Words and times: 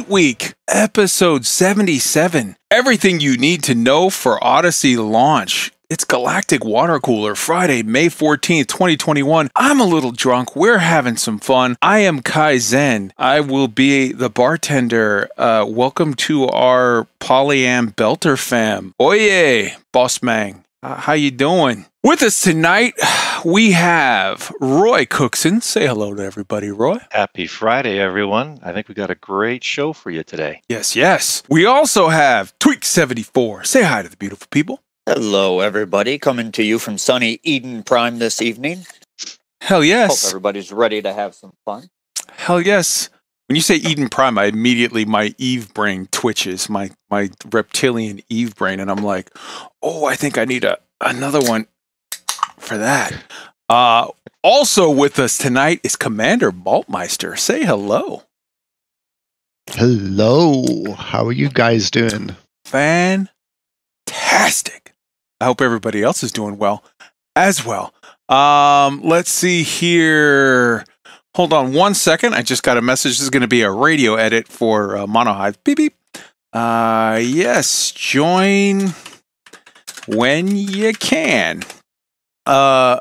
Week, 0.00 0.54
episode 0.66 1.46
77. 1.46 2.56
Everything 2.70 3.20
you 3.20 3.36
need 3.36 3.62
to 3.62 3.74
know 3.74 4.10
for 4.10 4.42
Odyssey 4.42 4.96
launch. 4.96 5.72
It's 5.88 6.04
Galactic 6.04 6.64
Water 6.64 6.98
Cooler, 6.98 7.36
Friday, 7.36 7.82
May 7.84 8.06
14th, 8.06 8.66
2021. 8.66 9.50
I'm 9.54 9.80
a 9.80 9.84
little 9.84 10.10
drunk. 10.10 10.56
We're 10.56 10.78
having 10.78 11.16
some 11.16 11.38
fun. 11.38 11.76
I 11.80 12.00
am 12.00 12.22
Kai 12.22 12.58
Zen. 12.58 13.12
I 13.16 13.38
will 13.40 13.68
be 13.68 14.10
the 14.10 14.28
bartender. 14.28 15.28
Uh, 15.38 15.64
welcome 15.68 16.14
to 16.14 16.48
our 16.48 17.06
Polyam 17.20 17.94
Belter 17.94 18.38
fam. 18.38 18.94
Oye, 19.00 19.76
Boss 19.92 20.22
Mang. 20.22 20.64
Uh, 20.82 20.96
how 20.96 21.12
you 21.12 21.30
doing? 21.30 21.86
With 22.02 22.22
us 22.22 22.40
tonight 22.40 22.94
we 23.44 23.72
have 23.72 24.52
Roy 24.60 25.04
Cookson. 25.04 25.60
Say 25.60 25.86
hello 25.86 26.14
to 26.14 26.22
everybody, 26.22 26.70
Roy. 26.70 26.98
Happy 27.10 27.46
Friday, 27.46 27.98
everyone. 27.98 28.58
I 28.62 28.72
think 28.72 28.88
we 28.88 28.94
got 28.94 29.10
a 29.10 29.14
great 29.14 29.62
show 29.62 29.92
for 29.92 30.10
you 30.10 30.22
today. 30.22 30.62
Yes, 30.68 30.96
yes. 30.96 31.42
We 31.48 31.66
also 31.66 32.08
have 32.08 32.58
Tweak74. 32.58 33.66
Say 33.66 33.82
hi 33.82 34.02
to 34.02 34.08
the 34.08 34.16
beautiful 34.16 34.46
people. 34.50 34.80
Hello, 35.06 35.60
everybody. 35.60 36.18
Coming 36.18 36.50
to 36.52 36.62
you 36.62 36.78
from 36.78 36.96
sunny 36.96 37.38
Eden 37.42 37.82
Prime 37.82 38.18
this 38.18 38.40
evening. 38.40 38.86
Hell 39.60 39.84
yes. 39.84 40.08
Hope 40.08 40.16
yes. 40.16 40.28
everybody's 40.28 40.72
ready 40.72 41.02
to 41.02 41.12
have 41.12 41.34
some 41.34 41.52
fun. 41.64 41.90
Hell 42.30 42.60
yes. 42.60 43.10
When 43.48 43.56
you 43.56 43.62
say 43.62 43.76
Eden 43.76 44.08
Prime, 44.08 44.38
I 44.38 44.46
immediately 44.46 45.04
my 45.04 45.34
Eve 45.36 45.74
brain 45.74 46.08
twitches, 46.10 46.70
my 46.70 46.90
my 47.10 47.28
reptilian 47.52 48.22
Eve 48.30 48.54
brain, 48.56 48.80
and 48.80 48.90
I'm 48.90 49.04
like, 49.04 49.30
oh, 49.82 50.06
I 50.06 50.16
think 50.16 50.38
I 50.38 50.46
need 50.46 50.64
a 50.64 50.78
another 51.02 51.40
one 51.42 51.66
for 52.64 52.78
that. 52.78 53.14
Uh, 53.68 54.08
also 54.42 54.90
with 54.90 55.18
us 55.18 55.38
tonight 55.38 55.80
is 55.82 55.96
Commander 55.96 56.50
Maltmeister. 56.52 57.36
Say 57.36 57.64
hello. 57.64 58.22
Hello. 59.70 60.92
How 60.92 61.26
are 61.26 61.32
you 61.32 61.48
guys 61.48 61.90
doing? 61.90 62.36
Fantastic. 62.64 63.30
I 65.40 65.46
hope 65.46 65.60
everybody 65.60 66.02
else 66.02 66.22
is 66.22 66.32
doing 66.32 66.58
well 66.58 66.84
as 67.36 67.64
well. 67.64 67.92
Um, 68.28 69.00
let's 69.02 69.30
see 69.30 69.62
here. 69.62 70.84
Hold 71.34 71.52
on 71.52 71.72
one 71.72 71.94
second. 71.94 72.34
I 72.34 72.42
just 72.42 72.62
got 72.62 72.76
a 72.76 72.82
message. 72.82 73.12
This 73.12 73.22
is 73.22 73.30
going 73.30 73.42
to 73.42 73.48
be 73.48 73.62
a 73.62 73.70
radio 73.70 74.14
edit 74.14 74.46
for 74.48 74.96
uh, 74.96 75.06
Monohive. 75.06 75.62
Beep 75.64 75.78
beep. 75.78 75.94
Uh, 76.52 77.18
yes, 77.20 77.90
join 77.90 78.94
when 80.06 80.56
you 80.56 80.92
can. 80.92 81.62
Uh, 82.46 83.00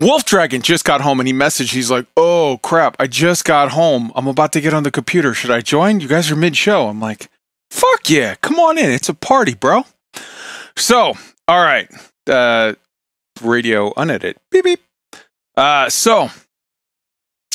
Wolf 0.00 0.24
Dragon 0.24 0.60
just 0.60 0.84
got 0.84 1.00
home 1.00 1.20
and 1.20 1.26
he 1.26 1.32
messaged. 1.32 1.72
He's 1.72 1.90
like, 1.90 2.06
"Oh 2.16 2.58
crap! 2.62 2.96
I 2.98 3.06
just 3.06 3.44
got 3.44 3.70
home. 3.70 4.12
I'm 4.14 4.26
about 4.26 4.52
to 4.52 4.60
get 4.60 4.74
on 4.74 4.82
the 4.82 4.90
computer. 4.90 5.34
Should 5.34 5.50
I 5.50 5.60
join? 5.60 6.00
You 6.00 6.08
guys 6.08 6.30
are 6.30 6.36
mid 6.36 6.56
show." 6.56 6.88
I'm 6.88 7.00
like, 7.00 7.28
"Fuck 7.70 8.10
yeah! 8.10 8.34
Come 8.36 8.58
on 8.58 8.76
in. 8.76 8.90
It's 8.90 9.08
a 9.08 9.14
party, 9.14 9.54
bro." 9.54 9.84
So, 10.76 11.14
all 11.46 11.62
right. 11.62 11.88
Uh, 12.28 12.74
radio 13.40 13.92
unedited. 13.96 14.36
Beep 14.50 14.64
beep. 14.64 14.80
Uh, 15.56 15.88
so, 15.88 16.30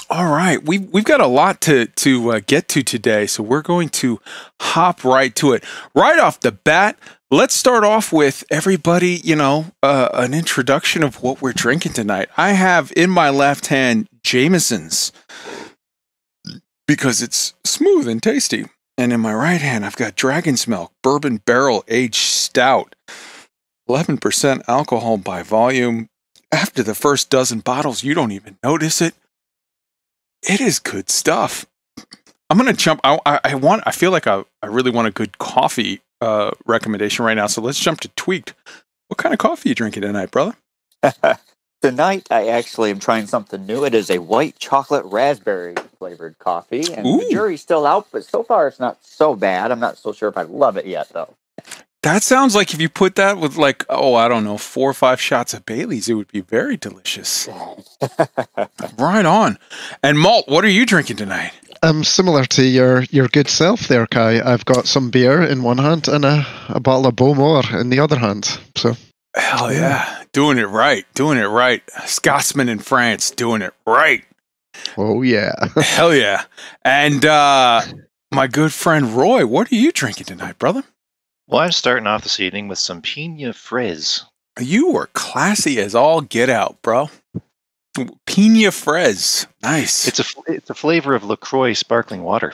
all 0.09 0.27
right, 0.27 0.63
we 0.63 0.79
we've 0.79 1.03
got 1.03 1.21
a 1.21 1.27
lot 1.27 1.61
to 1.61 1.87
to 1.87 2.31
uh, 2.31 2.39
get 2.45 2.67
to 2.69 2.81
today, 2.83 3.27
so 3.27 3.43
we're 3.43 3.61
going 3.61 3.89
to 3.89 4.19
hop 4.61 5.03
right 5.03 5.35
to 5.35 5.53
it. 5.53 5.63
Right 5.93 6.17
off 6.17 6.39
the 6.39 6.51
bat, 6.51 6.97
let's 7.31 7.53
start 7.53 7.83
off 7.83 8.11
with 8.11 8.43
everybody. 8.49 9.21
You 9.23 9.35
know, 9.35 9.65
uh, 9.83 10.09
an 10.13 10.33
introduction 10.33 11.03
of 11.03 11.21
what 11.21 11.41
we're 11.41 11.53
drinking 11.53 11.93
tonight. 11.93 12.29
I 12.37 12.53
have 12.53 12.91
in 12.95 13.09
my 13.09 13.29
left 13.29 13.67
hand 13.67 14.07
Jameson's 14.23 15.11
because 16.87 17.21
it's 17.21 17.53
smooth 17.63 18.07
and 18.07 18.21
tasty, 18.21 18.65
and 18.97 19.13
in 19.13 19.19
my 19.19 19.33
right 19.33 19.61
hand 19.61 19.85
I've 19.85 19.95
got 19.95 20.15
Dragon's 20.15 20.67
Milk 20.67 20.91
Bourbon 21.03 21.37
Barrel 21.45 21.83
Aged 21.87 22.15
Stout. 22.15 22.95
11% 23.87 24.61
alcohol 24.67 25.17
by 25.17 25.41
volume. 25.41 26.09
After 26.51 26.83
the 26.83 26.95
first 26.95 27.29
dozen 27.29 27.59
bottles, 27.59 28.03
you 28.03 28.13
don't 28.13 28.31
even 28.31 28.57
notice 28.63 29.01
it. 29.01 29.15
It 30.43 30.61
is 30.61 30.79
good 30.79 31.09
stuff. 31.09 31.65
I'm 32.49 32.57
gonna 32.57 32.73
jump. 32.73 33.01
I, 33.03 33.19
I, 33.25 33.39
I 33.43 33.55
want. 33.55 33.83
I 33.85 33.91
feel 33.91 34.09
like 34.11 34.25
I, 34.25 34.43
I 34.63 34.67
really 34.67 34.89
want 34.89 35.07
a 35.07 35.11
good 35.11 35.37
coffee 35.37 36.01
uh, 36.21 36.51
recommendation 36.65 37.25
right 37.25 37.35
now. 37.35 37.47
So 37.47 37.61
let's 37.61 37.79
jump 37.79 38.01
to 38.01 38.09
tweaked. 38.09 38.53
What 39.07 39.17
kind 39.17 39.33
of 39.33 39.39
coffee 39.39 39.69
you 39.69 39.75
drinking 39.75 40.03
tonight, 40.03 40.31
brother? 40.31 40.55
Tonight, 41.81 42.27
I 42.29 42.49
actually 42.49 42.91
am 42.91 42.99
trying 42.99 43.25
something 43.25 43.65
new. 43.65 43.85
It 43.85 43.95
is 43.95 44.09
a 44.09 44.17
white 44.17 44.59
chocolate 44.59 45.05
raspberry 45.05 45.75
flavored 45.97 46.37
coffee, 46.37 46.93
and 46.93 47.07
Ooh. 47.07 47.19
the 47.19 47.29
jury's 47.31 47.61
still 47.61 47.85
out, 47.85 48.07
but 48.11 48.25
so 48.25 48.43
far 48.43 48.67
it's 48.67 48.81
not 48.81 48.97
so 49.01 49.33
bad. 49.33 49.71
I'm 49.71 49.79
not 49.79 49.97
so 49.97 50.11
sure 50.11 50.27
if 50.27 50.37
I 50.37 50.41
love 50.41 50.75
it 50.75 50.85
yet, 50.85 51.07
though. 51.13 51.35
That 52.03 52.23
sounds 52.23 52.53
like 52.53 52.73
if 52.73 52.81
you 52.81 52.89
put 52.89 53.15
that 53.15 53.37
with 53.37 53.57
like 53.57 53.85
oh 53.89 54.15
I 54.15 54.29
don't 54.29 54.45
know 54.45 54.57
four 54.57 54.89
or 54.89 54.93
five 54.93 55.19
shots 55.19 55.53
of 55.53 55.65
Bailey's, 55.65 56.07
it 56.07 56.13
would 56.13 56.31
be 56.31 56.41
very 56.41 56.77
delicious. 56.77 57.47
right 58.97 59.25
on. 59.25 59.57
And 60.01 60.19
malt, 60.19 60.47
what 60.47 60.63
are 60.63 60.69
you 60.69 60.85
drinking 60.85 61.17
tonight? 61.17 61.51
I'm 61.81 62.03
similar 62.03 62.45
to 62.45 62.63
your 62.63 63.03
your 63.03 63.27
good 63.27 63.47
self 63.47 63.87
there, 63.87 64.07
Kai. 64.07 64.41
I've 64.41 64.65
got 64.65 64.87
some 64.87 65.09
beer 65.09 65.41
in 65.41 65.63
one 65.63 65.77
hand 65.77 66.07
and 66.07 66.25
a, 66.25 66.45
a 66.67 66.79
bottle 66.79 67.07
of 67.07 67.15
Beaumont 67.15 67.71
in 67.71 67.89
the 67.89 67.99
other 67.99 68.17
hand. 68.17 68.59
So 68.75 68.95
Hell 69.35 69.71
yeah, 69.71 70.23
doing 70.31 70.57
it 70.57 70.67
right, 70.67 71.05
doing 71.13 71.37
it 71.37 71.45
right. 71.45 71.81
Scotsman 72.05 72.69
in 72.69 72.79
France, 72.79 73.31
doing 73.31 73.61
it 73.61 73.73
right. 73.85 74.23
oh 74.97 75.21
yeah. 75.21 75.53
Hell 75.81 76.13
yeah. 76.13 76.43
And 76.83 77.25
uh 77.25 77.81
my 78.31 78.47
good 78.47 78.73
friend 78.73 79.13
Roy, 79.13 79.45
what 79.45 79.71
are 79.71 79.75
you 79.75 79.91
drinking 79.91 80.25
tonight, 80.25 80.59
brother? 80.59 80.83
Well, 81.47 81.61
I'm 81.61 81.71
starting 81.71 82.05
off 82.07 82.23
this 82.23 82.39
evening 82.39 82.67
with 82.67 82.77
some 82.77 83.01
Pina 83.01 83.53
Frizz. 83.53 84.23
You 84.59 84.91
were 84.91 85.07
classy 85.13 85.79
as 85.79 85.95
all 85.95 86.21
get 86.21 86.49
out, 86.49 86.81
bro. 86.81 87.09
Pina 88.25 88.69
Frez. 88.69 89.47
Nice. 89.61 90.07
It's 90.07 90.19
a 90.19 90.23
it's 90.47 90.69
a 90.69 90.73
flavor 90.73 91.15
of 91.15 91.23
Lacroix 91.23 91.73
sparkling 91.73 92.23
water. 92.23 92.53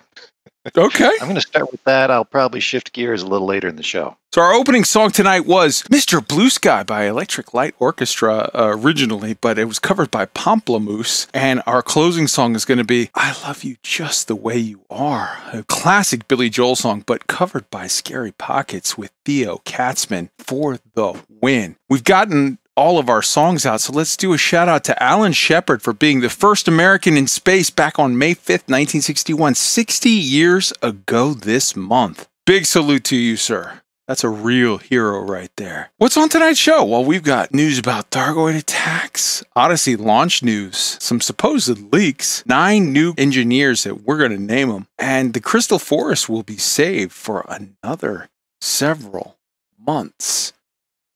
okay. 0.78 1.12
I'm 1.22 1.28
going 1.28 1.36
to 1.36 1.42
start 1.42 1.72
with 1.72 1.84
that. 1.84 2.10
I'll 2.10 2.26
probably 2.26 2.60
shift 2.60 2.94
gears 2.94 3.22
a 3.22 3.28
little 3.28 3.48
later 3.48 3.68
in 3.68 3.76
the 3.76 3.84
show. 3.84 4.18
So 4.34 4.42
our 4.42 4.54
opening 4.54 4.84
song 4.84 5.12
tonight 5.12 5.46
was 5.46 5.84
Mr. 5.84 6.26
Blue 6.26 6.50
Sky 6.50 6.84
by 6.84 7.06
Electric 7.06 7.54
Light 7.54 7.76
Orchestra 7.80 8.50
uh, 8.54 8.74
originally, 8.76 9.36
but 9.36 9.58
it 9.60 9.66
was 9.66 9.80
covered 9.80 10.12
by 10.12 10.26
Pomplamoose. 10.26 11.28
And 11.34 11.62
our 11.66 11.82
closing 11.82 12.28
song 12.28 12.56
is 12.56 12.66
going 12.66 12.80
to 12.80 12.84
be 12.84 13.12
I 13.16 13.38
Love 13.44 13.64
You 13.64 13.78
Just 13.84 14.28
the 14.28 14.36
Way 14.36 14.58
You 14.58 14.82
Are, 14.90 15.40
a 15.54 15.64
classic 15.64 16.28
Billy 16.28 16.50
Joel 16.50 16.76
song, 16.76 17.04
but 17.06 17.28
covered 17.28 17.70
by 17.70 17.88
Scary 17.88 18.32
Pockets 18.32 18.98
with 18.98 19.12
Theo 19.24 19.62
Katzman 19.66 20.30
for 20.40 20.80
the 20.96 21.22
win. 21.30 21.78
We've 21.90 22.04
gotten 22.04 22.58
all 22.76 23.00
of 23.00 23.10
our 23.10 23.22
songs 23.22 23.66
out, 23.66 23.82
so 23.82 23.94
let's 23.94 24.18
do 24.18 24.34
a 24.34 24.38
shout 24.38 24.68
out 24.68 24.84
to 24.86 25.04
Alan 25.04 25.32
Shepard 25.32 25.82
for 25.82 25.94
being 25.94 26.20
the 26.20 26.30
first 26.30 26.68
American 26.68 27.16
in 27.16 27.28
space 27.28 27.70
back 27.70 27.98
on 27.98 28.18
May 28.18 28.36
5th, 28.36 28.68
1961, 28.68 29.56
60 29.56 30.10
years 30.10 30.74
ago 30.82 31.34
this 31.34 31.76
month. 31.76 32.28
Big 32.46 32.66
salute 32.66 33.04
to 33.06 33.16
you, 33.16 33.38
sir. 33.38 33.82
That's 34.08 34.24
a 34.24 34.30
real 34.30 34.78
hero 34.78 35.22
right 35.22 35.50
there. 35.58 35.92
What's 35.98 36.18
on 36.18 36.30
tonight's 36.30 36.60
show? 36.60 36.86
Well, 36.86 37.04
we've 37.04 37.24
got 37.24 37.54
news 37.54 37.80
about 37.80 38.12
Thargoid 38.12 38.56
attacks, 38.56 39.44
Odyssey 39.56 39.96
launch 39.96 40.44
news, 40.44 40.98
some 41.00 41.22
supposed 41.22 41.92
leaks, 41.92 42.44
nine 42.46 42.94
new 42.94 43.16
engineers 43.18 43.84
that 43.84 44.02
we're 44.04 44.20
going 44.20 44.32
to 44.32 44.38
name 44.38 44.70
them, 44.70 44.88
and 45.00 45.34
the 45.34 45.40
Crystal 45.40 45.80
Forest 45.80 46.30
will 46.30 46.44
be 46.44 46.58
saved 46.58 47.14
for 47.14 47.46
another 47.50 48.30
several 48.62 49.38
months. 49.80 50.54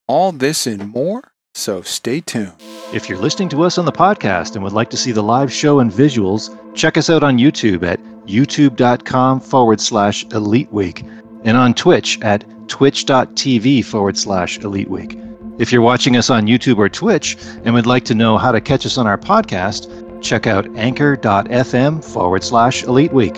All 0.07 0.31
this 0.31 0.65
and 0.65 0.89
more, 0.89 1.33
so 1.59 1.81
stay 1.81 2.21
tuned. 2.21 2.53
If 2.93 3.09
you're 3.09 3.19
listening 3.19 3.49
to 3.49 3.63
us 3.63 3.77
on 3.77 3.85
the 3.85 3.91
podcast 3.91 4.55
and 4.55 4.63
would 4.63 4.73
like 4.73 4.89
to 4.91 4.97
see 4.97 5.11
the 5.11 5.21
live 5.21 5.51
show 5.51 5.79
and 5.79 5.91
visuals, 5.91 6.49
check 6.75 6.97
us 6.97 7.09
out 7.09 7.23
on 7.23 7.37
YouTube 7.37 7.83
at 7.83 7.99
youtube.com 8.25 9.39
forward 9.39 9.81
slash 9.81 10.23
elite 10.25 10.71
week 10.71 11.03
and 11.43 11.57
on 11.57 11.73
Twitch 11.73 12.19
at 12.21 12.45
twitch.tv 12.67 13.83
forward 13.85 14.17
slash 14.17 14.59
elite 14.59 14.89
week. 14.89 15.17
If 15.57 15.71
you're 15.71 15.81
watching 15.81 16.15
us 16.15 16.29
on 16.29 16.47
YouTube 16.47 16.77
or 16.77 16.87
Twitch 16.87 17.37
and 17.65 17.73
would 17.73 17.85
like 17.85 18.05
to 18.05 18.15
know 18.15 18.37
how 18.37 18.51
to 18.51 18.61
catch 18.61 18.85
us 18.85 18.97
on 18.97 19.07
our 19.07 19.17
podcast, 19.17 20.21
check 20.21 20.47
out 20.47 20.65
anchor.fm 20.77 22.03
forward 22.03 22.43
slash 22.43 22.83
elite 22.83 23.11
week. 23.11 23.35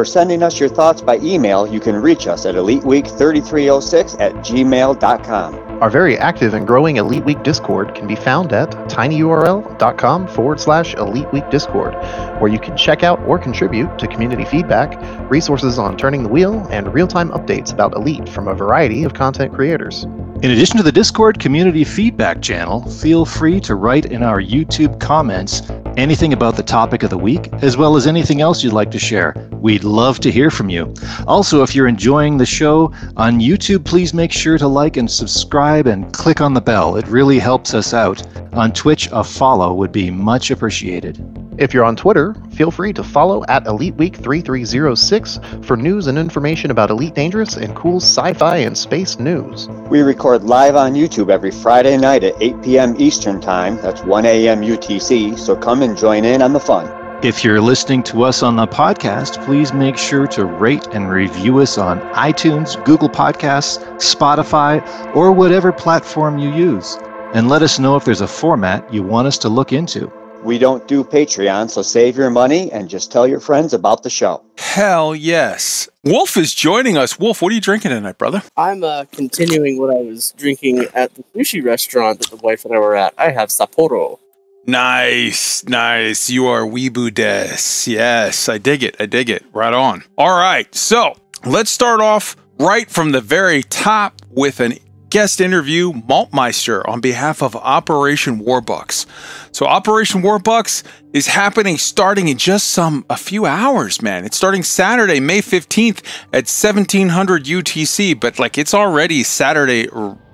For 0.00 0.04
sending 0.06 0.42
us 0.42 0.58
your 0.58 0.70
thoughts 0.70 1.02
by 1.02 1.18
email, 1.18 1.66
you 1.66 1.78
can 1.78 1.94
reach 1.94 2.26
us 2.26 2.46
at 2.46 2.54
eliteweek3306 2.54 4.18
at 4.18 4.32
gmail.com. 4.36 5.54
Our 5.82 5.90
very 5.90 6.16
active 6.16 6.54
and 6.54 6.66
growing 6.66 6.96
Elite 6.96 7.22
Week 7.26 7.42
Discord 7.42 7.94
can 7.94 8.06
be 8.06 8.16
found 8.16 8.54
at 8.54 8.70
tinyurl.com 8.88 10.28
forward 10.28 10.58
slash 10.58 10.94
Elite 10.94 11.30
Week 11.34 11.46
Discord, 11.50 11.92
where 12.40 12.50
you 12.50 12.58
can 12.58 12.78
check 12.78 13.02
out 13.02 13.20
or 13.24 13.38
contribute 13.38 13.98
to 13.98 14.06
community 14.06 14.46
feedback, 14.46 14.98
resources 15.30 15.78
on 15.78 15.98
turning 15.98 16.22
the 16.22 16.30
wheel, 16.30 16.66
and 16.70 16.94
real 16.94 17.06
time 17.06 17.28
updates 17.32 17.70
about 17.70 17.94
Elite 17.94 18.26
from 18.26 18.48
a 18.48 18.54
variety 18.54 19.04
of 19.04 19.12
content 19.12 19.52
creators. 19.52 20.06
In 20.42 20.52
addition 20.52 20.78
to 20.78 20.82
the 20.82 20.90
Discord 20.90 21.38
community 21.38 21.84
feedback 21.84 22.40
channel, 22.40 22.88
feel 22.88 23.26
free 23.26 23.60
to 23.60 23.74
write 23.74 24.06
in 24.06 24.22
our 24.22 24.40
YouTube 24.40 24.98
comments 24.98 25.60
anything 25.98 26.32
about 26.32 26.56
the 26.56 26.62
topic 26.62 27.02
of 27.02 27.10
the 27.10 27.18
week, 27.18 27.52
as 27.60 27.76
well 27.76 27.94
as 27.94 28.06
anything 28.06 28.40
else 28.40 28.64
you'd 28.64 28.72
like 28.72 28.90
to 28.92 28.98
share. 28.98 29.34
We'd 29.52 29.84
love 29.90 30.20
to 30.20 30.30
hear 30.30 30.50
from 30.50 30.70
you. 30.70 30.94
Also, 31.26 31.62
if 31.62 31.74
you're 31.74 31.88
enjoying 31.88 32.38
the 32.38 32.46
show 32.46 32.92
on 33.16 33.40
YouTube, 33.40 33.84
please 33.84 34.14
make 34.14 34.32
sure 34.32 34.56
to 34.56 34.68
like 34.68 34.96
and 34.96 35.10
subscribe 35.10 35.86
and 35.86 36.12
click 36.14 36.40
on 36.40 36.54
the 36.54 36.60
bell. 36.60 36.96
It 36.96 37.06
really 37.08 37.38
helps 37.38 37.74
us 37.74 37.92
out. 37.92 38.24
On 38.54 38.72
Twitch, 38.72 39.08
a 39.12 39.22
follow 39.22 39.74
would 39.74 39.92
be 39.92 40.10
much 40.10 40.50
appreciated. 40.50 41.22
If 41.58 41.74
you're 41.74 41.84
on 41.84 41.94
Twitter, 41.94 42.34
feel 42.52 42.70
free 42.70 42.92
to 42.94 43.04
follow 43.04 43.44
at 43.48 43.66
Elite 43.66 43.94
Week 43.96 44.16
3306 44.16 45.40
for 45.62 45.76
news 45.76 46.06
and 46.06 46.16
information 46.16 46.70
about 46.70 46.90
Elite 46.90 47.14
Dangerous 47.14 47.56
and 47.56 47.76
cool 47.76 47.98
sci 47.98 48.32
fi 48.32 48.56
and 48.56 48.76
space 48.76 49.18
news. 49.18 49.68
We 49.90 50.00
record 50.00 50.44
live 50.44 50.74
on 50.74 50.94
YouTube 50.94 51.30
every 51.30 51.50
Friday 51.50 51.98
night 51.98 52.24
at 52.24 52.40
8 52.40 52.62
p.m. 52.62 52.94
Eastern 52.98 53.40
Time. 53.40 53.76
That's 53.82 54.02
1 54.02 54.24
a.m. 54.24 54.62
UTC, 54.62 55.38
so 55.38 55.54
come 55.54 55.82
and 55.82 55.98
join 55.98 56.24
in 56.24 56.40
on 56.40 56.52
the 56.52 56.60
fun. 56.60 56.99
If 57.22 57.44
you're 57.44 57.60
listening 57.60 58.02
to 58.04 58.22
us 58.22 58.42
on 58.42 58.56
the 58.56 58.66
podcast, 58.66 59.44
please 59.44 59.74
make 59.74 59.98
sure 59.98 60.26
to 60.28 60.46
rate 60.46 60.86
and 60.92 61.10
review 61.10 61.58
us 61.58 61.76
on 61.76 62.00
iTunes, 62.14 62.82
Google 62.86 63.10
Podcasts, 63.10 63.84
Spotify, 63.96 64.80
or 65.14 65.30
whatever 65.30 65.70
platform 65.70 66.38
you 66.38 66.50
use. 66.50 66.96
And 67.34 67.50
let 67.50 67.60
us 67.60 67.78
know 67.78 67.94
if 67.96 68.06
there's 68.06 68.22
a 68.22 68.26
format 68.26 68.90
you 68.90 69.02
want 69.02 69.28
us 69.28 69.36
to 69.38 69.50
look 69.50 69.70
into. 69.70 70.10
We 70.42 70.56
don't 70.56 70.88
do 70.88 71.04
Patreon, 71.04 71.68
so 71.68 71.82
save 71.82 72.16
your 72.16 72.30
money 72.30 72.72
and 72.72 72.88
just 72.88 73.12
tell 73.12 73.28
your 73.28 73.40
friends 73.40 73.74
about 73.74 74.02
the 74.02 74.08
show. 74.08 74.42
Hell 74.56 75.14
yes. 75.14 75.90
Wolf 76.02 76.38
is 76.38 76.54
joining 76.54 76.96
us. 76.96 77.18
Wolf, 77.18 77.42
what 77.42 77.52
are 77.52 77.54
you 77.54 77.60
drinking 77.60 77.90
tonight, 77.90 78.16
brother? 78.16 78.42
I'm 78.56 78.82
uh, 78.82 79.04
continuing 79.12 79.78
what 79.78 79.94
I 79.94 80.00
was 80.00 80.32
drinking 80.38 80.86
at 80.94 81.14
the 81.14 81.22
sushi 81.36 81.62
restaurant 81.62 82.20
that 82.20 82.30
the 82.30 82.36
wife 82.36 82.64
and 82.64 82.74
I 82.74 82.78
were 82.78 82.96
at. 82.96 83.12
I 83.18 83.30
have 83.30 83.50
Sapporo. 83.50 84.18
Nice, 84.66 85.64
nice. 85.64 86.28
You 86.28 86.46
are 86.46 86.62
Weeboo 86.62 87.12
Des. 87.14 87.90
Yes, 87.90 88.48
I 88.48 88.58
dig 88.58 88.82
it. 88.82 88.94
I 89.00 89.06
dig 89.06 89.30
it. 89.30 89.44
Right 89.52 89.72
on. 89.72 90.04
All 90.18 90.38
right, 90.38 90.72
so 90.74 91.14
let's 91.44 91.70
start 91.70 92.00
off 92.00 92.36
right 92.58 92.88
from 92.90 93.12
the 93.12 93.20
very 93.20 93.62
top 93.62 94.20
with 94.30 94.60
an 94.60 94.74
guest 95.08 95.40
interview, 95.40 95.92
Maltmeister, 95.92 96.88
on 96.88 97.00
behalf 97.00 97.42
of 97.42 97.56
Operation 97.56 98.40
Warbucks. 98.40 99.06
So 99.50 99.66
Operation 99.66 100.22
Warbucks 100.22 100.84
is 101.12 101.26
happening 101.26 101.78
starting 101.78 102.28
in 102.28 102.38
just 102.38 102.68
some 102.68 103.04
a 103.10 103.16
few 103.16 103.44
hours, 103.44 104.00
man. 104.00 104.24
It's 104.24 104.36
starting 104.36 104.62
Saturday, 104.62 105.18
May 105.18 105.40
15th 105.40 106.04
at 106.32 106.46
1700 106.46 107.44
UTC, 107.44 108.20
but 108.20 108.38
like 108.38 108.56
it's 108.56 108.72
already 108.72 109.24
Saturday 109.24 109.88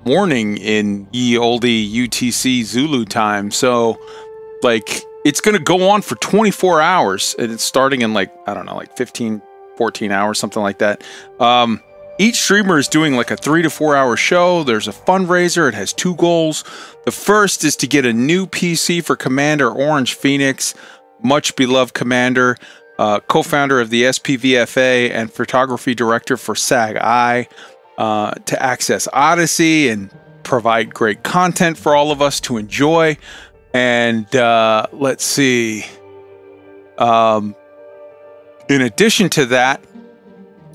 morning 0.06 0.56
in 0.58 1.08
ye 1.12 1.36
olde 1.36 1.64
UTC 1.64 2.62
Zulu 2.62 3.04
time. 3.04 3.50
So 3.50 3.98
like 4.62 5.02
it's 5.24 5.40
going 5.40 5.56
to 5.56 5.62
go 5.62 5.90
on 5.90 6.02
for 6.02 6.14
24 6.16 6.80
hours 6.80 7.34
and 7.38 7.50
it's 7.50 7.64
starting 7.64 8.02
in 8.02 8.14
like 8.14 8.32
I 8.48 8.54
don't 8.54 8.66
know, 8.66 8.76
like 8.76 8.96
15 8.96 9.42
14 9.76 10.12
hours 10.12 10.38
something 10.38 10.62
like 10.62 10.78
that. 10.78 11.02
Um 11.40 11.82
each 12.18 12.36
streamer 12.36 12.78
is 12.78 12.88
doing 12.88 13.14
like 13.14 13.30
a 13.30 13.36
three 13.36 13.62
to 13.62 13.68
four 13.68 13.94
hour 13.94 14.16
show. 14.16 14.62
There's 14.62 14.88
a 14.88 14.92
fundraiser. 14.92 15.68
It 15.68 15.74
has 15.74 15.92
two 15.92 16.14
goals. 16.14 16.64
The 17.04 17.12
first 17.12 17.62
is 17.62 17.76
to 17.76 17.86
get 17.86 18.06
a 18.06 18.12
new 18.12 18.46
PC 18.46 19.04
for 19.04 19.16
Commander 19.16 19.70
Orange 19.70 20.14
Phoenix, 20.14 20.74
much 21.22 21.54
beloved 21.56 21.92
commander, 21.92 22.56
uh, 22.98 23.20
co 23.20 23.42
founder 23.42 23.80
of 23.80 23.90
the 23.90 24.04
SPVFA, 24.04 25.10
and 25.10 25.30
photography 25.30 25.94
director 25.94 26.38
for 26.38 26.54
SAG 26.54 26.96
I, 26.96 27.48
uh, 27.98 28.32
to 28.32 28.62
access 28.62 29.08
Odyssey 29.12 29.88
and 29.88 30.10
provide 30.42 30.94
great 30.94 31.22
content 31.22 31.76
for 31.76 31.94
all 31.94 32.10
of 32.12 32.22
us 32.22 32.40
to 32.40 32.56
enjoy. 32.56 33.16
And 33.74 34.34
uh, 34.34 34.86
let's 34.92 35.24
see. 35.24 35.84
Um, 36.98 37.54
in 38.68 38.80
addition 38.80 39.28
to 39.30 39.46
that, 39.46 39.82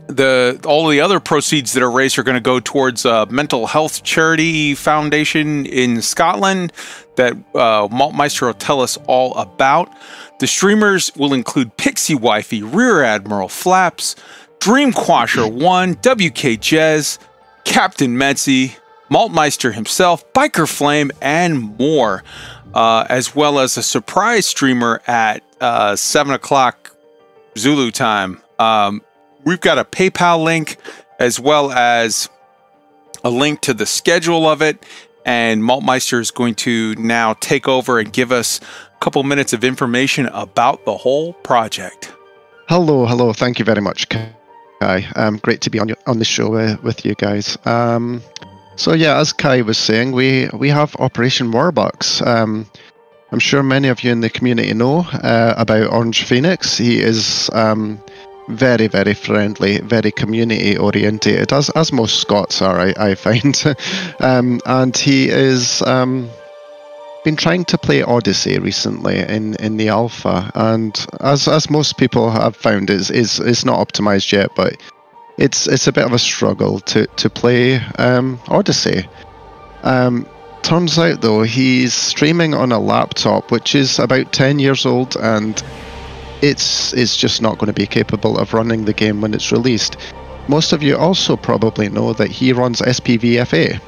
the 0.08 0.60
all 0.66 0.88
the 0.88 1.00
other 1.00 1.20
proceeds 1.20 1.74
that 1.74 1.84
are 1.84 1.92
raised 1.92 2.20
are 2.20 2.24
going 2.24 2.36
to 2.36 2.42
go 2.42 2.60
towards 2.60 3.06
a 3.06 3.25
mental 3.28 3.68
health 3.68 4.04
charity 4.04 4.75
foundation 4.75 5.66
in 5.66 6.01
Scotland 6.01 6.74
that 7.16 7.34
uh, 7.56 7.88
Maltmeister 7.90 8.48
will 8.48 8.54
tell 8.54 8.82
us 8.82 8.98
all 9.08 9.34
about. 9.36 9.90
The 10.40 10.48
streamers 10.48 11.12
will 11.16 11.34
include 11.34 11.78
Pixie 11.78 12.16
Wifey, 12.16 12.62
Rear 12.62 13.04
Admiral 13.04 13.48
Flaps, 13.48 14.16
Dreamquasher 14.62 15.51
One, 15.51 15.94
WK 15.94 16.62
Jez, 16.62 17.18
Captain 17.65 18.15
Metzi, 18.15 18.77
Maltmeister 19.10 19.72
himself, 19.72 20.24
Biker 20.34 20.70
Flame, 20.70 21.10
and 21.20 21.75
more, 21.80 22.24
uh, 22.75 23.08
as 23.10 23.36
well 23.36 23.58
as 23.58 23.75
a 23.75 23.82
surprise 23.82 24.46
streamer 24.46 25.01
at 25.08 25.41
uh, 25.60 25.96
seven 25.96 26.34
o'clock 26.34 26.96
Zulu 27.58 27.89
time. 27.89 28.39
Um, 28.60 29.01
we've 29.44 29.60
got 29.60 29.80
a 29.80 29.84
PayPal 29.84 30.44
link 30.44 30.77
as 31.20 31.39
well 31.39 31.72
as 31.72 32.30
a 33.24 33.32
link 33.32 33.62
to 33.62 33.74
the 33.74 33.88
schedule 33.88 34.48
of 34.48 34.62
it. 34.62 34.86
And 35.25 35.63
Maltmeister 35.63 36.20
is 36.20 36.30
going 36.30 36.53
to 36.56 36.94
now 36.96 37.34
take 37.34 37.68
over 37.68 37.98
and 37.98 38.13
give 38.13 38.32
us 38.32 38.60
a 38.96 39.00
couple 39.00 39.24
minutes 39.24 39.53
of 39.53 39.63
information 39.63 40.27
about 40.27 40.86
the 40.86 40.98
whole 40.98 41.34
project. 41.34 42.13
Hello, 42.70 43.08
hello. 43.08 43.34
Thank 43.34 43.58
you 43.58 43.65
very 43.65 43.82
much, 43.82 44.08
Kai. 44.82 45.08
Um, 45.16 45.38
great 45.38 45.62
to 45.62 45.70
be 45.70 45.80
on 45.80 45.88
your, 45.88 45.98
on 46.08 46.18
the 46.18 46.26
show 46.26 46.56
uh, 46.56 46.76
with 46.82 47.06
you 47.06 47.14
guys. 47.14 47.56
Um, 47.66 48.24
so 48.78 48.94
yeah, 48.94 49.20
as 49.20 49.32
Kai 49.32 49.62
was 49.62 49.78
saying, 49.78 50.12
we 50.12 50.50
we 50.54 50.70
have 50.70 50.96
Operation 50.96 51.52
Warbucks. 51.52 52.26
Um, 52.26 52.66
I'm 53.32 53.38
sure 53.40 53.62
many 53.62 53.90
of 53.90 54.04
you 54.04 54.12
in 54.12 54.22
the 54.22 54.30
community 54.30 54.74
know 54.74 55.06
uh, 55.14 55.54
about 55.56 55.94
Orange 55.94 56.24
Phoenix. 56.24 56.80
He 56.80 57.00
is 57.00 57.50
um, 57.54 58.00
very, 58.50 58.88
very 58.88 59.14
friendly, 59.14 59.78
very 59.82 60.12
community 60.12 60.76
orientated, 60.76 61.54
as 61.54 61.70
as 61.76 61.94
most 61.94 62.20
Scots 62.20 62.64
are, 62.64 62.80
I, 62.80 62.94
I 62.98 63.16
find. 63.16 63.56
um, 64.20 64.62
and 64.66 64.98
he 64.98 65.30
is 65.30 65.84
um, 65.84 66.28
been 67.24 67.36
trying 67.36 67.66
to 67.66 67.78
play 67.78 68.01
Odyssey 68.01 68.60
recently 68.60 69.20
in, 69.20 69.56
in 69.56 69.78
the 69.78 69.90
alpha, 69.90 70.51
and 70.56 71.06
as 71.20 71.48
as 71.48 71.70
most 71.70 71.98
people 71.98 72.32
have 72.32 72.56
found, 72.56 72.90
is 72.90 73.12
is 73.12 73.40
is 73.40 73.66
not 73.66 73.86
optimized 73.86 74.32
yet, 74.32 74.51
but 74.56 74.78
it's 75.38 75.68
it's 75.68 75.88
a 75.88 75.92
bit 75.92 76.06
of 76.06 76.13
a 76.13 76.20
struggle 76.20 76.80
to 76.82 77.08
to 77.08 77.30
play 77.30 77.75
um, 77.98 78.40
Odyssey. 78.48 79.08
Um, 79.84 80.28
turns 80.62 80.98
out 81.00 81.22
though 81.22 81.42
he's 81.42 81.94
streaming 81.94 82.54
on 82.54 82.72
a 82.72 82.80
laptop 82.80 83.51
which 83.51 83.74
is 83.74 83.98
about 83.98 84.32
10 84.32 84.60
years 84.60 84.86
old 84.86 85.18
and 85.18 85.63
it's 86.44 86.94
it's 86.94 87.18
just 87.18 87.42
not 87.42 87.58
going 87.58 87.68
to 87.68 87.74
be 87.74 87.88
capable 87.88 88.38
of 88.38 88.54
running 88.54 88.86
the 88.86 88.94
game 88.94 89.22
when 89.22 89.34
it's 89.34 89.51
released. 89.51 89.98
Most 90.48 90.74
of 90.74 90.84
you 90.84 90.98
also 90.98 91.36
probably 91.36 91.90
know 91.90 92.13
that 92.13 92.30
he 92.30 92.51
runs 92.51 92.82
SPVFA, 92.82 93.80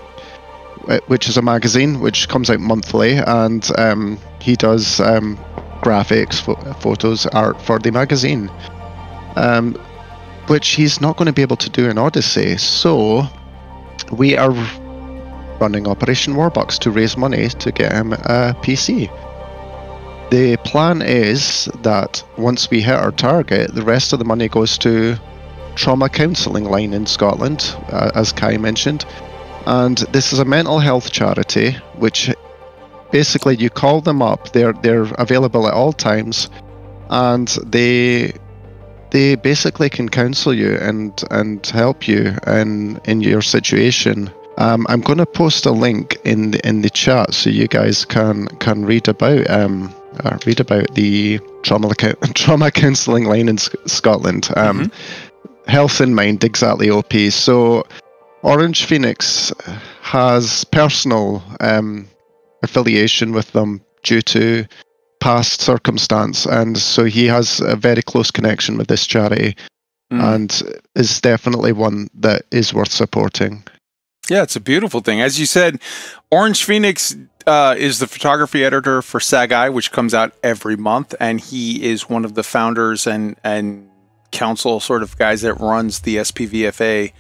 which 1.08 1.28
is 1.28 1.38
a 1.38 1.42
magazine 1.42 2.00
which 2.00 2.28
comes 2.30 2.50
out 2.50 2.60
monthly, 2.60 3.14
and 3.16 3.70
um, 3.78 4.18
he 4.40 4.56
does 4.56 5.00
um, 5.00 5.38
graphics, 5.82 6.44
ph- 6.46 6.76
photos, 6.78 7.26
art 7.28 7.62
for 7.62 7.80
the 7.80 7.92
magazine, 7.92 8.50
um, 9.36 9.74
which 10.48 10.70
he's 10.70 11.02
not 11.02 11.18
going 11.18 11.28
to 11.28 11.34
be 11.34 11.42
able 11.42 11.58
to 11.58 11.70
do 11.70 11.90
in 11.90 11.98
Odyssey. 11.98 12.58
So 12.58 13.24
we 14.12 14.38
are 14.38 14.52
running 15.60 15.88
Operation 15.88 16.34
Warbucks 16.34 16.78
to 16.80 16.92
raise 16.92 17.16
money 17.18 17.50
to 17.50 17.72
get 17.72 17.92
him 17.92 18.14
a 18.14 18.56
PC. 18.62 19.10
The 20.30 20.58
plan 20.58 21.02
is 21.02 21.66
that 21.84 22.24
once 22.38 22.70
we 22.70 22.82
hit 22.82 22.96
our 22.96 23.12
target, 23.12 23.76
the 23.76 23.84
rest 23.84 24.14
of 24.14 24.20
the 24.20 24.26
money 24.26 24.50
goes 24.50 24.78
to 24.80 25.16
trauma 25.76 26.10
counselling 26.10 26.66
line 26.66 26.94
in 26.94 27.06
Scotland, 27.06 27.76
uh, 27.90 28.12
as 28.16 28.32
Kai 28.32 28.58
mentioned. 28.58 29.06
And 29.66 29.98
this 30.12 30.34
is 30.34 30.40
a 30.40 30.46
mental 30.46 30.80
health 30.80 31.12
charity, 31.12 31.72
which 31.96 32.30
basically 33.12 33.56
you 33.56 33.70
call 33.70 34.02
them 34.02 34.22
up. 34.22 34.52
They're 34.52 34.74
they're 34.74 35.08
available 35.18 35.68
at 35.68 35.74
all 35.74 35.94
times, 35.94 36.50
and 37.10 37.48
they 37.66 38.34
they 39.12 39.36
basically 39.36 39.90
can 39.90 40.10
counsel 40.10 40.54
you 40.54 40.76
and 40.76 41.24
and 41.32 41.66
help 41.68 42.08
you 42.08 42.36
in 42.48 43.00
in 43.06 43.22
your 43.22 43.42
situation. 43.42 44.30
Um, 44.58 44.86
I'm 44.88 45.02
going 45.02 45.18
to 45.18 45.26
post 45.26 45.66
a 45.66 45.72
link 45.72 46.18
in 46.26 46.52
the, 46.52 46.68
in 46.68 46.84
the 46.84 46.90
chat 46.90 47.34
so 47.34 47.50
you 47.50 47.68
guys 47.68 48.06
can 48.06 48.48
can 48.60 48.86
read 48.86 49.08
about 49.08 49.50
um, 49.50 49.94
uh, 50.24 50.38
read 50.46 50.60
about 50.60 50.94
the 50.94 51.40
trauma 51.64 51.94
trauma 52.34 52.72
counselling 52.72 53.26
line 53.26 53.50
in 53.50 53.58
Sc- 53.58 53.76
Scotland. 53.86 54.50
Um, 54.56 54.90
mm-hmm. 54.90 55.70
Health 55.70 56.02
in 56.02 56.14
mind, 56.14 56.44
exactly. 56.44 56.90
OP. 56.90 57.14
So, 57.32 57.86
Orange 58.44 58.86
Phoenix 58.86 59.54
has 60.02 60.66
personal 60.66 61.42
um, 61.62 62.08
affiliation 62.62 63.32
with 63.32 63.52
them 63.54 63.82
due 64.04 64.22
to 64.22 64.66
past 65.22 65.62
circumstance, 65.62 66.46
and 66.46 66.78
so 66.78 67.06
he 67.06 67.26
has 67.28 67.62
a 67.62 67.78
very 67.78 68.02
close 68.02 68.30
connection 68.30 68.78
with 68.78 68.90
this 68.90 69.08
charity, 69.08 69.56
mm. 70.12 70.22
and 70.22 70.62
is 70.96 71.22
definitely 71.22 71.72
one 71.72 72.10
that 72.14 72.44
is 72.52 72.74
worth 72.74 72.92
supporting. 72.92 73.64
Yeah, 74.30 74.44
it's 74.44 74.58
a 74.58 74.62
beautiful 74.62 75.00
thing. 75.00 75.22
As 75.22 75.40
you 75.40 75.46
said, 75.46 75.82
Orange 76.30 76.66
Phoenix 76.66 77.16
uh, 77.48 77.76
is 77.78 78.00
the 78.00 78.08
photography 78.08 78.66
editor 78.66 79.02
for 79.02 79.22
SAG-I, 79.22 79.70
which 79.70 79.94
comes 79.94 80.14
out 80.14 80.34
every 80.44 80.76
month, 80.76 81.16
and 81.18 81.40
he 81.40 81.84
is 81.84 82.10
one 82.10 82.26
of 82.26 82.34
the 82.34 82.44
founders 82.44 83.08
and 83.08 83.38
and 83.42 83.90
council 84.32 84.80
sort 84.80 85.04
of 85.04 85.18
guys 85.18 85.42
that 85.44 85.54
runs 85.56 86.02
the 86.02 86.18
SPVFA 86.18 87.14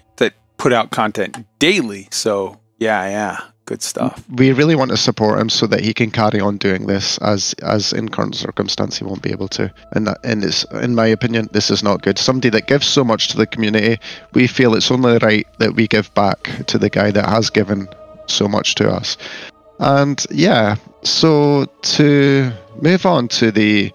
put 0.63 0.71
out 0.71 0.91
content 0.91 1.45
daily. 1.59 2.07
So 2.09 2.57
yeah, 2.79 3.09
yeah, 3.09 3.37
Good 3.65 3.81
stuff. 3.81 4.23
we 4.29 4.51
really 4.51 4.75
want 4.75 4.91
to 4.91 4.97
support 4.97 5.39
him 5.39 5.49
so 5.49 5.67
that 5.67 5.81
he 5.81 5.93
can 5.93 6.09
carry 6.11 6.39
on 6.39 6.57
doing 6.57 6.87
this 6.87 7.17
as 7.19 7.53
as 7.61 7.93
in 7.93 8.09
current 8.09 8.35
circumstance 8.35 8.97
he 8.97 9.05
won't 9.05 9.21
be 9.21 9.31
able 9.31 9.47
to 9.49 9.73
and 9.93 10.07
that 10.07 10.17
and 10.25 10.43
it's 10.43 10.65
in 10.73 10.95
my 10.95 11.07
opinion 11.07 11.47
this 11.53 11.71
is 11.71 11.81
not 11.81 12.01
good 12.01 12.17
somebody 12.17 12.49
that 12.49 12.67
gives 12.67 12.85
so 12.85 13.05
much 13.05 13.29
to 13.29 13.37
the 13.37 13.47
community 13.47 13.97
we 14.33 14.47
feel 14.47 14.75
it's 14.75 14.91
only 14.91 15.17
right 15.19 15.47
that 15.59 15.75
we 15.75 15.87
give 15.87 16.13
back 16.13 16.43
to 16.67 16.77
the 16.77 16.89
guy 16.89 17.09
that 17.09 17.25
has 17.29 17.49
given 17.49 17.87
so 18.27 18.49
much 18.49 18.75
to 18.75 18.89
us 18.89 19.15
and 19.79 20.25
yeah 20.29 20.75
so 21.03 21.65
to 21.83 22.51
move 22.81 23.05
on 23.05 23.29
to 23.29 23.49
the 23.49 23.93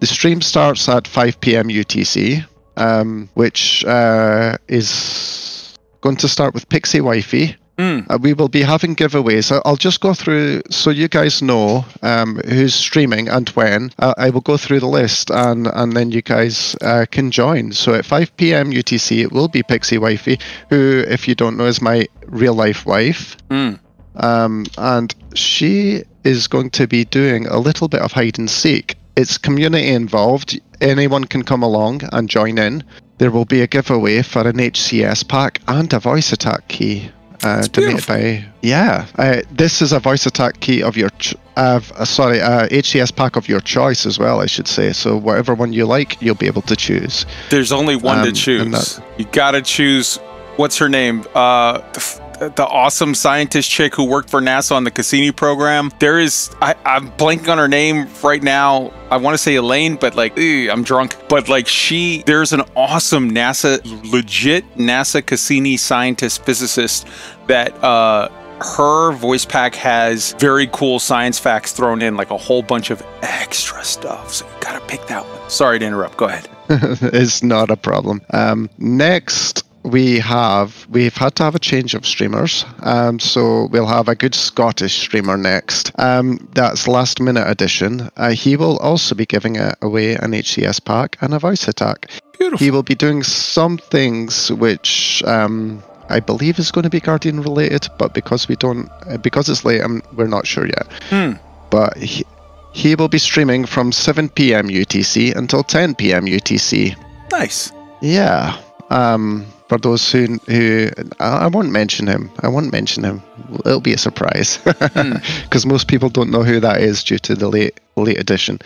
the 0.00 0.06
stream 0.06 0.42
starts 0.42 0.86
at 0.86 1.08
5 1.08 1.40
p.m 1.40 1.68
utc 1.68 2.44
um, 2.76 3.28
which 3.34 3.84
uh, 3.86 4.56
is 4.68 5.57
going 6.00 6.16
to 6.16 6.28
start 6.28 6.54
with 6.54 6.68
pixie 6.68 7.00
wifey 7.00 7.56
Mm. 7.78 8.10
uh, 8.10 8.18
we 8.20 8.32
will 8.32 8.48
be 8.48 8.62
having 8.62 8.96
giveaways. 8.96 9.56
I'll 9.64 9.76
just 9.76 10.00
go 10.00 10.12
through 10.12 10.62
so 10.68 10.90
you 10.90 11.06
guys 11.06 11.40
know 11.40 11.84
um, 12.02 12.40
who's 12.48 12.74
streaming 12.74 13.28
and 13.28 13.48
when. 13.50 13.92
Uh, 14.00 14.14
I 14.18 14.30
will 14.30 14.40
go 14.40 14.56
through 14.56 14.80
the 14.80 14.88
list 14.88 15.30
and 15.30 15.68
and 15.68 15.92
then 15.92 16.10
you 16.10 16.20
guys 16.20 16.74
uh, 16.82 17.06
can 17.08 17.30
join. 17.30 17.70
So 17.70 17.94
at 17.94 18.04
5 18.04 18.36
p.m. 18.36 18.72
UTC, 18.72 19.22
it 19.22 19.30
will 19.30 19.46
be 19.46 19.62
Pixie 19.62 19.98
Wifey, 19.98 20.40
who, 20.70 21.04
if 21.06 21.28
you 21.28 21.36
don't 21.36 21.56
know, 21.56 21.66
is 21.66 21.80
my 21.80 22.08
real 22.26 22.54
life 22.54 22.84
wife. 22.84 23.36
Mm. 23.48 23.78
Um, 24.16 24.66
and 24.76 25.14
she 25.34 26.02
is 26.24 26.48
going 26.48 26.70
to 26.70 26.88
be 26.88 27.04
doing 27.04 27.46
a 27.46 27.58
little 27.58 27.86
bit 27.86 28.02
of 28.02 28.10
hide 28.10 28.40
and 28.40 28.50
seek. 28.50 28.97
It's 29.20 29.36
community 29.36 29.88
involved. 29.88 30.60
Anyone 30.80 31.24
can 31.24 31.42
come 31.42 31.64
along 31.64 32.02
and 32.12 32.28
join 32.28 32.56
in. 32.56 32.84
There 33.18 33.32
will 33.32 33.44
be 33.44 33.62
a 33.62 33.66
giveaway 33.66 34.22
for 34.22 34.46
an 34.46 34.58
HCS 34.58 35.26
pack 35.26 35.60
and 35.66 35.92
a 35.92 35.98
voice 35.98 36.32
attack 36.32 36.68
key. 36.68 37.10
Uh, 37.42 37.56
That's 37.56 37.68
donated 37.68 38.06
by 38.06 38.44
yeah. 38.62 39.06
Uh, 39.16 39.42
this 39.50 39.82
is 39.82 39.92
a 39.92 39.98
voice 39.98 40.24
attack 40.26 40.60
key 40.60 40.82
of 40.84 40.96
your 40.96 41.10
ch- 41.18 41.34
uh, 41.56 41.80
uh, 41.96 42.04
sorry 42.04 42.40
uh, 42.40 42.68
HCS 42.68 43.14
pack 43.14 43.34
of 43.36 43.48
your 43.48 43.60
choice 43.60 44.06
as 44.06 44.18
well. 44.20 44.40
I 44.40 44.46
should 44.46 44.68
say. 44.68 44.92
So 44.92 45.16
whatever 45.16 45.52
one 45.54 45.72
you 45.72 45.84
like, 45.84 46.20
you'll 46.22 46.36
be 46.36 46.46
able 46.46 46.62
to 46.62 46.76
choose. 46.76 47.26
There's 47.50 47.72
only 47.72 47.96
one 47.96 48.18
Um, 48.20 48.24
to 48.26 48.32
choose. 48.32 48.70
that- 48.96 49.04
You 49.18 49.24
gotta 49.32 49.62
choose. 49.62 50.18
What's 50.56 50.78
her 50.78 50.88
name? 50.88 51.24
Uh, 51.34 51.80
f- 51.96 52.20
the 52.38 52.66
awesome 52.66 53.14
scientist 53.14 53.70
chick 53.70 53.94
who 53.94 54.04
worked 54.04 54.30
for 54.30 54.40
NASA 54.40 54.72
on 54.72 54.84
the 54.84 54.90
Cassini 54.90 55.32
program. 55.32 55.90
There 55.98 56.18
is. 56.18 56.50
I, 56.62 56.74
I'm 56.84 57.10
blanking 57.12 57.48
on 57.48 57.58
her 57.58 57.68
name 57.68 58.08
right 58.22 58.42
now. 58.42 58.92
I 59.10 59.16
want 59.16 59.34
to 59.34 59.38
say 59.38 59.56
Elaine, 59.56 59.96
but 59.96 60.14
like 60.14 60.36
ew, 60.36 60.70
I'm 60.70 60.82
drunk. 60.82 61.16
But 61.28 61.48
like 61.48 61.66
she, 61.66 62.22
there's 62.26 62.52
an 62.52 62.62
awesome 62.76 63.30
NASA, 63.30 63.80
legit 64.10 64.64
NASA 64.76 65.24
Cassini 65.24 65.76
scientist 65.76 66.44
physicist 66.44 67.06
that. 67.46 67.72
uh 67.82 68.28
her 68.60 69.12
voice 69.12 69.44
pack 69.44 69.74
has 69.76 70.32
very 70.34 70.66
cool 70.72 70.98
science 70.98 71.38
facts 71.38 71.72
thrown 71.72 72.02
in, 72.02 72.16
like 72.16 72.30
a 72.30 72.36
whole 72.36 72.62
bunch 72.62 72.90
of 72.90 73.00
extra 73.22 73.84
stuff. 73.84 74.32
So 74.32 74.46
you 74.46 74.52
gotta 74.60 74.84
pick 74.86 75.06
that 75.06 75.24
one. 75.24 75.50
Sorry 75.50 75.78
to 75.78 75.84
interrupt. 75.84 76.16
Go 76.16 76.26
ahead. 76.26 76.48
it's 76.68 77.42
not 77.42 77.70
a 77.70 77.76
problem. 77.76 78.20
Um, 78.30 78.68
next, 78.78 79.62
we 79.88 80.18
have 80.18 80.86
we've 80.90 81.16
had 81.16 81.34
to 81.36 81.44
have 81.44 81.54
a 81.54 81.58
change 81.58 81.94
of 81.94 82.06
streamers. 82.06 82.64
Um, 82.80 83.18
so 83.18 83.66
we'll 83.70 83.86
have 83.86 84.08
a 84.08 84.14
good 84.14 84.34
Scottish 84.34 84.98
streamer 84.98 85.36
next. 85.36 85.92
Um, 85.98 86.48
that's 86.54 86.86
last 86.86 87.20
minute 87.20 87.48
edition. 87.48 88.10
Uh, 88.16 88.30
he 88.30 88.56
will 88.56 88.78
also 88.78 89.14
be 89.14 89.26
giving 89.26 89.56
a, 89.56 89.74
away 89.82 90.14
an 90.14 90.32
HCS 90.32 90.84
pack 90.84 91.16
and 91.20 91.34
a 91.34 91.38
voice 91.38 91.66
attack. 91.68 92.10
Beautiful. 92.38 92.64
He 92.64 92.70
will 92.70 92.82
be 92.82 92.94
doing 92.94 93.22
some 93.22 93.78
things 93.78 94.52
which 94.52 95.22
um, 95.24 95.82
I 96.08 96.20
believe 96.20 96.58
is 96.58 96.70
going 96.70 96.84
to 96.84 96.90
be 96.90 97.00
Guardian 97.00 97.42
related, 97.42 97.88
but 97.98 98.14
because 98.14 98.48
we 98.48 98.56
don't, 98.56 98.90
because 99.22 99.48
it's 99.48 99.64
late, 99.64 99.82
um, 99.82 100.02
we're 100.14 100.26
not 100.26 100.46
sure 100.46 100.66
yet. 100.66 100.86
Hmm. 101.10 101.32
But 101.70 101.96
he, 101.96 102.24
he 102.72 102.94
will 102.94 103.08
be 103.08 103.18
streaming 103.18 103.66
from 103.66 103.92
7 103.92 104.28
p.m. 104.30 104.68
UTC 104.68 105.34
until 105.34 105.62
10 105.62 105.96
p.m. 105.96 106.26
UTC. 106.26 106.96
Nice. 107.30 107.72
Yeah. 108.00 108.56
Um, 108.90 109.46
for 109.68 109.78
those 109.78 110.10
who 110.10 110.38
who 110.46 110.90
I, 111.20 111.44
I 111.44 111.46
won't 111.46 111.70
mention 111.70 112.06
him. 112.06 112.30
I 112.40 112.48
won't 112.48 112.72
mention 112.72 113.04
him. 113.04 113.22
It'll 113.64 113.80
be 113.80 113.94
a 113.94 113.98
surprise 113.98 114.58
because 114.64 115.66
most 115.66 115.88
people 115.88 116.08
don't 116.08 116.30
know 116.30 116.42
who 116.42 116.60
that 116.60 116.80
is 116.80 117.04
due 117.04 117.18
to 117.18 117.34
the 117.34 117.48
late 117.48 117.78
late 117.96 118.18
edition. 118.18 118.58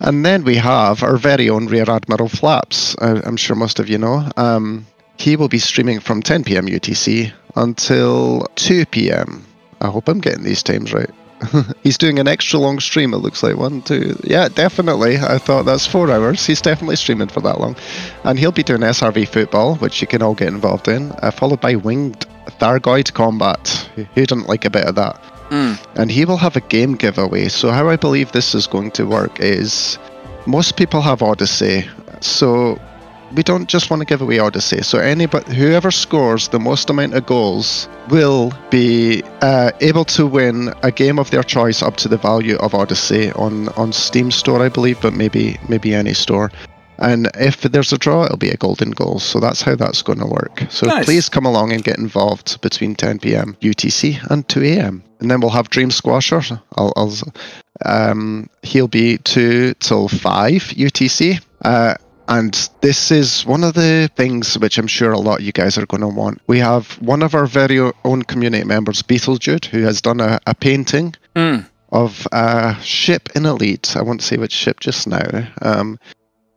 And 0.00 0.26
then 0.26 0.42
we 0.44 0.56
have 0.56 1.02
our 1.02 1.16
very 1.16 1.48
own 1.48 1.66
Rear 1.66 1.88
Admiral 1.88 2.28
Flaps. 2.28 2.96
I, 3.00 3.22
I'm 3.24 3.36
sure 3.36 3.54
most 3.54 3.78
of 3.78 3.88
you 3.88 3.98
know. 3.98 4.28
Um, 4.36 4.86
he 5.16 5.36
will 5.36 5.48
be 5.48 5.60
streaming 5.60 6.00
from 6.00 6.22
10 6.22 6.42
p.m. 6.42 6.66
UTC 6.66 7.32
until 7.54 8.48
2 8.56 8.86
p.m. 8.86 9.44
I 9.80 9.88
hope 9.88 10.08
I'm 10.08 10.20
getting 10.20 10.42
these 10.42 10.62
times 10.62 10.92
right. 10.92 11.10
He's 11.82 11.98
doing 11.98 12.18
an 12.18 12.28
extra 12.28 12.58
long 12.58 12.80
stream, 12.80 13.14
it 13.14 13.18
looks 13.18 13.42
like. 13.42 13.56
One, 13.56 13.82
two. 13.82 14.18
Yeah, 14.24 14.48
definitely. 14.48 15.16
I 15.16 15.38
thought 15.38 15.64
that's 15.64 15.86
four 15.86 16.10
hours. 16.10 16.46
He's 16.46 16.60
definitely 16.60 16.96
streaming 16.96 17.28
for 17.28 17.40
that 17.40 17.60
long. 17.60 17.76
And 18.24 18.38
he'll 18.38 18.52
be 18.52 18.62
doing 18.62 18.80
SRV 18.80 19.28
football, 19.28 19.76
which 19.76 20.00
you 20.00 20.06
can 20.06 20.22
all 20.22 20.34
get 20.34 20.48
involved 20.48 20.88
in, 20.88 21.12
uh, 21.22 21.30
followed 21.30 21.60
by 21.60 21.76
winged 21.76 22.26
Thargoid 22.60 23.12
combat. 23.14 23.68
Who 24.14 24.26
doesn't 24.26 24.48
like 24.48 24.64
a 24.64 24.70
bit 24.70 24.86
of 24.86 24.94
that? 24.96 25.20
Mm. 25.50 25.78
And 25.96 26.10
he 26.10 26.24
will 26.24 26.38
have 26.38 26.56
a 26.56 26.60
game 26.60 26.94
giveaway. 26.94 27.48
So, 27.48 27.70
how 27.70 27.88
I 27.88 27.96
believe 27.96 28.32
this 28.32 28.54
is 28.54 28.66
going 28.66 28.90
to 28.92 29.04
work 29.04 29.38
is 29.38 29.98
most 30.46 30.76
people 30.76 31.02
have 31.02 31.22
Odyssey. 31.22 31.86
So, 32.20 32.80
we 33.34 33.42
don't 33.42 33.68
just 33.68 33.90
want 33.90 34.00
to 34.00 34.06
give 34.06 34.20
away 34.20 34.38
Odyssey. 34.38 34.82
So 34.82 34.98
anybody, 34.98 35.54
whoever 35.54 35.90
scores 35.90 36.48
the 36.48 36.60
most 36.60 36.90
amount 36.90 37.14
of 37.14 37.26
goals 37.26 37.88
will 38.08 38.52
be 38.70 39.22
uh, 39.40 39.72
able 39.80 40.04
to 40.06 40.26
win 40.26 40.72
a 40.82 40.90
game 40.90 41.18
of 41.18 41.30
their 41.30 41.42
choice 41.42 41.82
up 41.82 41.96
to 41.98 42.08
the 42.08 42.16
value 42.16 42.56
of 42.56 42.74
Odyssey 42.74 43.32
on 43.32 43.68
on 43.70 43.92
Steam 43.92 44.30
store, 44.30 44.62
I 44.62 44.68
believe, 44.68 45.00
but 45.00 45.12
maybe 45.14 45.58
maybe 45.68 45.94
any 45.94 46.14
store. 46.14 46.50
And 46.98 47.28
if 47.34 47.62
there's 47.62 47.92
a 47.92 47.98
draw, 47.98 48.24
it'll 48.24 48.36
be 48.36 48.50
a 48.50 48.56
golden 48.56 48.92
goal. 48.92 49.18
So 49.18 49.40
that's 49.40 49.60
how 49.62 49.74
that's 49.74 50.02
going 50.02 50.20
to 50.20 50.26
work. 50.26 50.62
So 50.70 50.86
Nice. 50.86 51.04
please 51.04 51.28
come 51.28 51.46
along 51.46 51.72
and 51.72 51.82
get 51.82 51.98
involved 51.98 52.60
between 52.60 52.94
10 52.94 53.18
p.m. 53.18 53.56
UTC 53.60 54.30
and 54.30 54.46
2 54.48 54.62
a.m. 54.62 55.02
And 55.18 55.28
then 55.28 55.40
we'll 55.40 55.50
have 55.50 55.68
Dream 55.68 55.90
Squasher. 55.90 56.60
I'll, 56.76 56.92
I'll 56.94 57.12
um, 57.84 58.48
he'll 58.62 58.86
be 58.88 59.18
2 59.18 59.74
till 59.74 60.06
5 60.08 60.62
UTC. 60.62 61.42
Uh, 61.64 61.94
and 62.38 62.70
this 62.80 63.10
is 63.10 63.44
one 63.44 63.62
of 63.62 63.74
the 63.74 64.10
things 64.16 64.58
which 64.58 64.78
I'm 64.78 64.86
sure 64.86 65.12
a 65.12 65.18
lot 65.18 65.40
of 65.40 65.44
you 65.44 65.52
guys 65.52 65.76
are 65.76 65.84
going 65.86 66.00
to 66.00 66.08
want. 66.08 66.40
We 66.46 66.58
have 66.60 66.92
one 67.02 67.22
of 67.22 67.34
our 67.34 67.46
very 67.46 67.78
own 68.04 68.22
community 68.22 68.64
members, 68.64 69.02
Beetlejude, 69.02 69.66
who 69.66 69.82
has 69.82 70.00
done 70.00 70.20
a, 70.20 70.40
a 70.46 70.54
painting 70.54 71.14
Mm. 71.36 71.66
of 71.90 72.26
a 72.32 72.74
ship 72.82 73.28
in 73.34 73.44
Elite. 73.44 73.96
I 73.96 74.02
won't 74.02 74.22
say 74.22 74.38
which 74.38 74.52
ship 74.52 74.80
just 74.80 75.06
now. 75.06 75.46
Um, 75.60 75.98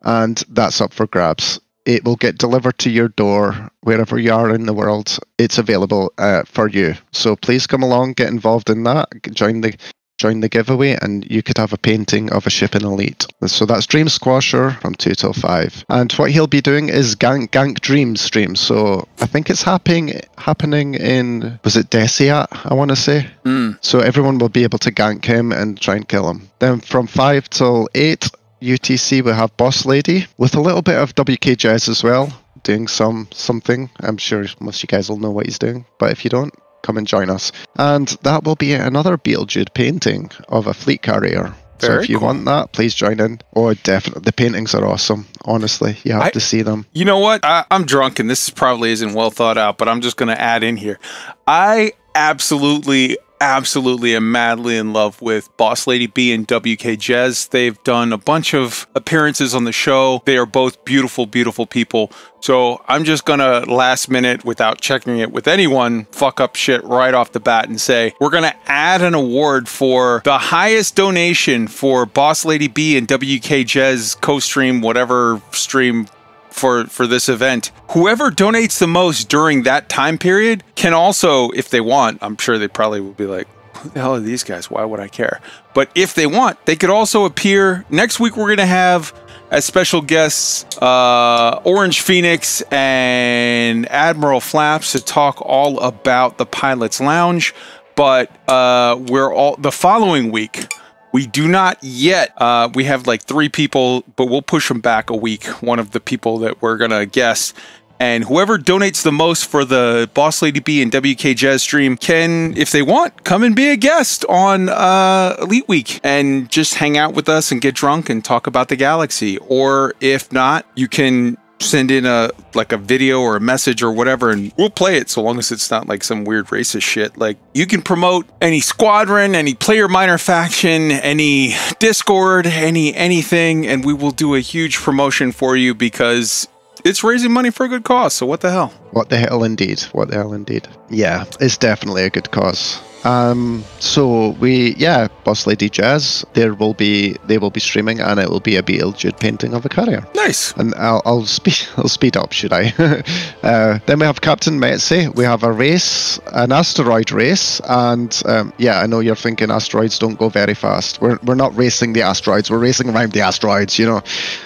and 0.03 0.41
that's 0.49 0.79
up 0.79 0.93
for 0.93 1.07
grabs. 1.07 1.59
It 1.85 2.05
will 2.05 2.15
get 2.15 2.37
delivered 2.37 2.77
to 2.79 2.89
your 2.89 3.09
door 3.09 3.69
wherever 3.81 4.17
you 4.17 4.33
are 4.33 4.55
in 4.55 4.65
the 4.65 4.73
world. 4.73 5.17
It's 5.37 5.57
available 5.57 6.13
uh, 6.17 6.43
for 6.45 6.69
you. 6.69 6.95
So 7.11 7.35
please 7.35 7.67
come 7.67 7.83
along, 7.83 8.13
get 8.13 8.29
involved 8.29 8.69
in 8.69 8.83
that, 8.83 9.09
join 9.33 9.61
the 9.61 9.75
join 10.17 10.39
the 10.39 10.49
giveaway, 10.49 10.97
and 11.01 11.29
you 11.29 11.43
could 11.43 11.57
have 11.57 11.73
a 11.73 11.77
painting 11.77 12.31
of 12.31 12.47
a 12.47 12.49
ship 12.49 12.75
in 12.75 12.85
Elite. 12.85 13.25
So 13.47 13.65
that's 13.65 13.85
Dream 13.85 14.07
Squasher 14.07 14.79
from 14.81 14.95
two 14.95 15.15
till 15.15 15.33
five. 15.33 15.85
And 15.89 16.11
what 16.13 16.31
he'll 16.31 16.47
be 16.47 16.61
doing 16.61 16.89
is 16.89 17.15
Gank 17.15 17.49
Gank 17.49 17.79
Dream 17.81 18.15
stream. 18.15 18.55
So 18.55 19.07
I 19.19 19.25
think 19.25 19.49
it's 19.49 19.63
happening 19.63 20.21
happening 20.37 20.95
in 20.95 21.59
was 21.63 21.75
it 21.75 21.89
Deciat? 21.89 22.47
I 22.65 22.73
want 22.73 22.89
to 22.89 22.95
say. 22.95 23.27
Mm. 23.43 23.77
So 23.81 23.99
everyone 23.99 24.37
will 24.37 24.49
be 24.49 24.63
able 24.63 24.79
to 24.79 24.91
gank 24.91 25.25
him 25.25 25.51
and 25.51 25.79
try 25.79 25.95
and 25.95 26.07
kill 26.07 26.29
him. 26.29 26.49
Then 26.59 26.79
from 26.79 27.07
5 27.07 27.49
till 27.49 27.89
8 27.93 28.29
UTC 28.61 29.23
we 29.23 29.31
have 29.31 29.55
Boss 29.57 29.85
Lady 29.85 30.27
with 30.37 30.55
a 30.55 30.61
little 30.61 30.81
bit 30.81 30.97
of 30.97 31.13
WK 31.15 31.57
Jazz 31.57 31.89
as 31.89 32.03
well, 32.03 32.31
doing 32.63 32.87
some 32.87 33.27
something. 33.31 33.89
I'm 33.99 34.17
sure 34.17 34.45
most 34.59 34.77
of 34.79 34.83
you 34.83 34.97
guys 34.97 35.09
will 35.09 35.19
know 35.19 35.31
what 35.31 35.45
he's 35.45 35.59
doing, 35.59 35.85
but 35.99 36.11
if 36.11 36.23
you 36.23 36.29
don't, 36.29 36.53
come 36.85 36.97
and 36.97 37.07
join 37.07 37.29
us. 37.29 37.51
And 37.77 38.07
that 38.23 38.43
will 38.43 38.55
be 38.55 38.73
another 38.73 39.17
Beetlejude 39.17 39.73
painting 39.73 40.29
of 40.49 40.67
a 40.67 40.73
fleet 40.73 41.01
carrier. 41.01 41.53
so 41.79 41.99
if 41.99 42.07
you 42.09 42.19
cool. 42.19 42.27
want 42.27 42.45
that, 42.45 42.71
please 42.71 42.93
join 42.93 43.19
in. 43.19 43.39
Oh, 43.55 43.73
definitely. 43.73 44.21
The 44.23 44.31
paintings 44.33 44.73
are 44.75 44.85
awesome. 44.85 45.27
Honestly, 45.43 45.97
you 46.03 46.13
have 46.13 46.21
I- 46.23 46.29
to 46.31 46.39
see 46.39 46.61
them. 46.61 46.85
You 46.93 47.05
know 47.05 47.19
what? 47.19 47.43
I, 47.43 47.65
I'm 47.71 47.85
drunk, 47.85 48.19
and 48.19 48.29
this 48.29 48.49
probably 48.49 48.91
isn't 48.91 49.13
well 49.13 49.31
thought 49.31 49.57
out, 49.57 49.77
but 49.77 49.89
I'm 49.89 50.01
just 50.01 50.15
going 50.17 50.29
to 50.29 50.39
add 50.41 50.63
in 50.63 50.77
here. 50.77 50.99
I 51.47 51.91
absolutely, 52.15 53.17
absolutely 53.41 54.15
am 54.15 54.31
madly 54.31 54.77
in 54.77 54.93
love 54.93 55.21
with 55.21 55.55
Boss 55.57 55.87
Lady 55.87 56.07
B 56.07 56.33
and 56.33 56.45
WK 56.45 56.97
Jez. 56.97 57.49
They've 57.49 57.81
done 57.83 58.13
a 58.13 58.17
bunch 58.17 58.53
of 58.53 58.87
appearances 58.95 59.53
on 59.53 59.63
the 59.63 59.71
show. 59.71 60.21
They 60.25 60.37
are 60.37 60.45
both 60.45 60.83
beautiful, 60.85 61.25
beautiful 61.25 61.65
people. 61.65 62.11
So 62.41 62.83
I'm 62.87 63.03
just 63.03 63.25
going 63.25 63.39
to 63.39 63.61
last 63.71 64.09
minute, 64.09 64.45
without 64.45 64.79
checking 64.79 65.17
it 65.17 65.31
with 65.31 65.47
anyone, 65.47 66.05
fuck 66.11 66.39
up 66.39 66.55
shit 66.55 66.83
right 66.83 67.13
off 67.13 67.31
the 67.31 67.39
bat 67.39 67.67
and 67.67 67.81
say, 67.81 68.13
we're 68.19 68.29
going 68.29 68.43
to 68.43 68.55
add 68.71 69.01
an 69.01 69.15
award 69.15 69.67
for 69.67 70.21
the 70.25 70.37
highest 70.37 70.95
donation 70.95 71.67
for 71.67 72.05
Boss 72.05 72.45
Lady 72.45 72.67
B 72.67 72.97
and 72.97 73.07
WK 73.09 73.65
Jez 73.65 74.19
co 74.21 74.39
stream, 74.39 74.81
whatever 74.81 75.41
stream 75.51 76.07
for 76.55 76.85
for 76.85 77.05
this 77.05 77.27
event. 77.29 77.71
Whoever 77.91 78.31
donates 78.31 78.79
the 78.79 78.87
most 78.87 79.29
during 79.29 79.63
that 79.63 79.89
time 79.89 80.17
period 80.17 80.63
can 80.75 80.93
also, 80.93 81.49
if 81.51 81.69
they 81.69 81.81
want, 81.81 82.19
I'm 82.21 82.37
sure 82.37 82.57
they 82.57 82.67
probably 82.69 83.01
will 83.01 83.11
be 83.11 83.25
like, 83.25 83.47
"Who 83.77 83.89
the 83.89 83.99
hell 83.99 84.15
are 84.15 84.19
these 84.19 84.43
guys? 84.43 84.71
Why 84.71 84.85
would 84.85 84.99
I 84.99 85.07
care?" 85.09 85.41
But 85.73 85.89
if 85.95 86.13
they 86.13 86.25
want, 86.25 86.65
they 86.65 86.75
could 86.75 86.89
also 86.89 87.25
appear 87.25 87.85
next 87.89 88.19
week. 88.19 88.37
We're 88.37 88.49
gonna 88.49 88.65
have 88.65 89.13
as 89.51 89.65
special 89.65 90.01
guests 90.01 90.65
uh, 90.81 91.61
Orange 91.63 92.01
Phoenix 92.01 92.61
and 92.71 93.87
Admiral 93.91 94.39
Flaps 94.39 94.93
to 94.93 95.03
talk 95.03 95.41
all 95.41 95.79
about 95.79 96.37
the 96.37 96.45
Pilot's 96.45 96.99
Lounge. 97.01 97.53
But 97.95 98.29
uh, 98.49 98.97
we're 99.07 99.33
all 99.33 99.55
the 99.57 99.71
following 99.71 100.31
week. 100.31 100.67
We 101.15 101.27
do 101.27 101.47
not 101.47 101.77
yet. 101.81 102.33
Uh, 102.35 102.67
we 102.73 102.83
have 102.83 103.07
like 103.07 103.23
three 103.23 103.47
people, 103.47 104.03
but 104.17 104.25
we'll 104.25 104.41
push 104.41 104.67
them 104.67 104.81
back 104.81 105.09
a 105.09 105.15
week. 105.15 105.45
One 105.61 105.79
of 105.79 105.91
the 105.91 106.01
people 106.01 106.39
that 106.39 106.61
we're 106.61 106.75
gonna 106.75 107.05
guess, 107.05 107.53
and 108.01 108.25
whoever 108.25 108.57
donates 108.57 109.01
the 109.01 109.13
most 109.13 109.45
for 109.45 109.63
the 109.63 110.09
Boss 110.13 110.41
Lady 110.41 110.59
B 110.59 110.81
and 110.81 110.93
WK 110.93 111.33
Jazz 111.33 111.63
stream 111.63 111.95
can, 111.95 112.53
if 112.57 112.71
they 112.71 112.81
want, 112.81 113.23
come 113.23 113.43
and 113.43 113.55
be 113.55 113.69
a 113.69 113.77
guest 113.77 114.25
on 114.27 114.67
uh, 114.67 115.37
Elite 115.39 115.69
Week 115.69 116.01
and 116.03 116.51
just 116.51 116.73
hang 116.73 116.97
out 116.97 117.13
with 117.13 117.29
us 117.29 117.49
and 117.49 117.61
get 117.61 117.75
drunk 117.75 118.09
and 118.09 118.21
talk 118.21 118.45
about 118.45 118.67
the 118.67 118.75
galaxy. 118.75 119.37
Or 119.37 119.93
if 120.01 120.33
not, 120.33 120.65
you 120.75 120.89
can 120.89 121.37
send 121.59 121.89
in 121.89 122.05
a 122.05 122.29
like 122.53 122.71
a 122.71 122.77
video 122.77 123.21
or 123.21 123.35
a 123.35 123.39
message 123.39 123.81
or 123.81 123.91
whatever 123.91 124.29
and 124.29 124.51
we'll 124.57 124.69
play 124.69 124.97
it 124.97 125.09
so 125.09 125.21
long 125.21 125.39
as 125.39 125.51
it's 125.51 125.71
not 125.71 125.87
like 125.87 126.03
some 126.03 126.25
weird 126.25 126.45
racist 126.47 126.83
shit 126.83 127.17
like 127.17 127.37
you 127.53 127.65
can 127.65 127.81
promote 127.81 128.27
any 128.41 128.59
squadron 128.59 129.33
any 129.35 129.53
player 129.53 129.87
minor 129.87 130.17
faction 130.17 130.91
any 130.91 131.53
discord 131.79 132.45
any 132.45 132.93
anything 132.93 133.65
and 133.65 133.85
we 133.85 133.93
will 133.93 134.11
do 134.11 134.35
a 134.35 134.39
huge 134.39 134.77
promotion 134.77 135.31
for 135.31 135.55
you 135.55 135.73
because 135.73 136.47
it's 136.83 137.03
raising 137.03 137.31
money 137.31 137.49
for 137.49 137.65
a 137.65 137.69
good 137.69 137.83
cause 137.83 138.13
so 138.13 138.25
what 138.25 138.41
the 138.41 138.51
hell 138.51 138.73
What 138.95 139.09
the 139.09 139.17
hell, 139.17 139.43
indeed? 139.43 139.81
What 139.91 140.07
the 140.07 140.15
hell, 140.15 140.31
indeed? 140.31 140.69
Yeah, 140.89 141.25
it's 141.41 141.57
definitely 141.57 142.05
a 142.05 142.09
good 142.09 142.31
cause. 142.31 142.79
Um, 143.05 143.63
so 143.79 144.29
we, 144.39 144.75
yeah, 144.75 145.07
Boss 145.23 145.47
Lady 145.47 145.69
Jazz. 145.69 146.25
There 146.33 146.53
will 146.53 146.73
be, 146.73 147.15
they 147.25 147.37
will 147.37 147.51
be 147.51 147.59
streaming, 147.59 147.99
and 147.99 148.19
it 148.19 148.29
will 148.29 148.39
be 148.39 148.55
a 148.55 148.63
Beetlejuice 148.63 149.19
painting 149.19 149.53
of 149.53 149.65
a 149.65 149.69
carrier. 149.69 150.05
nice 150.15 150.51
And 150.53 150.73
I'll, 150.75 151.01
I'll 151.05 151.25
speed, 151.25 151.57
I'll 151.77 151.87
speed 151.87 152.17
up, 152.17 152.31
should 152.33 152.51
I? 152.51 152.73
uh, 153.43 153.79
then 153.85 153.99
we 153.99 154.05
have 154.05 154.21
Captain 154.21 154.59
Metzi. 154.59 155.13
We 155.15 155.23
have 155.23 155.43
a 155.43 155.51
race, 155.51 156.19
an 156.33 156.51
asteroid 156.51 157.11
race, 157.11 157.61
and 157.67 158.21
um, 158.25 158.53
yeah, 158.57 158.79
I 158.79 158.87
know 158.87 158.99
you're 158.99 159.15
thinking 159.15 159.51
asteroids 159.51 159.99
don't 159.99 160.17
go 160.17 160.29
very 160.29 160.55
fast. 160.55 161.01
We're 161.01 161.19
we're 161.23 161.35
not 161.35 161.55
racing 161.55 161.93
the 161.93 162.01
asteroids. 162.01 162.49
We're 162.49 162.59
racing 162.59 162.89
around 162.89 163.11
the 163.11 163.21
asteroids, 163.21 163.77
you 163.77 163.85
know, 163.85 164.01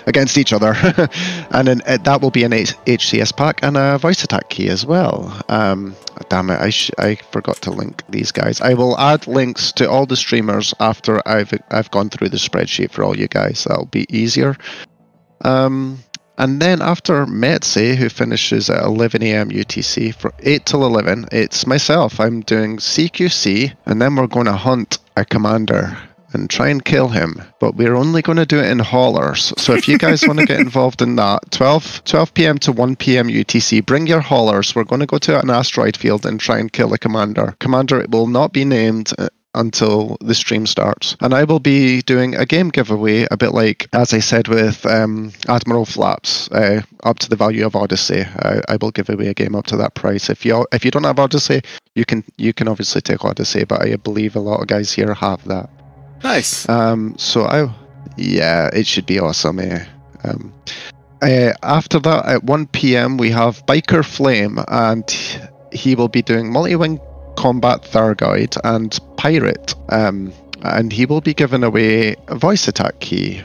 against 0.05 0.37
each 0.37 0.51
other. 0.53 0.75
and 1.51 1.67
then 1.67 1.81
uh, 1.85 1.97
that 2.03 2.21
will 2.21 2.31
be 2.31 2.43
an 2.43 2.53
H- 2.53 2.75
HCS 2.85 3.35
pack 3.35 3.63
and 3.63 3.77
a 3.77 3.97
voice 3.97 4.23
attack 4.23 4.49
key 4.49 4.67
as 4.69 4.85
well. 4.85 5.39
Um, 5.47 5.95
damn 6.29 6.49
it, 6.49 6.59
I 6.59 6.69
sh- 6.69 6.91
I 6.97 7.15
forgot 7.31 7.57
to 7.63 7.71
link 7.71 8.03
these 8.09 8.31
guys. 8.31 8.48
I 8.61 8.73
will 8.73 8.97
add 8.97 9.27
links 9.27 9.71
to 9.73 9.89
all 9.89 10.05
the 10.05 10.15
streamers 10.15 10.73
after 10.79 11.21
I've 11.27 11.53
I've 11.69 11.91
gone 11.91 12.09
through 12.09 12.29
the 12.29 12.37
spreadsheet 12.37 12.91
for 12.91 13.03
all 13.03 13.17
you 13.17 13.27
guys. 13.27 13.65
That'll 13.65 13.85
be 13.85 14.05
easier. 14.09 14.57
Um, 15.41 15.99
and 16.37 16.61
then 16.61 16.81
after 16.81 17.25
Metzi, 17.25 17.95
who 17.95 18.07
finishes 18.09 18.69
at 18.69 18.83
11 18.83 19.21
a.m. 19.23 19.49
UTC, 19.49 20.15
for 20.15 20.33
8 20.39 20.65
till 20.65 20.85
11, 20.85 21.25
it's 21.33 21.67
myself. 21.67 22.19
I'm 22.19 22.39
doing 22.41 22.77
CQC, 22.77 23.75
and 23.85 24.01
then 24.01 24.15
we're 24.15 24.27
going 24.27 24.45
to 24.45 24.53
hunt 24.53 24.99
a 25.17 25.25
commander 25.25 25.97
and 26.33 26.49
try 26.49 26.69
and 26.69 26.83
kill 26.83 27.07
him. 27.07 27.41
But 27.59 27.75
we're 27.75 27.95
only 27.95 28.21
going 28.21 28.37
to 28.37 28.45
do 28.45 28.59
it 28.59 28.69
in 28.69 28.79
haulers. 28.79 29.53
So 29.57 29.73
if 29.73 29.87
you 29.87 29.97
guys 29.97 30.25
want 30.25 30.39
to 30.39 30.45
get 30.45 30.59
involved 30.69 31.01
in 31.01 31.15
that, 31.15 31.51
12, 31.51 32.03
12 32.05 32.33
p.m. 32.33 32.57
to 32.59 32.71
1 32.71 32.95
p.m. 32.95 33.27
UTC, 33.27 33.85
bring 33.85 34.07
your 34.07 34.21
haulers. 34.21 34.75
We're 34.75 34.83
going 34.83 35.01
to 35.01 35.05
go 35.05 35.17
to 35.19 35.39
an 35.39 35.49
asteroid 35.49 35.97
field 35.97 36.25
and 36.25 36.39
try 36.39 36.59
and 36.59 36.71
kill 36.71 36.93
a 36.93 36.97
commander. 36.97 37.55
Commander 37.59 38.05
will 38.09 38.27
not 38.27 38.53
be 38.53 38.65
named 38.65 39.13
uh, 39.17 39.29
until 39.55 40.17
the 40.21 40.35
stream 40.35 40.65
starts. 40.65 41.15
And 41.21 41.33
I 41.33 41.43
will 41.43 41.59
be 41.59 42.01
doing 42.03 42.35
a 42.35 42.45
game 42.45 42.69
giveaway, 42.69 43.27
a 43.31 43.37
bit 43.37 43.53
like, 43.53 43.87
as 43.93 44.13
I 44.13 44.19
said 44.19 44.47
with 44.47 44.85
um, 44.85 45.31
Admiral 45.47 45.85
Flaps, 45.85 46.49
uh, 46.51 46.81
up 47.03 47.19
to 47.19 47.29
the 47.29 47.35
value 47.35 47.65
of 47.65 47.75
Odyssey. 47.75 48.21
I, 48.21 48.61
I 48.69 48.77
will 48.79 48.91
give 48.91 49.09
away 49.09 49.27
a 49.27 49.33
game 49.33 49.55
up 49.55 49.65
to 49.67 49.77
that 49.77 49.95
price. 49.95 50.29
If 50.29 50.45
you 50.45 50.65
if 50.71 50.85
you 50.85 50.91
don't 50.91 51.03
have 51.03 51.19
Odyssey, 51.19 51.61
you 51.95 52.05
can 52.05 52.23
you 52.37 52.53
can 52.53 52.67
obviously 52.67 53.01
take 53.01 53.25
Odyssey, 53.25 53.63
but 53.63 53.81
I 53.81 53.95
believe 53.95 54.35
a 54.35 54.39
lot 54.39 54.61
of 54.61 54.67
guys 54.67 54.93
here 54.93 55.13
have 55.13 55.43
that. 55.45 55.69
Nice 56.23 56.67
Um, 56.69 57.15
so 57.17 57.45
I, 57.45 57.69
yeah, 58.17 58.69
it 58.73 58.87
should 58.87 59.05
be 59.05 59.19
awesome. 59.19 59.59
Eh? 59.59 59.85
Um, 60.23 60.53
uh, 61.21 61.53
after 61.63 61.99
that, 61.99 62.25
at 62.25 62.43
1 62.43 62.67
p.m., 62.67 63.17
we 63.17 63.31
have 63.31 63.65
Biker 63.65 64.05
Flame, 64.05 64.59
and 64.67 65.09
he 65.71 65.95
will 65.95 66.07
be 66.07 66.21
doing 66.21 66.51
multi-wing 66.51 66.99
combat 67.37 67.83
Thargoid 67.83 68.57
and 68.63 68.97
Pirate. 69.17 69.75
Um, 69.89 70.33
and 70.61 70.91
he 70.91 71.05
will 71.05 71.21
be 71.21 71.33
giving 71.33 71.63
away 71.63 72.15
a 72.27 72.35
voice 72.35 72.67
attack 72.67 72.99
key. 72.99 73.41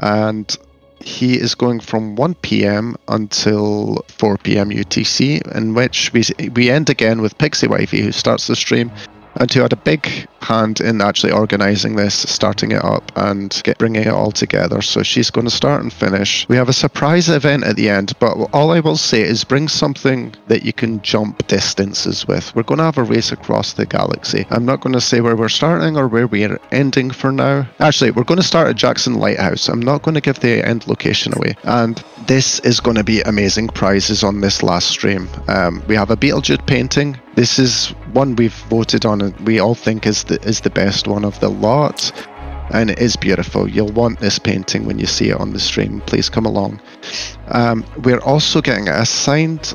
And 0.00 0.56
he 1.00 1.38
is 1.38 1.54
going 1.54 1.80
from 1.80 2.16
1 2.16 2.34
p.m. 2.36 2.96
until 3.08 4.04
4 4.08 4.38
p.m. 4.38 4.70
UTC, 4.70 5.54
in 5.54 5.74
which 5.74 6.12
we 6.12 6.22
we 6.50 6.70
end 6.70 6.90
again 6.90 7.20
with 7.20 7.38
Pixie 7.38 7.68
Wifey, 7.68 8.00
who 8.00 8.12
starts 8.12 8.46
the 8.46 8.56
stream 8.56 8.90
and 9.36 9.52
who 9.52 9.60
had 9.60 9.72
a 9.72 9.76
big 9.76 10.28
hand 10.42 10.80
in 10.80 11.00
actually 11.00 11.32
organizing 11.32 11.96
this, 11.96 12.14
starting 12.14 12.72
it 12.72 12.84
up, 12.84 13.10
and 13.16 13.60
get, 13.64 13.78
bringing 13.78 14.02
it 14.02 14.08
all 14.08 14.32
together. 14.32 14.82
So 14.82 15.02
she's 15.02 15.30
going 15.30 15.46
to 15.46 15.54
start 15.54 15.82
and 15.82 15.92
finish. 15.92 16.46
We 16.48 16.56
have 16.56 16.68
a 16.68 16.72
surprise 16.72 17.28
event 17.28 17.64
at 17.64 17.76
the 17.76 17.88
end, 17.88 18.12
but 18.18 18.34
all 18.52 18.70
I 18.70 18.80
will 18.80 18.96
say 18.96 19.22
is 19.22 19.44
bring 19.44 19.68
something 19.68 20.34
that 20.48 20.64
you 20.64 20.72
can 20.72 21.00
jump 21.02 21.46
distances 21.46 22.26
with. 22.26 22.54
We're 22.54 22.62
going 22.62 22.78
to 22.78 22.84
have 22.84 22.98
a 22.98 23.02
race 23.02 23.32
across 23.32 23.72
the 23.74 23.86
galaxy. 23.86 24.46
I'm 24.50 24.64
not 24.64 24.80
going 24.80 24.94
to 24.94 25.00
say 25.00 25.20
where 25.20 25.36
we're 25.36 25.48
starting 25.48 25.96
or 25.96 26.08
where 26.08 26.26
we're 26.26 26.58
ending 26.70 27.10
for 27.10 27.32
now. 27.32 27.68
Actually, 27.80 28.10
we're 28.10 28.24
going 28.24 28.40
to 28.40 28.46
start 28.46 28.68
at 28.68 28.76
Jackson 28.76 29.14
Lighthouse. 29.14 29.68
I'm 29.68 29.80
not 29.80 30.02
going 30.02 30.14
to 30.14 30.20
give 30.20 30.40
the 30.40 30.66
end 30.66 30.86
location 30.86 31.36
away. 31.36 31.54
And 31.64 32.02
this 32.26 32.60
is 32.60 32.80
going 32.80 32.96
to 32.96 33.04
be 33.04 33.20
amazing 33.22 33.68
prizes 33.68 34.22
on 34.22 34.40
this 34.40 34.62
last 34.62 34.88
stream. 34.88 35.28
Um, 35.48 35.82
we 35.86 35.94
have 35.96 36.10
a 36.10 36.16
Beetlejuice 36.16 36.66
painting. 36.66 37.18
This 37.34 37.58
is 37.58 37.88
one 38.12 38.36
we've 38.36 38.54
voted 38.68 39.06
on 39.06 39.22
and 39.22 39.34
we 39.40 39.58
all 39.58 39.74
think 39.74 40.06
is 40.06 40.24
the 40.24 40.31
is 40.44 40.60
the 40.60 40.70
best 40.70 41.06
one 41.06 41.24
of 41.24 41.38
the 41.40 41.48
lot. 41.48 42.12
And 42.70 42.90
it 42.90 42.98
is 42.98 43.16
beautiful. 43.16 43.68
You'll 43.68 43.92
want 43.92 44.20
this 44.20 44.38
painting 44.38 44.86
when 44.86 44.98
you 44.98 45.06
see 45.06 45.30
it 45.30 45.36
on 45.36 45.52
the 45.52 45.60
stream. 45.60 46.00
Please 46.06 46.30
come 46.30 46.46
along. 46.46 46.80
Um, 47.48 47.84
we're 48.02 48.20
also 48.20 48.62
getting 48.62 48.88
a 48.88 49.04
signed 49.04 49.74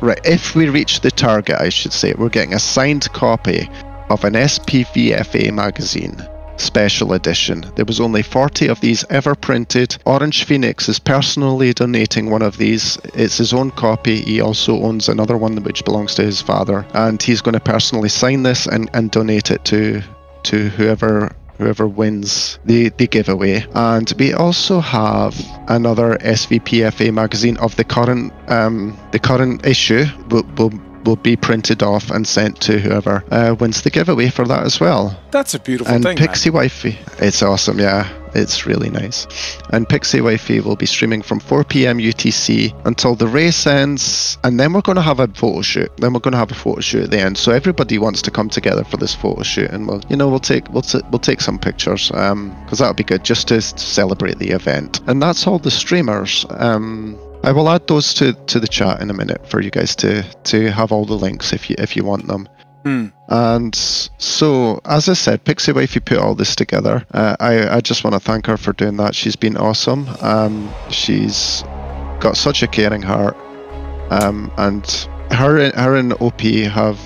right 0.00 0.20
if 0.24 0.54
we 0.54 0.68
reach 0.68 1.00
the 1.00 1.10
target 1.10 1.56
I 1.58 1.70
should 1.70 1.92
say, 1.92 2.12
we're 2.14 2.28
getting 2.28 2.52
a 2.52 2.58
signed 2.58 3.10
copy 3.12 3.68
of 4.10 4.24
an 4.24 4.34
SPVFA 4.34 5.52
magazine 5.52 6.16
special 6.56 7.12
edition. 7.12 7.64
There 7.76 7.84
was 7.84 8.00
only 8.00 8.22
40 8.22 8.68
of 8.68 8.80
these 8.80 9.04
ever 9.10 9.34
printed. 9.34 9.96
Orange 10.04 10.44
Phoenix 10.44 10.88
is 10.88 10.98
personally 10.98 11.72
donating 11.72 12.30
one 12.30 12.42
of 12.42 12.56
these. 12.56 12.98
It's 13.14 13.38
his 13.38 13.52
own 13.52 13.70
copy. 13.70 14.20
He 14.20 14.40
also 14.40 14.82
owns 14.82 15.08
another 15.08 15.36
one 15.36 15.56
which 15.62 15.84
belongs 15.84 16.14
to 16.16 16.22
his 16.22 16.40
father, 16.40 16.86
and 16.94 17.22
he's 17.22 17.42
going 17.42 17.54
to 17.54 17.60
personally 17.60 18.08
sign 18.08 18.42
this 18.42 18.66
and, 18.66 18.90
and 18.94 19.10
donate 19.10 19.50
it 19.50 19.64
to 19.66 20.02
to 20.44 20.68
whoever 20.70 21.34
whoever 21.58 21.86
wins 21.86 22.58
the, 22.64 22.88
the 22.90 23.06
giveaway. 23.06 23.64
And 23.74 24.12
we 24.18 24.32
also 24.32 24.80
have 24.80 25.40
another 25.68 26.18
SVPFA 26.18 27.12
magazine 27.12 27.56
of 27.58 27.76
the 27.76 27.84
current 27.84 28.32
um, 28.48 28.98
the 29.12 29.18
current 29.18 29.64
issue. 29.66 30.04
Will, 30.28 30.44
will 30.56 30.72
will 31.04 31.16
be 31.16 31.36
printed 31.36 31.82
off 31.82 32.10
and 32.10 32.26
sent 32.26 32.60
to 32.62 32.78
whoever 32.78 33.22
uh, 33.30 33.54
wins 33.58 33.82
the 33.82 33.90
giveaway 33.90 34.28
for 34.30 34.46
that 34.46 34.64
as 34.64 34.80
well. 34.80 35.18
that's 35.30 35.54
a 35.54 35.58
beautiful 35.58 35.92
And 35.92 36.02
thing 36.04 36.16
Pixie 36.16 36.50
Wifey, 36.50 36.98
it's 37.18 37.42
awesome, 37.42 37.78
yeah. 37.78 38.08
It's 38.36 38.66
really 38.66 38.90
nice. 38.90 39.28
And 39.70 39.88
Pixie 39.88 40.20
Wifey 40.20 40.58
will 40.58 40.74
be 40.74 40.86
streaming 40.86 41.22
from 41.22 41.38
4 41.38 41.62
p.m. 41.62 41.98
UTC 41.98 42.74
until 42.84 43.14
the 43.14 43.28
race 43.28 43.64
ends, 43.64 44.38
and 44.42 44.58
then 44.58 44.72
we're 44.72 44.80
going 44.80 44.96
to 44.96 45.02
have 45.02 45.20
a 45.20 45.28
photo 45.28 45.62
shoot. 45.62 45.96
Then 45.98 46.12
we're 46.12 46.18
going 46.18 46.32
to 46.32 46.38
have 46.38 46.50
a 46.50 46.54
photo 46.54 46.80
shoot 46.80 47.04
at 47.04 47.10
the 47.12 47.20
end. 47.20 47.38
So 47.38 47.52
everybody 47.52 47.96
wants 47.96 48.22
to 48.22 48.32
come 48.32 48.48
together 48.48 48.82
for 48.82 48.96
this 48.96 49.14
photo 49.14 49.44
shoot, 49.44 49.70
and 49.70 49.86
we'll, 49.86 50.02
you 50.08 50.16
know, 50.16 50.28
we'll 50.28 50.40
take 50.40 50.68
we'll 50.70 50.82
t- 50.82 51.00
we'll 51.12 51.20
take 51.20 51.40
some 51.40 51.60
pictures, 51.60 52.10
um, 52.12 52.52
because 52.64 52.80
that'll 52.80 52.94
be 52.94 53.04
good 53.04 53.22
just 53.24 53.46
to 53.48 53.62
celebrate 53.62 54.38
the 54.40 54.50
event. 54.50 55.00
And 55.06 55.22
that's 55.22 55.46
all 55.46 55.60
the 55.60 55.70
streamers. 55.70 56.44
Um, 56.50 57.16
I 57.44 57.52
will 57.52 57.68
add 57.68 57.86
those 57.86 58.14
to, 58.14 58.32
to 58.32 58.58
the 58.58 58.66
chat 58.66 59.02
in 59.02 59.10
a 59.10 59.14
minute 59.14 59.46
for 59.46 59.60
you 59.60 59.70
guys 59.70 59.94
to 59.96 60.22
to 60.44 60.70
have 60.70 60.92
all 60.92 61.04
the 61.04 61.14
links 61.14 61.52
if 61.52 61.68
you 61.68 61.76
if 61.78 61.94
you 61.94 62.02
want 62.02 62.26
them. 62.26 62.48
Hmm. 62.84 63.08
And 63.28 63.74
so, 63.74 64.80
as 64.86 65.08
I 65.10 65.12
said, 65.12 65.44
Pixie 65.44 65.72
Wifey 65.72 66.00
put 66.00 66.18
all 66.18 66.34
this 66.34 66.56
together. 66.56 67.04
Uh, 67.12 67.36
I, 67.40 67.76
I 67.76 67.80
just 67.80 68.04
want 68.04 68.14
to 68.14 68.20
thank 68.20 68.46
her 68.46 68.56
for 68.56 68.72
doing 68.74 68.96
that. 68.98 69.14
She's 69.14 69.36
been 69.36 69.56
awesome. 69.56 70.06
Um, 70.20 70.72
she's 70.90 71.62
got 72.20 72.36
such 72.36 72.62
a 72.62 72.66
caring 72.66 73.00
heart. 73.00 73.36
Um, 74.10 74.52
and 74.58 74.86
her, 75.30 75.70
her 75.70 75.96
and 75.96 76.12
OP 76.20 76.42
have 76.42 76.98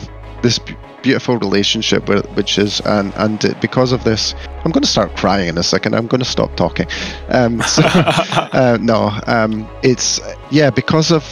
this 0.42 0.58
beautiful 1.02 1.38
relationship 1.38 2.08
with, 2.08 2.26
which 2.36 2.58
is 2.58 2.80
and 2.80 3.12
and 3.16 3.56
because 3.60 3.92
of 3.92 4.04
this 4.04 4.34
i'm 4.64 4.70
going 4.70 4.82
to 4.82 4.88
start 4.88 5.14
crying 5.16 5.48
in 5.48 5.58
a 5.58 5.62
second. 5.62 5.94
I'm 5.94 6.06
going 6.06 6.20
to 6.20 6.30
stop 6.30 6.54
talking. 6.56 6.86
Um 7.28 7.62
so, 7.62 7.82
uh, 7.86 8.78
no 8.80 9.18
um 9.26 9.68
it's 9.82 10.20
yeah 10.50 10.70
because 10.70 11.10
of 11.10 11.24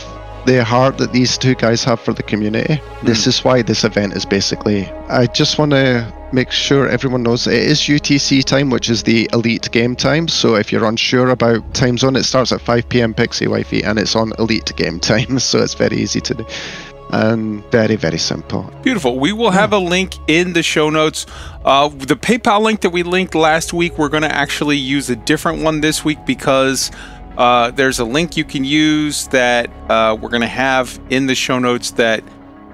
the 0.47 0.65
heart 0.65 0.99
that 0.99 1.13
these 1.13 1.37
two 1.37 1.55
guys 1.57 1.83
have 1.83 2.01
for 2.01 2.13
the 2.13 2.23
community 2.23 2.81
this 3.03 3.27
is 3.27 3.43
why 3.45 3.63
this 3.63 3.83
event 3.83 4.15
is 4.15 4.25
basically 4.25 4.89
i 5.09 5.27
just 5.27 5.59
want 5.59 5.73
to 5.73 6.13
make 6.33 6.53
sure 6.53 6.89
everyone 6.89 7.23
knows 7.23 7.47
it 7.47 7.55
is 7.55 7.81
utc 7.81 8.45
time 8.45 8.71
which 8.71 8.89
is 8.91 9.03
the 9.03 9.29
elite 9.33 9.71
game 9.71 9.95
time. 9.95 10.29
So 10.29 10.55
if 10.57 10.73
you're 10.73 10.85
unsure 10.85 11.31
about 11.31 11.75
time 11.75 11.99
zone 11.99 12.17
it 12.17 12.25
starts 12.25 12.53
at 12.53 12.61
5 12.61 12.89
p.m 12.89 13.15
pixie 13.15 13.47
wifey 13.47 13.83
and 13.83 13.99
it's 13.99 14.17
on 14.17 14.33
elite 14.39 14.73
game 14.77 15.01
time. 15.13 15.39
So 15.39 15.63
it's 15.63 15.75
very 15.75 15.97
easy 15.97 16.21
to 16.21 16.35
do 16.35 16.47
and 17.13 17.65
very 17.71 17.97
very 17.97 18.19
simple 18.19 18.71
Beautiful. 18.87 19.19
We 19.19 19.33
will 19.33 19.51
have 19.51 19.73
a 19.73 19.79
link 19.79 20.15
in 20.29 20.53
the 20.53 20.63
show 20.63 20.91
notes. 20.91 21.27
Uh, 21.65 21.89
the 21.89 22.15
PayPal 22.15 22.63
link 22.63 22.83
that 22.83 22.91
we 22.91 23.03
linked 23.03 23.35
last 23.35 23.73
week, 23.73 23.99
we're 23.99 24.09
going 24.09 24.23
to 24.23 24.33
actually 24.33 24.77
use 24.77 25.11
a 25.11 25.17
different 25.17 25.61
one 25.61 25.81
this 25.81 26.05
week 26.05 26.25
because 26.25 26.93
uh, 27.37 27.73
there's 27.73 27.99
a 27.99 28.05
link 28.05 28.37
you 28.37 28.45
can 28.45 28.65
use 28.65 29.27
that 29.29 29.69
uh, 29.91 30.17
we're 30.21 30.29
going 30.29 30.43
to 30.43 30.47
have 30.47 31.01
in 31.11 31.27
the 31.27 31.35
show 31.35 31.59
notes 31.59 31.91
that 31.93 32.23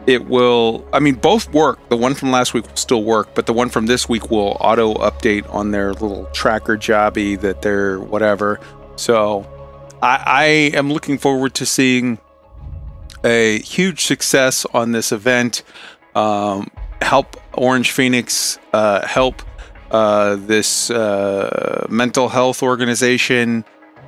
it 0.06 0.26
will, 0.26 0.86
I 0.92 1.00
mean, 1.00 1.14
both 1.14 1.50
work. 1.54 1.78
The 1.88 1.96
one 1.96 2.12
from 2.12 2.30
last 2.30 2.52
week 2.52 2.68
will 2.68 2.76
still 2.76 3.04
work, 3.04 3.34
but 3.34 3.46
the 3.46 3.54
one 3.54 3.70
from 3.70 3.86
this 3.86 4.06
week 4.06 4.30
will 4.30 4.58
auto 4.60 4.94
update 4.94 5.48
on 5.54 5.70
their 5.70 5.92
little 5.94 6.26
tracker 6.26 6.76
jobby 6.76 7.40
that 7.40 7.62
they're 7.62 8.00
whatever. 8.00 8.60
So 8.96 9.46
I, 10.02 10.22
I 10.26 10.44
am 10.76 10.92
looking 10.92 11.16
forward 11.16 11.54
to 11.54 11.64
seeing 11.64 12.18
a 13.24 13.60
huge 13.60 14.04
success 14.04 14.66
on 14.72 14.92
this 14.92 15.12
event. 15.12 15.62
Um, 16.14 16.70
help 17.00 17.36
Orange 17.54 17.90
Phoenix, 17.90 18.58
uh, 18.72 19.06
help 19.06 19.42
uh, 19.90 20.36
this 20.36 20.90
uh, 20.90 21.86
mental 21.90 22.28
health 22.28 22.62
organization. 22.62 23.64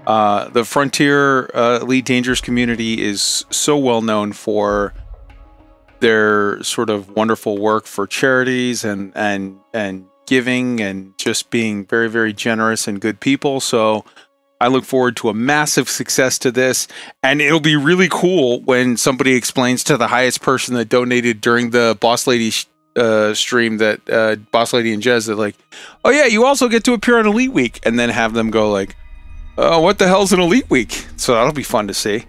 Uh, 0.07 0.48
the 0.50 0.64
Frontier 0.64 1.50
uh, 1.55 1.81
Elite 1.83 2.05
Dangerous 2.05 2.40
community 2.40 3.03
is 3.03 3.44
so 3.50 3.77
well 3.77 4.03
known 4.03 4.33
for 4.33 4.94
their 6.00 6.62
sort 6.62 6.90
of 6.90 7.11
wonderful 7.11 7.59
work 7.59 7.87
for 7.87 8.07
charities 8.07 8.85
and 8.85 9.12
and 9.14 9.59
and 9.72 10.07
giving 10.27 10.81
and 10.81 11.16
just 11.18 11.50
being 11.50 11.87
very 11.87 12.09
very 12.09 12.33
generous 12.33 12.87
and 12.87 13.00
good 13.00 13.20
people. 13.20 13.61
So 13.61 14.05
I 14.61 14.69
look 14.69 14.85
forward 14.85 15.17
to 15.19 15.29
a 15.29 15.35
massive 15.35 15.88
success 15.88 16.38
to 16.40 16.51
this. 16.51 16.88
And 17.23 17.40
it'll 17.40 17.61
be 17.61 17.77
really 17.77 18.09
cool 18.11 18.61
when 18.62 18.97
somebody 18.97 19.35
explains 19.35 19.85
to 19.85 19.97
the 19.97 20.09
highest 20.09 20.43
person 20.43 20.75
that 20.75 20.88
donated 20.88 21.40
during 21.40 21.71
the 21.71 21.99
Boss 22.01 22.27
Lady 22.27 22.51
sh- 22.51 22.67
uh, 22.97 23.35
stream 23.35 23.79
that 23.79 24.01
uh, 24.09 24.37
Boss 24.53 24.73
Lady 24.73 24.93
and 24.93 25.03
Jez 25.03 25.27
that 25.27 25.37
like, 25.37 25.57
oh 26.05 26.11
yeah, 26.11 26.27
you 26.27 26.45
also 26.45 26.69
get 26.69 26.85
to 26.85 26.93
appear 26.93 27.19
on 27.19 27.27
Elite 27.27 27.53
Week, 27.53 27.81
and 27.85 27.99
then 27.99 28.09
have 28.09 28.35
them 28.35 28.51
go 28.51 28.71
like, 28.71 28.97
oh, 29.59 29.81
what 29.81 29.99
the 29.99 30.07
hell's 30.07 30.33
an 30.33 30.40
Elite 30.40 30.71
Week? 30.71 31.07
So 31.17 31.35
that'll 31.35 31.53
be 31.53 31.62
fun 31.64 31.88
to 31.88 31.95
see. 31.95 32.25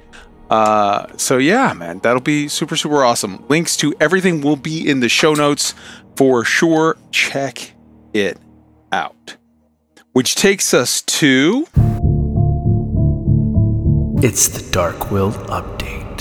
Uh, 0.49 1.07
so 1.17 1.37
yeah, 1.37 1.73
man, 1.73 1.99
that'll 1.99 2.21
be 2.21 2.47
super 2.47 2.75
super 2.75 3.03
awesome. 3.03 3.45
Links 3.47 3.77
to 3.77 3.93
everything 3.99 4.41
will 4.41 4.55
be 4.55 4.87
in 4.87 4.99
the 4.99 5.09
show 5.09 5.33
notes 5.33 5.73
for 6.15 6.43
sure. 6.43 6.97
Check 7.11 7.73
it 8.13 8.39
out. 8.91 9.37
Which 10.13 10.35
takes 10.35 10.73
us 10.73 11.01
to 11.01 11.67
It's 14.23 14.47
the 14.47 14.71
Dark 14.71 15.11
Wheel 15.11 15.33
update. 15.33 16.19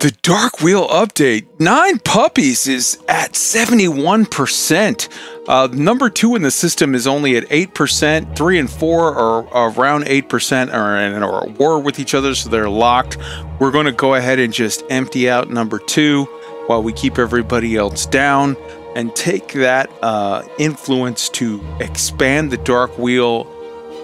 The 0.00 0.10
Dark 0.22 0.60
Wheel 0.60 0.88
update. 0.88 1.46
Nine 1.60 2.00
Puppies 2.00 2.66
is 2.66 2.98
at 3.06 3.34
71%. 3.34 5.08
Uh, 5.46 5.68
number 5.72 6.10
two 6.10 6.34
in 6.34 6.42
the 6.42 6.50
system 6.50 6.96
is 6.96 7.06
only 7.06 7.36
at 7.36 7.48
8%. 7.48 8.36
Three 8.36 8.58
and 8.58 8.68
four 8.68 9.14
are 9.14 9.70
around 9.70 10.06
8% 10.06 10.74
are 10.74 10.96
in 10.98 11.22
a 11.22 11.46
war 11.58 11.78
with 11.78 12.00
each 12.00 12.14
other, 12.14 12.34
so 12.34 12.50
they're 12.50 12.68
locked. 12.68 13.16
We're 13.60 13.70
going 13.70 13.86
to 13.86 13.92
go 13.92 14.16
ahead 14.16 14.40
and 14.40 14.52
just 14.52 14.82
empty 14.90 15.30
out 15.30 15.48
number 15.48 15.78
two 15.78 16.24
while 16.66 16.82
we 16.82 16.92
keep 16.92 17.18
everybody 17.20 17.76
else 17.76 18.04
down 18.04 18.56
and 18.96 19.14
take 19.14 19.52
that 19.52 19.90
uh, 20.02 20.42
influence 20.58 21.28
to 21.28 21.64
expand 21.78 22.50
the 22.50 22.56
Dark 22.56 22.98
Wheel 22.98 23.46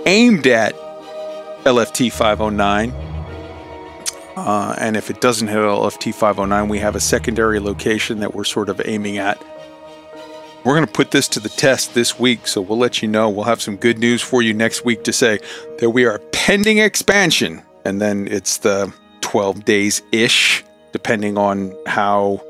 aimed 0.07 0.47
at 0.47 0.86
LFT 1.67 2.13
509. 2.13 2.91
Uh, 4.37 4.77
and 4.79 4.97
if 4.97 5.11
it 5.11 5.21
doesn't 5.21 5.49
hit 5.49 5.57
LFT 5.57 6.15
509, 6.15 6.69
we 6.69 6.79
have 6.79 6.95
a 6.95 7.01
secondary 7.01 7.59
location 7.59 8.21
that 8.21 8.37
we're 8.37 8.45
sort 8.45 8.69
of 8.69 8.81
aiming 8.85 9.19
at. 9.19 9.43
We're 10.65 10.75
going 10.77 10.87
to 10.87 10.93
put 10.93 11.11
this 11.11 11.27
to 11.29 11.41
the 11.41 11.49
test 11.49 11.93
this 11.93 12.21
week, 12.21 12.47
so 12.47 12.61
we'll 12.61 12.79
let 12.79 13.03
you 13.03 13.09
know. 13.09 13.29
We'll 13.29 13.47
have 13.47 13.61
some 13.61 13.77
good 13.77 13.99
news 13.99 14.23
for 14.23 14.43
you 14.43 14.55
next 14.55 14.85
week 14.85 15.03
to 15.05 15.13
say 15.13 15.41
that 15.81 15.91
we 15.91 16.05
are 16.07 16.21
pending 16.33 16.79
expansion. 16.79 17.63
And 17.85 18.01
then 18.01 18.29
it's 18.29 18.59
the 18.59 18.93
12 19.23 19.65
days 19.65 20.03
ish, 20.13 20.65
depending 20.93 21.37
on 21.37 21.77
how 21.87 22.43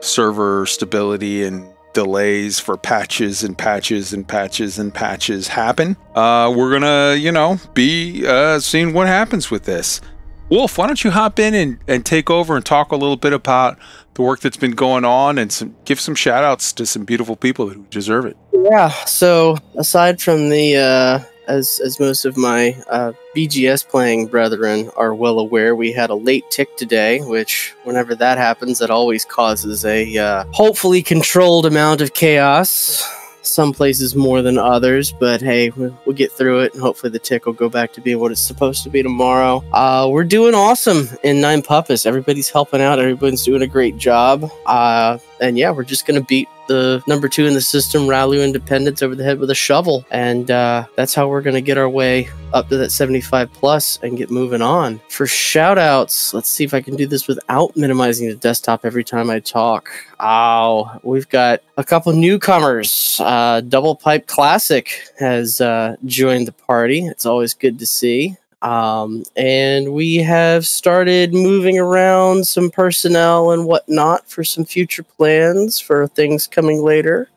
server 0.00 0.64
stability 0.64 1.44
and 1.44 1.71
delays 1.92 2.58
for 2.58 2.76
patches 2.76 3.42
and 3.42 3.56
patches 3.56 4.12
and 4.12 4.26
patches 4.26 4.78
and 4.78 4.92
patches 4.92 5.48
happen. 5.48 5.96
Uh, 6.14 6.52
we're 6.56 6.72
gonna, 6.72 7.14
you 7.14 7.32
know, 7.32 7.58
be 7.74 8.26
uh, 8.26 8.58
seeing 8.58 8.92
what 8.92 9.06
happens 9.06 9.50
with 9.50 9.64
this. 9.64 10.00
Wolf, 10.48 10.76
why 10.76 10.86
don't 10.86 11.02
you 11.02 11.10
hop 11.10 11.38
in 11.38 11.54
and, 11.54 11.78
and 11.88 12.04
take 12.04 12.28
over 12.28 12.56
and 12.56 12.66
talk 12.66 12.92
a 12.92 12.96
little 12.96 13.16
bit 13.16 13.32
about 13.32 13.78
the 14.14 14.22
work 14.22 14.40
that's 14.40 14.58
been 14.58 14.72
going 14.72 15.04
on 15.04 15.38
and 15.38 15.50
some 15.50 15.74
give 15.86 15.98
some 15.98 16.14
shout 16.14 16.44
outs 16.44 16.74
to 16.74 16.84
some 16.84 17.04
beautiful 17.04 17.36
people 17.36 17.70
who 17.70 17.84
deserve 17.84 18.26
it. 18.26 18.36
Yeah. 18.52 18.90
So 19.06 19.56
aside 19.76 20.20
from 20.20 20.50
the, 20.50 20.76
uh, 20.76 21.31
as 21.46 21.80
as 21.84 22.00
most 22.00 22.24
of 22.24 22.36
my 22.36 22.76
uh, 22.88 23.12
BGS 23.36 23.88
playing 23.88 24.26
brethren 24.26 24.90
are 24.96 25.14
well 25.14 25.38
aware, 25.38 25.74
we 25.74 25.92
had 25.92 26.10
a 26.10 26.14
late 26.14 26.44
tick 26.50 26.76
today. 26.76 27.20
Which, 27.20 27.74
whenever 27.84 28.14
that 28.14 28.38
happens, 28.38 28.78
that 28.78 28.90
always 28.90 29.24
causes 29.24 29.84
a 29.84 30.16
uh, 30.16 30.44
hopefully 30.52 31.02
controlled 31.02 31.66
amount 31.66 32.00
of 32.00 32.14
chaos. 32.14 33.02
Some 33.44 33.72
places 33.72 34.14
more 34.14 34.40
than 34.40 34.56
others, 34.56 35.10
but 35.10 35.40
hey, 35.40 35.70
we'll, 35.70 36.14
get 36.14 36.30
through 36.30 36.60
it, 36.60 36.74
and 36.74 36.80
hopefully 36.80 37.10
the 37.10 37.18
tick 37.18 37.44
will 37.44 37.52
go 37.52 37.68
back 37.68 37.92
to 37.94 38.00
being 38.00 38.20
what 38.20 38.30
it's 38.30 38.40
supposed 38.40 38.84
to 38.84 38.88
be 38.88 39.02
tomorrow. 39.02 39.64
Uh, 39.72 40.08
we're 40.08 40.22
doing 40.22 40.54
awesome 40.54 41.08
in 41.24 41.40
Nine 41.40 41.60
Puppets. 41.60 42.06
Everybody's 42.06 42.48
helping 42.48 42.80
out. 42.80 43.00
Everybody's 43.00 43.42
doing 43.44 43.62
a 43.62 43.66
great 43.66 43.96
job. 43.96 44.48
Uh, 44.64 45.18
and 45.42 45.58
yeah, 45.58 45.70
we're 45.70 45.82
just 45.82 46.06
gonna 46.06 46.22
beat 46.22 46.48
the 46.68 47.02
number 47.06 47.28
two 47.28 47.46
in 47.46 47.54
the 47.54 47.60
system, 47.60 48.02
Ralu 48.02 48.42
Independence, 48.42 49.02
over 49.02 49.14
the 49.14 49.24
head 49.24 49.38
with 49.38 49.50
a 49.50 49.54
shovel, 49.54 50.06
and 50.10 50.50
uh, 50.50 50.86
that's 50.96 51.14
how 51.14 51.28
we're 51.28 51.42
gonna 51.42 51.60
get 51.60 51.76
our 51.76 51.88
way 51.88 52.28
up 52.52 52.68
to 52.68 52.76
that 52.78 52.90
75 52.90 53.52
plus 53.52 53.98
and 54.02 54.16
get 54.16 54.30
moving 54.30 54.62
on. 54.62 55.00
For 55.08 55.26
shout 55.26 55.78
outs, 55.78 56.32
let's 56.32 56.48
see 56.48 56.64
if 56.64 56.72
I 56.72 56.80
can 56.80 56.96
do 56.96 57.06
this 57.06 57.26
without 57.26 57.76
minimizing 57.76 58.28
the 58.28 58.36
desktop 58.36 58.84
every 58.84 59.04
time 59.04 59.28
I 59.28 59.40
talk. 59.40 59.90
Oh, 60.20 60.90
we've 61.02 61.28
got 61.28 61.60
a 61.76 61.84
couple 61.84 62.12
newcomers. 62.12 63.20
Uh, 63.22 63.60
Double 63.62 63.96
Pipe 63.96 64.26
Classic 64.28 64.88
has 65.18 65.60
uh, 65.60 65.96
joined 66.04 66.46
the 66.46 66.52
party. 66.52 67.06
It's 67.06 67.26
always 67.26 67.54
good 67.54 67.78
to 67.80 67.86
see. 67.86 68.36
Um, 68.62 69.24
and 69.36 69.92
we 69.92 70.16
have 70.16 70.66
started 70.66 71.34
moving 71.34 71.78
around 71.78 72.46
some 72.46 72.70
personnel 72.70 73.50
and 73.50 73.66
whatnot 73.66 74.28
for 74.28 74.44
some 74.44 74.64
future 74.64 75.02
plans 75.02 75.80
for 75.80 76.06
things 76.06 76.46
coming 76.46 76.82
later. 76.82 77.28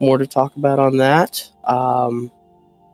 More 0.00 0.18
to 0.18 0.26
talk 0.26 0.56
about 0.56 0.78
on 0.78 0.96
that. 0.96 1.46
Um, 1.64 2.32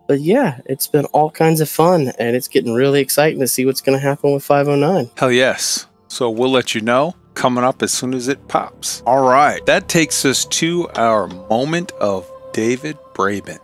but 0.08 0.20
yeah, 0.20 0.60
it's 0.64 0.86
been 0.88 1.04
all 1.06 1.30
kinds 1.30 1.60
of 1.60 1.68
fun, 1.68 2.12
and 2.18 2.34
it's 2.34 2.48
getting 2.48 2.74
really 2.74 3.00
exciting 3.00 3.40
to 3.40 3.46
see 3.46 3.64
what's 3.64 3.82
going 3.82 3.96
to 3.96 4.02
happen 4.02 4.32
with 4.32 4.42
509. 4.42 5.10
Hell 5.16 5.30
yes. 5.30 5.86
So 6.08 6.30
we'll 6.30 6.50
let 6.50 6.74
you 6.74 6.80
know 6.80 7.14
coming 7.34 7.62
up 7.62 7.82
as 7.82 7.92
soon 7.92 8.14
as 8.14 8.26
it 8.26 8.48
pops. 8.48 9.02
All 9.06 9.28
right. 9.28 9.64
That 9.66 9.88
takes 9.88 10.24
us 10.24 10.44
to 10.46 10.88
our 10.96 11.28
moment 11.28 11.92
of 12.00 12.28
David 12.52 12.96
Braben. 13.14 13.58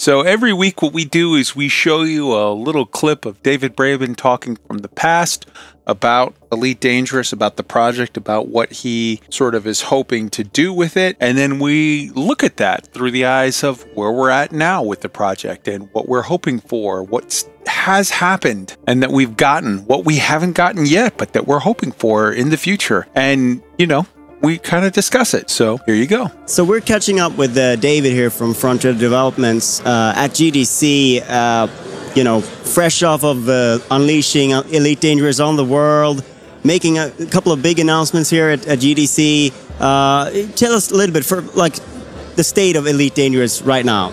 So 0.00 0.22
every 0.22 0.54
week, 0.54 0.80
what 0.80 0.94
we 0.94 1.04
do 1.04 1.34
is 1.34 1.54
we 1.54 1.68
show 1.68 2.04
you 2.04 2.32
a 2.34 2.54
little 2.54 2.86
clip 2.86 3.26
of 3.26 3.42
David 3.42 3.76
Braben 3.76 4.16
talking 4.16 4.56
from 4.66 4.78
the 4.78 4.88
past 4.88 5.44
about 5.86 6.34
Elite 6.50 6.80
Dangerous, 6.80 7.34
about 7.34 7.58
the 7.58 7.62
project, 7.62 8.16
about 8.16 8.48
what 8.48 8.72
he 8.72 9.20
sort 9.28 9.54
of 9.54 9.66
is 9.66 9.82
hoping 9.82 10.30
to 10.30 10.42
do 10.42 10.72
with 10.72 10.96
it. 10.96 11.18
And 11.20 11.36
then 11.36 11.58
we 11.58 12.08
look 12.14 12.42
at 12.42 12.56
that 12.56 12.86
through 12.94 13.10
the 13.10 13.26
eyes 13.26 13.62
of 13.62 13.82
where 13.92 14.10
we're 14.10 14.30
at 14.30 14.52
now 14.52 14.82
with 14.82 15.02
the 15.02 15.10
project 15.10 15.68
and 15.68 15.90
what 15.92 16.08
we're 16.08 16.22
hoping 16.22 16.60
for, 16.60 17.02
what 17.02 17.44
has 17.66 18.08
happened 18.08 18.78
and 18.86 19.02
that 19.02 19.12
we've 19.12 19.36
gotten, 19.36 19.80
what 19.80 20.06
we 20.06 20.16
haven't 20.16 20.54
gotten 20.54 20.86
yet, 20.86 21.18
but 21.18 21.34
that 21.34 21.46
we're 21.46 21.58
hoping 21.58 21.92
for 21.92 22.32
in 22.32 22.48
the 22.48 22.56
future. 22.56 23.06
And, 23.14 23.62
you 23.76 23.86
know, 23.86 24.06
we 24.42 24.58
kind 24.58 24.84
of 24.84 24.92
discuss 24.92 25.34
it. 25.34 25.50
So 25.50 25.78
here 25.86 25.94
you 25.94 26.06
go. 26.06 26.30
So 26.46 26.64
we're 26.64 26.80
catching 26.80 27.20
up 27.20 27.36
with 27.36 27.56
uh, 27.56 27.76
David 27.76 28.12
here 28.12 28.30
from 28.30 28.54
Frontier 28.54 28.92
Developments 28.92 29.80
uh, 29.80 30.14
at 30.16 30.30
GDC. 30.30 31.22
Uh, 31.28 31.68
you 32.14 32.24
know, 32.24 32.40
fresh 32.40 33.02
off 33.02 33.22
of 33.22 33.48
uh, 33.48 33.78
unleashing 33.90 34.50
Elite 34.50 35.00
Dangerous 35.00 35.40
on 35.40 35.56
the 35.56 35.64
world. 35.64 36.24
making 36.64 36.98
a, 36.98 37.12
a 37.20 37.26
couple 37.26 37.52
of 37.52 37.62
big 37.62 37.78
announcements 37.78 38.28
here 38.30 38.48
at, 38.50 38.66
at 38.66 38.78
GDC. 38.80 39.52
Uh, 39.80 40.30
tell 40.56 40.72
us 40.72 40.90
a 40.90 40.94
little 40.94 41.12
bit 41.12 41.24
for 41.24 41.40
like 41.54 41.76
the 42.36 42.44
state 42.44 42.76
of 42.76 42.86
Elite 42.86 43.14
Dangerous 43.14 43.62
right 43.62 43.84
now. 43.84 44.08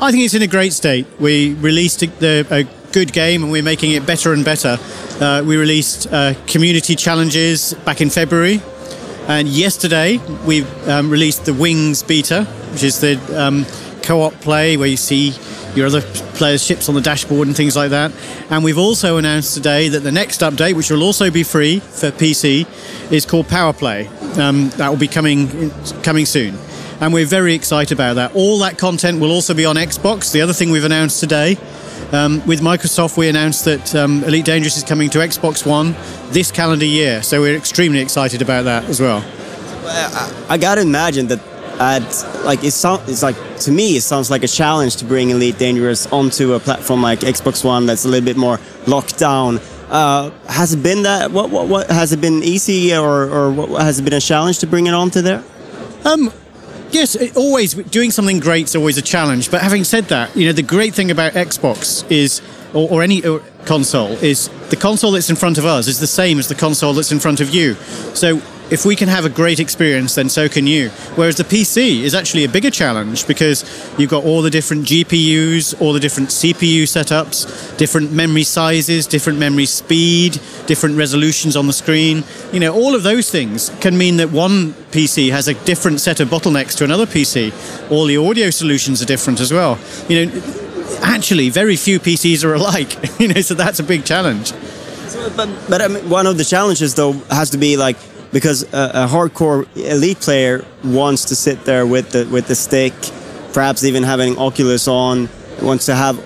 I 0.00 0.10
think 0.10 0.24
it's 0.24 0.34
in 0.34 0.42
a 0.42 0.46
great 0.46 0.72
state. 0.72 1.06
We 1.18 1.54
released 1.54 2.00
the, 2.00 2.46
a 2.50 2.64
good 2.92 3.12
game 3.12 3.42
and 3.42 3.52
we're 3.52 3.62
making 3.62 3.92
it 3.92 4.06
better 4.06 4.32
and 4.32 4.44
better. 4.44 4.78
Uh, 5.20 5.42
we 5.46 5.56
released 5.56 6.06
uh, 6.12 6.34
community 6.46 6.96
challenges 6.96 7.74
back 7.84 8.00
in 8.00 8.10
February, 8.10 8.60
and 9.28 9.48
yesterday 9.48 10.18
we 10.46 10.64
um, 10.86 11.10
released 11.10 11.44
the 11.44 11.54
Wings 11.54 12.02
beta, 12.02 12.44
which 12.72 12.82
is 12.82 13.00
the 13.00 13.18
um, 13.40 13.64
co-op 14.02 14.32
play 14.34 14.76
where 14.76 14.88
you 14.88 14.96
see 14.96 15.34
your 15.74 15.86
other 15.86 16.00
players' 16.34 16.64
ships 16.64 16.88
on 16.88 16.94
the 16.94 17.00
dashboard 17.00 17.46
and 17.46 17.56
things 17.56 17.76
like 17.76 17.90
that. 17.90 18.12
And 18.50 18.64
we've 18.64 18.78
also 18.78 19.18
announced 19.18 19.54
today 19.54 19.88
that 19.88 20.00
the 20.00 20.12
next 20.12 20.40
update, 20.40 20.74
which 20.74 20.90
will 20.90 21.02
also 21.02 21.30
be 21.30 21.42
free 21.42 21.80
for 21.80 22.10
PC, 22.10 22.66
is 23.12 23.24
called 23.24 23.48
Power 23.48 23.72
Play. 23.72 24.08
Um, 24.38 24.70
that 24.70 24.88
will 24.88 24.96
be 24.96 25.08
coming 25.08 25.70
coming 26.02 26.26
soon. 26.26 26.56
And 27.00 27.14
we're 27.14 27.26
very 27.26 27.54
excited 27.54 27.96
about 27.96 28.14
that. 28.14 28.34
All 28.34 28.58
that 28.58 28.78
content 28.78 29.20
will 29.20 29.30
also 29.30 29.54
be 29.54 29.64
on 29.64 29.76
Xbox. 29.76 30.32
The 30.32 30.42
other 30.42 30.52
thing 30.52 30.70
we've 30.70 30.84
announced 30.84 31.20
today 31.20 31.56
um, 32.12 32.44
with 32.46 32.60
Microsoft, 32.60 33.16
we 33.16 33.28
announced 33.28 33.64
that 33.64 33.94
um, 33.94 34.24
Elite 34.24 34.44
Dangerous 34.44 34.76
is 34.76 34.84
coming 34.84 35.10
to 35.10 35.18
Xbox 35.18 35.66
One 35.66 35.94
this 36.32 36.50
calendar 36.50 36.84
year, 36.84 37.22
so 37.22 37.40
we're 37.40 37.56
extremely 37.56 38.00
excited 38.00 38.42
about 38.42 38.64
that 38.64 38.84
as 38.84 39.00
well. 39.00 39.24
I 40.48 40.58
gotta 40.60 40.82
imagine 40.82 41.26
that 41.28 41.40
at 41.80 42.44
like 42.44 42.62
it 42.62 42.72
sounds 42.72 43.08
it's 43.08 43.22
like 43.22 43.36
to 43.60 43.72
me 43.72 43.96
it 43.96 44.02
sounds 44.02 44.30
like 44.30 44.44
a 44.44 44.48
challenge 44.48 44.96
to 44.96 45.04
bring 45.04 45.30
Elite 45.30 45.58
Dangerous 45.58 46.06
onto 46.12 46.52
a 46.52 46.60
platform 46.60 47.00
like 47.02 47.20
Xbox 47.20 47.64
One 47.64 47.86
that's 47.86 48.04
a 48.04 48.08
little 48.08 48.24
bit 48.24 48.36
more 48.36 48.60
locked 48.86 49.18
down. 49.18 49.60
Uh, 49.88 50.30
has 50.46 50.74
it 50.74 50.82
been 50.82 51.02
that? 51.04 51.30
What, 51.32 51.50
what 51.50 51.68
what 51.68 51.90
has 51.90 52.12
it 52.12 52.20
been 52.20 52.42
easy 52.42 52.94
or 52.94 53.24
or 53.24 53.50
what, 53.50 53.82
has 53.82 53.98
it 53.98 54.02
been 54.02 54.12
a 54.12 54.20
challenge 54.20 54.58
to 54.60 54.66
bring 54.66 54.86
it 54.86 54.94
onto 54.94 55.22
there? 55.22 55.42
Um, 56.04 56.32
Yes, 56.92 57.14
it, 57.14 57.36
always 57.36 57.74
doing 57.74 58.10
something 58.10 58.40
great 58.40 58.64
is 58.64 58.76
always 58.76 58.98
a 58.98 59.02
challenge. 59.02 59.50
But 59.50 59.62
having 59.62 59.84
said 59.84 60.04
that, 60.06 60.36
you 60.36 60.46
know 60.46 60.52
the 60.52 60.62
great 60.62 60.94
thing 60.94 61.10
about 61.10 61.32
Xbox 61.34 62.10
is, 62.10 62.42
or, 62.74 62.88
or 62.90 63.02
any 63.02 63.24
or 63.24 63.42
console, 63.64 64.12
is 64.12 64.48
the 64.70 64.76
console 64.76 65.12
that's 65.12 65.30
in 65.30 65.36
front 65.36 65.58
of 65.58 65.64
us 65.64 65.86
is 65.86 66.00
the 66.00 66.06
same 66.06 66.38
as 66.38 66.48
the 66.48 66.54
console 66.54 66.92
that's 66.92 67.12
in 67.12 67.20
front 67.20 67.40
of 67.40 67.50
you. 67.50 67.74
So 68.14 68.40
if 68.70 68.84
we 68.84 68.94
can 68.94 69.08
have 69.08 69.24
a 69.24 69.28
great 69.28 69.58
experience, 69.58 70.14
then 70.14 70.28
so 70.28 70.48
can 70.48 70.66
you. 70.66 70.90
Whereas 71.16 71.36
the 71.36 71.44
PC 71.44 72.02
is 72.02 72.14
actually 72.14 72.44
a 72.44 72.48
bigger 72.48 72.70
challenge 72.70 73.26
because 73.26 73.64
you've 73.98 74.10
got 74.10 74.24
all 74.24 74.42
the 74.42 74.50
different 74.50 74.86
GPUs, 74.86 75.80
all 75.80 75.92
the 75.92 76.00
different 76.00 76.28
CPU 76.28 76.84
setups, 76.84 77.76
different 77.76 78.12
memory 78.12 78.44
sizes, 78.44 79.06
different 79.06 79.38
memory 79.38 79.66
speed, 79.66 80.40
different 80.66 80.96
resolutions 80.96 81.56
on 81.56 81.66
the 81.66 81.72
screen. 81.72 82.22
You 82.52 82.60
know, 82.60 82.74
all 82.74 82.94
of 82.94 83.02
those 83.02 83.30
things 83.30 83.70
can 83.80 83.98
mean 83.98 84.18
that 84.18 84.30
one 84.30 84.72
PC 84.92 85.30
has 85.30 85.48
a 85.48 85.54
different 85.64 86.00
set 86.00 86.20
of 86.20 86.28
bottlenecks 86.28 86.76
to 86.78 86.84
another 86.84 87.06
PC. 87.06 87.52
All 87.90 88.04
the 88.06 88.16
audio 88.16 88.50
solutions 88.50 89.02
are 89.02 89.06
different 89.06 89.40
as 89.40 89.52
well. 89.52 89.78
You 90.08 90.26
know, 90.26 90.42
actually, 91.02 91.50
very 91.50 91.76
few 91.76 91.98
PCs 91.98 92.44
are 92.44 92.54
alike. 92.54 92.96
you 93.20 93.28
know, 93.28 93.40
so 93.40 93.54
that's 93.54 93.80
a 93.80 93.84
big 93.84 94.04
challenge. 94.04 94.52
But, 95.36 95.48
but 95.68 95.82
I 95.82 95.88
mean, 95.88 96.08
one 96.08 96.26
of 96.26 96.38
the 96.38 96.44
challenges, 96.44 96.94
though, 96.94 97.12
has 97.30 97.50
to 97.50 97.58
be 97.58 97.76
like 97.76 97.96
because 98.32 98.62
a, 98.72 98.90
a, 98.94 99.06
hardcore 99.06 99.66
elite 99.76 100.20
player 100.20 100.64
wants 100.84 101.26
to 101.26 101.36
sit 101.36 101.64
there 101.64 101.86
with 101.86 102.10
the 102.10 102.26
with 102.26 102.46
the 102.46 102.54
stick, 102.54 102.92
perhaps 103.52 103.84
even 103.84 104.02
having 104.02 104.38
Oculus 104.38 104.86
on, 104.88 105.28
wants 105.62 105.86
to 105.86 105.94
have 105.94 106.16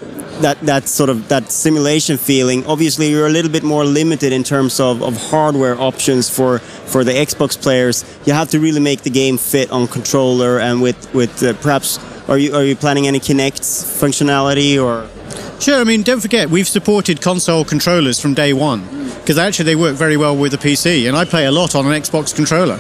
that 0.42 0.60
that 0.60 0.88
sort 0.88 1.10
of 1.10 1.28
that 1.28 1.50
simulation 1.50 2.16
feeling. 2.16 2.66
Obviously, 2.66 3.10
you're 3.10 3.26
a 3.26 3.30
little 3.30 3.50
bit 3.50 3.62
more 3.62 3.84
limited 3.84 4.32
in 4.32 4.42
terms 4.42 4.80
of, 4.80 5.02
of 5.02 5.16
hardware 5.30 5.80
options 5.80 6.28
for 6.28 6.58
for 6.58 7.04
the 7.04 7.12
Xbox 7.12 7.60
players. 7.60 8.04
You 8.24 8.32
have 8.32 8.50
to 8.50 8.60
really 8.60 8.80
make 8.80 9.02
the 9.02 9.10
game 9.10 9.38
fit 9.38 9.70
on 9.70 9.86
controller 9.86 10.58
and 10.58 10.82
with 10.82 11.12
with 11.14 11.42
uh, 11.42 11.54
perhaps. 11.54 11.98
Are 12.26 12.38
you 12.38 12.54
are 12.54 12.64
you 12.64 12.74
planning 12.74 13.06
any 13.06 13.20
Kinect 13.20 13.60
functionality 13.60 14.82
or? 14.82 15.08
Sure. 15.60 15.80
I 15.80 15.84
mean, 15.84 16.02
don't 16.02 16.20
forget 16.20 16.50
we've 16.50 16.68
supported 16.68 17.20
console 17.20 17.64
controllers 17.64 18.20
from 18.20 18.34
day 18.34 18.52
one 18.52 18.82
because 19.20 19.38
actually 19.38 19.64
they 19.64 19.76
work 19.76 19.96
very 19.96 20.16
well 20.16 20.36
with 20.36 20.52
the 20.52 20.58
PC, 20.58 21.08
and 21.08 21.16
I 21.16 21.24
play 21.24 21.46
a 21.46 21.52
lot 21.52 21.74
on 21.74 21.86
an 21.86 21.92
Xbox 21.92 22.34
controller. 22.34 22.78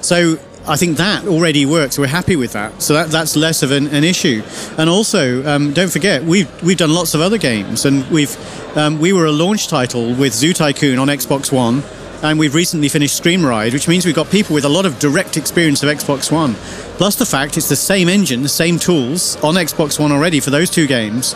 So 0.00 0.38
I 0.66 0.76
think 0.76 0.96
that 0.96 1.26
already 1.26 1.66
works. 1.66 1.98
We're 1.98 2.06
happy 2.06 2.36
with 2.36 2.52
that, 2.54 2.80
so 2.80 2.94
that, 2.94 3.10
that's 3.10 3.36
less 3.36 3.62
of 3.62 3.70
an, 3.70 3.88
an 3.88 4.02
issue. 4.02 4.42
And 4.78 4.88
also, 4.88 5.44
um, 5.46 5.74
don't 5.74 5.92
forget 5.92 6.22
we've 6.24 6.48
we've 6.62 6.78
done 6.78 6.94
lots 6.94 7.14
of 7.14 7.20
other 7.20 7.36
games, 7.36 7.84
and 7.84 8.08
we've 8.10 8.34
um, 8.76 8.98
we 8.98 9.12
were 9.12 9.26
a 9.26 9.32
launch 9.32 9.68
title 9.68 10.14
with 10.14 10.32
Zoo 10.32 10.54
Tycoon 10.54 10.98
on 10.98 11.08
Xbox 11.08 11.52
One, 11.52 11.82
and 12.22 12.38
we've 12.38 12.54
recently 12.54 12.88
finished 12.88 13.22
ScreamRide, 13.22 13.74
which 13.74 13.88
means 13.88 14.06
we've 14.06 14.14
got 14.14 14.30
people 14.30 14.54
with 14.54 14.64
a 14.64 14.68
lot 14.70 14.86
of 14.86 14.98
direct 14.98 15.36
experience 15.36 15.82
of 15.82 15.90
Xbox 15.90 16.32
One. 16.32 16.54
Plus 16.96 17.16
the 17.16 17.26
fact 17.26 17.58
it's 17.58 17.68
the 17.68 17.76
same 17.76 18.08
engine, 18.08 18.42
the 18.42 18.48
same 18.48 18.78
tools 18.78 19.36
on 19.42 19.56
Xbox 19.56 20.00
One 20.00 20.12
already 20.12 20.40
for 20.40 20.48
those 20.48 20.70
two 20.70 20.86
games. 20.86 21.34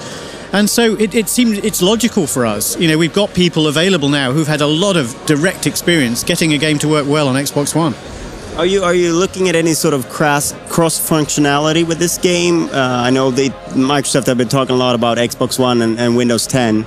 And 0.52 0.68
so 0.68 0.94
it, 0.94 1.14
it 1.14 1.28
seems 1.28 1.58
it's 1.58 1.82
logical 1.82 2.26
for 2.26 2.46
us. 2.46 2.78
You 2.78 2.88
know, 2.88 2.98
we've 2.98 3.12
got 3.12 3.34
people 3.34 3.66
available 3.66 4.08
now 4.08 4.32
who've 4.32 4.46
had 4.46 4.60
a 4.60 4.66
lot 4.66 4.96
of 4.96 5.14
direct 5.26 5.66
experience 5.66 6.24
getting 6.24 6.52
a 6.54 6.58
game 6.58 6.78
to 6.78 6.88
work 6.88 7.06
well 7.06 7.28
on 7.28 7.34
Xbox 7.34 7.74
One. 7.74 7.94
Are 8.58 8.66
you 8.66 8.82
are 8.82 8.94
you 8.94 9.12
looking 9.12 9.48
at 9.48 9.54
any 9.54 9.74
sort 9.74 9.94
of 9.94 10.08
cross 10.08 10.52
cross 10.68 10.98
functionality 10.98 11.86
with 11.86 11.98
this 11.98 12.18
game? 12.18 12.64
Uh, 12.64 13.02
I 13.04 13.10
know 13.10 13.30
they 13.30 13.50
Microsoft 13.76 14.26
have 14.26 14.38
been 14.38 14.48
talking 14.48 14.74
a 14.74 14.78
lot 14.78 14.94
about 14.94 15.18
Xbox 15.18 15.58
One 15.58 15.82
and, 15.82 15.98
and 15.98 16.16
Windows 16.16 16.46
10. 16.46 16.84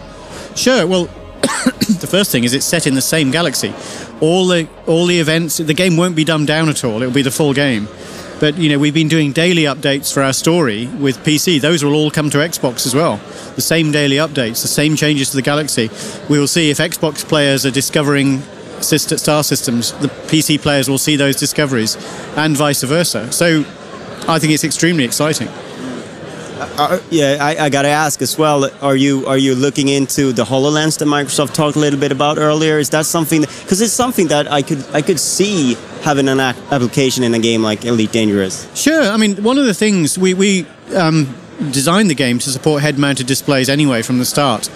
Sure. 0.56 0.86
Well, 0.86 1.06
the 1.42 2.08
first 2.10 2.32
thing 2.32 2.44
is 2.44 2.54
it's 2.54 2.66
set 2.66 2.88
in 2.88 2.96
the 2.96 3.02
same 3.02 3.32
galaxy. 3.32 3.74
All 4.20 4.48
the 4.48 4.68
all 4.86 5.06
the 5.06 5.20
events, 5.20 5.58
the 5.58 5.74
game 5.74 5.98
won't 5.98 6.16
be 6.16 6.24
dumbed 6.24 6.48
down 6.48 6.68
at 6.68 6.84
all. 6.84 7.02
It'll 7.02 7.14
be 7.14 7.22
the 7.22 7.32
full 7.32 7.54
game. 7.54 7.88
But 8.42 8.58
you 8.58 8.70
know, 8.70 8.80
we've 8.80 8.94
been 8.94 9.08
doing 9.08 9.34
daily 9.34 9.64
updates 9.64 10.12
for 10.12 10.24
our 10.24 10.34
story 10.34 10.88
with 10.88 11.20
PC. 11.20 11.62
Those 11.62 11.84
will 11.84 11.94
all 11.94 12.10
come 12.10 12.32
to 12.32 12.40
Xbox 12.40 12.88
as 12.88 12.96
well. 12.96 13.18
The 13.56 13.62
same 13.62 13.92
daily 13.92 14.16
updates, 14.16 14.64
the 14.64 14.68
same 14.68 14.96
changes 14.96 15.30
to 15.30 15.36
the 15.36 15.44
Galaxy. 15.44 15.92
We 16.28 16.40
will 16.40 16.48
see 16.48 16.72
if 16.72 16.80
Xbox 16.80 17.24
players 17.24 17.68
are 17.68 17.72
discovering 17.72 18.42
star 18.82 19.44
systems, 19.44 19.92
the 19.94 20.08
PC 20.08 20.60
players 20.60 20.90
will 20.90 20.98
see 20.98 21.16
those 21.16 21.36
discoveries, 21.36 21.96
and 22.36 22.58
vice 22.58 22.82
versa. 22.82 23.32
So, 23.32 23.64
I 24.28 24.40
think 24.40 24.54
it's 24.54 24.64
extremely 24.64 25.04
exciting. 25.04 25.48
Uh, 26.78 27.00
yeah, 27.10 27.38
I, 27.40 27.66
I 27.66 27.70
got 27.70 27.84
to 27.84 27.90
ask 27.90 28.22
as 28.22 28.38
well. 28.38 28.70
Are 28.82 28.96
you 28.96 29.26
are 29.28 29.38
you 29.38 29.56
looking 29.56 29.90
into 29.90 30.32
the 30.32 30.44
Hololens 30.44 30.98
that 31.00 31.06
Microsoft 31.06 31.54
talked 31.54 31.76
a 31.76 31.80
little 31.80 32.00
bit 32.00 32.12
about 32.12 32.38
earlier? 32.38 32.80
Is 32.80 32.90
that 32.92 33.06
something? 33.06 33.42
Because 33.42 33.82
it's 33.82 33.94
something 33.94 34.28
that 34.28 34.52
I 34.52 34.62
could 34.62 34.84
I 34.94 35.02
could 35.02 35.20
see 35.20 35.76
having 36.02 36.28
an 36.28 36.40
application 36.40 37.24
in 37.24 37.34
a 37.34 37.40
game 37.40 37.62
like 37.62 37.86
Elite 37.86 38.12
Dangerous. 38.12 38.68
Sure. 38.76 39.04
I 39.04 39.18
mean, 39.18 39.44
one 39.44 39.58
of 39.58 39.66
the 39.66 39.74
things 39.74 40.18
we 40.18 40.34
we 40.34 40.66
um, 40.96 41.36
designed 41.72 42.10
the 42.10 42.16
game 42.16 42.40
to 42.40 42.50
support 42.50 42.82
head-mounted 42.82 43.28
displays 43.28 43.70
anyway 43.70 44.02
from 44.02 44.18
the 44.18 44.26
start. 44.26 44.70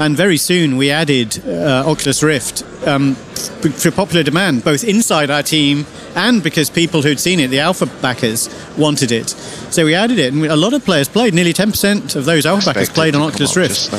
And 0.00 0.16
very 0.16 0.36
soon 0.36 0.76
we 0.76 0.92
added 0.92 1.44
uh, 1.44 1.82
Oculus 1.84 2.22
Rift 2.22 2.62
um, 2.86 3.16
for 3.16 3.90
popular 3.90 4.22
demand, 4.22 4.62
both 4.62 4.84
inside 4.84 5.28
our 5.28 5.42
team 5.42 5.86
and 6.18 6.42
because 6.42 6.68
people 6.68 7.02
who'd 7.02 7.20
seen 7.20 7.40
it, 7.40 7.48
the 7.48 7.60
alpha 7.60 7.86
backers, 8.02 8.48
wanted 8.76 9.12
it. 9.12 9.30
So 9.70 9.84
we 9.84 9.94
added 9.94 10.18
it, 10.18 10.32
and 10.32 10.44
a 10.46 10.56
lot 10.56 10.74
of 10.74 10.84
players 10.84 11.08
played. 11.08 11.32
Nearly 11.32 11.52
10% 11.52 12.16
of 12.16 12.24
those 12.24 12.44
alpha 12.44 12.66
backers 12.66 12.90
played 12.90 13.14
on 13.14 13.22
Oculus 13.22 13.56
Rift. 13.56 13.92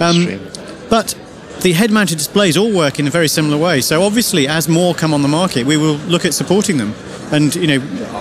Um, 0.00 0.40
but 0.88 1.14
the 1.62 1.72
head-mounted 1.72 2.18
displays 2.18 2.56
all 2.56 2.72
work 2.72 2.98
in 2.98 3.06
a 3.06 3.10
very 3.10 3.28
similar 3.28 3.58
way. 3.58 3.80
So 3.80 4.02
obviously, 4.02 4.46
as 4.46 4.68
more 4.68 4.94
come 4.94 5.12
on 5.12 5.22
the 5.22 5.28
market, 5.28 5.66
we 5.66 5.76
will 5.76 5.96
look 6.06 6.24
at 6.24 6.34
supporting 6.34 6.76
them. 6.78 6.94
And 7.32 7.54
you 7.56 7.66
know, 7.66 7.80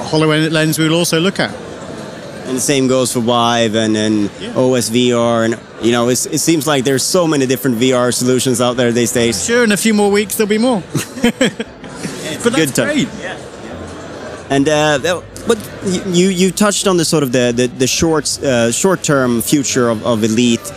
HoloLens 0.10 0.79
we 0.79 0.89
will 0.89 0.95
also 0.95 1.19
look 1.19 1.39
at. 1.39 1.53
And 2.47 2.58
the 2.58 2.62
same 2.62 2.88
goes 2.88 3.12
for 3.12 3.21
Vive 3.21 3.75
and, 3.75 3.97
and 3.97 4.31
yeah. 4.39 4.49
OS 4.55 4.91
VR. 4.91 5.45
And, 5.45 5.60
you 5.84 5.91
know, 5.91 6.10
it 6.10 6.17
seems 6.17 6.67
like 6.67 6.84
there's 6.84 7.01
so 7.01 7.25
many 7.27 7.47
different 7.47 7.77
VR 7.77 8.13
solutions 8.13 8.62
out 8.62 8.77
there 8.77 8.91
these 8.91 9.12
days. 9.12 9.43
Sure, 9.43 9.63
in 9.63 9.71
a 9.71 9.77
few 9.77 9.95
more 9.95 10.12
weeks 10.12 10.36
there'll 10.36 10.49
be 10.49 10.60
more. 10.60 10.84
but 12.45 12.53
that's 12.53 12.71
Good 12.71 12.86
great. 12.86 13.10
Yeah. 13.19 13.38
And 14.49 14.69
uh, 14.69 15.21
but 15.47 15.58
you 15.86 16.29
you 16.29 16.51
touched 16.51 16.88
on 16.88 16.97
the 16.97 17.05
sort 17.05 17.23
of 17.23 17.31
the 17.31 17.51
the, 17.55 17.67
the 17.67 17.88
short 17.88 18.25
uh, 18.43 18.71
short 18.71 19.03
term 19.03 19.41
future 19.41 19.89
of, 19.89 20.05
of 20.05 20.23
Elite. 20.23 20.67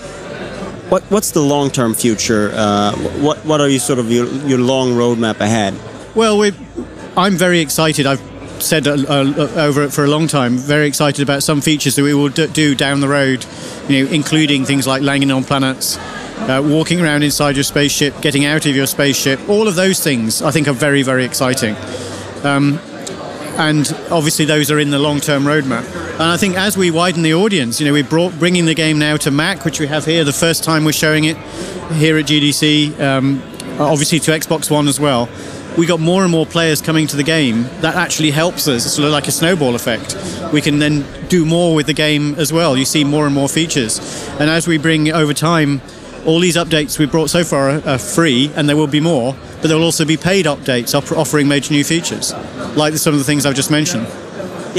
What 0.88 1.02
what's 1.11 1.33
the 1.33 1.42
long 1.42 1.70
term 1.70 1.94
future? 1.94 2.50
Uh, 2.54 2.96
what 3.20 3.38
what 3.44 3.61
are 3.61 3.68
you 3.68 3.78
sort 3.78 3.98
of 3.98 4.11
your 4.11 4.26
your 4.46 4.59
long 4.59 4.90
roadmap 4.92 5.40
ahead? 5.40 5.74
Well, 6.14 6.38
we 6.38 6.52
I'm 7.16 7.37
very 7.37 7.61
excited. 7.61 8.07
I've 8.07 8.22
said 8.62 8.87
uh, 8.88 8.92
uh, 8.92 9.52
over 9.57 9.83
it 9.85 9.92
for 9.92 10.04
a 10.04 10.09
long 10.09 10.28
time. 10.28 10.57
Very 10.57 10.87
excited 10.87 11.22
about 11.22 11.42
some 11.42 11.61
features 11.61 11.96
that 11.96 12.02
we 12.02 12.14
will 12.14 12.28
do 12.28 12.74
down 12.74 13.00
the 13.00 13.09
road, 13.09 13.44
you 13.88 14.04
know, 14.04 14.11
including 14.11 14.64
things 14.64 14.87
like 14.87 15.02
landing 15.02 15.31
on 15.31 15.44
planets, 15.44 15.98
uh, 16.40 16.62
walking 16.64 17.01
around 17.01 17.22
inside 17.22 17.57
your 17.57 17.64
spaceship, 17.64 18.20
getting 18.20 18.44
out 18.44 18.66
of 18.66 18.74
your 18.74 18.87
spaceship. 18.87 19.48
All 19.48 19.68
of 19.68 19.74
those 19.74 20.03
things 20.03 20.42
I 20.42 20.51
think 20.51 20.68
are 20.68 20.72
very 20.72 21.03
very 21.03 21.24
exciting. 21.24 21.77
Um, 22.44 22.79
and 23.59 23.92
obviously 24.11 24.44
those 24.44 24.70
are 24.70 24.79
in 24.79 24.90
the 24.90 25.01
long-term 25.01 25.42
roadmap. 25.42 25.85
And 26.12 26.22
I 26.22 26.37
think 26.37 26.57
as 26.57 26.77
we 26.77 26.92
widen 26.92 27.22
the 27.22 27.35
audience, 27.35 27.81
you 27.81 27.87
know, 27.87 27.92
we're 27.92 28.05
brought, 28.05 28.39
bringing 28.39 28.66
the 28.66 28.74
game 28.74 29.01
now 29.01 29.16
to 29.16 29.32
Mac, 29.32 29.64
which 29.64 29.80
we 29.80 29.89
have 29.89 30.05
here. 30.05 30.22
The 30.22 30.32
first 30.32 30.62
time 30.62 30.84
we're 30.84 30.93
showing 30.93 31.24
it 31.24 31.36
here 31.95 32.16
at 32.18 32.26
GDC. 32.26 33.01
Um, 33.01 33.43
obviously 33.80 34.18
to 34.20 34.30
Xbox 34.32 34.70
One 34.70 34.89
as 34.89 34.99
well. 34.99 35.28
We 35.76 35.86
got 35.86 36.01
more 36.01 36.22
and 36.22 36.32
more 36.32 36.47
players 36.47 36.80
coming 36.80 37.07
to 37.09 37.16
the 37.16 37.22
game. 37.22 37.62
That 37.80 37.95
actually 37.95 38.32
helps 38.32 38.66
us. 38.66 38.84
It's 38.84 38.95
sort 38.95 39.07
of 39.07 39.12
like 39.12 39.28
a 39.28 39.32
snowball 39.32 39.74
effect. 39.74 40.16
We 40.53 40.61
can 40.61 40.78
then 40.78 41.05
do 41.28 41.45
more 41.45 41.74
with 41.74 41.86
the 41.86 41.95
game 41.95 42.34
as 42.34 42.53
well. 42.53 42.76
You 42.76 42.84
see 42.84 43.05
more 43.05 43.26
and 43.26 43.34
more 43.34 43.49
features, 43.49 43.99
and 44.41 44.51
as 44.51 44.66
we 44.66 44.78
bring 44.78 45.12
over 45.12 45.32
time, 45.32 45.80
all 46.26 46.40
these 46.40 46.56
updates 46.56 46.98
we've 46.98 47.10
brought 47.10 47.30
so 47.30 47.44
far 47.44 47.70
are, 47.86 47.98
free, 47.98 48.50
and 48.56 48.68
there 48.68 48.76
will 48.76 48.86
be 48.86 49.00
more. 49.00 49.34
But 49.60 49.68
there 49.68 49.76
will 49.76 49.84
also 49.84 50.04
be 50.04 50.16
paid 50.16 50.46
updates 50.46 50.94
offering 50.94 51.48
major 51.48 51.72
new 51.72 51.84
features, 51.84 52.32
like 52.76 52.94
some 52.94 53.12
of 53.12 53.18
the 53.18 53.24
things 53.24 53.44
I've 53.44 53.56
just 53.56 53.70
mentioned. 53.70 54.06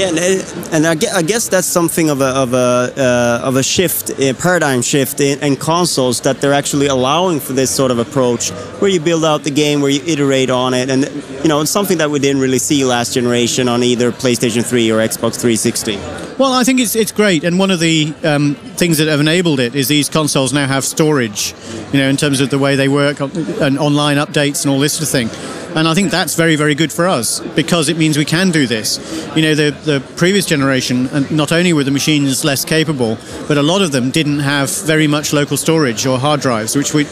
Yeah, 0.00 0.42
and, 0.72 0.86
I 0.86 0.94
guess 0.94 1.48
that's 1.48 1.66
something 1.66 2.08
of 2.08 2.22
a 2.22 2.28
of 2.28 2.54
a 2.54 2.90
uh, 2.96 3.46
of 3.46 3.56
a 3.56 3.62
shift, 3.62 4.18
a 4.18 4.32
paradigm 4.32 4.80
shift 4.80 5.20
in, 5.20 5.38
in 5.42 5.56
consoles 5.56 6.22
that 6.22 6.40
they're 6.40 6.54
actually 6.54 6.86
allowing 6.86 7.38
for 7.38 7.52
this 7.52 7.70
sort 7.70 7.90
of 7.90 7.98
approach, 7.98 8.48
where 8.80 8.90
you 8.90 8.98
build 8.98 9.26
out 9.26 9.44
the 9.44 9.50
game, 9.50 9.82
where 9.82 9.90
you 9.90 10.00
iterate 10.06 10.48
on 10.48 10.72
it, 10.72 10.88
and 10.88 11.04
you 11.42 11.48
know 11.48 11.60
it's 11.60 11.70
something 11.70 11.98
that 11.98 12.08
we 12.08 12.18
didn't 12.18 12.40
really 12.40 12.58
see 12.58 12.82
last 12.82 13.12
generation 13.12 13.68
on 13.68 13.82
either 13.82 14.10
PlayStation 14.10 14.64
3 14.64 14.90
or 14.90 15.00
Xbox 15.00 15.38
360. 15.38 15.96
Well, 16.38 16.54
I 16.54 16.64
think 16.64 16.80
it's 16.80 16.96
it's 16.96 17.12
great, 17.12 17.44
and 17.44 17.58
one 17.58 17.70
of 17.70 17.78
the 17.78 18.14
um, 18.24 18.54
things 18.54 18.96
that 18.96 19.08
have 19.08 19.20
enabled 19.20 19.60
it 19.60 19.74
is 19.74 19.88
these 19.88 20.08
consoles 20.08 20.54
now 20.54 20.66
have 20.66 20.86
storage, 20.86 21.52
you 21.92 21.98
know, 21.98 22.08
in 22.08 22.16
terms 22.16 22.40
of 22.40 22.48
the 22.48 22.58
way 22.58 22.74
they 22.74 22.88
work 22.88 23.20
on- 23.20 23.32
and 23.60 23.78
online 23.78 24.16
updates 24.16 24.64
and 24.64 24.72
all 24.72 24.80
this 24.80 24.94
sort 24.94 25.02
of 25.02 25.10
thing. 25.10 25.59
And 25.74 25.86
I 25.86 25.94
think 25.94 26.10
that's 26.10 26.34
very, 26.34 26.56
very 26.56 26.74
good 26.74 26.92
for 26.92 27.06
us 27.06 27.40
because 27.54 27.88
it 27.88 27.96
means 27.96 28.18
we 28.18 28.24
can 28.24 28.50
do 28.50 28.66
this. 28.66 28.98
You 29.36 29.42
know, 29.42 29.54
the 29.54 29.70
the 29.84 30.00
previous 30.16 30.44
generation, 30.44 31.06
and 31.12 31.30
not 31.30 31.52
only 31.52 31.72
were 31.72 31.84
the 31.84 31.92
machines 31.92 32.44
less 32.44 32.64
capable, 32.64 33.16
but 33.46 33.56
a 33.56 33.62
lot 33.62 33.80
of 33.80 33.92
them 33.92 34.10
didn't 34.10 34.40
have 34.40 34.70
very 34.84 35.06
much 35.06 35.32
local 35.32 35.56
storage 35.56 36.06
or 36.06 36.18
hard 36.18 36.40
drives, 36.40 36.74
which 36.74 36.92
we 36.92 37.04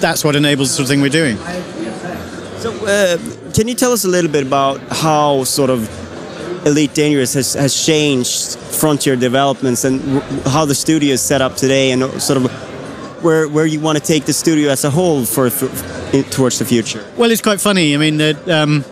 that's 0.00 0.24
what 0.24 0.34
enables 0.34 0.70
the 0.70 0.74
sort 0.76 0.84
of 0.84 0.88
thing 0.88 1.02
we're 1.02 1.08
doing. 1.10 1.36
So, 2.58 2.72
uh, 2.86 3.18
can 3.52 3.68
you 3.68 3.74
tell 3.74 3.92
us 3.92 4.04
a 4.04 4.08
little 4.08 4.30
bit 4.30 4.46
about 4.46 4.80
how 4.90 5.44
sort 5.44 5.70
of 5.70 5.86
Elite 6.66 6.94
Dangerous 6.94 7.34
has, 7.34 7.54
has 7.54 7.86
changed 7.86 8.58
Frontier 8.58 9.14
developments 9.14 9.84
and 9.84 10.00
how 10.46 10.64
the 10.64 10.74
studio 10.74 11.12
is 11.12 11.20
set 11.20 11.42
up 11.42 11.54
today, 11.54 11.92
and 11.92 12.02
sort 12.20 12.38
of 12.38 12.50
where 13.22 13.46
where 13.46 13.66
you 13.66 13.80
want 13.80 13.98
to 13.98 14.04
take 14.04 14.24
the 14.24 14.32
studio 14.32 14.70
as 14.70 14.84
a 14.84 14.90
whole 14.90 15.24
for, 15.24 15.50
for 15.50 15.68
towards 16.30 16.58
the 16.58 16.64
future? 16.64 17.04
Well, 17.16 17.30
it's 17.30 17.42
quite 17.42 17.60
funny. 17.60 17.94
I 17.94 17.98
mean, 17.98 18.16
that 18.18 18.48
um, 18.48 18.84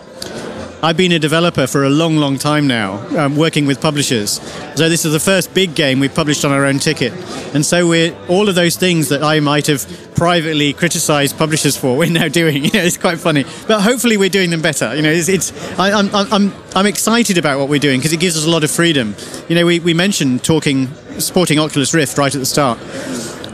I've 0.85 0.99
been 0.99 1.12
a 1.12 1.19
developer 1.19 1.67
for 1.67 1.85
a 1.85 1.89
long, 1.89 2.19
long 2.19 2.37
time 2.37 2.67
now, 2.67 2.99
um, 3.17 3.37
working 3.37 3.65
with 3.65 3.81
publishers. 3.81 4.33
So 4.77 4.91
this 4.91 5.07
is 5.07 5.12
the 5.12 5.19
first 5.19 5.55
big 5.55 5.75
game 5.75 5.99
we've 5.99 6.15
published 6.15 6.45
on 6.45 6.53
our 6.53 6.67
own 6.67 6.79
ticket, 6.79 7.15
and 7.55 7.65
so 7.65 7.89
we're 7.89 8.15
all 8.29 8.51
of 8.51 8.55
those 8.55 8.77
things 8.77 9.09
that 9.09 9.23
I 9.23 9.41
might 9.41 9.67
have 9.69 9.87
privately 10.15 10.75
criticised 10.75 11.39
publishers 11.39 11.75
for. 11.75 11.97
We're 12.05 12.11
now 12.11 12.29
doing. 12.29 12.65
You 12.67 12.71
know, 12.71 12.83
it's 12.83 12.99
quite 12.99 13.19
funny, 13.19 13.45
but 13.67 13.81
hopefully 13.81 14.17
we're 14.19 14.29
doing 14.29 14.51
them 14.51 14.61
better. 14.61 14.95
You 14.95 15.03
know, 15.03 15.11
it's, 15.11 15.29
it's 15.29 15.79
I, 15.79 15.93
I'm, 15.93 16.15
I'm, 16.15 16.33
I'm 16.33 16.53
I'm 16.77 16.87
excited 16.87 17.39
about 17.39 17.59
what 17.59 17.71
we're 17.71 17.81
doing 17.81 17.99
because 17.99 18.12
it 18.12 18.21
gives 18.21 18.37
us 18.37 18.45
a 18.45 18.51
lot 18.51 18.62
of 18.62 18.71
freedom. 18.71 19.15
You 19.49 19.55
know, 19.55 19.65
we, 19.65 19.81
we 19.81 19.95
mentioned 19.95 20.45
talking 20.45 20.89
supporting 21.19 21.59
Oculus 21.59 21.95
Rift 21.95 22.19
right 22.19 22.35
at 22.35 22.39
the 22.39 22.47
start 22.47 22.79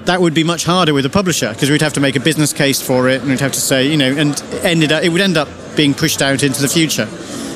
that 0.07 0.21
would 0.21 0.35
be 0.35 0.45
much 0.45 0.65
harder 0.65 0.95
with 0.95 1.07
a 1.07 1.11
publisher 1.11 1.51
because 1.53 1.71
we'd 1.71 1.83
have 1.83 1.93
to 1.95 2.01
make 2.01 2.17
a 2.17 2.21
business 2.21 2.53
case 2.53 2.81
for 2.81 3.09
it 3.09 3.21
and 3.21 3.31
we'd 3.31 3.41
have 3.41 3.53
to 3.53 3.61
say, 3.61 3.87
you 3.87 3.97
know, 3.97 4.13
and 4.13 4.41
ended 4.63 4.93
up, 4.93 5.03
it 5.03 5.11
would 5.11 5.21
end 5.21 5.37
up 5.37 5.49
being 5.77 5.95
pushed 5.95 6.23
out 6.23 6.43
into 6.43 6.61
the 6.63 6.69
future. 6.69 7.09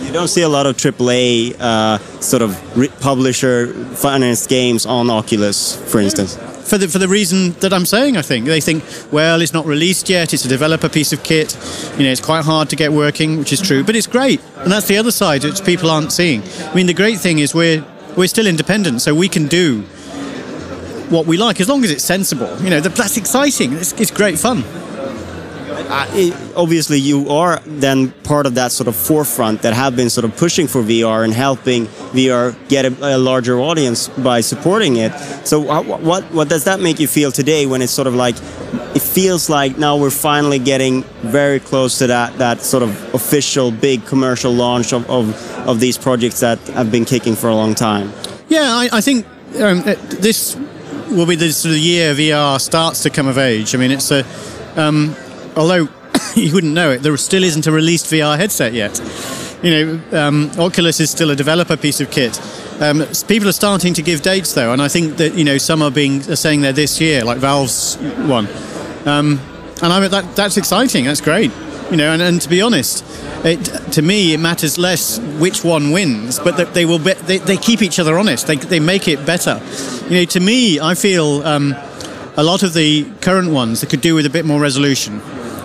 You 0.04 0.12
don't 0.12 0.28
see 0.28 0.42
a 0.42 0.48
lot 0.48 0.66
of 0.66 0.76
AAA 0.76 1.56
uh, 1.58 1.98
sort 2.20 2.42
of 2.42 2.52
publisher 3.00 3.72
financed 3.94 4.48
games 4.48 4.86
on 4.86 5.10
Oculus, 5.10 5.76
for 5.90 5.98
instance. 5.98 6.36
For 6.68 6.78
the, 6.78 6.88
for 6.88 6.98
the 6.98 7.08
reason 7.08 7.52
that 7.60 7.72
I'm 7.72 7.84
saying, 7.84 8.16
I 8.16 8.22
think. 8.22 8.46
They 8.46 8.60
think, 8.60 8.84
well, 9.12 9.42
it's 9.42 9.52
not 9.52 9.66
released 9.66 10.08
yet, 10.08 10.32
it's 10.32 10.44
a 10.44 10.48
developer 10.48 10.88
piece 10.88 11.12
of 11.12 11.22
kit, 11.22 11.56
you 11.98 12.04
know, 12.04 12.10
it's 12.10 12.20
quite 12.20 12.44
hard 12.44 12.70
to 12.70 12.76
get 12.76 12.92
working, 12.92 13.38
which 13.38 13.52
is 13.52 13.60
true, 13.60 13.82
but 13.82 13.96
it's 13.96 14.06
great. 14.06 14.40
And 14.58 14.70
that's 14.70 14.86
the 14.86 14.98
other 14.98 15.10
side, 15.10 15.44
which 15.44 15.64
people 15.64 15.90
aren't 15.90 16.12
seeing. 16.12 16.42
I 16.60 16.74
mean, 16.74 16.86
the 16.86 16.94
great 16.94 17.18
thing 17.18 17.38
is 17.38 17.54
we're, 17.54 17.84
we're 18.16 18.28
still 18.28 18.46
independent, 18.46 19.02
so 19.02 19.14
we 19.14 19.28
can 19.28 19.46
do 19.48 19.84
what 21.10 21.26
we 21.26 21.36
like 21.36 21.60
as 21.60 21.68
long 21.68 21.84
as 21.84 21.90
it's 21.90 22.04
sensible. 22.04 22.56
You 22.62 22.70
know, 22.70 22.80
that's 22.80 23.16
exciting, 23.16 23.72
it's, 23.74 23.92
it's 24.00 24.10
great 24.10 24.38
fun. 24.38 24.62
Uh, 25.86 26.06
it- 26.14 26.34
obviously, 26.56 26.98
you 26.98 27.28
are 27.30 27.60
then 27.66 28.10
part 28.22 28.46
of 28.46 28.54
that 28.54 28.72
sort 28.72 28.88
of 28.88 28.96
forefront 28.96 29.62
that 29.62 29.74
have 29.74 29.94
been 29.96 30.08
sort 30.08 30.24
of 30.24 30.36
pushing 30.36 30.66
for 30.66 30.82
VR 30.82 31.24
and 31.24 31.32
helping 31.32 31.86
VR 32.14 32.54
get 32.68 32.84
a, 32.84 33.16
a 33.16 33.18
larger 33.18 33.58
audience 33.58 34.08
by 34.08 34.40
supporting 34.40 34.96
it. 34.96 35.12
So, 35.44 35.68
uh, 35.68 35.82
what 35.82 36.24
what 36.32 36.48
does 36.48 36.64
that 36.64 36.80
make 36.80 37.00
you 37.00 37.08
feel 37.08 37.32
today 37.32 37.66
when 37.66 37.82
it's 37.82 37.92
sort 37.92 38.06
of 38.06 38.14
like 38.14 38.36
it 38.94 39.02
feels 39.02 39.50
like 39.50 39.76
now 39.76 39.96
we're 39.96 40.10
finally 40.10 40.58
getting 40.58 41.02
very 41.22 41.60
close 41.60 41.98
to 41.98 42.06
that 42.06 42.38
that 42.38 42.60
sort 42.62 42.82
of 42.82 43.14
official 43.14 43.70
big 43.70 44.06
commercial 44.06 44.52
launch 44.52 44.92
of 44.92 45.08
of, 45.10 45.34
of 45.68 45.80
these 45.80 45.98
projects 45.98 46.40
that 46.40 46.58
have 46.68 46.90
been 46.90 47.04
kicking 47.04 47.34
for 47.36 47.48
a 47.48 47.54
long 47.54 47.74
time. 47.74 48.12
Yeah, 48.48 48.62
I, 48.74 48.88
I 48.92 49.00
think 49.00 49.26
um, 49.60 49.82
this 50.20 50.56
will 51.14 51.26
be 51.26 51.36
the 51.36 51.50
sort 51.52 51.74
of 51.74 51.80
year 51.80 52.14
VR 52.14 52.60
starts 52.60 53.02
to 53.02 53.10
come 53.10 53.26
of 53.26 53.38
age. 53.38 53.74
I 53.74 53.78
mean, 53.78 53.90
it's 53.90 54.10
a 54.10 54.24
um, 54.76 55.14
although 55.56 55.88
you 56.34 56.52
wouldn't 56.52 56.74
know 56.74 56.90
it, 56.90 57.02
there 57.02 57.16
still 57.16 57.44
isn't 57.44 57.66
a 57.66 57.72
released 57.72 58.06
VR 58.06 58.36
headset 58.36 58.72
yet. 58.72 59.00
You 59.62 59.70
know, 59.70 60.00
um, 60.12 60.50
Oculus 60.58 61.00
is 61.00 61.10
still 61.10 61.30
a 61.30 61.36
developer 61.36 61.76
piece 61.76 62.00
of 62.00 62.10
kit. 62.10 62.38
Um, 62.80 63.06
people 63.28 63.48
are 63.48 63.52
starting 63.52 63.94
to 63.94 64.02
give 64.02 64.20
dates 64.20 64.52
though, 64.52 64.72
and 64.72 64.82
I 64.82 64.88
think 64.88 65.16
that 65.16 65.34
you 65.34 65.44
know 65.44 65.58
some 65.58 65.80
are 65.82 65.90
being 65.90 66.20
are 66.30 66.36
saying 66.36 66.60
they're 66.60 66.72
this 66.72 67.00
year, 67.00 67.24
like 67.24 67.38
Valve's 67.38 67.96
one. 68.28 68.48
Um, 69.06 69.40
and 69.82 69.92
I 69.92 70.00
mean, 70.00 70.10
that 70.10 70.36
that's 70.36 70.56
exciting. 70.56 71.04
That's 71.04 71.20
great. 71.20 71.50
You 71.90 71.98
know, 71.98 72.12
and, 72.12 72.22
and 72.22 72.40
to 72.40 72.48
be 72.48 72.62
honest, 72.62 73.04
it, 73.44 73.62
to 73.92 74.02
me 74.02 74.32
it 74.32 74.38
matters 74.38 74.78
less 74.78 75.18
which 75.38 75.62
one 75.62 75.90
wins, 75.90 76.38
but 76.38 76.56
that 76.56 76.74
they 76.74 76.86
will 76.86 76.98
be, 76.98 77.12
they, 77.12 77.38
they 77.38 77.56
keep 77.56 77.82
each 77.82 77.98
other 77.98 78.18
honest. 78.18 78.46
They, 78.46 78.56
they 78.56 78.80
make 78.80 79.06
it 79.06 79.24
better. 79.26 79.60
You 80.08 80.20
know, 80.20 80.24
to 80.24 80.40
me, 80.40 80.80
I 80.80 80.94
feel 80.94 81.42
um, 81.44 81.74
a 82.36 82.42
lot 82.42 82.62
of 82.62 82.74
the 82.74 83.04
current 83.20 83.50
ones 83.50 83.80
that 83.80 83.90
could 83.90 84.00
do 84.00 84.14
with 84.14 84.26
a 84.26 84.30
bit 84.30 84.44
more 84.44 84.60
resolution. 84.60 85.20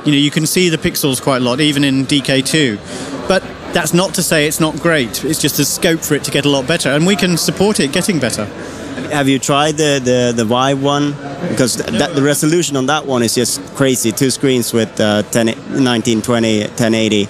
You 0.05 0.11
know, 0.11 0.17
you 0.17 0.31
can 0.31 0.45
see 0.45 0.69
the 0.69 0.77
pixels 0.77 1.21
quite 1.21 1.41
a 1.41 1.45
lot, 1.45 1.59
even 1.59 1.83
in 1.83 2.05
DK2. 2.05 3.27
But 3.27 3.41
that's 3.73 3.93
not 3.93 4.13
to 4.15 4.23
say 4.23 4.47
it's 4.47 4.59
not 4.59 4.79
great. 4.79 5.23
It's 5.23 5.41
just 5.41 5.59
a 5.59 5.65
scope 5.65 5.99
for 5.99 6.15
it 6.15 6.23
to 6.25 6.31
get 6.31 6.45
a 6.45 6.49
lot 6.49 6.67
better, 6.67 6.89
and 6.89 7.05
we 7.05 7.15
can 7.15 7.37
support 7.37 7.79
it 7.79 7.91
getting 7.91 8.19
better. 8.19 8.45
Have 9.11 9.27
you 9.27 9.39
tried 9.39 9.77
the 9.77 9.99
the, 10.03 10.33
the 10.35 10.45
Vive 10.45 10.81
one? 10.83 11.11
Because 11.49 11.75
th- 11.77 11.99
that, 11.99 12.15
the 12.15 12.21
resolution 12.21 12.75
on 12.75 12.85
that 12.87 13.05
one 13.05 13.23
is 13.23 13.35
just 13.35 13.61
crazy. 13.75 14.11
Two 14.11 14.29
screens 14.29 14.73
with 14.73 14.99
uh, 14.99 15.23
10, 15.23 15.47
1920, 15.47 16.59
1080. 16.61 17.27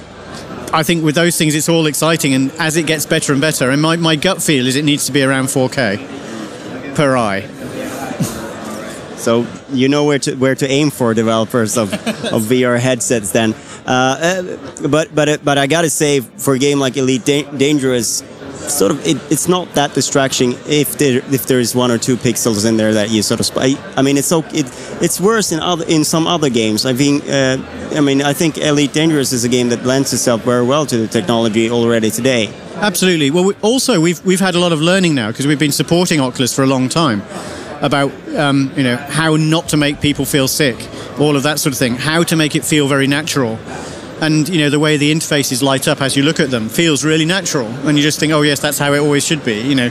I 0.72 0.84
think 0.84 1.04
with 1.04 1.16
those 1.16 1.38
things, 1.38 1.56
it's 1.56 1.70
all 1.70 1.88
exciting, 1.88 2.34
and 2.34 2.52
as 2.60 2.78
it 2.78 2.86
gets 2.86 3.06
better 3.06 3.32
and 3.34 3.42
better, 3.42 3.72
and 3.72 3.82
my, 3.82 3.96
my 3.96 4.16
gut 4.16 4.42
feel 4.42 4.68
is 4.68 4.76
it 4.76 4.86
needs 4.86 5.06
to 5.08 5.12
be 5.12 5.24
around 5.24 5.46
4K 5.46 6.96
per 6.96 7.16
eye. 7.18 7.48
So 9.20 9.46
you 9.74 9.90
know 9.90 10.06
where 10.06 10.20
to 10.20 10.36
where 10.36 10.56
to 10.56 10.66
aim 10.66 10.92
for 10.92 11.14
developers 11.14 11.78
of, 11.78 11.92
of 12.34 12.44
VR 12.44 12.80
headsets 12.80 13.34
then. 13.34 13.54
Uh, 13.86 13.92
uh, 13.92 14.88
but 14.88 15.14
but 15.14 15.44
but 15.44 15.58
I 15.58 15.68
gotta 15.68 15.90
say, 15.90 16.22
for 16.22 16.54
a 16.54 16.58
game 16.58 16.80
like 16.80 16.96
Elite 16.96 17.26
da- 17.26 17.44
Dangerous, 17.52 18.24
sort 18.70 18.92
of 18.92 19.06
it, 19.06 19.18
it's 19.32 19.48
not 19.48 19.74
that 19.76 19.94
distracting 19.94 20.54
if 20.68 20.98
there 20.98 21.20
if 21.34 21.48
there 21.48 21.60
is 21.60 21.76
one 21.76 21.92
or 21.92 21.98
two 21.98 22.18
pixels 22.18 22.66
in 22.68 22.78
there 22.78 22.94
that 22.94 23.10
you 23.10 23.22
sort 23.22 23.40
of. 23.40 23.46
Sp- 23.48 23.80
I 23.98 24.02
mean, 24.02 24.18
it's 24.18 24.28
so 24.28 24.44
it 24.54 24.68
it's 25.02 25.20
worse 25.20 25.52
in 25.52 25.60
other 25.60 25.86
in 25.88 26.04
some 26.04 26.28
other 26.28 26.50
games. 26.50 26.86
I 26.86 26.94
think 26.94 27.28
uh, 27.28 27.58
I 27.98 28.02
mean 28.02 28.22
I 28.22 28.34
think 28.34 28.58
Elite 28.58 28.94
Dangerous 28.94 29.34
is 29.34 29.44
a 29.44 29.50
game 29.50 29.70
that 29.70 29.86
lends 29.86 30.14
itself 30.14 30.44
very 30.44 30.66
well 30.66 30.86
to 30.86 30.98
the 30.98 31.08
technology 31.08 31.70
already 31.70 32.12
today. 32.12 32.54
Absolutely. 32.76 33.32
Well, 33.32 33.46
we, 33.46 33.54
also 33.62 34.00
we've 34.00 34.24
we've 34.26 34.40
had 34.40 34.56
a 34.56 34.60
lot 34.60 34.72
of 34.72 34.82
learning 34.82 35.16
now 35.16 35.30
because 35.32 35.48
we've 35.48 35.60
been 35.60 35.72
supporting 35.72 36.20
Oculus 36.20 36.56
for 36.56 36.64
a 36.64 36.68
long 36.68 36.90
time 36.90 37.22
about 37.82 38.12
um, 38.36 38.72
you 38.76 38.84
know 38.84 38.96
how 38.96 39.36
not 39.36 39.70
to 39.70 39.78
make 39.78 40.02
people 40.02 40.26
feel 40.26 40.48
sick, 40.48 40.78
all 41.20 41.36
of 41.36 41.44
that 41.44 41.60
sort 41.60 41.74
of 41.74 41.80
thing, 41.80 41.96
how 41.96 42.24
to 42.24 42.36
make 42.36 42.56
it 42.56 42.66
feel 42.66 42.88
very 42.88 43.08
natural. 43.08 43.58
And 44.22 44.50
you 44.50 44.60
know 44.60 44.70
the 44.70 44.80
way 44.80 44.98
the 44.98 45.12
interfaces 45.14 45.62
light 45.62 45.88
up 45.88 46.02
as 46.02 46.18
you 46.18 46.24
look 46.24 46.40
at 46.40 46.52
them 46.52 46.68
feels 46.68 47.06
really 47.06 47.26
natural, 47.26 47.68
and 47.88 47.98
you 47.98 48.04
just 48.04 48.20
think, 48.20 48.34
oh 48.34 48.42
yes, 48.42 48.60
that's 48.60 48.78
how 48.78 48.92
it 48.94 49.00
always 49.00 49.26
should 49.26 49.44
be, 49.46 49.62
you 49.62 49.76
know. 49.76 49.90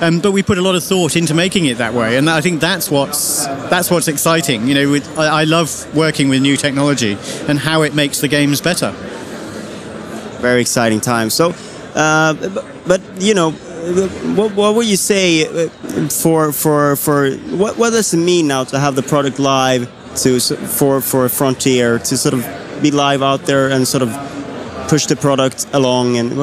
Um, 0.00 0.20
but 0.20 0.30
we 0.32 0.42
put 0.44 0.58
a 0.58 0.62
lot 0.62 0.76
of 0.76 0.84
thought 0.84 1.16
into 1.16 1.34
making 1.34 1.66
it 1.66 1.78
that 1.78 1.92
way, 1.94 2.16
and 2.16 2.30
I 2.30 2.40
think 2.40 2.60
that's 2.60 2.90
what's 2.90 3.46
that's 3.68 3.90
what's 3.90 4.08
exciting. 4.08 4.66
You 4.68 4.74
know, 4.74 4.90
with, 4.90 5.18
I, 5.18 5.42
I 5.42 5.44
love 5.44 5.68
working 5.94 6.28
with 6.28 6.40
new 6.42 6.56
technology 6.56 7.16
and 7.48 7.58
how 7.58 7.82
it 7.82 7.94
makes 7.94 8.20
the 8.20 8.28
games 8.28 8.60
better. 8.60 8.92
very 10.40 10.60
exciting 10.60 11.00
time. 11.00 11.30
So, 11.30 11.54
uh, 11.94 12.34
but, 12.34 12.64
but 12.86 13.00
you 13.18 13.34
know, 13.34 13.50
what, 14.36 14.54
what 14.54 14.74
would 14.74 14.86
you 14.86 14.96
say 14.96 15.46
uh, 15.46 15.68
for 16.08 16.52
for 16.52 16.96
for 16.96 17.30
what 17.56 17.76
what 17.76 17.90
does 17.90 18.14
it 18.14 18.18
mean 18.18 18.46
now 18.46 18.64
to 18.64 18.78
have 18.78 18.94
the 18.94 19.02
product 19.02 19.38
live 19.38 19.88
to 20.16 20.40
for 20.40 21.00
for 21.00 21.28
Frontier 21.28 21.98
to 21.98 22.16
sort 22.16 22.34
of 22.34 22.44
be 22.82 22.90
live 22.90 23.22
out 23.22 23.42
there 23.42 23.68
and 23.70 23.86
sort 23.86 24.02
of 24.02 24.10
push 24.88 25.06
the 25.06 25.16
product 25.16 25.66
along 25.72 26.16
and 26.16 26.36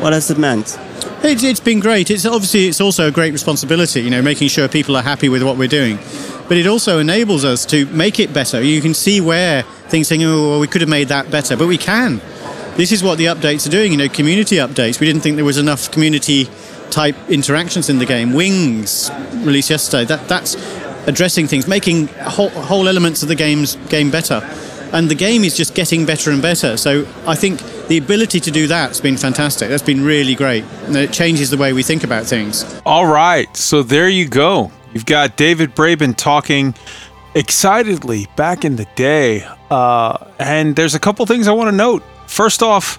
what, 0.00 0.12
has 0.12 0.30
it 0.30 0.38
meant? 0.38 0.78
It's, 1.22 1.42
it's 1.42 1.60
been 1.60 1.80
great. 1.80 2.10
It's 2.10 2.24
obviously 2.24 2.68
it's 2.68 2.80
also 2.80 3.08
a 3.08 3.10
great 3.10 3.32
responsibility, 3.32 4.00
you 4.00 4.10
know, 4.10 4.22
making 4.22 4.48
sure 4.48 4.68
people 4.68 4.96
are 4.96 5.02
happy 5.02 5.28
with 5.28 5.42
what 5.42 5.56
we're 5.56 5.68
doing. 5.68 5.98
But 6.48 6.56
it 6.56 6.66
also 6.66 6.98
enables 6.98 7.44
us 7.44 7.64
to 7.66 7.86
make 7.86 8.18
it 8.18 8.32
better. 8.32 8.62
You 8.62 8.80
can 8.80 8.94
see 8.94 9.20
where 9.20 9.62
things 9.88 10.08
saying, 10.08 10.24
oh, 10.24 10.50
well, 10.50 10.60
we 10.60 10.66
could 10.66 10.80
have 10.80 10.90
made 10.90 11.08
that 11.08 11.30
better, 11.30 11.56
but 11.56 11.66
we 11.66 11.78
can. 11.78 12.20
This 12.76 12.92
is 12.92 13.02
what 13.02 13.18
the 13.18 13.26
updates 13.26 13.66
are 13.66 13.70
doing, 13.70 13.92
you 13.92 13.98
know, 13.98 14.08
community 14.08 14.56
updates. 14.56 15.00
We 15.00 15.06
didn't 15.06 15.22
think 15.22 15.36
there 15.36 15.44
was 15.44 15.58
enough 15.58 15.90
community 15.90 16.48
type 16.90 17.16
interactions 17.28 17.88
in 17.88 17.98
the 17.98 18.06
game. 18.06 18.32
Wings 18.32 19.10
released 19.34 19.70
yesterday. 19.70 20.04
That 20.06 20.28
that's 20.28 20.56
addressing 21.06 21.46
things, 21.46 21.66
making 21.66 22.08
whole, 22.08 22.50
whole 22.50 22.88
elements 22.88 23.22
of 23.22 23.28
the 23.28 23.34
game's 23.34 23.76
game 23.88 24.10
better. 24.10 24.40
And 24.92 25.08
the 25.08 25.14
game 25.14 25.44
is 25.44 25.56
just 25.56 25.74
getting 25.74 26.04
better 26.04 26.30
and 26.30 26.42
better. 26.42 26.76
So 26.76 27.06
I 27.26 27.34
think 27.34 27.60
the 27.88 27.98
ability 27.98 28.40
to 28.40 28.50
do 28.50 28.66
that's 28.66 29.00
been 29.00 29.16
fantastic. 29.16 29.68
That's 29.68 29.82
been 29.82 30.04
really 30.04 30.34
great. 30.34 30.64
And 30.86 30.96
it 30.96 31.12
changes 31.12 31.50
the 31.50 31.56
way 31.56 31.72
we 31.72 31.82
think 31.82 32.04
about 32.04 32.24
things. 32.26 32.80
All 32.84 33.06
right. 33.06 33.54
So 33.56 33.82
there 33.82 34.08
you 34.08 34.28
go. 34.28 34.70
You've 34.92 35.06
got 35.06 35.36
David 35.36 35.74
Braben 35.74 36.16
talking 36.16 36.74
excitedly 37.34 38.26
back 38.36 38.64
in 38.64 38.76
the 38.76 38.86
day. 38.96 39.46
Uh, 39.70 40.26
and 40.38 40.74
there's 40.74 40.94
a 40.94 40.98
couple 40.98 41.24
things 41.26 41.46
I 41.46 41.52
want 41.52 41.70
to 41.70 41.76
note. 41.76 42.02
First 42.26 42.62
off, 42.62 42.98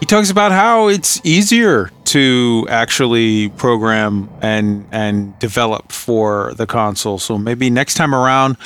he 0.00 0.06
talks 0.06 0.30
about 0.30 0.52
how 0.52 0.88
it's 0.88 1.20
easier 1.24 1.90
to 2.04 2.66
actually 2.68 3.48
program 3.50 4.28
and 4.42 4.86
and 4.92 5.38
develop 5.38 5.92
for 5.92 6.52
the 6.54 6.66
console. 6.66 7.18
So 7.18 7.38
maybe 7.38 7.70
next 7.70 7.94
time 7.94 8.14
around, 8.14 8.56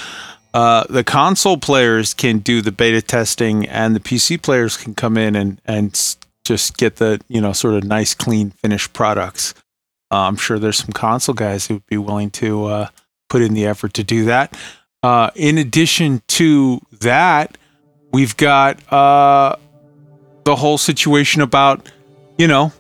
uh, 0.59 0.82
the 0.90 1.04
console 1.04 1.56
players 1.56 2.14
can 2.14 2.38
do 2.40 2.61
the 2.61 2.72
beta 2.72 3.00
testing, 3.00 3.64
and 3.68 3.94
the 3.94 4.00
PC 4.00 4.42
players 4.42 4.76
can 4.76 4.92
come 4.92 5.16
in 5.16 5.36
and 5.36 5.61
and 5.64 6.16
just 6.44 6.76
get 6.76 6.96
the 6.96 7.20
you 7.28 7.40
know 7.40 7.52
sort 7.52 7.74
of 7.74 7.84
nice, 7.84 8.12
clean, 8.12 8.50
finished 8.50 8.92
products. 8.92 9.54
Uh, 10.11 10.22
I'm 10.22 10.34
sure 10.34 10.59
there's 10.59 10.78
some 10.78 10.90
console 10.90 11.36
guys 11.36 11.68
who 11.68 11.74
would 11.74 11.86
be 11.86 11.96
willing 11.96 12.30
to 12.30 12.64
uh, 12.64 12.88
put 13.28 13.40
in 13.40 13.54
the 13.54 13.66
effort 13.66 13.94
to 13.94 14.02
do 14.02 14.24
that. 14.24 14.59
Uh, 15.00 15.30
in 15.36 15.59
addition 15.59 16.22
to 16.26 16.80
that, 17.02 17.56
we've 18.12 18.36
got 18.36 18.92
uh, 18.92 19.54
the 20.42 20.56
whole 20.56 20.78
situation 20.78 21.40
about, 21.40 21.88
you 22.36 22.48
know, 22.48 22.72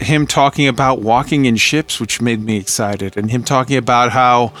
him 0.00 0.24
talking 0.24 0.68
about 0.68 1.00
walking 1.00 1.46
in 1.46 1.56
ships, 1.56 1.98
which 1.98 2.20
made 2.20 2.40
me 2.40 2.58
excited, 2.58 3.16
and 3.16 3.28
him 3.28 3.42
talking 3.42 3.76
about 3.76 4.12
how, 4.12 4.52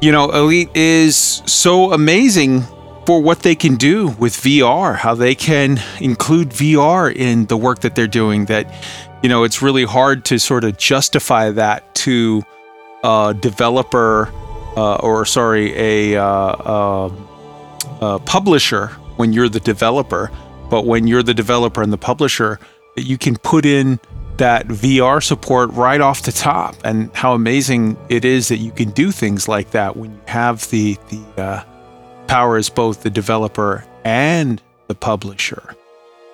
you 0.00 0.12
know, 0.12 0.30
Elite 0.30 0.70
is 0.74 1.16
so 1.16 1.92
amazing 1.92 2.62
for 3.04 3.20
what 3.20 3.40
they 3.40 3.54
can 3.54 3.76
do 3.76 4.08
with 4.18 4.34
VR, 4.34 4.94
how 4.94 5.14
they 5.14 5.34
can 5.34 5.80
include 6.00 6.50
VR 6.50 7.14
in 7.14 7.46
the 7.46 7.56
work 7.56 7.80
that 7.80 7.94
they're 7.94 8.06
doing. 8.06 8.44
That, 8.44 8.72
you 9.22 9.28
know, 9.28 9.44
it's 9.44 9.60
really 9.60 9.84
hard 9.84 10.24
to 10.26 10.38
sort 10.38 10.64
of 10.64 10.76
justify 10.76 11.50
that 11.50 11.94
to 11.96 12.42
a 13.02 13.34
developer 13.40 14.30
uh, 14.76 14.96
or, 14.96 15.24
sorry, 15.24 15.72
a, 15.74 16.22
uh, 16.22 17.10
a 18.00 18.18
publisher 18.20 18.88
when 19.16 19.32
you're 19.32 19.48
the 19.48 19.60
developer. 19.60 20.30
But 20.70 20.84
when 20.84 21.06
you're 21.06 21.22
the 21.22 21.34
developer 21.34 21.82
and 21.82 21.92
the 21.92 21.98
publisher, 21.98 22.60
that 22.94 23.02
you 23.02 23.18
can 23.18 23.36
put 23.36 23.64
in 23.64 23.98
that 24.38 24.66
VR 24.68 25.22
support 25.22 25.70
right 25.72 26.00
off 26.00 26.22
the 26.22 26.32
top, 26.32 26.76
and 26.84 27.14
how 27.14 27.34
amazing 27.34 27.96
it 28.08 28.24
is 28.24 28.48
that 28.48 28.58
you 28.58 28.70
can 28.70 28.90
do 28.90 29.12
things 29.12 29.48
like 29.48 29.70
that 29.72 29.96
when 29.96 30.12
you 30.12 30.20
have 30.26 30.68
the 30.70 30.96
the 31.10 31.42
uh, 31.42 31.64
power 32.26 32.56
as 32.56 32.68
both 32.68 33.02
the 33.02 33.10
developer 33.10 33.84
and 34.04 34.62
the 34.86 34.94
publisher. 34.94 35.74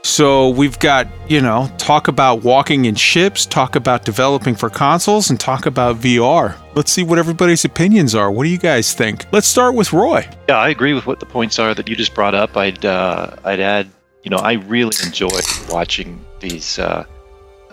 So 0.05 0.51
we've 0.51 0.79
got, 0.81 1.09
you 1.29 1.41
know, 1.41 1.71
talk 1.79 2.09
about 2.09 2.45
walking 2.45 2.85
in 2.85 2.95
ships, 2.95 3.47
talk 3.47 3.75
about 3.75 4.05
developing 4.05 4.55
for 4.55 4.69
consoles, 4.69 5.31
and 5.31 5.41
talk 5.41 5.65
about 5.65 5.97
VR. 5.97 6.57
Let's 6.75 6.93
see 6.93 7.03
what 7.03 7.19
everybody's 7.19 7.65
opinions 7.65 8.15
are. 8.15 8.31
What 8.31 8.45
do 8.45 8.51
you 8.51 8.59
guys 8.59 8.93
think? 8.93 9.25
Let's 9.33 9.47
start 9.47 9.75
with 9.75 9.95
Roy. 9.95 10.29
Yeah, 10.47 10.59
I 10.59 10.69
agree 10.69 10.93
with 10.93 11.07
what 11.07 11.21
the 11.21 11.27
points 11.27 11.59
are 11.59 11.75
that 11.75 11.89
you 11.89 11.97
just 11.97 12.15
brought 12.15 12.35
up. 12.35 12.55
I'd 12.55 12.85
uh, 12.85 13.35
I'd 13.45 13.61
add, 13.61 13.89
you 14.23 14.31
know, 14.31 14.37
I 14.37 14.53
really 14.53 14.95
enjoy 15.03 15.41
watching 15.71 16.23
these. 16.39 16.79
Uh, 16.79 17.07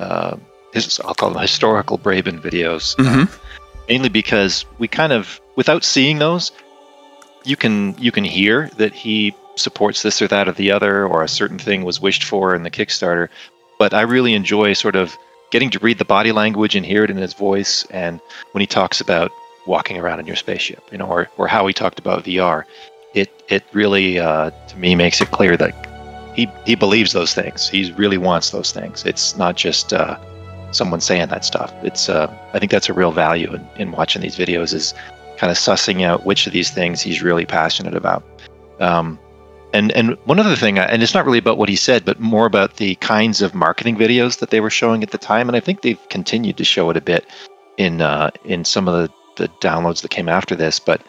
uh, 0.02 0.38
his, 0.74 1.00
I'll 1.02 1.14
call 1.14 1.32
them 1.32 1.42
historical 1.42 1.98
Braben 1.98 2.40
videos, 2.40 2.96
mm-hmm. 2.96 3.32
mainly 3.88 4.10
because 4.10 4.66
we 4.80 4.88
kind 4.88 5.14
of, 5.14 5.40
without 5.56 5.84
seeing 5.84 6.20
those, 6.20 6.52
you 7.44 7.56
can 7.56 7.96
you 7.98 8.12
can 8.12 8.24
hear 8.24 8.70
that 8.78 8.94
he 8.94 9.36
supports 9.56 10.04
this 10.04 10.22
or 10.22 10.28
that 10.28 10.48
or 10.48 10.52
the 10.52 10.72
other, 10.72 11.06
or 11.06 11.24
a 11.24 11.28
certain 11.28 11.58
thing 11.58 11.84
was 11.84 12.00
wished 12.00 12.24
for 12.24 12.56
in 12.56 12.64
the 12.64 12.72
Kickstarter. 12.72 13.30
But 13.80 13.94
I 13.94 14.02
really 14.02 14.34
enjoy 14.34 14.74
sort 14.74 14.96
of 14.96 15.16
getting 15.52 15.70
to 15.72 15.80
read 15.80 15.98
the 15.98 16.06
body 16.06 16.32
language 16.32 16.76
and 16.76 16.86
hear 16.86 17.04
it 17.04 17.10
in 17.10 17.18
his 17.18 17.34
voice. 17.34 17.86
And 17.90 18.22
when 18.52 18.62
he 18.62 18.68
talks 18.68 19.02
about 19.02 19.32
walking 19.66 19.98
around 19.98 20.20
in 20.20 20.28
your 20.28 20.36
spaceship, 20.36 20.84
you 20.92 20.98
know, 20.98 21.08
or, 21.08 21.30
or 21.38 21.48
how 21.48 21.68
he 21.68 21.74
talked 21.74 22.00
about 22.00 22.24
VR, 22.24 22.64
it 23.14 23.30
it 23.50 23.64
really 23.74 24.20
uh, 24.20 24.52
to 24.68 24.78
me 24.78 24.96
makes 24.96 25.20
it 25.20 25.32
clear 25.32 25.58
that 25.58 25.91
he 26.34 26.50
he 26.66 26.76
believes 26.76 27.14
those 27.14 27.34
things. 27.34 27.68
He 27.68 27.92
really 27.94 28.18
wants 28.18 28.52
those 28.52 28.72
things. 28.72 29.06
It's 29.06 29.36
not 29.38 29.56
just 29.56 29.94
uh, 29.94 30.18
someone 30.72 31.02
saying 31.02 31.30
that 31.30 31.46
stuff. 31.46 31.74
It's 31.84 32.10
uh, 32.10 32.34
I 32.54 32.60
think 32.60 32.72
that's 32.72 32.90
a 32.90 32.94
real 32.94 33.12
value 33.12 33.54
in, 33.54 33.68
in 33.78 33.92
watching 33.92 34.22
these 34.22 34.38
videos 34.38 34.74
is 34.74 34.94
kind 35.38 35.52
of 35.52 35.58
sussing 35.58 36.04
out 36.04 36.26
which 36.26 36.48
of 36.48 36.54
these 36.54 36.70
things 36.70 37.02
he's 37.02 37.22
really 37.22 37.46
passionate 37.46 37.96
about. 37.96 38.24
Um, 38.80 39.20
and 39.74 39.92
and 39.94 40.18
one 40.26 40.40
other 40.40 40.56
thing, 40.56 40.80
uh, 40.80 40.88
and 40.90 41.02
it's 41.02 41.14
not 41.14 41.26
really 41.26 41.38
about 41.38 41.58
what 41.58 41.70
he 41.70 41.76
said, 41.76 42.06
but 42.06 42.20
more 42.20 42.46
about 42.46 42.78
the 42.78 42.96
kinds 42.96 43.42
of 43.42 43.56
marketing 43.56 43.96
videos 43.96 44.40
that 44.40 44.50
they 44.50 44.60
were 44.60 44.70
showing 44.70 45.04
at 45.04 45.12
the 45.12 45.18
time, 45.18 45.48
and 45.48 45.56
I 45.56 45.60
think 45.60 45.82
they've 45.82 46.10
continued 46.10 46.58
to 46.58 46.64
show 46.64 46.90
it 46.90 46.98
a 46.98 47.02
bit 47.02 47.26
in 47.78 48.02
uh, 48.02 48.32
in 48.46 48.66
some 48.66 48.88
of 48.88 48.94
the, 48.94 49.44
the 49.44 49.50
downloads 49.60 50.02
that 50.02 50.12
came 50.12 50.28
after 50.30 50.56
this. 50.56 50.80
But 50.80 51.02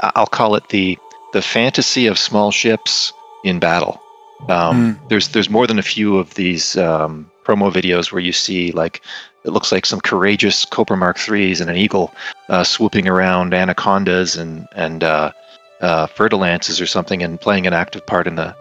I'll 0.00 0.26
call 0.26 0.56
it 0.56 0.68
the 0.70 0.98
the 1.32 1.42
fantasy 1.42 2.06
of 2.06 2.18
small 2.18 2.50
ships 2.50 3.12
in 3.44 3.58
battle. 3.60 4.00
Um, 4.48 4.94
mm. 4.94 5.08
There's 5.08 5.28
there's 5.28 5.50
more 5.50 5.66
than 5.66 5.78
a 5.78 5.82
few 5.82 6.18
of 6.18 6.34
these 6.34 6.76
um, 6.76 7.30
promo 7.44 7.72
videos 7.72 8.12
where 8.12 8.20
you 8.20 8.32
see 8.32 8.72
like 8.72 9.02
it 9.44 9.50
looks 9.50 9.72
like 9.72 9.86
some 9.86 10.00
courageous 10.00 10.64
Cobra 10.64 10.96
Mark 10.96 11.18
threes 11.18 11.60
and 11.60 11.70
an 11.70 11.76
eagle 11.76 12.14
uh, 12.48 12.64
swooping 12.64 13.08
around 13.08 13.54
anacondas 13.54 14.36
and 14.36 14.66
and 14.72 15.04
uh, 15.04 15.32
uh, 15.80 16.06
Fer-de-Lances 16.06 16.80
or 16.80 16.86
something 16.86 17.22
and 17.22 17.40
playing 17.40 17.66
an 17.66 17.72
active 17.72 18.04
part 18.06 18.26
in 18.26 18.34
the 18.34 18.54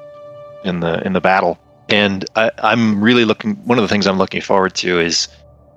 in 0.64 0.80
the 0.80 1.06
in 1.06 1.14
the 1.14 1.22
battle. 1.22 1.58
And 1.90 2.26
I, 2.36 2.52
am 2.64 3.04
really 3.04 3.26
looking. 3.26 3.56
One 3.68 3.78
of 3.78 3.84
the 3.84 3.88
things 3.88 4.08
I'm 4.08 4.18
looking 4.18 4.42
forward 4.42 4.74
to 4.76 5.00
is 5.00 5.28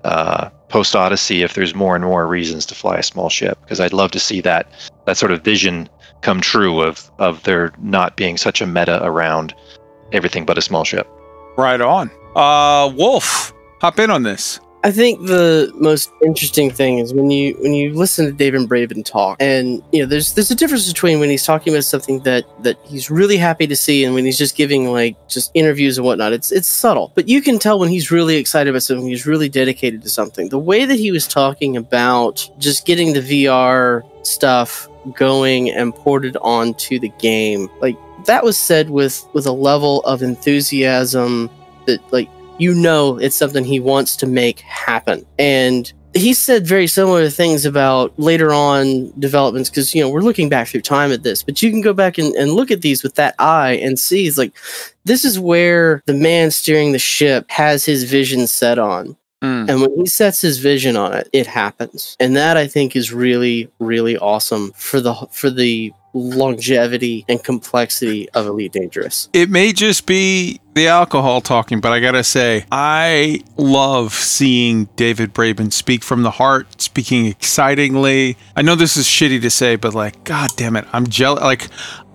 uh, 0.04 0.48
post 0.68 0.96
Odyssey. 0.96 1.42
If 1.42 1.54
there's 1.54 1.74
more 1.74 1.94
and 1.94 2.04
more 2.04 2.26
reasons 2.26 2.64
to 2.66 2.74
fly 2.74 2.96
a 2.96 3.02
small 3.02 3.28
ship, 3.28 3.58
because 3.60 3.78
I'd 3.78 3.92
love 3.92 4.10
to 4.12 4.20
see 4.20 4.40
that 4.40 4.70
that 5.04 5.18
sort 5.18 5.32
of 5.32 5.42
vision 5.42 5.88
come 6.22 6.40
true 6.40 6.80
of 6.80 7.10
of 7.18 7.42
there 7.42 7.72
not 7.78 8.16
being 8.16 8.36
such 8.36 8.60
a 8.60 8.66
meta 8.66 9.04
around 9.04 9.54
everything 10.12 10.44
but 10.44 10.58
a 10.58 10.62
small 10.62 10.84
ship. 10.84 11.08
Right 11.56 11.80
on. 11.80 12.10
Uh, 12.36 12.92
Wolf, 12.94 13.52
hop 13.80 13.98
in 13.98 14.10
on 14.10 14.22
this. 14.22 14.60
I 14.84 14.92
think 14.92 15.26
the 15.26 15.72
most 15.74 16.12
interesting 16.24 16.70
thing 16.70 16.98
is 16.98 17.12
when 17.12 17.32
you 17.32 17.56
when 17.58 17.74
you 17.74 17.92
listen 17.92 18.26
to 18.26 18.32
David 18.32 18.68
Braben 18.68 19.04
talk, 19.04 19.36
and 19.40 19.82
you 19.92 20.00
know, 20.00 20.06
there's 20.06 20.34
there's 20.34 20.52
a 20.52 20.54
difference 20.54 20.86
between 20.86 21.18
when 21.18 21.30
he's 21.30 21.44
talking 21.44 21.72
about 21.72 21.84
something 21.84 22.20
that 22.20 22.44
that 22.62 22.78
he's 22.84 23.10
really 23.10 23.36
happy 23.36 23.66
to 23.66 23.74
see, 23.74 24.04
and 24.04 24.14
when 24.14 24.24
he's 24.24 24.38
just 24.38 24.56
giving 24.56 24.92
like 24.92 25.16
just 25.28 25.50
interviews 25.54 25.98
and 25.98 26.06
whatnot. 26.06 26.32
It's 26.32 26.52
it's 26.52 26.68
subtle, 26.68 27.10
but 27.16 27.28
you 27.28 27.42
can 27.42 27.58
tell 27.58 27.80
when 27.80 27.88
he's 27.88 28.12
really 28.12 28.36
excited 28.36 28.70
about 28.70 28.84
something, 28.84 29.08
he's 29.08 29.26
really 29.26 29.48
dedicated 29.48 30.00
to 30.02 30.08
something. 30.08 30.48
The 30.48 30.60
way 30.60 30.84
that 30.84 30.98
he 30.98 31.10
was 31.10 31.26
talking 31.26 31.76
about 31.76 32.48
just 32.58 32.86
getting 32.86 33.14
the 33.14 33.20
VR 33.20 34.02
stuff 34.24 34.88
going 35.08 35.70
and 35.70 35.94
ported 35.94 36.36
onto 36.42 36.98
the 36.98 37.10
game, 37.18 37.68
like 37.80 37.96
that 38.26 38.44
was 38.44 38.56
said 38.56 38.90
with 38.90 39.26
with 39.32 39.46
a 39.46 39.52
level 39.52 40.00
of 40.00 40.22
enthusiasm 40.22 41.50
that 41.86 42.00
like 42.12 42.28
you 42.58 42.74
know 42.74 43.16
it's 43.18 43.36
something 43.36 43.64
he 43.64 43.80
wants 43.80 44.16
to 44.16 44.26
make 44.26 44.60
happen. 44.60 45.24
And 45.38 45.92
he 46.14 46.32
said 46.32 46.66
very 46.66 46.86
similar 46.86 47.28
things 47.28 47.64
about 47.64 48.18
later 48.18 48.52
on 48.52 49.12
developments 49.18 49.68
because 49.68 49.94
you 49.94 50.02
know 50.02 50.08
we're 50.08 50.20
looking 50.20 50.48
back 50.48 50.68
through 50.68 50.80
time 50.80 51.12
at 51.12 51.22
this 51.22 51.42
but 51.42 51.62
you 51.62 51.70
can 51.70 51.82
go 51.82 51.92
back 51.92 52.16
and, 52.16 52.34
and 52.34 52.52
look 52.52 52.70
at 52.70 52.80
these 52.80 53.02
with 53.02 53.14
that 53.16 53.34
eye 53.38 53.72
and 53.72 53.98
see 53.98 54.26
it's 54.26 54.38
like 54.38 54.52
this 55.04 55.24
is 55.24 55.38
where 55.38 56.02
the 56.06 56.14
man 56.14 56.50
steering 56.50 56.92
the 56.92 56.98
ship 56.98 57.44
has 57.50 57.84
his 57.84 58.04
vision 58.04 58.46
set 58.46 58.78
on 58.78 59.16
Mm. 59.42 59.68
And 59.68 59.80
when 59.80 59.96
he 59.96 60.06
sets 60.06 60.40
his 60.40 60.58
vision 60.58 60.96
on 60.96 61.12
it, 61.14 61.28
it 61.32 61.46
happens. 61.46 62.16
And 62.18 62.36
that 62.36 62.56
I 62.56 62.66
think 62.66 62.96
is 62.96 63.12
really, 63.12 63.70
really 63.78 64.18
awesome 64.18 64.72
for 64.72 65.00
the 65.00 65.14
for 65.30 65.50
the 65.50 65.92
longevity 66.14 67.24
and 67.28 67.42
complexity 67.42 68.28
of 68.30 68.46
Elite 68.46 68.72
Dangerous. 68.72 69.28
It 69.32 69.50
may 69.50 69.72
just 69.72 70.06
be 70.06 70.60
the 70.74 70.88
alcohol 70.88 71.40
talking, 71.40 71.80
but 71.80 71.92
I 71.92 72.00
gotta 72.00 72.24
say, 72.24 72.64
I 72.72 73.40
love 73.56 74.14
seeing 74.14 74.86
David 74.96 75.34
Braben 75.34 75.72
speak 75.72 76.02
from 76.02 76.22
the 76.22 76.30
heart, 76.30 76.80
speaking 76.80 77.26
excitingly. 77.26 78.36
I 78.56 78.62
know 78.62 78.74
this 78.74 78.96
is 78.96 79.06
shitty 79.06 79.42
to 79.42 79.50
say, 79.50 79.76
but 79.76 79.94
like, 79.94 80.24
god 80.24 80.50
damn 80.56 80.76
it, 80.76 80.86
I'm 80.92 81.06
jealous. 81.06 81.42
Like, 81.42 81.68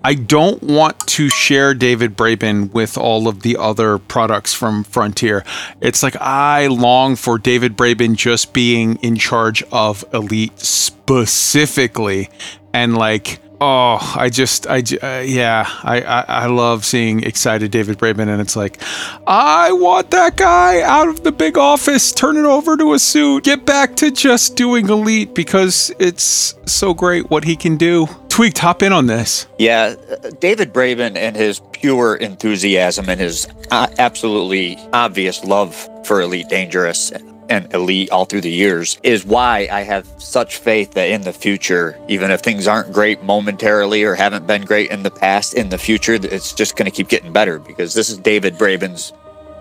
I 0.04 0.12
don't 0.12 0.62
want 0.62 1.00
to 1.08 1.30
share 1.30 1.72
David 1.72 2.14
Braben 2.14 2.70
with 2.74 2.98
all 2.98 3.26
of 3.26 3.40
the 3.40 3.56
other 3.56 3.96
products 3.96 4.52
from 4.52 4.84
Frontier. 4.84 5.44
It's 5.80 6.02
like 6.02 6.14
I 6.16 6.66
long 6.66 7.16
for 7.16 7.38
David 7.38 7.74
Braben 7.74 8.14
just 8.14 8.52
being 8.52 8.96
in 8.96 9.16
charge 9.16 9.62
of 9.72 10.04
Elite 10.12 10.60
specifically 10.60 12.28
and 12.74 12.98
like 12.98 13.40
Oh, 13.60 13.98
I 14.16 14.30
just, 14.30 14.66
I, 14.66 14.82
uh, 15.00 15.22
yeah, 15.24 15.66
I, 15.84 16.02
I, 16.02 16.24
I 16.28 16.46
love 16.46 16.84
seeing 16.84 17.22
excited 17.22 17.70
David 17.70 17.96
Braben, 17.98 18.28
and 18.28 18.40
it's 18.40 18.56
like, 18.56 18.78
I 19.26 19.72
want 19.72 20.10
that 20.10 20.36
guy 20.36 20.82
out 20.82 21.08
of 21.08 21.22
the 21.22 21.32
big 21.32 21.56
office, 21.56 22.12
turn 22.12 22.36
it 22.36 22.44
over 22.44 22.76
to 22.76 22.92
a 22.92 22.98
suit, 22.98 23.44
get 23.44 23.64
back 23.64 23.96
to 23.96 24.10
just 24.10 24.56
doing 24.56 24.88
elite 24.88 25.34
because 25.34 25.90
it's 25.98 26.56
so 26.66 26.92
great 26.92 27.30
what 27.30 27.44
he 27.44 27.56
can 27.56 27.76
do. 27.76 28.08
Tweaked, 28.34 28.58
hop 28.58 28.82
in 28.82 28.92
on 28.92 29.06
this. 29.06 29.46
Yeah, 29.60 29.94
uh, 30.10 30.30
David 30.40 30.74
Braben 30.74 31.14
and 31.14 31.36
his 31.36 31.60
pure 31.70 32.16
enthusiasm 32.16 33.08
and 33.08 33.20
his 33.20 33.46
uh, 33.70 33.86
absolutely 33.98 34.76
obvious 34.92 35.44
love 35.44 35.72
for 36.04 36.20
Elite 36.20 36.48
Dangerous 36.48 37.12
and 37.48 37.72
elite 37.72 38.10
all 38.10 38.24
through 38.24 38.40
the 38.40 38.50
years 38.50 38.98
is 39.04 39.24
why 39.24 39.68
I 39.70 39.82
have 39.82 40.08
such 40.18 40.56
faith 40.56 40.94
that 40.94 41.10
in 41.10 41.20
the 41.20 41.32
future, 41.32 41.96
even 42.08 42.32
if 42.32 42.40
things 42.40 42.66
aren't 42.66 42.92
great 42.92 43.22
momentarily 43.22 44.02
or 44.02 44.16
haven't 44.16 44.48
been 44.48 44.62
great 44.62 44.90
in 44.90 45.04
the 45.04 45.12
past, 45.12 45.54
in 45.54 45.68
the 45.68 45.78
future, 45.78 46.14
it's 46.14 46.52
just 46.52 46.74
going 46.74 46.90
to 46.90 46.96
keep 46.96 47.06
getting 47.06 47.32
better 47.32 47.60
because 47.60 47.94
this 47.94 48.10
is 48.10 48.18
David 48.18 48.54
Braben's 48.54 49.12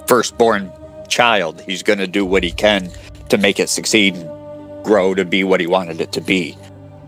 firstborn 0.07 0.71
child. 1.07 1.61
He's 1.61 1.83
going 1.83 1.99
to 1.99 2.07
do 2.07 2.25
what 2.25 2.41
he 2.41 2.51
can 2.51 2.89
to 3.29 3.37
make 3.37 3.59
it 3.59 3.69
succeed 3.69 4.15
and 4.15 4.83
grow 4.83 5.13
to 5.13 5.25
be 5.25 5.43
what 5.43 5.59
he 5.59 5.67
wanted 5.67 6.01
it 6.01 6.11
to 6.13 6.21
be. 6.21 6.57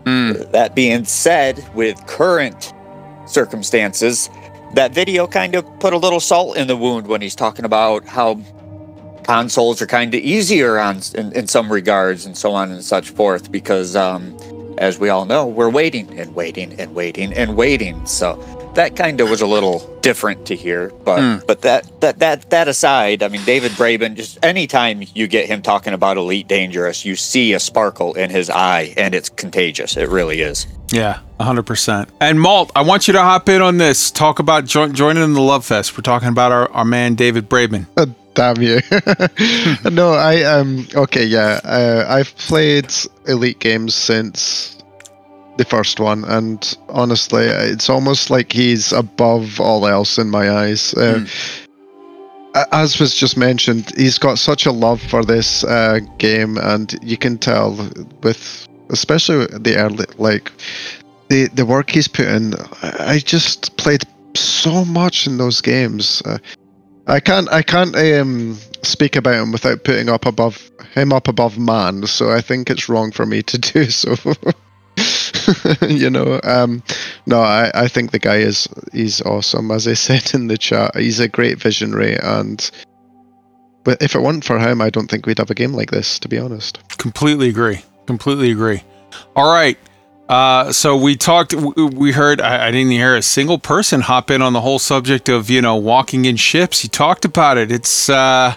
Mm. 0.06 0.52
That 0.52 0.74
being 0.74 1.04
said, 1.04 1.68
with 1.74 2.06
current 2.06 2.72
circumstances, 3.26 4.30
that 4.74 4.92
video 4.92 5.26
kind 5.26 5.54
of 5.54 5.64
put 5.80 5.92
a 5.92 5.98
little 5.98 6.20
salt 6.20 6.56
in 6.56 6.68
the 6.68 6.76
wound 6.76 7.08
when 7.08 7.20
he's 7.20 7.34
talking 7.34 7.64
about 7.64 8.04
how 8.04 8.40
consoles 9.24 9.82
are 9.82 9.86
kind 9.86 10.14
of 10.14 10.20
easier 10.20 10.78
on 10.78 11.00
in, 11.14 11.32
in, 11.32 11.46
some 11.48 11.72
regards 11.72 12.26
and 12.26 12.36
so 12.36 12.52
on 12.52 12.70
and 12.70 12.84
such 12.84 13.10
forth 13.10 13.50
because 13.50 13.96
um, 13.96 14.36
as 14.78 15.00
we 15.00 15.08
all 15.08 15.24
know 15.24 15.44
we're 15.44 15.68
waiting 15.68 16.16
and 16.16 16.32
waiting 16.36 16.72
and 16.78 16.94
waiting 16.94 17.32
and 17.32 17.56
waiting 17.56 18.06
so 18.06 18.34
that 18.76 18.94
kind 18.94 19.20
of 19.20 19.28
was 19.28 19.40
a 19.40 19.46
little 19.46 19.98
different 20.02 20.46
to 20.46 20.54
hear 20.54 20.90
but 21.04 21.18
mm. 21.18 21.46
but 21.46 21.62
that 21.62 22.00
that 22.00 22.18
that 22.18 22.48
that 22.50 22.68
aside 22.68 23.22
i 23.22 23.28
mean 23.28 23.44
david 23.44 23.72
braben 23.72 24.14
just 24.14 24.38
anytime 24.44 25.02
you 25.14 25.26
get 25.26 25.46
him 25.46 25.60
talking 25.62 25.92
about 25.92 26.16
elite 26.16 26.46
dangerous 26.46 27.04
you 27.04 27.16
see 27.16 27.54
a 27.54 27.60
sparkle 27.60 28.14
in 28.14 28.30
his 28.30 28.48
eye 28.48 28.94
and 28.96 29.14
it's 29.14 29.28
contagious 29.28 29.96
it 29.96 30.08
really 30.08 30.40
is 30.42 30.66
yeah 30.92 31.20
100% 31.40 32.08
and 32.20 32.40
malt 32.40 32.70
i 32.76 32.82
want 32.82 33.08
you 33.08 33.12
to 33.12 33.20
hop 33.20 33.48
in 33.48 33.60
on 33.60 33.78
this 33.78 34.10
talk 34.10 34.38
about 34.38 34.64
jo- 34.64 34.92
joining 34.92 35.24
in 35.24 35.32
the 35.32 35.40
love 35.40 35.64
fest 35.64 35.96
we're 35.96 36.02
talking 36.02 36.28
about 36.28 36.52
our, 36.52 36.70
our 36.70 36.84
man 36.84 37.14
david 37.14 37.48
braben 37.48 37.86
uh, 37.96 38.06
Damn 38.36 38.60
you. 38.60 38.80
no, 39.90 40.12
I 40.12 40.42
um 40.42 40.86
okay, 40.94 41.24
yeah. 41.24 41.58
Uh, 41.64 42.04
I've 42.06 42.36
played 42.36 42.92
Elite 43.26 43.58
games 43.58 43.94
since 43.94 44.75
the 45.56 45.64
first 45.64 46.00
one, 46.00 46.24
and 46.24 46.76
honestly, 46.88 47.44
it's 47.44 47.88
almost 47.88 48.30
like 48.30 48.52
he's 48.52 48.92
above 48.92 49.60
all 49.60 49.86
else 49.86 50.18
in 50.18 50.30
my 50.30 50.50
eyes. 50.50 50.94
Uh, 50.94 51.24
mm. 51.24 51.66
As 52.72 52.98
was 52.98 53.14
just 53.14 53.36
mentioned, 53.36 53.92
he's 53.96 54.18
got 54.18 54.38
such 54.38 54.64
a 54.64 54.72
love 54.72 55.00
for 55.02 55.24
this 55.24 55.62
uh, 55.64 56.00
game, 56.18 56.56
and 56.58 56.94
you 57.02 57.16
can 57.16 57.38
tell 57.38 57.72
with, 58.22 58.66
especially 58.90 59.46
the 59.46 59.76
early, 59.76 60.06
like 60.18 60.50
the 61.28 61.48
the 61.48 61.66
work 61.66 61.90
he's 61.90 62.08
put 62.08 62.26
in. 62.26 62.54
I 62.82 63.18
just 63.18 63.76
played 63.76 64.04
so 64.34 64.84
much 64.84 65.26
in 65.26 65.38
those 65.38 65.60
games. 65.60 66.22
Uh, 66.24 66.38
I 67.06 67.20
can't 67.20 67.50
I 67.52 67.62
can't 67.62 67.94
um, 67.96 68.58
speak 68.82 69.16
about 69.16 69.34
him 69.34 69.52
without 69.52 69.84
putting 69.84 70.08
up 70.08 70.26
above 70.26 70.70
him 70.94 71.12
up 71.12 71.28
above 71.28 71.58
man. 71.58 72.06
So 72.06 72.30
I 72.30 72.40
think 72.40 72.70
it's 72.70 72.88
wrong 72.88 73.12
for 73.12 73.26
me 73.26 73.42
to 73.42 73.58
do 73.58 73.84
so. 73.90 74.16
you 75.88 76.10
know, 76.10 76.40
um, 76.44 76.82
no, 77.26 77.40
I, 77.40 77.70
I 77.74 77.88
think 77.88 78.10
the 78.10 78.18
guy 78.18 78.36
is 78.36 78.68
he's 78.92 79.20
awesome. 79.22 79.70
As 79.70 79.86
I 79.86 79.94
said 79.94 80.34
in 80.34 80.48
the 80.48 80.58
chat, 80.58 80.96
he's 80.96 81.20
a 81.20 81.28
great 81.28 81.58
visionary, 81.58 82.16
and 82.18 82.70
but 83.84 84.02
if 84.02 84.14
it 84.14 84.22
weren't 84.22 84.44
for 84.44 84.58
him, 84.58 84.80
I 84.80 84.90
don't 84.90 85.08
think 85.08 85.26
we'd 85.26 85.38
have 85.38 85.50
a 85.50 85.54
game 85.54 85.72
like 85.72 85.90
this. 85.90 86.18
To 86.20 86.28
be 86.28 86.38
honest, 86.38 86.78
completely 86.98 87.48
agree. 87.48 87.80
Completely 88.06 88.50
agree. 88.50 88.82
All 89.34 89.52
right. 89.52 89.78
Uh, 90.28 90.72
so 90.72 90.96
we 90.96 91.16
talked, 91.16 91.54
we 91.54 92.10
heard, 92.10 92.40
I, 92.40 92.66
I, 92.66 92.70
didn't 92.72 92.90
hear 92.90 93.14
a 93.14 93.22
single 93.22 93.58
person 93.58 94.00
hop 94.00 94.28
in 94.28 94.42
on 94.42 94.54
the 94.54 94.60
whole 94.60 94.80
subject 94.80 95.28
of, 95.28 95.48
you 95.48 95.62
know, 95.62 95.76
walking 95.76 96.24
in 96.24 96.34
ships. 96.34 96.80
He 96.80 96.88
talked 96.88 97.24
about 97.24 97.58
it. 97.58 97.70
It's, 97.70 98.08
uh, 98.08 98.56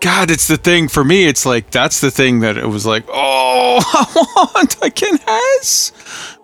God, 0.00 0.30
it's 0.30 0.46
the 0.46 0.56
thing 0.56 0.88
for 0.88 1.02
me. 1.02 1.26
It's 1.26 1.44
like, 1.44 1.70
that's 1.70 2.00
the 2.00 2.10
thing 2.10 2.40
that 2.40 2.56
it 2.56 2.66
was 2.66 2.86
like, 2.86 3.04
oh, 3.08 3.80
I 3.92 4.50
want, 4.54 4.76
I 4.82 4.90
can 4.90 5.18
has. 5.26 5.92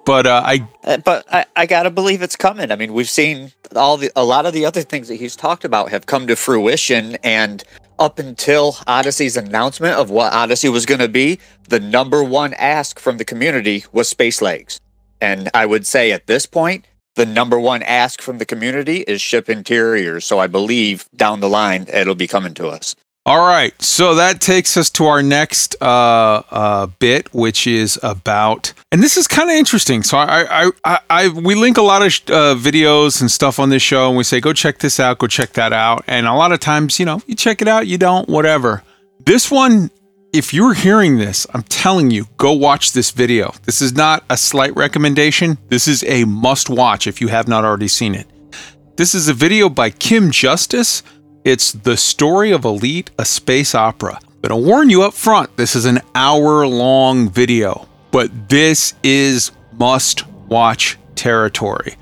But, 0.05 0.27
uh, 0.27 0.43
I, 0.45 0.69
uh, 0.83 0.99
but 0.99 1.25
I, 1.33 1.47
I 1.55 1.67
gotta 1.67 1.91
believe 1.91 2.21
it's 2.21 2.37
coming. 2.37 2.73
I 2.73 2.77
mean, 2.77 2.93
we've 2.93 3.09
seen 3.09 3.53
all 3.77 3.97
the, 3.97 4.11
a 4.17 4.25
lot 4.25 4.45
of 4.45 4.53
the 4.53 4.67
other 4.67 4.83
things 4.83 5.09
that 5.09 5.17
he's 5.17 5.37
talked 5.37 5.65
about 5.65 5.91
have 5.91 6.07
come 6.07 6.27
to 6.27 6.37
fruition 6.37 7.17
and 7.23 7.63
up 7.99 8.19
until 8.19 8.77
Odyssey's 8.87 9.37
announcement 9.37 9.97
of 9.97 10.11
what 10.11 10.33
Odyssey 10.33 10.69
was 10.69 10.85
going 10.85 11.01
to 11.01 11.09
be, 11.09 11.39
the 11.69 11.81
number 11.81 12.25
one 12.25 12.55
ask 12.55 12.99
from 12.99 13.19
the 13.19 13.25
community 13.25 13.85
was 13.93 14.09
space 14.09 14.43
legs. 14.43 14.81
And 15.21 15.49
I 15.55 15.65
would 15.67 15.87
say 15.87 16.13
at 16.13 16.27
this 16.27 16.45
point, 16.45 16.87
the 17.15 17.25
number 17.25 17.61
one 17.61 17.83
ask 17.85 18.21
from 18.21 18.39
the 18.39 18.45
community 18.45 19.03
is 19.03 19.23
ship 19.23 19.49
interiors. 19.49 20.25
So 20.25 20.41
I 20.41 20.49
believe 20.49 21.09
down 21.15 21.39
the 21.39 21.49
line, 21.49 21.87
it'll 21.93 22.17
be 22.17 22.27
coming 22.27 22.55
to 22.55 22.69
us. 22.69 22.97
All 23.27 23.47
right, 23.47 23.73
so 23.81 24.17
that 24.17 24.43
takes 24.43 24.77
us 24.77 24.91
to 24.91 25.07
our 25.07 25.23
next 25.23 25.77
uh, 25.81 26.43
uh, 26.51 26.87
bit, 26.99 27.33
which 27.33 27.67
is 27.67 27.99
about, 28.03 28.75
and 28.93 29.03
this 29.03 29.17
is 29.17 29.27
kind 29.27 29.49
of 29.49 29.57
interesting. 29.57 30.03
So 30.03 30.19
I, 30.19 30.67
I, 30.67 30.71
I, 30.85 30.99
I, 31.09 31.29
we 31.29 31.55
link 31.55 31.79
a 31.79 31.83
lot 31.83 32.03
of 32.03 32.09
uh, 32.09 32.55
videos 32.55 33.23
and 33.23 33.31
stuff 33.31 33.59
on 33.59 33.71
this 33.71 33.81
show, 33.81 34.09
and 34.09 34.19
we 34.19 34.25
say, 34.25 34.41
go 34.41 34.53
check 34.53 34.81
this 34.81 35.01
out, 35.01 35.21
go 35.21 35.27
check 35.27 35.55
that 35.55 35.73
out, 35.73 36.05
and 36.07 36.27
a 36.27 36.35
lot 36.35 36.53
of 36.53 36.61
times, 36.61 37.01
you 37.01 37.07
know, 37.07 37.23
you 37.27 37.35
check 37.35 37.63
it 37.63 37.69
out, 37.69 37.87
you 37.87 37.97
don't, 37.97 38.29
whatever. 38.29 38.83
This 39.25 39.51
one, 39.51 39.91
if 40.35 40.53
you're 40.53 40.75
hearing 40.75 41.17
this, 41.17 41.47
I'm 41.55 41.63
telling 41.63 42.11
you, 42.11 42.27
go 42.37 42.53
watch 42.53 42.93
this 42.93 43.11
video. 43.11 43.55
This 43.63 43.81
is 43.81 43.95
not 43.95 44.23
a 44.29 44.37
slight 44.37 44.77
recommendation. 44.77 45.57
This 45.69 45.89
is 45.89 46.05
a 46.05 46.25
must 46.25 46.69
watch 46.69 47.07
if 47.07 47.23
you 47.23 47.29
have 47.29 47.49
not 47.49 47.65
already 47.65 47.89
seen 47.89 48.15
it. 48.15 48.27
This 48.97 49.15
is 49.15 49.29
a 49.29 49.35
video 49.35 49.69
by 49.71 49.91
Kim 49.91 50.31
Justice 50.31 51.03
it's 51.45 51.73
the 51.73 51.97
story 51.97 52.51
of 52.51 52.65
Elite, 52.65 53.11
a 53.19 53.25
space 53.25 53.75
opera. 53.75 54.19
But 54.41 54.51
gonna 54.51 54.61
warn 54.61 54.91
you 54.91 55.03
up 55.03 55.15
front, 55.15 55.57
this 55.57 55.77
is 55.77 55.85
an 55.85 56.01
hour 56.15 56.67
long 56.67 57.31
video, 57.31 57.89
but 58.11 58.49
this 58.49 58.95
is 59.03 59.53
must 59.73 60.27
watch 60.49 60.99
territory. 61.15 61.97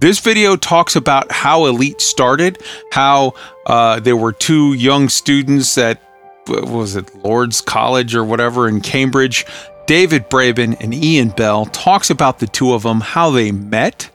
This 0.00 0.18
video 0.18 0.56
talks 0.56 0.96
about 0.96 1.32
how 1.32 1.66
Elite 1.66 2.00
started, 2.00 2.62
how 2.92 3.34
uh, 3.66 4.00
there 4.00 4.16
were 4.16 4.32
two 4.32 4.74
young 4.74 5.08
students 5.08 5.76
at 5.78 6.02
was 6.46 6.96
it 6.96 7.14
Lord's 7.24 7.60
College 7.60 8.14
or 8.14 8.24
whatever 8.24 8.68
in 8.68 8.80
Cambridge. 8.80 9.44
David 9.86 10.28
Braben 10.28 10.78
and 10.80 10.94
Ian 10.94 11.30
Bell 11.30 11.66
talks 11.66 12.10
about 12.10 12.38
the 12.38 12.46
two 12.46 12.74
of 12.74 12.82
them, 12.82 13.00
how 13.00 13.30
they 13.30 13.52
met, 13.52 14.10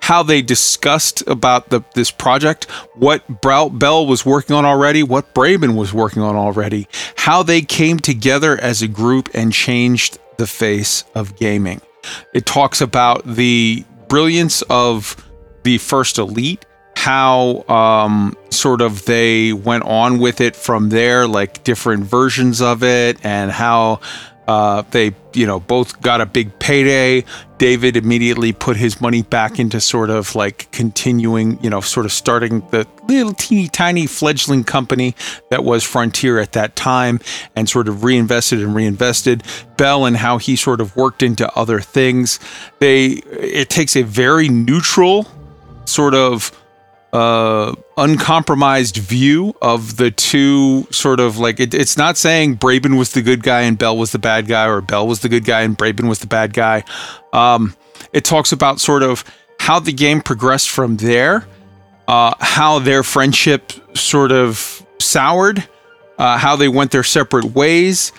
how 0.00 0.22
they 0.22 0.42
discussed 0.42 1.26
about 1.26 1.70
the 1.70 1.82
this 1.94 2.10
project, 2.10 2.64
what 2.94 3.26
Brout 3.40 3.78
Bell 3.78 4.06
was 4.06 4.24
working 4.24 4.56
on 4.56 4.64
already, 4.64 5.02
what 5.02 5.34
Braben 5.34 5.76
was 5.76 5.92
working 5.92 6.22
on 6.22 6.36
already, 6.36 6.88
how 7.16 7.42
they 7.42 7.62
came 7.62 7.98
together 7.98 8.58
as 8.60 8.82
a 8.82 8.88
group 8.88 9.28
and 9.34 9.52
changed 9.52 10.18
the 10.36 10.46
face 10.46 11.04
of 11.14 11.36
gaming. 11.36 11.80
It 12.32 12.46
talks 12.46 12.80
about 12.80 13.24
the 13.26 13.84
brilliance 14.08 14.62
of 14.62 15.16
the 15.62 15.78
first 15.78 16.18
elite 16.18 16.66
how 16.96 17.64
um, 17.68 18.36
sort 18.50 18.80
of 18.80 19.04
they 19.04 19.52
went 19.52 19.84
on 19.84 20.18
with 20.18 20.40
it 20.40 20.56
from 20.56 20.88
there, 20.88 21.26
like 21.26 21.62
different 21.64 22.04
versions 22.04 22.62
of 22.62 22.82
it, 22.82 23.18
and 23.24 23.50
how 23.50 24.00
uh, 24.46 24.82
they, 24.90 25.14
you 25.32 25.46
know, 25.46 25.60
both 25.60 26.00
got 26.02 26.20
a 26.20 26.26
big 26.26 26.58
payday. 26.58 27.24
David 27.58 27.96
immediately 27.96 28.52
put 28.52 28.76
his 28.76 29.00
money 29.00 29.22
back 29.22 29.58
into 29.58 29.80
sort 29.80 30.10
of 30.10 30.34
like 30.34 30.70
continuing, 30.70 31.62
you 31.62 31.70
know, 31.70 31.80
sort 31.80 32.04
of 32.04 32.12
starting 32.12 32.60
the 32.70 32.86
little 33.08 33.32
teeny 33.32 33.68
tiny 33.68 34.06
fledgling 34.06 34.64
company 34.64 35.14
that 35.50 35.64
was 35.64 35.82
Frontier 35.82 36.38
at 36.38 36.52
that 36.52 36.76
time 36.76 37.20
and 37.56 37.68
sort 37.68 37.88
of 37.88 38.04
reinvested 38.04 38.60
and 38.62 38.74
reinvested. 38.74 39.42
Bell 39.76 40.04
and 40.04 40.16
how 40.16 40.38
he 40.38 40.56
sort 40.56 40.80
of 40.80 40.94
worked 40.96 41.22
into 41.22 41.50
other 41.54 41.80
things. 41.80 42.38
They, 42.80 43.06
it 43.06 43.70
takes 43.70 43.96
a 43.96 44.02
very 44.02 44.48
neutral 44.48 45.26
sort 45.86 46.14
of 46.14 46.52
uh, 47.14 47.72
uncompromised 47.96 48.96
view 48.96 49.54
of 49.62 49.98
the 49.98 50.10
two 50.10 50.82
sort 50.90 51.20
of 51.20 51.38
like 51.38 51.60
it, 51.60 51.72
it's 51.72 51.96
not 51.96 52.16
saying 52.16 52.58
Braben 52.58 52.98
was 52.98 53.12
the 53.12 53.22
good 53.22 53.44
guy 53.44 53.60
and 53.60 53.78
Bell 53.78 53.96
was 53.96 54.10
the 54.10 54.18
bad 54.18 54.48
guy 54.48 54.66
or 54.66 54.80
Bell 54.80 55.06
was 55.06 55.20
the 55.20 55.28
good 55.28 55.44
guy 55.44 55.62
and 55.62 55.78
Braben 55.78 56.08
was 56.08 56.18
the 56.18 56.26
bad 56.26 56.52
guy. 56.52 56.82
Um, 57.32 57.76
it 58.12 58.24
talks 58.24 58.50
about 58.50 58.80
sort 58.80 59.04
of 59.04 59.24
how 59.60 59.78
the 59.78 59.92
game 59.92 60.22
progressed 60.22 60.68
from 60.70 60.96
there, 60.96 61.46
uh, 62.08 62.34
how 62.40 62.80
their 62.80 63.04
friendship 63.04 63.72
sort 63.96 64.32
of 64.32 64.84
soured, 64.98 65.62
uh, 66.18 66.36
how 66.36 66.56
they 66.56 66.68
went 66.68 66.90
their 66.90 67.04
separate 67.04 67.44
ways, 67.44 68.10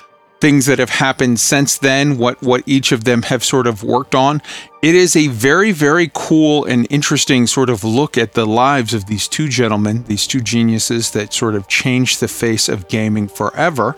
things 0.46 0.68
that 0.68 0.78
have 0.78 0.92
happened 0.92 1.40
since 1.40 1.80
then, 1.80 2.20
what 2.20 2.40
what 2.44 2.62
each 2.68 2.92
of 2.92 3.04
them 3.04 3.24
have 3.24 3.44
sort 3.44 3.66
of 3.66 3.82
worked 3.82 4.14
on. 4.14 4.44
It 4.84 4.94
is 4.94 5.16
a 5.16 5.26
very 5.30 5.72
very 5.72 6.12
cool 6.14 6.66
and 6.66 6.86
interesting 6.92 7.48
sort 7.48 7.68
of 7.68 7.84
look 7.84 8.16
at 8.16 8.34
the 8.34 8.46
lives 8.46 8.94
of 8.94 9.08
these 9.08 9.28
two 9.28 9.50
gentlemen, 9.50 10.04
these 10.04 10.28
two 10.28 10.42
geniuses 10.42 11.10
that 11.14 11.34
sort 11.34 11.56
of 11.56 11.68
changed 11.68 12.20
the 12.20 12.28
face 12.28 12.70
of 12.70 12.88
gaming 12.90 13.28
forever. 13.28 13.96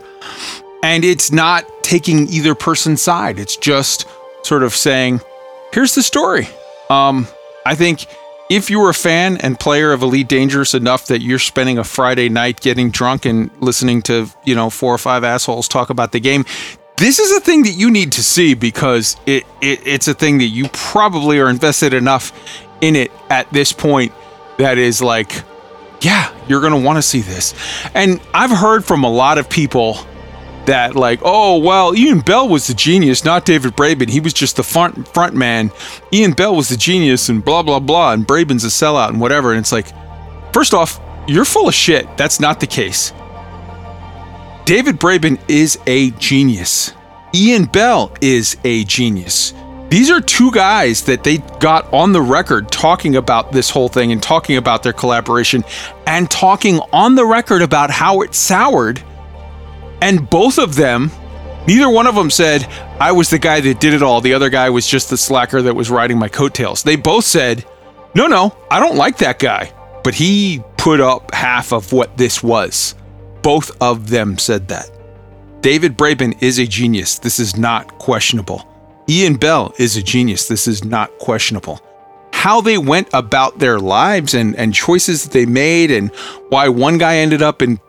And 0.82 1.04
it's 1.04 1.30
not 1.30 1.66
taking 1.82 2.26
either 2.30 2.54
person's 2.54 3.02
side. 3.02 3.38
It's 3.38 3.58
just 3.58 4.06
sort 4.42 4.62
of 4.62 4.74
saying, 4.74 5.20
here's 5.74 5.94
the 5.94 6.02
story. 6.02 6.48
Um, 6.88 7.26
I 7.66 7.74
think 7.74 8.06
if 8.50 8.70
you 8.70 8.80
were 8.80 8.90
a 8.90 8.94
fan 8.94 9.36
and 9.38 9.58
player 9.58 9.92
of 9.92 10.02
Elite 10.02 10.28
Dangerous 10.28 10.74
enough 10.74 11.06
that 11.06 11.20
you're 11.20 11.38
spending 11.38 11.78
a 11.78 11.84
Friday 11.84 12.28
night 12.28 12.60
getting 12.60 12.90
drunk 12.90 13.26
and 13.26 13.50
listening 13.60 14.02
to, 14.02 14.28
you 14.44 14.54
know, 14.54 14.70
four 14.70 14.94
or 14.94 14.98
five 14.98 15.24
assholes 15.24 15.68
talk 15.68 15.90
about 15.90 16.12
the 16.12 16.20
game, 16.20 16.44
this 16.96 17.18
is 17.18 17.32
a 17.36 17.40
thing 17.40 17.62
that 17.62 17.72
you 17.72 17.90
need 17.90 18.12
to 18.12 18.22
see 18.22 18.54
because 18.54 19.16
it, 19.26 19.44
it 19.60 19.86
it's 19.86 20.08
a 20.08 20.14
thing 20.14 20.38
that 20.38 20.46
you 20.46 20.68
probably 20.72 21.38
are 21.38 21.48
invested 21.48 21.94
enough 21.94 22.32
in 22.80 22.96
it 22.96 23.12
at 23.30 23.50
this 23.52 23.72
point 23.72 24.12
that 24.56 24.78
is 24.78 25.00
like, 25.02 25.30
yeah, 26.00 26.32
you're 26.48 26.60
going 26.60 26.72
to 26.72 26.84
want 26.84 26.96
to 26.96 27.02
see 27.02 27.20
this. 27.20 27.54
And 27.94 28.20
I've 28.34 28.50
heard 28.50 28.84
from 28.84 29.04
a 29.04 29.10
lot 29.10 29.38
of 29.38 29.48
people 29.48 29.98
that 30.68 30.94
like, 30.94 31.20
oh 31.22 31.58
well, 31.58 31.96
Ian 31.96 32.20
Bell 32.20 32.48
was 32.48 32.66
the 32.66 32.74
genius, 32.74 33.24
not 33.24 33.44
David 33.44 33.74
Braben. 33.74 34.08
He 34.08 34.20
was 34.20 34.32
just 34.32 34.56
the 34.56 34.62
front 34.62 35.08
front 35.08 35.34
man. 35.34 35.72
Ian 36.12 36.32
Bell 36.32 36.54
was 36.54 36.68
the 36.68 36.76
genius, 36.76 37.28
and 37.28 37.44
blah 37.44 37.62
blah 37.62 37.80
blah, 37.80 38.12
and 38.12 38.26
Braben's 38.26 38.64
a 38.64 38.68
sellout 38.68 39.08
and 39.08 39.20
whatever. 39.20 39.50
And 39.50 39.58
it's 39.58 39.72
like, 39.72 39.88
first 40.52 40.74
off, 40.74 41.00
you're 41.26 41.44
full 41.44 41.68
of 41.68 41.74
shit. 41.74 42.16
That's 42.16 42.38
not 42.38 42.60
the 42.60 42.66
case. 42.66 43.12
David 44.64 44.96
Braben 45.00 45.40
is 45.48 45.78
a 45.86 46.10
genius. 46.12 46.92
Ian 47.34 47.64
Bell 47.64 48.12
is 48.20 48.56
a 48.64 48.84
genius. 48.84 49.54
These 49.88 50.10
are 50.10 50.20
two 50.20 50.50
guys 50.50 51.04
that 51.04 51.24
they 51.24 51.38
got 51.60 51.90
on 51.94 52.12
the 52.12 52.20
record 52.20 52.70
talking 52.70 53.16
about 53.16 53.52
this 53.52 53.70
whole 53.70 53.88
thing 53.88 54.12
and 54.12 54.22
talking 54.22 54.58
about 54.58 54.82
their 54.82 54.92
collaboration 54.92 55.64
and 56.06 56.30
talking 56.30 56.78
on 56.92 57.14
the 57.14 57.24
record 57.24 57.62
about 57.62 57.90
how 57.90 58.20
it 58.20 58.34
soured 58.34 59.02
and 60.00 60.28
both 60.28 60.58
of 60.58 60.74
them, 60.74 61.10
neither 61.66 61.88
one 61.88 62.06
of 62.06 62.14
them 62.14 62.30
said, 62.30 62.64
I 63.00 63.12
was 63.12 63.30
the 63.30 63.38
guy 63.38 63.60
that 63.60 63.80
did 63.80 63.94
it 63.94 64.02
all. 64.02 64.20
The 64.20 64.34
other 64.34 64.50
guy 64.50 64.70
was 64.70 64.86
just 64.86 65.10
the 65.10 65.16
slacker 65.16 65.62
that 65.62 65.74
was 65.74 65.90
riding 65.90 66.18
my 66.18 66.28
coattails. 66.28 66.82
They 66.82 66.96
both 66.96 67.24
said, 67.24 67.64
No, 68.14 68.26
no, 68.26 68.56
I 68.70 68.80
don't 68.80 68.96
like 68.96 69.18
that 69.18 69.38
guy. 69.38 69.72
But 70.04 70.14
he 70.14 70.62
put 70.76 71.00
up 71.00 71.34
half 71.34 71.72
of 71.72 71.92
what 71.92 72.16
this 72.16 72.42
was. 72.42 72.94
Both 73.42 73.70
of 73.80 74.08
them 74.08 74.38
said 74.38 74.68
that. 74.68 74.90
David 75.60 75.96
Braben 75.98 76.40
is 76.40 76.58
a 76.58 76.66
genius. 76.66 77.18
This 77.18 77.40
is 77.40 77.56
not 77.56 77.98
questionable. 77.98 78.66
Ian 79.08 79.36
Bell 79.36 79.74
is 79.78 79.96
a 79.96 80.02
genius. 80.02 80.46
This 80.46 80.68
is 80.68 80.84
not 80.84 81.18
questionable. 81.18 81.80
How 82.32 82.60
they 82.60 82.78
went 82.78 83.08
about 83.12 83.58
their 83.58 83.80
lives 83.80 84.34
and, 84.34 84.54
and 84.56 84.72
choices 84.72 85.24
that 85.24 85.32
they 85.32 85.46
made, 85.46 85.90
and 85.90 86.14
why 86.50 86.68
one 86.68 86.98
guy 86.98 87.16
ended 87.16 87.42
up 87.42 87.62
in 87.62 87.80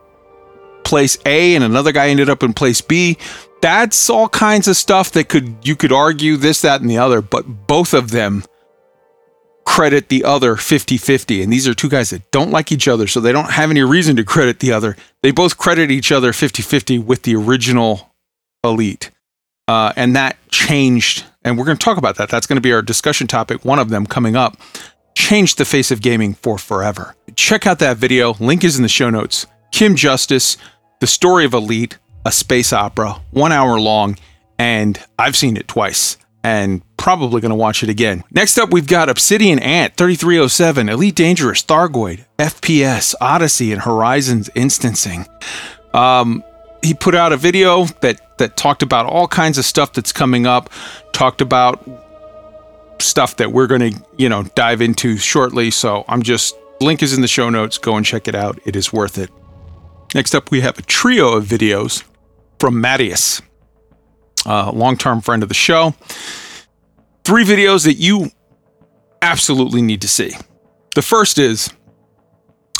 place 0.90 1.18
A 1.26 1.56
and 1.56 1.64
another 1.64 1.92
guy 1.92 2.10
ended 2.10 2.30
up 2.30 2.44
in 2.44 2.54
place 2.54 2.82
B. 2.82 3.18
That's 3.62 4.10
all 4.10 4.30
kinds 4.30 4.68
of 4.68 4.76
stuff 4.76 5.12
that 5.12 5.30
could 5.30 5.56
you 5.64 5.76
could 5.76 5.92
argue 5.92 6.36
this, 6.36 6.62
that, 6.62 6.82
and 6.82 6.90
the 6.90 6.98
other, 6.98 7.22
but 7.22 7.68
both 7.68 7.94
of 7.94 8.12
them 8.12 8.44
credit 9.66 10.10
the 10.10 10.24
other 10.24 10.56
50-50. 10.56 11.44
And 11.44 11.54
these 11.54 11.68
are 11.68 11.76
two 11.76 11.90
guys 11.90 12.10
that 12.10 12.32
don't 12.32 12.50
like 12.50 12.72
each 12.72 12.88
other, 12.88 13.06
so 13.06 13.20
they 13.20 13.32
don't 13.32 13.52
have 13.52 13.70
any 13.70 13.84
reason 13.84 14.16
to 14.16 14.24
credit 14.24 14.60
the 14.60 14.72
other. 14.72 14.98
They 15.22 15.32
both 15.32 15.58
credit 15.58 15.92
each 15.92 16.12
other 16.12 16.32
50-50 16.32 17.06
with 17.06 17.22
the 17.22 17.36
original 17.36 18.12
elite. 18.64 19.12
Uh, 19.68 19.94
and 19.96 20.16
that 20.16 20.38
changed, 20.50 21.26
and 21.44 21.56
we're 21.56 21.66
going 21.66 21.78
to 21.78 21.86
talk 21.86 21.98
about 21.98 22.16
that. 22.16 22.30
That's 22.30 22.48
going 22.48 22.58
to 22.58 22.62
be 22.62 22.74
our 22.74 22.82
discussion 22.82 23.28
topic, 23.28 23.64
one 23.64 23.78
of 23.78 23.90
them 23.90 24.08
coming 24.08 24.36
up. 24.36 24.58
Changed 25.16 25.60
the 25.60 25.66
face 25.66 25.92
of 25.92 26.02
gaming 26.02 26.34
for 26.34 26.58
forever. 26.58 27.16
Check 27.36 27.68
out 27.68 27.78
that 27.80 27.98
video. 27.98 28.34
Link 28.40 28.64
is 28.64 28.78
in 28.78 28.84
the 28.84 28.90
show 28.90 29.12
notes. 29.12 29.46
Kim 29.72 29.96
Justice, 29.96 30.58
the 31.00 31.08
story 31.08 31.45
of 31.45 31.54
Elite, 31.54 31.97
a 32.26 32.32
space 32.32 32.74
opera, 32.74 33.22
one 33.32 33.52
hour 33.52 33.80
long, 33.80 34.18
and 34.58 35.00
I've 35.18 35.36
seen 35.36 35.58
it 35.58 35.68
twice 35.68 36.18
and 36.43 36.82
probably 36.97 37.41
going 37.41 37.50
to 37.50 37.56
watch 37.56 37.84
it 37.84 37.89
again. 37.89 38.24
Next 38.32 38.58
up, 38.58 38.72
we've 38.72 38.88
got 38.88 39.10
Obsidian 39.10 39.60
Ant 39.60 39.95
3307, 39.95 40.89
Elite 40.89 41.16
Dangerous, 41.16 41.64
Thargoid, 41.64 42.26
FPS, 42.38 43.16
Odyssey, 43.20 43.72
and 43.72 43.82
Horizons 43.82 44.50
instancing. 44.56 45.26
Um, 45.93 46.43
he 46.82 46.93
put 46.93 47.16
out 47.16 47.34
a 47.34 47.38
video 47.38 47.86
that 48.02 48.38
that 48.38 48.56
talked 48.56 48.84
about 48.84 49.06
all 49.06 49.28
kinds 49.28 49.58
of 49.58 49.66
stuff 49.66 49.91
that's 49.91 50.14
coming 50.14 50.45
up, 50.47 50.70
talked 51.12 51.41
about 51.41 51.86
stuff 53.00 53.36
that 53.36 53.52
we're 53.52 53.68
going 53.68 53.91
to, 53.91 54.04
you 54.18 54.30
know, 54.30 54.43
dive 54.56 54.82
into 54.82 55.18
shortly. 55.18 55.72
So 55.72 56.06
I'm 56.08 56.22
just 56.22 56.56
link 56.80 57.04
is 57.04 57.14
in 57.14 57.22
the 57.22 57.28
show 57.28 57.50
notes. 57.50 57.78
Go 57.78 57.97
and 57.97 58.06
check 58.06 58.30
it 58.30 58.36
out. 58.36 58.60
It 58.66 58.78
is 58.78 58.93
worth 58.93 59.18
it. 59.18 59.30
Next 60.16 60.34
up, 60.34 60.51
we 60.51 60.62
have 60.62 60.78
a 60.80 60.82
trio 60.82 61.34
of 61.34 61.45
videos 61.45 62.03
from 62.60 62.82
Mattius, 62.82 63.41
a 64.45 64.72
long-term 64.72 65.22
friend 65.22 65.43
of 65.43 65.49
the 65.49 65.55
show. 65.55 65.93
Three 67.24 67.43
videos 67.43 67.86
that 67.86 67.95
you 67.95 68.32
absolutely 69.22 69.82
need 69.82 70.01
to 70.01 70.07
see. 70.07 70.34
The 70.95 71.01
first 71.01 71.38
is 71.38 71.72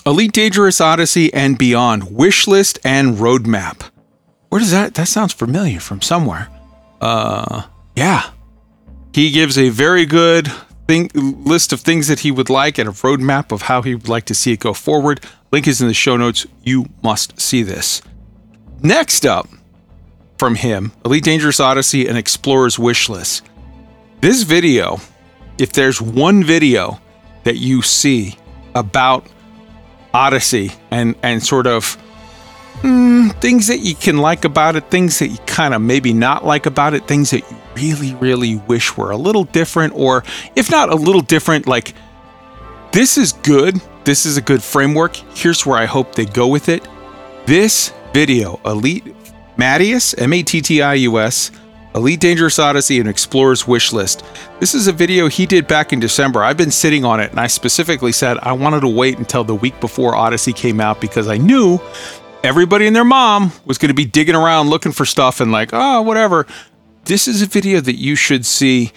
Elite 0.06 0.32
Dangerous 0.32 0.82
Odyssey 0.82 1.32
and 1.34 1.58
Beyond 1.58 2.12
Wish 2.12 2.48
List 2.48 2.80
and 2.84 3.18
Roadmap. 3.18 3.92
Where 4.50 4.60
does 4.60 4.72
that 4.72 4.96
that 4.96 5.08
sounds 5.08 5.34
familiar 5.34 5.80
from 5.80 6.02
somewhere? 6.02 6.50
Uh 7.00 7.64
yeah. 7.96 8.32
He 9.14 9.30
gives 9.32 9.58
a 9.58 9.70
very 9.70 10.06
good 10.06 10.52
thing, 10.88 11.12
list 11.14 11.72
of 11.74 11.82
things 11.82 12.08
that 12.08 12.22
he 12.22 12.32
would 12.32 12.50
like 12.50 12.80
and 12.80 12.90
a 12.90 12.92
roadmap 12.92 13.52
of 13.52 13.64
how 13.64 13.82
he 13.82 13.94
would 13.94 14.10
like 14.10 14.26
to 14.26 14.34
see 14.34 14.54
it 14.54 14.60
go 14.60 14.74
forward. 14.74 15.24
Link 15.52 15.68
is 15.68 15.82
in 15.82 15.88
the 15.88 15.94
show 15.94 16.16
notes. 16.16 16.46
You 16.64 16.86
must 17.02 17.40
see 17.40 17.64
this. 17.64 18.02
Next 18.82 19.26
up 19.26 19.48
from 20.38 20.56
him 20.56 20.92
Elite 21.04 21.24
Dangerous 21.24 21.60
Odyssey 21.60 22.08
and 22.08 22.18
Explorer's 22.18 22.78
Wish 22.78 23.10
List. 23.10 23.46
This 24.22 24.44
video, 24.44 25.00
if 25.58 25.74
there's 25.74 26.02
one 26.02 26.44
video 26.44 27.00
that 27.44 27.58
you 27.58 27.82
see 27.82 28.38
about 28.76 29.26
Odyssey 30.14 30.72
and, 30.92 31.16
and 31.24 31.42
sort 31.42 31.68
of 31.68 31.98
mm, 32.82 33.34
things 33.42 33.68
that 33.68 33.80
you 33.80 33.96
can 33.96 34.18
like 34.18 34.46
about 34.46 34.76
it, 34.76 34.90
things 34.92 35.20
that 35.20 35.28
you 35.28 35.38
kind 35.46 35.74
of 35.74 35.82
maybe 35.82 36.14
not 36.14 36.46
like 36.46 36.66
about 36.66 36.94
it, 36.94 37.08
things 37.08 37.32
that 37.32 37.50
you 37.50 37.58
really, 37.76 38.14
really 38.16 38.56
wish 38.56 38.96
were 38.98 39.12
a 39.12 39.18
little 39.18 39.46
different, 39.46 39.94
or 39.96 40.24
if 40.56 40.70
not 40.70 40.90
a 40.90 40.96
little 40.96 41.22
different, 41.22 41.68
like 41.68 41.94
this 42.92 43.18
is 43.18 43.34
good. 43.34 43.82
This 44.04 44.26
is 44.26 44.38
a 44.38 44.42
good 44.42 44.64
framework. 44.64 45.16
Here's 45.16 45.66
where 45.66 45.78
I 45.78 45.86
hope 45.86 46.16
they 46.16 46.26
go 46.26 46.48
with 46.48 46.70
it. 46.70 46.88
This 47.46 47.94
video, 48.14 48.60
Elite 48.66 49.16
Mattius, 49.58 50.16
M 50.18 50.34
A 50.34 50.44
T 50.44 50.62
T 50.62 50.82
I 50.82 50.96
U 50.96 51.20
S, 51.20 51.52
Elite 51.96 52.20
Dangerous 52.20 52.60
Odyssey 52.60 53.00
and 53.00 53.10
Explorer's 53.10 53.68
Wish 53.68 53.92
List. 53.92 54.24
This 54.60 54.74
is 54.74 54.88
a 54.88 54.92
video 54.92 55.28
he 55.28 55.46
did 55.46 55.68
back 55.68 55.92
in 55.92 56.00
December. 56.00 56.44
I've 56.44 56.58
been 56.58 56.72
sitting 56.72 57.04
on 57.04 57.20
it 57.20 57.32
and 57.32 57.40
I 57.40 57.48
specifically 57.48 58.12
said 58.12 58.38
I 58.40 58.54
wanted 58.54 58.82
to 58.82 58.88
wait 58.88 59.18
until 59.18 59.44
the 59.44 59.56
week 59.56 59.80
before 59.80 60.16
Odyssey 60.16 60.54
came 60.54 60.80
out 60.80 61.02
because 61.02 61.28
I 61.28 61.38
knew 61.38 61.80
everybody 62.44 62.88
and 62.88 62.96
their 62.96 63.04
mom 63.04 63.52
was 63.66 63.78
going 63.78 63.90
to 63.90 63.96
be 63.96 64.06
digging 64.06 64.36
around 64.36 64.70
looking 64.70 64.92
for 64.92 65.06
stuff 65.06 65.42
and 65.42 65.52
like, 65.52 65.70
oh, 65.74 66.02
whatever. 66.02 66.46
This 67.06 67.28
is 67.28 67.42
a 67.42 67.48
video 67.48 67.82
that 67.82 67.96
you 67.96 68.16
should 68.16 68.46
see. 68.46 68.92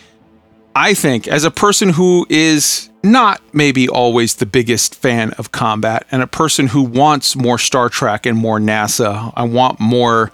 I 0.74 0.94
think, 0.94 1.28
as 1.28 1.44
a 1.44 1.50
person 1.50 1.90
who 1.90 2.26
is 2.30 2.88
not 3.02 3.40
maybe 3.52 3.88
always 3.88 4.36
the 4.36 4.46
biggest 4.46 4.94
fan 4.94 5.32
of 5.32 5.52
combat 5.52 6.06
and 6.10 6.22
a 6.22 6.26
person 6.26 6.68
who 6.68 6.82
wants 6.82 7.34
more 7.34 7.58
Star 7.58 7.88
Trek 7.88 8.26
and 8.26 8.38
more 8.38 8.58
NASA, 8.58 9.32
I 9.34 9.44
want 9.44 9.80
more 9.80 10.32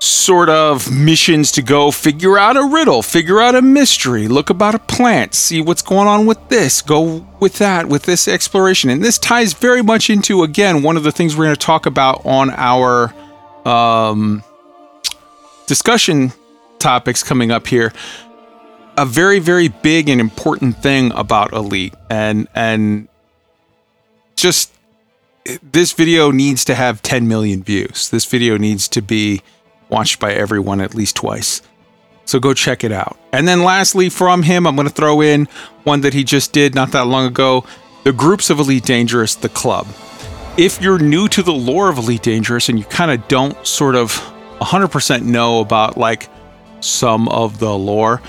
sort 0.00 0.48
of 0.48 0.90
missions 0.90 1.52
to 1.52 1.62
go 1.62 1.90
figure 1.90 2.38
out 2.38 2.56
a 2.56 2.64
riddle, 2.64 3.02
figure 3.02 3.38
out 3.38 3.54
a 3.54 3.60
mystery, 3.60 4.28
look 4.28 4.48
about 4.48 4.74
a 4.74 4.78
plant, 4.78 5.34
see 5.34 5.60
what's 5.60 5.82
going 5.82 6.08
on 6.08 6.24
with 6.24 6.48
this, 6.48 6.80
go 6.80 7.26
with 7.38 7.58
that, 7.58 7.86
with 7.86 8.04
this 8.04 8.26
exploration. 8.26 8.88
And 8.88 9.04
this 9.04 9.18
ties 9.18 9.52
very 9.52 9.82
much 9.82 10.08
into, 10.08 10.42
again, 10.42 10.82
one 10.82 10.96
of 10.96 11.02
the 11.02 11.12
things 11.12 11.36
we're 11.36 11.44
going 11.44 11.56
to 11.56 11.60
talk 11.60 11.84
about 11.84 12.24
on 12.24 12.50
our 12.50 13.14
um, 13.66 14.42
discussion 15.66 16.32
topics 16.78 17.22
coming 17.22 17.50
up 17.50 17.66
here. 17.66 17.92
A 18.96 19.06
very, 19.06 19.38
very 19.38 19.68
big 19.68 20.08
and 20.08 20.20
important 20.20 20.76
thing 20.76 21.12
about 21.12 21.52
Elite. 21.52 21.94
And, 22.10 22.48
and 22.54 23.08
just 24.36 24.72
this 25.62 25.92
video 25.92 26.30
needs 26.30 26.64
to 26.66 26.74
have 26.74 27.02
10 27.02 27.28
million 27.28 27.62
views. 27.62 28.10
This 28.10 28.24
video 28.24 28.56
needs 28.56 28.88
to 28.88 29.00
be 29.00 29.42
watched 29.88 30.20
by 30.20 30.32
everyone 30.32 30.80
at 30.80 30.94
least 30.94 31.16
twice. 31.16 31.62
So 32.24 32.38
go 32.38 32.54
check 32.54 32.84
it 32.84 32.92
out. 32.92 33.18
And 33.32 33.48
then 33.48 33.64
lastly, 33.64 34.08
from 34.08 34.42
him, 34.44 34.66
I'm 34.66 34.76
going 34.76 34.86
to 34.86 34.94
throw 34.94 35.20
in 35.20 35.46
one 35.84 36.02
that 36.02 36.14
he 36.14 36.22
just 36.22 36.52
did 36.52 36.74
not 36.74 36.92
that 36.92 37.06
long 37.06 37.26
ago 37.26 37.64
the 38.04 38.12
groups 38.12 38.50
of 38.50 38.58
Elite 38.58 38.84
Dangerous, 38.84 39.34
the 39.34 39.48
club. 39.48 39.86
If 40.56 40.80
you're 40.80 40.98
new 40.98 41.28
to 41.28 41.42
the 41.42 41.52
lore 41.52 41.90
of 41.90 41.98
Elite 41.98 42.22
Dangerous 42.22 42.68
and 42.68 42.78
you 42.78 42.84
kind 42.84 43.10
of 43.10 43.26
don't 43.28 43.66
sort 43.66 43.94
of 43.94 44.12
100% 44.60 45.22
know 45.22 45.60
about 45.60 45.96
like 45.96 46.28
some 46.80 47.28
of 47.28 47.58
the 47.58 47.76
lore, 47.76 48.22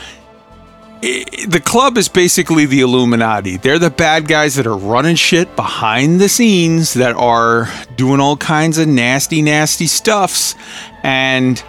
the 1.01 1.61
club 1.63 1.97
is 1.97 2.07
basically 2.07 2.65
the 2.65 2.81
Illuminati. 2.81 3.57
They're 3.57 3.79
the 3.79 3.89
bad 3.89 4.27
guys 4.27 4.55
that 4.55 4.67
are 4.67 4.77
running 4.77 5.15
shit 5.15 5.55
behind 5.55 6.21
the 6.21 6.29
scenes 6.29 6.93
that 6.93 7.15
are 7.15 7.67
doing 7.95 8.19
all 8.19 8.37
kinds 8.37 8.77
of 8.77 8.87
nasty, 8.87 9.41
nasty 9.41 9.87
stuffs. 9.87 10.53
And 11.01 11.61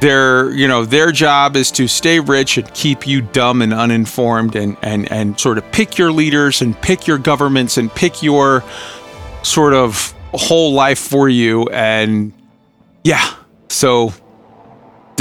their 0.00 0.50
you 0.50 0.66
know 0.66 0.84
their 0.84 1.12
job 1.12 1.54
is 1.54 1.70
to 1.70 1.86
stay 1.86 2.18
rich 2.18 2.58
and 2.58 2.74
keep 2.74 3.06
you 3.06 3.22
dumb 3.22 3.62
and 3.62 3.72
uninformed 3.72 4.56
and 4.56 4.76
and 4.82 5.10
and 5.12 5.38
sort 5.38 5.58
of 5.58 5.72
pick 5.72 5.96
your 5.96 6.10
leaders 6.10 6.60
and 6.60 6.78
pick 6.82 7.06
your 7.06 7.18
governments 7.18 7.78
and 7.78 7.88
pick 7.94 8.20
your 8.20 8.64
sort 9.44 9.72
of 9.72 10.12
whole 10.34 10.72
life 10.72 10.98
for 10.98 11.28
you 11.28 11.68
and 11.68 12.32
yeah 13.04 13.32
so 13.68 14.12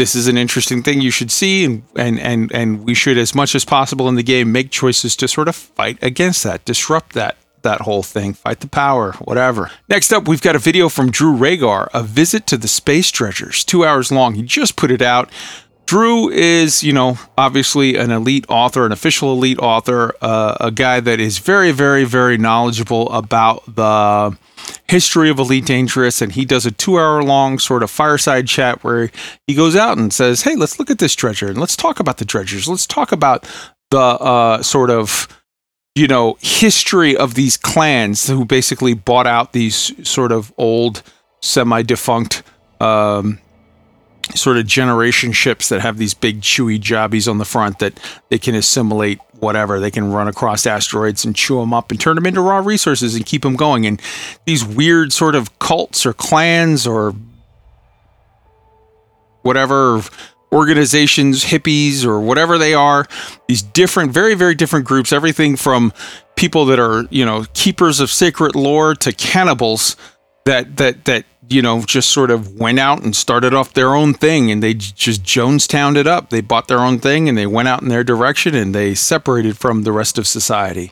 this 0.02 0.16
is 0.16 0.28
an 0.28 0.36
interesting 0.36 0.82
thing 0.82 0.99
you 0.99 1.12
should 1.12 1.30
see 1.30 1.64
and 1.64 1.84
and 1.95 2.20
and, 2.20 2.52
and 2.54 2.84
we 2.86 2.95
should 2.95 3.20
as 3.20 3.36
much 3.36 3.54
as 3.54 3.64
possible 3.64 4.10
in 4.10 4.16
the 4.16 4.24
game 4.24 4.52
make 4.52 4.72
choices 4.72 5.16
to 5.16 5.28
sort 5.28 5.47
of 5.47 5.56
fight 5.56 5.99
against 6.02 6.43
that 6.43 6.66
disrupt 6.66 7.14
that 7.14 7.38
that 7.62 7.82
whole 7.82 8.02
thing, 8.02 8.34
fight 8.34 8.60
the 8.62 8.68
power, 8.68 9.12
whatever. 9.22 9.70
Next 9.88 10.12
up, 10.12 10.28
we've 10.28 10.41
got 10.41 10.56
a 10.56 10.60
video 10.60 10.89
from 10.89 11.12
Drew 11.12 11.38
Wagar, 11.38 11.89
a 11.93 12.02
visit 12.02 12.47
to 12.47 12.58
the 12.58 12.68
space 12.68 13.12
Dredgers, 13.12 13.64
two 13.64 13.86
hours 13.86 14.12
long. 14.12 14.34
He 14.34 14.41
just 14.41 14.76
put 14.76 14.89
it 14.89 15.04
out. 15.04 15.30
Drew 15.86 16.32
is, 16.32 16.82
you 16.82 16.91
know, 16.91 17.20
obviously 17.38 17.97
an 17.97 18.10
elite 18.10 18.45
author, 18.49 18.88
an 18.88 18.91
official 18.91 19.32
elite 19.34 19.60
author, 19.60 20.16
uh, 20.24 20.58
a 20.60 20.72
guy 20.72 21.02
that 21.02 21.20
is 21.20 21.38
very, 21.38 21.72
very, 21.72 22.04
very 22.04 22.39
knowledgeable 22.39 23.12
about 23.12 23.64
the 23.76 24.36
history 24.88 25.30
of 25.30 25.40
Elite 25.40 25.66
Dangerous. 25.66 26.22
And 26.22 26.32
he 26.32 26.46
does 26.46 26.66
a 26.66 26.72
two 26.72 27.00
hour 27.00 27.24
long 27.24 27.60
sort 27.60 27.84
of 27.84 27.92
fireside 27.92 28.48
chat 28.48 28.84
where 28.84 29.10
he 29.48 29.54
goes 29.54 29.76
out 29.76 29.98
and 29.98 30.14
says, 30.14 30.42
Hey, 30.44 30.56
let's 30.56 30.80
look 30.80 30.90
at 30.90 31.00
this 31.00 31.16
Dredger 31.16 31.50
and 31.50 31.60
let's 31.60 31.76
talk 31.76 32.00
about 32.00 32.18
the 32.18 32.26
Dredgers. 32.26 32.68
Let's 32.68 32.86
talk 32.86 33.12
about 33.12 33.48
the 33.90 34.00
uh, 34.00 34.62
sort 34.64 34.90
of 34.90 35.28
you 35.96 36.08
know, 36.08 36.38
history 36.42 37.16
of 37.16 37.36
these 37.36 37.58
clans 37.58 38.28
who 38.28 38.46
basically 38.46 38.94
bought 38.94 39.28
out 39.28 39.54
these 39.54 40.08
sort 40.08 40.32
of 40.32 40.54
old, 40.58 41.04
semi 41.42 41.82
defunct, 41.82 42.44
um, 42.80 43.40
sort 44.36 44.58
of 44.58 44.66
generation 44.66 45.32
ships 45.32 45.70
that 45.70 45.82
have 45.82 45.98
these 45.98 46.14
big 46.14 46.42
chewy 46.42 46.80
jobbies 46.80 47.28
on 47.28 47.38
the 47.38 47.46
front 47.46 47.80
that 47.80 48.00
they 48.30 48.38
can 48.38 48.56
assimilate 48.56 49.20
whatever. 49.40 49.80
They 49.80 49.92
can 49.92 50.12
run 50.12 50.28
across 50.28 50.66
asteroids 50.66 51.26
and 51.26 51.36
chew 51.36 51.60
them 51.60 51.74
up 51.74 51.92
and 51.92 52.00
turn 52.00 52.16
them 52.16 52.26
into 52.26 52.42
raw 52.42 52.60
resources 52.60 53.16
and 53.16 53.26
keep 53.26 53.42
them 53.42 53.56
going. 53.56 53.86
And 53.86 54.02
these 54.46 54.64
weird 54.64 55.12
sort 55.12 55.36
of 55.36 55.58
cults 55.60 56.06
or 56.06 56.14
clans 56.14 56.86
or 56.88 57.14
whatever 59.42 60.02
organizations, 60.54 61.46
hippies, 61.46 62.06
or 62.06 62.20
whatever 62.20 62.58
they 62.58 62.74
are, 62.74 63.08
these 63.48 63.62
different, 63.62 64.12
very, 64.12 64.36
very 64.36 64.54
different 64.54 64.86
groups, 64.86 65.14
everything 65.14 65.56
from 65.56 65.94
people 66.36 66.66
that 66.66 66.80
are, 66.80 67.06
you 67.10 67.26
know, 67.26 67.46
keepers 67.54 68.00
of 68.00 68.10
sacred 68.10 68.56
lore 68.56 68.94
to 68.96 69.14
cannibals 69.14 69.96
that, 70.46 70.78
that, 70.78 71.06
that, 71.06 71.26
you 71.52 71.62
know, 71.62 71.82
just 71.84 72.12
sort 72.12 72.32
of 72.32 72.60
went 72.60 72.80
out 72.80 73.04
and 73.04 73.16
started 73.16 73.54
off 73.54 73.74
their 73.74 73.93
own 73.93 74.14
thing 74.14 74.52
and 74.52 74.64
they 74.64 74.74
just 74.74 75.24
Jonestowned 75.24 75.97
it 75.97 76.08
up. 76.08 76.30
They 76.30 76.41
bought 76.41 76.68
their 76.68 76.80
own 76.80 76.99
thing 76.99 77.28
and 77.28 77.38
they 77.38 77.47
went 77.47 77.68
out 77.68 77.82
in 77.82 77.89
their 77.89 78.04
direction 78.04 78.56
and 78.56 78.74
they 78.74 78.95
separated 78.95 79.58
from 79.58 79.84
the 79.84 79.91
rest 79.91 80.18
of 80.18 80.28
society. 80.28 80.91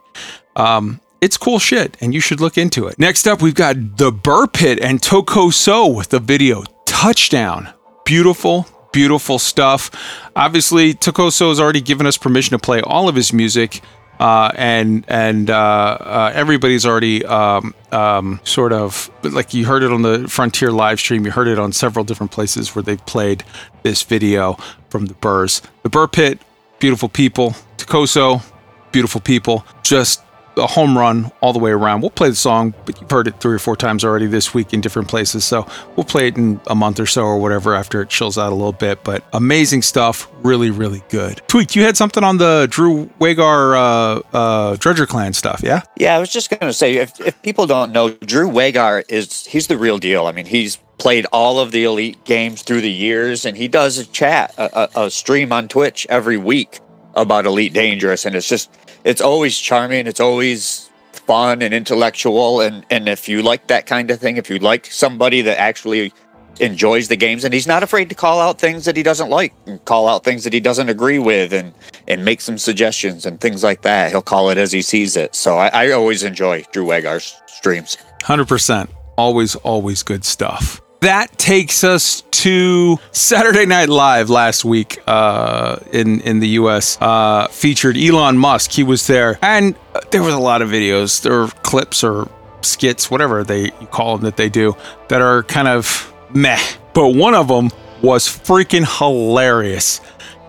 Um, 0.55 0.99
it's 1.22 1.38
cool 1.38 1.60
shit 1.60 1.97
and 2.01 2.14
you 2.14 2.20
should 2.20 2.39
look 2.39 2.57
into 2.57 2.88
it. 2.88 2.99
Next 2.99 3.28
up, 3.28 3.41
we've 3.41 3.55
got 3.55 3.97
The 3.97 4.12
Burr 4.12 4.47
Pit 4.47 4.80
and 4.82 5.01
Tokoso 5.01 5.95
with 5.95 6.10
the 6.10 6.20
video 6.20 6.64
Touchdown. 6.86 7.70
Beautiful, 8.05 8.68
beautiful 8.91 9.39
stuff. 9.39 9.91
Obviously, 10.36 10.93
Tokoso 10.93 11.49
has 11.49 11.60
already 11.60 11.82
given 11.82 12.05
us 12.05 12.18
permission 12.18 12.51
to 12.51 12.60
play 12.60 12.82
all 12.82 13.07
of 13.07 13.16
his 13.16 13.32
music. 13.32 13.82
Uh, 14.20 14.51
and 14.55 15.05
and 15.07 15.49
uh, 15.49 15.97
uh, 15.99 16.32
everybody's 16.36 16.86
already 16.86 17.26
um, 17.26 17.74
um, 17.93 18.39
sort 18.43 18.74
of 18.74 19.09
like 19.24 19.53
you 19.53 19.65
heard 19.65 19.82
it 19.82 19.91
on 19.93 20.01
the 20.01 20.28
Frontier 20.28 20.72
live 20.72 20.99
stream. 20.99 21.26
You 21.26 21.32
heard 21.32 21.47
it 21.47 21.57
on 21.57 21.72
several 21.72 22.03
different 22.03 22.32
places 22.32 22.76
where 22.76 22.84
they've 22.84 23.05
played 23.05 23.45
this 23.84 24.03
video 24.03 24.57
from 24.89 25.05
the 25.05 25.13
Burrs. 25.15 25.61
The 25.84 25.89
Burr 25.89 26.07
Pit, 26.07 26.39
beautiful 26.80 27.07
people. 27.07 27.55
Tokoso, 27.78 28.43
beautiful 28.91 29.22
people. 29.22 29.65
Just 29.84 30.22
a 30.60 30.68
home 30.68 30.97
run 30.97 31.32
all 31.41 31.53
the 31.53 31.60
way 31.60 31.72
around. 31.72 32.01
We'll 32.01 32.10
play 32.12 32.30
the 32.30 32.36
song, 32.36 32.74
but 32.86 32.99
you've 32.99 33.10
heard 33.10 33.28
it 33.28 33.39
three 33.39 33.55
or 33.55 33.60
four 33.60 33.76
times 33.76 34.03
already 34.03 34.28
this 34.28 34.53
week 34.53 34.74
in 34.74 34.82
different 34.82 35.07
places. 35.07 35.43
So 35.45 35.68
we'll 35.95 36.05
play 36.05 36.28
it 36.28 36.38
in 36.38 36.60
a 36.68 36.76
month 36.76 36.99
or 36.99 37.05
so 37.05 37.24
or 37.24 37.39
whatever 37.39 37.76
after 37.76 38.01
it 38.01 38.10
chills 38.10 38.38
out 38.38 38.51
a 38.51 38.55
little 38.55 38.72
bit. 38.72 39.03
But 39.03 39.24
amazing 39.34 39.82
stuff. 39.82 40.28
Really, 40.43 40.72
really 40.72 41.03
good. 41.10 41.41
Tweak, 41.47 41.76
you 41.76 41.84
had 41.84 41.97
something 41.97 42.24
on 42.24 42.38
the 42.38 42.68
Drew 42.70 43.10
Wagar 43.20 43.76
uh, 43.76 44.22
uh, 44.34 44.76
Dredger 44.78 45.05
Clan 45.05 45.34
stuff, 45.34 45.62
yeah? 45.64 45.82
Yeah, 45.97 46.16
I 46.16 46.20
was 46.20 46.30
just 46.30 46.49
going 46.49 46.60
to 46.62 46.74
say 46.74 46.95
if, 46.95 47.20
if 47.20 47.41
people 47.41 47.66
don't 47.66 47.91
know, 47.91 48.12
Drew 48.12 48.47
Wagar 48.47 49.03
is 49.10 49.45
he's 49.45 49.68
the 49.68 49.78
real 49.78 49.97
deal. 49.97 50.28
I 50.28 50.32
mean, 50.32 50.45
he's 50.45 50.78
played 50.97 51.26
all 51.32 51.60
of 51.60 51.72
the 51.72 51.86
elite 51.86 52.24
games 52.26 52.62
through 52.62 52.82
the 52.82 52.91
years 52.91 53.45
and 53.45 53.57
he 53.57 53.68
does 53.68 53.97
a 53.97 54.05
chat, 54.05 54.53
a, 54.57 54.89
a 54.95 55.10
stream 55.10 55.51
on 55.51 55.68
Twitch 55.68 56.05
every 56.10 56.38
week 56.38 56.80
about 57.16 57.45
Elite 57.45 57.74
Dangerous. 57.74 58.26
And 58.26 58.36
it's 58.36 58.47
just 58.47 58.70
it's 59.04 59.22
always 59.22 59.58
charming. 59.58 60.08
It's 60.08 60.20
always 60.20 60.89
fun 61.12 61.62
and 61.62 61.74
intellectual. 61.74 62.62
And 62.62 62.86
and 62.89 63.08
if 63.08 63.30
you 63.30 63.41
like 63.41 63.68
that 63.68 63.86
kind 63.86 64.12
of 64.12 64.20
thing, 64.20 64.38
if 64.38 64.50
you 64.50 64.60
like 64.60 64.86
somebody 64.88 65.41
that 65.43 65.60
actually 65.60 66.14
enjoys 66.60 67.08
the 67.08 67.16
games 67.16 67.43
and 67.43 67.54
he's 67.54 67.68
not 67.68 67.84
afraid 67.84 68.10
to 68.10 68.16
call 68.16 68.39
out 68.39 68.60
things 68.60 68.86
that 68.86 68.97
he 68.97 69.04
doesn't 69.04 69.30
like 69.30 69.54
and 69.66 69.84
call 69.86 70.08
out 70.08 70.24
things 70.24 70.43
that 70.43 70.52
he 70.52 70.60
doesn't 70.60 70.89
agree 70.89 71.20
with 71.20 71.54
and 71.54 71.74
and 72.08 72.26
make 72.26 72.41
some 72.41 72.58
suggestions 72.58 73.26
and 73.26 73.39
things 73.39 73.64
like 73.64 73.82
that 73.82 74.12
he'll 74.12 74.22
call 74.22 74.50
it 74.50 74.58
as 74.58 74.72
he 74.72 74.82
sees 74.82 75.16
it 75.16 75.34
so 75.34 75.58
i, 75.58 75.68
I 75.70 75.91
always 75.91 76.22
enjoy 76.24 76.66
drew 76.74 76.86
wagar's 76.86 77.36
streams 77.47 77.97
100% 78.24 78.89
always 79.18 79.56
always 79.56 80.04
good 80.04 80.26
stuff 80.26 80.82
that 81.02 81.38
takes 81.38 81.84
us 81.84 82.22
to 82.32 82.97
Saturday 83.12 83.66
Night 83.66 83.89
Live 83.89 84.30
last 84.30 84.66
week 84.66 85.02
uh, 85.08 85.78
in 85.91 86.22
in 86.22 86.39
the 86.39 86.50
U.S. 86.50 86.97
Uh, 87.02 87.47
featured 87.47 87.97
Elon 87.97 88.38
Musk. 88.38 88.72
He 88.72 88.84
was 88.84 89.08
there, 89.08 89.39
and 89.41 89.76
there 90.12 90.24
was 90.24 90.34
a 90.34 90.39
lot 90.39 90.62
of 90.62 90.70
videos, 90.70 91.30
or 91.30 91.47
clips, 91.64 92.04
or 92.04 92.30
skits, 92.62 93.10
whatever 93.10 93.43
they 93.43 93.70
call 93.91 94.18
them 94.18 94.26
that 94.26 94.38
they 94.38 94.50
do, 94.50 94.76
that 95.10 95.22
are 95.22 95.43
kind 95.43 95.68
of 95.68 96.14
meh. 96.34 96.60
But 96.93 97.10
one 97.10 97.34
of 97.34 97.47
them 97.47 97.72
was 98.02 98.28
freaking 98.28 98.86
hilarious. 99.00 100.02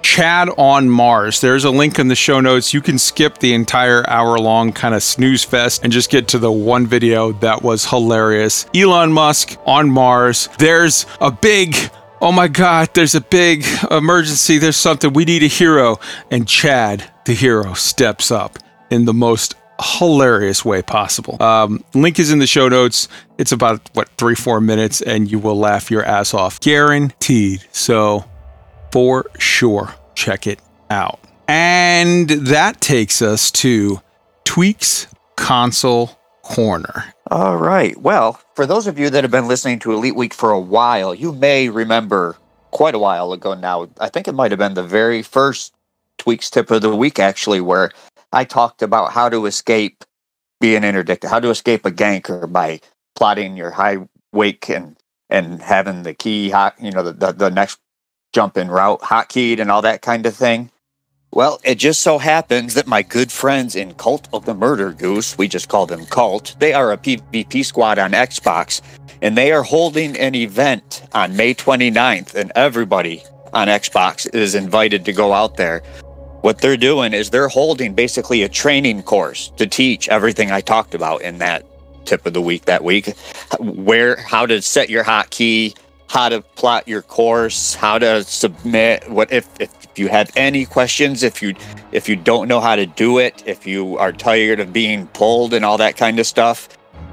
Chad 0.02 0.50
on 0.56 0.88
Mars. 0.88 1.40
There's 1.40 1.64
a 1.64 1.70
link 1.70 1.98
in 1.98 2.08
the 2.08 2.14
show 2.14 2.40
notes. 2.40 2.74
You 2.74 2.80
can 2.80 2.98
skip 2.98 3.38
the 3.38 3.54
entire 3.54 4.08
hour 4.08 4.38
long 4.38 4.72
kind 4.72 4.94
of 4.94 5.02
snooze 5.02 5.44
fest 5.44 5.82
and 5.82 5.92
just 5.92 6.10
get 6.10 6.28
to 6.28 6.38
the 6.38 6.52
one 6.52 6.86
video 6.86 7.32
that 7.32 7.62
was 7.62 7.86
hilarious. 7.86 8.66
Elon 8.74 9.12
Musk 9.12 9.56
on 9.66 9.90
Mars. 9.90 10.48
There's 10.58 11.06
a 11.20 11.30
big 11.30 11.76
oh 12.20 12.32
my 12.32 12.48
God, 12.48 12.90
there's 12.94 13.14
a 13.14 13.20
big 13.20 13.64
emergency. 13.90 14.58
There's 14.58 14.76
something. 14.76 15.12
We 15.12 15.24
need 15.24 15.42
a 15.42 15.46
hero. 15.46 15.98
And 16.30 16.46
Chad, 16.46 17.10
the 17.24 17.32
hero, 17.32 17.74
steps 17.74 18.30
up 18.30 18.58
in 18.90 19.04
the 19.04 19.14
most 19.14 19.54
hilarious 19.98 20.64
way 20.64 20.82
possible. 20.82 21.42
Um, 21.42 21.82
link 21.94 22.18
is 22.18 22.30
in 22.30 22.38
the 22.38 22.46
show 22.46 22.68
notes. 22.68 23.08
It's 23.38 23.52
about, 23.52 23.88
what, 23.94 24.08
three, 24.18 24.34
four 24.34 24.60
minutes, 24.60 25.00
and 25.00 25.30
you 25.30 25.38
will 25.38 25.58
laugh 25.58 25.90
your 25.90 26.04
ass 26.04 26.34
off. 26.34 26.60
Guaranteed. 26.60 27.64
So 27.72 28.24
for 28.92 29.30
sure. 29.38 29.94
Check 30.14 30.46
it 30.46 30.60
out. 30.90 31.20
And 31.48 32.28
that 32.28 32.80
takes 32.80 33.22
us 33.22 33.50
to 33.52 34.00
Tweaks 34.44 35.06
Console 35.36 36.18
Corner. 36.42 37.12
All 37.30 37.56
right. 37.56 37.96
Well, 37.96 38.40
for 38.54 38.66
those 38.66 38.86
of 38.86 38.98
you 38.98 39.10
that 39.10 39.24
have 39.24 39.30
been 39.30 39.48
listening 39.48 39.78
to 39.80 39.92
Elite 39.92 40.16
Week 40.16 40.34
for 40.34 40.50
a 40.50 40.60
while, 40.60 41.14
you 41.14 41.32
may 41.32 41.68
remember 41.68 42.36
quite 42.70 42.94
a 42.94 42.98
while 42.98 43.32
ago 43.32 43.54
now. 43.54 43.88
I 44.00 44.08
think 44.08 44.28
it 44.28 44.32
might 44.32 44.50
have 44.50 44.58
been 44.58 44.74
the 44.74 44.82
very 44.82 45.22
first 45.22 45.74
Tweaks 46.18 46.50
tip 46.50 46.70
of 46.70 46.82
the 46.82 46.94
week, 46.94 47.18
actually, 47.18 47.60
where 47.60 47.90
I 48.32 48.44
talked 48.44 48.82
about 48.82 49.12
how 49.12 49.28
to 49.28 49.46
escape 49.46 50.04
being 50.60 50.84
interdicted, 50.84 51.30
how 51.30 51.40
to 51.40 51.48
escape 51.48 51.86
a 51.86 51.90
ganker 51.90 52.50
by 52.52 52.80
plotting 53.16 53.56
your 53.56 53.70
high 53.70 53.98
wake 54.32 54.68
and 54.68 54.96
and 55.30 55.62
having 55.62 56.02
the 56.02 56.12
key 56.12 56.46
you 56.80 56.90
know, 56.90 57.02
the, 57.02 57.12
the, 57.12 57.32
the 57.32 57.50
next 57.50 57.78
jump 58.32 58.56
route 58.56 59.00
hotkeyed 59.00 59.60
and 59.60 59.70
all 59.70 59.82
that 59.82 60.02
kind 60.02 60.26
of 60.26 60.34
thing. 60.34 60.70
Well, 61.32 61.60
it 61.62 61.76
just 61.76 62.00
so 62.00 62.18
happens 62.18 62.74
that 62.74 62.88
my 62.88 63.02
good 63.02 63.30
friends 63.30 63.76
in 63.76 63.94
Cult 63.94 64.28
of 64.32 64.46
the 64.46 64.54
Murder 64.54 64.92
Goose, 64.92 65.38
we 65.38 65.46
just 65.46 65.68
call 65.68 65.86
them 65.86 66.04
Cult, 66.06 66.56
they 66.58 66.72
are 66.72 66.92
a 66.92 66.98
PvP 66.98 67.64
squad 67.64 68.00
on 68.00 68.10
Xbox, 68.10 68.80
and 69.22 69.38
they 69.38 69.52
are 69.52 69.62
holding 69.62 70.18
an 70.18 70.34
event 70.34 71.04
on 71.12 71.36
May 71.36 71.54
29th, 71.54 72.34
and 72.34 72.50
everybody, 72.56 73.22
on 73.52 73.68
Xbox 73.68 74.32
is 74.34 74.54
invited 74.54 75.04
to 75.04 75.12
go 75.12 75.32
out 75.32 75.56
there. 75.56 75.82
What 76.40 76.60
they're 76.60 76.76
doing 76.76 77.12
is 77.12 77.30
they're 77.30 77.48
holding 77.48 77.94
basically 77.94 78.42
a 78.42 78.48
training 78.48 79.02
course 79.02 79.52
to 79.56 79.66
teach 79.66 80.08
everything 80.08 80.50
I 80.50 80.60
talked 80.60 80.94
about 80.94 81.22
in 81.22 81.38
that 81.38 81.64
tip 82.06 82.26
of 82.26 82.32
the 82.32 82.40
week 82.40 82.64
that 82.64 82.82
week. 82.82 83.14
Where, 83.58 84.16
how 84.16 84.46
to 84.46 84.62
set 84.62 84.88
your 84.88 85.04
hotkey, 85.04 85.76
how 86.10 86.28
to 86.28 86.40
plot 86.40 86.88
your 86.88 87.02
course, 87.02 87.72
how 87.72 87.96
to 87.96 88.24
submit. 88.24 89.08
What 89.08 89.32
if, 89.32 89.48
if 89.60 89.72
you 89.94 90.08
have 90.08 90.28
any 90.34 90.66
questions? 90.66 91.22
If 91.22 91.40
you 91.40 91.54
if 91.92 92.08
you 92.08 92.16
don't 92.16 92.48
know 92.48 92.58
how 92.58 92.74
to 92.74 92.84
do 92.84 93.18
it, 93.18 93.44
if 93.46 93.64
you 93.64 93.96
are 93.96 94.10
tired 94.12 94.58
of 94.58 94.72
being 94.72 95.06
pulled 95.08 95.54
and 95.54 95.64
all 95.64 95.78
that 95.78 95.96
kind 95.96 96.18
of 96.18 96.26
stuff, 96.26 96.68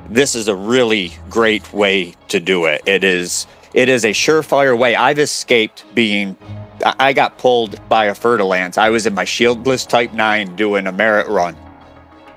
this 0.09 0.33
is 0.33 0.47
a 0.47 0.55
really 0.55 1.13
great 1.29 1.71
way 1.71 2.15
to 2.29 2.39
do 2.39 2.65
it. 2.65 2.81
It 2.87 3.03
is 3.03 3.45
it 3.75 3.87
is 3.87 4.03
a 4.03 4.13
surefire 4.13 4.75
way. 4.75 4.95
I've 4.95 5.19
escaped 5.19 5.85
being 5.93 6.35
I 6.83 7.13
got 7.13 7.37
pulled 7.37 7.87
by 7.87 8.05
a 8.05 8.15
Fer-de-Lance. 8.15 8.79
I 8.79 8.89
was 8.89 9.05
in 9.05 9.13
my 9.13 9.25
shieldless 9.25 9.87
type 9.87 10.11
9 10.13 10.55
doing 10.55 10.87
a 10.87 10.91
merit 10.91 11.27
run. 11.27 11.55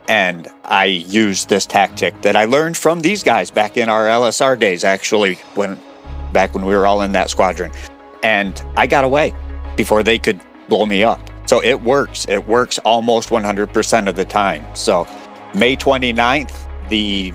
And 0.09 0.47
I 0.65 0.85
used 0.85 1.49
this 1.49 1.65
tactic 1.65 2.21
that 2.21 2.37
I 2.37 2.45
learned 2.45 2.77
from 2.77 3.01
these 3.01 3.23
guys 3.23 3.51
back 3.51 3.77
in 3.77 3.89
our 3.89 4.07
LSR 4.07 4.59
days, 4.59 4.83
actually, 4.83 5.35
when 5.55 5.79
back 6.33 6.55
when 6.55 6.65
we 6.65 6.75
were 6.75 6.87
all 6.87 7.03
in 7.03 7.13
that 7.13 7.31
squadron. 7.31 7.73
And 8.23 8.63
I 8.77 8.87
got 8.87 9.05
away 9.05 9.35
before 9.77 10.03
they 10.03 10.19
could 10.19 10.41
blow 10.69 10.87
me 10.87 11.03
up. 11.03 11.21
So 11.47 11.63
it 11.63 11.81
works. 11.83 12.27
It 12.29 12.47
works 12.47 12.79
almost 12.81 13.31
100% 13.31 14.09
of 14.09 14.17
the 14.17 14.25
time. 14.25 14.65
So 14.75 15.07
May 15.55 15.77
29th, 15.77 16.55
the 16.89 17.33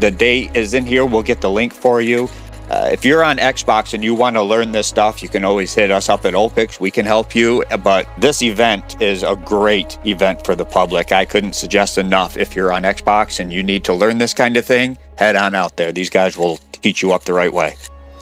the 0.00 0.10
date 0.10 0.54
is 0.54 0.74
in 0.74 0.86
here. 0.86 1.04
We'll 1.04 1.22
get 1.22 1.40
the 1.40 1.50
link 1.50 1.72
for 1.72 2.00
you. 2.00 2.28
Uh, 2.70 2.88
if 2.92 3.04
you're 3.04 3.24
on 3.24 3.38
Xbox 3.38 3.94
and 3.94 4.04
you 4.04 4.14
want 4.14 4.36
to 4.36 4.42
learn 4.42 4.72
this 4.72 4.86
stuff, 4.86 5.22
you 5.22 5.28
can 5.28 5.44
always 5.44 5.74
hit 5.74 5.90
us 5.90 6.08
up 6.08 6.26
at 6.26 6.34
OPIX. 6.34 6.78
We 6.80 6.90
can 6.90 7.06
help 7.06 7.34
you. 7.34 7.64
But 7.82 8.06
this 8.18 8.42
event 8.42 9.00
is 9.00 9.22
a 9.22 9.36
great 9.36 9.98
event 10.04 10.44
for 10.44 10.54
the 10.54 10.66
public. 10.66 11.10
I 11.10 11.24
couldn't 11.24 11.54
suggest 11.54 11.96
enough. 11.96 12.36
If 12.36 12.54
you're 12.54 12.72
on 12.72 12.82
Xbox 12.82 13.40
and 13.40 13.52
you 13.52 13.62
need 13.62 13.84
to 13.84 13.94
learn 13.94 14.18
this 14.18 14.34
kind 14.34 14.56
of 14.56 14.66
thing, 14.66 14.98
head 15.16 15.34
on 15.34 15.54
out 15.54 15.76
there. 15.76 15.92
These 15.92 16.10
guys 16.10 16.36
will 16.36 16.58
teach 16.72 17.02
you 17.02 17.12
up 17.12 17.24
the 17.24 17.32
right 17.32 17.52
way. 17.52 17.76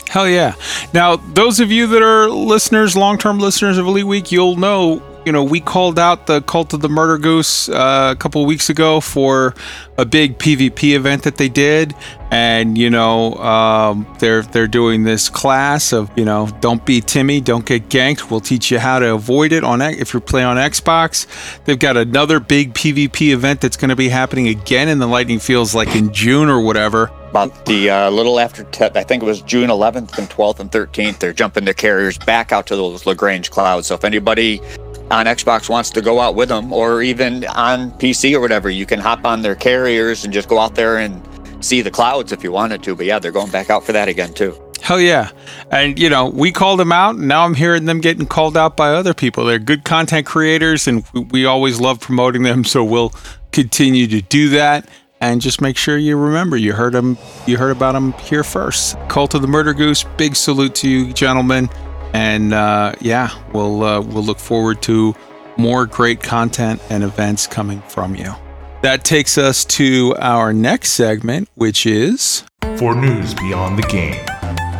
Hell 0.09 0.29
yeah. 0.29 0.55
Now, 0.95 1.17
those 1.17 1.61
of 1.61 1.71
you 1.73 1.87
that 1.89 2.03
are 2.03 2.29
listeners, 2.29 2.97
long 2.97 3.19
term 3.19 3.39
listeners 3.39 3.79
of 3.79 3.87
Elite 3.87 4.07
Week, 4.07 4.31
you'll 4.33 4.57
know 4.57 5.03
you 5.27 5.33
know, 5.33 5.43
we 5.43 5.59
called 5.59 5.99
out 5.99 6.29
the 6.29 6.41
Cult 6.43 6.73
of 6.73 6.81
the 6.81 6.89
Murder 6.89 7.19
Goose 7.19 7.69
uh, 7.69 8.15
a 8.15 8.17
couple 8.17 8.47
weeks 8.47 8.71
ago 8.71 9.01
for 9.01 9.55
a 9.99 10.05
big 10.05 10.39
PvP 10.39 10.95
event 10.95 11.25
that 11.25 11.37
they 11.37 11.49
did, 11.49 11.97
and 12.31 12.79
you 12.79 12.89
know, 12.91 13.35
um, 13.35 14.07
they're 14.21 14.43
they're 14.43 14.69
doing 14.69 15.03
this 15.03 15.29
class 15.29 15.93
of 15.93 16.17
you 16.17 16.25
know, 16.25 16.49
don't 16.61 16.87
be 16.87 17.01
Timmy, 17.01 17.41
don't 17.41 17.67
get 17.67 17.89
ganked. 17.89 18.31
We'll 18.31 18.41
teach 18.41 18.71
you 18.71 18.79
how 18.79 19.01
to 19.01 19.15
avoid 19.15 19.53
it 19.53 19.65
on 19.65 19.83
if 19.83 20.13
you're 20.15 20.21
playing 20.21 20.47
on 20.47 20.57
Xbox. 20.59 21.27
They've 21.65 21.79
got 21.79 21.97
another 21.97 22.39
big 22.39 22.73
PvP 22.73 23.33
event 23.33 23.61
that's 23.61 23.77
going 23.77 23.91
to 23.91 23.97
be 23.97 24.09
happening 24.09 24.47
again 24.47 24.89
in 24.89 25.01
the 25.01 25.09
Lightning 25.09 25.41
Fields, 25.41 25.75
like 25.75 25.97
in 25.97 26.13
June 26.13 26.49
or 26.49 26.61
whatever. 26.61 27.11
About 27.31 27.67
the 27.67 27.91
uh, 27.91 28.11
little 28.11 28.39
after, 28.39 28.63
te- 28.65 28.85
I 28.95 29.03
think 29.03 29.23
it 29.23 29.27
was 29.27 29.43
June 29.43 29.69
11th 29.69 30.17
and 30.17 30.31
12th 30.31 30.61
and 30.61 30.71
13th. 30.71 31.19
They're 31.19 31.33
jumping 31.33 31.65
their 31.65 31.75
carriers 31.75 32.17
back 32.17 32.53
out 32.53 32.67
to 32.69 32.77
those 32.77 33.05
Lagrange 33.05 33.51
clouds. 33.51 33.89
So 33.89 33.95
if 33.95 34.05
anybody 34.05 34.63
on 35.11 35.27
Xbox 35.27 35.69
wants 35.69 35.91
to 35.91 36.01
go 36.01 36.21
out 36.21 36.35
with 36.35 36.49
them, 36.49 36.73
or 36.73 37.03
even 37.03 37.45
on 37.47 37.93
PC 37.93 38.35
or 38.35 38.41
whatever, 38.41 38.71
you 38.71 38.87
can 38.87 38.99
hop 38.99 39.25
on 39.25 39.43
their 39.43 39.55
carriers 39.55 40.25
and 40.25 40.33
just 40.33 40.49
go 40.49 40.59
out 40.59 40.75
there 40.75 40.99
and 40.99 41.23
see 41.65 41.81
the 41.81 41.91
clouds 41.91 42.33
if 42.33 42.43
you 42.43 42.53
wanted 42.53 42.83
to. 42.83 42.95
But 42.95 43.07
yeah, 43.07 43.19
they're 43.19 43.33
going 43.33 43.51
back 43.51 43.71
out 43.71 43.85
for 43.85 43.93
that 43.93 44.09
again 44.09 44.35
too. 44.35 44.61
Hell 44.83 45.01
yeah. 45.01 45.31
And, 45.71 45.99
you 45.99 46.09
know, 46.09 46.29
we 46.29 46.53
called 46.53 46.79
them 46.79 46.93
out, 46.93 47.17
and 47.17 47.27
now 47.27 47.45
I'm 47.45 47.55
hearing 47.55 47.87
them 47.87 48.01
getting 48.01 48.27
called 48.27 48.57
out 48.57 48.77
by 48.77 48.91
other 48.91 49.15
people. 49.15 49.45
They're 49.45 49.59
good 49.59 49.85
content 49.85 50.27
creators, 50.27 50.87
and 50.87 51.05
we 51.31 51.47
always 51.47 51.81
love 51.81 51.99
promoting 52.01 52.43
them. 52.43 52.65
So 52.65 52.85
we'll 52.85 53.13
continue 53.53 54.07
to 54.09 54.21
do 54.23 54.51
that. 54.51 54.89
And 55.21 55.41
just 55.41 55.63
make 55.63 55.79
sure 55.79 55.97
you 55.97 56.17
remember 56.17 56.59
you 56.59 56.75
heard 56.75 56.93
them, 56.93 57.17
you 57.47 57.57
heard 57.57 57.71
about 57.71 57.93
them 57.93 58.13
here 58.13 58.45
first. 58.45 58.99
Cult 59.09 59.35
of 59.35 59.41
the 59.41 59.49
Murder 59.49 59.73
Goose, 59.73 60.05
big 60.19 60.37
salute 60.37 60.75
to 60.77 60.89
you, 60.91 61.13
gentlemen. 61.15 61.71
And 62.17 62.55
uh, 62.55 62.95
yeah, 63.03 63.29
we'll 63.53 63.85
uh, 63.85 64.01
we'll 64.01 64.25
look 64.25 64.39
forward 64.39 64.81
to 64.85 65.15
more 65.59 65.85
great 65.85 66.23
content 66.23 66.81
and 66.89 67.05
events 67.05 67.47
coming 67.47 67.83
from 67.83 68.15
you. 68.15 68.35
That 68.81 69.05
takes 69.05 69.37
us 69.37 69.67
to 69.67 70.17
our 70.19 70.55
next 70.55 70.93
segment, 70.93 71.51
which 71.57 71.85
is 71.85 72.43
for 72.79 72.95
news 72.95 73.35
beyond 73.35 73.79
the 73.79 73.87
game. 73.89 74.25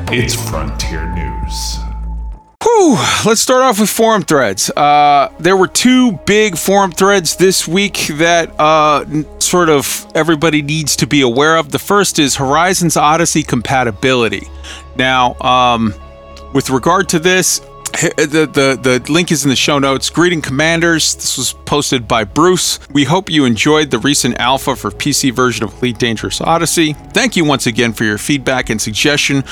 It's 0.09 0.35
Frontier 0.49 1.15
News. 1.15 1.77
Whew, 2.63 2.97
let's 3.27 3.43
start 3.43 3.63
off 3.63 3.81
with 3.81 3.91
forum 3.91 4.23
threads. 4.23 4.71
Uh, 4.71 5.31
there 5.39 5.59
were 5.59 5.69
two 5.69 6.13
big 6.25 6.57
forum 6.57 6.91
threads 6.91 7.37
this 7.37 7.69
week 7.69 8.07
that 8.13 8.59
uh, 8.59 9.05
sort 9.41 9.69
of 9.69 10.07
everybody 10.15 10.63
needs 10.63 10.97
to 10.97 11.07
be 11.07 11.21
aware 11.21 11.59
of. 11.59 11.71
The 11.71 11.79
first 11.79 12.19
is 12.19 12.37
Horizons 12.37 12.97
Odyssey 12.97 13.43
compatibility. 13.43 14.49
Now, 14.97 15.35
um, 15.41 15.95
with 16.53 16.71
regard 16.71 17.09
to 17.11 17.19
this, 17.19 17.61
the, 17.93 18.49
the, 18.53 19.01
the 19.01 19.13
link 19.13 19.33
is 19.33 19.45
in 19.45 19.51
the 19.51 19.57
show 19.57 19.79
notes. 19.79 20.11
Greeting 20.11 20.43
commanders. 20.43 21.15
This 21.15 21.39
was 21.39 21.53
posted 21.65 22.07
by 22.07 22.25
Bruce. 22.25 22.79
We 22.91 23.05
hope 23.05 23.31
you 23.31 23.45
enjoyed 23.45 23.91
the 23.91 23.99
recent 23.99 24.39
alpha 24.39 24.77
for 24.77 24.91
PC 24.91 25.33
version 25.33 25.65
of 25.65 25.73
Elite 25.79 25.99
Dangerous 25.99 26.41
Odyssey. 26.41 26.93
Thank 26.93 27.37
you 27.37 27.45
once 27.45 27.67
again 27.67 27.93
for 27.93 28.05
your 28.05 28.19
feedback 28.19 28.71
and 28.71 28.81
suggestion, 28.81 29.43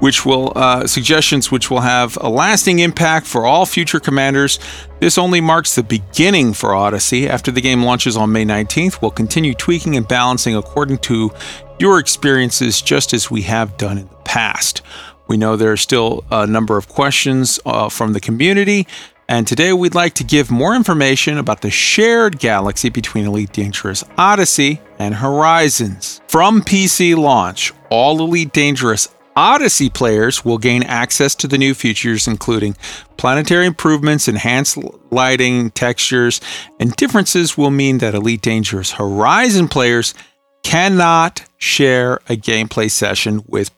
which 0.00 0.26
will 0.26 0.52
uh, 0.56 0.86
suggestions 0.86 1.50
which 1.50 1.70
will 1.70 1.80
have 1.80 2.18
a 2.20 2.28
lasting 2.28 2.80
impact 2.80 3.26
for 3.26 3.46
all 3.46 3.64
future 3.64 4.00
commanders. 4.00 4.58
This 5.00 5.16
only 5.18 5.40
marks 5.40 5.74
the 5.74 5.82
beginning 5.82 6.52
for 6.52 6.74
Odyssey. 6.74 7.28
After 7.28 7.50
the 7.50 7.60
game 7.60 7.82
launches 7.82 8.16
on 8.16 8.32
May 8.32 8.44
19th, 8.44 9.00
we'll 9.00 9.10
continue 9.10 9.54
tweaking 9.54 9.96
and 9.96 10.06
balancing 10.06 10.54
according 10.54 10.98
to 10.98 11.30
your 11.78 11.98
experiences, 11.98 12.80
just 12.80 13.12
as 13.12 13.30
we 13.30 13.42
have 13.42 13.76
done 13.76 13.98
in 13.98 14.08
the 14.08 14.16
past. 14.16 14.82
We 15.28 15.36
know 15.36 15.56
there 15.56 15.72
are 15.72 15.76
still 15.76 16.24
a 16.30 16.46
number 16.46 16.76
of 16.76 16.88
questions 16.88 17.58
uh, 17.66 17.88
from 17.88 18.12
the 18.12 18.20
community, 18.20 18.86
and 19.28 19.46
today 19.46 19.72
we'd 19.72 19.94
like 19.94 20.14
to 20.14 20.24
give 20.24 20.50
more 20.50 20.74
information 20.76 21.36
about 21.36 21.60
the 21.60 21.70
shared 21.70 22.38
galaxy 22.38 22.90
between 22.90 23.26
Elite 23.26 23.52
Dangerous 23.52 24.04
Odyssey 24.16 24.80
and 24.98 25.16
Horizons. 25.16 26.20
From 26.28 26.62
PC 26.62 27.16
launch, 27.16 27.72
all 27.90 28.20
Elite 28.20 28.52
Dangerous 28.52 29.08
Odyssey 29.34 29.90
players 29.90 30.44
will 30.44 30.58
gain 30.58 30.82
access 30.84 31.34
to 31.34 31.48
the 31.48 31.58
new 31.58 31.74
features, 31.74 32.26
including 32.28 32.76
planetary 33.16 33.66
improvements, 33.66 34.28
enhanced 34.28 34.78
lighting, 35.10 35.70
textures, 35.72 36.40
and 36.80 36.94
differences 36.96 37.58
will 37.58 37.70
mean 37.70 37.98
that 37.98 38.14
Elite 38.14 38.40
Dangerous 38.40 38.92
Horizon 38.92 39.68
players 39.68 40.14
cannot 40.62 41.44
share 41.58 42.14
a 42.28 42.36
gameplay 42.36 42.90
session 42.90 43.42
with 43.46 43.70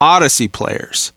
Odyssey 0.00 0.48
players. 0.48 1.12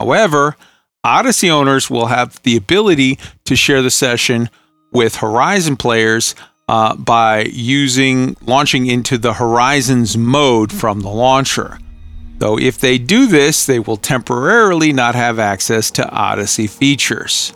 However, 0.00 0.56
Odyssey 1.04 1.48
owners 1.50 1.88
will 1.88 2.06
have 2.06 2.42
the 2.42 2.56
ability 2.56 3.18
to 3.44 3.54
share 3.54 3.82
the 3.82 3.90
session 3.90 4.50
with 4.92 5.16
Horizon 5.16 5.76
players 5.76 6.34
uh, 6.68 6.96
by 6.96 7.42
using 7.42 8.36
launching 8.42 8.86
into 8.86 9.18
the 9.18 9.34
Horizons 9.34 10.16
mode 10.16 10.72
from 10.72 11.00
the 11.00 11.08
launcher. 11.10 11.78
Though 12.38 12.58
if 12.58 12.78
they 12.78 12.98
do 12.98 13.26
this, 13.26 13.66
they 13.66 13.78
will 13.78 13.96
temporarily 13.96 14.92
not 14.92 15.14
have 15.14 15.38
access 15.38 15.90
to 15.92 16.08
Odyssey 16.10 16.66
features. 16.66 17.52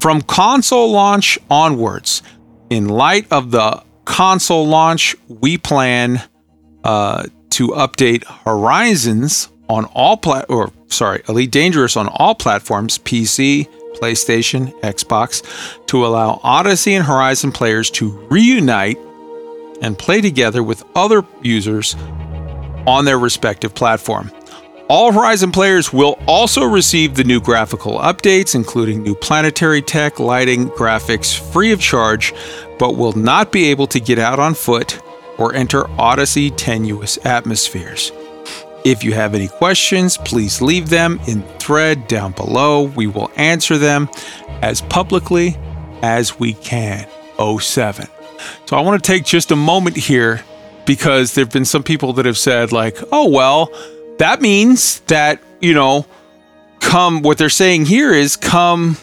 From 0.00 0.20
console 0.22 0.90
launch 0.90 1.38
onwards, 1.48 2.22
in 2.70 2.88
light 2.88 3.26
of 3.30 3.50
the 3.50 3.82
console 4.04 4.66
launch, 4.66 5.16
we 5.28 5.58
plan 5.58 6.22
uh, 6.84 7.24
to 7.50 7.68
update 7.68 8.24
Horizons 8.24 9.48
on 9.72 9.86
all 9.86 10.16
plat 10.16 10.46
or 10.48 10.70
sorry, 10.88 11.22
Elite 11.28 11.50
Dangerous 11.50 11.96
on 11.96 12.08
all 12.08 12.34
platforms, 12.34 12.98
PC, 12.98 13.68
PlayStation, 13.94 14.72
Xbox, 14.80 15.42
to 15.86 16.06
allow 16.06 16.40
Odyssey 16.42 16.94
and 16.94 17.04
Horizon 17.04 17.52
players 17.52 17.90
to 17.92 18.10
reunite 18.30 18.98
and 19.80 19.98
play 19.98 20.20
together 20.20 20.62
with 20.62 20.84
other 20.94 21.24
users 21.42 21.94
on 22.86 23.04
their 23.04 23.18
respective 23.18 23.74
platform. 23.74 24.30
All 24.88 25.12
Horizon 25.12 25.52
players 25.52 25.92
will 25.92 26.18
also 26.26 26.64
receive 26.64 27.14
the 27.14 27.24
new 27.24 27.40
graphical 27.40 27.98
updates, 27.98 28.54
including 28.54 29.02
new 29.02 29.14
planetary 29.14 29.80
tech, 29.80 30.20
lighting, 30.20 30.68
graphics, 30.70 31.38
free 31.52 31.72
of 31.72 31.80
charge, 31.80 32.34
but 32.78 32.96
will 32.96 33.14
not 33.14 33.52
be 33.52 33.70
able 33.70 33.86
to 33.86 34.00
get 34.00 34.18
out 34.18 34.38
on 34.38 34.54
foot 34.54 35.00
or 35.38 35.54
enter 35.54 35.88
Odyssey 35.98 36.50
tenuous 36.50 37.18
atmospheres. 37.24 38.12
If 38.84 39.04
you 39.04 39.12
have 39.12 39.34
any 39.34 39.48
questions, 39.48 40.16
please 40.18 40.60
leave 40.60 40.88
them 40.88 41.20
in 41.26 41.42
thread 41.58 42.08
down 42.08 42.32
below. 42.32 42.82
We 42.82 43.06
will 43.06 43.30
answer 43.36 43.78
them 43.78 44.08
as 44.60 44.80
publicly 44.80 45.56
as 46.02 46.38
we 46.38 46.54
can. 46.54 47.06
07. 47.38 48.06
So 48.66 48.76
I 48.76 48.80
want 48.80 49.02
to 49.02 49.06
take 49.06 49.24
just 49.24 49.50
a 49.50 49.56
moment 49.56 49.96
here 49.96 50.42
because 50.84 51.34
there 51.34 51.44
have 51.44 51.52
been 51.52 51.64
some 51.64 51.82
people 51.82 52.12
that 52.14 52.26
have 52.26 52.38
said, 52.38 52.72
like, 52.72 52.96
oh, 53.10 53.28
well, 53.28 53.70
that 54.18 54.40
means 54.40 55.00
that, 55.00 55.40
you 55.60 55.74
know, 55.74 56.06
come, 56.80 57.22
what 57.22 57.38
they're 57.38 57.48
saying 57.48 57.86
here 57.86 58.12
is 58.12 58.36
come 58.36 58.96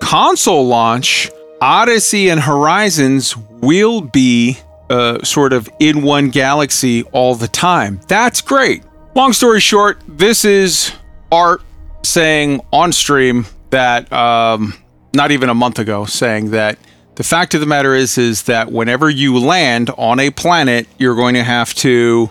console 0.00 0.66
launch, 0.66 1.30
Odyssey 1.60 2.28
and 2.28 2.40
Horizons 2.40 3.36
will 3.36 4.02
be 4.02 4.58
uh, 4.90 5.22
sort 5.24 5.52
of 5.52 5.68
in 5.80 6.02
one 6.02 6.30
galaxy 6.30 7.02
all 7.04 7.34
the 7.34 7.48
time. 7.48 8.00
That's 8.08 8.40
great. 8.40 8.84
Long 9.16 9.32
story 9.32 9.60
short, 9.60 9.98
this 10.06 10.44
is 10.44 10.92
Art 11.32 11.62
saying 12.04 12.60
on 12.70 12.92
stream 12.92 13.46
that 13.70 14.12
um, 14.12 14.74
not 15.14 15.30
even 15.30 15.48
a 15.48 15.54
month 15.54 15.78
ago, 15.78 16.04
saying 16.04 16.50
that 16.50 16.78
the 17.14 17.24
fact 17.24 17.54
of 17.54 17.60
the 17.60 17.66
matter 17.66 17.94
is 17.94 18.18
is 18.18 18.42
that 18.42 18.70
whenever 18.70 19.08
you 19.08 19.38
land 19.38 19.88
on 19.96 20.20
a 20.20 20.28
planet, 20.28 20.86
you're 20.98 21.14
going 21.14 21.32
to 21.32 21.42
have 21.42 21.72
to 21.76 22.30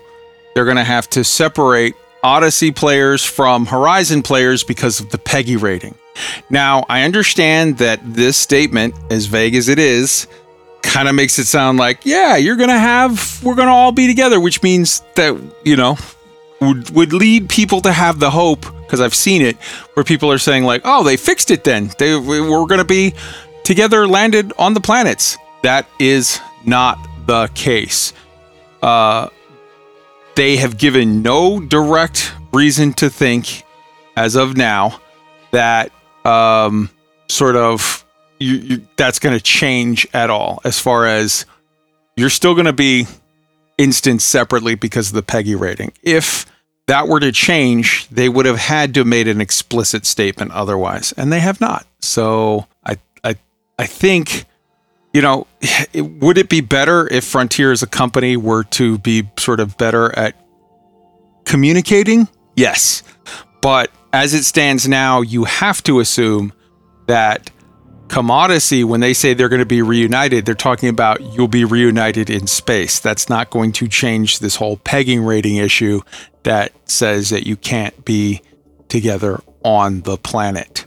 they're 0.54 0.66
going 0.66 0.78
to 0.78 0.84
have 0.84 1.10
to 1.10 1.24
separate 1.24 1.96
Odyssey 2.22 2.70
players 2.70 3.26
from 3.26 3.66
Horizon 3.66 4.22
players 4.22 4.64
because 4.64 5.00
of 5.00 5.10
the 5.10 5.18
PEGI 5.18 5.60
rating. 5.60 5.96
Now, 6.52 6.86
I 6.88 7.02
understand 7.02 7.80
that 7.80 8.00
this 8.04 8.38
statement, 8.38 8.94
as 9.10 9.26
vague 9.26 9.56
as 9.56 9.70
it 9.70 9.80
is, 9.80 10.28
kind 10.84 11.08
of 11.08 11.16
makes 11.16 11.40
it 11.40 11.46
sound 11.46 11.80
like, 11.80 12.06
yeah, 12.06 12.36
you're 12.36 12.58
going 12.58 12.70
to 12.70 12.78
have, 12.78 13.44
we're 13.44 13.56
going 13.56 13.70
to 13.70 13.74
all 13.74 13.92
be 13.92 14.06
together, 14.06 14.40
which 14.40 14.62
means 14.62 15.02
that, 15.16 15.36
you 15.66 15.76
know, 15.76 15.98
would, 16.62 16.90
would 16.92 17.14
lead 17.14 17.50
people 17.50 17.82
to 17.82 17.92
have 17.92 18.20
the 18.20 18.30
hope, 18.32 18.66
because 18.82 19.02
I've 19.02 19.16
seen 19.16 19.42
it, 19.42 19.58
where 19.94 20.04
people 20.04 20.32
are 20.32 20.38
saying, 20.38 20.64
like, 20.64 20.82
oh, 20.86 21.04
they 21.04 21.18
fixed 21.18 21.52
it 21.52 21.64
then. 21.64 21.92
They 21.98 22.16
We're 22.16 22.66
going 22.66 22.80
to 22.80 22.86
be 22.86 23.14
together 23.64 24.08
landed 24.08 24.54
on 24.58 24.74
the 24.74 24.82
planets. 24.82 25.38
That 25.64 25.88
is 26.00 26.40
not 26.66 26.98
the 27.26 27.48
case. 27.56 28.14
Uh, 28.82 29.30
they 30.36 30.58
have 30.58 30.78
given 30.78 31.22
no 31.22 31.60
direct 31.60 32.34
reason 32.54 32.94
to 32.94 33.10
think, 33.10 33.64
as 34.16 34.36
of 34.36 34.56
now, 34.56 35.00
that 35.52 35.92
um, 36.24 36.90
sort 37.28 37.56
of 37.56 38.06
you, 38.40 38.56
you, 38.56 38.88
that's 38.98 39.20
going 39.20 39.36
to 39.36 39.42
change 39.42 40.08
at 40.14 40.30
all 40.30 40.60
as 40.64 40.80
far 40.80 41.06
as 41.08 41.46
you're 42.16 42.30
still 42.30 42.54
going 42.54 42.66
to 42.66 42.74
be 42.74 43.08
instanced 43.78 44.28
separately 44.28 44.76
because 44.76 45.10
of 45.10 45.16
the 45.16 45.24
PEGI 45.24 45.60
rating. 45.60 45.92
If 46.04 46.46
that 46.88 47.08
were 47.08 47.20
to 47.20 47.32
change, 47.32 48.08
they 48.10 48.30
would 48.30 48.46
have 48.46 48.58
had 48.58 48.94
to 48.94 49.02
have 49.02 49.08
made 49.08 49.28
an 49.28 49.42
explicit 49.42 50.06
statement 50.06 50.52
otherwise, 50.52 51.14
and 51.14 51.32
they 51.32 51.40
have 51.40 51.60
not. 51.60 51.86
So 52.00 52.68
I 52.86 52.98
I 53.24 53.36
I 53.80 53.86
think 53.86 54.46
you 55.16 55.22
know, 55.22 55.48
it, 55.94 56.02
would 56.02 56.38
it 56.38 56.50
be 56.50 56.62
better 56.62 57.08
if 57.12 57.24
Frontier 57.24 57.72
as 57.72 57.82
a 57.82 57.88
company 57.88 58.38
were 58.38 58.64
to 58.66 58.98
be 59.00 59.24
sort 59.40 59.60
of 59.60 59.78
better 59.78 60.18
at 60.18 60.36
communicating? 61.46 62.28
Yes. 62.56 63.02
But 63.62 63.92
as 64.14 64.34
it 64.34 64.44
stands 64.44 64.88
now, 64.88 65.22
you 65.22 65.46
have 65.46 65.82
to 65.84 66.00
assume 66.00 66.54
that 67.08 67.50
come 68.08 68.32
Odyssey, 68.32 68.84
when 68.84 69.00
they 69.00 69.14
say 69.14 69.34
they're 69.34 69.50
going 69.50 69.60
to 69.60 69.66
be 69.66 69.82
reunited, 69.82 70.46
they're 70.46 70.56
talking 70.56 70.90
about 70.90 71.22
you'll 71.22 71.48
be 71.48 71.66
reunited 71.66 72.30
in 72.30 72.48
space. 72.48 73.00
That's 73.00 73.30
not 73.30 73.50
going 73.50 73.72
to 73.74 73.88
change 73.88 74.40
this 74.40 74.56
whole 74.56 74.78
pegging 74.78 75.24
rating 75.24 75.58
issue 75.58 76.02
that 76.44 76.72
says 76.86 77.30
that 77.30 77.46
you 77.48 77.58
can't 77.58 78.06
be 78.06 78.42
together 78.88 79.42
on 79.64 80.02
the 80.02 80.18
planet. 80.18 80.86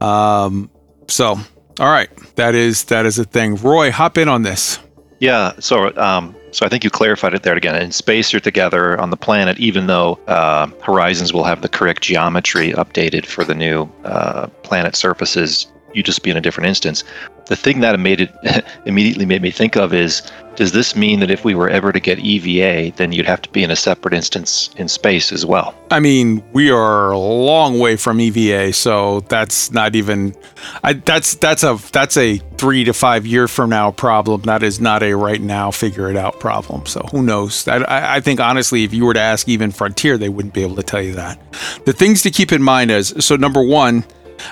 Um, 0.00 0.70
so, 1.08 1.38
all 1.80 1.90
right, 1.90 2.08
that 2.36 2.54
is 2.54 2.84
that 2.84 3.06
is 3.06 3.18
a 3.18 3.24
thing. 3.24 3.56
Roy, 3.56 3.90
hop 3.90 4.18
in 4.18 4.28
on 4.28 4.42
this. 4.42 4.78
Yeah. 5.18 5.52
So, 5.60 5.96
um, 5.96 6.34
so 6.50 6.66
I 6.66 6.68
think 6.68 6.84
you 6.84 6.90
clarified 6.90 7.34
it 7.34 7.42
there 7.42 7.56
again. 7.56 7.74
In 7.80 7.90
space, 7.90 8.32
you're 8.32 8.40
together 8.40 9.00
on 9.00 9.10
the 9.10 9.16
planet, 9.16 9.58
even 9.58 9.86
though 9.86 10.18
uh, 10.26 10.68
Horizons 10.82 11.32
will 11.32 11.44
have 11.44 11.62
the 11.62 11.68
correct 11.68 12.02
geometry 12.02 12.72
updated 12.72 13.26
for 13.26 13.44
the 13.44 13.54
new 13.54 13.90
uh, 14.04 14.46
planet 14.62 14.94
surfaces. 14.94 15.66
You 15.96 16.02
just 16.02 16.22
be 16.22 16.30
in 16.30 16.36
a 16.36 16.40
different 16.40 16.68
instance 16.68 17.02
the 17.46 17.56
thing 17.56 17.80
that 17.80 17.98
made 17.98 18.20
it 18.20 18.64
immediately 18.84 19.26
made 19.26 19.42
me 19.42 19.50
think 19.50 19.76
of 19.76 19.94
is 19.94 20.22
does 20.56 20.72
this 20.72 20.96
mean 20.96 21.20
that 21.20 21.30
if 21.30 21.44
we 21.44 21.54
were 21.54 21.68
ever 21.68 21.92
to 21.92 22.00
get 22.00 22.18
EVA, 22.18 22.96
then 22.96 23.12
you'd 23.12 23.26
have 23.26 23.42
to 23.42 23.50
be 23.50 23.62
in 23.62 23.70
a 23.70 23.76
separate 23.76 24.14
instance 24.14 24.70
in 24.76 24.88
space 24.88 25.30
as 25.30 25.44
well? 25.44 25.74
I 25.90 26.00
mean, 26.00 26.42
we 26.54 26.70
are 26.70 27.10
a 27.10 27.18
long 27.18 27.78
way 27.78 27.96
from 27.96 28.20
EVA, 28.20 28.72
so 28.72 29.20
that's 29.20 29.70
not 29.70 29.94
even. 29.94 30.34
I, 30.82 30.94
that's 30.94 31.34
that's 31.34 31.62
a 31.62 31.78
that's 31.92 32.16
a 32.16 32.38
three 32.56 32.84
to 32.84 32.94
five 32.94 33.26
year 33.26 33.48
from 33.48 33.70
now 33.70 33.90
problem. 33.90 34.42
That 34.42 34.62
is 34.62 34.80
not 34.80 35.02
a 35.02 35.12
right 35.12 35.42
now 35.42 35.70
figure 35.70 36.08
it 36.10 36.16
out 36.16 36.40
problem. 36.40 36.86
So 36.86 37.00
who 37.10 37.22
knows? 37.22 37.68
I, 37.68 38.16
I 38.16 38.20
think 38.20 38.40
honestly, 38.40 38.82
if 38.84 38.94
you 38.94 39.04
were 39.04 39.14
to 39.14 39.20
ask 39.20 39.48
even 39.48 39.70
Frontier, 39.72 40.16
they 40.16 40.30
wouldn't 40.30 40.54
be 40.54 40.62
able 40.62 40.76
to 40.76 40.82
tell 40.82 41.02
you 41.02 41.12
that. 41.16 41.38
The 41.84 41.92
things 41.92 42.22
to 42.22 42.30
keep 42.30 42.50
in 42.50 42.62
mind 42.62 42.90
is 42.90 43.14
so 43.18 43.36
number 43.36 43.62
one 43.62 44.06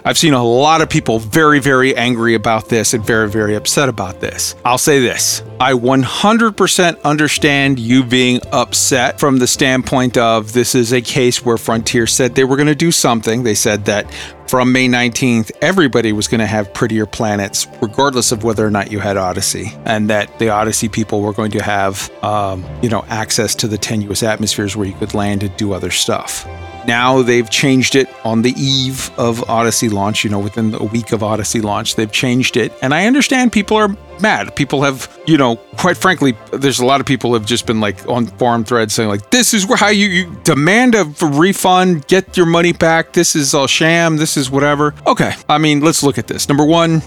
I've 0.05 0.19
seen 0.19 0.35
a 0.35 0.45
lot 0.45 0.81
of 0.81 0.89
people 0.89 1.19
very, 1.19 1.61
very 1.61 1.97
angry 1.97 2.35
about 2.35 2.69
this 2.69 2.95
and 2.95 3.05
very, 3.05 3.29
very 3.29 3.55
upset 3.55 3.89
about 3.89 4.21
this. 4.21 4.55
I'll 4.65 4.79
say 4.79 5.01
this 5.01 5.43
I 5.61 5.73
100% 5.73 7.03
understand 7.03 7.79
you 7.79 8.05
being 8.05 8.41
upset 8.53 9.21
from 9.21 9.39
the 9.39 9.47
standpoint 9.47 10.17
of 10.17 10.53
this 10.53 10.75
is 10.75 10.93
a 10.93 11.01
case 11.01 11.45
where 11.45 11.57
Frontier 11.57 12.07
said 12.07 12.35
they 12.35 12.45
were 12.45 12.57
going 12.57 12.67
to 12.67 12.75
do 12.75 12.93
something. 12.93 13.43
They 13.43 13.55
said 13.55 13.85
that 13.87 14.13
from 14.49 14.73
May 14.73 14.89
19th, 14.89 15.51
everybody 15.63 16.13
was 16.13 16.29
going 16.29 16.41
to 16.41 16.47
have 16.47 16.73
prettier 16.75 17.07
planets, 17.07 17.67
regardless 17.81 18.31
of 18.31 18.45
whether 18.45 18.67
or 18.67 18.71
not 18.71 18.93
you 18.93 19.01
had 19.01 19.17
Odyssey, 19.17 19.73
and 19.85 20.11
that 20.11 20.39
the 20.39 20.51
Odyssey 20.51 20.89
people 20.89 21.23
were 21.23 21.33
going 21.33 21.51
to 21.53 21.63
have, 21.63 22.11
um, 22.23 22.65
you 22.83 22.89
know, 22.89 23.05
access 23.09 23.55
to 23.57 23.69
the 23.69 23.79
tenuous 23.79 24.23
atmospheres 24.23 24.77
where 24.77 24.87
you 24.87 24.95
could 24.95 25.15
land 25.15 25.43
and 25.43 25.57
do 25.57 25.73
other 25.73 25.91
stuff. 25.91 26.47
Now 26.87 27.23
they've 27.23 27.49
changed 27.49 27.97
it 27.97 28.09
on 28.25 28.43
the 28.43 28.53
eve 28.57 29.11
of 29.19 29.49
Odyssey 29.49 29.89
launch, 29.89 30.25
you 30.25 30.31
know, 30.31 30.39
within 30.39 30.75
a 30.75 30.85
week 30.85 31.13
of 31.13 31.23
Odyssey 31.23 31.61
launch, 31.61 31.97
they've 31.97 32.11
changed 32.11 32.57
it. 32.57 32.73
And 32.83 32.93
I 32.95 33.07
understand 33.07 33.53
people 33.53 33.77
are 33.77 33.97
mad. 34.21 34.55
People 34.55 34.83
have, 34.83 35.19
you 35.27 35.37
know, 35.37 35.57
quite 35.77 35.97
frankly, 35.97 36.37
there's 36.53 36.79
a 36.79 36.87
lot 36.87 37.01
of 37.01 37.07
people 37.07 37.33
have 37.35 37.47
just 37.47 37.67
been 37.67 37.81
like 37.81 38.07
on 38.09 38.27
forum 38.27 38.65
threads 38.65 38.95
saying 38.95 39.09
like, 39.09 39.31
this 39.31 39.55
is 39.55 39.65
how 39.79 39.89
you, 39.89 40.07
you 40.07 40.41
demand 40.45 40.95
a 40.95 41.05
refund, 41.23 42.07
get 42.07 42.37
your 42.37 42.47
money 42.47 42.73
back. 42.73 43.13
This 43.13 43.35
is 43.35 43.55
a 43.55 43.67
sham. 43.67 44.17
This 44.17 44.37
is 44.37 44.51
whatever. 44.51 44.95
Okay. 45.07 45.35
I 45.49 45.59
mean, 45.59 45.81
let's 45.81 46.03
look 46.03 46.19
at 46.19 46.27
this. 46.27 46.49
Number 46.49 46.65
one, 46.65 47.03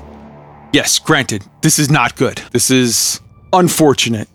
yes, 0.73 0.99
granted, 0.99 1.43
this 1.61 1.79
is 1.79 1.89
not 1.89 2.15
good. 2.15 2.41
This 2.51 2.71
is 2.71 3.21
unfortunate 3.53 4.27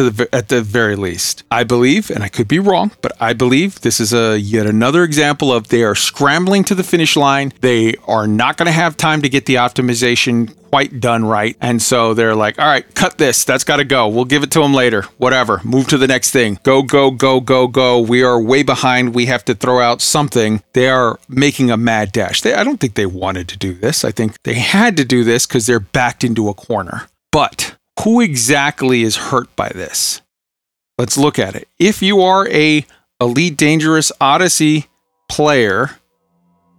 to 0.00 0.10
the 0.10 0.34
at 0.34 0.48
the 0.48 0.62
very 0.62 0.96
least. 0.96 1.44
I 1.50 1.64
believe, 1.64 2.10
and 2.10 2.24
I 2.24 2.28
could 2.28 2.48
be 2.48 2.58
wrong, 2.58 2.92
but 3.02 3.12
I 3.20 3.32
believe 3.32 3.80
this 3.80 4.00
is 4.00 4.12
a 4.12 4.38
yet 4.38 4.66
another 4.66 5.04
example 5.04 5.52
of 5.52 5.68
they 5.68 5.82
are 5.82 5.94
scrambling 5.94 6.64
to 6.64 6.74
the 6.74 6.82
finish 6.82 7.16
line. 7.16 7.52
They 7.60 7.94
are 8.06 8.26
not 8.26 8.56
going 8.56 8.66
to 8.66 8.72
have 8.72 8.96
time 8.96 9.22
to 9.22 9.28
get 9.28 9.46
the 9.46 9.56
optimization 9.56 10.54
quite 10.70 11.00
done 11.00 11.24
right, 11.24 11.56
and 11.60 11.82
so 11.82 12.14
they're 12.14 12.34
like, 12.34 12.58
"All 12.58 12.66
right, 12.66 12.94
cut 12.94 13.18
this. 13.18 13.44
That's 13.44 13.64
got 13.64 13.76
to 13.76 13.84
go. 13.84 14.08
We'll 14.08 14.24
give 14.24 14.42
it 14.42 14.50
to 14.52 14.60
them 14.60 14.72
later. 14.72 15.02
Whatever. 15.18 15.60
Move 15.64 15.88
to 15.88 15.98
the 15.98 16.06
next 16.06 16.30
thing. 16.30 16.58
Go, 16.62 16.82
go, 16.82 17.10
go, 17.10 17.40
go, 17.40 17.66
go. 17.66 17.98
We 18.00 18.22
are 18.22 18.40
way 18.40 18.62
behind. 18.62 19.14
We 19.14 19.26
have 19.26 19.44
to 19.46 19.54
throw 19.54 19.80
out 19.80 20.00
something." 20.00 20.62
They 20.72 20.88
are 20.88 21.18
making 21.28 21.70
a 21.70 21.76
mad 21.76 22.12
dash. 22.12 22.42
They, 22.42 22.54
I 22.54 22.64
don't 22.64 22.78
think 22.78 22.94
they 22.94 23.06
wanted 23.06 23.48
to 23.48 23.58
do 23.58 23.74
this. 23.74 24.04
I 24.04 24.12
think 24.12 24.40
they 24.42 24.54
had 24.54 24.96
to 24.96 25.04
do 25.04 25.24
this 25.24 25.46
because 25.46 25.66
they're 25.66 25.80
backed 25.80 26.24
into 26.24 26.48
a 26.48 26.54
corner. 26.54 27.08
But 27.32 27.76
who 28.02 28.20
exactly 28.20 29.02
is 29.02 29.16
hurt 29.16 29.54
by 29.56 29.68
this? 29.68 30.20
Let's 30.98 31.16
look 31.16 31.38
at 31.38 31.54
it. 31.54 31.68
If 31.78 32.02
you 32.02 32.20
are 32.22 32.48
a 32.48 32.84
Elite 33.20 33.56
Dangerous 33.56 34.12
Odyssey 34.20 34.86
player, 35.28 35.90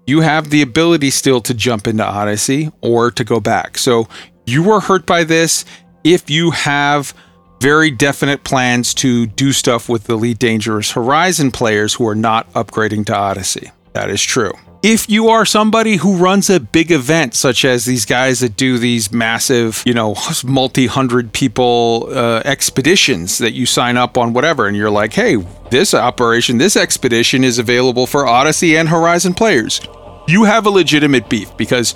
you 0.08 0.22
have 0.22 0.50
the 0.50 0.62
ability 0.62 1.12
still 1.12 1.42
to 1.42 1.54
jump 1.54 1.88
into 1.88 2.06
Odyssey 2.06 2.72
or 2.82 3.12
to 3.12 3.24
go 3.24 3.40
back. 3.40 3.78
So 3.78 4.08
you 4.46 4.72
are 4.72 4.80
hurt 4.80 5.06
by 5.06 5.24
this 5.24 5.66
if 6.04 6.30
you 6.30 6.52
have 6.52 7.14
very 7.62 7.92
definite 7.92 8.44
plans 8.44 8.94
to 8.96 9.28
do 9.28 9.52
stuff 9.52 9.88
with 9.88 10.06
the 10.06 10.14
Elite 10.14 10.40
Dangerous 10.40 10.92
Horizon 10.92 11.52
players 11.52 11.94
who 11.94 12.08
are 12.08 12.16
not 12.16 12.52
upgrading 12.54 13.06
to 13.08 13.16
Odyssey. 13.16 13.72
That 13.94 14.10
is 14.10 14.22
true 14.22 14.54
if 14.84 15.10
you 15.10 15.30
are 15.30 15.46
somebody 15.46 15.98
who 15.98 16.16
runs 16.16 16.50
a 16.50 16.60
big 16.60 16.92
event, 16.92 17.36
such 17.36 17.64
as 17.64 17.86
these 17.86 18.06
guys 18.06 18.40
that 18.40 18.56
do 18.58 18.78
these 18.78 19.12
massive, 19.12 19.84
you 19.86 19.94
know, 19.94 20.16
multi 20.44 20.88
hundred 20.88 21.34
people 21.34 22.08
uh, 22.12 22.42
expeditions 22.46 23.38
that 23.38 23.54
you 23.54 23.66
sign 23.66 23.98
up 23.98 24.18
on, 24.18 24.34
whatever, 24.34 24.68
and 24.68 24.76
you're 24.76 24.90
like, 24.90 25.14
hey, 25.14 25.38
this 25.70 25.94
operation, 25.94 26.58
this 26.58 26.76
expedition 26.76 27.44
is 27.44 27.60
available 27.60 28.08
for 28.08 28.26
Odyssey 28.26 28.76
and 28.76 28.90
Horizon 28.90 29.34
players, 29.34 29.82
you 30.28 30.46
have 30.46 30.66
a 30.66 30.70
legitimate 30.70 31.30
beef 31.30 31.56
because 31.58 31.94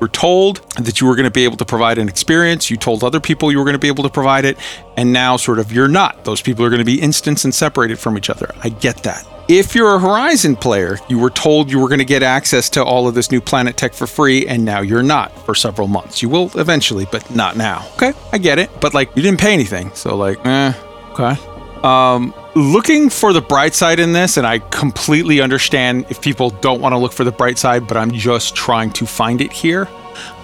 were 0.00 0.08
told 0.08 0.56
that 0.78 1.00
you 1.00 1.06
were 1.06 1.14
going 1.14 1.24
to 1.24 1.30
be 1.30 1.44
able 1.44 1.56
to 1.56 1.64
provide 1.64 1.96
an 1.96 2.08
experience. 2.08 2.70
You 2.70 2.76
told 2.76 3.04
other 3.04 3.20
people 3.20 3.52
you 3.52 3.58
were 3.58 3.64
going 3.64 3.74
to 3.74 3.78
be 3.78 3.86
able 3.86 4.02
to 4.02 4.10
provide 4.10 4.44
it. 4.44 4.58
And 4.96 5.12
now, 5.12 5.36
sort 5.36 5.60
of, 5.60 5.70
you're 5.70 5.86
not. 5.86 6.24
Those 6.24 6.42
people 6.42 6.64
are 6.64 6.70
going 6.70 6.80
to 6.80 6.84
be 6.84 7.00
instanced 7.00 7.44
and 7.44 7.54
separated 7.54 8.00
from 8.00 8.18
each 8.18 8.28
other. 8.28 8.50
I 8.64 8.70
get 8.70 9.04
that. 9.04 9.24
If 9.48 9.74
you're 9.74 9.96
a 9.96 9.98
Horizon 9.98 10.54
player, 10.54 10.98
you 11.08 11.18
were 11.18 11.28
told 11.28 11.70
you 11.70 11.80
were 11.80 11.88
going 11.88 11.98
to 11.98 12.04
get 12.04 12.22
access 12.22 12.70
to 12.70 12.84
all 12.84 13.08
of 13.08 13.14
this 13.14 13.32
new 13.32 13.40
planet 13.40 13.76
tech 13.76 13.92
for 13.92 14.06
free, 14.06 14.46
and 14.46 14.64
now 14.64 14.80
you're 14.80 15.02
not 15.02 15.36
for 15.44 15.54
several 15.54 15.88
months. 15.88 16.22
You 16.22 16.28
will 16.28 16.50
eventually, 16.58 17.06
but 17.10 17.28
not 17.34 17.56
now. 17.56 17.84
Okay, 17.94 18.12
I 18.32 18.38
get 18.38 18.60
it. 18.60 18.70
But 18.80 18.94
like, 18.94 19.14
you 19.16 19.22
didn't 19.22 19.40
pay 19.40 19.52
anything. 19.52 19.90
So, 19.94 20.16
like, 20.16 20.38
eh, 20.46 20.72
okay. 21.10 21.36
Um, 21.82 22.32
looking 22.54 23.10
for 23.10 23.32
the 23.32 23.40
bright 23.40 23.74
side 23.74 23.98
in 23.98 24.12
this, 24.12 24.36
and 24.36 24.46
I 24.46 24.60
completely 24.60 25.40
understand 25.40 26.06
if 26.08 26.20
people 26.20 26.50
don't 26.50 26.80
want 26.80 26.92
to 26.92 26.98
look 26.98 27.12
for 27.12 27.24
the 27.24 27.32
bright 27.32 27.58
side, 27.58 27.88
but 27.88 27.96
I'm 27.96 28.12
just 28.12 28.54
trying 28.54 28.92
to 28.92 29.06
find 29.06 29.40
it 29.40 29.52
here. 29.52 29.88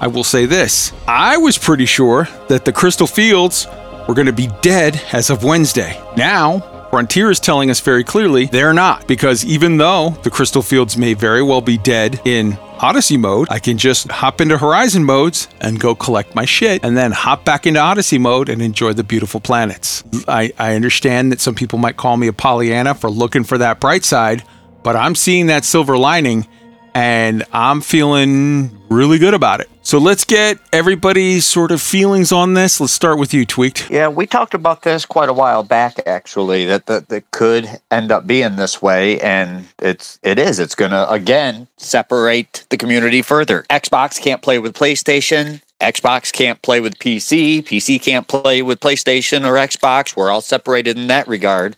I 0.01 0.09
will 0.09 0.25
say 0.25 0.47
this 0.47 0.93
I 1.07 1.37
was 1.37 1.57
pretty 1.57 1.87
sure 1.87 2.29
that 2.49 2.65
the 2.65 2.73
Crystal 2.73 3.07
Fields 3.07 3.69
were 4.09 4.15
going 4.15 4.27
to 4.27 4.33
be 4.33 4.49
dead 4.61 5.01
as 5.13 5.31
of 5.31 5.45
Wednesday. 5.45 6.03
Now, 6.17 6.78
Frontier 6.91 7.31
is 7.31 7.39
telling 7.39 7.71
us 7.71 7.81
very 7.81 8.03
clearly 8.03 8.47
they're 8.47 8.73
not, 8.73 9.07
because 9.07 9.45
even 9.45 9.77
though 9.77 10.11
the 10.23 10.31
Crystal 10.31 10.63
Fields 10.63 10.97
may 10.97 11.13
very 11.13 11.43
well 11.43 11.61
be 11.61 11.77
dead 11.77 12.19
in 12.25 12.59
Odyssey 12.81 13.19
mode, 13.19 13.47
I 13.51 13.59
can 13.59 13.77
just 13.77 14.11
hop 14.11 14.41
into 14.41 14.57
Horizon 14.57 15.05
modes 15.05 15.49
and 15.61 15.79
go 15.79 15.95
collect 15.95 16.35
my 16.35 16.47
shit, 16.47 16.83
and 16.83 16.97
then 16.97 17.13
hop 17.13 17.45
back 17.45 17.67
into 17.67 17.79
Odyssey 17.79 18.17
mode 18.17 18.49
and 18.49 18.63
enjoy 18.63 18.95
the 18.95 19.05
beautiful 19.05 19.39
planets. 19.39 20.03
I, 20.27 20.53
I 20.59 20.75
understand 20.75 21.31
that 21.31 21.41
some 21.41 21.55
people 21.55 21.79
might 21.79 21.99
call 21.99 22.17
me 22.17 22.27
a 22.27 22.33
Pollyanna 22.33 22.95
for 22.95 23.11
looking 23.11 23.45
for 23.45 23.59
that 23.59 23.81
bright 23.81 24.05
side, 24.05 24.43
but 24.83 24.97
I'm 24.97 25.15
seeing 25.15 25.49
that 25.49 25.67
silver 25.67 25.99
lining 25.99 26.47
and 26.95 27.45
I'm 27.53 27.81
feeling 27.81 28.71
really 28.89 29.19
good 29.19 29.35
about 29.35 29.61
it. 29.61 29.69
So 29.83 29.99
let's 29.99 30.25
get 30.25 30.59
everybody's 30.73 31.47
sort 31.47 31.71
of 31.71 31.81
feelings 31.81 32.31
on 32.31 32.55
this. 32.55 32.81
Let's 32.81 32.93
start 32.93 33.19
with 33.19 33.33
you, 33.33 33.47
Tweaked. 33.47 33.89
Yeah, 33.91 34.09
we 34.09 34.27
talked 34.27 34.53
about 34.53 34.83
this 34.83 35.07
quite 35.07 35.29
a 35.29 35.33
while 35.33 35.63
back, 35.63 36.01
actually. 36.07 36.67
That 36.67 36.87
that, 36.87 37.09
that 37.09 37.31
could 37.31 37.81
end 37.91 38.13
up 38.13 38.27
being 38.27 38.57
this 38.57 38.83
way, 38.83 39.19
and 39.21 39.67
it's 39.79 40.19
it 40.23 40.39
is. 40.39 40.59
It's 40.59 40.75
going 40.75 40.91
to 40.91 41.11
again 41.11 41.69
separate 41.79 42.67
the 42.69 42.77
community 42.77 43.23
further. 43.23 43.65
Xbox 43.71 44.21
can't 44.21 44.43
play 44.43 44.59
with 44.59 44.75
PlayStation. 44.75 45.63
Xbox 45.81 46.33
can't 46.33 46.61
play 46.61 46.81
with 46.81 46.99
PC. 46.99 47.63
PC 47.63 48.03
can't 48.03 48.27
play 48.27 48.63
with 48.63 48.81
PlayStation 48.81 49.47
or 49.47 49.55
Xbox. 49.55 50.17
We're 50.17 50.31
all 50.31 50.41
separated 50.41 50.99
in 50.99 51.07
that 51.07 51.29
regard. 51.29 51.77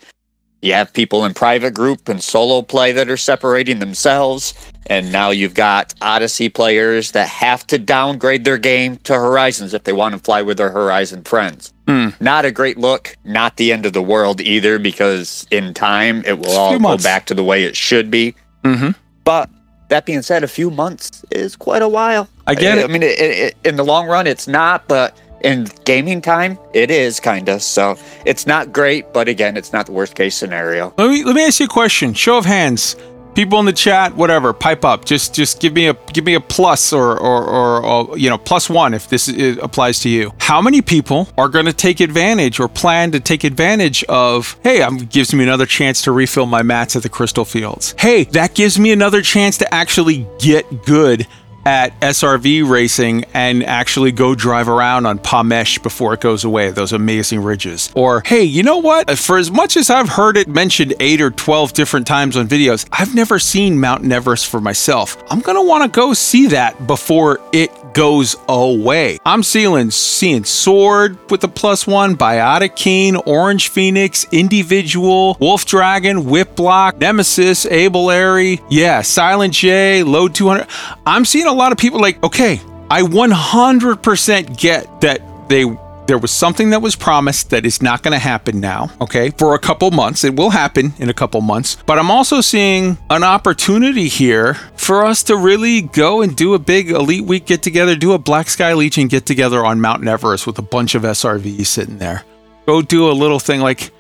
You 0.63 0.75
have 0.75 0.93
people 0.93 1.25
in 1.25 1.35
private 1.35 1.73
group 1.73 2.09
and 2.09 2.23
solo 2.23 2.63
play 2.63 2.93
that 2.93 3.09
are 3.09 3.17
separating 3.17 3.79
themselves. 3.79 4.53
And 4.87 5.11
now 5.13 5.31
you've 5.31 5.55
got 5.55 5.95
Odyssey 6.03 6.49
players 6.49 7.13
that 7.13 7.29
have 7.29 7.67
to 7.69 7.79
downgrade 7.79 8.45
their 8.45 8.59
game 8.59 8.97
to 8.99 9.15
Horizons 9.15 9.73
if 9.73 9.85
they 9.85 9.93
want 9.93 10.15
to 10.15 10.21
fly 10.21 10.43
with 10.43 10.59
their 10.59 10.71
Horizon 10.71 11.25
friends. 11.25 11.73
Not 12.21 12.45
a 12.45 12.53
great 12.53 12.79
look, 12.79 13.17
not 13.25 13.57
the 13.57 13.73
end 13.73 13.85
of 13.85 13.95
the 13.95 14.03
world 14.03 14.41
either, 14.41 14.79
because 14.79 15.47
in 15.51 15.75
time 15.75 16.23
it 16.25 16.39
will 16.39 16.53
all 16.53 16.79
go 16.79 16.97
back 16.99 17.27
to 17.27 17.35
the 17.35 17.43
way 17.43 17.65
it 17.65 17.75
should 17.75 18.11
be. 18.11 18.35
Mm-hmm. 18.63 18.91
But 19.25 19.51
that 19.89 20.07
being 20.07 20.23
said, 20.23 20.45
a 20.45 20.49
few 20.49 20.71
months 20.71 21.25
is 21.33 21.57
quite 21.57 21.83
a 21.83 21.89
while. 21.89 22.29
I 22.47 22.55
get 22.55 22.79
I 22.79 22.83
it. 22.83 22.85
I 22.85 22.87
mean, 22.87 23.03
it, 23.03 23.19
it, 23.19 23.57
in 23.65 23.75
the 23.75 23.85
long 23.85 24.07
run, 24.07 24.29
it's 24.29 24.47
not, 24.47 24.87
but 24.87 25.17
in 25.43 25.69
gaming 25.85 26.21
time, 26.21 26.59
it 26.75 26.91
is 26.91 27.21
kind 27.21 27.49
of. 27.49 27.63
So 27.63 27.97
it's 28.25 28.47
not 28.47 28.73
great, 28.73 29.13
but 29.13 29.29
again, 29.29 29.57
it's 29.57 29.73
not 29.73 29.87
the 29.87 29.93
worst 29.93 30.15
case 30.15 30.37
scenario. 30.37 30.93
Let 30.97 31.11
me 31.11 31.25
let 31.25 31.35
me 31.35 31.47
ask 31.47 31.61
you 31.61 31.67
a 31.67 31.69
question. 31.69 32.15
Show 32.15 32.39
of 32.39 32.45
hands. 32.45 32.97
People 33.33 33.61
in 33.61 33.65
the 33.65 33.73
chat, 33.73 34.17
whatever, 34.17 34.53
pipe 34.53 34.85
up. 34.85 35.05
Just 35.05 35.35
just 35.35 35.61
give 35.61 35.73
me 35.73 35.87
a 35.87 35.95
give 36.13 36.25
me 36.25 36.35
a 36.35 36.41
plus 36.41 36.93
or 36.93 37.17
or, 37.17 37.45
or, 37.45 37.85
or 37.85 38.19
you 38.19 38.29
know 38.29 38.37
plus 38.37 38.69
one 38.69 38.93
if 38.93 39.09
this 39.09 39.29
is, 39.29 39.57
applies 39.59 40.01
to 40.01 40.09
you. 40.09 40.33
How 40.41 40.61
many 40.61 40.83
people 40.83 41.29
are 41.39 41.49
going 41.49 41.67
to 41.67 41.73
take 41.73 42.01
advantage 42.01 42.59
or 42.59 42.69
plan 42.69 43.13
to 43.13 43.21
take 43.21 43.45
advantage 43.45 44.03
of? 44.05 44.59
Hey, 44.65 44.83
um, 44.83 44.99
gives 44.99 45.33
me 45.33 45.45
another 45.45 45.67
chance 45.67 46.03
to 46.03 46.13
refill 46.13 46.47
my 46.47 46.63
mats 46.63 46.97
at 46.97 47.05
the 47.05 47.09
Crystal 47.09 47.45
Fields. 47.45 47.95
Hey, 47.99 48.25
that 48.25 48.55
gives 48.55 48.81
me 48.81 48.91
another 48.91 49.23
chance 49.23 49.57
to 49.59 49.75
actually 49.75 50.27
get 50.41 50.85
good 50.85 51.27
at 51.67 51.99
SRV 52.01 52.69
racing 52.69 53.25
and 53.35 53.63
actually 53.65 54.13
go 54.13 54.35
drive 54.35 54.69
around 54.69 55.07
on 55.07 55.19
Pamesh 55.19 55.83
before 55.83 56.15
it 56.15 56.21
goes 56.21 56.45
away, 56.45 56.71
those 56.71 56.93
amazing 56.93 57.43
ridges. 57.43 57.91
Or, 57.95 58.23
hey, 58.25 58.43
you 58.45 58.63
know 58.63 58.79
what? 58.79 59.11
Uh, 59.11 59.15
for 59.15 59.39
as 59.39 59.51
much 59.51 59.77
as 59.77 59.91
I've 59.91 60.09
heard 60.09 60.37
it 60.37 60.49
mentioned 60.49 60.95
eight 61.01 61.21
or 61.21 61.31
12 61.31 61.73
different 61.73 62.07
times 62.07 62.37
on 62.37 62.49
videos, 62.49 62.89
I've 62.93 63.15
never 63.15 63.39
seen 63.39 63.81
Mount 63.81 64.11
Everest 64.11 64.49
for 64.49 64.61
myself. 64.61 65.17
I'm 65.31 65.41
going 65.41 65.57
to 65.57 65.67
want 65.67 65.91
to 65.93 65.97
go 65.97 66.15
see 66.15 66.49
that 66.49 66.87
before 66.87 67.41
it 67.53 67.71
goes 67.93 68.37
away. 68.49 69.19
I'm 69.25 69.43
seeing, 69.43 69.91
seeing 69.91 70.45
Sword 70.45 71.19
with 71.31 71.45
a 71.45 71.49
plus 71.49 71.87
one, 71.87 72.17
Biotic 72.17 72.77
Keen, 72.77 73.17
Orange 73.17 73.69
Phoenix, 73.69 74.27
Individual, 74.33 75.37
Wolf 75.41 75.67
Dragon, 75.67 76.25
Whiplock, 76.27 76.99
Nemesis, 76.99 77.67
Able 77.67 78.11
Airy, 78.11 78.61
yeah, 78.71 79.03
Silent 79.03 79.55
J, 79.55 80.03
Load 80.03 80.35
200. 80.35 80.67
I'm 81.07 81.25
seeing 81.25 81.47
a 81.47 81.53
lot 81.53 81.73
of 81.73 81.79
people 81.79 82.01
like, 82.01 82.23
okay, 82.23 82.61
I 82.91 83.03
100% 83.03 84.59
get 84.59 85.01
that 85.01 85.49
they 85.49 85.65
there 86.11 86.19
was 86.19 86.33
something 86.33 86.71
that 86.71 86.83
was 86.83 86.97
promised 86.97 87.51
that 87.51 87.65
is 87.65 87.81
not 87.81 88.03
going 88.03 88.11
to 88.11 88.19
happen 88.19 88.59
now, 88.59 88.91
okay? 89.01 89.31
For 89.31 89.55
a 89.55 89.61
couple 89.61 89.93
months. 89.93 90.25
It 90.25 90.35
will 90.35 90.51
happen 90.51 90.93
in 90.99 91.09
a 91.09 91.15
couple 91.15 91.41
months. 91.41 91.77
But 91.87 92.01
I'm 92.01 92.11
also 92.11 92.41
seeing 92.41 92.99
an 93.09 93.23
opportunity 93.23 94.09
here 94.09 94.55
for 94.75 95.05
us 95.05 95.23
to 95.25 95.37
really 95.37 95.83
go 95.83 96.21
and 96.21 96.35
do 96.35 96.55
a 96.55 96.59
big 96.59 96.91
Elite 96.91 97.25
Week 97.25 97.47
get 97.47 97.63
together, 97.63 97.95
do 97.95 98.11
a 98.11 98.19
Black 98.19 98.51
Sky 98.51 98.75
Legion 98.75 99.07
get 99.07 99.25
together 99.25 99.65
on 99.65 99.81
Mount 99.81 100.05
Everest 100.05 100.49
with 100.49 100.59
a 100.59 100.63
bunch 100.63 100.97
of 100.97 101.03
SRVs 101.03 101.67
sitting 101.67 101.99
there. 101.99 102.25
Go 102.67 102.83
do 102.83 103.09
a 103.09 103.13
little 103.13 103.39
thing 103.39 103.61
like, 103.61 103.93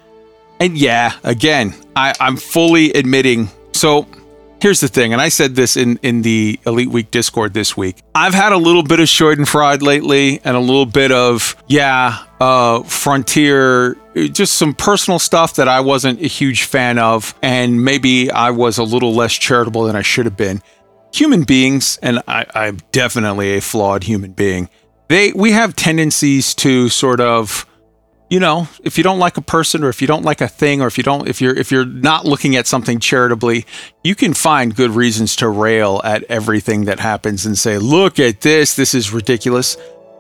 and 0.59 0.77
yeah, 0.77 1.13
again, 1.23 1.73
I, 1.95 2.13
I'm 2.19 2.37
fully 2.37 2.93
admitting. 2.93 3.51
So 3.71 4.09
here's 4.61 4.81
the 4.81 4.89
thing, 4.89 5.13
and 5.13 5.21
I 5.21 5.29
said 5.29 5.55
this 5.55 5.77
in, 5.77 5.99
in 6.03 6.23
the 6.23 6.59
Elite 6.67 6.91
Week 6.91 7.11
Discord 7.11 7.55
this 7.55 7.77
week. 7.77 8.03
I've 8.15 8.35
had 8.35 8.53
a 8.53 8.57
little 8.57 8.83
bit 8.83 9.01
of 9.01 9.07
Schadenfreude 9.07 9.83
lately 9.83 10.41
and 10.45 10.57
a 10.57 10.61
little 10.61 10.87
bit 10.87 11.13
of, 11.13 11.57
yeah, 11.67 12.25
uh, 12.41 12.83
Frontier, 12.83 13.97
just 14.15 14.55
some 14.55 14.75
personal 14.75 15.19
stuff 15.19 15.57
that 15.57 15.69
I 15.69 15.81
wasn't 15.81 16.21
a 16.21 16.27
huge 16.27 16.65
fan 16.65 16.99
of, 16.99 17.35
and 17.43 17.85
maybe 17.85 18.31
I 18.31 18.51
was 18.51 18.79
a 18.79 18.85
little 18.85 19.15
less 19.15 19.35
charitable 19.35 19.85
than 19.85 19.97
I 19.97 20.03
should 20.03 20.27
have 20.27 20.37
been. 20.37 20.63
Human 21.13 21.45
beings, 21.45 21.99
and 22.03 22.21
I, 22.29 22.47
I'm 22.55 22.79
definitely 22.93 23.57
a 23.57 23.61
flawed 23.61 24.05
human 24.05 24.33
being, 24.33 24.69
they 25.09 25.33
we 25.33 25.51
have 25.51 25.75
tendencies 25.75 26.55
to 26.55 26.89
sort 26.89 27.21
of 27.21 27.67
you 28.31 28.39
know, 28.39 28.69
if 28.85 28.97
you 28.97 29.05
don't 29.05 29.19
like 29.19 29.37
a 29.37 29.43
person 29.43 29.83
or 29.83 29.89
if 29.89 30.01
you 30.01 30.07
don't 30.07 30.25
like 30.25 30.41
a 30.41 30.47
thing 30.47 30.81
or 30.81 30.87
if 30.87 30.97
you 30.97 31.03
don't 31.03 31.29
if 31.29 31.41
you're 31.41 31.55
if 31.55 31.73
you're 31.73 31.85
not 31.85 32.25
looking 32.25 32.55
at 32.55 32.67
something 32.67 33.01
charitably, 33.01 33.67
you 34.05 34.15
can 34.15 34.33
find 34.33 34.75
good 34.75 34.93
reasons 34.93 35.35
to 35.37 35.49
rail 35.49 36.01
at 36.05 36.23
everything 36.25 36.85
that 36.85 37.01
happens 37.01 37.45
and 37.45 37.59
say, 37.59 37.77
"Look 37.77 38.21
at 38.21 38.41
this, 38.41 38.77
this 38.77 38.95
is 38.95 39.13
ridiculous." 39.13 39.77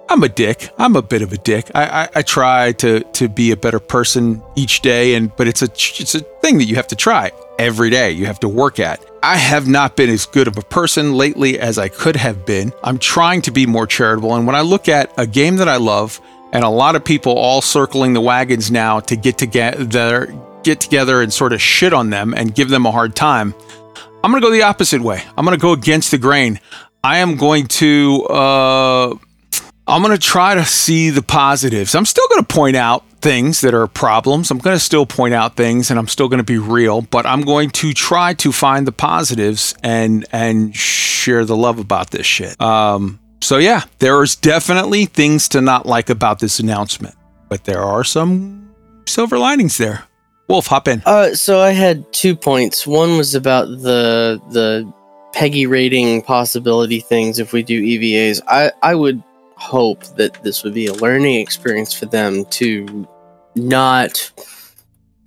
I'm 0.09 0.24
a 0.24 0.28
dick. 0.28 0.70
I'm 0.77 0.97
a 0.97 1.03
bit 1.03 1.23
of 1.23 1.32
a 1.32 1.37
dick. 1.37 1.70
I, 1.73 1.85
I, 1.85 2.09
I 2.16 2.23
try 2.23 2.73
to 2.73 3.01
to 3.01 3.28
be 3.28 3.53
a 3.53 3.57
better 3.57 3.78
person 3.78 4.43
each 4.57 4.81
day, 4.81 5.15
and 5.15 5.35
but 5.37 5.47
it's 5.47 5.62
a 5.62 5.66
it's 5.66 6.16
a 6.16 6.20
thing 6.43 6.59
that 6.59 6.65
you 6.65 6.74
have 6.74 6.89
to 6.89 6.97
try 6.97 7.31
every 7.61 7.91
day. 7.91 8.11
You 8.11 8.27
have 8.27 8.41
to 8.41 8.49
work 8.49 8.81
at. 8.81 9.05
I 9.23 9.37
have 9.37 9.69
not 9.69 9.95
been 9.95 10.11
as 10.11 10.27
good 10.27 10.49
of 10.49 10.59
a 10.59 10.62
person 10.62 11.15
lately 11.15 11.61
as 11.61 11.78
I 11.78 11.89
could 11.89 12.16
have 12.16 12.45
been. 12.45 12.73
I'm 12.82 12.99
trying 12.99 13.43
to 13.43 13.53
be 13.53 13.66
more 13.66 13.87
charitable, 13.87 14.35
and 14.35 14.49
when 14.49 14.57
I 14.57 14.62
look 14.62 14.89
at 14.89 15.12
a 15.16 15.28
game 15.28 15.57
that 15.57 15.69
I 15.69 15.77
love 15.77 16.20
and 16.52 16.64
a 16.64 16.68
lot 16.68 16.97
of 16.97 17.05
people 17.05 17.32
all 17.32 17.62
circling 17.62 18.12
the 18.12 18.20
wagons 18.20 18.70
now 18.70 19.01
to 19.01 19.16
get 19.16 19.39
together 19.39 20.35
get 20.62 20.81
together 20.81 21.22
and 21.22 21.32
sort 21.32 21.52
of 21.52 21.60
shit 21.60 21.93
on 21.93 22.10
them 22.10 22.35
and 22.35 22.55
give 22.55 22.68
them 22.68 22.86
a 22.86 22.90
hard 22.90 23.16
time. 23.16 23.55
I'm 24.22 24.31
going 24.31 24.43
to 24.43 24.47
go 24.47 24.52
the 24.52 24.62
opposite 24.62 25.01
way. 25.01 25.22
I'm 25.36 25.44
going 25.44 25.59
to 25.59 25.62
go 25.62 25.72
against 25.72 26.10
the 26.10 26.18
grain. 26.18 26.60
I 27.02 27.18
am 27.18 27.36
going 27.36 27.66
to 27.66 28.24
uh 28.27 29.14
i'm 29.86 30.02
going 30.02 30.16
to 30.16 30.22
try 30.22 30.55
to 30.55 30.64
see 30.64 31.10
the 31.10 31.22
positives. 31.22 31.94
I'm 31.94 32.05
still 32.05 32.28
going 32.28 32.44
to 32.44 32.55
point 32.55 32.77
out 32.77 33.09
things 33.20 33.62
that 33.62 33.74
are 33.74 33.86
problems. 33.86 34.51
I'm 34.51 34.59
going 34.59 34.77
to 34.77 34.81
still 34.81 35.06
point 35.06 35.32
out 35.32 35.56
things 35.56 35.90
and 35.90 35.98
i'm 35.98 36.09
still 36.09 36.28
going 36.28 36.39
to 36.39 36.44
be 36.44 36.59
real 36.59 37.01
but 37.01 37.24
i'm 37.24 37.40
going 37.40 37.70
to 37.70 37.94
try 37.94 38.35
to 38.35 38.52
find 38.52 38.86
the 38.86 38.93
positives 38.93 39.74
and 39.82 40.27
and 40.31 40.77
share 40.77 41.47
the 41.47 41.56
love 41.56 41.78
about 41.78 42.10
this 42.10 42.27
shit. 42.27 42.60
Um 42.60 43.18
so 43.42 43.58
yeah, 43.58 43.84
there's 43.98 44.36
definitely 44.36 45.06
things 45.06 45.48
to 45.48 45.60
not 45.60 45.86
like 45.86 46.10
about 46.10 46.38
this 46.38 46.60
announcement, 46.60 47.14
but 47.48 47.64
there 47.64 47.82
are 47.82 48.04
some 48.04 48.70
silver 49.06 49.38
linings 49.38 49.78
there. 49.78 50.04
Wolf, 50.48 50.66
hop 50.66 50.88
in. 50.88 51.02
Uh, 51.06 51.34
so 51.34 51.60
I 51.60 51.70
had 51.70 52.12
two 52.12 52.34
points. 52.34 52.86
One 52.86 53.16
was 53.16 53.34
about 53.34 53.66
the 53.68 54.40
the 54.50 54.92
PEGI 55.34 55.68
rating 55.68 56.22
possibility 56.22 57.00
things 57.00 57.38
if 57.38 57.52
we 57.52 57.62
do 57.62 57.80
EVAs. 57.80 58.40
I 58.48 58.72
I 58.82 58.94
would 58.94 59.22
hope 59.56 60.04
that 60.16 60.42
this 60.42 60.64
would 60.64 60.74
be 60.74 60.86
a 60.86 60.94
learning 60.94 61.36
experience 61.36 61.94
for 61.94 62.06
them 62.06 62.44
to 62.46 63.06
not 63.54 64.32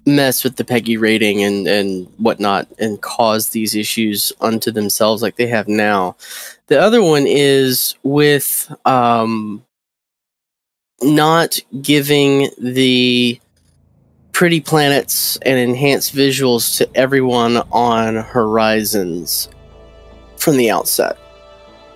mess 0.05 0.43
with 0.43 0.57
the 0.57 0.65
PEGI 0.65 0.99
rating 0.99 1.41
and 1.43 1.67
and 1.67 2.07
whatnot 2.17 2.67
and 2.77 3.01
cause 3.01 3.49
these 3.49 3.75
issues 3.75 4.33
unto 4.41 4.71
themselves 4.71 5.21
like 5.21 5.37
they 5.37 5.47
have 5.47 5.67
now. 5.67 6.15
The 6.67 6.79
other 6.79 7.01
one 7.03 7.25
is 7.27 7.95
with 8.03 8.73
um 8.85 9.63
not 11.01 11.59
giving 11.81 12.49
the 12.57 13.39
pretty 14.31 14.61
planets 14.61 15.37
and 15.43 15.59
enhanced 15.59 16.15
visuals 16.15 16.77
to 16.77 16.89
everyone 16.95 17.57
on 17.71 18.15
Horizons 18.15 19.49
from 20.37 20.57
the 20.57 20.71
outset. 20.71 21.17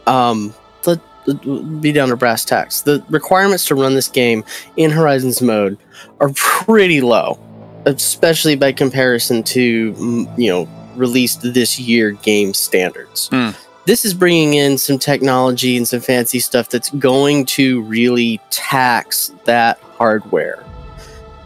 Um, 0.05 0.53
let, 0.85 0.99
let- 1.25 1.81
be 1.81 1.91
down 1.91 2.09
to 2.09 2.15
brass 2.17 2.45
tacks. 2.45 2.81
The 2.81 3.03
requirements 3.09 3.65
to 3.67 3.75
run 3.75 3.95
this 3.95 4.07
game 4.07 4.43
in 4.75 4.91
Horizons 4.91 5.41
mode 5.41 5.77
are 6.19 6.29
pretty 6.35 7.01
low. 7.01 7.39
especially 7.85 8.55
by 8.57 8.73
comparison 8.73 9.41
to 9.43 9.93
mm, 9.93 10.37
you 10.37 10.49
know 10.51 10.67
released 10.95 11.41
this 11.53 11.79
year 11.79 12.11
game 12.11 12.53
standards. 12.53 13.29
Hmm. 13.31 13.51
This 13.87 14.03
is 14.03 14.13
bringing 14.13 14.55
in 14.55 14.77
some 14.77 14.99
technology 14.99 15.77
and 15.77 15.87
some 15.87 16.01
fancy 16.01 16.39
stuff 16.39 16.67
that's 16.67 16.89
going 16.89 17.45
to 17.45 17.81
really 17.83 18.37
tax 18.49 19.31
that 19.45 19.79
hardware. 19.79 20.61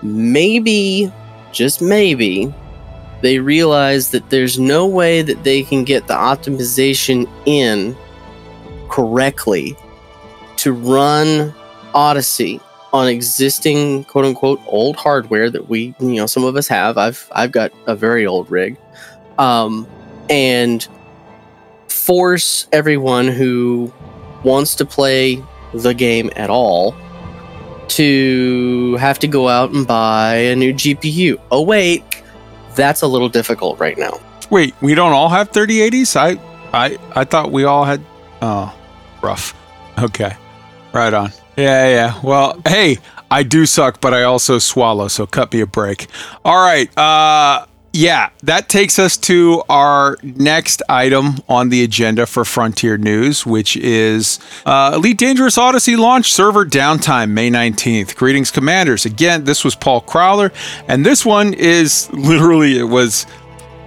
Maybe, 0.02 1.14
just 1.52 1.84
maybe, 1.84 2.52
they 3.22 3.38
realize 3.38 4.10
that 4.10 4.28
there's 4.32 4.58
no 4.58 4.88
way 4.88 5.22
that 5.22 5.44
they 5.44 5.62
can 5.62 5.84
get 5.84 6.08
the 6.08 6.16
optimization 6.16 7.30
in 7.46 7.96
correctly 8.90 9.78
to 10.58 10.74
run 10.74 11.54
Odyssey 11.94 12.60
on 12.92 13.08
existing 13.08 14.04
quote 14.06 14.26
unquote 14.26 14.60
old 14.66 14.96
hardware 14.96 15.52
that 15.52 15.70
we 15.70 15.94
you 16.00 16.16
know 16.16 16.26
some 16.26 16.44
of 16.44 16.56
us 16.56 16.68
have. 16.68 16.98
I've 16.98 17.30
I've 17.34 17.52
got 17.52 17.72
a 17.86 17.96
very 17.96 18.26
old 18.26 18.50
rig. 18.50 18.78
Um 19.38 19.88
and 20.28 20.88
force 22.12 22.68
everyone 22.74 23.26
who 23.30 23.90
wants 24.44 24.76
to 24.76 24.84
play 24.84 25.42
the 25.74 25.94
game 25.94 26.30
at 26.36 26.50
all 26.50 26.94
to 27.88 28.98
have 29.00 29.18
to 29.18 29.28
go 29.28 29.48
out 29.48 29.72
and 29.72 29.88
buy 29.88 30.36
a 30.36 30.54
new 30.58 30.74
GPU. 30.74 31.40
Oh 31.52 31.62
wait, 31.62 32.04
that's 32.76 33.02
a 33.02 33.08
little 33.08 33.30
difficult 33.30 33.80
right 33.80 33.98
now. 33.98 34.20
Wait, 34.50 34.76
we 34.82 34.94
don't 34.94 35.14
all 35.14 35.30
have 35.30 35.54
3080s? 35.54 36.18
I 36.18 36.38
I 36.78 36.98
I 37.16 37.24
thought 37.24 37.50
we 37.54 37.64
all 37.64 37.86
had 37.86 38.04
Oh, 38.42 38.78
rough. 39.22 39.54
Okay. 39.98 40.36
Right 40.92 41.14
on. 41.14 41.32
Yeah, 41.56 41.88
yeah. 41.88 42.20
Well, 42.22 42.60
hey, 42.68 42.98
I 43.30 43.44
do 43.44 43.66
suck, 43.66 44.02
but 44.02 44.14
I 44.14 44.24
also 44.24 44.60
swallow, 44.60 45.08
so 45.08 45.26
cut 45.26 45.54
me 45.54 45.62
a 45.62 45.66
break. 45.66 46.08
All 46.44 46.62
right. 46.62 46.90
Uh 46.98 47.68
yeah, 47.94 48.30
that 48.44 48.70
takes 48.70 48.98
us 49.00 49.18
to 49.18 49.64
our 49.68 50.18
next 50.24 50.82
item 50.88 51.36
on 51.50 51.70
the 51.70 51.84
agenda 51.84 52.26
for 52.26 52.46
Frontier 52.46 52.98
News, 52.98 53.46
which 53.46 53.76
is 53.76 54.40
uh, 54.66 54.92
Elite 54.96 55.18
Dangerous 55.18 55.58
Odyssey 55.58 55.96
launch 55.98 56.32
server 56.32 56.66
downtime 56.66 57.32
May 57.32 57.50
19th. 57.50 58.16
Greetings, 58.16 58.50
commanders. 58.50 59.06
Again, 59.06 59.44
this 59.44 59.66
was 59.66 59.76
Paul 59.76 60.02
Crowler, 60.02 60.54
and 60.88 61.06
this 61.06 61.26
one 61.26 61.54
is 61.54 62.10
literally, 62.14 62.80
it 62.80 62.84
was 62.84 63.26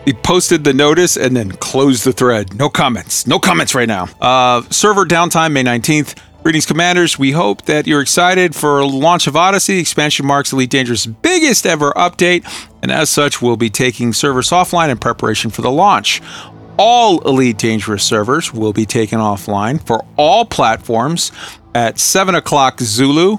he 0.04 0.12
posted 0.12 0.64
the 0.64 0.74
notice 0.74 1.16
and 1.16 1.34
then 1.34 1.50
closed 1.52 2.04
the 2.04 2.12
thread. 2.12 2.54
No 2.54 2.68
comments. 2.68 3.26
No 3.26 3.38
comments 3.38 3.74
right 3.74 3.88
now. 3.88 4.08
Uh, 4.20 4.62
server 4.70 5.06
downtime 5.06 5.52
May 5.52 5.64
19th. 5.64 6.18
Greetings, 6.44 6.66
commanders. 6.66 7.18
We 7.18 7.30
hope 7.32 7.62
that 7.62 7.86
you're 7.86 8.02
excited 8.02 8.54
for 8.54 8.84
launch 8.84 9.26
of 9.26 9.34
Odyssey. 9.34 9.76
The 9.76 9.80
Expansion 9.80 10.26
marks 10.26 10.52
Elite 10.52 10.68
Dangerous' 10.68 11.06
biggest 11.06 11.64
ever 11.64 11.92
update, 11.92 12.44
and 12.82 12.92
as 12.92 13.08
such, 13.08 13.40
we'll 13.40 13.56
be 13.56 13.70
taking 13.70 14.12
servers 14.12 14.50
offline 14.50 14.90
in 14.90 14.98
preparation 14.98 15.50
for 15.50 15.62
the 15.62 15.70
launch. 15.70 16.20
All 16.76 17.26
Elite 17.26 17.56
Dangerous 17.56 18.04
servers 18.04 18.52
will 18.52 18.74
be 18.74 18.84
taken 18.84 19.20
offline 19.20 19.82
for 19.86 20.04
all 20.18 20.44
platforms 20.44 21.32
at 21.74 21.98
7 21.98 22.34
o'clock 22.34 22.78
Zulu 22.78 23.38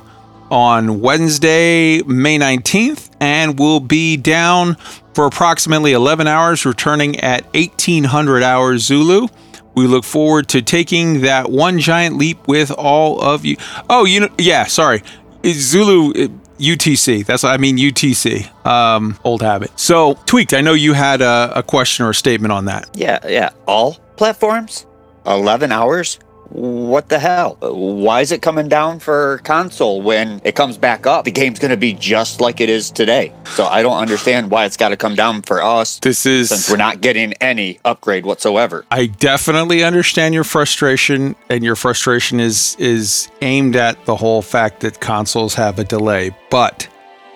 on 0.50 1.00
Wednesday, 1.00 2.02
May 2.02 2.40
19th, 2.40 3.12
and 3.20 3.60
will 3.60 3.82
be 3.82 4.18
down 4.18 4.78
for 5.14 5.28
approximately 5.28 5.94
11 5.94 6.26
hours, 6.26 6.66
returning 6.66 7.20
at 7.20 7.44
1800 7.54 8.42
hours 8.42 8.82
Zulu. 8.82 9.28
We 9.76 9.88
look 9.88 10.04
forward 10.04 10.48
to 10.50 10.62
taking 10.62 11.22
that 11.22 11.50
one 11.50 11.80
giant 11.80 12.18
leap 12.18 12.48
with 12.48 12.72
all 12.72 13.22
of 13.22 13.46
you. 13.46 13.58
Oh, 13.90 14.06
you 14.06 14.22
know, 14.22 14.30
yeah, 14.38 14.66
sorry. 14.66 15.04
It's 15.44 15.60
Zulu 15.60 16.12
uh, 16.12 16.28
UTC. 16.58 17.26
That's 17.26 17.44
what 17.44 17.54
I 17.54 17.58
mean, 17.58 17.78
UTC. 17.78 18.66
Um, 18.66 19.20
old 19.24 19.42
habit. 19.42 19.78
So, 19.80 20.16
Tweaked, 20.26 20.54
I 20.54 20.62
know 20.62 20.74
you 20.74 20.94
had 20.94 21.22
a, 21.22 21.52
a 21.56 21.64
question 21.64 22.06
or 22.06 22.12
a 22.12 22.16
statement 22.16 22.52
on 22.52 22.66
that. 22.66 22.90
Yeah, 22.94 23.20
yeah. 23.28 23.50
All 23.68 23.98
platforms? 24.16 24.86
11 25.26 25.72
hours? 25.72 26.20
What 26.50 27.10
the 27.10 27.20
hell? 27.20 27.58
Why 27.60 28.22
is 28.22 28.32
it 28.32 28.42
coming 28.42 28.68
down 28.68 29.00
for 29.00 29.40
console 29.40 30.02
when 30.02 30.42
it 30.44 30.56
comes 30.56 30.78
back 30.78 31.06
up? 31.06 31.26
The 31.26 31.32
game's 31.32 31.60
going 31.60 31.72
to 31.72 31.78
be 31.78 31.94
just 31.94 32.40
like 32.40 32.62
it 32.62 32.70
is 32.70 32.92
today. 32.92 33.34
So 33.56 33.66
I 33.66 33.82
don't 33.82 33.98
understand 33.98 34.52
why 34.52 34.66
it's 34.66 34.78
got 34.78 34.90
to 34.90 34.98
come 34.98 35.16
down 35.16 35.42
for 35.42 35.62
us. 35.62 36.00
This 36.00 36.26
is 36.26 36.50
since 36.50 36.70
we're 36.70 36.78
not 36.78 37.02
getting 37.02 37.34
any 37.34 37.80
upgrade 37.84 38.26
whatsoever. 38.26 38.86
I 38.92 39.08
definitely 39.08 39.84
understand 39.84 40.34
your 40.34 40.44
frustration, 40.44 41.36
and 41.50 41.64
your 41.64 41.76
frustration 41.76 42.40
is 42.40 42.76
is 42.80 43.30
aimed 43.42 43.76
at 43.76 44.06
the 44.06 44.16
whole 44.16 44.42
fact 44.42 44.82
that 44.82 45.00
consoles 45.00 45.56
have 45.56 45.80
a 45.80 45.84
delay. 45.84 46.36
But 46.50 46.88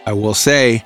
I 0.06 0.14
will 0.14 0.34
say, 0.34 0.86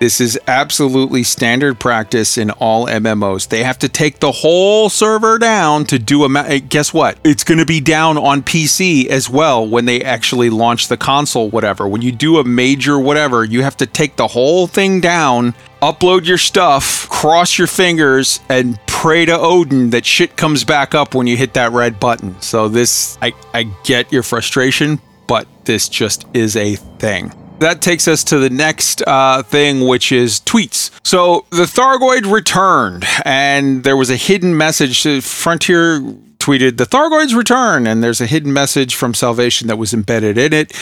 this 0.00 0.20
is 0.20 0.38
absolutely 0.46 1.22
standard 1.22 1.80
practice 1.80 2.36
in 2.36 2.50
all 2.50 2.86
MMOs. 2.86 3.48
They 3.48 3.62
have 3.62 3.78
to 3.78 3.88
take 3.88 4.20
the 4.20 4.32
whole 4.32 4.90
server 4.90 5.38
down 5.38 5.84
to 5.86 5.98
do 5.98 6.24
a. 6.24 6.28
Ma- 6.28 6.44
eh, 6.46 6.58
guess 6.58 6.92
what? 6.92 7.18
It's 7.24 7.44
going 7.44 7.58
to 7.58 7.66
be 7.66 7.80
down 7.80 8.18
on 8.18 8.42
PC 8.42 9.06
as 9.06 9.30
well 9.30 9.66
when 9.66 9.86
they 9.86 10.02
actually 10.02 10.50
launch 10.50 10.88
the 10.88 10.96
console. 10.96 11.48
Whatever. 11.48 11.88
When 11.88 12.02
you 12.02 12.12
do 12.12 12.38
a 12.38 12.44
major 12.44 12.98
whatever, 12.98 13.44
you 13.44 13.62
have 13.62 13.76
to 13.78 13.86
take 13.86 14.16
the 14.16 14.28
whole 14.28 14.66
thing 14.66 15.00
down 15.00 15.54
upload 15.82 16.26
your 16.26 16.38
stuff, 16.38 17.08
cross 17.08 17.58
your 17.58 17.66
fingers, 17.66 18.40
and 18.48 18.78
pray 18.86 19.24
to 19.24 19.38
Odin 19.38 19.90
that 19.90 20.04
shit 20.04 20.36
comes 20.36 20.64
back 20.64 20.94
up 20.94 21.14
when 21.14 21.26
you 21.26 21.36
hit 21.36 21.54
that 21.54 21.72
red 21.72 22.00
button. 22.00 22.40
So 22.40 22.68
this, 22.68 23.18
I, 23.22 23.32
I 23.52 23.64
get 23.84 24.10
your 24.12 24.22
frustration, 24.22 25.00
but 25.26 25.46
this 25.64 25.88
just 25.88 26.26
is 26.34 26.56
a 26.56 26.76
thing. 26.76 27.32
That 27.58 27.80
takes 27.80 28.06
us 28.06 28.22
to 28.24 28.38
the 28.38 28.50
next 28.50 29.02
uh, 29.06 29.42
thing, 29.42 29.86
which 29.86 30.12
is 30.12 30.40
tweets. 30.40 30.90
So 31.04 31.46
the 31.50 31.64
Thargoid 31.64 32.30
returned, 32.30 33.04
and 33.24 33.82
there 33.82 33.96
was 33.96 34.10
a 34.10 34.16
hidden 34.16 34.56
message. 34.56 35.02
Frontier 35.24 36.00
tweeted 36.38 36.76
the 36.76 36.84
Thargoids 36.84 37.34
return, 37.34 37.86
and 37.86 38.04
there's 38.04 38.20
a 38.20 38.26
hidden 38.26 38.52
message 38.52 38.94
from 38.94 39.14
Salvation 39.14 39.68
that 39.68 39.76
was 39.76 39.94
embedded 39.94 40.36
in 40.36 40.52
it. 40.52 40.72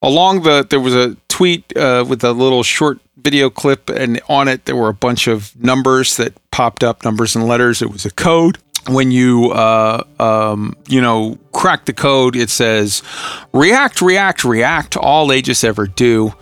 Along 0.00 0.42
the, 0.42 0.66
there 0.68 0.80
was 0.80 0.94
a 0.94 1.16
tweet 1.28 1.76
uh, 1.76 2.04
with 2.08 2.24
a 2.24 2.32
little 2.32 2.62
short 2.62 2.98
video 3.18 3.50
clip, 3.50 3.90
and 3.90 4.20
on 4.28 4.48
it 4.48 4.64
there 4.64 4.74
were 4.74 4.88
a 4.88 4.94
bunch 4.94 5.28
of 5.28 5.54
numbers 5.62 6.16
that 6.16 6.32
popped 6.50 6.82
up, 6.82 7.04
numbers 7.04 7.36
and 7.36 7.46
letters. 7.46 7.82
It 7.82 7.90
was 7.90 8.06
a 8.06 8.10
code 8.10 8.58
when 8.88 9.10
you 9.10 9.50
uh, 9.52 10.04
um, 10.18 10.76
you 10.88 11.00
know 11.00 11.38
crack 11.52 11.84
the 11.84 11.92
code 11.92 12.36
it 12.36 12.50
says 12.50 13.02
react 13.52 14.00
react 14.00 14.44
react. 14.44 14.96
All 14.96 15.32
aegis 15.32 15.64
ever 15.64 15.86
do. 15.86 16.32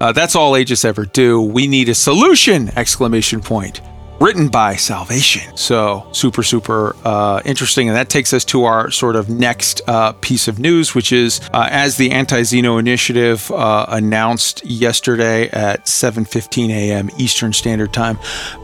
Uh, 0.00 0.12
that's 0.12 0.34
all 0.34 0.56
aegis 0.56 0.84
ever 0.84 1.04
do. 1.04 1.40
We 1.42 1.66
need 1.66 1.90
a 1.90 1.94
solution! 1.94 2.70
Exclamation 2.70 3.40
point 3.42 3.82
written 4.20 4.48
by 4.48 4.76
salvation. 4.76 5.56
So 5.56 6.06
super 6.12 6.42
super 6.42 6.94
uh, 7.04 7.40
interesting. 7.44 7.88
And 7.88 7.96
that 7.96 8.08
takes 8.08 8.32
us 8.32 8.44
to 8.46 8.64
our 8.64 8.90
sort 8.90 9.16
of 9.16 9.28
next 9.28 9.80
uh, 9.86 10.12
piece 10.12 10.46
of 10.48 10.58
news 10.58 10.94
which 10.94 11.12
is 11.12 11.40
uh, 11.52 11.68
as 11.70 11.96
the 11.96 12.10
Anti-Xeno 12.10 12.78
initiative 12.78 13.50
uh, 13.50 13.86
announced 13.88 14.64
yesterday 14.64 15.48
at 15.50 15.86
7.15 15.86 16.68
a.m 16.70 17.10
eastern 17.18 17.52
standard 17.52 17.92
time 17.92 18.18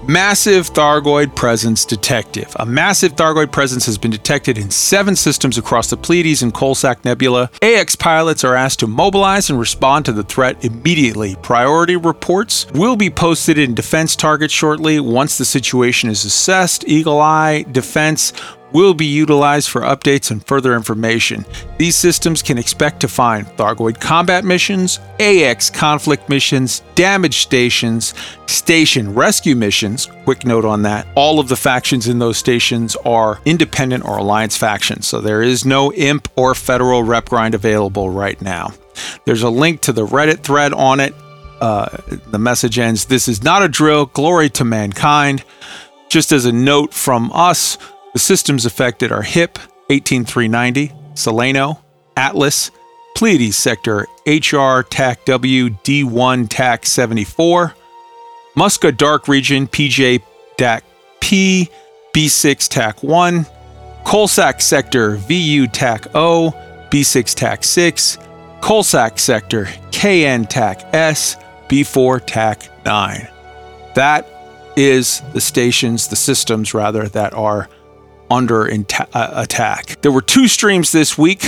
massive 0.07 0.73
thargoid 0.73 1.35
presence 1.35 1.85
detective. 1.85 2.55
A 2.59 2.67
massive 2.67 3.17
thargoid 3.17 3.51
presence 3.51 3.87
has 3.87 3.99
been 3.99 4.11
detected 4.11 4.59
in 4.59 4.71
seven 4.71 5.17
systems 5.17 5.59
across 5.59 5.91
the 5.91 5.97
pleiades 5.97 6.43
and 6.43 6.53
coalsack 6.53 7.05
nebula. 7.05 7.51
Ax 7.63 7.97
pilots 7.97 8.45
are 8.45 8.55
asked 8.55 8.81
to 8.81 8.87
mobilize 8.87 9.51
and 9.51 9.59
respond 9.59 10.05
to 10.05 10.13
the 10.13 10.23
threat 10.23 10.65
immediately. 10.65 11.37
Priority 11.43 11.97
reports 11.97 12.67
will 12.73 12.97
be 12.97 13.11
posted 13.11 13.59
in 13.59 13.75
defense 13.75 14.15
targets 14.15 14.53
shortly. 14.53 15.01
Once 15.01 15.39
the 15.39 15.45
situation 15.47 16.11
is 16.11 16.25
assessed 16.25 16.85
eagle 16.87 17.21
eye 17.21 17.63
defense 17.71 18.33
will 18.73 18.95
be 18.95 19.07
utilized 19.07 19.71
for 19.71 19.83
updates 19.83 20.31
and 20.31 20.47
further 20.47 20.75
information. 20.75 21.45
These 21.79 21.97
systems 21.97 22.43
can 22.43 22.59
expect 22.59 23.01
to 23.01 23.09
find 23.09 23.47
Thargoid 23.47 24.01
combat 24.01 24.45
missions, 24.45 24.99
AX 25.21 25.71
conflict 25.71 26.29
missions, 26.29 26.83
damage 26.95 27.39
stations, 27.39 28.13
station 28.47 29.15
rescue 29.15 29.57
missions. 29.57 30.11
Quick 30.25 30.45
note 30.45 30.65
on 30.65 30.83
that. 30.83 31.07
All 31.15 31.41
of 31.41 31.49
the 31.49 31.57
factions 31.57 32.09
in 32.09 32.19
those 32.19 32.37
stations 32.37 32.97
are 32.97 33.41
independent 33.45 34.05
or 34.05 34.19
alliance 34.19 34.57
factions, 34.57 35.07
so 35.07 35.21
there 35.21 35.43
is 35.43 35.65
no 35.65 35.93
imp 35.95 36.29
or 36.37 36.55
federal 36.55 37.03
rep 37.03 37.29
grind 37.29 37.55
available 37.55 38.11
right 38.11 38.41
now. 38.43 38.75
There's 39.25 39.43
a 39.43 39.51
link 39.51 39.81
to 39.83 39.93
the 39.93 40.07
Reddit 40.07 40.41
thread 40.41 40.73
on 40.73 41.01
it. 41.01 41.15
Uh, 41.61 41.89
the 42.31 42.39
message 42.39 42.79
ends 42.79 43.07
This 43.07 43.29
is 43.29 43.43
not 43.43 43.63
a 43.63 43.69
drill, 43.69 44.07
glory 44.07 44.51
to 44.51 44.65
mankind. 44.65 45.45
Just 46.09 46.33
as 46.33 46.45
a 46.45 46.53
note 46.53 46.93
from 46.93 47.33
us, 47.33 47.79
the 48.13 48.19
systems 48.19 48.67
affected 48.67 49.11
are 49.11 49.23
HIP 49.23 49.59
18390, 49.91 50.93
Solano, 51.15 51.81
Atlas, 52.17 52.71
Pleiades 53.17 53.57
Sector 53.57 54.07
HR 54.27 54.83
TAC 54.83 55.25
W 55.25 55.71
D1 55.71 56.49
TAC 56.49 56.85
74, 56.85 57.75
Musca 58.57 58.97
Dark 58.97 59.29
Region 59.29 59.67
PJ 59.67 60.23
DAC 60.59 60.83
P 61.21 61.71
B6 62.15 62.69
TAC 62.69 63.03
1, 63.03 63.47
Coalsack 64.05 64.61
Sector 64.61 65.17
VU 65.17 65.67
TAC 65.67 66.15
O 66.15 66.53
B6 66.91 67.35
TAC 67.35 67.65
6, 67.65 68.19
Coalsack 68.61 69.19
Sector 69.19 69.67
KN 69.93 70.45
TAC 70.45 70.83
S 70.95 71.37
B4 71.69 72.25
TAC 72.27 72.69
9. 72.85 73.29
That 73.95 74.29
is 74.77 75.23
the 75.33 75.41
stations, 75.41 76.09
the 76.09 76.17
systems 76.17 76.75
rather, 76.75 77.09
that 77.09 77.33
are 77.35 77.69
under 78.31 78.69
uh, 78.71 79.31
attack. 79.35 80.01
There 80.03 80.13
were 80.13 80.23
two 80.23 80.49
streams 80.49 80.93
this 80.93 81.17
week. 81.17 81.45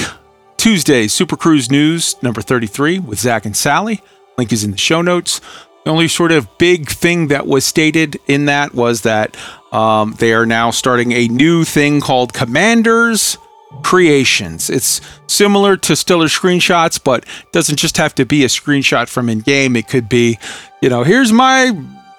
Tuesday, 0.56 1.06
Super 1.06 1.36
Cruise 1.36 1.70
News 1.70 2.20
number 2.22 2.40
33 2.40 2.98
with 2.98 3.18
Zach 3.18 3.46
and 3.46 3.56
Sally. 3.56 4.00
Link 4.36 4.52
is 4.52 4.64
in 4.64 4.70
the 4.70 4.78
show 4.78 5.02
notes. 5.02 5.40
The 5.84 5.90
only 5.90 6.08
sort 6.08 6.32
of 6.32 6.58
big 6.58 6.88
thing 6.88 7.28
that 7.28 7.46
was 7.46 7.64
stated 7.64 8.18
in 8.26 8.46
that 8.46 8.74
was 8.74 9.02
that 9.02 9.36
um, 9.72 10.14
they 10.18 10.32
are 10.32 10.46
now 10.46 10.70
starting 10.70 11.12
a 11.12 11.28
new 11.28 11.64
thing 11.64 12.00
called 12.00 12.32
Commanders 12.32 13.38
Creations. 13.82 14.70
It's 14.70 15.00
similar 15.26 15.76
to 15.76 15.94
Stellar 15.94 16.26
screenshots, 16.26 17.02
but 17.02 17.24
doesn't 17.52 17.76
just 17.76 17.96
have 17.96 18.14
to 18.16 18.24
be 18.24 18.44
a 18.44 18.48
screenshot 18.48 19.08
from 19.08 19.28
in 19.28 19.40
game. 19.40 19.76
It 19.76 19.88
could 19.88 20.08
be, 20.08 20.38
you 20.80 20.88
know, 20.88 21.04
here's 21.04 21.32
my 21.32 21.72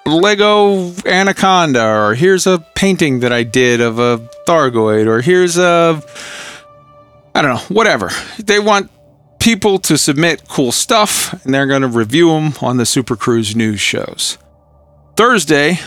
Lego 0.06 0.92
Anaconda, 1.04 1.84
or 1.84 2.14
here's 2.14 2.46
a 2.46 2.64
painting 2.74 3.20
that 3.20 3.32
I 3.32 3.42
did 3.42 3.80
of 3.80 3.98
a 3.98 4.18
Thargoid, 4.46 5.06
or 5.06 5.20
here's 5.20 5.58
a 5.58 6.02
I 7.34 7.42
don't 7.42 7.54
know, 7.54 7.74
whatever. 7.74 8.10
They 8.38 8.58
want 8.58 8.90
people 9.38 9.78
to 9.80 9.96
submit 9.96 10.48
cool 10.48 10.72
stuff, 10.72 11.32
and 11.44 11.54
they're 11.54 11.66
going 11.66 11.82
to 11.82 11.88
review 11.88 12.28
them 12.28 12.54
on 12.60 12.76
the 12.76 12.86
Super 12.86 13.16
Cruise 13.16 13.54
news 13.54 13.80
shows. 13.80 14.38
Thursday 15.16 15.78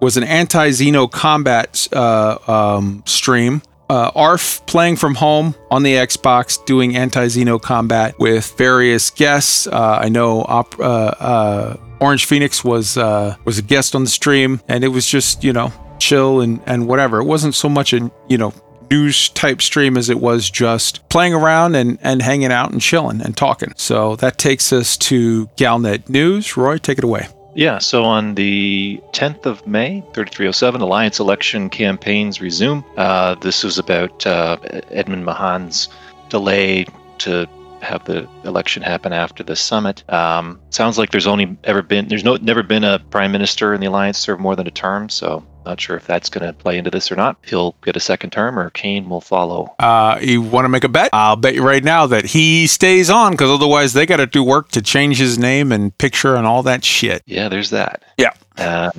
was 0.00 0.16
an 0.16 0.24
anti 0.24 0.70
Xeno 0.70 1.10
combat 1.10 1.88
uh, 1.92 2.38
um, 2.46 3.02
stream. 3.06 3.62
Uh, 3.88 4.10
ARF 4.14 4.64
playing 4.66 4.96
from 4.96 5.14
home 5.14 5.54
on 5.70 5.82
the 5.82 5.94
Xbox, 5.94 6.64
doing 6.64 6.96
anti 6.96 7.26
Xeno 7.26 7.60
combat 7.60 8.18
with 8.18 8.52
various 8.58 9.10
guests. 9.10 9.66
Uh, 9.66 9.98
I 10.02 10.08
know 10.08 10.42
op- 10.42 10.78
uh, 10.78 10.82
uh, 10.82 11.76
Orange 12.00 12.24
Phoenix 12.24 12.64
was 12.64 12.96
uh, 12.96 13.36
was 13.44 13.58
a 13.58 13.62
guest 13.62 13.94
on 13.94 14.04
the 14.04 14.10
stream, 14.10 14.60
and 14.68 14.82
it 14.84 14.88
was 14.88 15.06
just 15.06 15.44
you 15.44 15.52
know 15.52 15.72
chill 15.98 16.40
and 16.40 16.60
and 16.66 16.88
whatever. 16.88 17.20
It 17.20 17.24
wasn't 17.24 17.54
so 17.54 17.68
much 17.68 17.92
a 17.92 18.10
you 18.28 18.38
know 18.38 18.52
news 18.90 19.30
type 19.30 19.60
stream 19.62 19.96
as 19.96 20.08
it 20.10 20.20
was 20.20 20.48
just 20.50 21.08
playing 21.08 21.34
around 21.34 21.74
and, 21.74 21.98
and 22.02 22.22
hanging 22.22 22.52
out 22.52 22.70
and 22.70 22.80
chilling 22.80 23.20
and 23.20 23.36
talking. 23.36 23.72
So 23.76 24.16
that 24.16 24.38
takes 24.38 24.72
us 24.72 24.96
to 24.98 25.46
Galnet 25.56 26.08
News. 26.08 26.56
Roy, 26.56 26.78
take 26.78 26.98
it 26.98 27.04
away. 27.04 27.28
Yeah, 27.56 27.78
so 27.78 28.04
on 28.04 28.34
the 28.34 29.00
10th 29.12 29.46
of 29.46 29.66
May, 29.66 30.02
3307, 30.12 30.82
Alliance 30.82 31.18
election 31.18 31.70
campaigns 31.70 32.38
resume. 32.38 32.84
Uh, 32.98 33.34
this 33.36 33.64
was 33.64 33.78
about 33.78 34.26
uh, 34.26 34.58
Edmund 34.90 35.24
Mahon's 35.24 35.88
delay 36.28 36.84
to 37.18 37.48
have 37.80 38.04
the 38.04 38.28
election 38.44 38.82
happen 38.82 39.14
after 39.14 39.42
the 39.42 39.56
summit. 39.56 40.04
Um, 40.12 40.60
sounds 40.68 40.98
like 40.98 41.12
there's 41.12 41.26
only 41.26 41.56
ever 41.64 41.80
been 41.80 42.08
there's 42.08 42.24
no 42.24 42.36
never 42.36 42.62
been 42.62 42.84
a 42.84 42.98
prime 43.10 43.32
minister 43.32 43.72
in 43.72 43.80
the 43.80 43.86
alliance 43.86 44.18
serve 44.18 44.38
more 44.38 44.54
than 44.54 44.66
a 44.66 44.70
term, 44.70 45.08
so 45.08 45.42
not 45.66 45.80
sure 45.80 45.96
if 45.96 46.06
that's 46.06 46.30
going 46.30 46.46
to 46.46 46.52
play 46.52 46.78
into 46.78 46.90
this 46.90 47.12
or 47.12 47.16
not. 47.16 47.36
He'll 47.44 47.74
get 47.82 47.96
a 47.96 48.00
second 48.00 48.30
term, 48.30 48.58
or 48.58 48.70
Kaine 48.70 49.08
will 49.08 49.20
follow. 49.20 49.74
Uh, 49.78 50.18
you 50.22 50.40
want 50.40 50.64
to 50.64 50.68
make 50.68 50.84
a 50.84 50.88
bet? 50.88 51.10
I'll 51.12 51.36
bet 51.36 51.54
you 51.54 51.62
right 51.62 51.84
now 51.84 52.06
that 52.06 52.24
he 52.24 52.66
stays 52.66 53.10
on 53.10 53.32
because 53.32 53.50
otherwise 53.50 53.92
they 53.92 54.06
got 54.06 54.16
to 54.18 54.26
do 54.26 54.42
work 54.42 54.70
to 54.70 54.82
change 54.82 55.18
his 55.18 55.38
name 55.38 55.72
and 55.72 55.96
picture 55.98 56.36
and 56.36 56.46
all 56.46 56.62
that 56.62 56.84
shit. 56.84 57.22
Yeah, 57.26 57.48
there's 57.48 57.70
that. 57.70 58.04
Yeah. 58.16 58.32
Uh, 58.56 58.90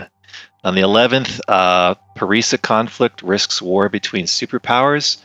on 0.64 0.76
the 0.76 0.82
11th, 0.82 1.40
uh, 1.48 1.96
Parisa 2.16 2.62
conflict 2.62 3.22
risks 3.22 3.62
war 3.62 3.90
between 3.90 4.26
superpowers. 4.26 5.18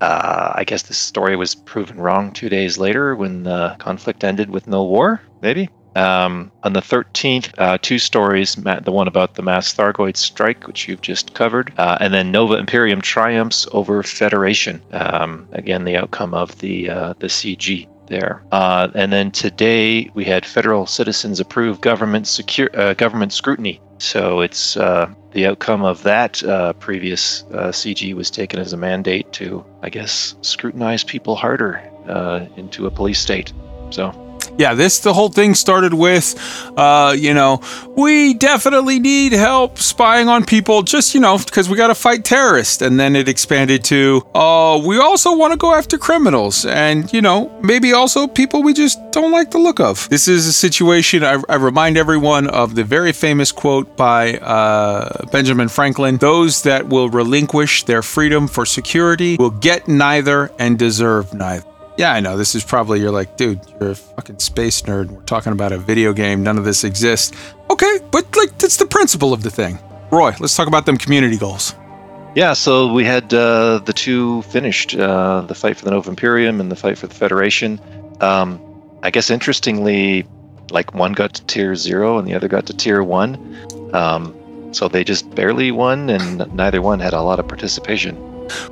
Uh, 0.00 0.52
I 0.54 0.64
guess 0.64 0.82
this 0.82 0.98
story 0.98 1.36
was 1.36 1.54
proven 1.54 2.00
wrong 2.00 2.32
two 2.32 2.48
days 2.48 2.78
later 2.78 3.14
when 3.14 3.42
the 3.42 3.76
conflict 3.78 4.24
ended 4.24 4.50
with 4.50 4.66
no 4.66 4.82
war, 4.82 5.20
maybe. 5.42 5.68
Um, 5.96 6.50
on 6.62 6.72
the 6.72 6.80
13th, 6.80 7.52
uh, 7.58 7.78
two 7.80 7.98
stories 7.98 8.54
the 8.54 8.92
one 8.92 9.08
about 9.08 9.34
the 9.34 9.42
mass 9.42 9.74
Thargoid 9.74 10.16
strike, 10.16 10.66
which 10.66 10.88
you've 10.88 11.00
just 11.00 11.34
covered, 11.34 11.72
uh, 11.78 11.98
and 12.00 12.14
then 12.14 12.30
Nova 12.30 12.54
Imperium 12.54 13.00
triumphs 13.00 13.66
over 13.72 14.02
Federation. 14.02 14.80
Um, 14.92 15.48
again, 15.52 15.84
the 15.84 15.96
outcome 15.96 16.34
of 16.34 16.58
the, 16.58 16.90
uh, 16.90 17.14
the 17.18 17.26
CG 17.26 17.88
there. 18.10 18.42
Uh, 18.52 18.88
and 18.94 19.10
then 19.12 19.30
today 19.30 20.10
we 20.12 20.24
had 20.24 20.44
federal 20.44 20.84
citizens 20.84 21.40
approve 21.40 21.80
government 21.80 22.26
secure 22.26 22.68
uh, 22.74 22.92
government 22.94 23.32
scrutiny. 23.32 23.80
So 23.98 24.40
it's 24.40 24.76
uh, 24.76 25.10
the 25.32 25.46
outcome 25.46 25.84
of 25.84 26.02
that 26.02 26.42
uh, 26.44 26.74
previous 26.74 27.44
uh, 27.52 27.68
CG 27.68 28.12
was 28.14 28.30
taken 28.30 28.58
as 28.58 28.72
a 28.72 28.76
mandate 28.76 29.32
to, 29.34 29.64
I 29.82 29.88
guess, 29.90 30.34
scrutinize 30.42 31.04
people 31.04 31.36
harder 31.36 31.80
uh, 32.06 32.46
into 32.56 32.86
a 32.86 32.90
police 32.90 33.20
state. 33.20 33.52
So 33.90 34.10
yeah, 34.58 34.74
this 34.74 35.00
the 35.00 35.12
whole 35.12 35.28
thing 35.28 35.54
started 35.54 35.94
with, 35.94 36.34
uh, 36.76 37.14
you 37.16 37.34
know, 37.34 37.60
we 37.96 38.34
definitely 38.34 38.98
need 38.98 39.32
help 39.32 39.78
spying 39.78 40.28
on 40.28 40.44
people, 40.44 40.82
just 40.82 41.14
you 41.14 41.20
know, 41.20 41.38
because 41.38 41.68
we 41.68 41.76
got 41.76 41.88
to 41.88 41.94
fight 41.94 42.24
terrorists, 42.24 42.82
and 42.82 42.98
then 42.98 43.16
it 43.16 43.28
expanded 43.28 43.84
to, 43.84 44.22
oh, 44.34 44.40
uh, 44.50 44.78
we 44.86 44.98
also 44.98 45.36
want 45.36 45.52
to 45.52 45.56
go 45.56 45.74
after 45.74 45.98
criminals, 45.98 46.64
and 46.66 47.12
you 47.12 47.20
know, 47.20 47.50
maybe 47.62 47.92
also 47.92 48.26
people 48.26 48.62
we 48.62 48.72
just 48.72 48.98
don't 49.12 49.32
like 49.32 49.50
the 49.50 49.58
look 49.58 49.80
of. 49.80 50.08
This 50.08 50.28
is 50.28 50.46
a 50.46 50.52
situation. 50.52 51.24
I, 51.24 51.42
I 51.48 51.56
remind 51.56 51.96
everyone 51.96 52.46
of 52.48 52.74
the 52.74 52.84
very 52.84 53.12
famous 53.12 53.52
quote 53.52 53.96
by 53.96 54.34
uh, 54.38 55.26
Benjamin 55.32 55.68
Franklin: 55.68 56.18
"Those 56.18 56.62
that 56.62 56.88
will 56.88 57.08
relinquish 57.08 57.84
their 57.84 58.02
freedom 58.02 58.48
for 58.48 58.66
security 58.66 59.36
will 59.36 59.50
get 59.50 59.88
neither 59.88 60.50
and 60.58 60.78
deserve 60.78 61.32
neither." 61.34 61.66
Yeah, 62.00 62.14
I 62.14 62.20
know. 62.20 62.38
This 62.38 62.54
is 62.54 62.64
probably, 62.64 62.98
you're 62.98 63.10
like, 63.10 63.36
dude, 63.36 63.60
you're 63.78 63.90
a 63.90 63.94
fucking 63.94 64.38
space 64.38 64.80
nerd. 64.80 65.10
We're 65.10 65.20
talking 65.24 65.52
about 65.52 65.70
a 65.72 65.76
video 65.76 66.14
game. 66.14 66.42
None 66.42 66.56
of 66.56 66.64
this 66.64 66.82
exists. 66.82 67.36
Okay, 67.68 67.98
but 68.10 68.24
like, 68.38 68.56
that's 68.56 68.78
the 68.78 68.86
principle 68.86 69.34
of 69.34 69.42
the 69.42 69.50
thing. 69.50 69.78
Roy, 70.10 70.34
let's 70.40 70.56
talk 70.56 70.66
about 70.66 70.86
them 70.86 70.96
community 70.96 71.36
goals. 71.36 71.74
Yeah, 72.34 72.54
so 72.54 72.90
we 72.90 73.04
had 73.04 73.34
uh, 73.34 73.80
the 73.84 73.92
two 73.92 74.40
finished 74.44 74.96
uh, 74.96 75.42
the 75.42 75.54
fight 75.54 75.76
for 75.76 75.84
the 75.84 75.90
Nova 75.90 76.08
Imperium 76.08 76.58
and 76.58 76.72
the 76.72 76.76
fight 76.76 76.96
for 76.96 77.06
the 77.06 77.14
Federation. 77.14 77.78
Um, 78.22 78.62
I 79.02 79.10
guess 79.10 79.28
interestingly, 79.28 80.26
like 80.70 80.94
one 80.94 81.12
got 81.12 81.34
to 81.34 81.44
tier 81.44 81.74
zero 81.74 82.16
and 82.16 82.26
the 82.26 82.32
other 82.32 82.48
got 82.48 82.64
to 82.68 82.72
tier 82.74 83.02
one. 83.02 83.92
Um, 83.92 84.72
so 84.72 84.88
they 84.88 85.04
just 85.04 85.34
barely 85.34 85.70
won, 85.70 86.08
and 86.08 86.50
neither 86.54 86.80
one 86.80 86.98
had 86.98 87.12
a 87.12 87.20
lot 87.20 87.40
of 87.40 87.46
participation. 87.46 88.16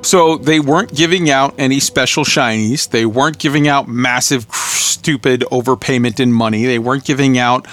So 0.02 0.36
they 0.36 0.60
weren't 0.60 0.94
giving 0.94 1.30
out 1.30 1.54
any 1.58 1.80
special 1.80 2.24
shinies. 2.24 2.90
They 2.90 3.06
weren't 3.06 3.38
giving 3.38 3.68
out 3.68 3.88
massive, 3.88 4.46
stupid 4.52 5.42
overpayment 5.50 6.20
in 6.20 6.32
money. 6.32 6.64
They 6.64 6.78
weren't 6.78 7.04
giving 7.04 7.38
out, 7.38 7.66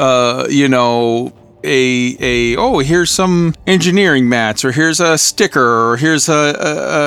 uh, 0.00 0.46
you 0.48 0.68
know, 0.68 1.32
a 1.64 2.16
a 2.20 2.56
oh 2.56 2.80
here's 2.80 3.10
some 3.10 3.54
engineering 3.66 4.28
mats 4.28 4.64
or 4.64 4.72
here's 4.72 5.00
a 5.00 5.16
sticker 5.16 5.90
or 5.90 5.96
here's 5.96 6.28
a, 6.28 6.32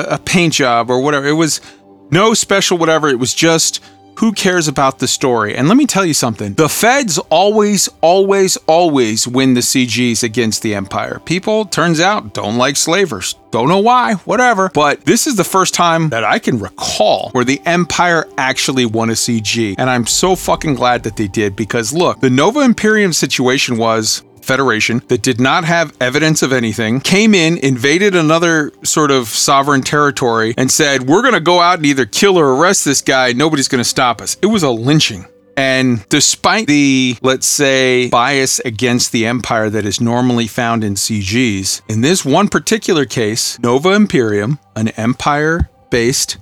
a, 0.08 0.14
a 0.14 0.18
paint 0.18 0.54
job 0.54 0.90
or 0.90 1.00
whatever. 1.00 1.26
It 1.26 1.34
was 1.34 1.60
no 2.10 2.34
special 2.34 2.76
whatever. 2.76 3.08
It 3.08 3.18
was 3.20 3.34
just 3.34 3.82
who 4.18 4.32
cares 4.32 4.66
about 4.66 4.98
the 4.98 5.06
story? 5.06 5.56
And 5.56 5.68
let 5.68 5.76
me 5.76 5.86
tell 5.86 6.04
you 6.04 6.14
something 6.14 6.54
the 6.54 6.68
feds 6.68 7.18
always, 7.30 7.88
always, 8.00 8.56
always 8.66 9.28
win 9.28 9.54
the 9.54 9.60
CGs 9.60 10.24
against 10.24 10.62
the 10.62 10.74
Empire. 10.74 11.20
People, 11.24 11.64
turns 11.64 12.00
out, 12.00 12.34
don't 12.34 12.58
like 12.58 12.76
slavers. 12.76 13.36
Don't 13.50 13.68
know 13.68 13.78
why, 13.78 14.14
whatever. 14.14 14.70
But 14.74 15.04
this 15.04 15.26
is 15.26 15.36
the 15.36 15.44
first 15.44 15.72
time 15.72 16.10
that 16.10 16.24
I 16.24 16.38
can 16.38 16.58
recall 16.58 17.30
where 17.30 17.44
the 17.44 17.62
Empire 17.64 18.28
actually 18.36 18.86
won 18.86 19.08
a 19.08 19.14
CG. 19.14 19.76
And 19.78 19.88
I'm 19.88 20.06
so 20.06 20.36
fucking 20.36 20.74
glad 20.74 21.04
that 21.04 21.16
they 21.16 21.28
did 21.28 21.56
because 21.56 21.92
look, 21.92 22.20
the 22.20 22.28
Nova 22.28 22.60
Imperium 22.60 23.12
situation 23.12 23.78
was 23.78 24.22
federation 24.48 25.02
that 25.08 25.22
did 25.22 25.38
not 25.40 25.64
have 25.64 25.96
evidence 26.00 26.42
of 26.42 26.52
anything 26.52 27.00
came 27.00 27.34
in, 27.34 27.58
invaded 27.58 28.16
another 28.16 28.72
sort 28.82 29.10
of 29.10 29.28
sovereign 29.28 29.82
territory, 29.82 30.54
and 30.56 30.70
said, 30.70 31.02
We're 31.02 31.22
going 31.22 31.34
to 31.34 31.40
go 31.40 31.60
out 31.60 31.76
and 31.76 31.86
either 31.86 32.06
kill 32.06 32.36
or 32.36 32.54
arrest 32.54 32.84
this 32.84 33.02
guy. 33.02 33.32
Nobody's 33.32 33.68
going 33.68 33.84
to 33.84 33.88
stop 33.88 34.20
us. 34.20 34.36
It 34.42 34.46
was 34.46 34.62
a 34.64 34.70
lynching. 34.70 35.26
And 35.58 36.08
despite 36.08 36.68
the, 36.68 37.16
let's 37.20 37.46
say, 37.46 38.08
bias 38.10 38.60
against 38.60 39.10
the 39.10 39.26
Empire 39.26 39.68
that 39.68 39.84
is 39.84 40.00
normally 40.00 40.46
found 40.46 40.84
in 40.84 40.94
CGs, 40.94 41.82
in 41.88 42.00
this 42.00 42.24
one 42.24 42.48
particular 42.48 43.04
case, 43.04 43.58
Nova 43.58 43.92
Imperium, 43.92 44.60
an 44.76 44.88
Empire 44.88 45.68
based 45.90 46.38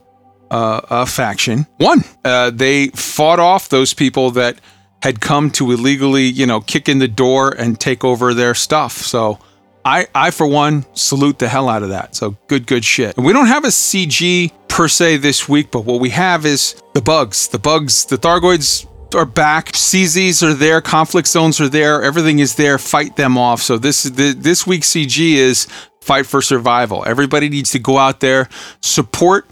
uh, 0.50 1.06
faction, 1.06 1.66
won. 1.80 2.04
Uh, 2.24 2.50
they 2.50 2.88
fought 2.88 3.40
off 3.40 3.70
those 3.70 3.94
people 3.94 4.30
that 4.32 4.60
had 5.02 5.20
come 5.20 5.50
to 5.52 5.70
illegally, 5.70 6.24
you 6.24 6.46
know, 6.46 6.60
kick 6.60 6.88
in 6.88 6.98
the 6.98 7.08
door 7.08 7.50
and 7.50 7.78
take 7.78 8.04
over 8.04 8.34
their 8.34 8.54
stuff. 8.54 8.92
So 8.92 9.38
I, 9.84 10.08
I 10.14 10.30
for 10.30 10.46
one, 10.46 10.84
salute 10.94 11.38
the 11.38 11.48
hell 11.48 11.68
out 11.68 11.82
of 11.82 11.90
that. 11.90 12.16
So 12.16 12.36
good, 12.48 12.66
good 12.66 12.84
shit. 12.84 13.16
And 13.16 13.24
we 13.24 13.32
don't 13.32 13.46
have 13.46 13.64
a 13.64 13.68
CG 13.68 14.50
per 14.68 14.88
se 14.88 15.18
this 15.18 15.48
week, 15.48 15.70
but 15.70 15.84
what 15.84 16.00
we 16.00 16.10
have 16.10 16.44
is 16.44 16.80
the 16.94 17.00
bugs. 17.00 17.48
The 17.48 17.58
bugs, 17.58 18.04
the 18.06 18.16
Thargoids 18.16 18.86
are 19.14 19.24
back. 19.24 19.72
CZs 19.72 20.42
are 20.42 20.54
there. 20.54 20.80
Conflict 20.80 21.28
zones 21.28 21.60
are 21.60 21.68
there. 21.68 22.02
Everything 22.02 22.40
is 22.40 22.56
there. 22.56 22.78
Fight 22.78 23.16
them 23.16 23.38
off. 23.38 23.62
So 23.62 23.78
this 23.78 24.02
the, 24.02 24.32
this 24.32 24.66
week's 24.66 24.90
CG 24.90 25.34
is 25.34 25.66
fight 26.00 26.26
for 26.26 26.42
survival. 26.42 27.04
Everybody 27.06 27.48
needs 27.48 27.70
to 27.72 27.78
go 27.78 27.98
out 27.98 28.20
there, 28.20 28.48
support 28.80 29.46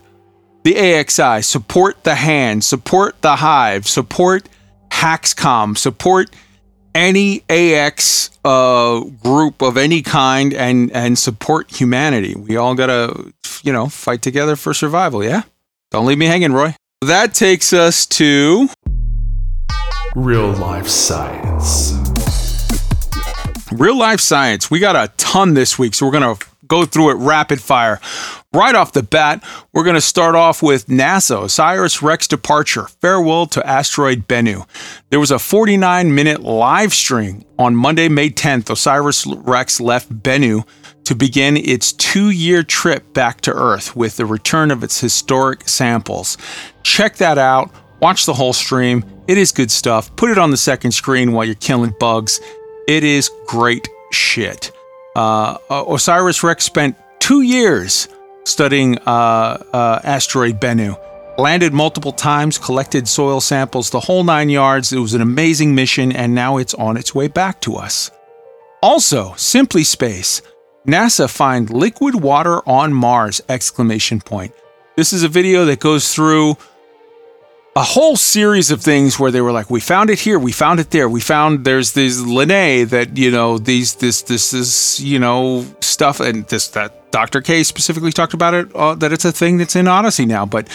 the 0.63 0.75
AXI, 0.75 1.45
support 1.45 2.05
the 2.05 2.15
hand, 2.15 2.65
support 2.65 3.21
the 3.23 3.37
hive, 3.37 3.87
support 3.87 4.49
Haxcom, 4.95 5.77
support 5.77 6.31
any 6.95 7.43
AX 7.51 8.31
uh, 8.45 9.01
group 9.01 9.61
of 9.63 9.77
any 9.77 10.01
kind 10.03 10.55
and 10.55 10.91
and 10.93 11.19
support 11.19 11.71
humanity. 11.71 12.35
We 12.37 12.57
all 12.57 12.75
gotta, 12.75 13.33
you 13.63 13.73
know, 13.73 13.89
fight 13.89 14.23
together 14.23 14.57
for 14.57 14.73
survival. 14.73 15.25
Yeah, 15.25 15.43
don't 15.91 16.07
leave 16.07 16.19
me 16.19 16.27
hanging, 16.27 16.53
Roy. 16.53 16.75
That 17.03 17.35
takes 17.35 17.73
us 17.73 18.07
to 18.07 18.69
Real 20.15 20.53
life 20.53 20.89
science. 20.89 21.93
real 23.73 23.99
life 23.99 24.21
science. 24.21 24.71
We 24.71 24.79
got 24.79 24.95
a 24.95 25.13
ton 25.17 25.55
this 25.55 25.77
week, 25.79 25.95
so 25.95 26.07
we're 26.07 26.13
gonna 26.13 26.37
go 26.69 26.85
through 26.87 27.11
it 27.11 27.15
rapid 27.15 27.61
fire. 27.61 28.01
Right 28.55 28.77
off 28.77 28.93
the 28.93 29.03
bat, 29.03 29.43
we're 29.73 29.83
going 29.83 29.97
to 29.97 30.01
start 30.01 30.37
off 30.37 30.63
with 30.63 30.87
NASA 30.87 31.43
Osiris 31.43 32.03
Rex 32.03 32.29
departure. 32.29 32.85
Farewell 33.01 33.47
to 33.47 33.67
asteroid 33.67 34.29
Bennu. 34.29 34.65
There 35.11 35.19
was 35.19 35.33
a 35.33 35.41
49 35.41 36.15
minute 36.15 36.41
live 36.41 36.95
stream 36.95 37.45
on 37.59 37.75
Monday, 37.75 38.09
May 38.09 38.31
10th. 38.31 38.71
Osiris 38.71 39.27
Rex 39.27 39.81
left 39.81 40.23
Bennu 40.23 40.65
to 41.03 41.17
begin 41.17 41.57
its 41.57 41.93
two 41.93 42.31
year 42.31 42.63
trip 42.63 43.13
back 43.13 43.41
to 43.41 43.53
Earth 43.53 43.97
with 43.97 44.19
the 44.19 44.25
return 44.25 44.71
of 44.71 44.85
its 44.85 45.01
historic 45.01 45.69
samples. 45.69 46.39
Check 46.85 47.17
that 47.17 47.39
out. 47.39 47.73
Watch 47.99 48.25
the 48.25 48.35
whole 48.35 48.53
stream. 48.53 49.05
It 49.27 49.37
is 49.37 49.51
good 49.51 49.73
stuff. 49.73 50.15
Put 50.15 50.31
it 50.31 50.39
on 50.39 50.53
the 50.53 50.57
second 50.57 50.93
screen 50.93 51.33
while 51.33 51.45
you're 51.45 51.57
killing 51.57 51.93
bugs. 51.99 52.39
It 52.87 53.03
is 53.03 53.33
great 53.49 53.89
shit. 54.13 54.71
Uh, 55.17 55.59
Osiris 55.69 56.45
Rex 56.45 56.65
spent 56.65 56.97
two 57.19 57.43
years 57.43 58.07
studying 58.45 58.99
uh, 58.99 59.63
uh, 59.73 60.01
asteroid 60.05 60.61
Bennu. 60.61 60.99
Landed 61.37 61.73
multiple 61.73 62.13
times, 62.13 62.59
collected 62.59 63.09
soil 63.09 63.41
samples, 63.41 63.91
the 63.91 64.01
whole 64.01 64.23
nine 64.23 64.51
yards. 64.51 64.93
It 64.93 64.99
was 64.99 65.15
an 65.15 65.21
amazing 65.21 65.75
mission, 65.75 66.13
and 66.13 66.35
now 66.35 66.59
it's 66.59 66.75
on 66.75 66.97
its 66.97 67.15
way 67.15 67.27
back 67.27 67.61
to 67.63 67.75
us. 67.75 68.11
Also, 68.83 69.35
Simply 69.35 69.83
Space. 69.83 70.43
NASA 70.87 71.29
find 71.29 71.71
liquid 71.71 72.15
water 72.15 72.61
on 72.69 72.93
Mars! 72.93 73.41
Exclamation 73.49 74.21
point. 74.21 74.53
This 74.97 75.13
is 75.13 75.23
a 75.23 75.29
video 75.29 75.65
that 75.65 75.81
goes 75.81 76.15
through 76.15 76.57
a 77.75 77.83
whole 77.83 78.17
series 78.17 78.71
of 78.71 78.81
things 78.81 79.19
where 79.19 79.31
they 79.31 79.41
were 79.41 79.51
like, 79.51 79.71
we 79.71 79.81
found 79.81 80.11
it 80.11 80.21
here, 80.21 80.39
we 80.39 80.53
found 80.53 80.79
it 80.79 80.91
there, 80.91 81.09
we 81.09 81.21
found 81.21 81.65
there's 81.65 81.93
this 81.93 82.21
Lineae 82.21 82.89
that 82.91 83.17
you 83.17 83.31
know 83.31 83.59
these 83.59 83.97
this 83.97 84.23
this 84.23 84.53
is 84.53 85.01
you 85.01 85.19
know 85.19 85.67
stuff, 85.81 86.21
and 86.21 86.47
this 86.47 86.69
that 86.69 87.04
Dr. 87.15 87.43
K 87.43 87.63
specifically 87.63 88.11
talked 88.11 88.35
about 88.35 88.55
it 88.55 88.75
uh, 88.75 88.97
that 88.97 89.13
it's 89.13 89.25
a 89.25 89.31
thing 89.31 89.57
that's 89.57 89.77
in 89.77 89.87
Odyssey 89.87 90.27
now, 90.27 90.45
but 90.45 90.67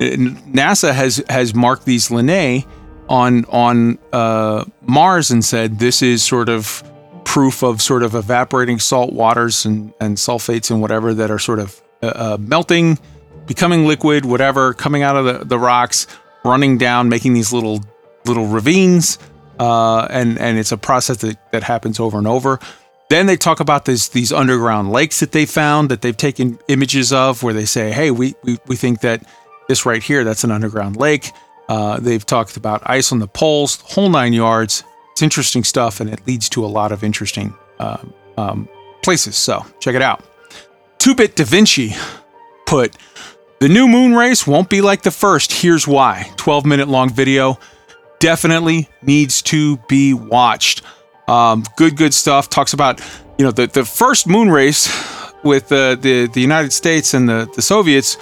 uh, 0.00 0.04
NASA 0.54 0.94
has 0.94 1.20
has 1.28 1.56
marked 1.56 1.86
these 1.86 2.06
Lineae 2.06 2.64
on 3.08 3.44
on 3.46 3.98
uh, 4.12 4.64
Mars 4.82 5.32
and 5.32 5.44
said 5.44 5.80
this 5.80 6.00
is 6.00 6.22
sort 6.22 6.48
of 6.48 6.84
proof 7.24 7.64
of 7.64 7.82
sort 7.82 8.04
of 8.04 8.14
evaporating 8.14 8.78
salt 8.78 9.12
waters 9.12 9.64
and 9.64 9.92
and 10.00 10.18
sulfates 10.18 10.70
and 10.70 10.80
whatever 10.80 11.14
that 11.14 11.32
are 11.32 11.38
sort 11.40 11.58
of 11.58 11.82
uh, 12.04 12.12
uh 12.14 12.36
melting, 12.38 12.96
becoming 13.46 13.84
liquid, 13.84 14.24
whatever 14.24 14.74
coming 14.74 15.02
out 15.02 15.16
of 15.16 15.24
the, 15.24 15.44
the 15.46 15.58
rocks 15.58 16.06
running 16.44 16.78
down, 16.78 17.08
making 17.08 17.32
these 17.32 17.52
little 17.52 17.80
little 18.24 18.46
ravines, 18.46 19.18
uh, 19.58 20.06
and 20.10 20.38
and 20.38 20.58
it's 20.58 20.70
a 20.70 20.78
process 20.78 21.16
that, 21.22 21.50
that 21.50 21.64
happens 21.64 21.98
over 21.98 22.18
and 22.18 22.28
over. 22.28 22.60
Then 23.10 23.26
they 23.26 23.36
talk 23.36 23.60
about 23.60 23.86
this, 23.86 24.08
these 24.08 24.32
underground 24.32 24.92
lakes 24.92 25.20
that 25.20 25.32
they 25.32 25.46
found 25.46 25.90
that 25.90 26.02
they've 26.02 26.16
taken 26.16 26.58
images 26.68 27.12
of, 27.12 27.42
where 27.42 27.54
they 27.54 27.64
say, 27.64 27.90
"Hey, 27.90 28.10
we 28.10 28.34
we, 28.42 28.58
we 28.66 28.76
think 28.76 29.00
that 29.00 29.22
this 29.68 29.86
right 29.86 30.02
here, 30.02 30.24
that's 30.24 30.44
an 30.44 30.50
underground 30.50 30.96
lake." 30.96 31.32
Uh, 31.68 31.98
they've 32.00 32.24
talked 32.24 32.56
about 32.56 32.82
ice 32.84 33.12
on 33.12 33.18
the 33.18 33.28
poles, 33.28 33.80
whole 33.82 34.08
nine 34.08 34.32
yards. 34.32 34.84
It's 35.12 35.22
interesting 35.22 35.64
stuff, 35.64 36.00
and 36.00 36.10
it 36.10 36.26
leads 36.26 36.48
to 36.50 36.64
a 36.64 36.68
lot 36.68 36.92
of 36.92 37.02
interesting 37.02 37.54
uh, 37.78 37.98
um, 38.36 38.68
places. 39.02 39.36
So 39.36 39.64
check 39.80 39.94
it 39.94 40.02
out. 40.02 40.22
Two 40.98 41.14
Bit 41.14 41.36
Da 41.36 41.44
Vinci 41.44 41.94
put 42.66 42.94
the 43.60 43.68
new 43.68 43.88
moon 43.88 44.14
race 44.14 44.46
won't 44.46 44.68
be 44.68 44.80
like 44.80 45.02
the 45.02 45.10
first. 45.10 45.52
Here's 45.52 45.86
why 45.86 46.30
12 46.36 46.64
minute 46.64 46.88
long 46.88 47.10
video 47.10 47.58
definitely 48.20 48.88
needs 49.02 49.42
to 49.42 49.78
be 49.88 50.14
watched. 50.14 50.82
Um, 51.28 51.64
good, 51.76 51.96
good 51.96 52.14
stuff. 52.14 52.48
Talks 52.48 52.72
about, 52.72 53.00
you 53.38 53.44
know, 53.44 53.52
the, 53.52 53.66
the 53.66 53.84
first 53.84 54.26
moon 54.26 54.50
race 54.50 54.88
with 55.44 55.70
uh, 55.70 55.94
the, 55.96 56.26
the 56.26 56.40
United 56.40 56.72
States 56.72 57.14
and 57.14 57.28
the, 57.28 57.48
the 57.54 57.62
Soviets 57.62 58.16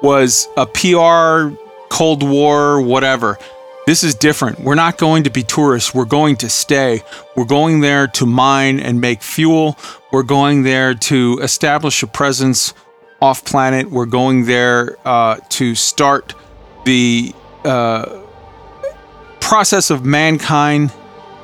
was 0.00 0.48
a 0.56 0.66
PR, 0.66 1.54
Cold 1.90 2.22
War, 2.22 2.80
whatever. 2.80 3.38
This 3.84 4.04
is 4.04 4.14
different. 4.14 4.60
We're 4.60 4.76
not 4.76 4.96
going 4.96 5.24
to 5.24 5.30
be 5.30 5.42
tourists. 5.42 5.92
We're 5.92 6.04
going 6.04 6.36
to 6.36 6.48
stay. 6.48 7.02
We're 7.36 7.44
going 7.44 7.80
there 7.80 8.06
to 8.06 8.26
mine 8.26 8.78
and 8.78 9.00
make 9.00 9.22
fuel. 9.22 9.76
We're 10.12 10.22
going 10.22 10.62
there 10.62 10.94
to 10.94 11.40
establish 11.42 12.00
a 12.04 12.06
presence 12.06 12.74
off 13.20 13.44
planet. 13.44 13.90
We're 13.90 14.06
going 14.06 14.46
there 14.46 14.96
uh, 15.04 15.38
to 15.50 15.74
start 15.74 16.34
the 16.84 17.34
uh, 17.64 18.22
process 19.40 19.90
of 19.90 20.04
mankind 20.04 20.92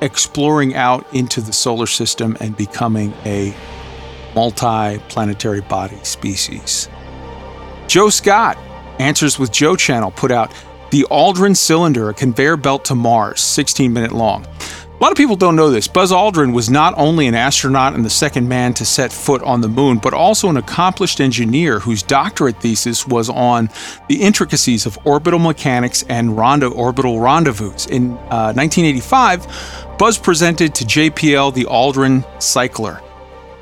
exploring 0.00 0.74
out 0.74 1.06
into 1.14 1.40
the 1.40 1.52
solar 1.52 1.86
system 1.86 2.36
and 2.40 2.56
becoming 2.56 3.12
a 3.24 3.54
multi 4.34 4.98
planetary 5.08 5.60
body 5.62 5.98
species. 6.02 6.88
Joe 7.86 8.10
Scott, 8.10 8.58
Answers 8.98 9.38
with 9.38 9.52
Joe 9.52 9.76
channel, 9.76 10.10
put 10.10 10.32
out 10.32 10.52
the 10.90 11.06
Aldrin 11.10 11.56
cycler, 11.56 12.10
a 12.10 12.14
conveyor 12.14 12.56
belt 12.56 12.84
to 12.86 12.94
Mars, 12.94 13.40
16 13.40 13.92
minute 13.92 14.12
long. 14.12 14.44
A 14.98 15.04
lot 15.04 15.12
of 15.12 15.16
people 15.16 15.36
don't 15.36 15.54
know 15.54 15.70
this. 15.70 15.86
Buzz 15.86 16.10
Aldrin 16.10 16.52
was 16.52 16.68
not 16.68 16.92
only 16.96 17.28
an 17.28 17.34
astronaut 17.36 17.94
and 17.94 18.04
the 18.04 18.10
second 18.10 18.48
man 18.48 18.74
to 18.74 18.84
set 18.84 19.12
foot 19.12 19.40
on 19.42 19.60
the 19.60 19.68
moon, 19.68 19.98
but 19.98 20.12
also 20.12 20.50
an 20.50 20.56
accomplished 20.56 21.20
engineer 21.20 21.78
whose 21.78 22.02
doctorate 22.02 22.60
thesis 22.60 23.06
was 23.06 23.28
on 23.28 23.70
the 24.08 24.20
intricacies 24.20 24.86
of 24.86 24.98
orbital 25.04 25.38
mechanics 25.38 26.04
and 26.08 26.36
rondo- 26.36 26.72
orbital 26.72 27.20
rendezvous. 27.20 27.74
In 27.88 28.10
uh, 28.12 28.52
1985, 28.54 29.46
Buzz 29.98 30.18
presented 30.18 30.74
to 30.74 30.84
JPL 30.84 31.54
the 31.54 31.66
Aldrin 31.66 32.26
Cycler. 32.42 33.00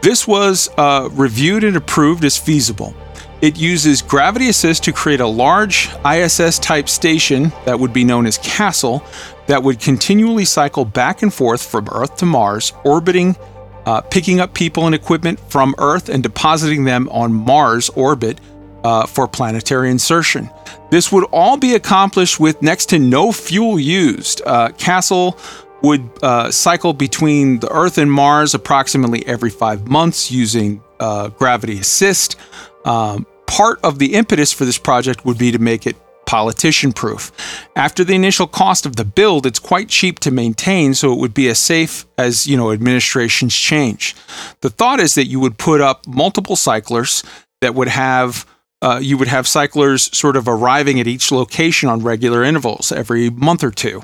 This 0.00 0.26
was 0.26 0.70
uh, 0.78 1.10
reviewed 1.12 1.64
and 1.64 1.76
approved 1.76 2.24
as 2.24 2.38
feasible. 2.38 2.94
It 3.42 3.58
uses 3.58 4.00
gravity 4.00 4.48
assist 4.48 4.84
to 4.84 4.92
create 4.92 5.20
a 5.20 5.26
large 5.26 5.90
ISS 6.04 6.58
type 6.58 6.88
station 6.88 7.52
that 7.64 7.78
would 7.78 7.92
be 7.92 8.04
known 8.04 8.26
as 8.26 8.38
Castle 8.38 9.04
that 9.46 9.62
would 9.62 9.78
continually 9.78 10.44
cycle 10.44 10.84
back 10.84 11.22
and 11.22 11.32
forth 11.32 11.64
from 11.64 11.88
Earth 11.92 12.16
to 12.16 12.26
Mars, 12.26 12.72
orbiting, 12.84 13.36
uh, 13.84 14.00
picking 14.00 14.40
up 14.40 14.54
people 14.54 14.86
and 14.86 14.94
equipment 14.94 15.38
from 15.48 15.74
Earth 15.78 16.08
and 16.08 16.22
depositing 16.22 16.84
them 16.84 17.08
on 17.10 17.32
Mars 17.32 17.88
orbit 17.90 18.40
uh, 18.82 19.06
for 19.06 19.28
planetary 19.28 19.90
insertion. 19.90 20.50
This 20.90 21.12
would 21.12 21.24
all 21.24 21.56
be 21.56 21.74
accomplished 21.74 22.40
with 22.40 22.62
next 22.62 22.86
to 22.86 22.98
no 22.98 23.32
fuel 23.32 23.78
used. 23.78 24.42
Uh, 24.46 24.70
Castle 24.70 25.38
would 25.82 26.08
uh, 26.22 26.50
cycle 26.50 26.92
between 26.92 27.60
the 27.60 27.70
Earth 27.70 27.98
and 27.98 28.10
Mars 28.10 28.54
approximately 28.54 29.26
every 29.26 29.50
five 29.50 29.88
months 29.88 30.30
using 30.30 30.82
uh, 30.98 31.28
gravity 31.28 31.78
assist. 31.78 32.36
Um, 32.86 33.26
part 33.46 33.78
of 33.82 33.98
the 33.98 34.14
impetus 34.14 34.52
for 34.52 34.64
this 34.64 34.78
project 34.78 35.24
would 35.24 35.38
be 35.38 35.52
to 35.52 35.58
make 35.58 35.86
it 35.86 35.96
politician 36.26 36.92
proof. 36.92 37.32
After 37.76 38.04
the 38.04 38.14
initial 38.14 38.46
cost 38.46 38.84
of 38.84 38.96
the 38.96 39.04
build, 39.04 39.46
it's 39.46 39.60
quite 39.60 39.88
cheap 39.88 40.18
to 40.20 40.30
maintain, 40.30 40.94
so 40.94 41.12
it 41.12 41.18
would 41.18 41.34
be 41.34 41.48
as 41.48 41.58
safe 41.58 42.04
as, 42.18 42.46
you 42.46 42.56
know, 42.56 42.72
administrations 42.72 43.54
change. 43.54 44.14
The 44.60 44.70
thought 44.70 45.00
is 45.00 45.14
that 45.14 45.26
you 45.26 45.40
would 45.40 45.56
put 45.56 45.80
up 45.80 46.06
multiple 46.06 46.56
cyclers 46.56 47.22
that 47.60 47.74
would 47.74 47.88
have 47.88 48.44
uh, 48.82 49.00
you 49.02 49.16
would 49.16 49.28
have 49.28 49.48
cyclers 49.48 50.14
sort 50.16 50.36
of 50.36 50.46
arriving 50.46 51.00
at 51.00 51.06
each 51.06 51.32
location 51.32 51.88
on 51.88 52.02
regular 52.02 52.44
intervals 52.44 52.92
every 52.92 53.30
month 53.30 53.64
or 53.64 53.70
two. 53.70 54.02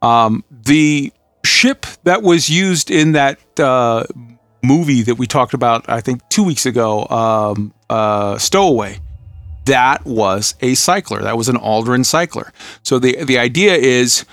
Um, 0.00 0.44
the 0.48 1.12
ship 1.44 1.86
that 2.04 2.22
was 2.22 2.48
used 2.48 2.90
in 2.90 3.12
that 3.12 3.40
uh, 3.58 4.04
movie 4.62 5.02
that 5.02 5.16
we 5.16 5.26
talked 5.26 5.54
about, 5.54 5.88
I 5.88 6.00
think 6.00 6.26
two 6.28 6.44
weeks 6.44 6.66
ago, 6.66 7.06
um, 7.08 7.74
uh, 7.92 8.38
Stowaway, 8.38 9.00
that 9.66 10.04
was 10.06 10.54
a 10.62 10.74
cycler. 10.74 11.20
That 11.22 11.36
was 11.36 11.48
an 11.48 11.56
Aldrin 11.56 12.04
cycler. 12.06 12.52
So 12.82 12.98
the 12.98 13.22
the 13.22 13.38
idea 13.38 13.74
is 13.74 14.24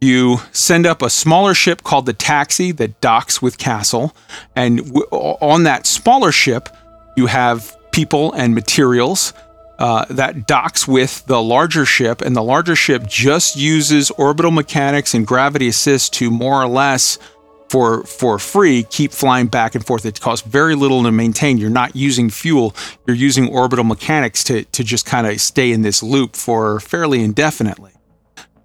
you 0.00 0.38
send 0.52 0.86
up 0.86 1.02
a 1.02 1.10
smaller 1.10 1.52
ship 1.52 1.82
called 1.82 2.06
the 2.06 2.12
Taxi 2.12 2.70
that 2.72 3.00
docks 3.00 3.42
with 3.42 3.58
Castle, 3.58 4.14
and 4.54 4.78
w- 4.78 5.06
on 5.10 5.64
that 5.64 5.86
smaller 5.86 6.30
ship, 6.30 6.68
you 7.16 7.26
have 7.26 7.76
people 7.90 8.32
and 8.34 8.54
materials. 8.54 9.32
Uh, 9.80 10.04
that 10.10 10.48
docks 10.48 10.88
with 10.88 11.24
the 11.26 11.40
larger 11.40 11.84
ship, 11.84 12.20
and 12.20 12.34
the 12.34 12.42
larger 12.42 12.74
ship 12.74 13.06
just 13.06 13.54
uses 13.54 14.10
orbital 14.12 14.50
mechanics 14.50 15.14
and 15.14 15.24
gravity 15.24 15.68
assist 15.68 16.12
to 16.12 16.32
more 16.32 16.60
or 16.60 16.66
less 16.66 17.16
for 17.68 18.04
for 18.04 18.38
free 18.38 18.84
keep 18.84 19.12
flying 19.12 19.46
back 19.46 19.74
and 19.74 19.84
forth. 19.86 20.06
It 20.06 20.20
costs 20.20 20.46
very 20.46 20.74
little 20.74 21.02
to 21.02 21.12
maintain. 21.12 21.58
You're 21.58 21.70
not 21.70 21.94
using 21.94 22.30
fuel. 22.30 22.74
You're 23.06 23.16
using 23.16 23.48
orbital 23.48 23.84
mechanics 23.84 24.42
to 24.44 24.64
to 24.64 24.84
just 24.84 25.06
kind 25.06 25.26
of 25.26 25.40
stay 25.40 25.72
in 25.72 25.82
this 25.82 26.02
loop 26.02 26.36
for 26.36 26.80
fairly 26.80 27.22
indefinitely. 27.22 27.92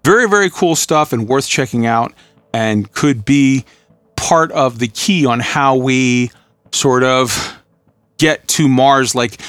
Very 0.04 0.28
very 0.28 0.50
cool 0.50 0.76
stuff 0.76 1.12
and 1.12 1.28
worth 1.28 1.48
checking 1.48 1.86
out 1.86 2.12
and 2.52 2.90
could 2.92 3.24
be 3.24 3.64
part 4.16 4.52
of 4.52 4.78
the 4.78 4.88
key 4.88 5.26
on 5.26 5.40
how 5.40 5.76
we 5.76 6.30
sort 6.70 7.02
of 7.02 7.60
get 8.18 8.46
to 8.48 8.68
Mars. 8.68 9.14
Like, 9.14 9.40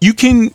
you 0.00 0.12
can, 0.12 0.50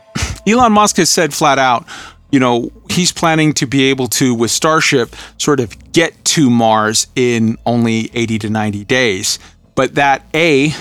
Elon 0.46 0.72
Musk 0.72 0.96
has 0.96 1.10
said 1.10 1.32
flat 1.32 1.58
out, 1.58 1.86
you 2.34 2.40
know, 2.40 2.72
he's 2.90 3.12
planning 3.12 3.52
to 3.52 3.64
be 3.64 3.84
able 3.84 4.08
to, 4.08 4.34
with 4.34 4.50
Starship, 4.50 5.14
sort 5.38 5.60
of 5.60 5.92
get 5.92 6.24
to 6.24 6.50
Mars 6.50 7.06
in 7.14 7.56
only 7.64 8.10
80 8.12 8.40
to 8.40 8.50
90 8.50 8.84
days. 8.86 9.38
But 9.76 9.94
that 9.94 10.26
A 10.34 10.74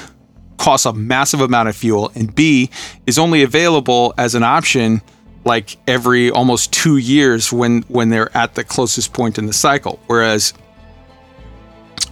costs 0.57 0.87
a 0.87 0.93
massive 0.93 1.41
amount 1.41 1.69
of 1.69 1.75
fuel, 1.75 2.11
and 2.15 2.33
B 2.33 2.71
is 3.05 3.19
only 3.19 3.43
available 3.43 4.15
as 4.17 4.33
an 4.33 4.41
option 4.41 5.03
like 5.45 5.77
every 5.87 6.31
almost 6.31 6.73
two 6.73 6.97
years 6.97 7.53
when 7.53 7.83
when 7.83 8.09
they're 8.09 8.35
at 8.35 8.55
the 8.55 8.63
closest 8.63 9.13
point 9.13 9.37
in 9.37 9.45
the 9.45 9.53
cycle. 9.53 9.99
Whereas 10.07 10.55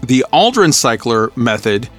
the 0.03 0.23
Aldrin 0.31 0.71
cycler 0.71 1.31
method 1.35 1.89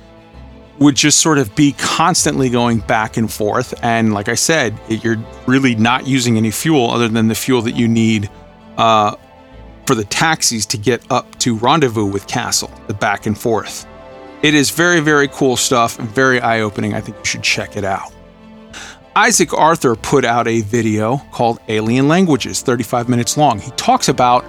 would 0.82 0.96
just 0.96 1.20
sort 1.20 1.38
of 1.38 1.54
be 1.54 1.72
constantly 1.72 2.50
going 2.50 2.80
back 2.80 3.16
and 3.16 3.32
forth. 3.32 3.74
And 3.82 4.12
like 4.12 4.28
I 4.28 4.34
said, 4.34 4.78
you're 4.88 5.22
really 5.46 5.74
not 5.74 6.06
using 6.06 6.36
any 6.36 6.50
fuel 6.50 6.90
other 6.90 7.08
than 7.08 7.28
the 7.28 7.34
fuel 7.34 7.62
that 7.62 7.76
you 7.76 7.88
need 7.88 8.30
uh, 8.76 9.16
for 9.86 9.94
the 9.94 10.04
taxis 10.04 10.66
to 10.66 10.78
get 10.78 11.02
up 11.10 11.38
to 11.40 11.56
rendezvous 11.56 12.06
with 12.06 12.26
Castle, 12.26 12.70
the 12.86 12.94
back 12.94 13.26
and 13.26 13.38
forth. 13.38 13.86
It 14.42 14.54
is 14.54 14.70
very, 14.70 15.00
very 15.00 15.28
cool 15.28 15.56
stuff 15.56 15.98
and 15.98 16.08
very 16.08 16.40
eye 16.40 16.60
opening. 16.60 16.94
I 16.94 17.00
think 17.00 17.16
you 17.18 17.24
should 17.24 17.42
check 17.42 17.76
it 17.76 17.84
out. 17.84 18.12
Isaac 19.14 19.52
Arthur 19.52 19.94
put 19.94 20.24
out 20.24 20.48
a 20.48 20.62
video 20.62 21.18
called 21.32 21.60
Alien 21.68 22.08
Languages, 22.08 22.62
35 22.62 23.08
minutes 23.08 23.36
long. 23.36 23.58
He 23.58 23.70
talks 23.72 24.08
about 24.08 24.44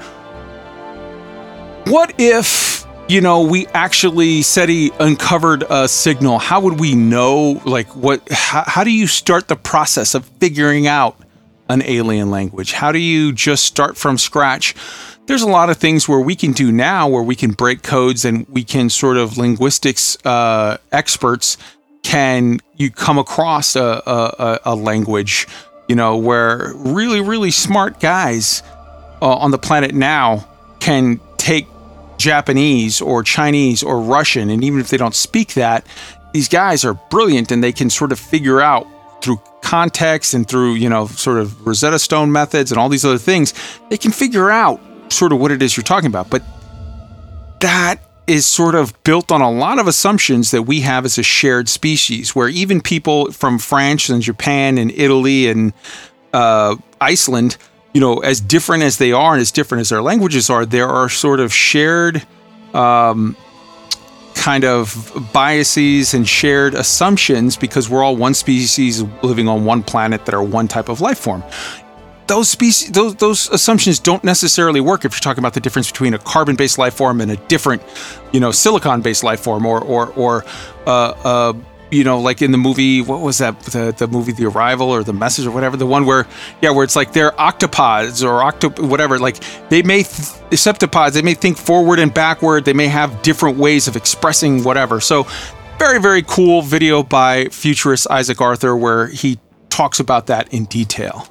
what 1.88 2.14
if, 2.18 2.73
you 3.08 3.22
know, 3.22 3.42
we 3.42 3.68
actually 3.68 4.42
said 4.42 4.70
he 4.70 4.92
uncovered 5.00 5.64
a 5.70 5.88
signal. 5.88 6.40
How 6.40 6.62
would 6.62 6.80
we 6.80 6.96
know, 6.96 7.62
like, 7.66 7.96
what, 7.96 8.28
how, 8.32 8.64
how 8.66 8.84
do 8.84 8.92
you 8.92 9.08
start 9.08 9.48
the 9.48 9.56
process 9.56 10.16
of 10.16 10.26
figuring 10.26 10.88
out 10.88 11.18
an 11.70 11.82
alien 11.84 12.32
language? 12.32 12.72
How 12.72 12.92
do 12.92 13.00
you 13.00 13.34
just 13.34 13.66
start 13.66 13.98
from 13.98 14.18
scratch? 14.18 14.76
There's 15.26 15.42
a 15.42 15.48
lot 15.48 15.70
of 15.70 15.78
things 15.78 16.08
where 16.08 16.20
we 16.20 16.36
can 16.36 16.52
do 16.54 16.72
now 16.72 17.08
where 17.08 17.24
we 17.24 17.36
can 17.36 17.52
break 17.52 17.82
codes 17.82 18.26
and 18.26 18.48
we 18.50 18.64
can 18.64 18.90
sort 18.90 19.18
of 19.18 19.38
linguistics 19.38 20.18
uh, 20.26 20.78
experts 20.92 21.58
can 22.04 22.60
you 22.76 22.92
come 22.92 23.18
across 23.18 23.76
a, 23.76 24.02
a, 24.06 24.60
a 24.66 24.76
language, 24.76 25.48
you 25.88 25.96
know, 25.96 26.18
where 26.18 26.74
really, 26.76 27.22
really 27.22 27.52
smart 27.52 28.00
guys 28.00 28.62
uh, 29.22 29.36
on 29.38 29.52
the 29.52 29.58
planet 29.58 29.96
now 29.96 30.46
can 30.80 31.20
take 31.38 31.66
Japanese 32.24 33.02
or 33.02 33.22
Chinese 33.22 33.84
or 33.84 34.00
Russian, 34.00 34.50
and 34.50 34.64
even 34.64 34.80
if 34.80 34.88
they 34.88 34.98
don't 34.98 35.14
speak 35.14 35.56
that, 35.56 35.86
these 36.34 36.48
guys 36.48 36.86
are 36.86 36.94
brilliant 36.94 37.52
and 37.52 37.62
they 37.62 37.74
can 37.74 37.90
sort 37.90 38.12
of 38.14 38.20
figure 38.20 38.62
out 38.62 38.88
through 39.22 39.42
context 39.62 40.34
and 40.34 40.48
through, 40.48 40.74
you 40.74 40.90
know, 40.90 41.08
sort 41.08 41.38
of 41.38 41.68
Rosetta 41.68 42.00
Stone 42.00 42.32
methods 42.32 42.72
and 42.72 42.80
all 42.80 42.90
these 42.90 43.06
other 43.06 43.18
things, 43.18 43.54
they 43.90 43.98
can 43.98 44.12
figure 44.12 44.50
out 44.50 44.80
sort 45.10 45.34
of 45.34 45.40
what 45.40 45.52
it 45.52 45.62
is 45.62 45.76
you're 45.76 45.84
talking 45.84 46.08
about. 46.08 46.30
But 46.30 46.44
that 47.60 48.00
is 48.26 48.46
sort 48.46 48.76
of 48.76 48.94
built 49.04 49.32
on 49.32 49.42
a 49.42 49.52
lot 49.52 49.80
of 49.80 49.88
assumptions 49.88 50.52
that 50.52 50.64
we 50.64 50.80
have 50.82 51.04
as 51.04 51.18
a 51.18 51.24
shared 51.24 51.68
species, 51.68 52.34
where 52.34 52.48
even 52.48 52.80
people 52.80 53.32
from 53.32 53.60
France 53.60 54.08
and 54.08 54.22
Japan 54.22 54.78
and 54.78 54.92
Italy 54.92 55.50
and 55.50 55.74
uh, 56.34 56.76
Iceland, 57.02 57.58
you 57.94 58.02
know, 58.02 58.20
as 58.20 58.42
different 58.42 58.84
as 58.84 58.98
they 58.98 59.12
are 59.12 59.34
and 59.34 59.42
as 59.42 59.52
different 59.52 59.82
as 59.82 59.90
their 59.90 60.02
languages 60.02 60.50
are, 60.50 60.66
there 60.66 60.90
are 60.90 61.10
sort 61.10 61.40
of 61.40 61.54
shared 61.54 62.26
um, 62.74 63.36
kind 64.36 64.66
of 64.66 65.30
biases 65.32 66.14
and 66.14 66.28
shared 66.28 66.74
assumptions 66.74 67.56
because 67.56 67.90
we're 67.90 68.04
all 68.04 68.16
one 68.16 68.34
species 68.34 69.04
living 69.22 69.48
on 69.48 69.64
one 69.64 69.84
planet 69.84 70.26
that 70.26 70.34
are 70.34 70.44
one 70.44 70.68
type 70.68 70.90
of 70.90 71.02
life 71.02 71.20
form. 71.20 71.44
Those 72.28 72.50
species 72.50 72.90
those 72.92 73.16
those 73.16 73.50
assumptions 73.50 74.00
don't 74.00 74.24
necessarily 74.24 74.80
work 74.80 75.04
if 75.04 75.14
you're 75.14 75.20
talking 75.20 75.42
about 75.42 75.54
the 75.54 75.60
difference 75.60 75.92
between 75.92 76.14
a 76.14 76.18
carbon-based 76.18 76.78
life 76.78 76.94
form 76.94 77.20
and 77.20 77.30
a 77.30 77.36
different 77.48 77.82
you 78.32 78.40
know 78.40 78.50
silicon-based 78.50 79.24
life 79.24 79.42
form 79.42 79.66
or 79.66 79.82
or 79.82 80.08
or 80.14 80.46
uh, 80.88 81.14
uh, 81.24 81.54
you 81.92 82.04
know 82.04 82.20
like 82.20 82.42
in 82.42 82.52
the 82.52 82.58
movie 82.58 83.02
what 83.02 83.22
was 83.22 83.38
that 83.38 83.60
the, 83.62 83.94
the 83.98 84.08
movie 84.08 84.32
the 84.32 84.46
arrival 84.46 84.90
or 84.90 85.04
the 85.04 85.14
message 85.14 85.46
or 85.46 85.52
whatever 85.52 85.78
the 85.78 85.86
one 85.86 86.06
where 86.06 86.28
yeah 86.62 86.70
where 86.70 86.84
it's 86.84 86.96
like 86.96 87.14
they're 87.14 87.32
octopods 87.32 88.28
or 88.28 88.42
octo 88.44 88.70
whatever 88.88 89.20
like 89.20 89.40
they 89.70 89.82
may 89.82 90.04
th- 90.04 90.08
septopods 90.52 91.12
they 91.14 91.22
may 91.22 91.34
think 91.34 91.58
forward 91.58 92.00
and 92.00 92.14
backward 92.14 92.66
they 92.66 92.74
may 92.74 92.88
have 92.88 93.22
different 93.22 93.58
ways 93.58 93.88
of 93.88 93.96
expressing 93.96 94.64
whatever 94.64 95.00
so 95.00 95.28
very 95.78 96.00
very 96.00 96.24
cool 96.24 96.62
video 96.62 97.04
by 97.04 97.46
futurist 97.46 98.10
isaac 98.10 98.42
arthur 98.42 98.76
where 98.76 99.08
he 99.08 99.40
talks 99.70 100.00
about 100.00 100.28
that 100.28 100.52
in 100.54 100.66
detail 100.66 101.28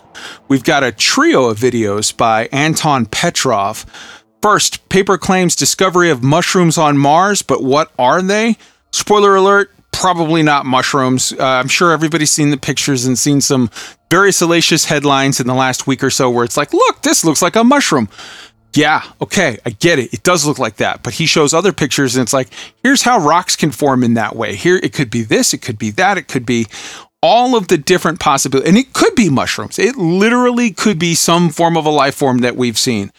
We've 0.49 0.65
got 0.65 0.85
a 0.85 0.93
trio 0.93 1.47
of 1.47 1.59
videos 1.59 2.17
by 2.17 2.49
Anton 2.53 3.07
Petrov. 3.07 3.87
First, 4.41 4.89
paper 4.89 5.19
claims 5.19 5.55
discovery 5.55 6.11
of 6.11 6.23
mushrooms 6.23 6.77
on 6.79 6.99
Mars, 6.99 7.43
but 7.43 7.63
what 7.63 7.93
are 7.99 8.21
they? 8.21 8.57
Spoiler 8.91 9.37
alert, 9.37 9.71
probably 9.93 10.43
not 10.43 10.67
mushrooms. 10.67 11.33
Uh, 11.33 11.45
I'm 11.45 11.69
sure 11.69 11.93
everybody's 11.93 12.31
seen 12.31 12.51
the 12.51 12.57
pictures 12.57 13.07
and 13.07 13.19
seen 13.19 13.41
some 13.41 13.71
very 14.11 14.33
salacious 14.33 14.87
headlines 14.87 15.41
in 15.41 15.47
the 15.47 15.55
last 15.55 15.87
week 15.87 16.03
or 16.03 16.11
so 16.11 16.31
where 16.31 16.45
it's 16.45 16.57
like, 16.57 16.73
look, 16.73 17.03
this 17.03 17.25
looks 17.25 17.43
like 17.43 17.57
a 17.57 17.65
mushroom. 17.65 18.09
Yeah, 18.75 19.03
okay, 19.21 19.59
I 19.67 19.71
get 19.71 19.99
it. 19.99 20.15
It 20.15 20.23
does 20.23 20.47
look 20.47 20.59
like 20.59 20.77
that. 20.77 21.03
But 21.03 21.15
he 21.15 21.27
shows 21.27 21.53
other 21.53 21.73
pictures 21.73 22.17
and 22.17 22.23
it's 22.23 22.33
like, 22.33 22.49
here's 22.83 23.03
how 23.03 23.19
rocks 23.19 23.55
can 23.55 23.71
form 23.71 24.03
in 24.03 24.15
that 24.15 24.35
way. 24.35 24.57
Here, 24.57 24.77
it 24.83 24.93
could 24.93 25.11
be 25.11 25.23
this, 25.23 25.53
it 25.53 25.59
could 25.59 25.79
be 25.79 25.91
that, 25.93 26.17
it 26.17 26.27
could 26.27 26.47
be 26.47 26.67
all 27.23 27.55
of 27.55 27.69
the 27.69 27.79
different 27.79 28.19
possibilities. 28.19 28.69
And 28.69 28.79
it 28.79 28.93
could 28.93 29.15
be 29.15 29.31
mushrooms. 29.31 29.79
It 29.79 29.97
literally 29.97 30.73
could 30.73 30.99
be 30.99 31.15
some 31.15 31.51
form 31.51 31.77
of 31.77 31.87
a 31.87 31.91
life 31.91 32.17
form 32.17 32.39
that 32.39 32.57
we've 32.57 32.79
seen. 32.79 33.13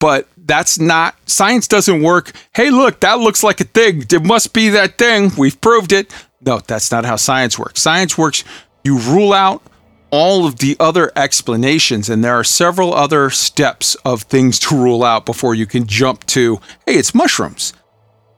But 0.00 0.28
that's 0.44 0.78
not, 0.78 1.16
science 1.26 1.66
doesn't 1.68 2.02
work. 2.02 2.32
Hey, 2.54 2.70
look, 2.70 3.00
that 3.00 3.18
looks 3.18 3.42
like 3.42 3.60
a 3.60 3.64
thing. 3.64 4.04
It 4.10 4.24
must 4.24 4.52
be 4.52 4.68
that 4.70 4.98
thing. 4.98 5.32
We've 5.36 5.60
proved 5.60 5.92
it. 5.92 6.12
No, 6.40 6.58
that's 6.58 6.90
not 6.90 7.04
how 7.04 7.16
science 7.16 7.58
works. 7.58 7.80
Science 7.80 8.18
works, 8.18 8.44
you 8.84 8.98
rule 8.98 9.32
out 9.32 9.62
all 10.10 10.46
of 10.46 10.58
the 10.58 10.76
other 10.78 11.10
explanations, 11.16 12.08
and 12.08 12.22
there 12.22 12.34
are 12.34 12.44
several 12.44 12.94
other 12.94 13.30
steps 13.30 13.96
of 14.04 14.22
things 14.22 14.58
to 14.60 14.76
rule 14.76 15.02
out 15.02 15.26
before 15.26 15.54
you 15.54 15.66
can 15.66 15.86
jump 15.86 16.24
to, 16.26 16.56
hey, 16.86 16.94
it's 16.94 17.14
mushrooms. 17.14 17.72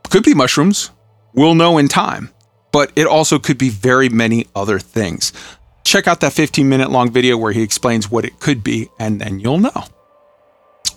Could 0.08 0.22
be 0.22 0.34
mushrooms. 0.34 0.90
We'll 1.34 1.54
know 1.54 1.76
in 1.76 1.88
time 1.88 2.32
but 2.76 2.92
it 2.94 3.06
also 3.06 3.38
could 3.38 3.56
be 3.56 3.70
very 3.70 4.10
many 4.10 4.46
other 4.54 4.78
things. 4.78 5.32
Check 5.82 6.06
out 6.06 6.20
that 6.20 6.34
15 6.34 6.68
minute 6.68 6.90
long 6.90 7.10
video 7.10 7.38
where 7.38 7.52
he 7.52 7.62
explains 7.62 8.10
what 8.10 8.26
it 8.26 8.38
could 8.38 8.62
be, 8.62 8.90
and 8.98 9.18
then 9.18 9.40
you'll 9.40 9.56
know. 9.56 9.84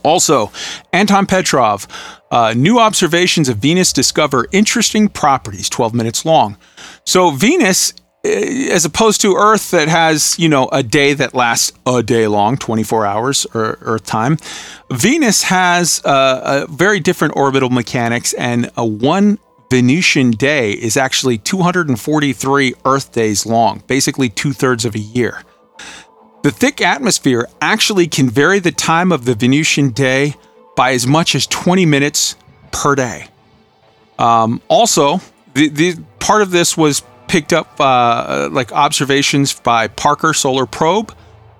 Also, 0.03 0.51
Anton 0.93 1.25
Petrov, 1.25 1.87
uh, 2.31 2.53
new 2.55 2.79
observations 2.79 3.49
of 3.49 3.57
Venus 3.57 3.91
discover 3.93 4.47
interesting 4.51 5.09
properties, 5.09 5.69
12 5.69 5.93
minutes 5.93 6.25
long. 6.25 6.57
So, 7.05 7.31
Venus, 7.31 7.93
eh, 8.23 8.69
as 8.71 8.85
opposed 8.85 9.21
to 9.21 9.35
Earth 9.35 9.71
that 9.71 9.87
has, 9.87 10.37
you 10.37 10.47
know, 10.47 10.67
a 10.71 10.83
day 10.83 11.13
that 11.13 11.33
lasts 11.33 11.71
a 11.85 12.03
day 12.03 12.27
long, 12.27 12.57
24 12.57 13.05
hours 13.05 13.47
or 13.53 13.77
Earth 13.81 14.05
time, 14.05 14.37
Venus 14.91 15.43
has 15.43 16.01
uh, 16.05 16.65
a 16.67 16.71
very 16.71 16.99
different 16.99 17.35
orbital 17.35 17.69
mechanics 17.69 18.33
and 18.33 18.69
a 18.77 18.85
one 18.85 19.37
Venusian 19.69 20.31
day 20.31 20.71
is 20.71 20.97
actually 20.97 21.37
243 21.37 22.73
Earth 22.85 23.11
days 23.11 23.45
long, 23.45 23.83
basically 23.85 24.29
two 24.29 24.51
thirds 24.51 24.83
of 24.83 24.95
a 24.95 24.99
year. 24.99 25.43
The 26.41 26.51
thick 26.51 26.81
atmosphere 26.81 27.47
actually 27.61 28.07
can 28.07 28.29
vary 28.29 28.59
the 28.59 28.71
time 28.71 29.11
of 29.11 29.25
the 29.25 29.35
Venusian 29.35 29.89
day 29.89 30.35
by 30.75 30.93
as 30.93 31.05
much 31.05 31.35
as 31.35 31.45
20 31.45 31.85
minutes 31.85 32.35
per 32.71 32.95
day. 32.95 33.27
Um, 34.17 34.61
also, 34.69 35.19
the, 35.53 35.67
the, 35.67 35.95
part 36.19 36.41
of 36.41 36.51
this 36.51 36.77
was 36.77 37.03
picked 37.27 37.51
up 37.51 37.79
uh, 37.79 38.49
like 38.51 38.71
observations 38.71 39.53
by 39.53 39.87
Parker 39.87 40.33
Solar 40.33 40.65
Probe. 40.65 41.13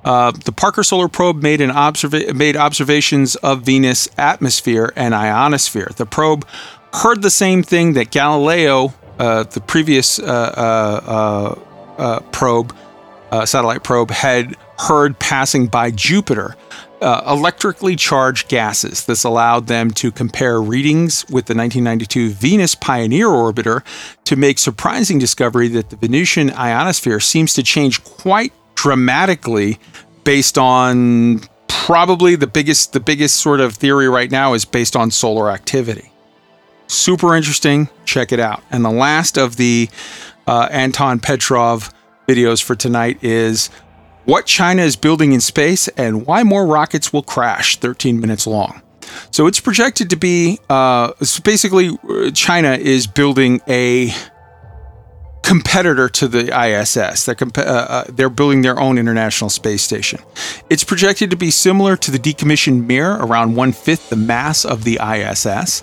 Uh, 0.06 0.31
the 0.31 0.53
Parker 0.53 0.84
Solar 0.84 1.10
Probe 1.10 1.43
made 1.43 1.60
an 1.60 1.72
observa- 1.72 2.34
made 2.34 2.56
observations 2.56 3.35
of 3.38 3.64
Venus 3.64 4.07
atmosphere 4.18 4.93
and 4.95 5.14
ionosphere. 5.14 5.89
The 5.97 6.06
probe 6.06 6.47
heard 6.93 7.22
the 7.22 7.30
same 7.30 7.64
thing 7.64 7.93
that 7.93 8.11
Galileo, 8.11 8.93
uh, 9.19 9.43
the 9.43 9.60
previous 9.60 10.19
uh, 10.19 10.23
uh, 10.26 12.01
uh 12.01 12.19
probe, 12.31 12.73
satellite 13.45 13.84
probe, 13.84 14.11
had 14.11 14.56
heard 14.80 15.19
passing 15.19 15.68
by 15.68 15.91
Jupiter. 15.91 16.56
electrically 17.01 17.95
charged 17.95 18.49
gases. 18.49 19.06
This 19.06 19.23
allowed 19.23 19.68
them 19.68 19.89
to 19.91 20.11
compare 20.11 20.61
readings 20.61 21.23
with 21.26 21.45
the 21.45 21.56
1992 21.56 22.30
Venus 22.31 22.76
Pioneer 22.76 23.27
orbiter 23.27 23.84
to 24.26 24.35
make 24.35 24.60
surprising 24.60 25.18
discovery 25.18 25.69
that 25.69 25.89
the 25.89 25.95
Venusian 25.95 26.49
ionosphere 26.49 27.22
seems 27.22 27.53
to 27.53 27.64
change 27.64 28.03
quite 28.03 28.51
dramatically 28.76 29.80
based 30.26 30.57
on 30.57 31.41
probably 31.68 32.35
the 32.35 32.47
biggest 32.47 32.93
the 32.93 32.99
biggest 32.99 33.38
sort 33.38 33.60
of 33.60 33.76
theory 33.76 34.07
right 34.10 34.30
now 34.30 34.53
is 34.53 34.65
based 34.65 34.95
on 34.95 35.10
solar 35.10 35.49
activity. 35.49 36.11
Super 36.88 37.35
interesting. 37.35 37.89
Check 38.06 38.31
it 38.31 38.39
out. 38.39 38.61
And 38.72 38.84
the 38.84 38.91
last 38.91 39.38
of 39.38 39.56
the 39.56 39.89
uh, 40.47 40.68
Anton 40.72 41.19
Petrov 41.19 41.93
videos 42.27 42.61
for 42.61 42.76
tonight 42.76 43.23
is 43.23 43.69
what 44.30 44.45
China 44.45 44.84
is 44.84 44.95
building 44.95 45.31
in 45.31 45.41
space 45.41 45.88
and 45.89 46.27
why 46.27 46.43
more 46.43 46.68
rockets 46.68 47.11
will 47.11 47.23
crash, 47.23 47.77
13 47.77 48.19
minutes 48.19 48.45
long. 48.45 48.80
So 49.31 49.47
it's 49.47 49.60
projected 49.60 50.11
to 50.11 50.15
be 50.15 50.60
uh, 50.69 51.14
basically, 51.43 51.97
uh, 52.07 52.30
China 52.30 52.73
is 52.73 53.07
building 53.07 53.60
a 53.68 54.14
competitor 55.49 56.07
to 56.07 56.27
the 56.27 56.55
ISS. 56.55 57.26
They're, 57.26 57.34
comp- 57.34 57.57
uh, 57.57 57.61
uh, 57.61 58.03
they're 58.07 58.30
building 58.30 58.61
their 58.61 58.80
own 58.80 58.99
International 58.99 59.49
Space 59.49 59.81
Station. 59.81 60.21
It's 60.69 60.84
projected 60.84 61.31
to 61.31 61.35
be 61.35 61.49
similar 61.49 61.97
to 61.97 62.11
the 62.11 62.19
decommissioned 62.19 62.85
Mir, 62.85 63.13
around 63.13 63.55
one 63.55 63.71
fifth 63.71 64.11
the 64.11 64.15
mass 64.15 64.63
of 64.63 64.84
the 64.84 64.99
ISS. 65.01 65.81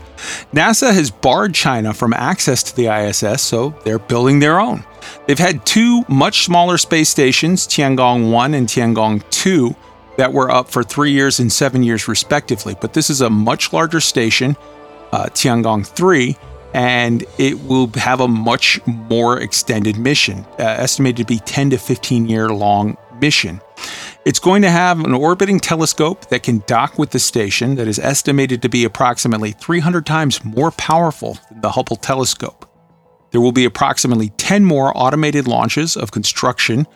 NASA 0.54 0.94
has 0.94 1.10
barred 1.10 1.52
China 1.52 1.92
from 1.92 2.12
access 2.12 2.62
to 2.62 2.76
the 2.76 2.86
ISS, 2.86 3.42
so 3.42 3.70
they're 3.84 3.98
building 3.98 4.38
their 4.38 4.60
own. 4.60 4.84
They've 5.26 5.36
had 5.36 5.66
two 5.66 6.04
much 6.08 6.44
smaller 6.44 6.78
space 6.78 7.08
stations, 7.08 7.66
Tiangong 7.66 8.30
1 8.30 8.54
and 8.54 8.68
Tiangong 8.68 9.28
2, 9.30 9.74
that 10.16 10.32
were 10.32 10.48
up 10.48 10.70
for 10.70 10.84
three 10.84 11.10
years 11.10 11.40
and 11.40 11.52
seven 11.52 11.82
years, 11.82 12.06
respectively. 12.06 12.76
But 12.80 12.92
this 12.92 13.10
is 13.10 13.20
a 13.20 13.30
much 13.30 13.72
larger 13.72 14.00
station, 14.00 14.56
uh, 15.10 15.24
Tiangong 15.24 15.84
3 15.84 16.36
and 16.76 17.24
it 17.38 17.58
will 17.64 17.90
have 17.94 18.20
a 18.20 18.28
much 18.28 18.78
more 18.86 19.40
extended 19.40 19.96
mission, 19.96 20.44
uh, 20.58 20.62
estimated 20.62 21.16
to 21.16 21.24
be 21.24 21.38
10 21.38 21.70
to 21.70 21.78
15 21.78 22.28
year 22.28 22.50
long 22.50 22.98
mission. 23.18 23.62
It's 24.26 24.38
going 24.38 24.60
to 24.60 24.68
have 24.68 25.00
an 25.00 25.14
orbiting 25.14 25.58
telescope 25.58 26.28
that 26.28 26.42
can 26.42 26.62
dock 26.66 26.98
with 26.98 27.12
the 27.12 27.18
station 27.18 27.76
that 27.76 27.88
is 27.88 27.98
estimated 27.98 28.60
to 28.60 28.68
be 28.68 28.84
approximately 28.84 29.52
300 29.52 30.04
times 30.04 30.44
more 30.44 30.70
powerful 30.70 31.38
than 31.48 31.62
the 31.62 31.70
Hubble 31.70 31.96
telescope. 31.96 32.68
There 33.30 33.40
will 33.40 33.52
be 33.52 33.64
approximately 33.64 34.28
10 34.36 34.62
more 34.66 34.92
automated 34.94 35.48
launches 35.48 35.96
of 35.96 36.10
construction 36.10 36.86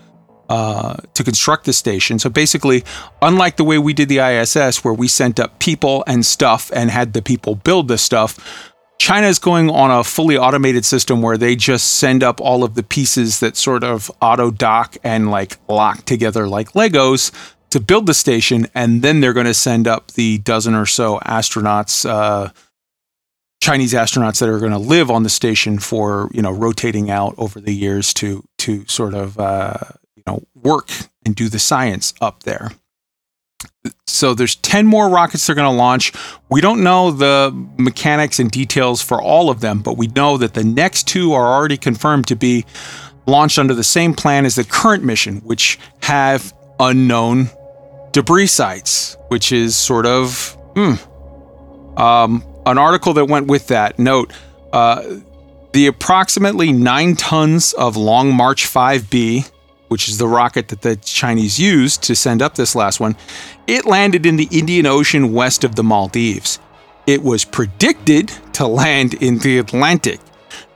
uh, 0.50 0.96
to 1.14 1.24
construct 1.24 1.64
the 1.64 1.72
station. 1.72 2.18
So 2.18 2.28
basically, 2.28 2.84
unlike 3.22 3.56
the 3.56 3.64
way 3.64 3.78
we 3.78 3.94
did 3.94 4.08
the 4.08 4.18
ISS, 4.18 4.84
where 4.84 4.92
we 4.92 5.08
sent 5.08 5.38
up 5.40 5.58
people 5.60 6.04
and 6.06 6.26
stuff 6.26 6.70
and 6.74 6.90
had 6.90 7.12
the 7.12 7.22
people 7.22 7.54
build 7.54 7.88
the 7.88 7.96
stuff, 7.96 8.69
China 9.00 9.28
is 9.28 9.38
going 9.38 9.70
on 9.70 9.90
a 9.90 10.04
fully 10.04 10.36
automated 10.36 10.84
system 10.84 11.22
where 11.22 11.38
they 11.38 11.56
just 11.56 11.92
send 11.92 12.22
up 12.22 12.38
all 12.38 12.62
of 12.62 12.74
the 12.74 12.82
pieces 12.82 13.40
that 13.40 13.56
sort 13.56 13.82
of 13.82 14.10
auto 14.20 14.50
dock 14.50 14.98
and 15.02 15.30
like 15.30 15.56
lock 15.68 16.04
together 16.04 16.46
like 16.46 16.72
Legos 16.72 17.32
to 17.70 17.80
build 17.80 18.04
the 18.04 18.12
station, 18.12 18.66
and 18.74 19.00
then 19.00 19.20
they're 19.20 19.32
going 19.32 19.46
to 19.46 19.54
send 19.54 19.88
up 19.88 20.10
the 20.10 20.36
dozen 20.38 20.74
or 20.74 20.84
so 20.84 21.18
astronauts, 21.20 22.06
uh, 22.06 22.50
Chinese 23.62 23.94
astronauts 23.94 24.38
that 24.38 24.50
are 24.50 24.58
going 24.58 24.70
to 24.70 24.78
live 24.78 25.10
on 25.10 25.22
the 25.22 25.30
station 25.30 25.78
for 25.78 26.28
you 26.34 26.42
know 26.42 26.52
rotating 26.52 27.10
out 27.10 27.34
over 27.38 27.58
the 27.58 27.74
years 27.74 28.12
to 28.12 28.44
to 28.58 28.84
sort 28.86 29.14
of 29.14 29.40
uh, 29.40 29.78
you 30.14 30.22
know 30.26 30.42
work 30.54 30.90
and 31.24 31.34
do 31.34 31.48
the 31.48 31.58
science 31.58 32.12
up 32.20 32.42
there 32.42 32.70
so 34.06 34.34
there's 34.34 34.56
10 34.56 34.86
more 34.86 35.08
rockets 35.08 35.46
they're 35.46 35.54
going 35.54 35.70
to 35.70 35.76
launch. 35.76 36.12
We 36.48 36.60
don't 36.60 36.82
know 36.82 37.10
the 37.10 37.52
mechanics 37.78 38.38
and 38.38 38.50
details 38.50 39.00
for 39.00 39.20
all 39.20 39.50
of 39.50 39.60
them, 39.60 39.80
but 39.80 39.96
we 39.96 40.08
know 40.08 40.36
that 40.36 40.54
the 40.54 40.64
next 40.64 41.08
two 41.08 41.32
are 41.32 41.46
already 41.46 41.76
confirmed 41.76 42.26
to 42.28 42.36
be 42.36 42.64
launched 43.26 43.58
under 43.58 43.74
the 43.74 43.84
same 43.84 44.14
plan 44.14 44.44
as 44.44 44.56
the 44.56 44.64
current 44.64 45.04
mission, 45.04 45.38
which 45.38 45.78
have 46.02 46.52
unknown 46.78 47.48
debris 48.12 48.46
sites, 48.46 49.16
which 49.28 49.52
is 49.52 49.76
sort 49.76 50.06
of 50.06 50.56
hmm. 50.74 50.94
Um, 51.96 52.44
an 52.66 52.78
article 52.78 53.12
that 53.14 53.26
went 53.26 53.48
with 53.48 53.66
that 53.66 53.98
note 53.98 54.32
uh, 54.72 55.02
the 55.72 55.86
approximately 55.86 56.72
nine 56.72 57.16
tons 57.16 57.72
of 57.74 57.96
Long 57.96 58.34
March 58.34 58.64
5B 58.64 59.50
which 59.90 60.08
is 60.08 60.18
the 60.18 60.28
rocket 60.28 60.68
that 60.68 60.82
the 60.82 60.94
Chinese 60.94 61.58
used 61.58 62.00
to 62.04 62.14
send 62.14 62.40
up 62.40 62.54
this 62.54 62.76
last 62.76 63.00
one, 63.00 63.16
it 63.66 63.84
landed 63.84 64.24
in 64.24 64.36
the 64.36 64.48
Indian 64.52 64.86
Ocean 64.86 65.32
west 65.32 65.64
of 65.64 65.74
the 65.74 65.82
Maldives. 65.82 66.60
It 67.08 67.24
was 67.24 67.44
predicted 67.44 68.28
to 68.52 68.68
land 68.68 69.14
in 69.14 69.38
the 69.38 69.58
Atlantic. 69.58 70.20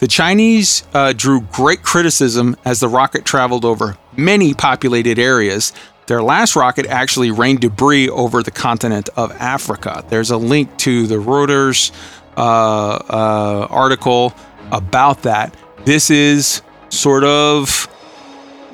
The 0.00 0.08
Chinese 0.08 0.82
uh, 0.92 1.12
drew 1.12 1.42
great 1.42 1.84
criticism 1.84 2.56
as 2.64 2.80
the 2.80 2.88
rocket 2.88 3.24
traveled 3.24 3.64
over 3.64 3.96
many 4.16 4.52
populated 4.52 5.16
areas. 5.16 5.72
Their 6.08 6.20
last 6.20 6.56
rocket 6.56 6.86
actually 6.86 7.30
rained 7.30 7.60
debris 7.60 8.08
over 8.08 8.42
the 8.42 8.50
continent 8.50 9.10
of 9.16 9.30
Africa. 9.32 10.04
There's 10.08 10.32
a 10.32 10.36
link 10.38 10.76
to 10.78 11.06
the 11.06 11.16
Reuters 11.16 11.92
uh, 12.36 12.40
uh, 12.40 13.68
article 13.70 14.34
about 14.72 15.22
that. 15.22 15.54
This 15.84 16.10
is 16.10 16.62
sort 16.88 17.22
of 17.22 17.88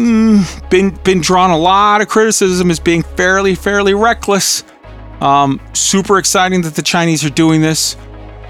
mm, 0.01 0.71
been 0.71 0.91
been 1.05 1.21
drawn 1.21 1.51
a 1.51 1.59
lot 1.59 2.01
of 2.01 2.09
criticism 2.09 2.71
as 2.71 2.81
being 2.81 3.03
fairly 3.03 3.55
fairly 3.55 3.95
reckless. 3.95 4.65
Um, 5.21 5.61
super 5.75 6.19
exciting 6.19 6.63
that 6.63 6.75
the 6.75 6.83
Chinese 6.83 7.25
are 7.25 7.31
doing 7.31 7.61
this. 7.61 7.97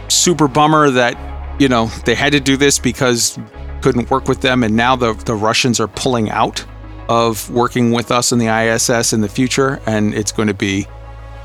Super 0.08 0.48
bummer 0.48 0.90
that 0.90 1.60
you 1.60 1.68
know 1.68 1.86
they 2.04 2.14
had 2.14 2.32
to 2.32 2.40
do 2.40 2.56
this 2.56 2.78
because 2.78 3.38
couldn't 3.82 4.10
work 4.10 4.28
with 4.28 4.40
them, 4.40 4.62
and 4.62 4.76
now 4.76 4.96
the 4.96 5.14
the 5.24 5.34
Russians 5.34 5.80
are 5.80 5.88
pulling 5.88 6.30
out 6.30 6.64
of 7.08 7.50
working 7.50 7.90
with 7.90 8.12
us 8.12 8.30
in 8.30 8.38
the 8.38 8.46
ISS 8.46 9.12
in 9.12 9.20
the 9.20 9.28
future, 9.28 9.80
and 9.86 10.14
it's 10.14 10.32
going 10.32 10.48
to 10.48 10.54
be 10.54 10.86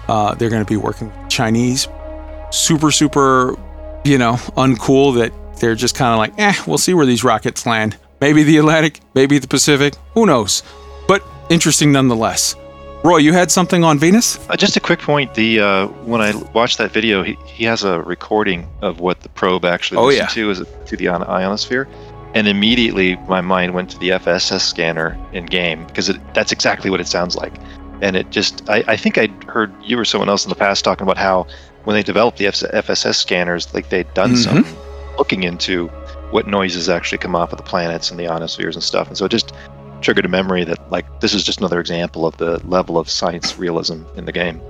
uh, 0.08 0.36
they're 0.36 0.50
going 0.50 0.64
to 0.64 0.70
be 0.70 0.78
working 0.78 1.08
with 1.08 1.30
Chinese. 1.30 1.88
Super 2.52 2.92
super, 2.92 3.58
you 4.04 4.18
know, 4.18 4.34
uncool 4.56 5.16
that 5.16 5.34
they're 5.60 5.76
just 5.76 5.96
kind 5.96 6.12
of 6.12 6.18
like, 6.20 6.34
eh, 6.38 6.54
we'll 6.68 6.78
see 6.78 6.94
where 6.94 7.06
these 7.06 7.24
rockets 7.24 7.66
land. 7.66 7.98
Maybe 8.22 8.44
the 8.44 8.58
Atlantic, 8.58 9.02
maybe 9.14 9.40
the 9.40 9.48
Pacific, 9.48 9.96
who 10.14 10.26
knows? 10.26 10.64
But 11.08 11.24
interesting 11.50 11.92
nonetheless. 11.92 12.56
Roy, 13.04 13.18
you 13.18 13.34
had 13.34 13.52
something 13.52 13.84
on 13.84 14.00
Venus? 14.00 14.40
Uh, 14.50 14.56
just 14.56 14.78
a 14.78 14.80
quick 14.80 15.00
point. 15.00 15.36
The 15.36 15.60
uh, 15.60 15.88
when 16.06 16.22
I 16.22 16.36
watched 16.54 16.80
that 16.80 16.92
video, 16.92 17.22
he, 17.22 17.38
he 17.46 17.64
has 17.66 17.84
a 17.84 18.02
recording 18.02 18.68
of 18.82 19.00
what 19.00 19.22
the 19.22 19.30
probe 19.30 19.64
actually 19.64 19.98
oh, 19.98 20.06
listened 20.06 20.30
yeah. 20.30 20.44
to 20.44 20.50
is 20.50 20.64
to 20.88 20.98
the 20.98 21.10
ionosphere, 21.10 21.88
and 22.34 22.48
immediately 22.48 23.16
my 23.28 23.42
mind 23.42 23.76
went 23.76 23.92
to 23.92 24.00
the 24.00 24.10
FSS 24.10 24.62
scanner 24.62 25.16
in 25.34 25.46
game 25.46 25.86
because 25.86 26.12
that's 26.34 26.52
exactly 26.52 26.90
what 26.90 27.00
it 27.00 27.08
sounds 27.08 27.36
like. 27.36 27.54
And 28.02 28.16
it 28.16 28.32
just, 28.32 28.68
I, 28.70 28.84
I 28.88 28.98
think 28.98 29.20
I 29.20 29.28
heard 29.48 29.72
you 29.84 30.00
or 30.00 30.06
someone 30.06 30.28
else 30.28 30.44
in 30.44 30.50
the 30.50 30.56
past 30.56 30.84
talking 30.84 31.04
about 31.04 31.18
how 31.18 31.46
when 31.84 31.96
they 31.96 32.04
developed 32.04 32.40
the 32.40 32.46
FSS 32.46 33.16
scanners, 33.16 33.72
like 33.74 33.90
they'd 33.90 34.12
done 34.16 34.34
Mhm. 34.34 34.38
some 34.66 34.66
looking 35.18 35.44
into 35.44 35.90
what 36.36 36.48
noises 36.48 36.90
actually 36.90 37.18
come 37.18 37.34
off 37.34 37.54
of 37.54 37.58
the 37.58 37.64
planets 37.64 38.12
and 38.12 38.20
the 38.20 38.28
ionospheres 38.28 38.76
and 38.76 38.84
stuff. 38.84 39.08
And 39.08 39.18
so 39.18 39.24
it 39.24 39.30
just 39.30 39.54
triggered 40.02 40.26
a 40.26 40.28
memory 40.28 40.66
that 40.66 40.92
like 40.92 41.22
this 41.22 41.34
is 41.34 41.46
just 41.46 41.60
another 41.60 41.80
example 41.80 42.28
of 42.28 42.36
the 42.36 42.60
level 42.68 42.98
of 42.98 43.10
science 43.10 43.58
realism 43.58 44.04
in 44.18 44.26
the 44.26 44.34
game. 44.34 44.62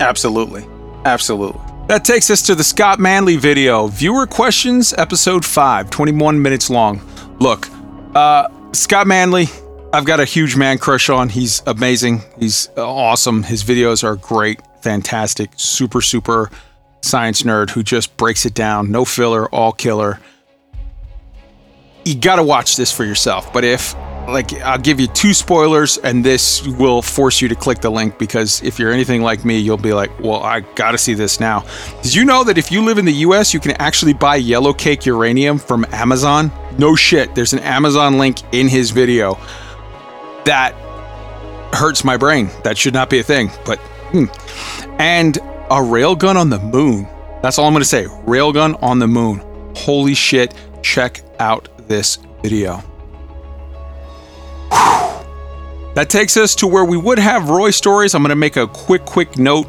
Absolutely. 0.00 0.64
Absolutely. 1.04 1.60
That 1.88 2.06
takes 2.06 2.30
us 2.30 2.40
to 2.46 2.54
the 2.54 2.64
Scott 2.64 2.98
Manley 2.98 3.36
video. 3.36 3.88
Viewer 3.88 4.26
questions, 4.26 4.94
episode 4.94 5.44
5, 5.44 5.90
21 5.90 6.40
minutes 6.40 6.70
long. 6.70 7.02
Look, 7.38 7.68
uh, 8.14 8.48
Scott 8.72 9.06
Manley, 9.06 9.48
I've 9.92 10.06
got 10.06 10.20
a 10.20 10.24
huge 10.24 10.56
man 10.56 10.78
crush 10.78 11.10
on. 11.10 11.28
He's 11.28 11.62
amazing. 11.66 12.22
He's 12.38 12.70
uh, 12.78 12.90
awesome. 12.90 13.42
His 13.42 13.62
videos 13.62 14.02
are 14.04 14.16
great, 14.16 14.60
fantastic, 14.80 15.50
super, 15.56 16.00
super 16.00 16.50
science 17.02 17.42
nerd 17.42 17.70
who 17.70 17.82
just 17.82 18.16
breaks 18.16 18.46
it 18.46 18.54
down. 18.54 18.90
No 18.90 19.04
filler, 19.04 19.50
all 19.50 19.72
killer. 19.72 20.18
You 22.04 22.14
got 22.14 22.36
to 22.36 22.42
watch 22.42 22.76
this 22.76 22.92
for 22.92 23.04
yourself. 23.04 23.52
But 23.52 23.64
if, 23.64 23.94
like, 24.26 24.52
I'll 24.54 24.78
give 24.78 25.00
you 25.00 25.06
two 25.06 25.34
spoilers, 25.34 25.98
and 25.98 26.24
this 26.24 26.66
will 26.66 27.02
force 27.02 27.40
you 27.40 27.48
to 27.48 27.54
click 27.54 27.80
the 27.80 27.90
link 27.90 28.18
because 28.18 28.62
if 28.62 28.78
you're 28.78 28.92
anything 28.92 29.22
like 29.22 29.44
me, 29.44 29.58
you'll 29.58 29.76
be 29.76 29.92
like, 29.92 30.18
well, 30.20 30.42
I 30.42 30.60
got 30.60 30.92
to 30.92 30.98
see 30.98 31.14
this 31.14 31.40
now. 31.40 31.64
Did 32.02 32.14
you 32.14 32.24
know 32.24 32.44
that 32.44 32.58
if 32.58 32.72
you 32.72 32.82
live 32.82 32.98
in 32.98 33.04
the 33.04 33.12
US, 33.12 33.52
you 33.52 33.60
can 33.60 33.72
actually 33.72 34.14
buy 34.14 34.36
yellow 34.36 34.72
cake 34.72 35.04
uranium 35.06 35.58
from 35.58 35.84
Amazon? 35.92 36.50
No 36.78 36.96
shit. 36.96 37.34
There's 37.34 37.52
an 37.52 37.58
Amazon 37.60 38.18
link 38.18 38.38
in 38.52 38.68
his 38.68 38.90
video. 38.90 39.38
That 40.44 40.74
hurts 41.74 42.04
my 42.04 42.16
brain. 42.16 42.50
That 42.64 42.78
should 42.78 42.94
not 42.94 43.10
be 43.10 43.18
a 43.18 43.22
thing, 43.22 43.50
but 43.64 43.78
hmm. 44.12 44.24
and 44.98 45.36
a 45.36 45.80
railgun 45.80 46.36
on 46.36 46.50
the 46.50 46.58
moon. 46.58 47.06
That's 47.42 47.58
all 47.58 47.66
I'm 47.66 47.74
to 47.74 47.84
say. 47.84 48.04
Railgun 48.04 48.82
on 48.82 48.98
the 48.98 49.06
moon. 49.06 49.42
Holy 49.76 50.14
shit. 50.14 50.54
Check 50.82 51.22
out 51.38 51.68
this 51.90 52.18
video. 52.42 52.82
That 55.94 56.06
takes 56.08 56.36
us 56.36 56.54
to 56.56 56.68
where 56.68 56.84
we 56.84 56.96
would 56.96 57.18
have 57.18 57.50
Roy 57.50 57.72
stories. 57.72 58.14
I'm 58.14 58.22
going 58.22 58.30
to 58.30 58.36
make 58.36 58.56
a 58.56 58.68
quick, 58.68 59.04
quick 59.04 59.36
note. 59.36 59.66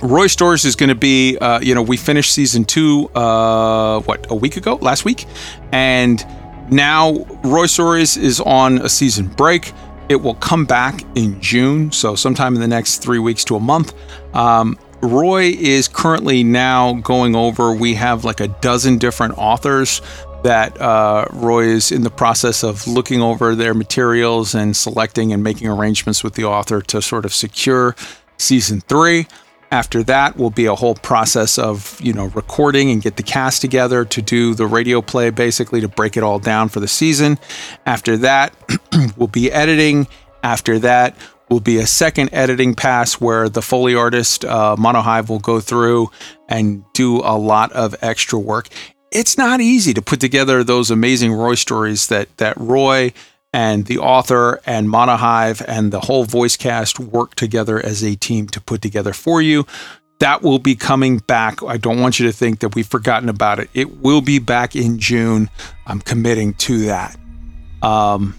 Roy 0.00 0.28
Stories 0.28 0.64
is 0.64 0.76
going 0.76 0.90
to 0.90 0.94
be, 0.94 1.36
uh, 1.38 1.60
you 1.60 1.74
know, 1.74 1.82
we 1.82 1.96
finished 1.96 2.32
season 2.32 2.64
two, 2.64 3.08
uh, 3.14 4.00
what, 4.02 4.30
a 4.30 4.34
week 4.34 4.56
ago, 4.56 4.76
last 4.76 5.04
week? 5.04 5.26
And 5.72 6.24
now 6.70 7.24
Roy 7.42 7.66
Stories 7.66 8.16
is 8.16 8.40
on 8.40 8.78
a 8.78 8.88
season 8.88 9.26
break. 9.26 9.72
It 10.08 10.16
will 10.16 10.34
come 10.34 10.66
back 10.66 11.02
in 11.16 11.40
June, 11.40 11.90
so 11.90 12.14
sometime 12.14 12.54
in 12.54 12.60
the 12.60 12.68
next 12.68 12.98
three 12.98 13.18
weeks 13.18 13.44
to 13.44 13.56
a 13.56 13.60
month. 13.60 13.94
Um, 14.34 14.78
Roy 15.00 15.54
is 15.58 15.88
currently 15.88 16.42
now 16.44 16.94
going 16.94 17.36
over. 17.36 17.74
We 17.74 17.94
have 17.94 18.24
like 18.24 18.40
a 18.40 18.48
dozen 18.48 18.98
different 18.98 19.36
authors 19.36 20.00
that 20.44 20.80
uh, 20.80 21.24
Roy 21.32 21.64
is 21.64 21.90
in 21.90 22.02
the 22.02 22.10
process 22.10 22.62
of 22.62 22.86
looking 22.86 23.20
over 23.20 23.54
their 23.54 23.74
materials 23.74 24.54
and 24.54 24.76
selecting 24.76 25.32
and 25.32 25.42
making 25.42 25.68
arrangements 25.68 26.22
with 26.22 26.34
the 26.34 26.44
author 26.44 26.80
to 26.82 27.02
sort 27.02 27.24
of 27.24 27.34
secure 27.34 27.96
season 28.36 28.80
three. 28.82 29.26
After 29.70 30.04
that 30.04 30.36
will 30.36 30.50
be 30.50 30.66
a 30.66 30.74
whole 30.74 30.94
process 30.94 31.58
of 31.58 31.98
you 32.00 32.12
know 32.12 32.26
recording 32.26 32.90
and 32.90 33.02
get 33.02 33.16
the 33.16 33.22
cast 33.22 33.60
together 33.60 34.04
to 34.04 34.22
do 34.22 34.54
the 34.54 34.66
radio 34.66 35.00
play, 35.02 35.30
basically 35.30 35.80
to 35.80 35.88
break 35.88 36.16
it 36.16 36.22
all 36.22 36.38
down 36.38 36.68
for 36.68 36.78
the 36.78 36.86
season. 36.86 37.38
After 37.84 38.16
that 38.18 38.54
we'll 39.16 39.28
be 39.28 39.50
editing. 39.50 40.06
After 40.44 40.78
that 40.80 41.16
will 41.48 41.60
be 41.60 41.78
a 41.78 41.86
second 41.86 42.30
editing 42.32 42.74
pass 42.74 43.14
where 43.14 43.48
the 43.48 43.62
Foley 43.62 43.94
artist 43.94 44.44
uh, 44.44 44.76
Monohive 44.78 45.28
will 45.28 45.40
go 45.40 45.58
through 45.60 46.10
and 46.48 46.84
do 46.92 47.20
a 47.20 47.36
lot 47.36 47.72
of 47.72 47.94
extra 48.02 48.38
work 48.38 48.68
it's 49.14 49.38
not 49.38 49.60
easy 49.60 49.94
to 49.94 50.02
put 50.02 50.20
together 50.20 50.62
those 50.62 50.90
amazing 50.90 51.32
Roy 51.32 51.54
stories 51.54 52.08
that 52.08 52.36
that 52.36 52.56
Roy 52.58 53.12
and 53.52 53.86
the 53.86 53.98
author 53.98 54.60
and 54.66 54.90
Monohive 54.90 55.62
and 55.68 55.92
the 55.92 56.00
whole 56.00 56.24
voice 56.24 56.56
cast 56.56 56.98
work 56.98 57.36
together 57.36 57.78
as 57.78 58.02
a 58.02 58.16
team 58.16 58.48
to 58.48 58.60
put 58.60 58.82
together 58.82 59.12
for 59.12 59.40
you. 59.40 59.64
That 60.18 60.42
will 60.42 60.58
be 60.58 60.74
coming 60.74 61.18
back. 61.18 61.62
I 61.62 61.76
don't 61.76 62.00
want 62.00 62.18
you 62.18 62.26
to 62.26 62.32
think 62.32 62.60
that 62.60 62.74
we've 62.74 62.86
forgotten 62.86 63.28
about 63.28 63.60
it. 63.60 63.70
It 63.72 64.00
will 64.00 64.20
be 64.20 64.40
back 64.40 64.74
in 64.74 64.98
June. 64.98 65.48
I'm 65.86 66.00
committing 66.00 66.54
to 66.54 66.86
that. 66.86 67.16
Um, 67.82 68.34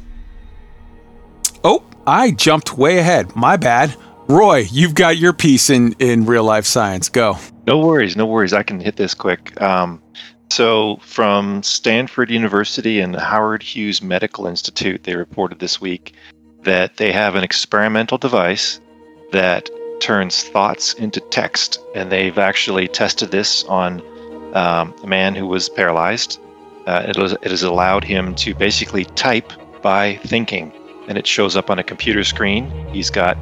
oh, 1.64 1.86
I 2.06 2.32
jumped 2.32 2.78
way 2.78 2.98
ahead. 2.98 3.36
My 3.36 3.56
bad. 3.56 3.96
Roy, 4.28 4.66
you've 4.70 4.96
got 4.96 5.18
your 5.18 5.34
piece 5.34 5.70
in 5.70 5.94
in 6.00 6.26
real 6.26 6.44
life 6.44 6.66
science. 6.66 7.08
Go. 7.08 7.38
No 7.68 7.78
worries, 7.78 8.18
no 8.18 8.26
worries. 8.26 8.54
I 8.54 8.64
can 8.64 8.80
hit 8.80 8.98
this 8.98 9.14
quick. 9.14 9.60
Um, 9.62 10.02
so, 10.56 10.96
from 11.02 11.64
Stanford 11.64 12.32
University 12.32 13.02
and 13.02 13.14
the 13.14 13.20
Howard 13.20 13.62
Hughes 13.62 14.02
Medical 14.02 14.48
Institute, 14.48 15.04
they 15.04 15.18
reported 15.18 15.60
this 15.60 15.82
week 15.82 16.14
that 16.64 16.96
they 16.96 17.12
have 17.12 17.36
an 17.36 17.44
experimental 17.44 18.18
device 18.18 18.80
that 19.34 19.70
turns 20.00 20.46
thoughts 20.46 20.94
into 20.94 21.20
text. 21.20 21.78
And 21.94 22.10
they've 22.10 22.38
actually 22.38 22.88
tested 22.88 23.32
this 23.32 23.66
on 23.66 24.02
um, 24.56 24.96
a 25.04 25.08
man 25.08 25.36
who 25.36 25.46
was 25.46 25.68
paralyzed. 25.68 26.40
Uh, 26.88 27.04
it, 27.06 27.18
was, 27.18 27.34
it 27.34 27.52
has 27.52 27.64
allowed 27.64 28.06
him 28.06 28.34
to 28.36 28.56
basically 28.56 29.04
type 29.04 29.52
by 29.82 30.16
thinking, 30.24 30.72
and 31.10 31.18
it 31.18 31.28
shows 31.28 31.58
up 31.58 31.70
on 31.70 31.80
a 31.80 31.84
computer 31.84 32.24
screen. 32.24 32.72
He's 32.94 33.10
got 33.10 33.36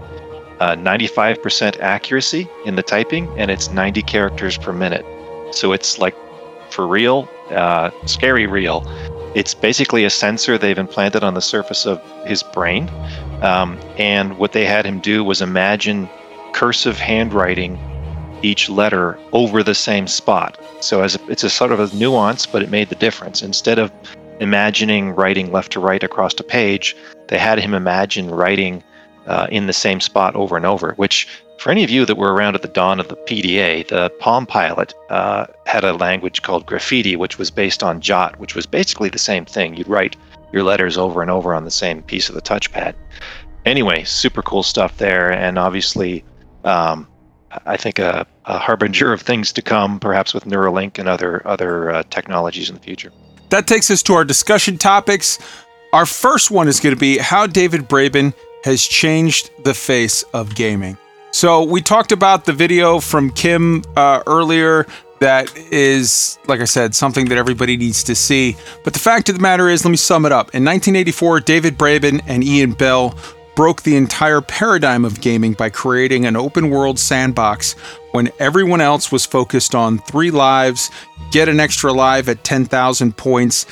uh, 0.59 0.75
95% 0.77 1.79
accuracy 1.79 2.49
in 2.65 2.75
the 2.75 2.81
typing, 2.81 3.29
and 3.37 3.51
it's 3.51 3.69
90 3.69 4.01
characters 4.01 4.57
per 4.57 4.73
minute. 4.73 5.05
So 5.51 5.73
it's 5.73 5.99
like 5.99 6.15
for 6.73 6.87
real, 6.87 7.29
uh, 7.51 7.91
scary 8.05 8.47
real. 8.47 8.83
It's 9.35 9.53
basically 9.53 10.03
a 10.03 10.09
sensor 10.09 10.57
they've 10.57 10.77
implanted 10.77 11.23
on 11.23 11.33
the 11.33 11.41
surface 11.41 11.85
of 11.85 12.01
his 12.25 12.43
brain. 12.43 12.89
Um, 13.41 13.79
and 13.97 14.37
what 14.37 14.51
they 14.51 14.65
had 14.65 14.85
him 14.85 14.99
do 14.99 15.23
was 15.23 15.41
imagine 15.41 16.09
cursive 16.53 16.97
handwriting 16.97 17.79
each 18.41 18.69
letter 18.69 19.17
over 19.31 19.63
the 19.63 19.75
same 19.75 20.07
spot. 20.07 20.59
So 20.81 21.01
as 21.01 21.15
a, 21.15 21.31
it's 21.31 21.43
a 21.43 21.49
sort 21.49 21.71
of 21.71 21.79
a 21.79 21.95
nuance, 21.95 22.45
but 22.45 22.61
it 22.61 22.69
made 22.69 22.89
the 22.89 22.95
difference. 22.95 23.41
Instead 23.41 23.79
of 23.79 23.91
imagining 24.39 25.15
writing 25.15 25.51
left 25.51 25.71
to 25.73 25.79
right 25.79 26.03
across 26.03 26.33
a 26.39 26.43
page, 26.43 26.95
they 27.27 27.37
had 27.37 27.57
him 27.59 27.73
imagine 27.73 28.29
writing 28.29 28.83
uh, 29.27 29.47
in 29.49 29.67
the 29.67 29.73
same 29.73 30.01
spot 30.01 30.35
over 30.35 30.57
and 30.57 30.65
over, 30.65 30.93
which 30.95 31.27
for 31.57 31.71
any 31.71 31.83
of 31.83 31.89
you 31.89 32.05
that 32.05 32.17
were 32.17 32.33
around 32.33 32.55
at 32.55 32.61
the 32.61 32.67
dawn 32.67 32.99
of 32.99 33.07
the 33.07 33.15
PDA, 33.15 33.87
the 33.87 34.11
Palm 34.19 34.45
Pilot 34.45 34.93
uh, 35.09 35.45
had 35.65 35.83
a 35.83 35.93
language 35.93 36.41
called 36.41 36.65
graffiti, 36.65 37.15
which 37.15 37.37
was 37.37 37.49
based 37.51 37.83
on 37.83 38.01
Jot, 38.01 38.39
which 38.39 38.55
was 38.55 38.65
basically 38.65 39.09
the 39.09 39.19
same 39.19 39.45
thing. 39.45 39.75
You'd 39.75 39.87
write 39.87 40.15
your 40.51 40.63
letters 40.63 40.97
over 40.97 41.21
and 41.21 41.31
over 41.31 41.53
on 41.53 41.65
the 41.65 41.71
same 41.71 42.01
piece 42.03 42.29
of 42.29 42.35
the 42.35 42.41
touchpad. 42.41 42.95
Anyway, 43.65 44.03
super 44.03 44.41
cool 44.41 44.63
stuff 44.63 44.97
there, 44.97 45.31
and 45.31 45.57
obviously, 45.57 46.23
um, 46.65 47.07
I 47.65 47.77
think 47.77 47.97
a, 47.99 48.27
a, 48.45 48.57
harbinger 48.57 49.13
of 49.13 49.21
things 49.21 49.53
to 49.53 49.61
come, 49.61 49.99
perhaps 49.99 50.33
with 50.33 50.45
Neuralink 50.45 50.99
and 50.99 51.07
other 51.07 51.45
other 51.47 51.91
uh, 51.91 52.03
technologies 52.09 52.69
in 52.69 52.75
the 52.75 52.81
future. 52.81 53.11
That 53.49 53.67
takes 53.67 53.89
us 53.89 54.03
to 54.03 54.13
our 54.13 54.25
discussion 54.25 54.77
topics. 54.77 55.39
Our 55.93 56.05
first 56.05 56.51
one 56.51 56.67
is 56.67 56.79
going 56.79 56.95
to 56.95 56.99
be 56.99 57.19
how 57.19 57.47
David 57.47 57.87
Braben 57.87 58.33
has 58.63 58.83
changed 58.83 59.51
the 59.63 59.73
face 59.73 60.23
of 60.33 60.55
gaming. 60.55 60.97
So 61.33 61.63
we 61.63 61.81
talked 61.81 62.11
about 62.11 62.45
the 62.45 62.53
video 62.53 62.99
from 62.99 63.31
Kim 63.31 63.81
uh, 63.97 64.21
earlier. 64.27 64.85
That 65.19 65.51
is, 65.57 66.37
like 66.47 66.59
I 66.59 66.65
said, 66.65 66.93
something 66.93 67.25
that 67.29 67.39
everybody 67.39 67.75
needs 67.75 68.03
to 68.03 68.13
see. 68.13 68.55
But 68.83 68.93
the 68.93 68.99
fact 68.99 69.29
of 69.29 69.35
the 69.35 69.41
matter 69.41 69.67
is, 69.67 69.83
let 69.83 69.89
me 69.89 69.97
sum 69.97 70.27
it 70.27 70.31
up. 70.31 70.53
In 70.53 70.63
1984, 70.63 71.39
David 71.39 71.75
Braben 71.75 72.21
and 72.27 72.43
Ian 72.43 72.73
Bell 72.73 73.17
broke 73.55 73.81
the 73.81 73.95
entire 73.95 74.41
paradigm 74.41 75.03
of 75.03 75.21
gaming 75.21 75.53
by 75.53 75.71
creating 75.71 76.27
an 76.27 76.35
open 76.35 76.69
world 76.69 76.99
sandbox 76.99 77.73
when 78.11 78.29
everyone 78.37 78.79
else 78.79 79.11
was 79.11 79.25
focused 79.25 79.73
on 79.73 79.97
three 79.97 80.29
lives, 80.29 80.91
get 81.31 81.49
an 81.49 81.59
extra 81.59 81.91
life 81.91 82.27
at 82.27 82.43
10,000 82.43 83.17
points, 83.17 83.65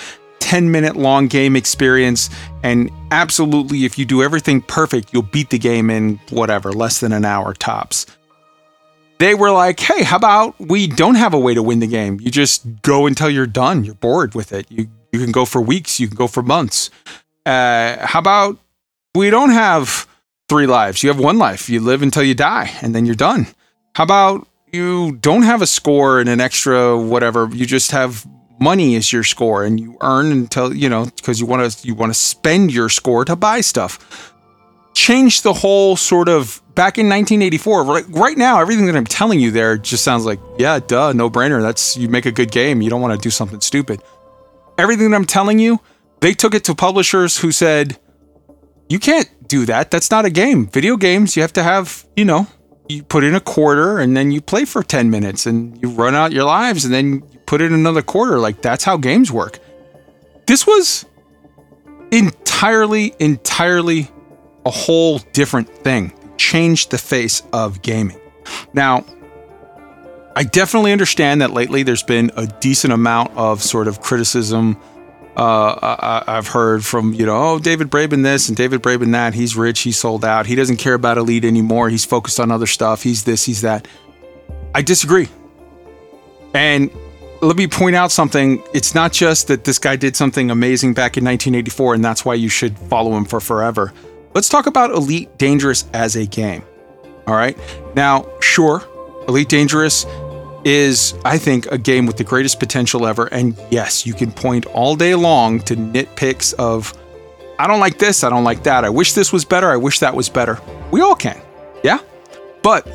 10 0.52 0.70
minute 0.70 0.98
long 0.98 1.28
game 1.28 1.56
experience. 1.56 2.30
And 2.62 2.92
absolutely, 3.10 3.86
if 3.86 3.98
you 3.98 4.04
do 4.04 4.22
everything 4.22 4.62
perfect, 4.62 5.14
you'll 5.14 5.22
beat 5.22 5.50
the 5.50 5.58
game 5.58 5.90
in 5.90 6.20
whatever, 6.30 6.74
less 6.74 7.00
than 7.00 7.14
an 7.14 7.24
hour 7.24 7.54
tops. 7.54 8.06
They 9.20 9.34
were 9.34 9.52
like, 9.52 9.80
hey, 9.80 10.04
how 10.04 10.18
about 10.18 10.60
we 10.60 10.88
don't 10.88 11.16
have 11.16 11.34
a 11.34 11.40
way 11.40 11.54
to 11.54 11.64
win 11.64 11.80
the 11.80 11.88
game? 11.88 12.20
You 12.20 12.30
just 12.30 12.66
go 12.82 13.08
until 13.08 13.30
you're 13.30 13.48
done. 13.48 13.86
You're 13.86 13.96
bored 13.96 14.36
with 14.36 14.52
it. 14.52 14.66
You, 14.70 14.90
you 15.14 15.22
can 15.22 15.32
go 15.32 15.46
for 15.46 15.62
weeks, 15.62 16.02
you 16.02 16.10
can 16.10 16.18
go 16.18 16.28
for 16.28 16.44
months. 16.44 16.90
Uh, 17.46 18.06
how 18.06 18.20
about 18.20 18.60
we 19.16 19.30
don't 19.30 19.52
have 19.52 20.06
three 20.50 20.68
lives? 20.68 21.02
You 21.02 21.08
have 21.08 21.20
one 21.20 21.38
life. 21.38 21.70
You 21.70 21.80
live 21.80 22.02
until 22.02 22.24
you 22.24 22.34
die, 22.34 22.72
and 22.82 22.94
then 22.94 23.06
you're 23.06 23.16
done. 23.16 23.48
How 23.96 24.04
about 24.04 24.50
you 24.74 25.14
don't 25.14 25.44
have 25.44 25.62
a 25.62 25.68
score 25.68 26.20
and 26.20 26.28
an 26.28 26.42
extra 26.42 27.00
whatever? 27.00 27.48
You 27.54 27.66
just 27.66 27.92
have 27.92 28.28
money 28.62 28.96
is 28.96 29.12
your 29.12 29.24
score 29.24 29.66
and 29.66 29.80
you 29.80 29.98
earn 30.02 30.32
until 30.32 30.74
you 30.74 30.88
know 30.88 31.06
because 31.18 31.40
you 31.40 31.46
want 31.46 31.70
to 31.70 31.88
you 31.88 31.96
want 31.96 32.12
to 32.12 32.18
spend 32.18 32.72
your 32.72 32.88
score 32.88 33.26
to 33.26 33.36
buy 33.36 33.60
stuff. 33.60 34.34
Change 34.94 35.42
the 35.42 35.54
whole 35.54 35.96
sort 35.96 36.30
of 36.30 36.62
back 36.76 36.98
in 36.98 37.10
1984 37.10 37.84
right, 37.84 38.06
right 38.10 38.38
now 38.38 38.62
everything 38.62 38.86
that 38.86 38.96
i'm 38.96 39.06
telling 39.06 39.42
you 39.42 39.52
there 39.52 39.78
just 39.78 40.06
sounds 40.06 40.26
like 40.26 40.40
yeah 40.58 40.80
duh 40.80 41.12
no 41.12 41.30
brainer 41.30 41.62
that's 41.62 41.98
you 41.98 42.08
make 42.08 42.26
a 42.26 42.32
good 42.32 42.50
game 42.50 42.82
you 42.82 42.90
don't 42.90 43.02
want 43.02 43.14
to 43.14 43.20
do 43.20 43.30
something 43.30 43.60
stupid. 43.60 44.02
Everything 44.78 45.10
that 45.12 45.18
i'm 45.18 45.26
telling 45.26 45.60
you 45.60 45.80
they 46.22 46.34
took 46.34 46.54
it 46.54 46.64
to 46.66 46.76
publishers 46.76 47.40
who 47.40 47.52
said 47.52 47.98
you 48.90 49.00
can't 49.00 49.30
do 49.48 49.66
that 49.66 49.92
that's 49.92 50.12
not 50.12 50.26
a 50.26 50.30
game. 50.30 50.68
Video 50.68 50.98
games 50.98 51.36
you 51.36 51.42
have 51.42 51.54
to 51.54 51.64
have 51.64 52.06
you 52.16 52.26
know 52.26 52.48
you 52.90 53.04
put 53.04 53.24
in 53.24 53.34
a 53.36 53.40
quarter 53.40 54.00
and 54.00 54.16
then 54.16 54.32
you 54.32 54.42
play 54.42 54.66
for 54.66 54.84
10 54.84 55.10
minutes 55.10 55.46
and 55.46 55.82
you 55.82 55.90
run 55.90 56.14
out 56.14 56.32
your 56.32 56.44
lives 56.44 56.84
and 56.84 56.94
then 56.94 57.24
put 57.52 57.62
in 57.62 57.74
another 57.74 58.02
quarter. 58.02 58.40
Like 58.40 58.62
that's 58.62 58.86
how 58.86 58.96
games 58.96 59.30
work. 59.30 59.60
This 60.48 60.66
was 60.66 61.06
entirely, 62.10 63.14
entirely 63.20 64.10
a 64.66 64.72
whole 64.72 65.18
different 65.34 65.68
thing. 65.68 66.14
Changed 66.38 66.92
the 66.92 66.98
face 66.98 67.44
of 67.52 67.82
gaming. 67.82 68.18
Now, 68.74 69.04
I 70.34 70.44
definitely 70.44 70.94
understand 70.94 71.42
that 71.42 71.52
lately 71.52 71.84
there's 71.84 72.04
been 72.04 72.32
a 72.38 72.48
decent 72.48 72.94
amount 72.94 73.36
of 73.36 73.62
sort 73.62 73.90
of 73.90 74.00
criticism. 74.00 74.78
Uh, 75.36 76.24
I, 76.26 76.36
have 76.36 76.48
heard 76.48 76.86
from, 76.86 77.14
you 77.14 77.26
know, 77.26 77.36
oh, 77.36 77.60
David 77.60 77.90
Braben 77.90 78.24
this 78.24 78.48
and 78.48 78.56
David 78.56 78.82
Braben 78.82 79.12
that. 79.12 79.34
He's 79.34 79.58
rich. 79.58 79.82
He's 79.82 79.98
sold 79.98 80.24
out. 80.24 80.46
He 80.46 80.56
doesn't 80.56 80.78
care 80.78 80.94
about 80.94 81.18
Elite 81.18 81.44
anymore. 81.44 81.90
He's 81.90 82.06
focused 82.06 82.40
on 82.40 82.50
other 82.50 82.68
stuff. 82.68 83.04
He's 83.04 83.26
this, 83.26 83.44
he's 83.44 83.60
that. 83.60 83.90
I 84.74 84.82
disagree. 84.82 85.28
And 86.54 86.90
let 87.42 87.58
me 87.58 87.68
point 87.68 87.96
out 87.96 88.12
something. 88.12 88.64
It's 88.74 88.94
not 88.94 89.12
just 89.12 89.48
that 89.48 89.64
this 89.64 89.80
guy 89.80 89.96
did 89.96 90.16
something 90.16 90.52
amazing 90.52 90.94
back 90.94 91.18
in 91.18 91.26
1984 91.26 91.96
and 91.96 92.06
that's 92.06 92.24
why 92.24 92.36
you 92.36 92.50
should 92.50 92.78
follow 92.78 93.18
him 93.18 93.26
for 93.26 93.40
forever. 93.40 93.94
Let's 94.34 94.48
talk 94.48 94.68
about 94.68 94.92
Elite 94.92 95.38
Dangerous 95.38 95.86
as 95.94 96.16
a 96.16 96.26
game. 96.26 96.64
All 97.28 97.36
right. 97.36 97.58
Now, 97.96 98.28
sure, 98.40 98.84
Elite 99.28 99.50
Dangerous 99.50 100.06
is, 100.64 101.16
I 101.26 101.38
think, 101.38 101.66
a 101.68 101.78
game 101.78 102.06
with 102.06 102.18
the 102.18 102.24
greatest 102.24 102.60
potential 102.60 103.08
ever. 103.08 103.26
And 103.28 103.58
yes, 103.72 104.06
you 104.06 104.14
can 104.14 104.32
point 104.32 104.66
all 104.68 104.96
day 104.96 105.16
long 105.16 105.60
to 105.62 105.76
nitpicks 105.76 106.54
of, 106.56 106.94
I 107.58 107.68
don't 107.68 107.80
like 107.80 107.98
this, 107.98 108.24
I 108.24 108.30
don't 108.30 108.44
like 108.44 108.64
that, 108.64 108.86
I 108.86 108.90
wish 108.90 109.14
this 109.14 109.34
was 109.34 109.46
better, 109.46 109.70
I 109.70 109.78
wish 109.78 110.00
that 110.00 110.16
was 110.16 110.30
better. 110.30 110.60
We 110.92 111.02
all 111.02 111.16
can. 111.16 111.42
Yeah? 111.84 112.00
But 112.62 112.88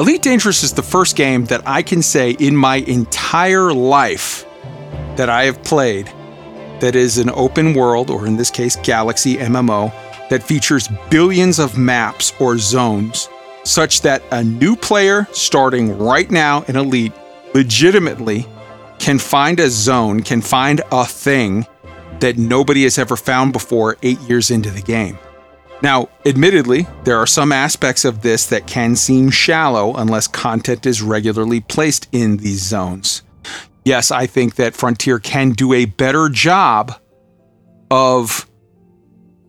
Elite 0.00 0.22
Dangerous 0.22 0.64
is 0.64 0.72
the 0.72 0.82
first 0.82 1.14
game 1.14 1.44
that 1.44 1.62
I 1.68 1.80
can 1.80 2.02
say 2.02 2.32
in 2.32 2.56
my 2.56 2.76
entire 2.76 3.72
life 3.72 4.44
that 5.14 5.28
I 5.28 5.44
have 5.44 5.62
played 5.62 6.12
that 6.80 6.96
is 6.96 7.18
an 7.18 7.30
open 7.30 7.74
world, 7.74 8.10
or 8.10 8.26
in 8.26 8.36
this 8.36 8.50
case, 8.50 8.74
Galaxy 8.82 9.36
MMO, 9.36 9.92
that 10.30 10.42
features 10.42 10.88
billions 11.10 11.60
of 11.60 11.78
maps 11.78 12.32
or 12.40 12.58
zones 12.58 13.28
such 13.62 14.00
that 14.00 14.20
a 14.32 14.42
new 14.42 14.74
player 14.74 15.28
starting 15.30 15.96
right 15.96 16.28
now 16.28 16.62
in 16.62 16.74
Elite 16.74 17.12
legitimately 17.54 18.48
can 18.98 19.20
find 19.20 19.60
a 19.60 19.70
zone, 19.70 20.22
can 20.22 20.40
find 20.40 20.82
a 20.90 21.06
thing 21.06 21.66
that 22.18 22.36
nobody 22.36 22.82
has 22.82 22.98
ever 22.98 23.16
found 23.16 23.52
before 23.52 23.96
eight 24.02 24.20
years 24.22 24.50
into 24.50 24.70
the 24.70 24.82
game. 24.82 25.16
Now, 25.84 26.08
admittedly, 26.24 26.86
there 27.04 27.18
are 27.18 27.26
some 27.26 27.52
aspects 27.52 28.06
of 28.06 28.22
this 28.22 28.46
that 28.46 28.66
can 28.66 28.96
seem 28.96 29.28
shallow 29.28 29.94
unless 29.94 30.26
content 30.26 30.86
is 30.86 31.02
regularly 31.02 31.60
placed 31.60 32.08
in 32.10 32.38
these 32.38 32.62
zones. 32.62 33.20
Yes, 33.84 34.10
I 34.10 34.26
think 34.26 34.54
that 34.54 34.74
Frontier 34.74 35.18
can 35.18 35.50
do 35.50 35.74
a 35.74 35.84
better 35.84 36.30
job 36.30 36.98
of 37.90 38.46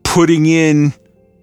putting 0.03 0.45
in 0.45 0.93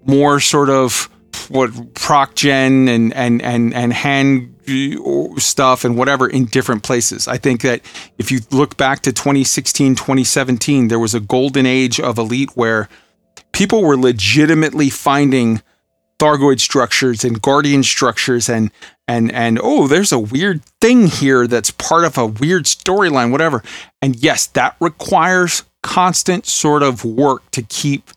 more 0.05 0.39
sort 0.39 0.69
of 0.69 1.09
what 1.49 1.95
proc 1.95 2.35
gen 2.35 2.87
and 2.87 3.11
and 3.15 3.41
and 3.41 3.73
and 3.73 3.93
hand 3.93 4.53
stuff 5.37 5.85
and 5.85 5.97
whatever 5.97 6.27
in 6.27 6.45
different 6.45 6.83
places. 6.83 7.27
I 7.27 7.37
think 7.37 7.63
that 7.63 7.81
if 8.19 8.31
you 8.31 8.41
look 8.51 8.77
back 8.77 9.01
to 9.01 9.11
2016, 9.11 9.95
2017, 9.95 10.89
there 10.89 10.99
was 10.99 11.15
a 11.15 11.19
golden 11.19 11.65
age 11.65 11.99
of 11.99 12.19
Elite 12.19 12.51
where 12.53 12.89
people 13.53 13.83
were 13.83 13.97
legitimately 13.97 14.89
finding 14.89 15.61
Thargoid 16.19 16.59
structures 16.59 17.23
and 17.23 17.41
Guardian 17.41 17.83
structures 17.83 18.49
and 18.49 18.71
and 19.07 19.31
and 19.31 19.59
oh, 19.61 19.87
there's 19.87 20.11
a 20.11 20.19
weird 20.19 20.63
thing 20.79 21.07
here 21.07 21.47
that's 21.47 21.71
part 21.71 22.05
of 22.05 22.17
a 22.17 22.25
weird 22.25 22.65
storyline, 22.65 23.31
whatever. 23.31 23.63
And 24.01 24.15
yes, 24.15 24.47
that 24.47 24.75
requires 24.79 25.63
constant 25.81 26.45
sort 26.45 26.83
of 26.83 27.03
work 27.03 27.49
to 27.51 27.61
keep 27.61 28.09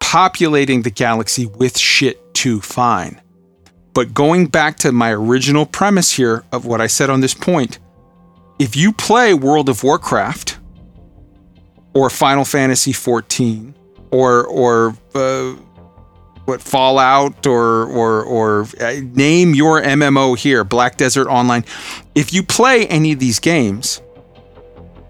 populating 0.00 0.82
the 0.82 0.90
galaxy 0.90 1.46
with 1.46 1.78
shit 1.78 2.34
to 2.34 2.60
find. 2.60 3.20
But 3.94 4.14
going 4.14 4.46
back 4.46 4.76
to 4.78 4.92
my 4.92 5.10
original 5.12 5.64
premise 5.64 6.12
here 6.12 6.44
of 6.52 6.66
what 6.66 6.80
I 6.80 6.86
said 6.86 7.08
on 7.08 7.20
this 7.20 7.34
point, 7.34 7.78
if 8.58 8.76
you 8.76 8.92
play 8.92 9.32
World 9.32 9.68
of 9.68 9.82
Warcraft 9.82 10.58
or 11.94 12.10
Final 12.10 12.44
Fantasy 12.44 12.92
14 12.92 13.74
or 14.12 14.46
or 14.46 14.96
uh, 15.14 15.54
what 16.44 16.60
Fallout 16.60 17.46
or 17.46 17.86
or 17.86 18.22
or 18.22 18.66
uh, 18.80 19.00
name 19.02 19.54
your 19.54 19.80
MMO 19.80 20.38
here, 20.38 20.62
Black 20.62 20.96
Desert 20.96 21.26
Online, 21.28 21.64
if 22.14 22.32
you 22.32 22.42
play 22.42 22.86
any 22.86 23.12
of 23.12 23.18
these 23.18 23.40
games, 23.40 24.00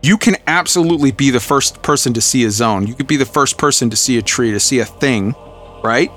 you 0.03 0.16
can 0.16 0.37
absolutely 0.47 1.12
be 1.12 1.31
the 1.31 1.41
first 1.41 1.83
person 1.83 2.12
to 2.15 2.20
see 2.20 2.45
a 2.45 2.51
zone. 2.51 2.87
You 2.87 2.95
could 2.95 3.07
be 3.07 3.16
the 3.16 3.27
first 3.27 3.59
person 3.59 3.91
to 3.91 3.97
see 3.97 4.19
a 4.19 4.23
tree, 4.23 4.53
to 4.53 4.61
see 4.61 4.79
a 4.79 4.85
thing, 4.85 5.35
right? 5.83 6.11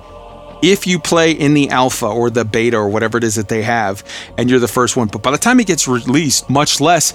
If 0.61 0.87
you 0.87 0.99
play 0.99 1.31
in 1.31 1.53
the 1.53 1.69
alpha 1.69 2.07
or 2.07 2.29
the 2.29 2.45
beta 2.45 2.77
or 2.77 2.89
whatever 2.89 3.17
it 3.17 3.23
is 3.23 3.35
that 3.35 3.49
they 3.49 3.61
have, 3.63 4.03
and 4.37 4.49
you're 4.49 4.59
the 4.59 4.67
first 4.67 4.95
one. 4.95 5.07
But 5.07 5.21
by 5.21 5.31
the 5.31 5.37
time 5.37 5.59
it 5.59 5.67
gets 5.67 5.87
released, 5.87 6.49
much 6.49 6.81
less 6.81 7.13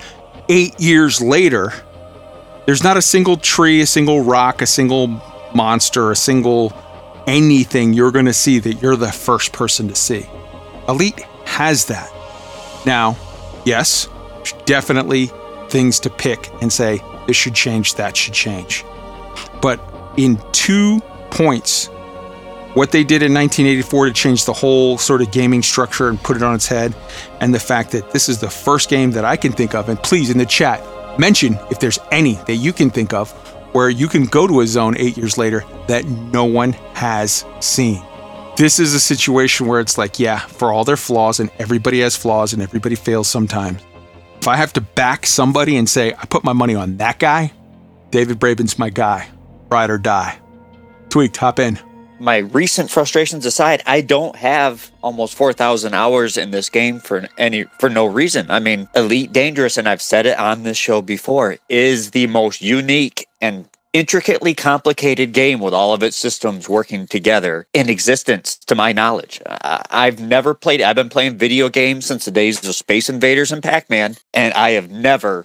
eight 0.49 0.79
years 0.79 1.21
later, 1.21 1.73
there's 2.67 2.85
not 2.85 2.97
a 2.97 3.03
single 3.03 3.37
tree, 3.37 3.81
a 3.81 3.87
single 3.87 4.23
rock, 4.23 4.63
a 4.63 4.67
single 4.67 5.21
monster, 5.55 6.11
a 6.11 6.17
single 6.17 6.73
anything 7.27 7.93
you're 7.93 8.11
going 8.11 8.27
to 8.27 8.33
see 8.33 8.59
that 8.59 8.75
you're 8.83 8.97
the 8.97 9.13
first 9.13 9.53
person 9.53 9.89
to 9.89 9.95
see. 9.95 10.27
Elite 10.89 11.21
has 11.45 11.87
that. 11.87 12.11
Now, 12.87 13.17
yes, 13.65 14.09
definitely 14.65 15.31
things 15.69 16.01
to 16.01 16.11
pick 16.11 16.51
and 16.61 16.73
say, 16.73 17.01
this 17.27 17.37
should 17.37 17.55
change, 17.55 17.95
that 17.95 18.17
should 18.17 18.35
change. 18.35 18.85
But 19.63 19.81
in 20.17 20.41
two 20.53 21.01
points, 21.31 21.87
what 22.75 22.93
they 22.93 23.03
did 23.03 23.23
in 23.23 23.35
1984 23.35 24.07
to 24.07 24.13
change 24.13 24.45
the 24.45 24.53
whole 24.53 24.99
sort 24.99 25.23
of 25.23 25.31
gaming 25.31 25.63
structure 25.63 26.09
and 26.09 26.21
put 26.23 26.37
it 26.37 26.43
on 26.43 26.55
its 26.55 26.67
head, 26.67 26.95
and 27.41 27.55
the 27.55 27.61
fact 27.61 27.93
that 27.93 28.11
this 28.13 28.29
is 28.29 28.41
the 28.41 28.51
first 28.51 28.89
game 28.89 29.11
that 29.13 29.25
I 29.25 29.37
can 29.37 29.53
think 29.53 29.75
of, 29.75 29.89
and 29.89 30.01
please 30.03 30.31
in 30.31 30.39
the 30.39 30.47
chat, 30.47 30.81
mention 31.19 31.59
if 31.71 31.81
there's 31.81 31.99
any 32.11 32.35
that 32.47 32.57
you 32.57 32.73
can 32.73 32.91
think 32.91 33.13
of 33.13 33.33
where 33.73 33.91
you 33.91 34.09
can 34.09 34.27
go 34.27 34.47
to 34.47 34.61
a 34.61 34.67
zone 34.67 34.97
eight 34.97 35.17
years 35.17 35.39
later 35.39 35.65
that 35.89 36.05
no 36.07 36.45
one 36.45 36.73
has 36.95 37.45
seen. 37.61 38.03
This 38.57 38.79
is 38.79 38.95
a 38.95 39.01
situation 39.01 39.67
where 39.67 39.81
it's 39.81 39.97
like, 39.97 40.19
yeah, 40.19 40.39
for 40.39 40.73
all 40.73 40.85
their 40.85 40.97
flaws, 40.97 41.41
and 41.41 41.51
everybody 41.59 42.01
has 42.01 42.17
flaws 42.17 42.53
and 42.53 42.63
everybody 42.63 42.95
fails 42.95 43.29
sometimes. 43.29 43.81
If 44.41 44.49
I 44.49 44.57
have 44.57 44.73
to 44.75 44.81
back 44.81 45.27
somebody 45.27 45.77
and 45.77 45.89
say, 45.89 46.13
I 46.13 46.27
put 46.27 46.45
my 46.45 46.53
money 46.53 46.75
on 46.75 46.97
that 46.99 47.19
guy, 47.19 47.53
David 48.11 48.39
Braben's 48.39 48.79
my 48.79 48.91
guy. 48.91 49.29
Ride 49.71 49.91
or 49.91 49.99
die. 49.99 50.39
Tweaked, 51.11 51.37
hop 51.37 51.59
in. 51.59 51.79
My 52.21 52.37
recent 52.37 52.91
frustrations 52.91 53.47
aside, 53.47 53.83
I 53.87 54.03
don't 54.03 54.37
have 54.37 54.91
almost 55.03 55.35
4,000 55.35 55.95
hours 55.95 56.37
in 56.37 56.51
this 56.51 56.69
game 56.69 57.01
for 57.01 57.27
any 57.39 57.65
for 57.79 57.89
no 57.89 58.05
reason. 58.05 58.51
I 58.51 58.59
mean, 58.59 58.89
Elite 58.95 59.33
Dangerous, 59.33 59.79
and 59.79 59.89
I've 59.89 60.03
said 60.03 60.27
it 60.27 60.39
on 60.39 60.63
this 60.63 60.77
show 60.77 61.01
before, 61.01 61.57
is 61.71 62.11
the 62.11 62.27
most 62.27 62.61
unique 62.61 63.27
and 63.41 63.71
intricately 63.95 64.55
complicated 64.55 65.33
game 65.33 65.61
with 65.61 65.73
all 65.73 65.95
of 65.95 66.03
its 66.03 66.17
systems 66.17 66.69
working 66.69 67.07
together 67.07 67.67
in 67.73 67.89
existence 67.89 68.57
to 68.57 68.77
my 68.77 68.93
knowledge 68.93 69.43
i've 69.91 70.21
never 70.21 70.55
played 70.55 70.81
i've 70.81 70.95
been 70.95 71.09
playing 71.09 71.37
video 71.37 71.69
games 71.69 72.07
since 72.07 72.25
the 72.25 72.31
days 72.31 72.65
of 72.65 72.73
space 72.77 73.09
invaders 73.09 73.51
and 73.51 73.65
pac-man 73.65 74.15
and 74.33 74.55
i 74.55 74.71
have 74.71 74.89
never 74.89 75.45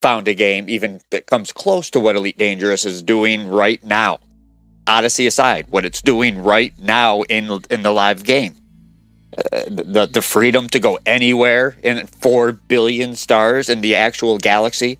found 0.00 0.26
a 0.26 0.32
game 0.32 0.70
even 0.70 1.02
that 1.10 1.26
comes 1.26 1.52
close 1.52 1.90
to 1.90 2.00
what 2.00 2.16
elite 2.16 2.38
dangerous 2.38 2.86
is 2.86 3.02
doing 3.02 3.46
right 3.46 3.84
now 3.84 4.18
odyssey 4.86 5.26
aside 5.26 5.66
what 5.70 5.84
it's 5.84 6.02
doing 6.02 6.42
right 6.42 6.76
now 6.78 7.22
in 7.22 7.60
in 7.70 7.82
the 7.82 7.92
live 7.92 8.24
game 8.24 8.54
uh, 9.36 9.62
the 9.68 10.08
the 10.12 10.22
freedom 10.22 10.68
to 10.68 10.78
go 10.78 10.98
anywhere 11.06 11.76
in 11.82 12.06
4 12.06 12.52
billion 12.52 13.14
stars 13.16 13.68
in 13.68 13.80
the 13.80 13.94
actual 13.94 14.38
galaxy 14.38 14.98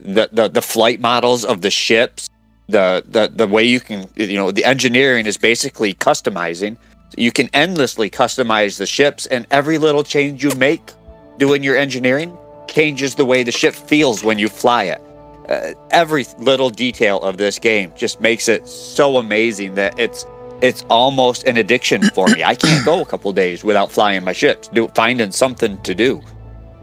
the, 0.00 0.28
the 0.32 0.48
the 0.48 0.62
flight 0.62 1.00
models 1.00 1.44
of 1.44 1.62
the 1.62 1.70
ships, 1.70 2.28
the 2.68 3.02
the 3.06 3.28
the 3.34 3.46
way 3.46 3.64
you 3.64 3.80
can 3.80 4.08
you 4.16 4.36
know 4.36 4.50
the 4.50 4.64
engineering 4.64 5.26
is 5.26 5.36
basically 5.36 5.94
customizing. 5.94 6.76
You 7.16 7.32
can 7.32 7.48
endlessly 7.54 8.10
customize 8.10 8.78
the 8.78 8.86
ships, 8.86 9.26
and 9.26 9.46
every 9.50 9.78
little 9.78 10.04
change 10.04 10.44
you 10.44 10.54
make 10.56 10.92
doing 11.38 11.62
your 11.62 11.76
engineering 11.76 12.36
changes 12.68 13.14
the 13.14 13.24
way 13.24 13.42
the 13.42 13.52
ship 13.52 13.74
feels 13.74 14.22
when 14.22 14.38
you 14.38 14.48
fly 14.48 14.84
it. 14.84 15.00
Uh, 15.48 15.72
every 15.90 16.26
little 16.38 16.68
detail 16.68 17.20
of 17.20 17.38
this 17.38 17.58
game 17.58 17.92
just 17.96 18.20
makes 18.20 18.48
it 18.48 18.68
so 18.68 19.16
amazing 19.16 19.74
that 19.74 19.98
it's 19.98 20.26
it's 20.60 20.84
almost 20.90 21.44
an 21.44 21.56
addiction 21.56 22.02
for 22.10 22.26
me. 22.28 22.42
I 22.44 22.54
can't 22.54 22.84
go 22.84 23.00
a 23.00 23.06
couple 23.06 23.32
days 23.32 23.64
without 23.64 23.90
flying 23.90 24.24
my 24.24 24.32
ships, 24.32 24.68
do, 24.68 24.88
finding 24.88 25.30
something 25.30 25.80
to 25.82 25.94
do. 25.94 26.20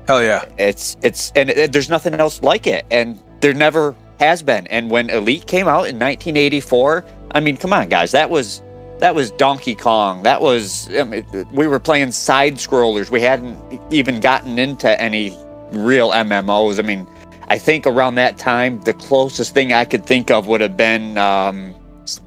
Hell 0.07 0.23
yeah. 0.23 0.45
It's 0.57 0.97
it's 1.01 1.31
and 1.35 1.49
it, 1.49 1.71
there's 1.71 1.89
nothing 1.89 2.13
else 2.13 2.41
like 2.41 2.67
it, 2.67 2.85
and 2.91 3.21
there 3.41 3.53
never 3.53 3.95
has 4.19 4.41
been. 4.41 4.67
And 4.67 4.89
when 4.89 5.09
Elite 5.09 5.47
came 5.47 5.67
out 5.67 5.87
in 5.87 5.99
1984, 5.99 7.05
I 7.31 7.39
mean, 7.39 7.57
come 7.57 7.73
on, 7.73 7.89
guys, 7.89 8.11
that 8.11 8.29
was 8.29 8.61
that 8.99 9.13
was 9.13 9.31
Donkey 9.31 9.75
Kong. 9.75 10.23
That 10.23 10.41
was 10.41 10.89
I 10.95 11.03
mean, 11.03 11.25
we 11.51 11.67
were 11.67 11.79
playing 11.79 12.11
side 12.11 12.55
scrollers. 12.55 13.09
We 13.09 13.21
hadn't 13.21 13.57
even 13.91 14.19
gotten 14.19 14.57
into 14.57 14.99
any 15.01 15.37
real 15.71 16.11
MMOs. 16.11 16.79
I 16.79 16.83
mean, 16.83 17.07
I 17.47 17.57
think 17.57 17.85
around 17.85 18.15
that 18.15 18.37
time, 18.37 18.81
the 18.81 18.93
closest 18.93 19.53
thing 19.53 19.73
I 19.73 19.85
could 19.85 20.05
think 20.05 20.31
of 20.31 20.47
would 20.47 20.61
have 20.61 20.75
been 20.77 21.17
um, 21.17 21.73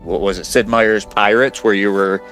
what 0.01 0.21
was 0.21 0.39
it, 0.39 0.45
Sid 0.45 0.69
Meier's 0.69 1.05
Pirates, 1.05 1.63
where 1.63 1.75
you 1.75 1.93
were 1.93 2.23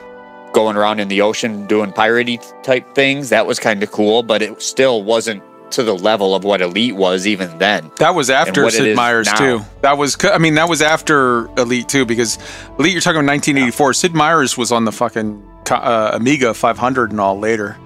going 0.52 0.76
around 0.76 1.00
in 1.00 1.08
the 1.08 1.20
ocean 1.20 1.66
doing 1.66 1.92
piratey 1.92 2.40
type 2.62 2.94
things. 2.94 3.28
That 3.28 3.46
was 3.46 3.58
kind 3.58 3.82
of 3.82 3.90
cool, 3.92 4.22
but 4.22 4.42
it 4.42 4.60
still 4.62 5.02
wasn't 5.02 5.42
to 5.72 5.82
the 5.82 5.94
level 5.94 6.34
of 6.34 6.44
what 6.44 6.60
Elite 6.62 6.94
was 6.96 7.26
even 7.26 7.58
then. 7.58 7.90
That 7.98 8.14
was 8.14 8.30
after 8.30 8.70
Sid 8.70 8.96
Meier's 8.96 9.32
too. 9.32 9.60
That 9.82 9.98
was, 9.98 10.16
I 10.24 10.38
mean, 10.38 10.54
that 10.54 10.68
was 10.68 10.80
after 10.80 11.46
Elite 11.58 11.88
too, 11.88 12.06
because 12.06 12.38
Elite, 12.78 12.92
you're 12.92 13.00
talking 13.00 13.18
about 13.20 13.32
1984. 13.32 13.94
Sid 13.94 14.14
Meier's 14.14 14.56
was 14.56 14.72
on 14.72 14.84
the 14.84 14.92
fucking 14.92 15.42
uh, 15.70 16.10
Amiga 16.14 16.54
500 16.54 17.10
and 17.10 17.20
all 17.20 17.38
later. 17.38 17.76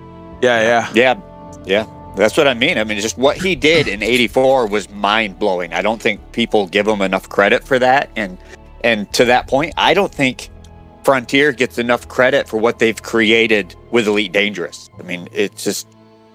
Yeah, 0.42 0.60
yeah. 0.62 0.92
Yeah, 0.94 1.20
yeah. 1.64 1.99
That's 2.16 2.36
what 2.36 2.48
I 2.48 2.54
mean. 2.54 2.76
I 2.76 2.84
mean, 2.84 3.00
just 3.00 3.18
what 3.18 3.36
he 3.36 3.54
did 3.54 3.88
in 3.88 4.02
'84 4.02 4.66
was 4.66 4.88
mind 4.90 5.38
blowing. 5.38 5.72
I 5.72 5.82
don't 5.82 6.02
think 6.02 6.20
people 6.32 6.66
give 6.66 6.86
him 6.86 7.02
enough 7.02 7.28
credit 7.28 7.64
for 7.64 7.78
that, 7.78 8.10
and 8.16 8.36
and 8.84 9.12
to 9.14 9.24
that 9.26 9.46
point, 9.46 9.74
I 9.76 9.94
don't 9.94 10.12
think 10.12 10.50
Frontier 11.04 11.52
gets 11.52 11.78
enough 11.78 12.08
credit 12.08 12.48
for 12.48 12.58
what 12.58 12.78
they've 12.78 13.00
created 13.02 13.74
with 13.90 14.06
Elite 14.06 14.32
Dangerous. 14.32 14.90
I 14.98 15.02
mean, 15.02 15.28
it's 15.32 15.64
just 15.64 15.86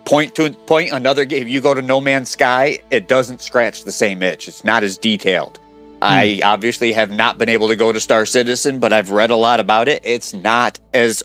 point 0.06 0.36
to 0.36 0.52
point 0.52 0.92
another 0.92 1.26
game. 1.26 1.48
You 1.48 1.62
go 1.62 1.74
to 1.74 1.82
No 1.82 2.00
Man's 2.00 2.30
Sky, 2.30 2.80
it 2.92 3.08
doesn't 3.08 3.42
scratch 3.42 3.84
the 3.84 3.92
same 3.92 4.24
itch. 4.24 4.48
It's 4.48 4.64
not 4.64 4.84
as 4.84 4.98
detailed. 4.98 5.58
Hmm. 5.58 6.04
I 6.04 6.42
obviously 6.44 6.94
have 6.94 7.12
not 7.12 7.38
been 7.38 7.50
able 7.50 7.68
to 7.68 7.76
go 7.76 7.92
to 7.92 8.00
Star 8.00 8.26
Citizen, 8.26 8.80
but 8.80 8.94
I've 8.94 9.12
read 9.12 9.30
a 9.30 9.36
lot 9.36 9.60
about 9.60 9.88
it. 9.88 10.02
It's 10.04 10.34
not 10.34 10.80
as 10.94 11.24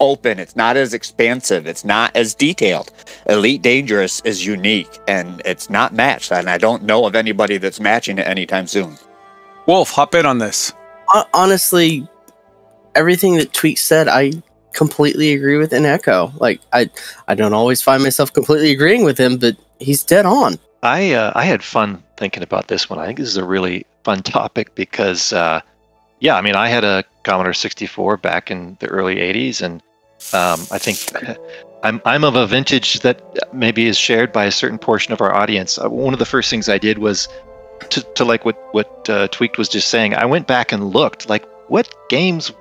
open. 0.00 0.38
It's 0.38 0.56
not 0.56 0.76
as 0.76 0.94
expansive. 0.94 1.66
It's 1.66 1.84
not 1.84 2.14
as 2.16 2.34
detailed. 2.34 2.90
Elite 3.26 3.62
Dangerous 3.62 4.20
is 4.20 4.44
unique 4.44 4.98
and 5.06 5.42
it's 5.44 5.70
not 5.70 5.92
matched. 5.92 6.32
And 6.32 6.48
I 6.48 6.58
don't 6.58 6.82
know 6.84 7.06
of 7.06 7.14
anybody 7.14 7.58
that's 7.58 7.80
matching 7.80 8.18
it 8.18 8.26
anytime 8.26 8.66
soon. 8.66 8.96
Wolf, 9.66 9.90
hop 9.90 10.14
in 10.14 10.26
on 10.26 10.38
this. 10.38 10.72
Honestly, 11.34 12.06
everything 12.94 13.36
that 13.36 13.52
Tweet 13.52 13.78
said, 13.78 14.08
I 14.08 14.32
completely 14.72 15.32
agree 15.32 15.56
with 15.56 15.72
and 15.72 15.86
echo. 15.86 16.32
Like 16.36 16.60
I, 16.72 16.90
I 17.26 17.34
don't 17.34 17.54
always 17.54 17.82
find 17.82 18.02
myself 18.02 18.32
completely 18.32 18.70
agreeing 18.70 19.04
with 19.04 19.18
him, 19.18 19.38
but 19.38 19.56
he's 19.78 20.02
dead 20.02 20.26
on. 20.26 20.58
I 20.82 21.12
uh, 21.12 21.32
I 21.34 21.44
had 21.44 21.62
fun 21.62 22.02
thinking 22.16 22.42
about 22.42 22.68
this 22.68 22.88
one. 22.88 22.98
I 22.98 23.06
think 23.06 23.18
this 23.18 23.28
is 23.28 23.36
a 23.36 23.44
really 23.44 23.84
fun 24.04 24.22
topic 24.22 24.74
because, 24.74 25.32
uh, 25.32 25.60
yeah, 26.20 26.36
I 26.36 26.40
mean, 26.40 26.54
I 26.54 26.68
had 26.68 26.84
a 26.84 27.04
Commodore 27.24 27.52
64 27.52 28.16
back 28.18 28.50
in 28.50 28.76
the 28.80 28.86
early 28.86 29.16
80s, 29.16 29.60
and 29.60 29.82
um, 30.32 30.66
I 30.70 30.78
think 30.78 30.98
I'm 31.82 32.00
I'm 32.04 32.24
of 32.24 32.34
a 32.36 32.46
vintage 32.46 33.00
that 33.00 33.22
maybe 33.54 33.86
is 33.86 33.96
shared 33.96 34.32
by 34.32 34.44
a 34.44 34.50
certain 34.50 34.78
portion 34.78 35.12
of 35.12 35.20
our 35.20 35.34
audience. 35.34 35.78
Uh, 35.78 35.88
one 35.88 36.12
of 36.12 36.18
the 36.18 36.26
first 36.26 36.50
things 36.50 36.68
I 36.68 36.78
did 36.78 36.98
was 36.98 37.28
to, 37.90 38.02
to 38.02 38.24
like 38.24 38.44
what 38.44 38.56
what 38.74 39.08
uh, 39.08 39.28
Tweaked 39.28 39.58
was 39.58 39.68
just 39.68 39.88
saying. 39.88 40.14
I 40.14 40.24
went 40.24 40.46
back 40.46 40.72
and 40.72 40.92
looked 40.92 41.28
like 41.28 41.46
what 41.68 41.94
games 42.08 42.52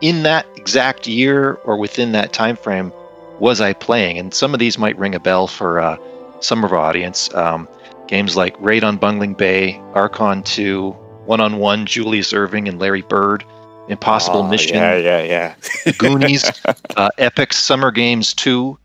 in 0.00 0.22
that 0.24 0.46
exact 0.56 1.06
year 1.06 1.54
or 1.64 1.76
within 1.76 2.12
that 2.12 2.32
time 2.32 2.56
frame 2.56 2.92
was 3.38 3.60
I 3.60 3.72
playing, 3.72 4.18
and 4.18 4.34
some 4.34 4.54
of 4.54 4.60
these 4.60 4.78
might 4.78 4.98
ring 4.98 5.14
a 5.14 5.20
bell 5.20 5.46
for 5.46 5.80
uh, 5.80 5.96
some 6.40 6.64
of 6.64 6.72
our 6.72 6.78
audience. 6.78 7.32
Um, 7.34 7.68
games 8.06 8.36
like 8.36 8.54
Raid 8.60 8.84
on 8.84 8.96
Bungling 8.96 9.34
Bay, 9.34 9.80
Archon 9.94 10.42
2, 10.42 10.90
One 11.24 11.40
on 11.40 11.58
One, 11.58 11.86
Julius 11.86 12.32
Erving 12.32 12.68
and 12.68 12.78
Larry 12.78 13.02
Bird, 13.02 13.44
Impossible 13.88 14.40
Oh, 14.40 14.48
Mission, 14.48 14.76
Yeah, 14.76 14.96
yeah, 14.96 15.22
yeah. 15.22 15.92
Goonies, 15.98 16.44
uh, 16.96 17.10
Epyx 17.18 17.54
Summer 17.54 17.90
Games 17.90 18.32
2, 18.34 18.78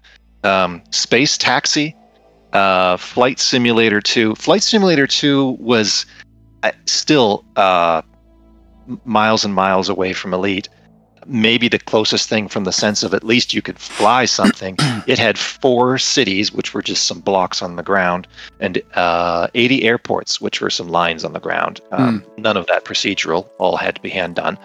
um, 0.44 0.82
Space 0.92 1.38
Taxi, 1.38 1.96
uh, 2.54 2.98
Flight 2.98 3.40
Simulator 3.40 4.02
2. 4.02 4.36
Flight 4.36 4.64
Simulator 4.64 5.08
2 5.08 5.58
was 5.60 6.06
uh, 6.64 6.72
still 6.86 7.46
uh, 7.56 8.02
miles 9.06 9.46
and 9.46 9.54
miles 9.54 9.88
away 9.90 10.14
from 10.14 10.34
Elite. 10.34 10.68
Maybe 11.30 11.70
the 11.70 11.80
closest 11.80 12.28
thing 12.28 12.48
from 12.48 12.64
the 12.64 12.72
sense 12.72 13.04
of 13.04 13.14
at 13.14 13.24
least 13.24 13.54
you 13.54 13.62
could 13.62 13.80
fly 13.80 14.26
something. 14.26 14.76
it 15.08 15.20
had 15.20 15.38
four 15.38 15.98
cities, 15.98 16.52
which 16.52 16.74
were 16.74 16.82
just 16.82 17.06
some 17.06 17.20
blocks 17.20 17.62
on 17.62 17.76
the 17.76 17.84
ground, 17.84 18.28
and 18.60 18.82
uh, 18.96 19.48
80 19.54 19.84
airports, 19.84 20.42
which 20.42 20.60
were 20.60 20.70
some 20.70 20.90
lines 20.90 21.24
on 21.24 21.34
the 21.34 21.40
ground. 21.40 21.80
Um, 21.92 22.26
None 22.38 22.58
of 22.58 22.68
that 22.68 22.84
procedural, 22.84 23.48
all 23.60 23.78
had 23.78 23.96
to 23.96 24.02
be 24.02 24.10
hand 24.10 24.36
done 24.36 24.58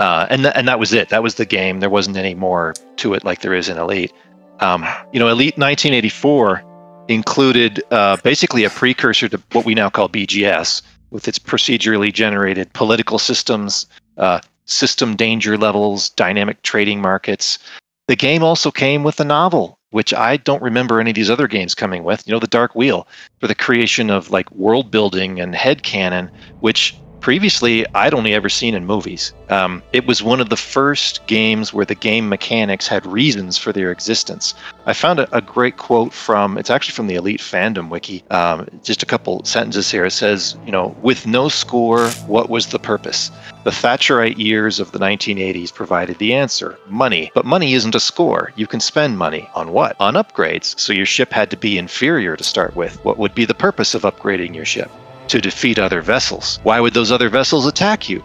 uh, 0.00 0.26
and 0.30 0.42
th- 0.42 0.54
and 0.56 0.68
that 0.68 0.78
was 0.78 0.92
it. 0.92 1.08
That 1.08 1.22
was 1.22 1.34
the 1.34 1.44
game. 1.44 1.80
There 1.80 1.90
wasn't 1.90 2.16
any 2.16 2.34
more 2.34 2.74
to 2.96 3.14
it 3.14 3.24
like 3.24 3.40
there 3.40 3.54
is 3.54 3.68
in 3.68 3.78
Elite. 3.78 4.12
Um, 4.60 4.86
you 5.12 5.18
know, 5.18 5.28
Elite 5.28 5.56
1984 5.58 6.64
included 7.08 7.82
uh, 7.90 8.16
basically 8.22 8.64
a 8.64 8.70
precursor 8.70 9.28
to 9.28 9.42
what 9.52 9.64
we 9.64 9.74
now 9.74 9.90
call 9.90 10.08
BGS, 10.08 10.82
with 11.10 11.26
its 11.26 11.38
procedurally 11.38 12.12
generated 12.12 12.72
political 12.74 13.18
systems, 13.18 13.86
uh, 14.18 14.40
system 14.68 15.16
danger 15.16 15.56
levels, 15.56 16.10
dynamic 16.10 16.62
trading 16.62 17.00
markets. 17.00 17.58
The 18.06 18.16
game 18.16 18.42
also 18.42 18.70
came 18.70 19.02
with 19.02 19.20
a 19.20 19.24
novel, 19.24 19.78
which 19.90 20.14
I 20.14 20.36
don't 20.36 20.62
remember 20.62 21.00
any 21.00 21.10
of 21.10 21.16
these 21.16 21.30
other 21.30 21.48
games 21.48 21.74
coming 21.74 22.04
with. 22.04 22.26
You 22.26 22.32
know, 22.32 22.38
the 22.38 22.46
Dark 22.46 22.74
Wheel 22.74 23.06
for 23.40 23.48
the 23.48 23.54
creation 23.54 24.10
of 24.10 24.30
like 24.30 24.50
world 24.52 24.90
building 24.90 25.40
and 25.40 25.54
head 25.54 25.82
canon, 25.82 26.30
which 26.60 26.98
previously 27.28 27.84
I'd 27.94 28.14
only 28.14 28.32
ever 28.32 28.48
seen 28.48 28.74
in 28.74 28.86
movies. 28.86 29.34
Um, 29.50 29.82
it 29.92 30.06
was 30.06 30.22
one 30.22 30.40
of 30.40 30.48
the 30.48 30.56
first 30.56 31.26
games 31.26 31.74
where 31.74 31.84
the 31.84 31.94
game 31.94 32.26
mechanics 32.26 32.88
had 32.88 33.04
reasons 33.04 33.58
for 33.58 33.70
their 33.70 33.92
existence. 33.92 34.54
I 34.86 34.94
found 34.94 35.20
a, 35.20 35.36
a 35.36 35.42
great 35.42 35.76
quote 35.76 36.14
from 36.14 36.56
it's 36.56 36.70
actually 36.70 36.94
from 36.94 37.06
the 37.06 37.16
Elite 37.16 37.40
Fandom 37.40 37.90
wiki. 37.90 38.24
Um, 38.30 38.66
just 38.82 39.02
a 39.02 39.06
couple 39.06 39.44
sentences 39.44 39.90
here. 39.90 40.06
It 40.06 40.12
says, 40.12 40.56
you 40.64 40.72
know, 40.72 40.96
with 41.02 41.26
no 41.26 41.50
score, 41.50 42.08
what 42.28 42.48
was 42.48 42.68
the 42.68 42.78
purpose? 42.78 43.30
The 43.64 43.72
Thatcherite 43.72 44.38
years 44.38 44.80
of 44.80 44.92
the 44.92 44.98
1980s 44.98 45.74
provided 45.74 46.16
the 46.16 46.32
answer 46.32 46.78
money. 46.86 47.30
But 47.34 47.44
money 47.44 47.74
isn't 47.74 47.94
a 47.94 48.00
score. 48.00 48.52
You 48.56 48.66
can 48.66 48.80
spend 48.80 49.18
money 49.18 49.50
on 49.54 49.72
what? 49.72 49.96
On 50.00 50.14
upgrades. 50.14 50.80
So 50.80 50.94
your 50.94 51.04
ship 51.04 51.30
had 51.34 51.50
to 51.50 51.58
be 51.58 51.76
inferior 51.76 52.38
to 52.38 52.42
start 52.42 52.74
with. 52.74 53.04
What 53.04 53.18
would 53.18 53.34
be 53.34 53.44
the 53.44 53.52
purpose 53.52 53.94
of 53.94 54.04
upgrading 54.04 54.54
your 54.54 54.64
ship? 54.64 54.90
To 55.28 55.40
defeat 55.40 55.78
other 55.78 56.00
vessels. 56.00 56.58
Why 56.62 56.80
would 56.80 56.94
those 56.94 57.12
other 57.12 57.28
vessels 57.28 57.66
attack 57.66 58.08
you? 58.08 58.22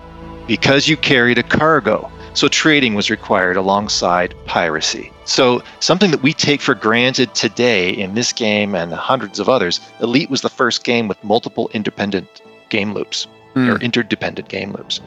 Because 0.48 0.88
you 0.88 0.98
carried 0.98 1.38
a 1.38 1.44
cargo. 1.44 2.10
So 2.34 2.48
trading 2.48 2.96
was 2.96 3.10
required 3.10 3.58
alongside 3.58 4.34
piracy. 4.46 5.12
So 5.26 5.62
something 5.80 6.12
that 6.12 6.24
we 6.24 6.34
take 6.34 6.62
for 6.62 6.74
granted 6.74 7.36
today 7.36 7.92
in 7.92 8.16
this 8.16 8.34
game 8.34 8.74
and 8.74 8.92
hundreds 8.92 9.40
of 9.40 9.48
others, 9.50 9.80
Elite 10.02 10.30
was 10.30 10.42
the 10.42 10.50
first 10.50 10.84
game 10.84 11.08
with 11.08 11.24
multiple 11.24 11.70
independent 11.74 12.42
game 12.70 12.94
loops 12.94 13.28
or 13.56 13.78
interdependent 13.78 14.50
game 14.50 14.72
loops. 14.72 15.00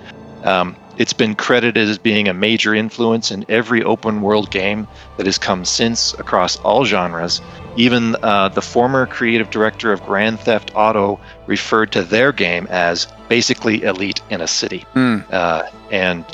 Um, 0.44 0.76
it's 0.98 1.12
been 1.12 1.34
credited 1.34 1.88
as 1.88 1.98
being 1.98 2.28
a 2.28 2.34
major 2.34 2.74
influence 2.74 3.30
in 3.32 3.44
every 3.48 3.82
open 3.82 4.22
world 4.22 4.50
game 4.50 4.86
that 5.16 5.26
has 5.26 5.36
come 5.36 5.64
since 5.64 6.14
across 6.14 6.56
all 6.60 6.84
genres. 6.84 7.40
Even 7.76 8.16
uh, 8.22 8.48
the 8.48 8.62
former 8.62 9.06
creative 9.06 9.50
director 9.50 9.92
of 9.92 10.02
Grand 10.04 10.40
Theft 10.40 10.72
Auto 10.74 11.20
referred 11.46 11.92
to 11.92 12.02
their 12.02 12.32
game 12.32 12.66
as 12.70 13.06
basically 13.28 13.82
Elite 13.82 14.20
in 14.30 14.40
a 14.40 14.46
city. 14.46 14.80
Hmm. 14.94 15.18
Uh, 15.30 15.62
and 15.90 16.24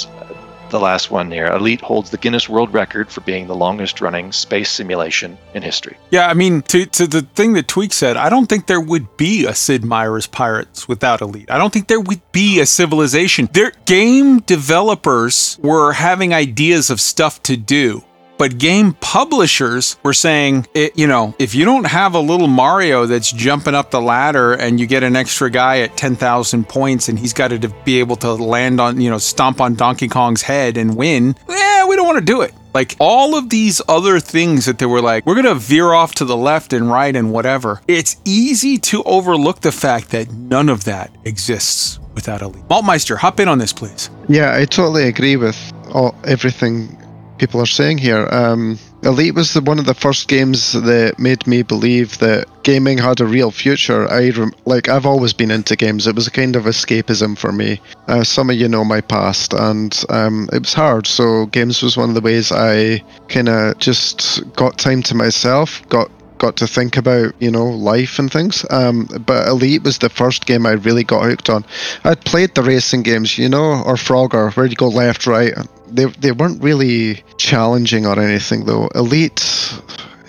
the 0.73 0.81
last 0.81 1.11
one 1.11 1.31
here 1.31 1.47
Elite 1.47 1.81
holds 1.81 2.11
the 2.11 2.17
Guinness 2.17 2.49
World 2.49 2.73
Record 2.75 3.11
for 3.11 3.21
being 3.21 3.47
the 3.47 3.55
longest 3.55 4.01
running 4.01 4.33
space 4.33 4.71
simulation 4.71 5.39
in 5.55 5.63
history. 5.63 5.97
Yeah, 6.11 6.27
I 6.27 6.35
mean, 6.35 6.63
to, 6.63 6.87
to 6.87 7.07
the 7.07 7.23
thing 7.23 7.53
that 7.53 7.69
Tweak 7.69 7.93
said, 7.93 8.17
I 8.17 8.29
don't 8.29 8.47
think 8.47 8.67
there 8.67 8.81
would 8.81 9.17
be 9.17 9.47
a 9.47 9.55
Sid 9.55 9.85
Meier's 9.85 10.27
Pirates 10.27 10.89
without 10.89 11.21
Elite. 11.21 11.51
I 11.51 11.59
don't 11.59 11.73
think 11.73 11.87
there 11.87 12.01
would 12.01 12.23
be 12.33 12.59
a 12.59 12.67
civilization. 12.67 13.49
Their 13.53 13.73
game 13.85 14.41
developers 14.41 15.59
were 15.63 15.93
having 15.93 16.35
ideas 16.35 16.91
of 16.91 17.01
stuff 17.01 17.43
to 17.45 17.57
do. 17.57 18.03
But 18.43 18.59
game 18.59 18.95
publishers 18.95 19.97
were 20.03 20.13
saying, 20.13 20.67
it, 20.75 20.99
you 20.99 21.07
know, 21.07 21.33
if 21.39 21.55
you 21.55 21.65
don't 21.65 21.87
have 21.87 22.17
a 22.17 22.19
little 22.19 22.49
Mario 22.49 23.07
that's 23.07 23.31
jumping 23.31 23.73
up 23.73 23.93
the 23.93 24.01
ladder 24.01 24.53
and 24.53 24.81
you 24.81 24.89
get 24.89 25.05
an 25.05 25.15
extra 25.15 25.49
guy 25.49 25.79
at 25.83 25.97
10,000 25.97 26.69
points 26.69 27.09
and 27.09 27.17
he's 27.17 27.33
got 27.33 27.53
to 27.53 27.69
be 27.85 28.01
able 28.01 28.17
to 28.17 28.33
land 28.33 28.81
on, 28.81 29.01
you 29.01 29.11
know, 29.11 29.19
stomp 29.19 29.61
on 29.61 29.77
Donkey 29.77 30.09
Kong's 30.09 30.43
head 30.43 30.77
and 30.77 30.97
win, 30.97 31.37
yeah, 31.49 31.87
we 31.87 31.95
don't 31.95 32.05
want 32.05 32.19
to 32.19 32.25
do 32.25 32.41
it. 32.41 32.53
Like 32.75 32.97
all 32.99 33.37
of 33.37 33.49
these 33.49 33.81
other 33.89 34.19
things 34.19 34.65
that 34.65 34.81
they 34.81 34.87
were 34.87 35.01
like, 35.01 35.25
we're 35.25 35.41
going 35.41 35.47
to 35.47 35.55
veer 35.55 35.93
off 35.93 36.17
to 36.17 36.25
the 36.25 36.37
left 36.37 36.73
and 36.73 36.91
right 36.91 37.15
and 37.15 37.33
whatever. 37.33 37.81
It's 37.87 38.17
easy 38.25 38.77
to 38.79 39.05
overlook 39.05 39.61
the 39.61 39.71
fact 39.71 40.11
that 40.11 40.33
none 40.33 40.69
of 40.69 40.83
that 40.83 41.15
exists 41.25 42.01
without 42.15 42.43
a 42.43 42.47
Elite. 42.47 42.65
Maltmeister, 42.69 43.17
hop 43.17 43.39
in 43.39 43.47
on 43.47 43.59
this, 43.59 43.73
please. 43.73 44.11
Yeah, 44.29 44.57
I 44.57 44.65
totally 44.65 45.07
agree 45.07 45.37
with 45.37 45.57
all, 45.95 46.17
everything 46.25 46.99
people 47.43 47.61
are 47.61 47.67
saying 47.67 47.99
here. 47.99 48.29
Um, 48.31 48.79
Elite 49.03 49.35
was 49.35 49.53
the, 49.53 49.61
one 49.61 49.81
of 49.81 49.87
the 49.87 49.95
first 49.95 50.29
games 50.29 50.75
that 50.75 51.19
made 51.19 51.45
me 51.45 51.65
believe 51.65 52.19
that 52.19 52.47
gaming 52.63 52.99
had 52.99 53.21
a 53.21 53.27
real 53.27 53.51
future. 53.51 54.09
I 54.09 54.31
rem- 54.31 54.55
like 54.65 54.89
I've 54.89 55.07
always 55.07 55.33
been 55.33 55.51
into 55.51 55.75
games. 55.75 56.07
It 56.07 56.15
was 56.15 56.29
a 56.29 56.31
kind 56.31 56.55
of 56.55 56.67
escapism 56.67 57.37
for 57.37 57.51
me. 57.51 57.81
Uh, 58.07 58.23
some 58.23 58.49
of 58.49 58.55
you 58.55 58.69
know 58.69 58.85
my 58.85 59.01
past, 59.01 59.55
and 59.55 60.05
um, 60.09 60.49
it 60.53 60.61
was 60.61 60.73
hard. 60.73 61.09
So 61.09 61.47
games 61.47 61.83
was 61.83 61.97
one 61.97 62.11
of 62.11 62.15
the 62.15 62.21
ways 62.21 62.53
I 62.53 63.03
kind 63.29 63.49
of 63.49 63.77
just 63.79 64.41
got 64.55 64.79
time 64.79 65.03
to 65.03 65.17
myself. 65.17 65.83
Got 65.89 66.13
got 66.39 66.57
to 66.57 66.67
think 66.67 66.97
about 66.97 67.35
you 67.41 67.51
know 67.51 67.67
life 67.67 68.19
and 68.19 68.33
things 68.33 68.67
um, 68.71 69.07
but 69.25 69.47
elite 69.47 69.85
was 69.85 69.99
the 69.99 70.09
first 70.09 70.45
game 70.45 70.67
i 70.67 70.73
really 70.73 71.05
got 71.05 71.23
hooked 71.23 71.49
on 71.49 71.65
i'd 72.03 72.21
played 72.25 72.53
the 72.57 72.63
racing 72.65 73.01
games 73.05 73.39
you 73.39 73.49
know 73.49 73.81
or 73.87 73.95
frogger 73.95 74.53
where 74.57 74.67
you 74.67 74.75
go 74.75 74.89
left 74.89 75.25
right 75.25 75.55
they, 75.95 76.07
they 76.07 76.33
weren't 76.33 76.63
really 76.63 77.23
challenging 77.37 78.07
or 78.07 78.19
anything 78.19 78.65
though 78.65 78.89
elite 78.95 79.73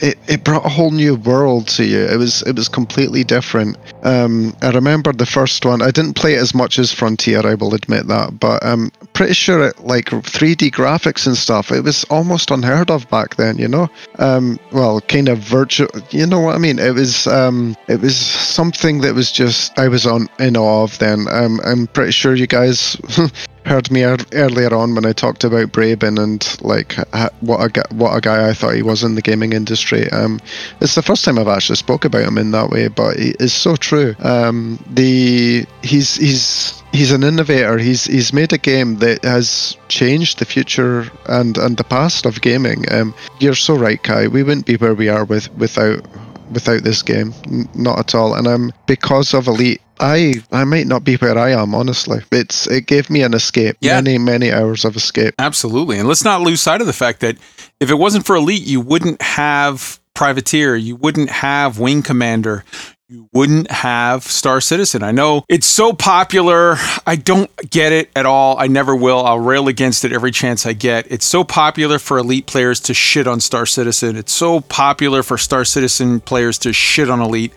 it, 0.04 0.18
it 0.28 0.44
brought 0.44 0.66
a 0.66 0.70
whole 0.70 0.92
new 0.92 1.16
world 1.16 1.68
to 1.70 1.86
you. 1.86 2.00
It 2.06 2.18
was 2.18 2.42
it 2.44 2.56
was 2.56 2.68
completely 2.68 3.24
different. 3.24 3.78
Um, 4.04 4.54
I 4.62 4.72
remember 4.72 5.14
the 5.14 5.26
first 5.26 5.66
one. 5.66 5.82
I 5.82 5.92
didn't 5.92 6.16
play 6.16 6.34
it 6.34 6.42
as 6.42 6.54
much 6.54 6.78
as 6.78 6.92
Frontier. 6.92 7.48
I 7.48 7.54
will 7.56 7.74
admit 7.74 8.08
that, 8.08 8.38
but 8.38 8.64
I'm 8.66 8.92
pretty 9.14 9.34
sure 9.34 9.68
it 9.68 9.80
like 9.80 10.06
3D 10.06 10.72
graphics 10.72 11.28
and 11.28 11.38
stuff. 11.38 11.72
It 11.72 11.82
was 11.82 12.04
almost 12.06 12.52
unheard 12.52 12.90
of 12.90 13.10
back 13.10 13.36
then. 13.36 13.58
You 13.58 13.68
know, 13.68 13.90
um, 14.20 14.60
well, 14.72 15.02
kind 15.02 15.30
of 15.30 15.40
virtual. 15.40 15.90
You 16.10 16.26
know 16.26 16.40
what 16.40 16.56
I 16.56 16.58
mean? 16.58 16.80
It 16.80 16.94
was 16.94 17.28
um, 17.28 17.76
it 17.88 18.02
was 18.02 18.18
something 18.18 19.02
that 19.02 19.16
was 19.16 19.32
just 19.32 19.78
I 19.78 19.88
was 19.88 20.06
on 20.06 20.28
in 20.40 20.58
awe 20.58 20.84
of. 20.84 20.98
Then 21.00 21.28
um, 21.30 21.60
I'm 21.66 21.88
pretty 21.88 22.12
sure 22.12 22.36
you 22.36 22.48
guys 22.48 22.98
heard 23.66 23.90
me 23.92 24.02
ear- 24.02 24.18
earlier 24.34 24.74
on 24.74 24.96
when 24.96 25.06
I 25.06 25.14
talked 25.14 25.44
about 25.44 25.72
Braben 25.72 26.22
and 26.22 26.58
like 26.62 26.94
ha- 27.14 27.30
what 27.42 27.78
a 27.78 27.84
what 27.94 28.16
a 28.16 28.22
guy 28.22 28.50
I 28.50 28.54
thought 28.54 28.76
he 28.76 28.84
was 28.84 29.04
in 29.04 29.16
the 29.16 29.22
gaming 29.22 29.54
industry. 29.54 30.10
Um, 30.12 30.40
it's 30.82 30.96
the 30.96 31.02
first 31.02 31.26
time 31.26 31.40
I've 31.40 31.48
actually 31.48 31.78
spoke 31.78 32.06
about 32.06 32.24
him 32.24 32.38
in 32.38 32.52
that 32.52 32.70
way, 32.70 32.88
but 32.88 33.18
it 33.18 33.40
is 33.40 33.54
so 33.54 33.76
true. 33.76 34.16
Um, 34.20 34.84
the 34.90 35.66
he's 35.82 36.16
he's 36.16 36.83
he's 36.94 37.12
an 37.12 37.24
innovator. 37.24 37.78
He's 37.78 38.06
he's 38.06 38.32
made 38.32 38.54
a 38.54 38.58
game 38.58 38.98
that 39.00 39.24
has 39.24 39.76
changed 39.90 40.40
the 40.40 40.46
future 40.46 41.12
and 41.28 41.58
and 41.58 41.76
the 41.76 41.84
past 41.84 42.26
of 42.26 42.42
gaming. 42.42 42.86
Um, 42.94 43.14
you're 43.40 43.56
so 43.56 43.76
right, 43.76 44.02
Kai. 44.02 44.28
We 44.28 44.44
wouldn't 44.44 44.66
be 44.66 44.78
where 44.78 44.96
we 44.96 45.10
are 45.10 45.26
with 45.26 45.52
without 45.56 46.06
without 46.52 46.84
this 46.84 47.02
game 47.02 47.34
N- 47.48 47.68
not 47.74 47.98
at 47.98 48.14
all 48.14 48.36
and 48.36 48.46
um 48.46 48.72
because 48.86 49.34
of 49.34 49.48
elite 49.48 49.82
I 50.00 50.36
I 50.52 50.66
might 50.66 50.88
not 50.88 51.04
be 51.04 51.16
where 51.16 51.38
I 51.38 51.52
am, 51.52 51.74
honestly. 51.76 52.20
It's 52.32 52.68
it 52.68 52.88
gave 52.88 53.10
me 53.10 53.22
an 53.24 53.34
escape. 53.34 53.78
Yeah. 53.80 54.02
Many, 54.02 54.18
many 54.18 54.52
hours 54.52 54.86
of 54.86 54.96
escape. 54.96 55.36
Absolutely. 55.40 56.00
And 56.00 56.08
let's 56.08 56.24
not 56.24 56.42
lose 56.42 56.62
sight 56.62 56.82
of 56.82 56.88
the 56.88 56.94
fact 56.94 57.22
that 57.22 57.38
if 57.80 57.90
it 57.90 57.96
wasn't 57.96 58.26
for 58.26 58.36
Elite, 58.36 58.66
you 58.66 58.82
wouldn't 58.82 59.22
have 59.22 60.00
Privateer, 60.14 60.76
you 60.76 60.96
wouldn't 60.96 61.30
have 61.30 61.80
Wing 61.80 62.04
Commander, 62.04 62.64
you 63.10 63.28
wouldn't 63.34 63.70
have 63.70 64.24
Star 64.24 64.62
Citizen. 64.62 65.04
I 65.04 65.12
know 65.12 65.44
it's 65.50 65.68
so 65.68 65.92
popular. 65.92 66.78
I 67.06 67.18
don't 67.18 67.52
get 67.70 67.92
it 67.92 68.10
at 68.16 68.26
all. 68.26 68.58
I 68.58 68.68
never 68.68 68.96
will. 68.96 69.26
I'll 69.26 69.40
rail 69.40 69.68
against 69.68 70.06
it 70.06 70.14
every 70.14 70.32
chance 70.32 70.66
I 70.66 70.72
get. 70.72 71.12
It's 71.12 71.26
so 71.26 71.44
popular 71.44 72.00
for 72.00 72.18
Elite 72.18 72.46
players 72.46 72.80
to 72.82 72.94
shit 72.94 73.28
on 73.28 73.42
Star 73.42 73.66
Citizen. 73.66 74.16
It's 74.16 74.32
so 74.32 74.62
popular 74.62 75.22
for 75.22 75.38
Star 75.38 75.66
Citizen 75.66 76.22
players 76.22 76.58
to 76.60 76.72
shit 76.72 77.10
on 77.10 77.20
Elite. 77.20 77.54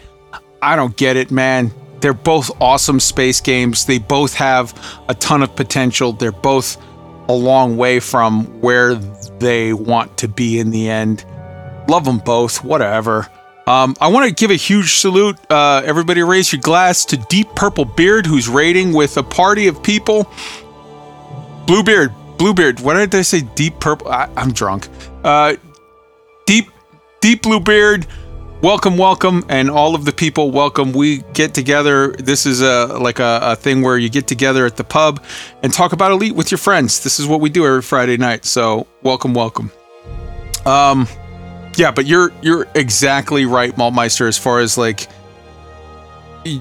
I 0.61 0.75
don't 0.75 0.97
get 0.97 1.17
it, 1.17 1.31
man. 1.31 1.73
They're 2.01 2.13
both 2.13 2.51
awesome 2.61 2.99
space 2.99 3.41
games. 3.41 3.87
They 3.87 3.99
both 3.99 4.35
have 4.35 4.75
a 5.09 5.15
ton 5.15 5.45
of 5.45 5.55
potential. 5.55 6.13
They're 6.13 6.33
both 6.33 6.77
a 7.29 7.33
long 7.33 7.77
way 7.77 8.01
from 8.01 8.47
where 8.61 8.97
they 8.97 9.73
want 9.73 10.19
to 10.19 10.29
be 10.29 10.59
in 10.59 10.71
the 10.71 10.91
end. 10.91 11.25
Love 11.89 12.05
them 12.05 12.19
both, 12.19 12.65
whatever. 12.65 13.29
Um, 13.67 13.97
I 14.01 14.07
want 14.09 14.29
to 14.29 14.33
give 14.35 14.53
a 14.53 14.57
huge 14.57 14.95
salute. 14.95 15.37
Uh, 15.51 15.83
everybody 15.85 16.23
raise 16.23 16.53
your 16.53 16.63
glass 16.63 17.05
to 17.07 17.17
Deep 17.17 17.49
Purple 17.57 17.85
Beard, 17.85 18.25
who's 18.25 18.49
raiding 18.49 18.93
with 18.93 19.17
a 19.17 19.25
party 19.25 19.67
of 19.67 19.83
people. 19.83 20.31
Bluebeard, 21.67 22.15
Bluebeard. 22.39 22.79
What 22.79 22.95
did 22.95 23.13
I 23.13 23.23
say? 23.23 23.41
Deep 23.41 23.81
Purple. 23.81 24.09
I, 24.09 24.31
I'm 24.37 24.53
drunk. 24.53 24.87
Uh, 25.25 25.57
deep, 26.47 26.71
Deep 27.21 27.43
Bluebeard. 27.43 28.07
Welcome, 28.63 28.97
welcome, 28.97 29.45
and 29.49 29.69
all 29.69 29.97
of 29.97 30.05
the 30.05 30.13
people, 30.13 30.53
welcome. 30.53 30.93
We 30.93 31.19
get 31.35 31.53
together. 31.53 32.13
This 32.13 32.47
is 32.47 32.63
a 32.63 32.87
like 32.99 33.19
a, 33.19 33.41
a 33.43 33.57
thing 33.57 33.83
where 33.83 33.99
you 33.99 34.09
get 34.09 34.29
together 34.29 34.65
at 34.65 34.77
the 34.77 34.85
pub 34.85 35.23
and 35.65 35.73
talk 35.73 35.93
about 35.93 36.13
Elite 36.13 36.37
with 36.37 36.53
your 36.53 36.59
friends. 36.59 37.03
This 37.03 37.19
is 37.19 37.27
what 37.27 37.41
we 37.41 37.51
do 37.51 37.67
every 37.67 37.83
Friday 37.83 38.17
night. 38.17 38.45
So 38.45 38.87
welcome, 39.03 39.35
welcome. 39.35 39.73
Um, 40.65 41.07
yeah, 41.77 41.91
but 41.91 42.07
you're 42.07 42.33
you're 42.43 42.67
exactly 42.75 43.47
right, 43.47 43.77
Maltmeister. 43.77 44.27
As 44.27 44.39
far 44.39 44.61
as 44.61 44.77
like 44.79 45.09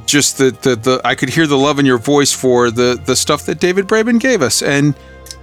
just 0.05 0.37
the, 0.37 0.51
the 0.61 0.75
the 0.75 1.01
I 1.03 1.15
could 1.15 1.29
hear 1.29 1.47
the 1.47 1.57
love 1.57 1.79
in 1.79 1.85
your 1.85 1.97
voice 1.97 2.31
for 2.31 2.71
the 2.71 3.01
the 3.05 3.15
stuff 3.15 3.45
that 3.45 3.59
David 3.59 3.87
Braben 3.87 4.19
gave 4.19 4.41
us, 4.41 4.61
and 4.61 4.95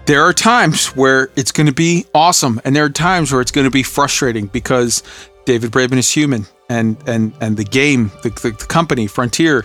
there 0.07 0.23
are 0.23 0.33
times 0.33 0.89
where 0.97 1.31
it's 1.37 1.53
going 1.53 1.67
to 1.67 1.73
be 1.73 2.07
awesome, 2.15 2.61
and 2.65 2.75
there 2.75 2.85
are 2.85 2.91
times 2.91 3.33
where 3.33 3.41
it's 3.41 3.53
going 3.53 3.67
to 3.67 3.71
be 3.71 3.83
frustrating 3.83 4.47
because 4.47 5.03
David 5.45 5.71
Braben 5.71 5.97
is 5.97 6.11
human, 6.11 6.47
and 6.69 6.97
and 7.07 7.33
and 7.41 7.57
the 7.57 7.65
game, 7.65 8.11
the, 8.23 8.31
the, 8.31 8.51
the 8.51 8.67
company, 8.67 9.07
Frontier, 9.07 9.65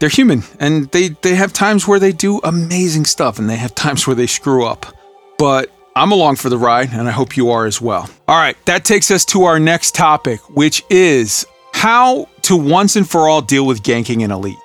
they're 0.00 0.08
human, 0.08 0.42
and 0.58 0.90
they 0.90 1.10
they 1.22 1.34
have 1.34 1.52
times 1.52 1.86
where 1.86 1.98
they 1.98 2.12
do 2.12 2.40
amazing 2.44 3.04
stuff, 3.04 3.38
and 3.38 3.48
they 3.48 3.56
have 3.56 3.74
times 3.74 4.06
where 4.06 4.16
they 4.16 4.26
screw 4.26 4.64
up, 4.66 4.86
but. 5.38 5.70
I'm 6.00 6.12
along 6.12 6.36
for 6.36 6.48
the 6.48 6.56
ride, 6.56 6.94
and 6.94 7.06
I 7.06 7.10
hope 7.10 7.36
you 7.36 7.50
are 7.50 7.66
as 7.66 7.78
well. 7.78 8.08
All 8.26 8.38
right, 8.38 8.56
that 8.64 8.86
takes 8.86 9.10
us 9.10 9.22
to 9.26 9.42
our 9.42 9.60
next 9.60 9.94
topic, 9.94 10.40
which 10.48 10.82
is 10.88 11.44
how 11.74 12.26
to 12.40 12.56
once 12.56 12.96
and 12.96 13.06
for 13.06 13.28
all 13.28 13.42
deal 13.42 13.66
with 13.66 13.82
ganking 13.82 14.22
in 14.22 14.30
Elite. 14.30 14.56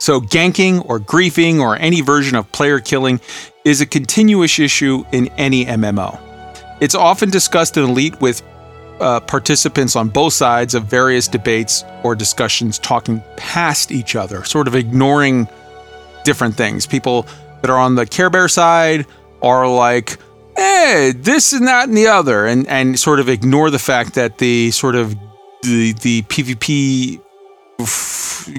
So, 0.00 0.20
ganking 0.20 0.84
or 0.90 0.98
griefing 0.98 1.60
or 1.60 1.76
any 1.76 2.00
version 2.00 2.34
of 2.34 2.50
player 2.50 2.80
killing 2.80 3.20
is 3.64 3.80
a 3.80 3.86
continuous 3.86 4.58
issue 4.58 5.04
in 5.12 5.28
any 5.38 5.66
MMO. 5.66 6.18
It's 6.80 6.96
often 6.96 7.30
discussed 7.30 7.76
in 7.76 7.84
Elite 7.84 8.20
with 8.20 8.42
uh, 8.98 9.20
participants 9.20 9.94
on 9.94 10.08
both 10.08 10.32
sides 10.32 10.74
of 10.74 10.86
various 10.86 11.28
debates 11.28 11.84
or 12.02 12.16
discussions 12.16 12.80
talking 12.80 13.22
past 13.36 13.92
each 13.92 14.16
other, 14.16 14.42
sort 14.42 14.66
of 14.66 14.74
ignoring 14.74 15.46
different 16.24 16.56
things. 16.56 16.88
People 16.88 17.24
that 17.60 17.70
are 17.70 17.78
on 17.78 17.94
the 17.94 18.04
Care 18.04 18.30
Bear 18.30 18.48
side 18.48 19.06
are 19.42 19.68
like, 19.68 20.18
hey, 20.56 21.12
this 21.14 21.52
and 21.52 21.66
that 21.66 21.88
and 21.88 21.96
the 21.96 22.06
other, 22.06 22.46
and 22.46 22.66
and 22.68 22.98
sort 22.98 23.20
of 23.20 23.28
ignore 23.28 23.70
the 23.70 23.78
fact 23.78 24.14
that 24.14 24.38
the 24.38 24.70
sort 24.70 24.94
of 24.94 25.16
the 25.62 25.92
the 25.92 26.22
PvP 26.22 27.20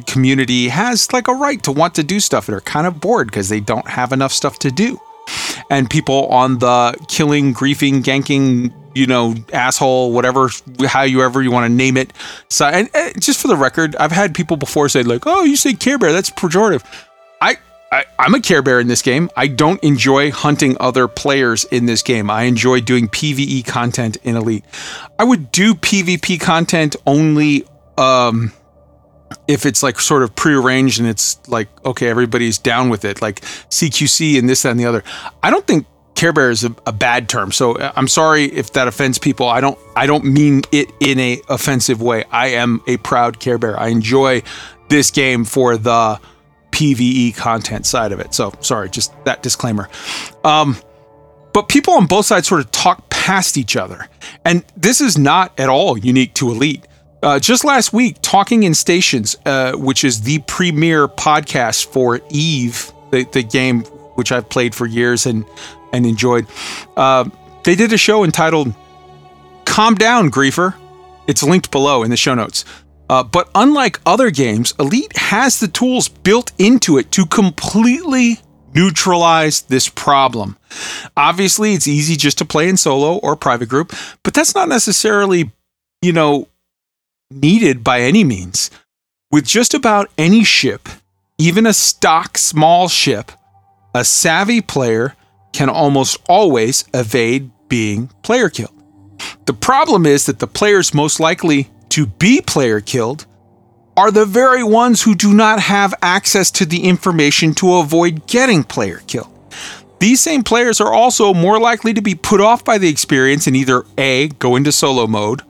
community 0.07 0.67
has 0.69 1.11
like 1.13 1.27
a 1.27 1.33
right 1.33 1.61
to 1.63 1.71
want 1.71 1.95
to 1.95 2.03
do 2.03 2.19
stuff 2.19 2.47
and 2.47 2.55
are 2.55 2.61
kind 2.61 2.87
of 2.87 2.99
bored 2.99 3.27
because 3.27 3.49
they 3.49 3.59
don't 3.59 3.87
have 3.87 4.11
enough 4.11 4.31
stuff 4.31 4.59
to 4.59 4.71
do. 4.71 4.99
And 5.69 5.89
people 5.89 6.27
on 6.27 6.59
the 6.59 6.95
killing, 7.07 7.53
griefing, 7.53 8.03
ganking, 8.03 8.73
you 8.93 9.07
know, 9.07 9.35
asshole, 9.53 10.11
whatever, 10.11 10.49
how 10.85 11.03
you 11.03 11.23
ever 11.23 11.41
you 11.41 11.51
want 11.51 11.65
to 11.65 11.73
name 11.73 11.97
it. 11.97 12.11
So, 12.49 12.65
and, 12.65 12.89
and 12.93 13.21
just 13.21 13.41
for 13.41 13.47
the 13.47 13.55
record, 13.55 13.95
I've 13.95 14.11
had 14.11 14.35
people 14.35 14.57
before 14.57 14.89
say 14.89 15.03
like, 15.03 15.25
"Oh, 15.25 15.43
you 15.43 15.55
say 15.55 15.73
Care 15.73 15.97
Bear? 15.97 16.11
That's 16.11 16.29
pejorative." 16.29 16.83
I 17.41 17.57
I, 17.93 18.05
I'm 18.17 18.33
a 18.33 18.41
Care 18.41 18.63
Bear 18.63 18.79
in 18.79 18.87
this 18.87 19.03
game. 19.03 19.29
I 19.35 19.45
don't 19.45 19.81
enjoy 19.83 20.31
hunting 20.31 20.75
other 20.79 21.07
players 21.07 21.63
in 21.65 21.85
this 21.85 22.01
game. 22.01 22.27
I 22.27 22.43
enjoy 22.43 22.81
doing 22.81 23.07
PVE 23.07 23.67
content 23.67 24.17
in 24.23 24.35
Elite. 24.35 24.65
I 25.19 25.23
would 25.23 25.51
do 25.51 25.75
PvP 25.75 26.41
content 26.41 26.95
only 27.05 27.67
um, 27.99 28.51
if 29.47 29.67
it's 29.67 29.83
like 29.83 29.99
sort 29.99 30.23
of 30.23 30.35
prearranged 30.35 30.99
and 30.99 31.07
it's 31.07 31.47
like, 31.47 31.67
okay, 31.85 32.07
everybody's 32.07 32.57
down 32.57 32.89
with 32.89 33.05
it, 33.05 33.21
like 33.21 33.41
CQC 33.41 34.39
and 34.39 34.49
this, 34.49 34.63
that, 34.63 34.71
and 34.71 34.79
the 34.79 34.85
other. 34.85 35.03
I 35.43 35.51
don't 35.51 35.67
think 35.67 35.85
Care 36.15 36.33
Bear 36.33 36.49
is 36.49 36.63
a, 36.63 36.75
a 36.87 36.91
bad 36.91 37.29
term. 37.29 37.51
So 37.51 37.75
uh, 37.75 37.91
I'm 37.95 38.07
sorry 38.07 38.45
if 38.45 38.73
that 38.73 38.87
offends 38.87 39.19
people. 39.19 39.47
I 39.47 39.61
don't 39.61 39.77
I 39.95 40.07
don't 40.07 40.25
mean 40.25 40.63
it 40.71 40.91
in 40.99 41.19
a 41.19 41.41
offensive 41.47 42.01
way. 42.01 42.23
I 42.31 42.47
am 42.47 42.81
a 42.87 42.97
proud 42.97 43.39
Care 43.39 43.59
Bear. 43.59 43.79
I 43.79 43.89
enjoy 43.89 44.41
this 44.89 45.11
game 45.11 45.45
for 45.45 45.77
the 45.77 46.19
PVE 46.73 47.35
content 47.35 47.85
side 47.85 48.11
of 48.11 48.19
it. 48.19 48.33
So 48.33 48.51
sorry, 48.59 48.89
just 48.89 49.13
that 49.25 49.43
disclaimer. 49.43 49.87
Um, 50.43 50.75
but 51.53 51.69
people 51.69 51.93
on 51.93 52.07
both 52.07 52.25
sides 52.25 52.47
sort 52.47 52.61
of 52.61 52.71
talk 52.71 53.09
past 53.09 53.57
each 53.57 53.77
other. 53.77 54.09
And 54.43 54.65
this 54.75 54.99
is 54.99 55.17
not 55.17 55.57
at 55.59 55.69
all 55.69 55.97
unique 55.97 56.33
to 56.35 56.49
Elite. 56.49 56.85
Uh, 57.21 57.39
just 57.39 57.63
last 57.63 57.93
week, 57.93 58.17
Talking 58.21 58.63
in 58.63 58.73
Stations, 58.73 59.37
uh, 59.45 59.73
which 59.73 60.03
is 60.03 60.23
the 60.23 60.39
premier 60.39 61.07
podcast 61.07 61.85
for 61.85 62.19
Eve, 62.29 62.91
the, 63.11 63.23
the 63.31 63.43
game 63.43 63.83
which 64.15 64.31
I've 64.31 64.49
played 64.49 64.75
for 64.75 64.85
years 64.85 65.25
and, 65.25 65.45
and 65.93 66.05
enjoyed, 66.05 66.47
uh, 66.97 67.29
they 67.63 67.75
did 67.75 67.93
a 67.93 67.97
show 67.97 68.23
entitled 68.25 68.73
Calm 69.65 69.95
Down, 69.95 70.29
Griefer. 70.31 70.75
It's 71.27 71.43
linked 71.43 71.71
below 71.71 72.03
in 72.03 72.09
the 72.09 72.17
show 72.17 72.33
notes. 72.33 72.65
Uh, 73.09 73.23
but 73.23 73.49
unlike 73.53 73.99
other 74.05 74.31
games, 74.31 74.73
Elite 74.79 75.17
has 75.17 75.59
the 75.59 75.67
tools 75.67 76.07
built 76.07 76.51
into 76.57 76.97
it 76.97 77.11
to 77.11 77.25
completely 77.25 78.39
neutralize 78.73 79.61
this 79.63 79.89
problem. 79.89 80.57
Obviously, 81.15 81.73
it's 81.73 81.87
easy 81.87 82.15
just 82.15 82.37
to 82.39 82.45
play 82.45 82.67
in 82.67 82.77
solo 82.77 83.17
or 83.17 83.35
private 83.35 83.69
group, 83.69 83.93
but 84.23 84.33
that's 84.33 84.55
not 84.55 84.67
necessarily, 84.67 85.51
you 86.01 86.11
know, 86.11 86.47
needed 87.29 87.83
by 87.83 88.01
any 88.01 88.23
means. 88.23 88.71
With 89.31 89.45
just 89.45 89.73
about 89.73 90.09
any 90.17 90.43
ship, 90.43 90.89
even 91.37 91.65
a 91.65 91.73
stock 91.73 92.37
small 92.37 92.87
ship, 92.87 93.31
a 93.93 94.03
savvy 94.03 94.61
player 94.61 95.15
can 95.51 95.69
almost 95.69 96.17
always 96.27 96.85
evade 96.93 97.51
being 97.67 98.07
player 98.23 98.49
killed. 98.49 98.73
The 99.45 99.53
problem 99.53 100.05
is 100.05 100.25
that 100.25 100.39
the 100.39 100.47
players 100.47 100.93
most 100.93 101.19
likely 101.19 101.69
to 101.93 102.07
be 102.07 102.41
player 102.41 102.81
killed 102.81 103.27
are 103.95 104.09
the 104.09 104.25
very 104.25 104.63
ones 104.63 105.03
who 105.03 105.13
do 105.13 105.31
not 105.31 105.59
have 105.59 105.93
access 106.01 106.49
to 106.49 106.65
the 106.65 106.85
information 106.85 107.53
to 107.53 107.75
avoid 107.75 108.25
getting 108.25 108.63
player 108.63 109.01
killed. 109.05 109.29
These 109.99 110.19
same 110.19 110.41
players 110.41 110.81
are 110.81 110.91
also 110.91 111.35
more 111.35 111.59
likely 111.59 111.93
to 111.93 112.01
be 112.01 112.15
put 112.15 112.41
off 112.41 112.65
by 112.65 112.79
the 112.79 112.89
experience 112.89 113.45
and 113.45 113.55
either 113.55 113.85
A, 113.99 114.29
go 114.39 114.55
into 114.55 114.71
solo 114.71 115.05
mode, 115.05 115.43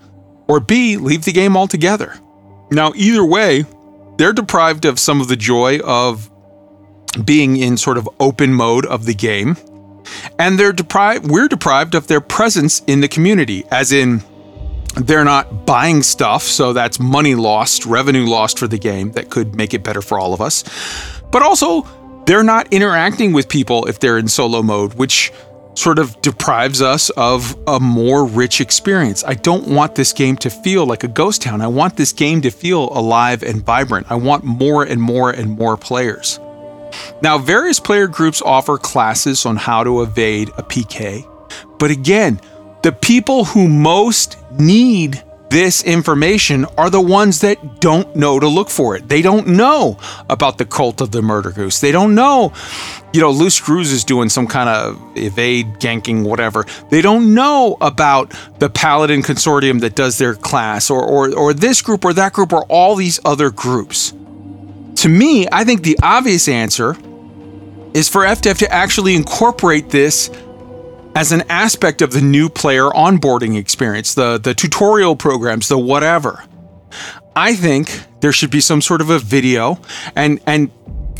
or 0.49 0.59
B, 0.59 0.97
leave 0.97 1.23
the 1.23 1.31
game 1.31 1.55
altogether. 1.55 2.13
Now, 2.69 2.91
either 2.93 3.23
way, 3.23 3.63
they're 4.17 4.33
deprived 4.33 4.83
of 4.83 4.99
some 4.99 5.21
of 5.21 5.29
the 5.29 5.37
joy 5.37 5.79
of 5.79 6.29
being 7.23 7.55
in 7.55 7.77
sort 7.77 7.97
of 7.97 8.09
open 8.19 8.53
mode 8.53 8.85
of 8.85 9.05
the 9.05 9.13
game, 9.13 9.55
and 10.37 10.59
they're 10.59 10.73
deprived 10.73 11.31
we're 11.31 11.47
deprived 11.47 11.95
of 11.95 12.07
their 12.07 12.19
presence 12.19 12.81
in 12.85 12.99
the 12.99 13.07
community, 13.07 13.63
as 13.71 13.93
in 13.93 14.21
they're 14.95 15.25
not 15.25 15.65
buying 15.65 16.03
stuff, 16.03 16.43
so 16.43 16.73
that's 16.73 16.99
money 16.99 17.35
lost, 17.35 17.85
revenue 17.85 18.25
lost 18.25 18.59
for 18.59 18.67
the 18.67 18.77
game 18.77 19.11
that 19.13 19.29
could 19.29 19.55
make 19.55 19.73
it 19.73 19.83
better 19.83 20.01
for 20.01 20.19
all 20.19 20.33
of 20.33 20.41
us. 20.41 20.63
But 21.31 21.41
also, 21.41 21.87
they're 22.25 22.43
not 22.43 22.71
interacting 22.71 23.33
with 23.33 23.49
people 23.49 23.85
if 23.85 23.99
they're 23.99 24.17
in 24.17 24.27
solo 24.27 24.61
mode, 24.61 24.93
which 24.93 25.31
sort 25.75 25.97
of 25.97 26.19
deprives 26.21 26.81
us 26.81 27.09
of 27.11 27.57
a 27.67 27.79
more 27.79 28.25
rich 28.25 28.61
experience. 28.61 29.23
I 29.23 29.33
don't 29.33 29.67
want 29.67 29.95
this 29.95 30.13
game 30.13 30.37
to 30.37 30.49
feel 30.49 30.85
like 30.85 31.03
a 31.03 31.07
ghost 31.07 31.41
town. 31.41 31.61
I 31.61 31.67
want 31.67 31.97
this 31.97 32.13
game 32.13 32.41
to 32.41 32.51
feel 32.51 32.89
alive 32.95 33.41
and 33.41 33.65
vibrant. 33.65 34.07
I 34.11 34.15
want 34.15 34.43
more 34.43 34.83
and 34.83 35.01
more 35.01 35.31
and 35.31 35.51
more 35.51 35.75
players. 35.75 36.39
Now, 37.23 37.39
various 37.39 37.79
player 37.79 38.07
groups 38.07 38.41
offer 38.43 38.77
classes 38.77 39.47
on 39.47 39.55
how 39.55 39.83
to 39.83 40.03
evade 40.03 40.49
a 40.49 40.63
PK, 40.63 41.27
but 41.79 41.89
again, 41.89 42.39
the 42.83 42.91
people 42.91 43.45
who 43.45 43.67
most 43.67 44.37
need 44.59 45.23
this 45.49 45.83
information 45.83 46.65
are 46.77 46.89
the 46.89 46.99
ones 46.99 47.41
that 47.41 47.79
don't 47.79 48.15
know 48.15 48.39
to 48.39 48.47
look 48.47 48.71
for 48.71 48.95
it. 48.95 49.07
They 49.07 49.21
don't 49.21 49.49
know 49.49 49.99
about 50.29 50.57
the 50.57 50.65
cult 50.65 50.99
of 50.99 51.11
the 51.11 51.21
murder 51.21 51.51
goose. 51.51 51.79
They 51.79 51.91
don't 51.91 52.15
know, 52.15 52.53
you 53.13 53.21
know, 53.21 53.29
Loose 53.29 53.53
Screws 53.53 53.91
is 53.91 54.03
doing 54.03 54.29
some 54.29 54.47
kind 54.47 54.67
of 54.67 54.99
evade, 55.15 55.67
ganking, 55.75 56.23
whatever. 56.23 56.65
They 56.89 57.01
don't 57.01 57.35
know 57.35 57.77
about 57.81 58.33
the 58.57 58.69
Paladin 58.69 59.21
Consortium 59.21 59.79
that 59.81 59.95
does 59.95 60.17
their 60.17 60.33
class 60.33 60.89
or, 60.89 61.03
or, 61.03 61.33
or 61.35 61.53
this 61.53 61.83
group 61.83 62.03
or 62.03 62.13
that 62.13 62.33
group 62.33 62.51
or 62.51 62.65
all 62.65 62.95
these 62.95 63.19
other 63.23 63.51
groups. 63.51 64.11
To 64.95 65.09
me, 65.09 65.47
I 65.51 65.63
think 65.63 65.83
the 65.83 65.99
obvious 66.01 66.47
answer 66.47 66.97
is 67.93 68.09
for 68.09 68.21
FDev 68.23 68.57
to 68.57 68.73
actually 68.73 69.15
incorporate 69.15 69.91
this 69.91 70.31
as 71.15 71.31
an 71.31 71.43
aspect 71.49 72.01
of 72.01 72.11
the 72.11 72.21
new 72.21 72.49
player 72.49 72.89
onboarding 72.89 73.57
experience, 73.57 74.13
the, 74.13 74.37
the 74.37 74.53
tutorial 74.53 75.15
programs, 75.15 75.67
the 75.67 75.77
whatever. 75.77 76.43
I 77.35 77.55
think 77.55 78.05
there 78.21 78.31
should 78.31 78.51
be 78.51 78.61
some 78.61 78.81
sort 78.81 79.01
of 79.01 79.09
a 79.09 79.19
video 79.19 79.79
and 80.15 80.39
and 80.45 80.71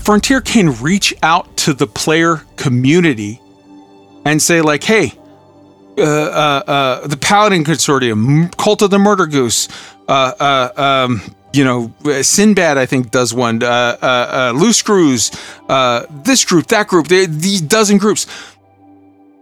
Frontier 0.04 0.42
can 0.42 0.82
reach 0.82 1.14
out 1.24 1.56
to 1.58 1.74
the 1.74 1.88
player 1.88 2.44
community 2.58 3.40
and 4.26 4.42
say 4.42 4.62
like, 4.62 4.84
hey, 4.84 5.14
uh, 5.98 6.02
uh, 6.02 6.64
uh, 6.68 7.08
the 7.08 7.16
Paladin 7.16 7.64
Consortium, 7.64 8.56
Cult 8.58 8.82
of 8.82 8.90
the 8.90 9.00
Murder 9.00 9.28
Goose, 9.28 9.70
uh, 10.10 10.34
uh, 10.40 11.06
um, 11.06 11.22
you 11.54 11.64
know, 11.64 11.94
Sinbad, 12.22 12.78
I 12.78 12.86
think 12.86 13.12
does 13.12 13.34
one, 13.34 13.62
uh, 13.64 14.54
Loose 14.56 14.78
Screws, 14.78 15.32
this 15.70 16.44
group, 16.44 16.68
that 16.68 16.88
group, 16.88 17.08
these 17.08 17.62
dozen 17.62 17.98
groups. 17.98 18.26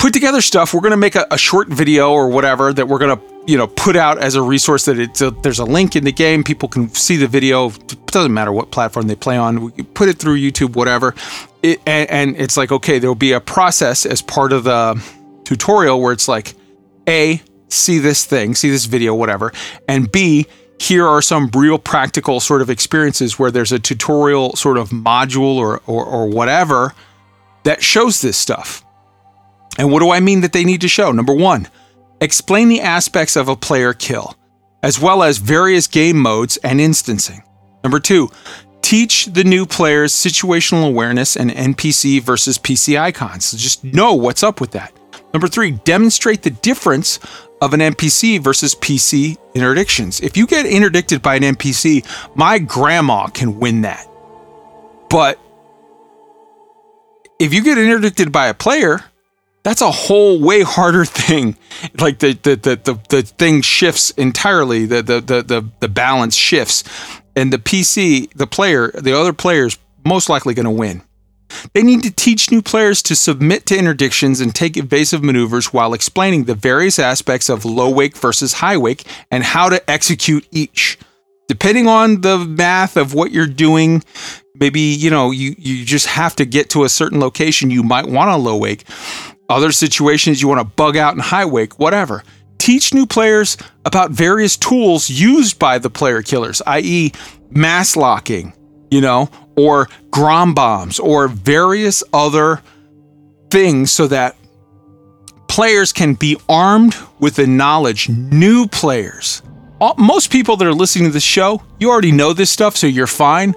Put 0.02 0.14
together 0.14 0.42
stuff. 0.42 0.74
We're 0.74 0.82
going 0.82 0.92
to 0.92 0.98
make 0.98 1.14
a, 1.14 1.28
a 1.30 1.38
short 1.38 1.68
video 1.68 2.12
or 2.12 2.28
whatever 2.28 2.74
that 2.74 2.88
we're 2.88 2.98
going 2.98 3.16
to, 3.16 3.24
you 3.46 3.56
know, 3.56 3.68
put 3.68 3.96
out 3.96 4.18
as 4.18 4.34
a 4.34 4.42
resource 4.42 4.86
that 4.86 4.98
it's 4.98 5.22
a, 5.22 5.30
there's 5.30 5.60
a 5.60 5.64
link 5.64 5.96
in 5.96 6.04
the 6.06 6.12
game. 6.12 6.44
People 6.44 6.68
can 6.68 6.90
see 6.90 7.18
the 7.18 7.28
video. 7.28 7.70
It 7.70 8.08
doesn't 8.08 8.34
matter 8.34 8.52
what 8.52 8.72
platform 8.72 9.06
they 9.06 9.16
play 9.16 9.38
on. 9.38 9.62
We 9.62 9.84
put 9.84 10.10
it 10.10 10.18
through 10.18 10.38
YouTube, 10.38 10.76
whatever. 10.76 11.14
It, 11.62 11.80
and, 11.86 12.10
and 12.10 12.36
it's 12.36 12.58
like, 12.58 12.72
okay, 12.72 12.98
there'll 12.98 13.14
be 13.14 13.34
a 13.34 13.40
process 13.40 14.08
as 14.08 14.24
part 14.24 14.54
of 14.54 14.64
the 14.64 15.00
tutorial 15.44 16.02
where 16.02 16.14
it's 16.14 16.28
like, 16.28 16.56
A, 17.08 17.40
see 17.68 18.00
this 18.00 18.26
thing, 18.26 18.56
see 18.56 18.72
this 18.72 18.86
video, 18.86 19.14
whatever, 19.14 19.54
and 19.88 20.12
B, 20.12 20.48
here 20.80 21.06
are 21.06 21.22
some 21.22 21.52
real 21.54 21.78
practical 21.78 22.40
sort 22.40 22.64
of 22.64 22.72
experiences 22.72 23.38
where 23.38 23.52
there's 23.52 23.72
a 23.72 23.78
tutorial 23.78 24.56
sort 24.56 24.80
of 24.80 24.90
module 24.90 25.58
or, 25.58 25.80
or, 25.86 26.04
or 26.04 26.26
whatever 26.28 26.96
that 27.66 27.84
shows 27.84 28.22
this 28.22 28.36
stuff. 28.36 28.84
And 29.78 29.92
what 29.92 30.00
do 30.00 30.12
I 30.12 30.20
mean 30.20 30.42
that 30.42 30.54
they 30.54 30.64
need 30.64 30.82
to 30.82 30.88
show? 30.88 31.12
Number 31.12 31.34
one, 31.34 31.68
explain 32.20 32.70
the 32.70 32.82
aspects 32.82 33.36
of 33.36 33.48
a 33.48 33.56
player 33.56 33.94
kill, 33.94 34.36
as 34.84 35.00
well 35.00 35.24
as 35.24 35.38
various 35.38 35.88
game 35.88 36.18
modes 36.18 36.58
and 36.58 36.82
instancing. 36.82 37.44
Number 37.84 38.00
two, 38.00 38.30
teach 38.82 39.26
the 39.26 39.44
new 39.44 39.66
players 39.66 40.14
situational 40.14 40.88
awareness 40.88 41.36
and 41.36 41.52
NPC 41.52 42.22
versus 42.22 42.58
PC 42.58 43.00
icons. 43.00 43.46
So 43.46 43.58
just 43.58 43.84
know 43.84 44.14
what's 44.14 44.44
up 44.44 44.60
with 44.62 44.72
that. 44.72 44.94
Number 45.34 45.48
three, 45.48 45.72
demonstrate 45.72 46.42
the 46.44 46.50
difference 46.50 47.20
of 47.62 47.74
an 47.74 47.80
NPC 47.80 48.40
versus 48.42 48.76
PC 48.76 49.38
interdictions. 49.54 50.22
If 50.22 50.36
you 50.36 50.48
get 50.48 50.66
interdicted 50.66 51.22
by 51.22 51.36
an 51.36 51.44
NPC, 51.44 52.06
my 52.36 52.60
grandma 52.60 53.28
can 53.28 53.60
win 53.60 53.82
that. 53.82 54.06
But 55.10 55.40
if 57.40 57.54
you 57.54 57.64
get 57.64 57.78
interdicted 57.78 58.32
by 58.32 58.48
a 58.48 58.54
player, 58.54 59.04
that's 59.64 59.82
a 59.82 59.92
whole 59.92 60.40
way 60.40 60.62
harder 60.62 61.06
thing. 61.22 61.58
Like 62.00 62.20
the 62.20 62.34
the 62.34 62.56
the 62.56 62.76
the, 62.76 63.00
the 63.10 63.22
thing 63.24 63.62
shifts 63.62 64.12
entirely. 64.12 64.86
The, 64.86 65.02
the 65.02 65.22
the 65.22 65.42
the 65.44 65.70
the 65.80 65.90
balance 65.90 66.36
shifts, 66.36 66.84
and 67.36 67.52
the 67.52 67.58
PC, 67.58 68.32
the 68.34 68.48
player, 68.48 68.92
the 68.92 69.18
other 69.18 69.34
players, 69.34 69.78
most 70.06 70.30
likely 70.30 70.54
going 70.54 70.66
to 70.66 70.72
win. 70.72 71.04
They 71.74 71.84
need 71.84 72.04
to 72.04 72.12
teach 72.12 72.50
new 72.50 72.62
players 72.62 73.02
to 73.04 73.16
submit 73.16 73.66
to 73.68 73.76
interdictions 73.76 74.42
and 74.42 74.56
take 74.56 74.78
evasive 74.78 75.22
maneuvers 75.22 75.74
while 75.74 75.94
explaining 75.94 76.46
the 76.46 76.56
various 76.56 76.98
aspects 76.98 77.50
of 77.50 77.66
low 77.66 77.90
wake 77.90 78.16
versus 78.16 78.54
high 78.54 78.78
wake 78.78 79.06
and 79.30 79.44
how 79.44 79.68
to 79.68 79.90
execute 79.90 80.48
each. 80.52 80.98
Depending 81.50 81.88
on 81.88 82.22
the 82.22 82.38
math 82.38 82.96
of 82.96 83.14
what 83.14 83.32
you're 83.32 83.48
doing, 83.48 84.04
maybe 84.56 84.80
you 84.80 85.10
know 85.10 85.32
you 85.32 85.56
you 85.58 85.84
just 85.84 86.08
have 86.08 86.36
to 86.38 86.46
get 86.46 86.70
to 86.70 86.86
a 86.86 86.90
certain 86.90 87.20
location. 87.20 87.70
You 87.70 87.84
might 87.84 88.08
want 88.08 88.30
a 88.30 88.38
low 88.38 88.56
wake. 88.56 88.86
Other 89.52 89.74
situations 89.74 90.42
you 90.42 90.48
want 90.48 90.62
to 90.62 90.76
bug 90.76 90.96
out 90.96 91.14
in 91.14 91.20
high 91.20 91.44
wake, 91.44 91.78
whatever. 91.78 92.24
Teach 92.58 92.94
new 92.94 93.06
players 93.06 93.58
about 93.84 94.12
various 94.12 94.56
tools 94.56 95.10
used 95.10 95.60
by 95.60 95.78
the 95.78 95.90
player 95.90 96.22
killers, 96.22 96.62
i.e., 96.68 97.12
mass 97.50 97.98
locking, 97.98 98.54
you 98.90 99.02
know, 99.02 99.30
or 99.58 99.90
grom 100.10 100.54
bombs 100.54 101.00
or 101.00 101.28
various 101.28 102.02
other 102.14 102.62
things 103.50 103.92
so 103.92 104.08
that 104.08 104.38
players 105.50 105.92
can 105.92 106.14
be 106.14 106.38
armed 106.48 106.96
with 107.20 107.36
the 107.36 107.46
knowledge 107.46 108.08
new 108.08 108.68
players 108.68 109.42
most 109.98 110.32
people 110.32 110.56
that 110.56 110.66
are 110.66 110.74
listening 110.74 111.06
to 111.06 111.12
this 111.12 111.24
show 111.24 111.62
you 111.80 111.90
already 111.90 112.12
know 112.12 112.32
this 112.32 112.50
stuff 112.50 112.78
so 112.78 112.88
you're 112.88 113.08
fine 113.08 113.54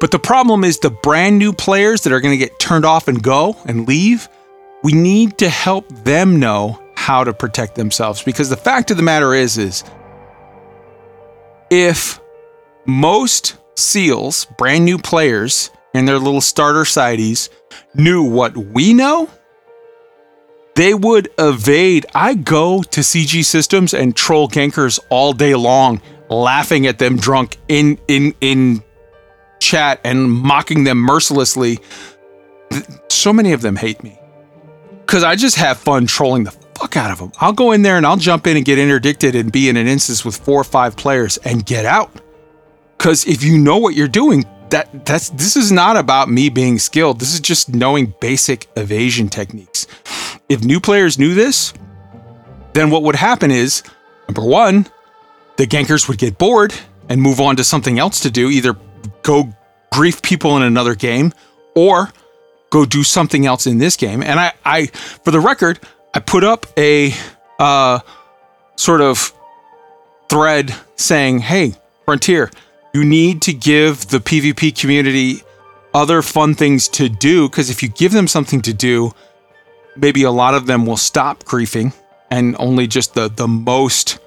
but 0.00 0.10
the 0.10 0.18
problem 0.18 0.64
is 0.64 0.78
the 0.78 0.88
brand 0.88 1.38
new 1.38 1.52
players 1.52 2.02
that 2.02 2.12
are 2.12 2.20
going 2.20 2.32
to 2.32 2.38
get 2.38 2.58
turned 2.58 2.86
off 2.86 3.08
and 3.08 3.22
go 3.22 3.56
and 3.66 3.86
leave 3.86 4.28
we 4.84 4.92
need 4.92 5.38
to 5.38 5.48
help 5.48 5.88
them 6.04 6.38
know 6.38 6.78
how 6.94 7.24
to 7.24 7.32
protect 7.32 7.74
themselves 7.74 8.22
because 8.22 8.50
the 8.50 8.56
fact 8.56 8.90
of 8.90 8.98
the 8.98 9.02
matter 9.02 9.34
is 9.34 9.58
is 9.58 9.82
if 11.70 12.20
most 12.86 13.56
SEALs, 13.76 14.46
brand 14.58 14.84
new 14.84 14.98
players 14.98 15.70
in 15.94 16.04
their 16.04 16.18
little 16.18 16.42
starter 16.42 16.82
sideys, 16.82 17.48
knew 17.94 18.22
what 18.22 18.56
we 18.56 18.92
know, 18.92 19.28
they 20.74 20.92
would 20.92 21.30
evade. 21.38 22.04
I 22.14 22.34
go 22.34 22.82
to 22.82 23.00
CG 23.00 23.44
Systems 23.44 23.94
and 23.94 24.14
troll 24.14 24.48
gankers 24.48 25.00
all 25.08 25.32
day 25.32 25.54
long, 25.54 26.02
laughing 26.28 26.86
at 26.86 26.98
them 26.98 27.16
drunk 27.16 27.56
in 27.68 27.98
in 28.06 28.34
in 28.42 28.82
chat 29.60 30.00
and 30.04 30.30
mocking 30.30 30.84
them 30.84 30.98
mercilessly. 30.98 31.78
So 33.08 33.32
many 33.32 33.52
of 33.52 33.62
them 33.62 33.76
hate 33.76 34.02
me 34.02 34.18
because 35.06 35.24
I 35.24 35.36
just 35.36 35.56
have 35.56 35.78
fun 35.78 36.06
trolling 36.06 36.44
the 36.44 36.50
fuck 36.50 36.96
out 36.96 37.10
of 37.10 37.18
them. 37.18 37.32
I'll 37.40 37.52
go 37.52 37.72
in 37.72 37.82
there 37.82 37.96
and 37.96 38.06
I'll 38.06 38.16
jump 38.16 38.46
in 38.46 38.56
and 38.56 38.64
get 38.64 38.78
interdicted 38.78 39.34
and 39.34 39.52
be 39.52 39.68
in 39.68 39.76
an 39.76 39.86
instance 39.86 40.24
with 40.24 40.36
four 40.36 40.60
or 40.60 40.64
five 40.64 40.96
players 40.96 41.36
and 41.38 41.64
get 41.64 41.84
out. 41.84 42.10
Because 42.96 43.26
if 43.26 43.42
you 43.42 43.58
know 43.58 43.78
what 43.78 43.94
you're 43.94 44.08
doing, 44.08 44.44
that 44.70 45.04
that's 45.04 45.30
this 45.30 45.56
is 45.56 45.70
not 45.70 45.96
about 45.96 46.28
me 46.28 46.48
being 46.48 46.78
skilled. 46.78 47.20
This 47.20 47.34
is 47.34 47.40
just 47.40 47.74
knowing 47.74 48.14
basic 48.20 48.68
evasion 48.76 49.28
techniques. 49.28 49.86
If 50.48 50.64
new 50.64 50.80
players 50.80 51.18
knew 51.18 51.34
this, 51.34 51.74
then 52.72 52.90
what 52.90 53.02
would 53.02 53.16
happen 53.16 53.50
is 53.50 53.82
number 54.28 54.44
one, 54.44 54.86
the 55.56 55.66
gankers 55.66 56.08
would 56.08 56.18
get 56.18 56.38
bored 56.38 56.74
and 57.08 57.20
move 57.20 57.40
on 57.40 57.56
to 57.56 57.64
something 57.64 57.98
else 57.98 58.20
to 58.20 58.30
do, 58.30 58.48
either 58.48 58.76
go 59.22 59.52
grief 59.92 60.22
people 60.22 60.56
in 60.56 60.62
another 60.62 60.94
game 60.94 61.32
or 61.74 62.10
go 62.74 62.84
do 62.84 63.04
something 63.04 63.46
else 63.46 63.68
in 63.68 63.78
this 63.78 63.96
game. 63.96 64.20
And 64.20 64.40
I, 64.40 64.52
I 64.64 64.86
for 65.22 65.30
the 65.30 65.38
record, 65.38 65.78
I 66.12 66.18
put 66.18 66.42
up 66.42 66.66
a 66.76 67.14
uh, 67.60 68.00
sort 68.74 69.00
of 69.00 69.32
thread 70.28 70.74
saying, 70.96 71.38
"Hey, 71.38 71.74
Frontier, 72.04 72.50
you 72.92 73.04
need 73.04 73.42
to 73.42 73.52
give 73.52 74.08
the 74.08 74.18
PvP 74.18 74.76
community 74.76 75.42
other 75.94 76.20
fun 76.20 76.56
things 76.56 76.88
to 76.88 77.08
do 77.08 77.48
because 77.48 77.70
if 77.70 77.80
you 77.80 77.88
give 77.88 78.10
them 78.10 78.26
something 78.26 78.60
to 78.62 78.74
do, 78.74 79.12
maybe 79.96 80.24
a 80.24 80.32
lot 80.32 80.54
of 80.54 80.66
them 80.66 80.84
will 80.84 80.96
stop 80.96 81.44
griefing 81.44 81.94
and 82.28 82.56
only 82.58 82.88
just 82.88 83.14
the 83.14 83.28
the 83.28 83.46
most 83.46 84.18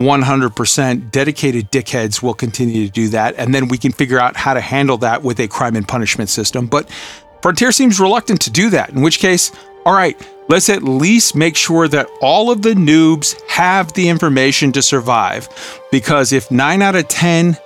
100% 0.00 1.12
dedicated 1.12 1.70
dickheads 1.70 2.20
will 2.20 2.34
continue 2.34 2.84
to 2.84 2.90
do 2.90 3.08
that 3.10 3.34
and 3.38 3.54
then 3.54 3.68
we 3.68 3.78
can 3.78 3.92
figure 3.92 4.18
out 4.18 4.36
how 4.36 4.52
to 4.52 4.60
handle 4.60 4.96
that 4.98 5.22
with 5.22 5.38
a 5.38 5.46
crime 5.46 5.76
and 5.76 5.86
punishment 5.86 6.28
system 6.28 6.66
but 6.66 6.90
frontier 7.44 7.70
seems 7.70 8.00
reluctant 8.00 8.40
to 8.40 8.50
do 8.50 8.70
that 8.70 8.88
in 8.88 9.02
which 9.02 9.18
case 9.18 9.52
all 9.84 9.92
right 9.92 10.16
let's 10.48 10.70
at 10.70 10.82
least 10.82 11.36
make 11.36 11.56
sure 11.56 11.86
that 11.86 12.08
all 12.22 12.50
of 12.50 12.62
the 12.62 12.72
noobs 12.72 13.38
have 13.48 13.92
the 13.92 14.08
information 14.08 14.72
to 14.72 14.80
survive 14.80 15.46
because 15.92 16.32
if 16.32 16.50
9 16.50 16.80
out 16.80 16.96
of 16.96 17.06
10 17.08 17.58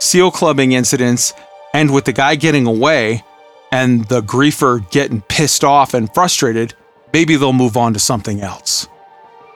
seal 0.00 0.32
clubbing 0.32 0.72
incidents 0.72 1.32
end 1.72 1.92
with 1.92 2.04
the 2.04 2.12
guy 2.12 2.34
getting 2.34 2.66
away 2.66 3.22
and 3.70 4.04
the 4.06 4.20
griefer 4.20 4.88
getting 4.90 5.20
pissed 5.22 5.64
off 5.64 5.94
and 5.94 6.12
frustrated, 6.14 6.74
maybe 7.12 7.36
they'll 7.36 7.52
move 7.52 7.76
on 7.76 7.92
to 7.92 7.98
something 7.98 8.40
else. 8.40 8.88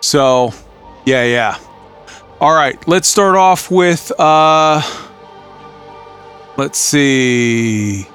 So, 0.01 0.53
yeah, 1.07 1.25
yeah. 1.25 1.59
All 2.41 2.55
right, 2.55 2.77
let's 2.89 3.09
start 3.09 3.37
off 3.37 3.71
with 3.71 4.13
uh 4.19 4.83
let's 6.57 6.79
see. 6.79 8.07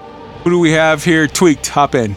Who 0.44 0.50
do 0.50 0.60
we 0.60 0.72
have 0.72 1.04
here? 1.04 1.28
Tweaked, 1.28 1.68
hop 1.68 1.96
in. 1.96 2.16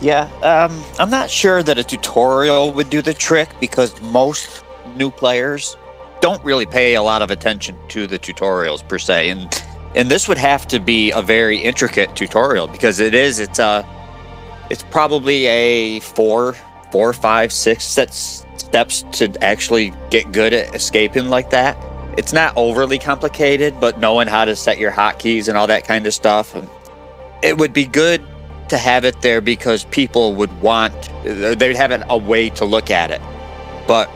Yeah, 0.00 0.30
um, 0.42 0.84
I'm 1.00 1.10
not 1.10 1.28
sure 1.28 1.62
that 1.64 1.76
a 1.76 1.82
tutorial 1.82 2.72
would 2.72 2.88
do 2.88 3.02
the 3.02 3.14
trick 3.14 3.48
because 3.58 4.00
most 4.00 4.62
new 4.94 5.10
players 5.10 5.76
don't 6.20 6.42
really 6.44 6.66
pay 6.66 6.94
a 6.94 7.02
lot 7.02 7.20
of 7.20 7.32
attention 7.32 7.76
to 7.88 8.06
the 8.06 8.18
tutorials 8.18 8.86
per 8.86 8.98
se, 8.98 9.30
and 9.30 9.64
and 9.96 10.08
this 10.08 10.28
would 10.28 10.38
have 10.38 10.68
to 10.68 10.78
be 10.78 11.10
a 11.10 11.20
very 11.20 11.58
intricate 11.58 12.14
tutorial 12.14 12.68
because 12.68 13.00
it 13.00 13.12
is. 13.12 13.40
It's 13.40 13.58
a 13.58 13.84
it's 14.70 14.84
probably 14.84 15.46
a 15.46 15.98
four, 16.00 16.54
four, 16.92 17.12
five, 17.12 17.52
six 17.52 17.84
sets 17.84 18.44
steps 18.56 19.04
to 19.12 19.32
actually 19.42 19.92
get 20.10 20.30
good 20.30 20.52
at 20.52 20.74
escaping 20.74 21.28
like 21.28 21.50
that. 21.50 21.76
It's 22.18 22.32
not 22.32 22.52
overly 22.56 22.98
complicated, 22.98 23.78
but 23.80 24.00
knowing 24.00 24.26
how 24.26 24.44
to 24.44 24.56
set 24.56 24.78
your 24.78 24.90
hotkeys 24.90 25.46
and 25.48 25.56
all 25.56 25.68
that 25.68 25.86
kind 25.86 26.04
of 26.04 26.12
stuff, 26.12 26.54
it 27.44 27.56
would 27.56 27.72
be 27.72 27.86
good 27.86 28.22
to 28.68 28.76
have 28.76 29.04
it 29.04 29.22
there 29.22 29.40
because 29.40 29.84
people 29.84 30.34
would 30.34 30.52
want 30.60 30.92
they'd 31.22 31.76
have 31.76 32.04
a 32.10 32.18
way 32.18 32.50
to 32.50 32.64
look 32.64 32.90
at 32.90 33.12
it. 33.12 33.22
But 33.86 34.10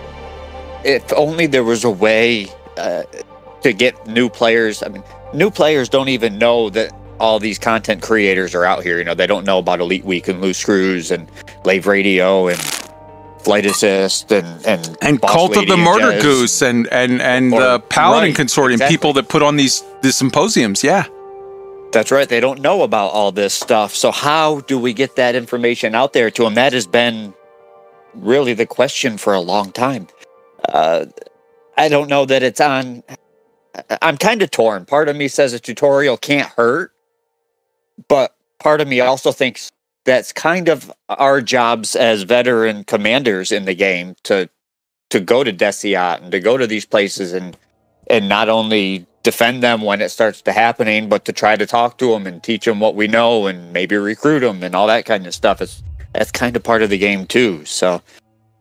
if 0.84 1.12
only 1.12 1.46
there 1.46 1.62
was 1.62 1.84
a 1.84 1.90
way 1.90 2.48
uh, 2.76 3.04
to 3.62 3.72
get 3.72 4.06
new 4.06 4.28
players. 4.28 4.82
I 4.82 4.88
mean, 4.88 5.04
new 5.32 5.50
players 5.50 5.88
don't 5.88 6.08
even 6.08 6.38
know 6.38 6.70
that 6.70 6.92
all 7.20 7.38
these 7.38 7.58
content 7.58 8.02
creators 8.02 8.54
are 8.54 8.64
out 8.64 8.82
here. 8.82 8.98
You 8.98 9.04
know, 9.04 9.14
they 9.14 9.28
don't 9.28 9.44
know 9.44 9.58
about 9.58 9.80
Elite 9.80 10.04
Week 10.04 10.26
and 10.26 10.40
Loose 10.40 10.58
Screws 10.58 11.10
and 11.10 11.30
Lave 11.64 11.86
Radio 11.86 12.48
and 12.48 12.58
Flight 13.44 13.66
Assist 13.66 14.30
and 14.32 14.46
and 14.66 14.96
and 15.02 15.20
Cult 15.20 15.56
of 15.56 15.66
the 15.66 15.76
Murder. 15.76 16.20
Goose 16.20 16.62
and 16.62 16.86
and 16.92 17.20
and 17.20 17.52
Or- 17.52 17.60
the 17.60 17.80
Paladin 17.80 18.30
right, 18.30 18.36
Consortium, 18.36 18.72
exactly. 18.74 18.96
people 18.96 19.12
that 19.14 19.28
put 19.28 19.42
on 19.42 19.56
these 19.56 19.82
these 20.02 20.16
symposiums. 20.16 20.82
Yeah. 20.84 21.04
That's 21.92 22.10
right. 22.10 22.26
They 22.28 22.40
don't 22.40 22.60
know 22.60 22.82
about 22.84 23.08
all 23.12 23.32
this 23.32 23.52
stuff. 23.52 23.94
So 23.94 24.10
how 24.12 24.60
do 24.60 24.78
we 24.78 24.94
get 24.94 25.16
that 25.16 25.34
information 25.34 25.94
out 25.94 26.14
there 26.14 26.30
to 26.30 26.44
them? 26.44 26.54
That 26.54 26.72
has 26.72 26.86
been 26.86 27.34
really 28.14 28.54
the 28.54 28.64
question 28.64 29.18
for 29.18 29.34
a 29.34 29.40
long 29.40 29.72
time. 29.72 30.08
Uh, 30.66 31.06
I 31.76 31.88
don't 31.88 32.08
know 32.08 32.24
that 32.24 32.42
it's 32.42 32.60
on. 32.60 33.02
I'm 34.00 34.16
kind 34.16 34.40
of 34.42 34.50
torn. 34.50 34.86
Part 34.86 35.08
of 35.10 35.16
me 35.16 35.28
says 35.28 35.52
a 35.52 35.60
tutorial 35.60 36.16
can't 36.16 36.48
hurt, 36.48 36.92
but 38.08 38.34
part 38.58 38.80
of 38.80 38.88
me 38.88 39.00
also 39.00 39.32
thinks 39.32 39.70
that's 40.04 40.32
kind 40.32 40.68
of 40.68 40.92
our 41.08 41.40
jobs 41.40 41.94
as 41.96 42.22
veteran 42.22 42.84
commanders 42.84 43.52
in 43.52 43.64
the 43.64 43.74
game 43.74 44.16
to 44.24 44.48
to 45.10 45.20
go 45.20 45.44
to 45.44 45.52
Deciat 45.52 46.22
and 46.22 46.32
to 46.32 46.40
go 46.40 46.56
to 46.56 46.66
these 46.66 46.84
places 46.86 47.32
and 47.32 47.56
and 48.08 48.28
not 48.28 48.48
only 48.48 49.06
defend 49.22 49.62
them 49.62 49.82
when 49.82 50.00
it 50.00 50.08
starts 50.08 50.42
to 50.42 50.52
happening, 50.52 51.08
but 51.08 51.24
to 51.26 51.32
try 51.32 51.54
to 51.54 51.64
talk 51.66 51.96
to 51.98 52.10
them 52.10 52.26
and 52.26 52.42
teach 52.42 52.64
them 52.64 52.80
what 52.80 52.96
we 52.96 53.06
know 53.06 53.46
and 53.46 53.72
maybe 53.72 53.94
recruit 53.96 54.40
them 54.40 54.62
and 54.64 54.74
all 54.74 54.88
that 54.88 55.04
kind 55.04 55.26
of 55.26 55.34
stuff. 55.34 55.60
It's 55.60 55.82
that's 56.12 56.30
kind 56.32 56.56
of 56.56 56.62
part 56.64 56.82
of 56.82 56.90
the 56.90 56.98
game 56.98 57.26
too. 57.26 57.64
So 57.64 58.02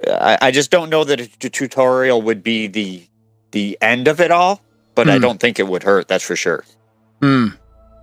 I, 0.07 0.37
I 0.41 0.51
just 0.51 0.69
don't 0.71 0.89
know 0.89 1.03
that 1.03 1.19
a 1.19 1.27
t- 1.27 1.49
tutorial 1.49 2.21
would 2.21 2.43
be 2.43 2.67
the 2.67 3.07
the 3.51 3.77
end 3.81 4.07
of 4.07 4.21
it 4.21 4.31
all, 4.31 4.61
but 4.95 5.09
I 5.09 5.15
Hmm. 5.15 5.21
don't 5.21 5.39
think 5.39 5.59
it 5.59 5.67
would 5.67 5.83
hurt. 5.83 6.07
That's 6.07 6.23
for 6.23 6.35
sure. 6.35 6.63
Hmm. 7.21 7.47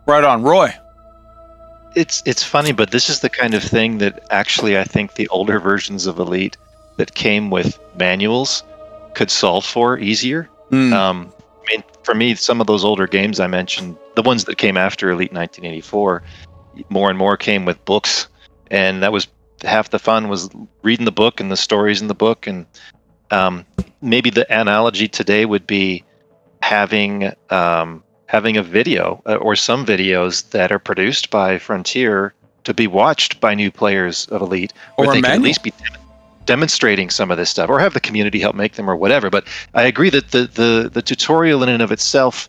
Right 0.07 0.25
on, 0.25 0.43
Roy. 0.43 0.75
It's 1.99 2.23
it's 2.25 2.45
funny, 2.45 2.71
but 2.71 2.93
this 2.93 3.11
is 3.11 3.21
the 3.21 3.29
kind 3.29 3.55
of 3.55 3.63
thing 3.65 3.99
that 3.99 4.25
actually 4.31 4.79
I 4.79 4.85
think 4.85 5.15
the 5.15 5.27
older 5.31 5.59
versions 5.59 6.07
of 6.07 6.21
Elite 6.21 6.57
that 6.97 7.15
came 7.15 7.51
with 7.51 7.77
manuals 7.99 8.63
could 9.15 9.33
solve 9.33 9.65
for 9.65 9.99
easier. 9.99 10.49
Hmm. 10.71 10.93
Um, 10.93 11.33
I 11.41 11.77
mean, 11.77 11.85
for 12.05 12.15
me, 12.15 12.37
some 12.37 12.61
of 12.61 12.69
those 12.69 12.85
older 12.85 13.09
games 13.09 13.41
I 13.41 13.49
mentioned, 13.49 13.97
the 14.15 14.23
ones 14.23 14.45
that 14.45 14.59
came 14.59 14.77
after 14.77 15.11
Elite 15.11 15.33
1984, 15.33 16.23
more 16.89 17.09
and 17.09 17.19
more 17.19 17.37
came 17.37 17.65
with 17.65 17.85
books, 17.85 18.29
and 18.71 19.03
that 19.03 19.11
was 19.11 19.27
half 19.65 19.91
the 19.91 19.99
fun 19.99 20.29
was 20.29 20.49
reading 20.83 21.05
the 21.05 21.11
book 21.11 21.41
and 21.41 21.51
the 21.51 21.57
stories 21.57 22.01
in 22.01 22.07
the 22.07 22.15
book. 22.15 22.47
And 22.47 22.65
um, 23.33 23.67
maybe 24.01 24.31
the 24.31 24.47
analogy 24.57 25.09
today 25.09 25.47
would 25.47 25.67
be 25.67 26.05
having 26.63 27.33
um, 27.51 28.05
having 28.29 28.57
a 28.57 28.63
video 28.63 29.21
uh, 29.27 29.37
or 29.37 29.57
some 29.57 29.85
videos 29.85 30.49
that 30.51 30.71
are 30.71 30.79
produced 30.79 31.31
by 31.31 31.59
Frontier 31.59 32.35
to 32.65 32.75
be 32.75 32.87
watched 32.87 33.41
by 33.41 33.55
new 33.55 33.71
players 33.71 34.27
of 34.27 34.43
Elite, 34.43 34.73
Or 34.99 35.07
a 35.07 35.09
they 35.09 35.23
can 35.23 35.33
at 35.33 35.41
least 35.41 35.63
be 35.63 35.73
demonstrating 36.45 37.11
some 37.11 37.31
of 37.31 37.39
this 37.39 37.51
stuff, 37.51 37.69
or 37.69 37.81
have 37.81 37.95
the 37.95 38.01
community 38.01 38.39
help 38.39 38.55
make 38.55 38.75
them, 38.75 38.89
or 38.89 38.97
whatever. 38.97 39.31
But 39.31 39.47
I 39.75 39.85
agree 39.85 40.11
that 40.11 40.31
the 40.31 40.47
the, 40.47 40.91
the 40.93 41.03
tutorial 41.03 41.63
in 41.63 41.71
and 41.71 41.83
of 41.83 41.91
itself, 41.91 42.49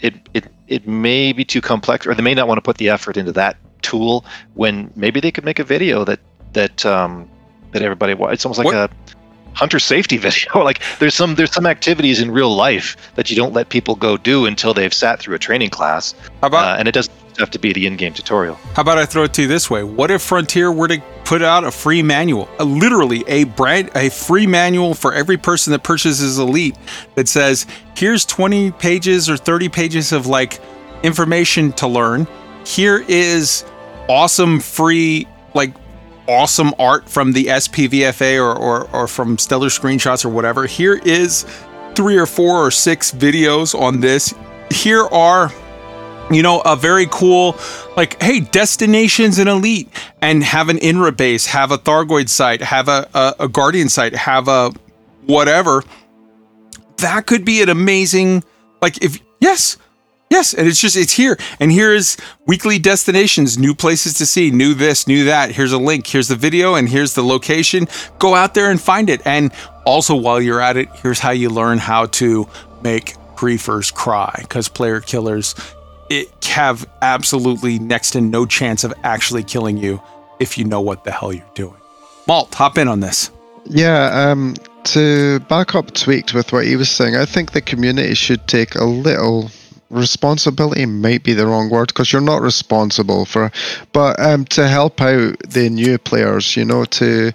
it 0.00 0.14
it 0.32 0.46
it 0.66 0.88
may 0.88 1.32
be 1.32 1.44
too 1.44 1.60
complex, 1.60 2.06
or 2.06 2.14
they 2.14 2.22
may 2.22 2.34
not 2.34 2.48
want 2.48 2.56
to 2.56 2.62
put 2.62 2.78
the 2.78 2.88
effort 2.88 3.18
into 3.18 3.32
that 3.32 3.56
tool 3.82 4.24
when 4.54 4.90
maybe 4.96 5.20
they 5.20 5.30
could 5.30 5.44
make 5.44 5.58
a 5.58 5.64
video 5.64 6.04
that 6.04 6.20
that 6.54 6.84
um 6.86 7.28
that 7.72 7.82
everybody 7.82 8.14
it's 8.32 8.46
almost 8.46 8.58
like 8.58 8.64
What- 8.66 8.74
a 8.74 8.90
hunter 9.54 9.78
safety 9.78 10.16
video 10.26 10.62
like 10.62 10.80
there's 10.98 11.14
some 11.14 11.34
there's 11.34 11.52
some 11.52 11.66
activities 11.66 12.20
in 12.20 12.30
real 12.30 12.54
life 12.54 12.96
that 13.14 13.30
you 13.30 13.36
don't 13.36 13.52
let 13.52 13.68
people 13.68 13.94
go 13.94 14.16
do 14.16 14.46
until 14.46 14.74
they've 14.74 14.94
sat 14.94 15.20
through 15.20 15.34
a 15.34 15.38
training 15.38 15.70
class 15.70 16.14
How 16.40 16.48
about 16.48 16.76
uh, 16.76 16.78
and 16.78 16.88
it 16.88 16.92
doesn't 16.92 17.12
have 17.38 17.50
to 17.50 17.58
be 17.58 17.72
the 17.72 17.86
in-game 17.86 18.12
tutorial 18.12 18.56
How 18.74 18.82
about 18.82 18.98
I 18.98 19.06
throw 19.06 19.24
it 19.24 19.32
to 19.34 19.42
you 19.42 19.48
this 19.48 19.70
way? 19.70 19.82
What 19.82 20.10
if 20.10 20.20
Frontier 20.20 20.70
were 20.70 20.88
to 20.88 21.02
put 21.24 21.42
out 21.42 21.64
a 21.64 21.70
free 21.70 22.02
manual, 22.02 22.48
a, 22.58 22.64
literally 22.64 23.24
a 23.28 23.44
brand, 23.44 23.90
a 23.94 24.10
free 24.10 24.46
manual 24.46 24.94
for 24.94 25.14
every 25.14 25.36
person 25.36 25.70
that 25.72 25.82
purchases 25.84 26.38
Elite 26.38 26.76
that 27.14 27.28
says, 27.28 27.66
"Here's 27.96 28.26
20 28.26 28.72
pages 28.72 29.30
or 29.30 29.36
30 29.36 29.68
pages 29.68 30.12
of 30.12 30.26
like 30.26 30.60
information 31.02 31.72
to 31.72 31.86
learn. 31.86 32.26
Here 32.64 33.04
is 33.08 33.64
awesome 34.08 34.60
free 34.60 35.26
like 35.54 35.72
awesome 36.30 36.72
art 36.78 37.08
from 37.08 37.32
the 37.32 37.46
SPVFA 37.46 38.38
or, 38.38 38.56
or 38.56 38.88
or 38.90 39.08
from 39.08 39.36
Stellar 39.36 39.68
Screenshots 39.68 40.24
or 40.24 40.28
whatever. 40.28 40.66
Here 40.66 41.00
is 41.04 41.44
three 41.94 42.16
or 42.16 42.26
four 42.26 42.64
or 42.64 42.70
six 42.70 43.10
videos 43.10 43.78
on 43.78 44.00
this. 44.00 44.32
Here 44.70 45.04
are 45.06 45.50
you 46.30 46.42
know, 46.42 46.60
a 46.60 46.76
very 46.76 47.06
cool, 47.10 47.56
like, 47.96 48.22
hey, 48.22 48.38
destinations 48.38 49.40
in 49.40 49.48
Elite, 49.48 49.88
and 50.22 50.44
have 50.44 50.68
an 50.68 50.76
INRA 50.78 51.16
base, 51.16 51.46
have 51.46 51.72
a 51.72 51.78
Thargoid 51.78 52.28
site, 52.28 52.62
have 52.62 52.88
a, 52.88 53.08
a, 53.14 53.34
a 53.40 53.48
Guardian 53.48 53.88
site, 53.88 54.14
have 54.14 54.46
a 54.46 54.70
whatever. 55.26 55.82
That 56.98 57.26
could 57.26 57.44
be 57.44 57.62
an 57.62 57.68
amazing, 57.68 58.44
like, 58.80 59.02
if, 59.02 59.18
yes, 59.40 59.76
yes, 60.30 60.54
and 60.54 60.66
it's 60.66 60.80
just, 60.80 60.96
it's 60.96 61.12
here. 61.12 61.36
And 61.58 61.70
here 61.70 61.92
is 61.92 62.16
weekly 62.46 62.78
destinations, 62.78 63.58
new 63.58 63.74
places 63.74 64.14
to 64.14 64.26
see, 64.26 64.50
new 64.50 64.74
this, 64.74 65.06
new 65.06 65.24
that. 65.24 65.50
Here's 65.50 65.72
a 65.72 65.78
link, 65.78 66.06
here's 66.06 66.28
the 66.28 66.36
video, 66.36 66.76
and 66.76 66.88
here's 66.88 67.14
the 67.14 67.22
location. 67.22 67.86
Go 68.18 68.34
out 68.34 68.54
there 68.54 68.70
and 68.70 68.80
find 68.80 69.10
it. 69.10 69.20
And 69.26 69.52
also, 69.84 70.14
while 70.14 70.40
you're 70.40 70.60
at 70.60 70.76
it, 70.76 70.88
here's 71.02 71.18
how 71.18 71.32
you 71.32 71.50
learn 71.50 71.78
how 71.78 72.06
to 72.06 72.48
make 72.82 73.14
griefers 73.34 73.92
cry, 73.92 74.34
because 74.40 74.68
player 74.68 75.00
killers 75.00 75.54
it 76.10 76.44
have 76.44 76.88
absolutely 77.02 77.78
next 77.78 78.10
to 78.10 78.20
no 78.20 78.44
chance 78.44 78.82
of 78.82 78.92
actually 79.04 79.44
killing 79.44 79.76
you 79.76 80.02
if 80.40 80.58
you 80.58 80.64
know 80.64 80.80
what 80.80 81.04
the 81.04 81.12
hell 81.12 81.32
you're 81.32 81.44
doing. 81.54 81.76
Malt, 82.26 82.52
hop 82.54 82.76
in 82.76 82.88
on 82.88 83.00
this. 83.00 83.30
Yeah, 83.64 84.30
um, 84.30 84.56
to 84.84 85.38
back 85.40 85.74
up 85.74 85.92
Tweaked 85.92 86.34
with 86.34 86.52
what 86.52 86.66
he 86.66 86.74
was 86.74 86.90
saying, 86.90 87.14
I 87.14 87.24
think 87.24 87.52
the 87.52 87.60
community 87.60 88.14
should 88.14 88.46
take 88.48 88.74
a 88.74 88.84
little 88.84 89.50
responsibility 89.90 90.86
might 90.86 91.22
be 91.22 91.32
the 91.32 91.46
wrong 91.46 91.68
word 91.68 91.88
because 91.88 92.12
you're 92.12 92.22
not 92.22 92.40
responsible 92.40 93.24
for 93.24 93.50
but 93.92 94.18
um 94.20 94.44
to 94.44 94.66
help 94.68 95.00
out 95.00 95.36
the 95.40 95.68
new 95.68 95.98
players 95.98 96.56
you 96.56 96.64
know 96.64 96.84
to 96.84 97.32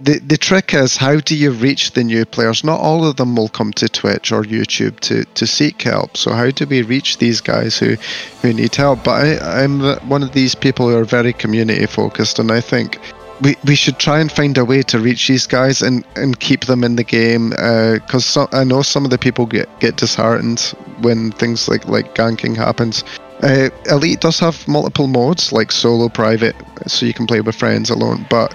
the 0.00 0.18
the 0.18 0.36
trick 0.36 0.74
is 0.74 0.96
how 0.96 1.20
do 1.20 1.36
you 1.36 1.50
reach 1.52 1.92
the 1.92 2.02
new 2.02 2.24
players? 2.24 2.64
Not 2.64 2.80
all 2.80 3.06
of 3.06 3.16
them 3.16 3.36
will 3.36 3.48
come 3.48 3.72
to 3.74 3.88
twitch 3.88 4.32
or 4.32 4.42
youtube 4.42 4.98
to 5.00 5.24
to 5.24 5.46
seek 5.46 5.82
help. 5.82 6.16
So 6.16 6.32
how 6.32 6.50
do 6.50 6.66
we 6.66 6.82
reach 6.82 7.18
these 7.18 7.40
guys 7.40 7.78
who 7.78 7.96
who 8.42 8.52
need 8.52 8.74
help? 8.74 9.04
But 9.04 9.24
i 9.24 9.62
i'm 9.62 9.80
one 10.08 10.22
of 10.22 10.32
these 10.32 10.54
people 10.54 10.88
who 10.88 10.96
are 10.96 11.04
very 11.04 11.32
community 11.32 11.86
focused 11.86 12.38
and 12.38 12.50
i 12.50 12.60
think 12.60 12.98
we, 13.40 13.56
we 13.64 13.74
should 13.74 13.98
try 13.98 14.20
and 14.20 14.30
find 14.30 14.56
a 14.58 14.64
way 14.64 14.82
to 14.82 14.98
reach 14.98 15.28
these 15.28 15.46
guys 15.46 15.82
and, 15.82 16.04
and 16.16 16.40
keep 16.40 16.66
them 16.66 16.84
in 16.84 16.96
the 16.96 17.04
game 17.04 17.50
because 17.50 18.24
so, 18.24 18.48
I 18.52 18.64
know 18.64 18.82
some 18.82 19.04
of 19.04 19.10
the 19.10 19.18
people 19.18 19.46
get, 19.46 19.68
get 19.80 19.96
disheartened 19.96 20.60
when 21.00 21.32
things 21.32 21.68
like, 21.68 21.86
like 21.86 22.14
ganking 22.14 22.56
happens. 22.56 23.04
Uh, 23.42 23.68
Elite 23.90 24.20
does 24.20 24.38
have 24.38 24.66
multiple 24.66 25.06
modes 25.06 25.52
like 25.52 25.72
solo, 25.72 26.08
private, 26.08 26.56
so 26.86 27.04
you 27.04 27.12
can 27.12 27.26
play 27.26 27.40
with 27.40 27.54
friends 27.54 27.90
alone. 27.90 28.26
But 28.30 28.54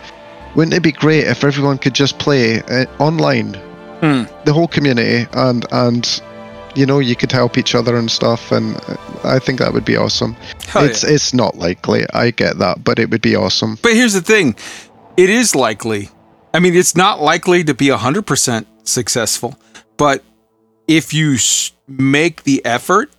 wouldn't 0.55 0.73
it 0.73 0.81
be 0.81 0.91
great 0.91 1.27
if 1.27 1.43
everyone 1.43 1.77
could 1.77 1.93
just 1.93 2.17
play 2.19 2.61
uh, 2.63 2.85
online, 2.99 3.55
Hmm. 3.99 4.23
the 4.45 4.53
whole 4.53 4.69
community, 4.69 5.27
and 5.33 5.65
and 5.73 6.21
you 6.75 6.85
know 6.85 6.99
you 6.99 7.15
could 7.15 7.31
help 7.31 7.57
each 7.57 7.75
other 7.75 7.95
and 7.95 8.09
stuff, 8.09 8.51
and 8.51 8.75
I 9.23 9.39
think 9.39 9.59
that 9.59 9.73
would 9.73 9.85
be 9.85 9.97
awesome. 9.97 10.33
Hell 10.67 10.85
it's 10.85 11.03
it's 11.03 11.33
not 11.33 11.57
likely, 11.57 12.05
I 12.13 12.31
get 12.31 12.57
that, 12.59 12.83
but 12.83 12.99
it 12.99 13.09
would 13.09 13.21
be 13.21 13.35
awesome. 13.35 13.77
But 13.81 13.93
here's 13.93 14.13
the 14.13 14.21
thing 14.21 14.55
it 15.17 15.29
is 15.29 15.55
likely. 15.55 16.09
I 16.53 16.59
mean, 16.59 16.75
it's 16.75 16.95
not 16.95 17.21
likely 17.21 17.63
to 17.63 17.73
be 17.75 17.87
100% 17.87 18.65
successful, 18.83 19.55
but 19.97 20.23
if 20.87 21.13
you 21.13 21.37
make 21.87 22.43
the 22.43 22.65
effort, 22.65 23.11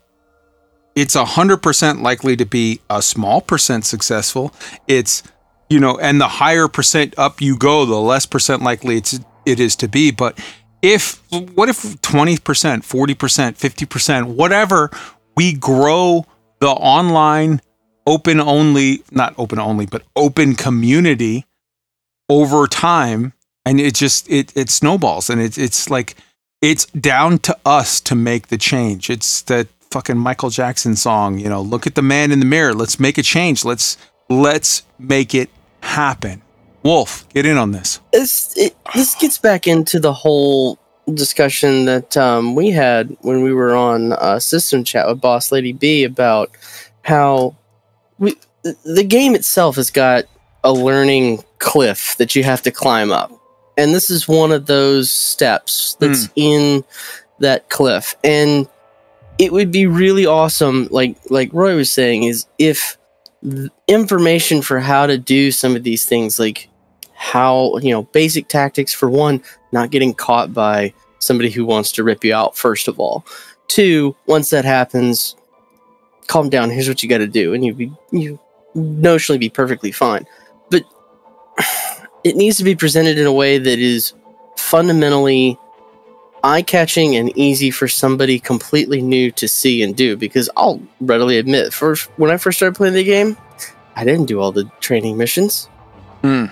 it's 0.97 1.15
100% 1.15 2.03
likely 2.03 2.37
to 2.37 2.45
be 2.45 2.81
a 2.91 3.01
small 3.01 3.41
percent 3.41 3.85
successful. 3.85 4.53
It's, 4.89 5.23
you 5.69 5.79
know, 5.79 5.97
and 5.99 6.21
the 6.21 6.27
higher 6.27 6.67
percent 6.67 7.15
up 7.17 7.41
you 7.41 7.57
go, 7.57 7.85
the 7.85 8.01
less 8.01 8.27
percent 8.27 8.63
likely 8.63 8.97
it's 8.97 9.21
it 9.47 9.61
is 9.61 9.77
to 9.77 9.89
be, 9.89 10.11
but 10.11 10.39
if 10.82 11.23
what 11.31 11.69
if 11.69 11.82
20%, 11.82 12.39
40%, 12.40 13.16
50%, 13.16 14.24
whatever, 14.24 14.90
we 15.36 15.52
grow 15.52 16.27
the 16.61 16.69
online 16.69 17.61
open 18.07 18.40
only, 18.40 19.02
not 19.11 19.35
open 19.39 19.59
only, 19.59 19.86
but 19.86 20.02
open 20.16 20.55
community 20.55 21.47
over 22.28 22.66
time 22.66 23.32
and 23.65 23.81
it 23.81 23.94
just 23.94 24.31
it 24.31 24.57
it 24.57 24.70
snowballs 24.70 25.28
and 25.28 25.40
it's 25.40 25.59
it's 25.59 25.90
like 25.90 26.16
it's 26.62 26.86
down 26.86 27.39
to 27.39 27.57
us 27.65 28.01
to 28.02 28.15
make 28.15 28.48
the 28.48 28.59
change. 28.59 29.11
It's 29.11 29.43
that 29.43 29.69
fucking 29.90 30.19
Michael 30.19 30.51
Jackson 30.51 30.94
song, 30.94 31.39
you 31.39 31.48
know, 31.48 31.62
look 31.62 31.86
at 31.86 31.94
the 31.94 32.02
man 32.02 32.32
in 32.32 32.39
the 32.39 32.47
mirror. 32.47 32.74
Let's 32.74 33.01
make 33.01 33.19
a 33.19 33.23
change. 33.23 33.65
Let's 33.65 33.97
let's 34.28 34.82
make 34.98 35.35
it 35.35 35.51
happen. 35.82 36.43
Wolf, 36.82 37.28
get 37.31 37.47
in 37.47 37.57
on 37.57 37.73
this. 37.73 38.01
This 38.12 38.57
it, 38.57 38.74
this 38.94 39.15
gets 39.15 39.39
back 39.39 39.66
into 39.66 40.01
the 40.01 40.12
whole 40.12 40.78
discussion 41.12 41.85
that 41.86 42.16
um, 42.16 42.55
we 42.55 42.70
had 42.70 43.16
when 43.20 43.43
we 43.43 43.52
were 43.52 43.74
on 43.74 44.12
uh, 44.12 44.39
system 44.39 44.85
chat 44.85 45.09
with 45.09 45.20
Boss 45.20 45.52
Lady 45.52 45.73
B 45.73 46.05
about 46.05 46.51
how 47.02 47.57
we 48.19 48.36
the- 48.62 48.77
the 48.85 49.05
game 49.05 49.35
itself 49.35 49.77
has 49.77 49.90
got 49.90 50.24
a 50.65 50.73
learning 50.73 51.43
cliff 51.59 52.16
that 52.19 52.36
you 52.36 52.44
have 52.44 52.62
to 52.62 52.70
climb 52.70 53.11
up, 53.12 53.32
and 53.77 53.94
this 53.94 54.11
is 54.11 54.28
one 54.28 54.52
of 54.52 54.66
those 54.66 55.11
steps 55.11 55.97
that's 56.01 56.28
in 56.36 56.85
that 57.40 57.69
cliff, 57.70 58.15
and 58.23 58.69
it 59.39 59.52
would 59.52 59.73
be 59.73 59.86
really 59.86 60.27
awesome, 60.27 60.89
like 60.90 61.16
like 61.31 61.51
Roy 61.52 61.74
was 61.77 61.90
saying, 61.90 62.24
is 62.24 62.47
if 62.59 62.98
information 63.89 64.61
for 64.62 64.81
how 64.81 65.07
to 65.07 65.16
do 65.16 65.51
some 65.51 65.74
of 65.77 65.82
these 65.82 66.05
things, 66.05 66.39
like 66.39 66.69
how 67.21 67.77
you 67.83 67.91
know 67.91 68.05
basic 68.05 68.49
tactics 68.49 68.95
for 68.95 69.11
one 69.11 69.43
not 69.73 69.91
getting 69.91 70.15
caught 70.15 70.55
by 70.55 70.93
somebody 71.19 71.51
who 71.51 71.67
wants 71.67 71.93
to 71.93 72.03
rip 72.03 72.25
you 72.25 72.35
out 72.35 72.57
first 72.57 72.89
of 72.89 72.99
all. 72.99 73.27
Two 73.69 74.17
once 74.25 74.49
that 74.51 74.65
happens 74.65 75.37
calm 76.29 76.49
down. 76.49 76.71
Here's 76.71 76.89
what 76.89 77.03
you 77.03 77.11
got 77.11 77.19
to 77.19 77.27
do 77.27 77.53
and 77.53 77.63
you 77.63 77.75
be 77.75 77.93
you 78.11 78.41
notionally 78.75 79.39
be 79.39 79.51
perfectly 79.51 79.93
fine. 79.93 80.27
But 80.71 80.85
it 82.25 82.37
needs 82.37 82.57
to 82.57 82.65
be 82.65 82.75
presented 82.75 83.19
in 83.19 83.27
a 83.27 83.33
way 83.35 83.59
that 83.59 83.79
is 83.79 84.15
fundamentally 84.57 85.59
eye-catching 86.43 87.17
and 87.17 87.37
easy 87.37 87.71
for 87.71 87.87
somebody 87.87 88.39
completely 88.39 89.03
new 89.03 89.31
to 89.31 89.47
see 89.47 89.83
and 89.83 89.95
do 89.95 90.17
because 90.17 90.49
i'll 90.57 90.81
readily 91.03 91.37
admit 91.37 91.71
first 91.71 92.09
when 92.17 92.31
i 92.31 92.37
first 92.39 92.59
started 92.59 92.75
playing 92.75 92.95
the 92.95 93.05
game 93.05 93.37
i 93.97 94.05
didn't 94.05 94.25
do 94.25 94.41
all 94.41 94.53
the 94.53 94.65
training 94.81 95.19
missions. 95.19 95.69
Hmm. 96.23 96.47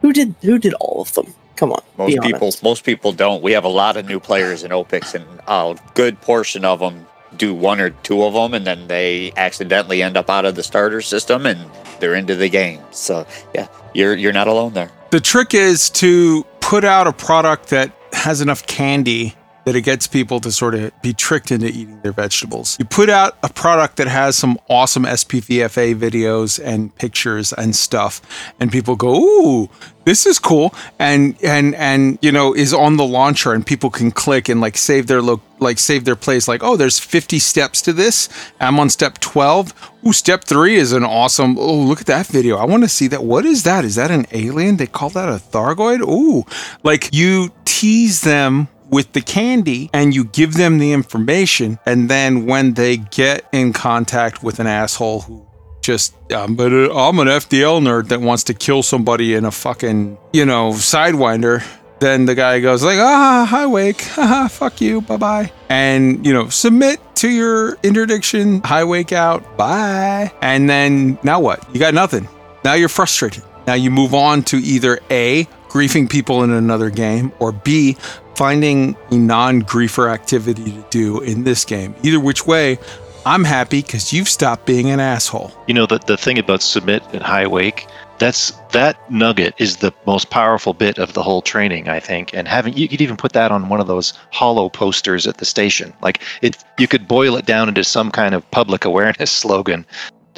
Who 0.00 0.12
did 0.12 0.34
who 0.42 0.58
did 0.58 0.74
all 0.74 1.02
of 1.02 1.12
them? 1.14 1.34
Come 1.56 1.72
on, 1.72 1.82
Most 1.96 2.20
people, 2.22 2.52
most 2.62 2.84
people 2.84 3.10
don't. 3.10 3.42
We 3.42 3.50
have 3.52 3.64
a 3.64 3.68
lot 3.68 3.96
of 3.96 4.06
new 4.06 4.20
players 4.20 4.62
in 4.62 4.70
OPIX, 4.70 5.14
and 5.16 5.24
a 5.48 5.76
good 5.94 6.20
portion 6.20 6.64
of 6.64 6.78
them 6.78 7.04
do 7.36 7.52
one 7.52 7.80
or 7.80 7.90
two 7.90 8.22
of 8.22 8.32
them, 8.34 8.54
and 8.54 8.64
then 8.64 8.86
they 8.86 9.32
accidentally 9.36 10.00
end 10.00 10.16
up 10.16 10.30
out 10.30 10.44
of 10.44 10.54
the 10.54 10.62
starter 10.62 11.00
system, 11.00 11.46
and 11.46 11.58
they're 11.98 12.14
into 12.14 12.36
the 12.36 12.48
game. 12.48 12.80
So 12.92 13.26
yeah, 13.54 13.66
you're 13.92 14.14
you're 14.14 14.32
not 14.32 14.46
alone 14.46 14.74
there. 14.74 14.90
The 15.10 15.20
trick 15.20 15.52
is 15.52 15.90
to 15.90 16.44
put 16.60 16.84
out 16.84 17.08
a 17.08 17.12
product 17.12 17.70
that 17.70 17.90
has 18.12 18.40
enough 18.40 18.66
candy 18.66 19.34
that 19.68 19.76
it 19.76 19.82
gets 19.82 20.06
people 20.06 20.40
to 20.40 20.50
sort 20.50 20.74
of 20.74 20.90
be 21.02 21.12
tricked 21.12 21.50
into 21.50 21.66
eating 21.66 22.00
their 22.00 22.12
vegetables. 22.12 22.78
You 22.78 22.86
put 22.86 23.10
out 23.10 23.36
a 23.42 23.50
product 23.50 23.96
that 23.96 24.08
has 24.08 24.34
some 24.34 24.58
awesome 24.70 25.02
SPVFA 25.02 25.94
videos 25.94 26.58
and 26.64 26.94
pictures 26.94 27.52
and 27.52 27.76
stuff, 27.76 28.22
and 28.58 28.72
people 28.72 28.96
go, 28.96 29.14
"Ooh, 29.14 29.68
this 30.06 30.24
is 30.24 30.38
cool," 30.38 30.74
and 30.98 31.36
and 31.44 31.74
and 31.74 32.18
you 32.22 32.32
know 32.32 32.54
is 32.54 32.72
on 32.72 32.96
the 32.96 33.04
launcher, 33.04 33.52
and 33.52 33.66
people 33.66 33.90
can 33.90 34.10
click 34.10 34.48
and 34.48 34.58
like 34.62 34.78
save 34.78 35.06
their 35.06 35.20
look, 35.20 35.42
like 35.58 35.78
save 35.78 36.06
their 36.06 36.16
place. 36.16 36.48
Like, 36.48 36.62
oh, 36.62 36.78
there's 36.78 36.98
50 36.98 37.38
steps 37.38 37.82
to 37.82 37.92
this. 37.92 38.30
I'm 38.60 38.80
on 38.80 38.88
step 38.88 39.18
12. 39.18 39.74
Ooh, 40.06 40.14
step 40.14 40.44
three 40.44 40.76
is 40.76 40.92
an 40.92 41.04
awesome. 41.04 41.58
Oh, 41.58 41.74
look 41.74 42.00
at 42.00 42.06
that 42.06 42.26
video. 42.26 42.56
I 42.56 42.64
want 42.64 42.84
to 42.84 42.88
see 42.88 43.08
that. 43.08 43.22
What 43.22 43.44
is 43.44 43.64
that? 43.64 43.84
Is 43.84 43.96
that 43.96 44.10
an 44.10 44.24
alien? 44.32 44.78
They 44.78 44.86
call 44.86 45.10
that 45.10 45.28
a 45.28 45.32
Thargoid? 45.32 46.00
Ooh, 46.00 46.46
like 46.82 47.10
you 47.12 47.50
tease 47.66 48.22
them 48.22 48.68
with 48.88 49.12
the 49.12 49.20
candy 49.20 49.90
and 49.92 50.14
you 50.14 50.24
give 50.24 50.54
them 50.54 50.78
the 50.78 50.92
information. 50.92 51.78
And 51.86 52.08
then 52.08 52.46
when 52.46 52.74
they 52.74 52.96
get 52.96 53.46
in 53.52 53.72
contact 53.72 54.42
with 54.42 54.60
an 54.60 54.66
asshole 54.66 55.22
who 55.22 55.46
just, 55.82 56.14
um, 56.32 56.54
but 56.54 56.72
I'm 56.72 57.18
an 57.18 57.28
FDL 57.28 57.80
nerd 57.80 58.08
that 58.08 58.20
wants 58.20 58.44
to 58.44 58.54
kill 58.54 58.82
somebody 58.82 59.34
in 59.34 59.44
a 59.44 59.50
fucking, 59.50 60.18
you 60.32 60.44
know, 60.44 60.72
sidewinder. 60.72 61.64
Then 62.00 62.26
the 62.26 62.34
guy 62.34 62.60
goes 62.60 62.84
like, 62.84 62.98
ah, 62.98 63.46
hi, 63.48 63.66
Wake, 63.66 64.02
haha, 64.02 64.46
fuck 64.46 64.80
you, 64.80 65.00
bye 65.00 65.16
bye, 65.16 65.50
and 65.68 66.24
you 66.24 66.32
know, 66.32 66.48
submit 66.48 67.00
to 67.16 67.28
your 67.28 67.76
interdiction, 67.82 68.60
high 68.62 68.84
wake 68.84 69.10
out, 69.10 69.56
bye, 69.56 70.32
and 70.40 70.70
then 70.70 71.18
now 71.24 71.40
what? 71.40 71.66
You 71.74 71.80
got 71.80 71.94
nothing. 71.94 72.28
Now 72.64 72.74
you're 72.74 72.88
frustrated. 72.88 73.42
Now 73.66 73.74
you 73.74 73.90
move 73.90 74.14
on 74.14 74.44
to 74.44 74.58
either 74.58 75.00
A, 75.10 75.46
griefing 75.68 76.08
people 76.08 76.44
in 76.44 76.50
another 76.50 76.90
game, 76.90 77.32
or 77.40 77.50
B, 77.50 77.96
finding 78.38 78.96
a 79.10 79.16
non 79.16 79.62
griefer 79.62 80.08
activity 80.08 80.70
to 80.70 80.86
do 80.90 81.20
in 81.22 81.42
this 81.42 81.64
game. 81.64 81.92
Either 82.04 82.20
which 82.20 82.46
way, 82.46 82.78
I'm 83.26 83.42
happy 83.42 83.82
because 83.82 84.12
you've 84.12 84.28
stopped 84.28 84.64
being 84.64 84.90
an 84.90 85.00
asshole. 85.00 85.52
You 85.66 85.74
know 85.74 85.86
the 85.86 85.98
the 85.98 86.16
thing 86.16 86.38
about 86.38 86.62
submit 86.62 87.02
and 87.12 87.22
high 87.22 87.48
wake. 87.48 87.86
That's 88.18 88.52
that 88.72 88.96
nugget 89.10 89.54
is 89.58 89.78
the 89.78 89.92
most 90.06 90.30
powerful 90.30 90.72
bit 90.72 90.98
of 90.98 91.12
the 91.14 91.22
whole 91.22 91.42
training, 91.42 91.88
I 91.88 92.00
think. 92.00 92.32
And 92.32 92.46
having 92.46 92.76
you 92.76 92.88
could 92.88 93.00
even 93.00 93.16
put 93.16 93.32
that 93.32 93.50
on 93.50 93.68
one 93.68 93.80
of 93.80 93.88
those 93.88 94.12
hollow 94.30 94.68
posters 94.68 95.26
at 95.26 95.38
the 95.38 95.44
station. 95.44 95.92
Like 96.00 96.22
it, 96.40 96.64
you 96.78 96.86
could 96.86 97.08
boil 97.08 97.36
it 97.36 97.44
down 97.44 97.68
into 97.68 97.82
some 97.82 98.10
kind 98.10 98.34
of 98.36 98.48
public 98.52 98.84
awareness 98.84 99.30
slogan, 99.42 99.84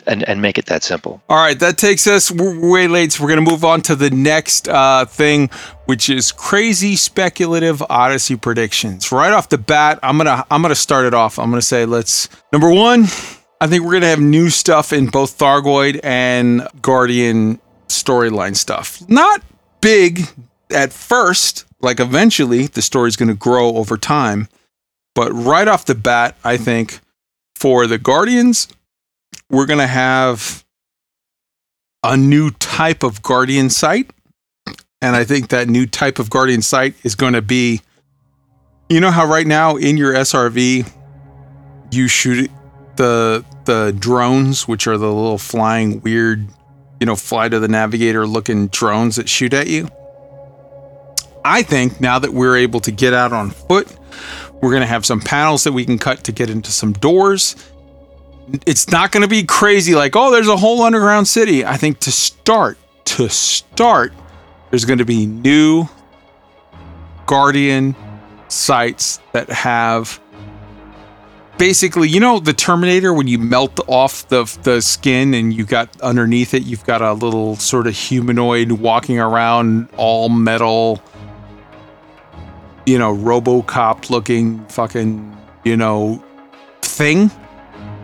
and 0.07 0.23
and 0.29 0.41
make 0.43 0.59
it 0.59 0.67
that 0.67 0.83
simple. 0.83 1.23
All 1.29 1.37
right, 1.37 1.59
that 1.61 1.79
takes 1.79 2.07
us 2.07 2.31
way 2.31 2.89
late, 2.89 3.13
so 3.13 3.23
we're 3.23 3.31
going 3.31 3.45
to 3.45 3.51
move 3.51 3.65
on 3.65 3.83
to 3.83 3.97
the 3.97 4.11
next 4.11 4.69
uh, 4.69 5.05
thing, 5.05 5.51
which 5.87 6.09
is 6.11 6.33
crazy 6.33 6.97
speculative 6.97 7.83
Odyssey 7.89 8.37
predictions. 8.37 9.13
Right 9.13 9.33
off 9.33 9.49
the 9.49 9.59
bat, 9.59 9.99
I'm 10.03 10.17
gonna 10.17 10.45
I'm 10.51 10.63
gonna 10.63 10.75
start 10.75 11.07
it 11.07 11.15
off. 11.15 11.39
I'm 11.39 11.51
gonna 11.51 11.63
say 11.63 11.87
let's 11.87 12.29
number 12.53 12.71
one. 12.71 13.05
I 13.61 13.67
think 13.67 13.85
we're 13.85 13.93
gonna 13.93 14.07
have 14.07 14.21
new 14.21 14.49
stuff 14.49 14.93
in 14.93 15.09
both 15.09 15.37
Thargoid 15.37 16.01
and 16.03 16.67
Guardian 16.81 17.61
storyline 17.89 18.57
stuff. 18.57 19.07
Not 19.09 19.43
big 19.81 20.29
at 20.71 20.93
first, 20.93 21.67
like 21.81 22.01
eventually 22.01 22.67
the 22.67 22.83
story's 22.83 23.17
gonna 23.17 23.35
grow 23.35 23.77
over 23.77 23.97
time. 23.97 24.49
But 25.15 25.33
right 25.33 25.69
off 25.69 25.85
the 25.87 25.95
bat, 25.95 26.37
I 26.45 26.57
think 26.57 27.01
for 27.55 27.87
the 27.87 27.99
Guardians, 27.99 28.69
we're 29.51 29.67
going 29.67 29.79
to 29.79 29.87
have 29.87 30.65
a 32.03 32.17
new 32.17 32.51
type 32.51 33.03
of 33.03 33.23
guardian 33.23 33.71
site. 33.71 34.11
And 35.03 35.17
i 35.17 35.25
think 35.25 35.49
that 35.49 35.67
new 35.67 35.87
type 35.87 36.19
of 36.19 36.29
guardian 36.29 36.61
site 36.61 36.95
is 37.05 37.15
going 37.15 37.33
to 37.33 37.41
be 37.41 37.81
you 38.91 39.01
know 39.01 39.11
how 39.11 39.25
right 39.25 39.47
now 39.47 39.77
in 39.77 39.97
your 39.97 40.13
srv 40.13 40.93
you 41.91 42.07
shoot 42.07 42.51
the 42.97 43.43
the 43.65 43.97
drones 43.99 44.69
which 44.69 44.87
are 44.87 44.99
the 44.99 45.11
little 45.11 45.39
flying 45.39 46.03
weird 46.03 46.47
you 47.01 47.07
know 47.07 47.17
Flight 47.17 47.55
of 47.55 47.63
the 47.63 47.69
Navigator 47.69 48.27
looking 48.27 48.69
drones 48.69 49.17
that 49.17 49.29
shoot 49.29 49.55
at 49.55 49.67
you? 49.67 49.89
I 51.43 51.63
think 51.63 52.01
now 52.01 52.19
that 52.19 52.35
we're 52.35 52.57
able 52.57 52.81
to 52.81 52.93
get 52.93 53.15
out 53.15 53.33
on 53.33 53.51
foot 53.51 53.97
we're 54.61 54.71
going 54.71 54.83
to 54.83 54.87
have 54.87 55.07
some 55.07 55.21
panels 55.21 55.65
that 55.65 55.73
we 55.73 55.87
can 55.87 55.99
cut 55.99 56.23
to 56.25 56.33
get 56.33 56.51
into 56.51 56.71
some 56.71 56.93
doors 56.93 57.57
it's 58.67 58.91
not 58.91 59.13
going 59.13 59.23
to 59.23 59.29
be 59.29 59.45
crazy 59.45 59.95
like 59.95 60.17
oh 60.17 60.31
there's 60.31 60.49
a 60.49 60.57
whole 60.57 60.83
underground 60.83 61.29
city. 61.29 61.65
I 61.65 61.77
think 61.77 62.01
to 62.01 62.13
start 62.13 62.79
to 63.07 63.29
start 63.29 64.13
there's 64.71 64.85
going 64.85 64.99
to 64.99 65.05
be 65.05 65.27
new 65.27 65.87
guardian 67.27 67.95
sites 68.49 69.21
that 69.33 69.49
have 69.49 70.21
basically 71.59 72.09
you 72.09 72.19
know 72.19 72.41
the 72.41 72.53
terminator 72.53 73.13
when 73.13 73.29
you 73.29 73.39
melt 73.39 73.79
off 73.87 74.27
the 74.29 74.45
the 74.63 74.81
skin 74.81 75.35
and 75.35 75.53
you 75.53 75.65
got 75.65 76.01
underneath 76.01 76.55
it 76.55 76.63
you've 76.63 76.85
got 76.87 77.03
a 77.03 77.13
little 77.13 77.55
sort 77.57 77.87
of 77.87 77.95
humanoid 77.95 78.73
walking 78.73 79.21
around 79.21 79.89
all 79.97 80.29
metal 80.29 81.03
you 82.87 82.99
know 82.99 83.15
robocop 83.15 84.09
looking 84.09 84.65
fucking 84.67 85.37
you 85.65 85.77
know 85.77 86.25
thing 86.81 87.31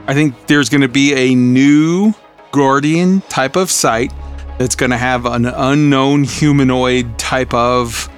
I 0.08 0.14
think 0.14 0.46
there's 0.46 0.68
going 0.68 0.82
to 0.82 0.88
be 0.88 1.14
a 1.14 1.34
new 1.34 2.14
Guardian 2.52 3.22
type 3.22 3.56
of 3.56 3.70
site 3.70 4.12
that's 4.58 4.76
going 4.76 4.90
to 4.90 4.96
have 4.96 5.26
an 5.26 5.46
unknown 5.46 6.24
humanoid 6.24 7.18
type 7.18 7.52
of, 7.52 8.08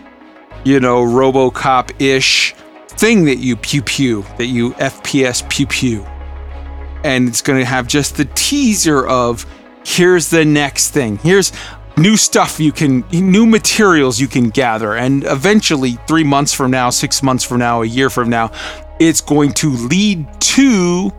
you 0.64 0.80
know, 0.80 1.02
Robocop 1.02 2.00
ish 2.00 2.54
thing 2.88 3.24
that 3.24 3.38
you 3.38 3.56
pew 3.56 3.82
pew, 3.82 4.22
that 4.36 4.46
you 4.46 4.72
FPS 4.74 5.48
pew 5.48 5.66
pew. 5.66 6.04
And 7.04 7.28
it's 7.28 7.42
going 7.42 7.58
to 7.58 7.64
have 7.64 7.86
just 7.86 8.16
the 8.16 8.26
teaser 8.34 9.06
of 9.06 9.46
here's 9.84 10.28
the 10.28 10.44
next 10.44 10.90
thing. 10.90 11.16
Here's 11.18 11.52
new 11.96 12.16
stuff 12.16 12.60
you 12.60 12.72
can, 12.72 13.04
new 13.10 13.46
materials 13.46 14.20
you 14.20 14.28
can 14.28 14.50
gather. 14.50 14.94
And 14.94 15.24
eventually, 15.24 15.92
three 16.06 16.24
months 16.24 16.52
from 16.52 16.70
now, 16.70 16.90
six 16.90 17.22
months 17.22 17.44
from 17.44 17.60
now, 17.60 17.82
a 17.82 17.86
year 17.86 18.10
from 18.10 18.28
now, 18.28 18.50
it's 19.00 19.20
going 19.20 19.52
to 19.54 19.70
lead 19.70 20.26
to 20.40 21.12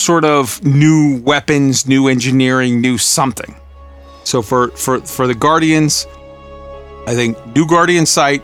sort 0.00 0.24
of 0.24 0.62
new 0.64 1.20
weapons, 1.22 1.86
new 1.86 2.08
engineering, 2.08 2.80
new 2.80 2.98
something. 2.98 3.54
So 4.24 4.42
for 4.42 4.68
for 4.70 5.00
for 5.00 5.26
the 5.26 5.34
Guardians, 5.34 6.06
I 7.06 7.14
think 7.14 7.36
new 7.54 7.66
Guardian 7.66 8.06
site, 8.06 8.42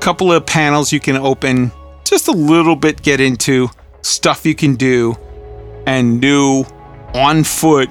couple 0.00 0.32
of 0.32 0.46
panels 0.46 0.92
you 0.92 1.00
can 1.00 1.16
open, 1.16 1.72
just 2.04 2.28
a 2.28 2.32
little 2.32 2.76
bit 2.76 3.02
get 3.02 3.20
into 3.20 3.68
stuff 4.02 4.46
you 4.46 4.54
can 4.54 4.76
do, 4.76 5.16
and 5.86 6.20
new 6.20 6.64
on 7.14 7.44
foot 7.44 7.88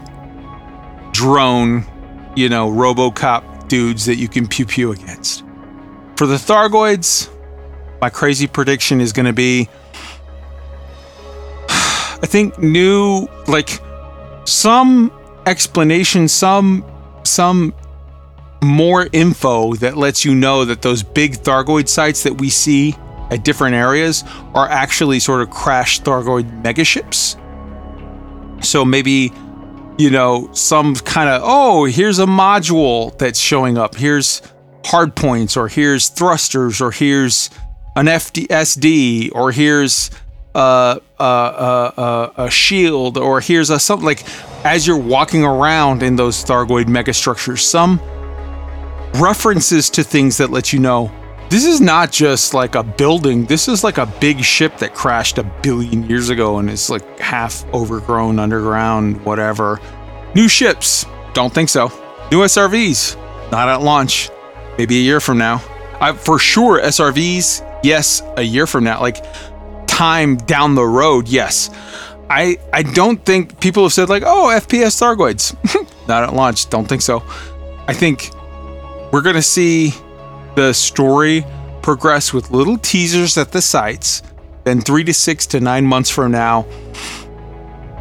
drone, 1.12 1.86
you 2.36 2.50
know, 2.50 2.70
RoboCop 2.70 3.68
dudes 3.68 4.06
that 4.06 4.16
you 4.16 4.28
can 4.28 4.48
pew 4.48 4.66
pew 4.66 4.92
against. 4.92 5.44
For 6.18 6.28
the 6.28 6.36
Thargoids, 6.36 7.30
my 8.02 8.10
crazy 8.10 8.48
prediction 8.48 9.02
is 9.02 9.12
going 9.14 9.26
to 9.26 9.34
be 9.34 9.70
I 12.22 12.28
think 12.28 12.58
new 12.60 13.28
like 13.48 13.80
some 14.46 15.12
explanation, 15.46 16.28
some 16.28 16.86
some 17.24 17.74
more 18.64 19.08
info 19.12 19.74
that 19.76 19.98
lets 19.98 20.26
you 20.26 20.34
know 20.34 20.66
that 20.66 20.82
those 20.82 21.04
big 21.04 21.34
Thargoid 21.34 21.88
sites 21.88 22.24
that 22.24 22.40
we 22.40 22.50
see 22.50 22.96
at 23.30 23.44
different 23.44 23.76
areas 23.76 24.24
are 24.54 24.68
actually 24.68 25.20
sort 25.20 25.42
of 25.42 25.50
crashed 25.50 26.04
Thargoid 26.04 26.64
megaships. 26.64 27.42
So 28.64 28.86
maybe 28.86 29.32
you 29.98 30.10
know 30.10 30.50
some 30.52 30.96
kind 30.96 31.30
of 31.30 31.42
oh 31.44 31.86
here's 31.86 32.20
a 32.20 32.26
module 32.26 33.18
that's 33.18 33.40
showing 33.40 33.78
up. 33.78 33.96
Here's 33.96 34.42
hard 34.86 35.16
points 35.16 35.58
or 35.58 35.68
here's 35.68 36.10
thrusters 36.10 36.80
or 36.80 36.92
here's 36.92 37.50
an 37.96 38.06
FDSD 38.08 39.32
or 39.34 39.52
here's 39.52 40.12
a 40.56 42.48
shield 42.50 43.18
or 43.18 43.42
here's 43.42 43.70
a 43.70 43.80
something 43.80 44.06
like 44.06 44.24
as 44.66 44.88
you're 44.88 44.98
walking 44.98 45.44
around 45.44 46.02
in 46.02 46.16
those 46.16 46.44
Thargoid 46.44 46.86
megastructures, 46.86 47.60
some 47.60 48.00
references 49.16 49.90
to 49.92 50.04
things 50.04 50.38
that 50.38 50.50
let 50.50 50.74
you 50.74 50.80
know 50.80 51.12
this 51.50 51.66
is 51.66 51.80
not 51.80 52.12
just 52.12 52.56
like 52.56 52.74
a 52.74 52.82
building. 52.82 53.46
This 53.46 53.68
is 53.68 53.84
like 53.84 54.00
a 54.00 54.08
big 54.20 54.44
ship 54.44 54.78
that 54.80 54.96
crashed 54.96 55.38
a 55.38 55.44
billion 55.44 56.10
years 56.10 56.30
ago 56.30 56.58
and 56.58 56.70
is 56.70 56.90
like 56.90 57.20
half 57.20 57.64
overgrown 57.74 58.40
underground, 58.40 59.24
whatever. 59.24 59.80
New 60.34 60.48
ships, 60.48 61.06
don't 61.34 61.54
think 61.54 61.70
so. 61.70 61.90
New 62.32 62.40
SRVs, 62.40 63.16
not 63.52 63.70
at 63.70 63.82
launch. 63.82 64.32
Maybe 64.78 64.98
a 64.98 65.02
year 65.02 65.20
from 65.20 65.38
now. 65.38 65.62
I, 66.02 66.14
for 66.14 66.40
sure, 66.40 66.82
SRVs, 66.82 67.82
yes, 67.84 68.24
a 68.38 68.42
year 68.42 68.66
from 68.66 68.84
now. 68.84 69.00
Like 69.00 69.24
time 69.96 70.36
down 70.36 70.76
the 70.76 70.86
road, 70.86 71.30
yes. 71.30 71.70
I 72.30 72.58
I 72.74 72.84
don't 72.84 73.24
think 73.24 73.60
people 73.62 73.84
have 73.84 73.94
said 73.94 74.10
like, 74.10 74.24
oh, 74.26 74.52
FPS 74.54 75.00
Thargoids. 75.00 75.56
Not 76.08 76.24
at 76.24 76.34
launch. 76.34 76.70
Don't 76.70 76.86
think 76.86 77.02
so. 77.02 77.24
I 77.88 77.94
think 77.94 78.32
we're 79.14 79.22
gonna 79.22 79.42
see 79.42 79.94
the 80.56 80.74
story 80.74 81.46
progress 81.82 82.34
with 82.34 82.52
little 82.52 82.78
teasers 82.78 83.38
at 83.38 83.52
the 83.52 83.62
sites. 83.62 84.22
Then 84.66 84.82
three 84.82 85.04
to 85.06 85.14
six 85.14 85.46
to 85.48 85.60
nine 85.60 85.86
months 85.86 86.10
from 86.10 86.32
now, 86.32 86.66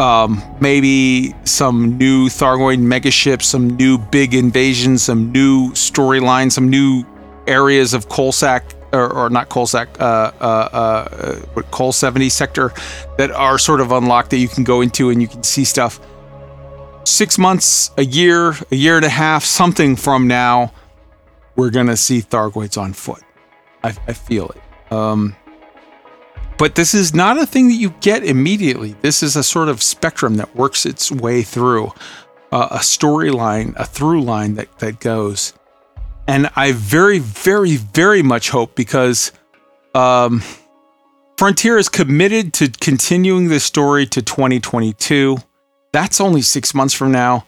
um, 0.00 0.42
maybe 0.60 1.34
some 1.44 1.96
new 1.98 2.28
Thargoid 2.28 2.78
megaships, 2.78 3.42
some 3.42 3.68
new 3.76 3.98
big 3.98 4.34
invasions, 4.34 5.02
some 5.02 5.30
new 5.30 5.70
storylines, 5.72 6.52
some 6.52 6.70
new 6.70 7.04
areas 7.46 7.94
of 7.94 8.08
Coalsack 8.08 8.62
or, 8.94 9.12
or 9.12 9.30
not 9.30 9.54
uh, 9.54 9.74
uh, 10.00 10.34
uh, 10.40 11.62
Col 11.70 11.92
70 11.92 12.28
sector 12.28 12.72
that 13.18 13.30
are 13.30 13.58
sort 13.58 13.80
of 13.80 13.92
unlocked 13.92 14.30
that 14.30 14.38
you 14.38 14.48
can 14.48 14.64
go 14.64 14.80
into 14.80 15.10
and 15.10 15.20
you 15.20 15.28
can 15.28 15.42
see 15.42 15.64
stuff. 15.64 16.00
Six 17.04 17.36
months, 17.36 17.90
a 17.98 18.04
year, 18.04 18.54
a 18.70 18.76
year 18.76 18.96
and 18.96 19.04
a 19.04 19.10
half, 19.10 19.44
something 19.44 19.96
from 19.96 20.26
now, 20.26 20.72
we're 21.56 21.70
going 21.70 21.88
to 21.88 21.96
see 21.96 22.22
Thargoids 22.22 22.80
on 22.80 22.92
foot. 22.92 23.22
I, 23.82 23.88
I 24.08 24.12
feel 24.14 24.50
it. 24.50 24.92
Um, 24.92 25.36
but 26.56 26.76
this 26.76 26.94
is 26.94 27.14
not 27.14 27.38
a 27.38 27.46
thing 27.46 27.68
that 27.68 27.74
you 27.74 27.90
get 28.00 28.24
immediately. 28.24 28.96
This 29.02 29.22
is 29.22 29.36
a 29.36 29.42
sort 29.42 29.68
of 29.68 29.82
spectrum 29.82 30.36
that 30.36 30.54
works 30.54 30.86
its 30.86 31.10
way 31.10 31.42
through 31.42 31.92
uh, 32.52 32.68
a 32.70 32.78
storyline, 32.78 33.74
a 33.76 33.84
through 33.84 34.22
line 34.22 34.54
that, 34.54 34.78
that 34.78 35.00
goes. 35.00 35.52
And 36.26 36.48
I 36.56 36.72
very, 36.72 37.18
very, 37.18 37.76
very 37.76 38.22
much 38.22 38.50
hope 38.50 38.74
because 38.74 39.32
um, 39.94 40.42
Frontier 41.36 41.78
is 41.78 41.88
committed 41.88 42.52
to 42.54 42.68
continuing 42.68 43.48
the 43.48 43.60
story 43.60 44.06
to 44.06 44.22
2022. 44.22 45.38
That's 45.92 46.20
only 46.20 46.42
six 46.42 46.74
months 46.74 46.94
from 46.94 47.12
now. 47.12 47.44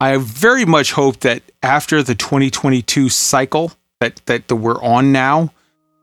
I 0.00 0.16
very 0.16 0.64
much 0.64 0.92
hope 0.92 1.20
that 1.20 1.42
after 1.62 2.02
the 2.02 2.14
2022 2.14 3.08
cycle 3.08 3.72
that 4.00 4.20
that, 4.26 4.48
that 4.48 4.56
we're 4.56 4.80
on 4.82 5.12
now, 5.12 5.52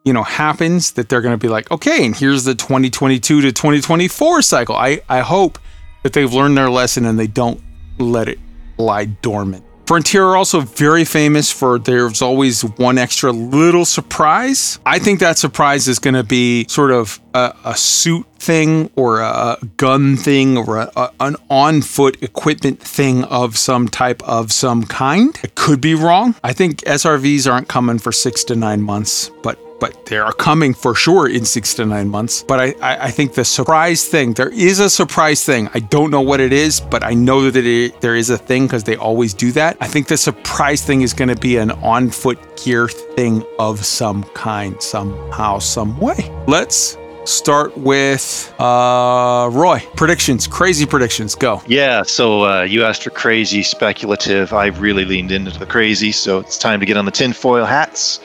you 0.03 0.13
know, 0.13 0.23
happens, 0.23 0.91
that 0.93 1.09
they're 1.09 1.21
going 1.21 1.33
to 1.33 1.37
be 1.37 1.47
like, 1.47 1.71
okay, 1.71 2.05
and 2.05 2.15
here's 2.15 2.43
the 2.43 2.55
2022 2.55 3.41
to 3.41 3.51
2024 3.51 4.41
cycle. 4.41 4.75
I 4.75 5.01
I 5.09 5.21
hope 5.21 5.57
that 6.03 6.13
they've 6.13 6.31
learned 6.31 6.57
their 6.57 6.69
lesson 6.69 7.05
and 7.05 7.17
they 7.17 7.27
don't 7.27 7.61
let 7.97 8.27
it 8.27 8.39
lie 8.77 9.05
dormant. 9.05 9.63
Frontier 9.85 10.23
are 10.25 10.35
also 10.35 10.61
very 10.61 11.05
famous 11.05 11.51
for 11.51 11.77
there's 11.77 12.21
always 12.21 12.63
one 12.63 12.97
extra 12.97 13.31
little 13.31 13.85
surprise. 13.85 14.79
I 14.83 14.97
think 14.97 15.19
that 15.19 15.37
surprise 15.37 15.87
is 15.87 15.99
going 15.99 16.15
to 16.15 16.23
be 16.23 16.65
sort 16.67 16.91
of 16.91 17.19
a, 17.35 17.53
a, 17.63 17.77
suit 17.77 18.25
thing 18.39 18.89
or 18.95 19.21
a 19.21 19.57
gun 19.77 20.17
thing 20.17 20.57
or 20.57 20.77
a, 20.77 20.91
a, 20.95 21.11
an 21.19 21.35
on 21.51 21.83
foot 21.83 22.21
equipment 22.23 22.79
thing 22.79 23.25
of 23.25 23.57
some 23.57 23.87
type 23.87 24.23
of 24.23 24.51
some 24.51 24.85
kind. 24.85 25.39
It 25.43 25.53
could 25.53 25.81
be 25.81 25.93
wrong. 25.93 26.33
I 26.43 26.51
think 26.51 26.79
SRVs 26.81 27.51
aren't 27.51 27.67
coming 27.67 27.99
for 27.99 28.11
six 28.11 28.43
to 28.45 28.55
nine 28.55 28.81
months, 28.81 29.29
but 29.43 29.59
but 29.85 30.05
they 30.07 30.17
are 30.17 30.33
coming 30.33 30.73
for 30.73 30.95
sure 30.95 31.29
in 31.29 31.45
six 31.45 31.75
to 31.75 31.85
nine 31.85 32.09
months. 32.09 32.43
But 32.43 32.59
I, 32.59 32.75
I, 32.81 33.05
I, 33.05 33.11
think 33.11 33.33
the 33.33 33.45
surprise 33.45 34.07
thing, 34.07 34.33
there 34.33 34.49
is 34.49 34.79
a 34.79 34.89
surprise 34.89 35.45
thing. 35.45 35.69
I 35.75 35.79
don't 35.79 36.09
know 36.09 36.21
what 36.21 36.39
it 36.39 36.51
is, 36.51 36.79
but 36.79 37.03
I 37.03 37.13
know 37.13 37.51
that 37.51 37.65
it, 37.65 38.01
there 38.01 38.15
is 38.15 38.31
a 38.31 38.37
thing 38.37 38.65
because 38.65 38.83
they 38.83 38.95
always 38.95 39.33
do 39.33 39.51
that. 39.51 39.77
I 39.81 39.87
think 39.87 40.07
the 40.07 40.17
surprise 40.17 40.83
thing 40.83 41.01
is 41.01 41.13
going 41.13 41.29
to 41.29 41.35
be 41.35 41.57
an 41.57 41.71
on 41.93 42.09
foot 42.09 42.39
gear 42.63 42.87
thing 42.87 43.43
of 43.59 43.85
some 43.85 44.23
kind, 44.33 44.81
somehow, 44.81 45.59
some 45.59 45.99
way. 45.99 46.31
Let's 46.47 46.97
start 47.25 47.77
with 47.77 48.53
uh, 48.59 49.49
Roy. 49.51 49.83
Predictions, 49.95 50.47
crazy 50.47 50.87
predictions. 50.87 51.35
Go. 51.35 51.61
Yeah. 51.67 52.01
So 52.01 52.45
uh, 52.45 52.63
you 52.63 52.83
asked 52.83 53.03
for 53.03 53.11
crazy, 53.11 53.61
speculative. 53.61 54.51
I 54.51 54.67
really 54.67 55.05
leaned 55.05 55.31
into 55.31 55.51
the 55.59 55.67
crazy. 55.67 56.11
So 56.11 56.39
it's 56.39 56.57
time 56.57 56.79
to 56.79 56.87
get 56.87 56.97
on 56.97 57.05
the 57.05 57.11
tinfoil 57.11 57.65
hats. 57.65 58.19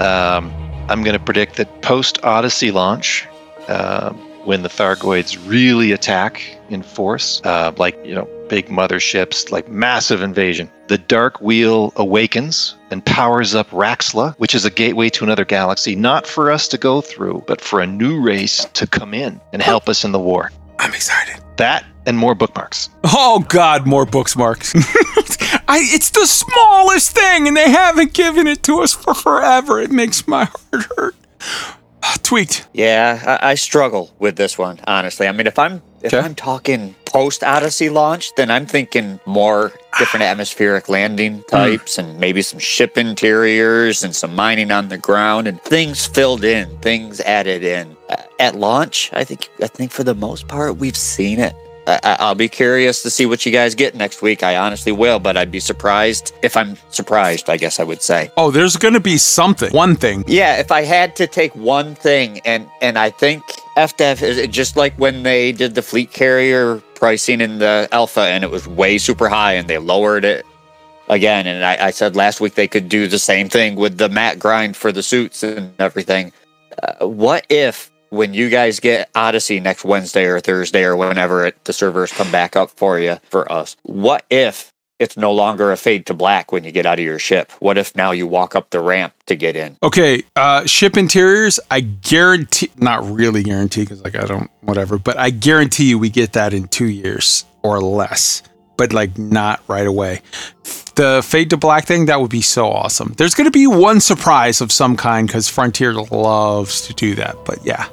Um, 0.00 0.52
I'm 0.88 1.02
going 1.02 1.16
to 1.18 1.24
predict 1.24 1.56
that 1.56 1.82
post 1.82 2.22
Odyssey 2.24 2.70
launch, 2.70 3.26
uh, 3.68 4.12
when 4.44 4.62
the 4.62 4.68
Thargoids 4.68 5.38
really 5.48 5.92
attack 5.92 6.42
in 6.68 6.82
force, 6.82 7.40
uh, 7.44 7.72
like, 7.76 7.98
you 8.04 8.14
know, 8.14 8.28
big 8.48 8.66
motherships, 8.66 9.50
like 9.50 9.68
massive 9.68 10.20
invasion, 10.20 10.70
the 10.88 10.98
Dark 10.98 11.40
Wheel 11.40 11.92
awakens 11.96 12.76
and 12.90 13.04
powers 13.04 13.54
up 13.54 13.70
Raxxla, 13.70 14.34
which 14.36 14.54
is 14.54 14.64
a 14.64 14.70
gateway 14.70 15.08
to 15.10 15.24
another 15.24 15.44
galaxy, 15.44 15.94
not 15.94 16.26
for 16.26 16.50
us 16.50 16.68
to 16.68 16.78
go 16.78 17.00
through, 17.00 17.44
but 17.46 17.60
for 17.60 17.80
a 17.80 17.86
new 17.86 18.20
race 18.20 18.64
to 18.74 18.86
come 18.86 19.14
in 19.14 19.40
and 19.52 19.62
help 19.62 19.88
us 19.88 20.04
in 20.04 20.12
the 20.12 20.18
war. 20.18 20.50
I'm 20.78 20.92
excited. 20.92 21.42
That 21.56 21.84
and 22.06 22.18
more 22.18 22.34
bookmarks. 22.34 22.90
Oh 23.04 23.44
God, 23.48 23.86
more 23.86 24.04
bookmarks. 24.04 24.74
I, 25.72 25.78
it's 25.84 26.10
the 26.10 26.26
smallest 26.26 27.12
thing, 27.12 27.48
and 27.48 27.56
they 27.56 27.70
haven't 27.70 28.12
given 28.12 28.46
it 28.46 28.62
to 28.64 28.80
us 28.80 28.92
for 28.92 29.14
forever. 29.14 29.80
It 29.80 29.90
makes 29.90 30.28
my 30.28 30.44
heart 30.44 30.86
hurt. 30.96 31.14
Tweaked. 32.22 32.66
Yeah, 32.74 33.38
I, 33.40 33.52
I, 33.52 33.54
struggle 33.54 34.12
with 34.18 34.36
this 34.36 34.58
one 34.58 34.80
honestly. 34.86 35.26
I 35.28 35.32
mean, 35.32 35.46
if 35.46 35.58
I'm 35.58 35.80
if 36.02 36.12
I'm 36.12 36.34
talking 36.34 36.94
post 37.06 37.42
Odyssey 37.42 37.88
launch, 37.88 38.34
then 38.34 38.50
I'm 38.50 38.66
thinking 38.66 39.18
more 39.24 39.72
different 39.98 40.24
atmospheric 40.24 40.90
landing 40.90 41.36
hmm. 41.38 41.48
types 41.48 41.96
and 41.96 42.18
maybe 42.18 42.42
some 42.42 42.58
ship 42.58 42.98
interiors 42.98 44.02
and 44.02 44.14
some 44.14 44.34
mining 44.34 44.70
on 44.72 44.88
the 44.88 44.98
ground 44.98 45.46
and 45.46 45.62
things 45.62 46.04
filled 46.04 46.44
in, 46.44 46.76
things 46.80 47.20
added 47.20 47.62
in. 47.64 47.96
At 48.38 48.56
launch, 48.56 49.10
I 49.14 49.24
think 49.24 49.48
I 49.62 49.68
think 49.68 49.90
for 49.90 50.04
the 50.04 50.14
most 50.14 50.48
part 50.48 50.76
we've 50.76 50.96
seen 50.96 51.38
it. 51.38 51.54
I, 51.86 52.28
will 52.28 52.34
be 52.34 52.48
curious 52.48 53.02
to 53.02 53.10
see 53.10 53.26
what 53.26 53.44
you 53.44 53.52
guys 53.52 53.74
get 53.74 53.94
next 53.94 54.22
week. 54.22 54.42
I 54.42 54.56
honestly 54.56 54.92
will, 54.92 55.18
but 55.18 55.36
I'd 55.36 55.50
be 55.50 55.60
surprised 55.60 56.32
if 56.42 56.56
I'm 56.56 56.76
surprised, 56.90 57.50
I 57.50 57.56
guess 57.56 57.80
I 57.80 57.84
would 57.84 58.02
say. 58.02 58.30
Oh, 58.36 58.50
there's 58.50 58.76
going 58.76 58.94
to 58.94 59.00
be 59.00 59.18
something, 59.18 59.72
one 59.72 59.96
thing. 59.96 60.24
Yeah, 60.26 60.58
if 60.58 60.70
I 60.70 60.82
had 60.82 61.16
to 61.16 61.26
take 61.26 61.54
one 61.56 61.94
thing, 61.94 62.40
and 62.40 62.68
and 62.80 62.98
I 62.98 63.10
think 63.10 63.42
FDev 63.76 64.22
is 64.22 64.46
just 64.48 64.76
like 64.76 64.94
when 64.94 65.22
they 65.22 65.52
did 65.52 65.74
the 65.74 65.82
fleet 65.82 66.12
carrier 66.12 66.78
pricing 66.94 67.40
in 67.40 67.58
the 67.58 67.88
alpha, 67.92 68.22
and 68.22 68.44
it 68.44 68.50
was 68.50 68.66
way 68.66 68.98
super 68.98 69.28
high, 69.28 69.54
and 69.54 69.68
they 69.68 69.78
lowered 69.78 70.24
it 70.24 70.46
again. 71.08 71.46
And 71.46 71.64
I, 71.64 71.86
I 71.86 71.90
said 71.90 72.16
last 72.16 72.40
week 72.40 72.54
they 72.54 72.68
could 72.68 72.88
do 72.88 73.06
the 73.06 73.18
same 73.18 73.48
thing 73.48 73.76
with 73.76 73.98
the 73.98 74.08
mat 74.08 74.38
grind 74.38 74.76
for 74.76 74.92
the 74.92 75.02
suits 75.02 75.42
and 75.42 75.72
everything. 75.78 76.32
Uh, 76.82 77.06
what 77.06 77.46
if 77.48 77.91
when 78.12 78.34
you 78.34 78.50
guys 78.50 78.78
get 78.78 79.08
Odyssey 79.14 79.58
next 79.58 79.86
Wednesday 79.86 80.26
or 80.26 80.38
Thursday 80.38 80.84
or 80.84 80.94
whenever 80.94 81.46
it, 81.46 81.64
the 81.64 81.72
servers 81.72 82.12
come 82.12 82.30
back 82.30 82.56
up 82.56 82.68
for 82.68 83.00
you 83.00 83.16
for 83.30 83.50
us? 83.50 83.74
What 83.84 84.26
if 84.28 84.70
it's 84.98 85.16
no 85.16 85.32
longer 85.32 85.72
a 85.72 85.78
fade 85.78 86.04
to 86.06 86.14
black 86.14 86.52
when 86.52 86.62
you 86.62 86.72
get 86.72 86.84
out 86.84 86.98
of 86.98 87.04
your 87.06 87.18
ship? 87.18 87.50
What 87.60 87.78
if 87.78 87.96
now 87.96 88.10
you 88.10 88.26
walk 88.26 88.54
up 88.54 88.68
the 88.68 88.80
ramp 88.80 89.14
to 89.26 89.34
get 89.34 89.56
in? 89.56 89.78
Okay, 89.82 90.24
uh, 90.36 90.66
ship 90.66 90.98
interiors. 90.98 91.58
I 91.70 91.80
guarantee, 91.80 92.70
not 92.76 93.02
really 93.02 93.42
guarantee, 93.42 93.84
because 93.84 94.04
like 94.04 94.14
I 94.14 94.26
don't, 94.26 94.50
whatever. 94.60 94.98
But 94.98 95.16
I 95.16 95.30
guarantee 95.30 95.88
you, 95.88 95.98
we 95.98 96.10
get 96.10 96.34
that 96.34 96.52
in 96.52 96.68
two 96.68 96.88
years 96.88 97.46
or 97.62 97.80
less. 97.80 98.42
But 98.76 98.92
like 98.92 99.16
not 99.16 99.62
right 99.68 99.86
away. 99.86 100.20
The 100.96 101.22
fade 101.24 101.48
to 101.50 101.56
black 101.56 101.86
thing 101.86 102.06
that 102.06 102.20
would 102.20 102.30
be 102.30 102.42
so 102.42 102.66
awesome. 102.66 103.14
There's 103.16 103.34
going 103.34 103.46
to 103.46 103.50
be 103.50 103.66
one 103.66 104.00
surprise 104.00 104.60
of 104.60 104.70
some 104.70 104.98
kind 104.98 105.26
because 105.26 105.48
Frontier 105.48 105.94
loves 105.94 106.82
to 106.88 106.92
do 106.92 107.14
that. 107.14 107.36
But 107.46 107.64
yeah, 107.64 107.88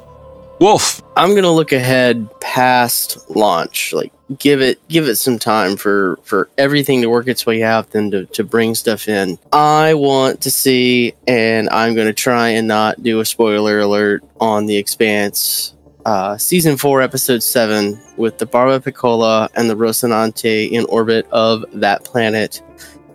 Wolf. 0.60 1.00
I'm 1.16 1.34
gonna 1.34 1.50
look 1.50 1.72
ahead 1.72 2.28
past 2.42 3.30
launch. 3.30 3.94
Like 3.94 4.12
give 4.38 4.60
it 4.60 4.86
give 4.88 5.08
it 5.08 5.16
some 5.16 5.38
time 5.38 5.78
for 5.78 6.18
for 6.22 6.50
everything 6.58 7.00
to 7.00 7.08
work 7.08 7.28
its 7.28 7.46
way 7.46 7.62
out, 7.62 7.92
then 7.92 8.10
to, 8.10 8.26
to 8.26 8.44
bring 8.44 8.74
stuff 8.74 9.08
in. 9.08 9.38
I 9.54 9.94
want 9.94 10.42
to 10.42 10.50
see, 10.50 11.14
and 11.26 11.70
I'm 11.70 11.94
gonna 11.94 12.12
try 12.12 12.50
and 12.50 12.68
not 12.68 13.02
do 13.02 13.20
a 13.20 13.24
spoiler 13.24 13.80
alert 13.80 14.22
on 14.38 14.66
the 14.66 14.76
Expanse. 14.76 15.74
Uh, 16.04 16.36
season 16.36 16.76
four, 16.76 17.00
episode 17.00 17.42
seven, 17.42 17.98
with 18.18 18.36
the 18.36 18.46
Barbapiccola 18.46 19.48
and 19.54 19.68
the 19.68 19.76
Rocinante 19.76 20.70
in 20.70 20.84
orbit 20.86 21.26
of 21.30 21.64
that 21.72 22.04
planet, 22.04 22.62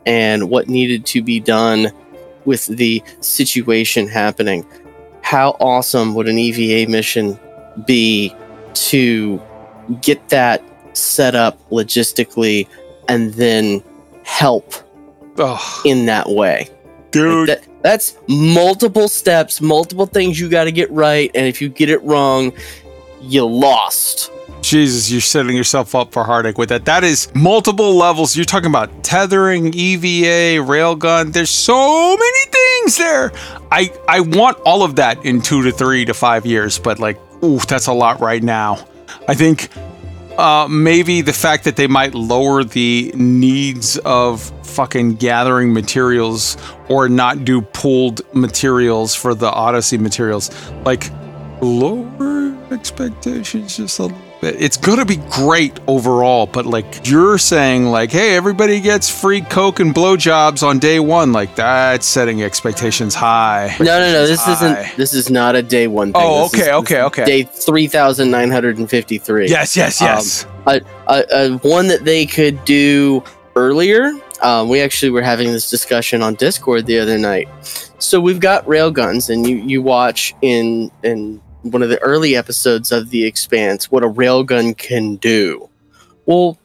and 0.08 0.50
what 0.50 0.68
needed 0.68 1.06
to 1.08 1.22
be 1.22 1.40
done 1.40 1.92
with 2.46 2.66
the 2.66 3.04
situation 3.22 4.08
happening 4.08 4.66
how 5.26 5.58
awesome 5.60 6.14
would 6.14 6.28
an 6.28 6.38
EVA 6.38 6.90
mission 6.90 7.40
be 7.88 8.32
to 8.76 9.42
get 10.00 10.30
that 10.30 10.64
set 10.94 11.34
up 11.34 11.58
logistically 11.72 12.68
and 13.10 13.34
then 13.34 13.84
help 14.24 14.76
in 15.84 16.06
that 16.06 16.30
way? 16.30 16.70
Dude. 17.10 17.50
Like 17.50 17.62
that, 17.64 17.82
that's 17.82 18.16
multiple 18.30 19.08
steps, 19.08 19.62
multiple 19.62 20.06
things 20.06 20.40
you 20.40 20.48
got 20.48 20.66
to 20.66 20.72
get 20.72 20.92
right. 20.92 21.32
And 21.34 21.48
if 21.48 21.60
you 21.60 21.70
get 21.70 21.90
it 21.90 22.04
wrong, 22.04 22.54
you 23.20 23.48
lost. 23.48 24.30
Jesus, 24.62 25.12
you're 25.12 25.22
setting 25.22 25.56
yourself 25.56 25.94
up 25.94 26.12
for 26.12 26.24
heartache 26.24 26.58
with 26.58 26.70
that. 26.70 26.86
That 26.86 27.04
is 27.04 27.34
multiple 27.36 27.96
levels. 27.96 28.36
You're 28.36 28.46
talking 28.46 28.70
about 28.70 29.04
tethering, 29.04 29.74
EVA, 29.74 30.64
railgun. 30.66 31.34
There's 31.34 31.52
so 31.52 32.18
many 32.18 32.46
things 32.52 32.98
there. 32.98 33.32
I 33.72 33.94
I 34.08 34.22
want 34.22 34.58
all 34.66 34.84
of 34.84 34.96
that 34.96 35.24
in 35.24 35.42
two 35.42 35.62
to 35.64 35.72
three 35.72 36.06
to 36.06 36.14
five 36.14 36.46
years, 36.46 36.80
but 36.80 37.00
like, 37.00 37.20
ooh, 37.44 37.60
that's 37.60 37.88
a 37.88 37.94
lot 37.94 38.20
right 38.22 38.42
now. 38.42 38.88
I 39.28 39.36
think 39.36 39.70
uh, 40.38 40.68
maybe 40.70 41.22
the 41.22 41.34
fact 41.34 41.64
that 41.64 41.76
they 41.76 41.88
might 41.88 42.14
lower 42.14 42.64
the 42.64 43.12
needs 43.16 43.98
of 44.00 44.52
fucking 44.66 45.16
gathering 45.16 45.74
materials 45.74 46.58
or 46.90 47.08
not 47.08 47.46
do 47.46 47.62
pooled 47.62 48.22
materials 48.34 49.16
for 49.16 49.34
the 49.34 49.50
Odyssey 49.50 49.98
materials, 49.98 50.52
like 50.84 51.10
lower 51.62 52.56
expectations 52.72 53.78
just 53.78 54.00
a 54.00 54.14
It's 54.46 54.78
gonna 54.78 55.06
be 55.06 55.18
great 55.32 55.80
overall, 55.88 56.46
but 56.46 56.66
like 56.66 57.08
you're 57.10 57.38
saying, 57.38 57.86
like, 57.86 58.12
hey, 58.12 58.36
everybody 58.36 58.80
gets 58.80 59.10
free 59.10 59.42
coke 59.42 59.80
and 59.80 59.94
blowjobs 59.94 60.62
on 60.62 60.80
day 60.80 61.00
one. 61.00 61.32
Like 61.32 61.56
that's 61.56 62.06
setting 62.06 62.44
expectations 62.44 63.16
high. 63.16 63.76
No, 63.80 63.86
no, 63.86 64.12
no. 64.12 64.28
This 64.28 64.44
High. 64.44 64.54
isn't. 64.54 64.98
This 64.98 65.14
is 65.14 65.30
not 65.30 65.56
a 65.56 65.62
day 65.62 65.88
one 65.88 66.14
thing. 66.14 66.22
Oh, 66.24 66.44
This 66.44 66.54
okay, 66.54 66.66
this 66.66 66.74
okay, 66.74 67.02
okay. 67.04 67.26
Day 67.26 67.44
three 67.44 67.88
thousand 67.88 68.32
nine 68.32 68.52
hundred 68.52 68.78
and 68.78 68.90
fifty-three. 68.90 69.48
Yes, 69.48 69.76
yes, 69.76 70.00
yes. 70.02 70.46
Um, 70.46 70.52
a, 70.68 70.82
a, 71.08 71.24
a 71.30 71.58
one 71.60 71.88
that 71.88 72.06
they 72.06 72.26
could 72.26 72.64
do 72.66 73.24
earlier. 73.56 74.12
Um, 74.42 74.68
we 74.68 74.82
actually 74.82 75.12
were 75.12 75.22
having 75.22 75.52
this 75.52 75.70
discussion 75.70 76.22
on 76.22 76.36
Discord 76.36 76.86
the 76.86 77.00
other 77.00 77.18
night. 77.18 77.48
So 78.00 78.20
we've 78.20 78.42
got 78.42 78.66
railguns, 78.66 79.30
and 79.30 79.48
you 79.48 79.56
you 79.58 79.82
watch 79.82 80.36
in 80.42 80.92
in 81.04 81.42
one 81.72 81.82
of 81.82 81.90
the 81.90 82.02
early 82.02 82.36
episodes 82.36 82.92
of 82.92 83.10
The 83.10 83.26
Expanse 83.26 83.92
what 83.92 84.04
a 84.04 84.10
railgun 84.10 84.78
can 84.78 85.16
do. 85.16 85.70
Well, 86.26 86.58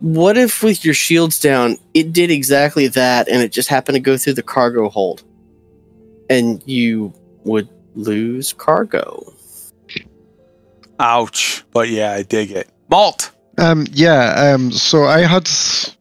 what 0.00 0.36
if 0.36 0.62
with 0.62 0.84
your 0.84 0.94
shields 0.94 1.40
down, 1.40 1.78
it 1.94 2.12
did 2.12 2.30
exactly 2.30 2.86
that, 2.88 3.28
and 3.28 3.42
it 3.42 3.52
just 3.52 3.68
happened 3.68 3.96
to 3.96 4.00
go 4.00 4.16
through 4.16 4.34
the 4.34 4.42
cargo 4.42 4.88
hold, 4.88 5.24
and 6.28 6.62
you 6.66 7.12
would 7.44 7.68
lose 7.94 8.52
cargo. 8.52 9.32
Ouch. 10.98 11.64
But 11.72 11.88
yeah, 11.88 12.12
I 12.12 12.22
dig 12.22 12.50
it. 12.50 12.68
Malt. 12.88 13.32
Um, 13.58 13.86
yeah, 13.90 14.52
um, 14.52 14.70
so 14.70 15.04
I 15.04 15.20
had 15.20 15.48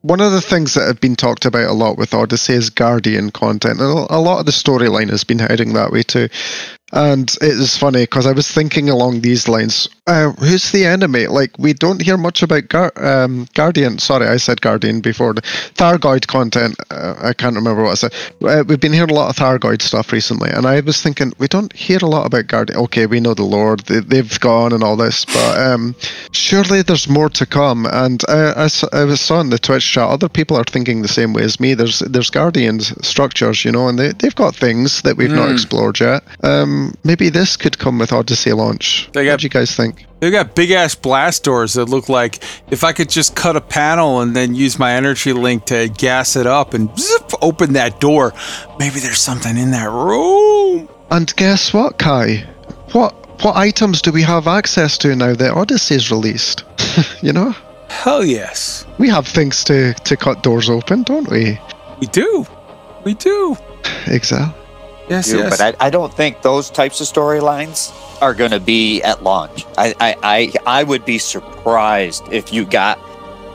one 0.02 0.20
of 0.20 0.34
the 0.34 0.42
things 0.42 0.74
that 0.74 0.88
have 0.88 1.00
been 1.00 1.16
talked 1.16 1.46
about 1.46 1.70
a 1.70 1.74
lot 1.74 1.98
with 1.98 2.14
Odyssey 2.14 2.54
is 2.54 2.70
Guardian 2.70 3.32
content, 3.32 3.80
and 3.80 3.98
a 3.98 4.14
a 4.14 4.20
lot 4.20 4.40
of 4.40 4.46
the 4.46 4.52
storyline 4.52 5.10
has 5.10 5.24
been 5.24 5.40
heading 5.40 5.74
that 5.74 5.92
way 5.92 6.04
too. 6.04 6.28
And 6.96 7.30
it 7.42 7.50
is 7.60 7.78
funny 7.78 8.04
because 8.04 8.26
I 8.26 8.32
was 8.32 8.50
thinking 8.50 8.90
along 8.90 9.20
these 9.22 9.50
lines: 9.50 9.90
uh, 10.08 10.32
who's 10.32 10.72
the 10.72 10.86
enemy? 10.86 11.28
Like 11.28 11.52
we 11.60 11.74
don't 11.74 12.02
hear 12.02 12.16
much 12.16 12.42
about 12.42 12.70
Gar- 12.70 12.94
um, 12.96 13.48
Guardian. 13.54 14.00
Sorry, 14.00 14.28
I 14.28 14.38
said 14.38 14.62
Guardian 14.62 15.02
before. 15.02 15.34
The 15.34 15.42
Thargoid 15.42 16.28
content. 16.28 16.76
Uh, 16.90 17.16
I 17.22 17.34
can't 17.34 17.56
remember 17.56 17.84
what 17.84 17.92
I 17.92 17.96
said. 17.96 18.14
Uh, 18.42 18.64
we've 18.66 18.80
been 18.80 18.94
hearing 18.94 19.12
a 19.12 19.14
lot 19.14 19.30
of 19.30 19.36
Thargoid 19.36 19.82
stuff 19.82 20.14
recently, 20.14 20.50
and 20.52 20.66
I 20.66 20.80
was 20.80 21.02
thinking 21.02 21.34
we 21.38 21.50
don't 21.50 21.74
hear 21.74 22.00
a 22.02 22.06
lot 22.08 22.26
about 22.26 22.48
Guardian. 22.48 22.80
Okay, 22.80 23.06
we 23.08 23.20
know 23.20 23.34
the 23.34 23.44
Lord; 23.44 23.82
they, 23.82 24.00
they've 24.00 24.40
gone 24.40 24.72
and 24.72 24.82
all 24.84 24.96
this, 24.96 25.26
but 25.26 25.58
um, 25.60 25.96
surely 26.32 26.82
there's 26.82 27.10
more 27.10 27.30
to 27.30 27.46
come. 27.46 27.86
And 27.88 28.24
i 28.30 28.64
was 29.04 29.20
saw 29.20 29.42
in 29.42 29.50
the 29.50 29.60
Twitch 29.60 29.92
chat, 29.92 30.08
other 30.08 30.30
people 30.30 30.56
are 30.56 30.64
thinking 30.64 31.02
the 31.02 31.08
same 31.10 31.34
way 31.34 31.44
as 31.44 31.60
me. 31.60 31.74
There's 31.74 32.00
there's 32.00 32.30
Guardians 32.30 32.94
structures, 33.06 33.66
you 33.66 33.72
know, 33.74 33.90
and 33.90 34.00
they 34.00 34.14
they've 34.14 34.36
got 34.36 34.56
things 34.56 35.02
that 35.02 35.18
we've 35.18 35.32
not 35.32 35.50
Mm. 35.50 35.54
explored 35.54 36.00
yet. 36.00 36.24
Um, 36.44 36.85
maybe 37.04 37.30
this 37.30 37.58
could 37.58 37.78
come 37.78 38.00
with 38.00 38.12
Odyssey 38.12 38.54
launch. 38.54 39.10
They 39.14 39.28
what 39.28 39.40
do 39.40 39.46
you 39.46 39.50
guys 39.50 39.76
think? 39.76 40.06
They 40.20 40.32
got 40.32 40.56
big 40.56 40.72
ass 40.72 40.96
blast 40.96 41.44
doors 41.44 41.74
that 41.74 41.86
look 41.86 42.10
like 42.10 42.44
if 42.72 42.84
I 42.84 42.94
could 42.94 43.10
just 43.10 43.36
cut 43.36 43.56
a 43.56 43.62
panel 43.62 44.22
and 44.22 44.36
then 44.36 44.56
use 44.56 44.80
my 44.80 44.94
energy 44.94 45.34
link 45.34 45.66
to 45.66 45.90
gas 45.90 46.36
it 46.36 46.48
up 46.48 46.74
and 46.74 46.90
zip, 46.98 47.32
open 47.42 47.74
that 47.74 48.00
door, 48.00 48.34
maybe 48.80 49.00
there's 49.00 49.20
something 49.22 49.58
in 49.58 49.72
that 49.72 49.90
room. 49.90 50.90
And 51.12 51.36
guess 51.36 51.74
what, 51.74 51.98
Kai? 51.98 52.38
What 52.94 53.14
what 53.44 53.56
items 53.56 54.02
do 54.02 54.12
we 54.12 54.22
have 54.24 54.48
access 54.48 54.98
to 55.00 55.16
now 55.16 55.36
that 55.36 55.52
Odyssey's 55.52 56.10
released? 56.10 56.64
you 57.22 57.34
know, 57.34 57.54
Hell 57.90 58.24
yes. 58.26 58.86
we 58.98 59.10
have 59.10 59.28
things 59.28 59.64
to 59.66 59.94
to 59.94 60.18
cut 60.18 60.44
doors 60.44 60.70
open, 60.70 61.04
don't 61.04 61.30
we? 61.30 61.60
We 62.00 62.08
do. 62.08 62.46
We 63.04 63.14
do. 63.14 63.58
Exactly. 64.08 64.65
Yes, 65.10 65.30
do, 65.30 65.38
yes. 65.38 65.58
but 65.58 65.76
I, 65.82 65.88
I 65.88 65.90
don't 65.90 66.14
think 66.14 66.42
those 66.42 66.70
types 66.70 67.00
of 67.00 67.08
storylines 67.08 67.94
are 68.22 68.34
going 68.34 68.52
to 68.52 68.60
be 68.60 69.02
at 69.04 69.24
launch. 69.24 69.66
I, 69.78 69.94
I, 70.00 70.16
I, 70.24 70.54
I 70.80 70.84
would 70.84 71.06
be 71.06 71.18
surprised 71.18 72.24
if 72.32 72.52
you 72.52 72.66
got 72.66 73.00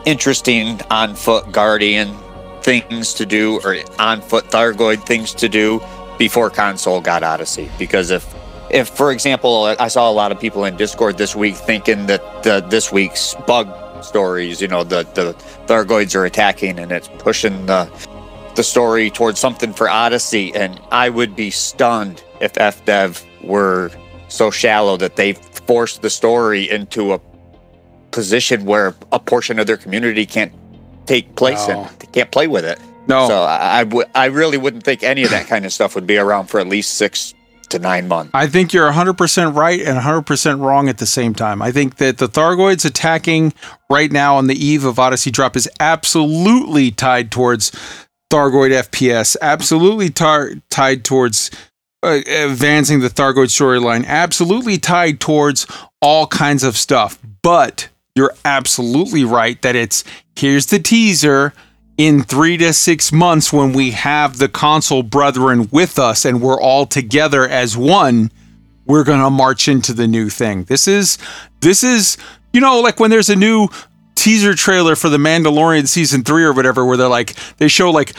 interesting 0.05 0.79
on 0.89 1.15
foot 1.15 1.51
guardian 1.51 2.15
things 2.61 3.13
to 3.15 3.25
do 3.25 3.59
or 3.63 3.77
on 3.99 4.21
foot 4.21 4.45
Thargoid 4.45 5.05
things 5.05 5.33
to 5.35 5.49
do 5.49 5.81
before 6.17 6.49
console 6.49 7.01
got 7.01 7.23
Odyssey. 7.23 7.69
Because 7.77 8.11
if, 8.11 8.33
if 8.69 8.87
for 8.87 9.11
example, 9.11 9.75
I 9.79 9.87
saw 9.87 10.09
a 10.09 10.13
lot 10.13 10.31
of 10.31 10.39
people 10.39 10.65
in 10.65 10.77
Discord 10.77 11.17
this 11.17 11.35
week 11.35 11.55
thinking 11.55 12.05
that 12.05 12.43
the, 12.43 12.61
this 12.61 12.91
week's 12.91 13.35
bug 13.47 13.67
stories, 14.03 14.61
you 14.61 14.67
know, 14.67 14.83
the, 14.83 15.03
the 15.13 15.33
Thargoids 15.65 16.15
are 16.15 16.25
attacking 16.25 16.79
and 16.79 16.91
it's 16.91 17.09
pushing 17.19 17.65
the 17.65 17.85
the 18.55 18.63
story 18.63 19.09
towards 19.09 19.39
something 19.39 19.73
for 19.73 19.89
Odyssey, 19.89 20.53
and 20.55 20.79
I 20.91 21.09
would 21.09 21.35
be 21.35 21.49
stunned 21.51 22.23
if 22.39 22.53
FDev 22.53 23.23
were 23.43 23.91
so 24.27 24.51
shallow 24.51 24.97
that 24.97 25.15
they 25.15 25.33
forced 25.33 26.01
the 26.01 26.09
story 26.09 26.69
into 26.69 27.13
a 27.13 27.19
position 28.11 28.65
where 28.65 28.95
a 29.11 29.19
portion 29.19 29.59
of 29.59 29.67
their 29.67 29.77
community 29.77 30.25
can't 30.25 30.51
take 31.05 31.35
place 31.35 31.67
No. 31.67 31.83
in. 31.83 31.89
They 31.99 32.07
can't 32.07 32.31
play 32.31 32.47
with 32.47 32.65
it. 32.65 32.79
no. 33.07 33.27
So 33.27 33.43
I, 33.43 33.79
I 33.79 33.83
would, 33.83 34.07
I 34.15 34.25
really 34.25 34.57
wouldn't 34.57 34.83
think 34.83 35.03
any 35.03 35.23
of 35.23 35.29
that 35.31 35.47
kind 35.47 35.65
of 35.65 35.73
stuff 35.73 35.95
would 35.95 36.07
be 36.07 36.17
around 36.17 36.47
for 36.47 36.59
at 36.59 36.67
least 36.67 36.95
six 36.95 37.33
to 37.69 37.79
nine 37.79 38.07
months. 38.09 38.31
I 38.33 38.47
think 38.47 38.73
you're 38.73 38.91
100% 38.91 39.55
right 39.55 39.79
and 39.79 39.97
100% 39.97 40.59
wrong 40.61 40.89
at 40.89 40.97
the 40.97 41.05
same 41.05 41.33
time. 41.33 41.61
I 41.61 41.71
think 41.71 41.95
that 41.97 42.17
the 42.17 42.27
Thargoids 42.27 42.83
attacking 42.85 43.53
right 43.89 44.11
now 44.11 44.35
on 44.35 44.47
the 44.47 44.55
eve 44.65 44.83
of 44.83 44.99
Odyssey 44.99 45.31
drop 45.31 45.55
is 45.55 45.69
absolutely 45.79 46.91
tied 46.91 47.31
towards 47.31 47.71
Thargoid 48.31 48.71
FPS, 48.71 49.35
absolutely 49.41 50.09
tar- 50.09 50.53
tied 50.69 51.03
towards 51.03 51.51
uh, 52.01 52.21
advancing 52.25 53.01
the 53.01 53.09
Thargoid 53.09 53.49
storyline, 53.49 54.05
absolutely 54.07 54.77
tied 54.77 55.19
towards 55.19 55.67
all 56.01 56.27
kinds 56.27 56.63
of 56.63 56.77
stuff. 56.77 57.19
But 57.41 57.89
you're 58.15 58.33
absolutely 58.45 59.25
right 59.25 59.61
that 59.61 59.75
it's 59.75 60.05
here's 60.35 60.67
the 60.67 60.79
teaser 60.79 61.53
in 61.97 62.23
three 62.23 62.57
to 62.57 62.71
six 62.73 63.11
months 63.11 63.51
when 63.51 63.73
we 63.73 63.91
have 63.91 64.37
the 64.37 64.47
console 64.49 65.03
brethren 65.03 65.67
with 65.69 65.99
us 65.99 66.23
and 66.25 66.41
we're 66.41 66.59
all 66.59 66.85
together 66.85 67.47
as 67.47 67.77
one, 67.77 68.31
we're 68.85 69.03
gonna 69.03 69.29
march 69.29 69.67
into 69.67 69.93
the 69.93 70.07
new 70.07 70.29
thing. 70.29 70.63
This 70.63 70.87
is 70.87 71.17
this 71.59 71.83
is 71.83 72.17
you 72.53 72.61
know 72.61 72.79
like 72.79 72.99
when 72.99 73.11
there's 73.11 73.29
a 73.29 73.35
new 73.35 73.67
teaser 74.21 74.53
trailer 74.53 74.95
for 74.95 75.09
the 75.09 75.17
Mandalorian 75.17 75.87
season 75.87 76.23
three 76.23 76.43
or 76.43 76.53
whatever, 76.53 76.85
where 76.85 76.95
they're 76.95 77.07
like 77.07 77.35
they 77.57 77.67
show 77.67 77.89
like 77.89 78.13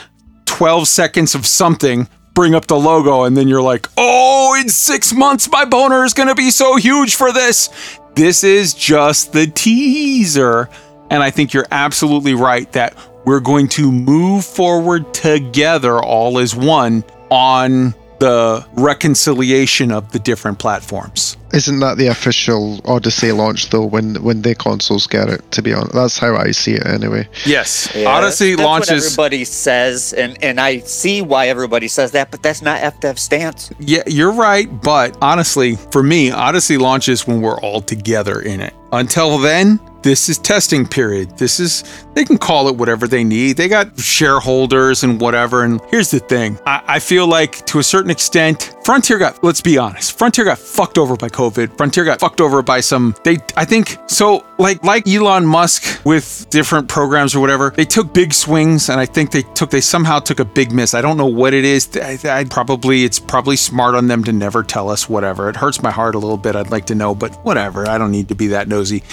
12 0.45 0.85
seconds 0.87 1.33
of 1.33 1.45
something, 1.45 2.09
bring 2.33 2.53
up 2.53 2.67
the 2.67 2.75
logo, 2.75 3.23
and 3.23 3.37
then 3.37 3.47
you're 3.47 3.61
like, 3.61 3.87
oh, 3.95 4.53
in 4.59 4.67
six 4.67 5.13
months 5.13 5.49
my 5.49 5.63
boner 5.63 6.03
is 6.03 6.13
gonna 6.13 6.35
be 6.35 6.51
so 6.51 6.75
huge 6.75 7.15
for 7.15 7.31
this. 7.31 7.69
This 8.15 8.43
is 8.43 8.73
just 8.73 9.31
the 9.31 9.47
teaser. 9.47 10.69
And 11.09 11.23
I 11.23 11.29
think 11.29 11.53
you're 11.53 11.67
absolutely 11.71 12.33
right 12.33 12.69
that 12.73 12.95
we're 13.23 13.39
going 13.39 13.69
to 13.69 13.89
move 13.89 14.43
forward 14.43 15.13
together 15.13 15.99
all 15.99 16.37
as 16.39 16.53
one 16.53 17.05
on 17.29 17.95
the 18.19 18.65
reconciliation 18.73 19.91
of 19.91 20.11
the 20.11 20.19
different 20.19 20.59
platforms. 20.59 21.37
Isn't 21.53 21.79
that 21.81 21.97
the 21.97 22.07
official 22.07 22.81
Odyssey 22.85 23.31
launch 23.31 23.69
though? 23.69 23.85
When 23.85 24.15
when 24.23 24.41
the 24.41 24.55
consoles 24.55 25.05
get 25.07 25.29
it, 25.29 25.51
to 25.51 25.61
be 25.61 25.73
honest, 25.73 25.93
that's 25.93 26.17
how 26.17 26.35
I 26.35 26.51
see 26.51 26.73
it 26.73 26.85
anyway. 26.85 27.27
Yes, 27.45 27.91
Yeah, 27.95 28.09
Odyssey 28.09 28.55
that's 28.55 28.65
launches. 28.65 28.89
What 28.89 29.25
everybody 29.25 29.45
says, 29.45 30.13
and 30.13 30.37
and 30.43 30.59
I 30.59 30.79
see 30.79 31.21
why 31.21 31.47
everybody 31.49 31.87
says 31.87 32.11
that, 32.11 32.31
but 32.31 32.41
that's 32.41 32.61
not 32.61 32.81
FDev's 32.81 33.21
stance. 33.21 33.71
Yeah, 33.79 34.03
you're 34.07 34.33
right, 34.33 34.67
but 34.81 35.15
honestly, 35.21 35.75
for 35.91 36.01
me, 36.01 36.31
Odyssey 36.31 36.77
launches 36.77 37.27
when 37.27 37.41
we're 37.41 37.59
all 37.59 37.81
together 37.81 38.41
in 38.41 38.59
it. 38.59 38.73
Until 38.91 39.37
then, 39.39 39.79
this 40.03 40.29
is 40.29 40.37
testing 40.37 40.85
period. 40.85 41.37
This 41.37 41.59
is 41.59 41.83
they 42.13 42.25
can 42.25 42.37
call 42.37 42.67
it 42.67 42.75
whatever 42.75 43.07
they 43.07 43.23
need. 43.23 43.57
They 43.57 43.67
got 43.67 43.97
shareholders 43.99 45.03
and 45.03 45.19
whatever. 45.19 45.63
And 45.63 45.81
here's 45.89 46.11
the 46.11 46.19
thing. 46.19 46.59
I, 46.65 46.83
I 46.87 46.99
feel 46.99 47.25
like 47.25 47.65
to 47.67 47.79
a 47.79 47.83
certain 47.83 48.11
extent, 48.11 48.75
Frontier 48.83 49.17
got 49.17 49.41
let's 49.43 49.61
be 49.61 49.77
honest, 49.77 50.17
Frontier 50.17 50.43
got 50.43 50.59
fucked 50.59 50.97
over 50.97 51.15
by 51.15 51.29
COVID. 51.29 51.77
Frontier 51.77 52.03
got 52.03 52.19
fucked 52.19 52.41
over 52.41 52.61
by 52.61 52.81
some 52.81 53.15
they 53.23 53.37
I 53.55 53.63
think 53.63 53.97
so 54.07 54.45
like 54.57 54.83
like 54.83 55.07
Elon 55.07 55.45
Musk 55.45 56.03
with 56.05 56.47
different 56.49 56.89
programs 56.89 57.33
or 57.33 57.39
whatever, 57.39 57.69
they 57.69 57.85
took 57.85 58.13
big 58.13 58.33
swings 58.33 58.89
and 58.89 58.99
I 58.99 59.05
think 59.05 59.31
they 59.31 59.43
took 59.55 59.69
they 59.69 59.79
somehow 59.79 60.19
took 60.19 60.41
a 60.41 60.45
big 60.45 60.73
miss. 60.73 60.93
I 60.93 61.01
don't 61.01 61.15
know 61.15 61.27
what 61.27 61.53
it 61.53 61.63
is. 61.63 61.95
I, 61.95 62.19
I 62.25 62.43
probably 62.43 63.05
it's 63.05 63.19
probably 63.19 63.55
smart 63.55 63.95
on 63.95 64.07
them 64.07 64.21
to 64.25 64.33
never 64.33 64.63
tell 64.63 64.89
us 64.89 65.07
whatever. 65.07 65.47
It 65.47 65.55
hurts 65.55 65.81
my 65.81 65.91
heart 65.91 66.15
a 66.15 66.19
little 66.19 66.37
bit. 66.37 66.57
I'd 66.57 66.71
like 66.71 66.85
to 66.87 66.95
know, 66.95 67.15
but 67.15 67.33
whatever. 67.45 67.87
I 67.87 67.97
don't 67.97 68.11
need 68.11 68.27
to 68.29 68.35
be 68.35 68.47
that 68.47 68.67
nosy. 68.67 69.03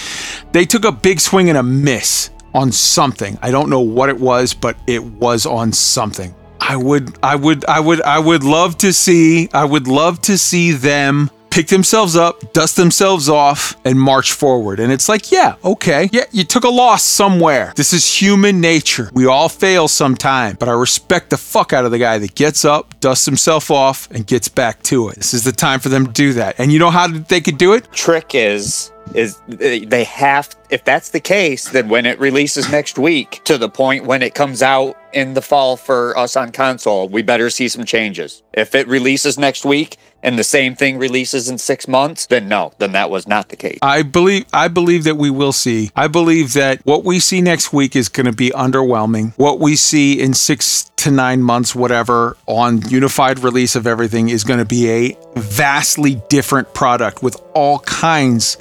They 0.51 0.65
took 0.65 0.83
a 0.83 0.91
big 0.91 1.21
swing 1.21 1.47
and 1.47 1.57
a 1.57 1.63
miss 1.63 2.29
on 2.53 2.73
something. 2.73 3.39
I 3.41 3.51
don't 3.51 3.69
know 3.69 3.79
what 3.79 4.09
it 4.09 4.19
was, 4.19 4.53
but 4.53 4.75
it 4.85 5.01
was 5.01 5.45
on 5.45 5.71
something. 5.71 6.35
I 6.61 6.75
would 6.75 7.17
I 7.23 7.35
would 7.35 7.65
I 7.65 7.79
would 7.79 8.01
I 8.03 8.19
would 8.19 8.43
love 8.43 8.77
to 8.77 8.93
see 8.93 9.49
I 9.53 9.65
would 9.65 9.87
love 9.87 10.21
to 10.21 10.37
see 10.37 10.71
them 10.71 11.31
pick 11.51 11.67
themselves 11.67 12.15
up, 12.15 12.53
dust 12.53 12.77
themselves 12.77 13.29
off, 13.29 13.75
and 13.85 13.99
march 13.99 14.31
forward. 14.31 14.79
And 14.79 14.91
it's 14.91 15.07
like, 15.07 15.31
yeah, 15.31 15.55
okay. 15.63 16.09
Yeah, 16.11 16.23
you 16.31 16.43
took 16.43 16.63
a 16.63 16.69
loss 16.69 17.03
somewhere. 17.03 17.73
This 17.75 17.93
is 17.93 18.21
human 18.21 18.59
nature. 18.59 19.11
We 19.13 19.27
all 19.27 19.49
fail 19.49 19.87
sometime, 19.87 20.55
but 20.59 20.69
I 20.69 20.71
respect 20.71 21.29
the 21.29 21.37
fuck 21.37 21.73
out 21.73 21.85
of 21.85 21.91
the 21.91 21.99
guy 21.99 22.17
that 22.17 22.33
gets 22.33 22.65
up, 22.65 22.99
dusts 23.01 23.25
himself 23.25 23.69
off, 23.69 24.09
and 24.11 24.25
gets 24.25 24.47
back 24.47 24.81
to 24.83 25.09
it. 25.09 25.17
This 25.17 25.33
is 25.33 25.43
the 25.43 25.51
time 25.51 25.79
for 25.79 25.89
them 25.89 26.07
to 26.07 26.11
do 26.11 26.33
that. 26.33 26.55
And 26.57 26.71
you 26.71 26.79
know 26.79 26.89
how 26.89 27.07
they 27.07 27.41
could 27.41 27.57
do 27.57 27.73
it? 27.73 27.91
Trick 27.91 28.33
is 28.33 28.91
is 29.15 29.41
they 29.47 30.03
have 30.03 30.55
if 30.69 30.83
that's 30.85 31.09
the 31.09 31.19
case 31.19 31.69
then 31.69 31.89
when 31.89 32.05
it 32.05 32.19
releases 32.19 32.71
next 32.71 32.97
week 32.97 33.41
to 33.43 33.57
the 33.57 33.67
point 33.67 34.05
when 34.05 34.21
it 34.21 34.35
comes 34.35 34.61
out 34.61 34.95
in 35.11 35.33
the 35.33 35.41
fall 35.41 35.75
for 35.75 36.17
us 36.17 36.35
on 36.35 36.51
console 36.51 37.09
we 37.09 37.21
better 37.21 37.49
see 37.49 37.67
some 37.67 37.83
changes 37.83 38.43
if 38.53 38.73
it 38.75 38.87
releases 38.87 39.37
next 39.37 39.65
week 39.65 39.97
and 40.23 40.37
the 40.37 40.43
same 40.43 40.75
thing 40.75 40.97
releases 40.97 41.49
in 41.49 41.57
six 41.57 41.87
months 41.87 42.25
then 42.27 42.47
no 42.47 42.73
then 42.77 42.91
that 42.91 43.09
was 43.09 43.27
not 43.27 43.49
the 43.49 43.55
case 43.55 43.79
I 43.81 44.03
believe 44.03 44.45
I 44.53 44.67
believe 44.67 45.03
that 45.05 45.17
we 45.17 45.29
will 45.29 45.53
see. 45.53 45.91
I 45.95 46.07
believe 46.07 46.53
that 46.53 46.85
what 46.85 47.03
we 47.03 47.19
see 47.19 47.41
next 47.41 47.73
week 47.73 47.95
is 47.95 48.09
going 48.09 48.25
to 48.25 48.31
be 48.31 48.49
underwhelming. 48.51 49.33
What 49.37 49.59
we 49.59 49.75
see 49.75 50.19
in 50.19 50.33
6 50.33 50.91
to 50.97 51.11
9 51.11 51.41
months 51.41 51.73
whatever 51.73 52.37
on 52.45 52.81
unified 52.89 53.39
release 53.39 53.75
of 53.75 53.87
everything 53.87 54.29
is 54.29 54.43
going 54.43 54.59
to 54.59 54.65
be 54.65 54.89
a 54.89 55.17
vastly 55.35 56.21
different 56.29 56.73
product 56.73 57.23
with 57.23 57.41
all 57.53 57.79
kinds 57.79 58.57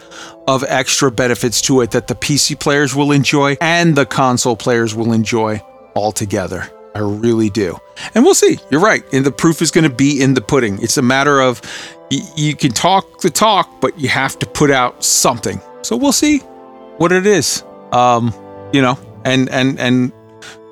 of 0.48 0.64
extra 0.68 1.10
benefits 1.10 1.60
to 1.62 1.80
it 1.80 1.90
that 1.90 2.08
the 2.08 2.14
PC 2.14 2.58
players 2.58 2.94
will 2.94 3.12
enjoy 3.12 3.56
and 3.60 3.96
the 3.96 4.06
console 4.06 4.56
players 4.56 4.94
will 4.94 5.12
enjoy 5.12 5.58
all 5.94 6.12
together. 6.12 6.70
I 6.94 7.00
really 7.00 7.50
do. 7.50 7.78
And 8.14 8.24
we'll 8.24 8.34
see. 8.34 8.58
You're 8.70 8.80
right. 8.80 9.02
And 9.12 9.24
the 9.24 9.32
proof 9.32 9.62
is 9.62 9.70
going 9.70 9.88
to 9.88 9.94
be 9.94 10.20
in 10.20 10.34
the 10.34 10.40
pudding. 10.40 10.82
It's 10.82 10.96
a 10.96 11.02
matter 11.02 11.40
of 11.40 11.60
you 12.10 12.56
can 12.56 12.72
talk 12.72 13.20
the 13.20 13.30
talk, 13.30 13.80
but 13.80 13.98
you 13.98 14.08
have 14.08 14.38
to 14.40 14.46
put 14.46 14.70
out 14.70 15.04
something. 15.04 15.60
So 15.82 15.96
we'll 15.96 16.12
see 16.12 16.38
what 16.98 17.12
it 17.12 17.26
is. 17.26 17.62
Um, 17.92 18.34
you 18.72 18.82
know, 18.82 18.98
and 19.24 19.48
and 19.50 19.78
and 19.78 20.12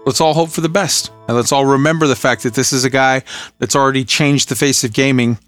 let's 0.06 0.20
all 0.20 0.34
hope 0.34 0.50
for 0.50 0.60
the 0.60 0.68
best. 0.68 1.12
And 1.28 1.36
let's 1.36 1.52
all 1.52 1.66
remember 1.66 2.06
the 2.06 2.16
fact 2.16 2.42
that 2.44 2.54
this 2.54 2.72
is 2.72 2.84
a 2.84 2.90
guy 2.90 3.22
that's 3.58 3.76
already 3.76 4.04
changed 4.04 4.48
the 4.48 4.56
face 4.56 4.82
of 4.82 4.92
gaming 4.92 5.38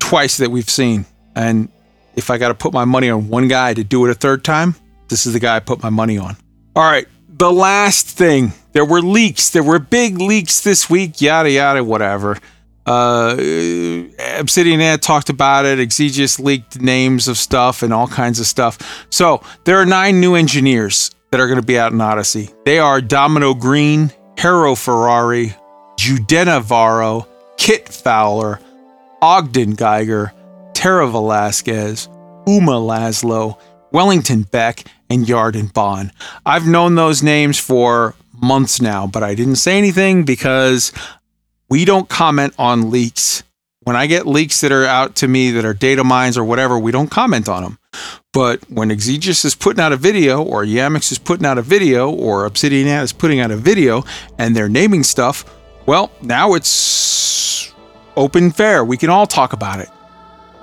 twice 0.00 0.38
that 0.38 0.50
we've 0.50 0.68
seen. 0.68 1.06
And 1.36 1.68
if 2.16 2.30
I 2.30 2.38
got 2.38 2.48
to 2.48 2.54
put 2.54 2.72
my 2.72 2.84
money 2.84 3.08
on 3.10 3.28
one 3.28 3.48
guy 3.48 3.74
to 3.74 3.84
do 3.84 4.04
it 4.06 4.10
a 4.10 4.14
third 4.14 4.44
time, 4.44 4.74
this 5.08 5.26
is 5.26 5.32
the 5.32 5.40
guy 5.40 5.56
I 5.56 5.60
put 5.60 5.82
my 5.82 5.90
money 5.90 6.18
on. 6.18 6.36
All 6.76 6.82
right, 6.82 7.06
the 7.36 7.52
last 7.52 8.06
thing. 8.06 8.52
There 8.72 8.84
were 8.84 9.02
leaks. 9.02 9.50
There 9.50 9.62
were 9.62 9.78
big 9.78 10.18
leaks 10.18 10.60
this 10.60 10.88
week, 10.90 11.20
yada 11.20 11.50
yada 11.50 11.84
whatever. 11.84 12.38
Uh 12.86 13.36
Obsidian 14.38 14.80
Ant 14.80 15.02
talked 15.02 15.30
about 15.30 15.64
it. 15.64 15.78
Exigeous 15.78 16.38
leaked 16.38 16.80
names 16.80 17.28
of 17.28 17.38
stuff 17.38 17.82
and 17.82 17.92
all 17.94 18.08
kinds 18.08 18.40
of 18.40 18.46
stuff. 18.46 19.06
So, 19.10 19.42
there 19.64 19.78
are 19.78 19.86
9 19.86 20.20
new 20.20 20.34
engineers 20.34 21.10
that 21.30 21.40
are 21.40 21.46
going 21.46 21.60
to 21.60 21.66
be 21.66 21.78
out 21.78 21.92
in 21.92 22.00
Odyssey. 22.00 22.50
They 22.64 22.78
are 22.78 23.00
Domino 23.00 23.54
Green, 23.54 24.12
Hero 24.38 24.74
Ferrari, 24.74 25.54
Jude 25.96 26.30
Navarro, 26.30 27.26
Kit 27.56 27.88
Fowler, 27.88 28.60
Oden 29.22 29.76
Geiger, 29.76 30.32
Terra 30.74 31.08
Velasquez, 31.08 32.08
Uma 32.46 32.72
Laszlo, 32.72 33.58
Wellington 33.92 34.42
Beck, 34.42 34.84
and 35.10 35.26
Yarden 35.26 35.72
Bond. 35.72 36.12
I've 36.44 36.66
known 36.66 36.94
those 36.94 37.22
names 37.22 37.58
for 37.58 38.14
months 38.32 38.80
now, 38.80 39.06
but 39.06 39.22
I 39.22 39.34
didn't 39.34 39.56
say 39.56 39.78
anything 39.78 40.24
because 40.24 40.92
we 41.68 41.84
don't 41.84 42.08
comment 42.08 42.54
on 42.58 42.90
leaks. 42.90 43.42
When 43.80 43.96
I 43.96 44.06
get 44.06 44.26
leaks 44.26 44.60
that 44.62 44.72
are 44.72 44.86
out 44.86 45.14
to 45.16 45.28
me 45.28 45.50
that 45.50 45.64
are 45.64 45.74
data 45.74 46.04
mines 46.04 46.38
or 46.38 46.44
whatever, 46.44 46.78
we 46.78 46.90
don't 46.90 47.10
comment 47.10 47.48
on 47.48 47.62
them. 47.62 47.78
But 48.32 48.68
when 48.70 48.90
Exigeous 48.90 49.44
is 49.44 49.54
putting 49.54 49.80
out 49.80 49.92
a 49.92 49.96
video, 49.96 50.42
or 50.42 50.64
Yamiks 50.64 51.12
is 51.12 51.18
putting 51.18 51.46
out 51.46 51.58
a 51.58 51.62
video, 51.62 52.10
or 52.10 52.46
Obsidian 52.46 52.88
is 52.88 53.12
putting 53.12 53.40
out 53.40 53.50
a 53.50 53.56
video, 53.56 54.04
and 54.38 54.56
they're 54.56 54.68
naming 54.68 55.04
stuff, 55.04 55.44
well, 55.86 56.10
now 56.22 56.54
it's 56.54 57.72
open 58.16 58.50
fair. 58.50 58.84
We 58.84 58.96
can 58.96 59.10
all 59.10 59.26
talk 59.26 59.52
about 59.52 59.80
it. 59.80 59.88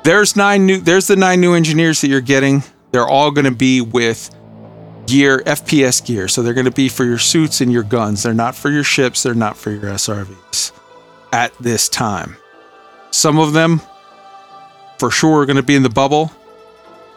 There's 0.03 0.35
nine 0.35 0.65
new. 0.65 0.79
There's 0.79 1.07
the 1.07 1.15
nine 1.15 1.39
new 1.39 1.53
engineers 1.53 2.01
that 2.01 2.07
you're 2.07 2.21
getting. 2.21 2.63
They're 2.91 3.07
all 3.07 3.31
going 3.31 3.45
to 3.45 3.51
be 3.51 3.81
with 3.81 4.29
gear, 5.07 5.39
FPS 5.45 6.05
gear. 6.05 6.27
So 6.27 6.41
they're 6.41 6.53
going 6.53 6.65
to 6.65 6.71
be 6.71 6.89
for 6.89 7.05
your 7.05 7.17
suits 7.17 7.61
and 7.61 7.71
your 7.71 7.83
guns. 7.83 8.23
They're 8.23 8.33
not 8.33 8.55
for 8.55 8.69
your 8.69 8.83
ships. 8.83 9.23
They're 9.23 9.33
not 9.33 9.57
for 9.57 9.71
your 9.71 9.83
SRVs 9.83 10.71
at 11.33 11.53
this 11.59 11.89
time. 11.89 12.37
Some 13.11 13.39
of 13.39 13.53
them, 13.53 13.81
for 14.97 15.11
sure, 15.11 15.41
are 15.41 15.45
going 15.45 15.57
to 15.57 15.63
be 15.63 15.75
in 15.75 15.83
the 15.83 15.89
bubble. 15.89 16.31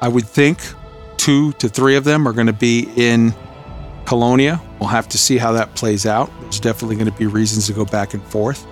I 0.00 0.08
would 0.08 0.26
think 0.26 0.58
two 1.16 1.52
to 1.52 1.68
three 1.68 1.96
of 1.96 2.04
them 2.04 2.26
are 2.26 2.32
going 2.32 2.46
to 2.46 2.52
be 2.52 2.88
in 2.96 3.34
Colonia. 4.04 4.60
We'll 4.78 4.88
have 4.88 5.08
to 5.10 5.18
see 5.18 5.38
how 5.38 5.52
that 5.52 5.74
plays 5.74 6.04
out. 6.04 6.30
There's 6.42 6.60
definitely 6.60 6.96
going 6.96 7.10
to 7.10 7.18
be 7.18 7.26
reasons 7.26 7.66
to 7.68 7.72
go 7.72 7.84
back 7.84 8.14
and 8.14 8.22
forth. 8.24 8.64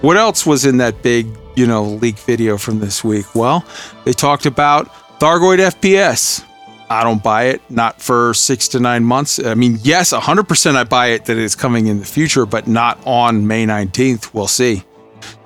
What 0.00 0.16
else 0.16 0.44
was 0.44 0.64
in 0.64 0.78
that 0.78 1.02
big, 1.02 1.28
you 1.54 1.66
know, 1.66 1.84
leak 1.84 2.18
video 2.18 2.58
from 2.58 2.80
this 2.80 3.04
week? 3.04 3.34
Well, 3.34 3.64
they 4.04 4.12
talked 4.12 4.46
about 4.46 4.90
Thargoid 5.22 5.58
FPS. 5.58 6.44
I 6.90 7.04
don't 7.04 7.22
buy 7.22 7.44
it, 7.44 7.62
not 7.70 8.02
for 8.02 8.34
six 8.34 8.66
to 8.66 8.80
nine 8.80 9.04
months. 9.04 9.38
I 9.38 9.54
mean, 9.54 9.78
yes, 9.84 10.12
100% 10.12 10.74
I 10.74 10.82
buy 10.82 11.10
it 11.10 11.26
that 11.26 11.38
it's 11.38 11.54
coming 11.54 11.86
in 11.86 12.00
the 12.00 12.04
future, 12.04 12.44
but 12.44 12.66
not 12.66 12.98
on 13.06 13.46
May 13.46 13.64
19th. 13.64 14.34
We'll 14.34 14.48
see. 14.48 14.82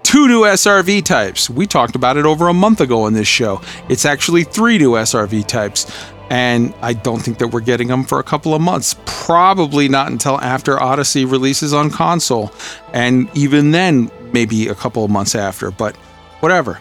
Two 0.02 0.28
new 0.28 0.44
SRV 0.44 1.04
types. 1.04 1.50
We 1.50 1.66
talked 1.66 1.94
about 1.94 2.16
it 2.16 2.24
over 2.24 2.48
a 2.48 2.54
month 2.54 2.80
ago 2.80 3.02
on 3.02 3.12
this 3.12 3.28
show. 3.28 3.60
It's 3.90 4.06
actually 4.06 4.44
three 4.44 4.78
new 4.78 4.92
SRV 4.92 5.46
types. 5.46 5.94
And 6.30 6.72
I 6.80 6.94
don't 6.94 7.20
think 7.20 7.36
that 7.36 7.48
we're 7.48 7.60
getting 7.60 7.88
them 7.88 8.04
for 8.04 8.18
a 8.18 8.24
couple 8.24 8.54
of 8.54 8.62
months. 8.62 8.96
Probably 9.04 9.90
not 9.90 10.10
until 10.10 10.40
after 10.40 10.80
Odyssey 10.80 11.26
releases 11.26 11.74
on 11.74 11.90
console. 11.90 12.50
And 12.94 13.28
even 13.34 13.72
then, 13.72 14.10
maybe 14.32 14.68
a 14.68 14.74
couple 14.74 15.04
of 15.04 15.10
months 15.10 15.34
after, 15.34 15.70
but 15.70 15.94
whatever. 16.40 16.80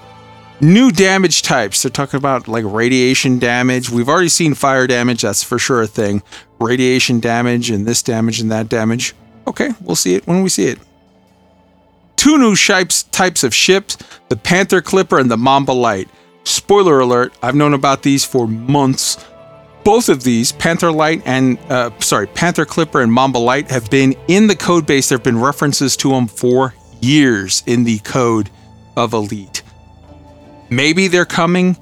New 0.66 0.90
damage 0.90 1.44
types. 1.44 1.84
They're 1.84 1.92
talking 1.92 2.18
about 2.18 2.48
like 2.48 2.64
radiation 2.66 3.38
damage. 3.38 3.92
We've 3.92 4.10
already 4.10 4.30
seen 4.30 4.56
fire 4.56 4.88
damage. 4.88 5.22
That's 5.22 5.44
for 5.44 5.60
sure 5.60 5.84
a 5.84 5.85
thing. 5.85 6.24
Radiation 6.60 7.19
damage 7.19 7.69
and 7.69 7.85
this 7.85 8.02
damage 8.02 8.40
and 8.40 8.52
that 8.52 8.68
damage. 8.68 9.14
Okay, 9.45 9.69
we'll 9.80 9.95
see 9.95 10.16
it 10.16 10.26
when 10.26 10.42
we 10.42 10.50
see 10.50 10.66
it. 10.66 10.80
Two 12.16 12.40
new 12.40 12.56
shipes, 12.56 13.03
types 13.03 13.44
of 13.44 13.53
ships 13.53 13.95
the 14.30 14.35
Panther 14.35 14.82
Clipper 14.82 15.19
and 15.19 15.30
the 15.30 15.38
Mamba 15.38 15.72
Light. 15.72 16.10
Spoiler 16.45 17.00
alert, 17.00 17.38
I've 17.44 17.53
known 17.53 17.76
about 17.76 18.02
these 18.02 18.26
for 18.26 18.48
months. 18.48 19.24
Both 19.84 20.10
of 20.10 20.24
these, 20.24 20.52
Panther 20.52 20.92
Light 20.92 21.22
and, 21.27 21.60
uh, 21.69 21.92
sorry, 22.00 22.26
Panther 22.26 22.66
Clipper 22.66 23.02
and 23.02 23.14
Mamba 23.14 23.38
Light, 23.38 23.69
have 23.69 23.92
been 23.92 24.16
in 24.27 24.48
the 24.48 24.56
code 24.56 24.88
base. 24.88 25.10
There 25.10 25.19
have 25.19 25.24
been 25.24 25.40
references 25.40 25.95
to 25.98 26.10
them 26.10 26.26
for 26.26 26.74
years 27.02 27.61
in 27.68 27.84
the 27.84 28.00
code 28.00 28.50
of 28.98 29.14
Elite. 29.14 29.61
Maybe 30.69 31.08
they're 31.08 31.26
coming. 31.26 31.77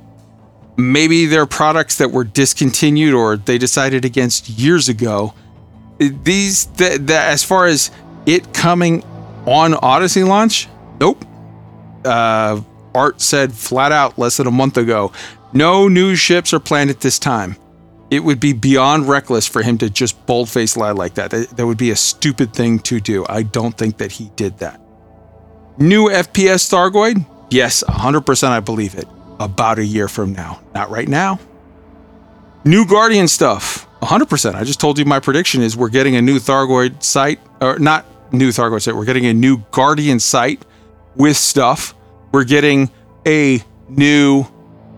Maybe 0.77 1.25
they're 1.25 1.45
products 1.45 1.97
that 1.97 2.11
were 2.11 2.23
discontinued 2.23 3.13
or 3.13 3.37
they 3.37 3.57
decided 3.57 4.05
against 4.05 4.49
years 4.49 4.89
ago. 4.89 5.33
These, 5.99 6.65
the, 6.65 6.97
the, 6.97 7.17
as 7.17 7.43
far 7.43 7.67
as 7.67 7.91
it 8.25 8.53
coming 8.53 9.03
on 9.45 9.75
Odyssey 9.75 10.23
launch, 10.23 10.67
nope. 10.99 11.23
Uh, 12.03 12.61
Art 12.95 13.21
said 13.21 13.53
flat 13.53 13.91
out 13.91 14.17
less 14.17 14.37
than 14.37 14.47
a 14.47 14.51
month 14.51 14.77
ago 14.77 15.11
no 15.53 15.87
new 15.87 16.15
ships 16.15 16.51
are 16.53 16.59
planned 16.59 16.89
at 16.89 16.99
this 16.99 17.19
time. 17.19 17.55
It 18.09 18.19
would 18.23 18.39
be 18.39 18.53
beyond 18.53 19.07
reckless 19.07 19.47
for 19.47 19.61
him 19.61 19.77
to 19.79 19.89
just 19.89 20.25
boldface 20.25 20.75
lie 20.75 20.91
like 20.91 21.15
that. 21.15 21.31
that. 21.31 21.55
That 21.55 21.65
would 21.65 21.77
be 21.77 21.91
a 21.91 21.95
stupid 21.95 22.53
thing 22.53 22.79
to 22.79 22.99
do. 22.99 23.25
I 23.29 23.43
don't 23.43 23.77
think 23.77 23.97
that 23.99 24.11
he 24.11 24.31
did 24.35 24.57
that. 24.59 24.81
New 25.77 26.09
FPS 26.09 26.69
Thargoid? 26.69 27.25
Yes, 27.53 27.83
100% 27.87 28.49
I 28.49 28.61
believe 28.61 28.95
it. 28.95 29.07
About 29.39 29.77
a 29.77 29.85
year 29.85 30.07
from 30.07 30.33
now. 30.33 30.59
Not 30.73 30.89
right 30.89 31.07
now. 31.07 31.39
New 32.65 32.83
Guardian 32.87 33.27
stuff? 33.27 33.87
100%. 34.01 34.55
I 34.55 34.63
just 34.63 34.79
told 34.79 34.97
you 34.97 35.05
my 35.05 35.19
prediction 35.19 35.61
is 35.61 35.77
we're 35.77 35.89
getting 35.89 36.15
a 36.15 36.21
new 36.21 36.39
Thargoid 36.39 37.03
site, 37.03 37.39
or 37.61 37.77
not 37.77 38.05
new 38.33 38.49
Thargoid 38.49 38.81
site, 38.81 38.95
we're 38.95 39.05
getting 39.05 39.27
a 39.27 39.33
new 39.33 39.57
Guardian 39.69 40.19
site 40.19 40.65
with 41.15 41.37
stuff. 41.37 41.93
We're 42.31 42.43
getting 42.43 42.89
a 43.27 43.63
new 43.87 44.45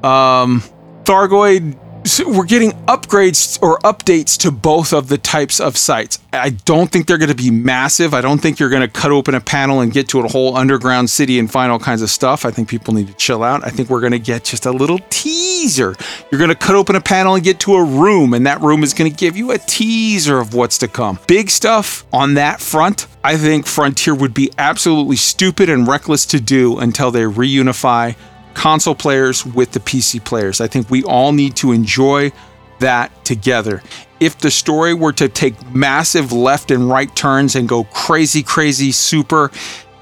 um, 0.01 0.63
Thargoid 1.03 1.77
so 2.05 2.29
we're 2.29 2.45
getting 2.45 2.71
upgrades 2.85 3.61
or 3.63 3.79
updates 3.79 4.37
to 4.37 4.51
both 4.51 4.93
of 4.93 5.07
the 5.07 5.17
types 5.17 5.59
of 5.59 5.75
sites. 5.75 6.19
I 6.31 6.51
don't 6.51 6.91
think 6.91 7.07
they're 7.07 7.17
going 7.17 7.29
to 7.29 7.35
be 7.35 7.49
massive. 7.49 8.13
I 8.13 8.21
don't 8.21 8.39
think 8.39 8.59
you're 8.59 8.69
going 8.69 8.83
to 8.83 8.87
cut 8.87 9.11
open 9.11 9.33
a 9.33 9.41
panel 9.41 9.81
and 9.81 9.91
get 9.91 10.07
to 10.09 10.19
a 10.19 10.27
whole 10.27 10.55
underground 10.55 11.09
city 11.09 11.39
and 11.39 11.51
find 11.51 11.71
all 11.71 11.79
kinds 11.79 12.03
of 12.03 12.11
stuff. 12.11 12.45
I 12.45 12.51
think 12.51 12.69
people 12.69 12.93
need 12.93 13.07
to 13.07 13.13
chill 13.15 13.43
out. 13.43 13.65
I 13.65 13.69
think 13.69 13.89
we're 13.89 14.01
going 14.01 14.11
to 14.11 14.19
get 14.19 14.43
just 14.43 14.67
a 14.67 14.71
little 14.71 14.99
teaser. 15.09 15.95
You're 16.31 16.37
going 16.39 16.49
to 16.49 16.55
cut 16.55 16.75
open 16.75 16.95
a 16.95 17.01
panel 17.01 17.35
and 17.35 17.43
get 17.43 17.59
to 17.61 17.73
a 17.73 17.83
room, 17.83 18.33
and 18.35 18.45
that 18.45 18.61
room 18.61 18.83
is 18.83 18.93
going 18.93 19.09
to 19.09 19.17
give 19.17 19.35
you 19.35 19.51
a 19.51 19.57
teaser 19.57 20.37
of 20.37 20.53
what's 20.53 20.77
to 20.79 20.87
come. 20.87 21.17
Big 21.25 21.49
stuff 21.49 22.05
on 22.13 22.35
that 22.35 22.61
front. 22.61 23.07
I 23.23 23.37
think 23.37 23.65
Frontier 23.65 24.13
would 24.13 24.35
be 24.35 24.51
absolutely 24.59 25.15
stupid 25.15 25.69
and 25.69 25.87
reckless 25.87 26.27
to 26.27 26.39
do 26.39 26.77
until 26.77 27.09
they 27.09 27.23
reunify 27.23 28.15
console 28.55 28.95
players 28.95 29.45
with 29.45 29.71
the 29.71 29.79
PC 29.79 30.23
players. 30.23 30.59
I 30.59 30.67
think 30.67 30.89
we 30.89 31.03
all 31.03 31.31
need 31.31 31.55
to 31.57 31.71
enjoy 31.71 32.31
that 32.79 33.23
together. 33.23 33.83
If 34.19 34.39
the 34.39 34.49
story 34.49 34.93
were 34.93 35.13
to 35.13 35.29
take 35.29 35.73
massive 35.73 36.31
left 36.31 36.71
and 36.71 36.89
right 36.89 37.13
turns 37.15 37.55
and 37.55 37.69
go 37.69 37.83
crazy, 37.85 38.41
crazy 38.41 38.91
super 38.91 39.51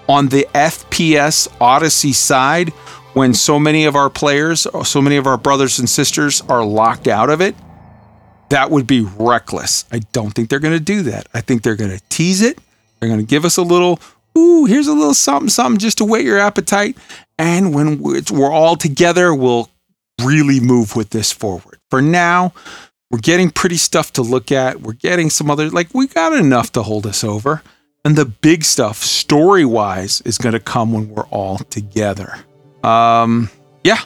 on 0.07 0.27
the 0.29 0.47
FPS 0.53 1.47
Odyssey 1.59 2.13
side, 2.13 2.69
when 3.13 3.33
so 3.33 3.59
many 3.59 3.85
of 3.85 3.95
our 3.95 4.09
players, 4.09 4.65
so 4.83 5.01
many 5.01 5.17
of 5.17 5.27
our 5.27 5.37
brothers 5.37 5.79
and 5.79 5.89
sisters 5.89 6.41
are 6.41 6.63
locked 6.63 7.07
out 7.07 7.29
of 7.29 7.41
it, 7.41 7.55
that 8.49 8.71
would 8.71 8.87
be 8.87 9.01
reckless. 9.17 9.85
I 9.91 9.99
don't 10.11 10.31
think 10.31 10.49
they're 10.49 10.59
going 10.59 10.77
to 10.77 10.83
do 10.83 11.03
that. 11.03 11.27
I 11.33 11.41
think 11.41 11.63
they're 11.63 11.75
going 11.75 11.91
to 11.91 12.01
tease 12.09 12.41
it. 12.41 12.59
They're 12.99 13.09
going 13.09 13.19
to 13.21 13.25
give 13.25 13.45
us 13.45 13.57
a 13.57 13.61
little, 13.61 13.99
ooh, 14.37 14.65
here's 14.65 14.87
a 14.87 14.93
little 14.93 15.13
something, 15.13 15.49
something 15.49 15.79
just 15.79 15.99
to 15.99 16.05
whet 16.05 16.23
your 16.23 16.39
appetite. 16.39 16.97
And 17.37 17.73
when 17.73 18.01
we're 18.01 18.51
all 18.51 18.75
together, 18.75 19.33
we'll 19.33 19.69
really 20.23 20.59
move 20.59 20.95
with 20.95 21.09
this 21.09 21.31
forward. 21.31 21.79
For 21.89 22.01
now, 22.01 22.53
we're 23.09 23.19
getting 23.19 23.49
pretty 23.49 23.77
stuff 23.77 24.13
to 24.13 24.21
look 24.21 24.51
at. 24.51 24.81
We're 24.81 24.93
getting 24.93 25.29
some 25.29 25.51
other, 25.51 25.69
like, 25.69 25.93
we 25.93 26.07
got 26.07 26.33
enough 26.33 26.71
to 26.73 26.83
hold 26.83 27.05
us 27.05 27.23
over. 27.23 27.61
And 28.05 28.15
the 28.15 28.25
big 28.25 28.63
stuff, 28.63 28.97
story 28.97 29.65
wise, 29.65 30.21
is 30.21 30.37
going 30.37 30.53
to 30.53 30.59
come 30.59 30.91
when 30.93 31.09
we're 31.09 31.27
all 31.27 31.57
together. 31.57 32.37
Um, 32.83 33.49
yeah. 33.83 33.99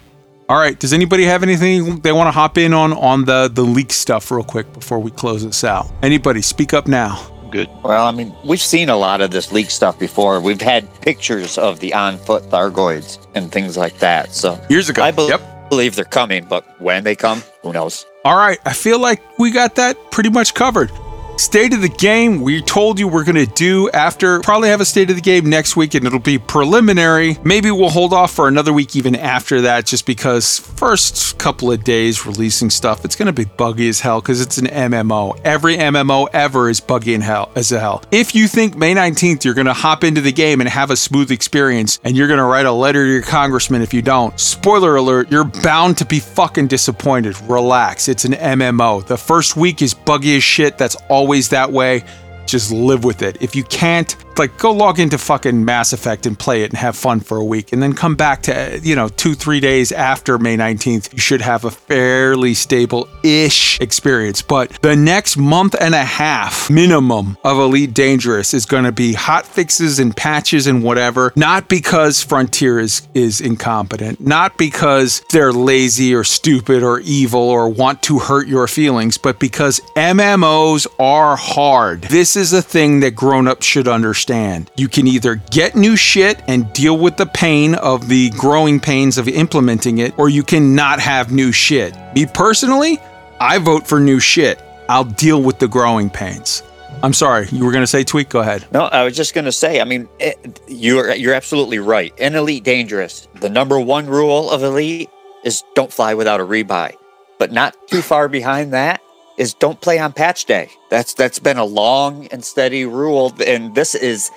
All 0.49 0.57
right. 0.57 0.79
Does 0.79 0.93
anybody 0.93 1.25
have 1.25 1.43
anything 1.43 1.99
they 2.01 2.11
want 2.11 2.27
to 2.27 2.31
hop 2.31 2.57
in 2.57 2.73
on 2.73 2.93
on 2.93 3.25
the 3.25 3.49
the 3.51 3.63
leak 3.63 3.91
stuff 3.91 4.29
real 4.31 4.43
quick 4.43 4.71
before 4.71 4.99
we 4.99 5.11
close 5.11 5.43
this 5.43 5.63
out? 5.63 5.91
Anybody, 6.03 6.41
speak 6.41 6.73
up 6.73 6.87
now. 6.87 7.36
Good. 7.51 7.69
Well, 7.83 8.05
I 8.05 8.11
mean, 8.11 8.33
we've 8.43 8.61
seen 8.61 8.89
a 8.89 8.97
lot 8.97 9.21
of 9.21 9.31
this 9.31 9.51
leak 9.51 9.69
stuff 9.69 9.97
before. 9.97 10.41
We've 10.41 10.61
had 10.61 10.87
pictures 11.01 11.57
of 11.57 11.79
the 11.79 11.93
on 11.93 12.17
foot 12.17 12.43
Thargoids 12.43 13.25
and 13.35 13.51
things 13.51 13.77
like 13.77 13.97
that. 13.99 14.33
So 14.33 14.59
years 14.69 14.89
ago, 14.89 15.03
I 15.03 15.11
be- 15.11 15.27
yep. 15.27 15.69
believe 15.69 15.95
they're 15.95 16.05
coming, 16.05 16.45
but 16.45 16.65
when 16.81 17.03
they 17.03 17.15
come, 17.15 17.43
who 17.63 17.73
knows? 17.73 18.05
All 18.25 18.35
right, 18.35 18.59
I 18.65 18.73
feel 18.73 18.99
like 18.99 19.21
we 19.39 19.51
got 19.51 19.75
that 19.75 20.11
pretty 20.11 20.29
much 20.29 20.53
covered. 20.53 20.91
State 21.37 21.71
of 21.71 21.81
the 21.81 21.89
game, 21.89 22.41
we 22.41 22.63
told 22.63 22.97
you 22.97 23.07
we're 23.07 23.23
going 23.23 23.35
to 23.35 23.45
do 23.45 23.91
after, 23.91 24.39
probably 24.39 24.69
have 24.69 24.81
a 24.81 24.85
state 24.85 25.11
of 25.11 25.15
the 25.15 25.21
game 25.21 25.47
next 25.47 25.75
week 25.75 25.93
and 25.93 26.03
it'll 26.03 26.17
be 26.17 26.39
preliminary. 26.39 27.37
Maybe 27.43 27.69
we'll 27.69 27.91
hold 27.91 28.11
off 28.11 28.33
for 28.33 28.47
another 28.47 28.73
week 28.73 28.95
even 28.95 29.15
after 29.15 29.61
that, 29.61 29.85
just 29.85 30.07
because 30.07 30.57
first 30.57 31.37
couple 31.37 31.71
of 31.71 31.83
days 31.83 32.25
releasing 32.25 32.71
stuff, 32.71 33.05
it's 33.05 33.15
going 33.15 33.27
to 33.27 33.33
be 33.33 33.45
buggy 33.45 33.87
as 33.87 33.99
hell 33.99 34.19
because 34.19 34.41
it's 34.41 34.57
an 34.57 34.65
MMO. 34.65 35.39
Every 35.43 35.77
MMO 35.77 36.27
ever 36.33 36.71
is 36.71 36.79
buggy 36.79 37.13
in 37.13 37.21
hell 37.21 37.51
as 37.55 37.69
hell. 37.69 38.03
If 38.11 38.33
you 38.33 38.47
think 38.47 38.75
May 38.75 38.95
19th 38.95 39.45
you're 39.45 39.53
going 39.53 39.67
to 39.67 39.73
hop 39.73 40.03
into 40.03 40.21
the 40.21 40.31
game 40.31 40.59
and 40.59 40.67
have 40.67 40.89
a 40.89 40.97
smooth 40.97 41.29
experience 41.29 41.99
and 42.03 42.17
you're 42.17 42.27
going 42.27 42.39
to 42.39 42.45
write 42.45 42.65
a 42.65 42.71
letter 42.71 43.05
to 43.05 43.11
your 43.11 43.21
congressman 43.21 43.83
if 43.83 43.93
you 43.93 44.01
don't, 44.01 44.37
spoiler 44.39 44.95
alert, 44.95 45.31
you're 45.31 45.43
bound 45.43 45.99
to 45.99 46.05
be 46.05 46.19
fucking 46.19 46.65
disappointed. 46.65 47.39
Relax, 47.43 48.07
it's 48.07 48.25
an 48.25 48.33
MMO. 48.33 49.05
The 49.05 49.17
first 49.17 49.55
week 49.55 49.83
is 49.83 49.93
buggy 49.93 50.35
as 50.37 50.43
shit. 50.43 50.79
That's 50.79 50.95
all 51.09 51.26
always 51.27 51.49
that 51.49 51.73
way. 51.73 52.05
Just 52.47 52.71
live 52.71 53.03
with 53.03 53.21
it. 53.21 53.37
If 53.41 53.55
you 53.55 53.63
can't, 53.65 54.15
like, 54.37 54.57
go 54.57 54.71
log 54.71 54.99
into 54.99 55.17
fucking 55.17 55.65
Mass 55.65 55.91
Effect 55.91 56.25
and 56.25 56.39
play 56.39 56.63
it 56.63 56.71
and 56.71 56.77
have 56.77 56.95
fun 56.95 57.19
for 57.19 57.37
a 57.37 57.43
week, 57.43 57.73
and 57.73 57.83
then 57.83 57.93
come 57.93 58.15
back 58.15 58.43
to, 58.43 58.79
you 58.81 58.95
know, 58.95 59.09
two, 59.09 59.35
three 59.35 59.59
days 59.59 59.91
after 59.91 60.37
May 60.37 60.55
19th. 60.55 61.11
You 61.13 61.19
should 61.19 61.41
have 61.41 61.65
a 61.65 61.71
fairly 61.71 62.53
stable 62.53 63.09
ish 63.23 63.79
experience. 63.81 64.41
But 64.41 64.71
the 64.81 64.95
next 64.95 65.37
month 65.37 65.75
and 65.79 65.93
a 65.93 66.03
half 66.03 66.69
minimum 66.69 67.37
of 67.43 67.57
Elite 67.57 67.93
Dangerous 67.93 68.53
is 68.53 68.65
going 68.65 68.85
to 68.85 68.91
be 68.91 69.13
hot 69.13 69.45
fixes 69.45 69.99
and 69.99 70.15
patches 70.15 70.67
and 70.67 70.83
whatever. 70.83 71.33
Not 71.35 71.67
because 71.67 72.23
Frontier 72.23 72.79
is, 72.79 73.07
is 73.13 73.41
incompetent, 73.41 74.21
not 74.21 74.57
because 74.57 75.21
they're 75.31 75.51
lazy 75.51 76.13
or 76.13 76.23
stupid 76.23 76.83
or 76.83 77.01
evil 77.01 77.41
or 77.41 77.67
want 77.67 78.01
to 78.03 78.19
hurt 78.19 78.47
your 78.47 78.67
feelings, 78.67 79.17
but 79.17 79.39
because 79.39 79.81
MMOs 79.95 80.87
are 80.99 81.35
hard. 81.35 82.03
This 82.03 82.36
is 82.37 82.53
a 82.53 82.61
thing 82.61 83.01
that 83.01 83.15
grown 83.15 83.47
ups 83.47 83.65
should 83.65 83.87
understand. 83.87 84.71
You 84.77 84.87
can 84.87 85.07
either 85.07 85.35
get 85.51 85.75
new 85.75 85.95
shit 85.95 86.41
and 86.47 86.71
deal 86.71 86.97
with 86.97 87.17
the 87.17 87.25
pain 87.25 87.75
of 87.75 88.07
the 88.07 88.29
growing 88.31 88.79
pains 88.79 89.17
of 89.17 89.27
implementing 89.27 89.97
it, 89.97 90.17
or 90.17 90.29
you 90.29 90.43
can 90.43 90.75
not 90.75 90.99
have 90.99 91.31
new 91.31 91.51
shit. 91.51 91.93
Me 92.15 92.25
personally, 92.25 92.99
I 93.39 93.57
vote 93.57 93.87
for 93.87 93.99
new 93.99 94.19
shit. 94.19 94.61
I'll 94.87 95.03
deal 95.03 95.41
with 95.41 95.59
the 95.59 95.67
growing 95.67 96.09
pains. 96.09 96.63
I'm 97.03 97.13
sorry, 97.13 97.47
you 97.51 97.65
were 97.65 97.71
going 97.71 97.83
to 97.83 97.87
say 97.87 98.03
tweak. 98.03 98.29
Go 98.29 98.39
ahead. 98.39 98.65
No, 98.71 98.85
I 98.85 99.03
was 99.03 99.15
just 99.15 99.33
going 99.33 99.45
to 99.45 99.51
say. 99.51 99.81
I 99.81 99.83
mean, 99.83 100.07
it, 100.19 100.61
you're 100.67 101.13
you're 101.13 101.33
absolutely 101.33 101.79
right. 101.79 102.13
In 102.17 102.35
Elite 102.35 102.63
Dangerous, 102.63 103.27
the 103.35 103.49
number 103.49 103.79
one 103.79 104.07
rule 104.07 104.49
of 104.49 104.63
Elite 104.63 105.09
is 105.43 105.63
don't 105.75 105.91
fly 105.91 106.13
without 106.13 106.39
a 106.39 106.43
rebuy. 106.43 106.95
But 107.37 107.51
not 107.51 107.75
too 107.87 108.01
far 108.01 108.27
behind 108.27 108.73
that 108.73 109.01
is 109.37 109.53
don't 109.53 109.79
play 109.81 109.99
on 109.99 110.13
patch 110.13 110.45
day. 110.45 110.69
That's 110.89 111.13
that's 111.13 111.39
been 111.39 111.57
a 111.57 111.65
long 111.65 112.27
and 112.27 112.43
steady 112.43 112.85
rule, 112.85 113.33
and 113.45 113.75
this 113.75 113.95
is 113.95 114.31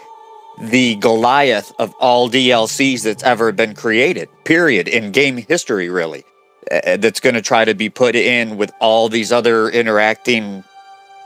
the 0.60 0.96
Goliath 0.96 1.72
of 1.78 1.94
all 2.00 2.28
DLCs 2.28 3.02
that's 3.04 3.22
ever 3.22 3.50
been 3.52 3.74
created. 3.74 4.28
Period 4.44 4.88
in 4.88 5.10
game 5.10 5.38
history, 5.38 5.88
really. 5.88 6.24
Uh, 6.70 6.98
that's 6.98 7.20
going 7.20 7.34
to 7.34 7.40
try 7.42 7.64
to 7.64 7.74
be 7.74 7.88
put 7.88 8.14
in 8.14 8.58
with 8.58 8.70
all 8.80 9.08
these 9.08 9.32
other 9.32 9.70
interacting 9.70 10.62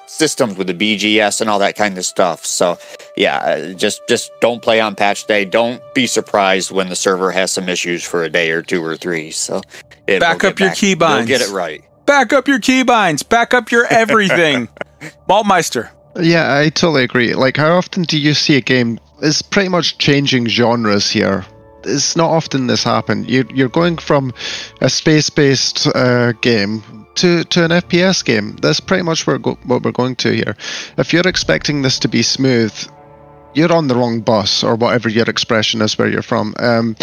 systems 0.07 0.57
with 0.57 0.69
the 0.69 0.75
BGS 0.75 1.41
and 1.41 1.51
all 1.51 1.59
that 1.59 1.75
kind 1.75 1.99
of 1.99 2.05
stuff. 2.07 2.45
So, 2.47 2.79
yeah, 3.17 3.39
uh, 3.39 3.73
just 3.73 4.03
just 4.09 4.31
don't 4.41 4.63
play 4.63 4.81
on 4.81 4.95
patch 4.95 5.27
day. 5.27 5.45
Don't 5.45 5.83
be 5.95 6.07
surprised 6.07 6.71
when 6.71 6.89
the 6.89 6.95
server 6.97 7.33
has 7.33 7.51
some 7.51 7.69
issues 7.69 8.05
for 8.05 8.23
a 8.23 8.31
day 8.31 8.51
or 8.53 8.63
two 8.63 8.85
or 8.85 8.97
three. 8.97 9.33
So, 9.33 9.61
Back 10.07 10.45
up 10.45 10.57
get 10.57 10.61
your 10.61 10.69
back- 10.69 10.77
keybinds. 10.79 11.17
We'll 11.19 11.27
get 11.27 11.41
it 11.41 11.51
right. 11.51 11.83
Back 12.07 12.33
up 12.33 12.49
your 12.49 12.59
keybinds. 12.59 13.27
Back 13.29 13.55
up 13.55 13.71
your 13.71 13.87
everything. 13.87 14.69
Maltmeister. 15.29 15.91
Yeah, 16.21 16.57
I 16.59 16.69
totally 16.69 17.05
agree. 17.05 17.35
Like, 17.35 17.57
how 17.57 17.77
often 17.77 18.05
do 18.05 18.19
you 18.19 18.35
see 18.35 18.57
a 18.57 18.61
game? 18.61 19.01
It's 19.23 19.43
pretty 19.43 19.69
much 19.69 19.99
changing 19.99 20.47
genres 20.47 21.11
here. 21.11 21.45
it's 21.85 22.17
not 22.17 22.31
often 22.31 22.67
this 22.67 22.85
happen. 22.85 23.25
You, 23.25 23.45
you're 23.53 23.69
going 23.69 23.99
from 23.99 24.33
a 24.81 24.89
space-based 24.89 25.89
uh, 25.95 26.33
game 26.41 27.07
to, 27.17 27.45
to 27.45 27.65
an 27.65 27.71
FPS 27.71 28.25
game. 28.25 28.57
That's 28.57 28.81
pretty 28.81 29.03
much 29.03 29.27
where 29.27 29.39
go, 29.39 29.59
what 29.65 29.83
we're 29.83 29.93
going 29.93 30.17
to 30.17 30.33
here. 30.33 30.57
If 30.99 31.13
you're 31.13 31.27
expecting 31.27 31.83
this 31.83 31.99
to 32.01 32.09
be 32.09 32.23
smooth, 32.23 32.73
you're 33.55 33.73
on 33.73 33.89
the 33.89 33.95
wrong 33.95 34.21
bus 34.21 34.65
or 34.65 34.75
whatever 34.75 35.09
your 35.09 35.29
expression 35.29 35.81
is 35.81 35.97
where 35.99 36.09
you're 36.09 36.23
from. 36.23 36.55
Um, 36.59 36.97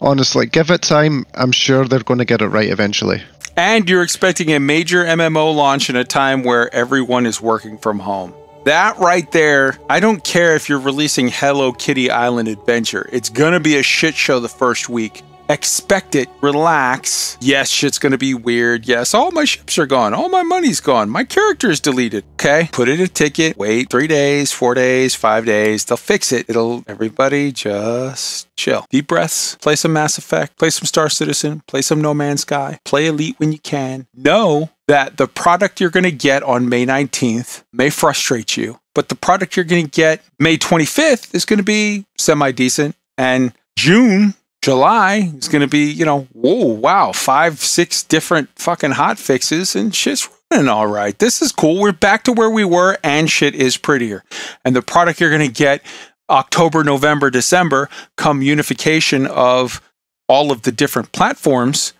honestly, 0.00 0.46
give 0.46 0.70
it 0.70 0.82
time. 0.82 1.26
I'm 1.34 1.52
sure 1.52 1.84
they're 1.84 2.00
going 2.00 2.18
to 2.18 2.24
get 2.24 2.42
it 2.42 2.48
right 2.48 2.68
eventually. 2.68 3.22
And 3.56 3.88
you're 3.88 4.02
expecting 4.02 4.52
a 4.52 4.60
major 4.60 5.04
MMO 5.04 5.54
launch 5.54 5.90
in 5.90 5.96
a 5.96 6.04
time 6.04 6.42
where 6.42 6.74
everyone 6.74 7.26
is 7.26 7.40
working 7.40 7.76
from 7.76 7.98
home. 7.98 8.34
That 8.64 8.98
right 8.98 9.30
there, 9.32 9.76
I 9.90 10.00
don't 10.00 10.24
care 10.24 10.54
if 10.54 10.68
you're 10.68 10.78
releasing 10.78 11.28
Hello 11.28 11.72
Kitty 11.72 12.10
Island 12.10 12.48
Adventure. 12.48 13.08
It's 13.12 13.28
gonna 13.28 13.60
be 13.60 13.76
a 13.76 13.82
shit 13.82 14.14
show 14.14 14.40
the 14.40 14.48
first 14.48 14.88
week. 14.88 15.22
Expect 15.48 16.14
it, 16.14 16.28
relax. 16.40 17.36
Yes, 17.40 17.68
shit's 17.68 17.98
gonna 17.98 18.18
be 18.18 18.34
weird. 18.34 18.86
Yes, 18.86 19.14
all 19.14 19.30
my 19.30 19.44
ships 19.44 19.78
are 19.78 19.86
gone. 19.86 20.14
All 20.14 20.28
my 20.28 20.42
money's 20.42 20.80
gone. 20.80 21.10
My 21.10 21.24
character 21.24 21.70
is 21.70 21.80
deleted. 21.80 22.24
Okay, 22.34 22.68
put 22.72 22.88
in 22.88 23.00
a 23.00 23.08
ticket. 23.08 23.56
Wait 23.56 23.90
three 23.90 24.06
days, 24.06 24.52
four 24.52 24.74
days, 24.74 25.14
five 25.14 25.44
days. 25.44 25.84
They'll 25.84 25.96
fix 25.96 26.32
it. 26.32 26.48
It'll, 26.48 26.84
everybody 26.86 27.52
just 27.52 28.54
chill. 28.56 28.86
Deep 28.90 29.06
breaths. 29.06 29.56
Play 29.56 29.76
some 29.76 29.92
Mass 29.92 30.18
Effect. 30.18 30.58
Play 30.58 30.70
some 30.70 30.86
Star 30.86 31.08
Citizen. 31.08 31.62
Play 31.66 31.82
some 31.82 32.00
No 32.00 32.14
Man's 32.14 32.42
Sky. 32.42 32.78
Play 32.84 33.06
Elite 33.06 33.38
when 33.38 33.52
you 33.52 33.58
can. 33.58 34.06
Know 34.14 34.70
that 34.88 35.16
the 35.16 35.26
product 35.26 35.80
you're 35.80 35.90
to 36.04 36.10
get 36.10 36.42
on 36.42 36.68
May 36.68 36.84
19th 36.84 37.64
may 37.72 37.90
frustrate 37.90 38.56
you, 38.56 38.78
but 38.94 39.08
the 39.08 39.14
product 39.14 39.56
you're 39.56 39.64
to 39.84 39.90
get 39.90 40.22
May 40.38 40.56
25th 40.56 41.34
is 41.34 41.44
to 41.58 41.64
be 41.64 42.06
semi 42.18 42.52
decent. 42.52 42.94
And 43.16 43.52
June, 43.76 44.34
July 44.62 45.32
is 45.36 45.48
going 45.48 45.62
to 45.62 45.68
be, 45.68 45.90
you 45.90 46.04
know, 46.04 46.28
whoa, 46.32 46.66
wow, 46.66 47.10
five, 47.12 47.58
six 47.58 48.04
different 48.04 48.48
fucking 48.56 48.92
hot 48.92 49.18
fixes 49.18 49.74
and 49.74 49.94
shit's 49.94 50.28
running 50.50 50.68
all 50.68 50.86
right. 50.86 51.18
This 51.18 51.42
is 51.42 51.50
cool. 51.50 51.80
We're 51.80 51.92
back 51.92 52.24
to 52.24 52.32
where 52.32 52.50
we 52.50 52.64
were 52.64 52.96
and 53.02 53.28
shit 53.28 53.56
is 53.56 53.76
prettier. 53.76 54.22
And 54.64 54.76
the 54.76 54.82
product 54.82 55.20
you're 55.20 55.36
going 55.36 55.46
to 55.46 55.52
get 55.52 55.82
October, 56.30 56.84
November, 56.84 57.28
December, 57.28 57.90
come 58.16 58.40
unification 58.40 59.26
of 59.26 59.82
all 60.28 60.52
of 60.52 60.62
the 60.62 60.72
different 60.72 61.10
platforms 61.10 61.92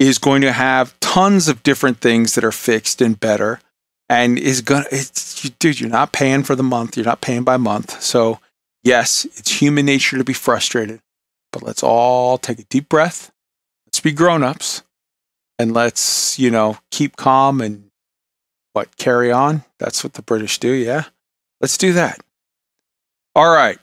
is 0.00 0.18
going 0.18 0.42
to 0.42 0.52
have 0.52 0.98
tons 1.00 1.48
of 1.48 1.62
different 1.62 2.00
things 2.00 2.34
that 2.34 2.44
are 2.44 2.52
fixed 2.52 3.00
and 3.00 3.18
better 3.18 3.60
and 4.08 4.38
is 4.38 4.60
going 4.60 4.84
to 4.84 5.50
dude 5.58 5.80
you're 5.80 5.88
not 5.88 6.12
paying 6.12 6.42
for 6.42 6.54
the 6.54 6.62
month 6.62 6.96
you're 6.96 7.06
not 7.06 7.20
paying 7.20 7.44
by 7.44 7.56
month 7.56 8.00
so 8.02 8.38
yes 8.82 9.24
it's 9.36 9.60
human 9.60 9.86
nature 9.86 10.16
to 10.16 10.24
be 10.24 10.32
frustrated 10.32 11.00
but 11.52 11.62
let's 11.62 11.82
all 11.82 12.38
take 12.38 12.58
a 12.58 12.64
deep 12.64 12.88
breath. 12.88 13.32
Let's 13.86 14.00
be 14.00 14.12
grown-ups 14.12 14.82
and 15.58 15.72
let's 15.72 16.38
you 16.38 16.50
know 16.50 16.78
keep 16.90 17.16
calm 17.16 17.60
and 17.60 17.90
what 18.72 18.96
carry 18.96 19.32
on? 19.32 19.64
That's 19.78 20.04
what 20.04 20.14
the 20.14 20.22
british 20.22 20.58
do 20.58 20.72
yeah? 20.72 21.04
Let's 21.60 21.78
do 21.78 21.92
that. 21.94 22.20
All 23.34 23.52
right. 23.52 23.78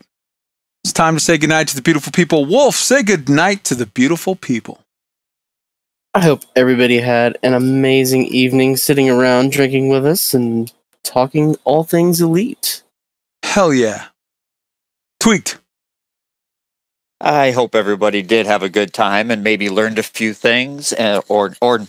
It's 0.84 0.94
time 0.94 1.16
to 1.16 1.20
say 1.20 1.38
goodnight 1.38 1.68
to 1.70 1.76
the 1.76 1.82
beautiful 1.82 2.12
people. 2.12 2.46
Wolf 2.46 2.76
say 2.76 3.04
goodnight 3.04 3.64
to 3.66 3.76
the 3.76 3.88
beautiful 3.88 4.36
people. 4.36 4.82
I 6.14 6.22
hope 6.22 6.44
everybody 6.56 7.00
had 7.00 7.38
an 7.44 7.54
amazing 7.54 8.26
evening 8.28 8.78
sitting 8.78 9.10
around 9.10 9.52
drinking 9.52 9.90
with 9.90 10.06
us 10.06 10.34
and 10.34 10.72
talking 11.04 11.56
all 11.64 11.84
things 11.84 12.22
elite. 12.22 12.84
Hell 13.44 13.74
yeah. 13.74 14.06
Tweaked. 15.20 15.58
I 17.22 17.52
hope 17.52 17.76
everybody 17.76 18.22
did 18.22 18.46
have 18.46 18.64
a 18.64 18.70
good 18.70 18.94
time 18.94 19.32
and 19.32 19.44
maybe 19.44 19.70
learned 19.70 20.00
a 20.00 20.04
few 20.04 20.34
things 20.34 20.94
uh, 20.94 21.22
or 21.28 21.56
or 21.62 21.86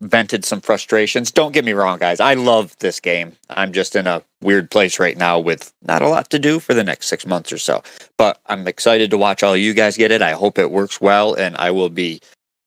vented 0.00 0.44
some 0.44 0.60
frustrations. 0.60 1.30
Don't 1.30 1.52
get 1.52 1.64
me 1.64 1.72
wrong, 1.72 1.98
guys. 1.98 2.20
I 2.20 2.34
love 2.34 2.76
this 2.78 3.00
game. 3.00 3.32
I'm 3.50 3.72
just 3.72 3.96
in 3.96 4.06
a 4.06 4.22
weird 4.42 4.70
place 4.70 4.98
right 4.98 5.16
now 5.16 5.38
with 5.38 5.72
not 5.82 6.02
a 6.02 6.08
lot 6.08 6.30
to 6.30 6.38
do 6.38 6.60
for 6.60 6.74
the 6.74 6.84
next 6.84 7.06
six 7.06 7.26
months 7.26 7.52
or 7.52 7.58
so. 7.58 7.82
But 8.18 8.40
I'm 8.46 8.68
excited 8.68 9.10
to 9.10 9.18
watch 9.18 9.42
all 9.42 9.56
you 9.56 9.74
guys 9.74 9.96
get 9.96 10.10
it. 10.10 10.22
I 10.22 10.32
hope 10.32 10.58
it 10.58 10.70
works 10.70 11.00
well, 11.00 11.34
and 11.34 11.56
I 11.56 11.70
will 11.70 11.88
be 11.88 12.20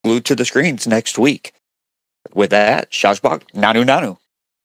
glued 0.03 0.25
to 0.25 0.35
the 0.35 0.45
screens 0.45 0.87
next 0.87 1.17
week. 1.19 1.53
With 2.33 2.51
that, 2.51 2.91
Shazbot, 2.91 3.43
Nanu 3.53 3.83
Nanu. 3.83 4.17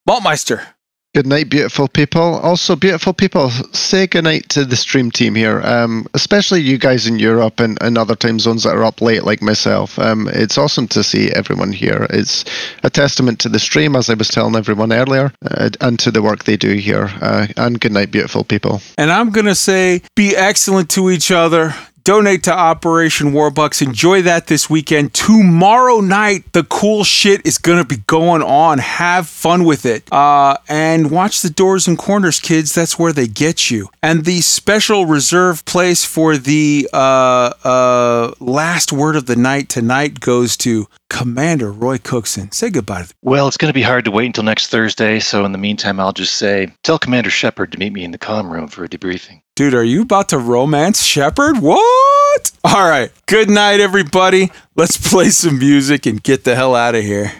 Maltmeister. 0.07 0.74
Good 1.15 1.29
night, 1.29 1.49
beautiful 1.49 1.87
people. 1.87 2.41
Also, 2.41 2.75
beautiful 2.75 3.13
people, 3.13 3.49
say 3.73 4.09
good 4.09 4.25
night 4.25 4.49
to 4.49 4.65
the 4.65 4.75
stream 4.75 5.13
team 5.13 5.37
here, 5.37 5.61
um, 5.63 6.09
especially 6.13 6.61
you 6.61 6.77
guys 6.77 7.07
in 7.07 7.21
Europe 7.21 7.61
and, 7.61 7.79
and 7.81 7.97
other 7.97 8.17
time 8.17 8.41
zones 8.41 8.65
that 8.65 8.75
are 8.75 8.83
up 8.83 9.01
late, 9.01 9.23
like 9.23 9.41
myself. 9.41 9.97
Um, 9.97 10.29
it's 10.33 10.59
awesome 10.59 10.89
to 10.89 11.05
see 11.05 11.31
everyone 11.31 11.71
here. 11.71 12.09
It's 12.11 12.45
a 12.83 12.91
testament 12.91 13.39
to 13.41 13.49
the 13.49 13.61
stream, 13.61 13.95
as 13.95 14.11
I 14.11 14.15
was 14.15 14.27
telling 14.27 14.57
everyone 14.57 14.93
earlier, 14.93 15.33
uh, 15.49 15.71
and 15.81 16.01
to 16.01 16.11
the 16.11 16.21
work 16.21 16.43
they 16.43 16.57
do 16.57 16.73
here. 16.75 17.09
Uh, 17.21 17.47
and 17.57 17.81
good 17.81 17.93
night, 17.93 18.11
beautiful 18.11 18.43
people. 18.43 18.83
And 18.99 19.13
I'm 19.13 19.31
going 19.31 19.47
to 19.47 19.55
say 19.55 20.03
be 20.17 20.35
excellent 20.35 20.91
to 20.91 21.11
each 21.11 21.31
other. 21.31 21.77
Donate 22.05 22.43
to 22.43 22.53
Operation 22.53 23.33
Warbucks. 23.33 23.81
Enjoy 23.81 24.21
that 24.21 24.47
this 24.47 24.69
weekend. 24.69 25.15
Tomorrow 25.15 26.01
night, 26.01 26.53
the 26.53 26.63
cool 26.63 27.03
shit 27.03 27.41
is 27.47 27.57
going 27.57 27.79
to 27.79 27.85
be 27.85 28.03
going 28.07 28.43
on. 28.43 28.77
Have 28.77 29.27
fun 29.27 29.65
with 29.65 29.87
it. 29.87 30.13
Uh, 30.13 30.59
and 30.69 31.11
watch 31.11 31.41
the 31.41 31.49
doors 31.49 31.89
and 31.89 31.97
corners, 31.97 32.41
kids. 32.41 32.75
That's 32.75 32.99
where 32.99 33.15
they 33.15 33.27
get 33.27 33.71
you. 33.71 33.89
And 34.03 34.27
the 34.27 34.43
special 34.43 35.07
reserve 35.07 35.65
place 35.65 36.05
for 36.05 36.37
the 36.37 36.91
uh, 36.93 37.55
uh, 37.65 38.35
last 38.39 38.93
word 38.93 39.17
of 39.17 39.25
the 39.25 39.37
night 39.37 39.71
tonight 39.71 40.21
goes 40.21 40.59
to 40.59 40.87
Commander 41.09 41.73
Roy 41.73 41.97
Cookson. 41.97 42.53
Say 42.53 42.69
goodbye. 42.69 43.07
Well, 43.23 43.49
it's 43.49 43.57
going 43.57 43.71
to 43.71 43.75
be 43.75 43.81
hard 43.81 44.05
to 44.05 44.11
wait 44.11 44.27
until 44.27 44.45
next 44.45 44.67
Thursday, 44.67 45.21
so 45.21 45.47
in 45.47 45.53
the 45.53 45.59
meantime, 45.59 45.99
I'll 45.99 46.13
just 46.13 46.35
say 46.35 46.71
tell 46.83 46.99
Commander 46.99 47.31
Shepard 47.31 47.73
to 47.73 47.79
meet 47.79 47.95
me 47.95 48.05
in 48.05 48.11
the 48.11 48.19
comm 48.19 48.51
room 48.51 48.69
for 48.69 48.85
a 48.85 48.89
debriefing. 48.91 49.41
Dude, 49.57 49.73
are 49.73 49.85
you 49.85 50.03
about 50.03 50.31
to 50.31 50.39
romance 50.39 51.01
Shepard? 51.05 51.59
What? 51.59 52.51
All 52.65 52.89
right. 52.89 53.13
Good 53.27 53.49
night, 53.49 53.79
everybody. 53.79 54.51
Let's 54.75 54.97
play 54.97 55.31
some 55.31 55.61
music 55.61 56.07
and 56.07 56.21
get 56.21 56.43
the 56.43 56.57
hell 56.57 56.75
out 56.75 56.97
of 56.97 57.05
here. 57.05 57.31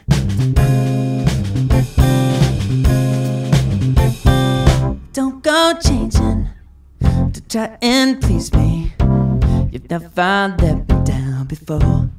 Don't 5.13 5.43
go 5.43 5.75
changing 5.83 6.51
to 7.33 7.41
try 7.49 7.77
and 7.83 8.23
please 8.23 8.55
me. 8.55 8.93
You've 9.73 9.91
never 9.91 10.09
let 10.15 10.89
me 10.89 11.03
down 11.03 11.47
before. 11.47 12.11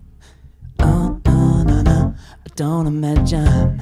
Oh, 0.80 1.22
no, 1.25 1.64
no, 1.64 1.82
no. 1.83 2.15
I 2.17 2.49
don't 2.57 2.88
imagine 2.88 3.82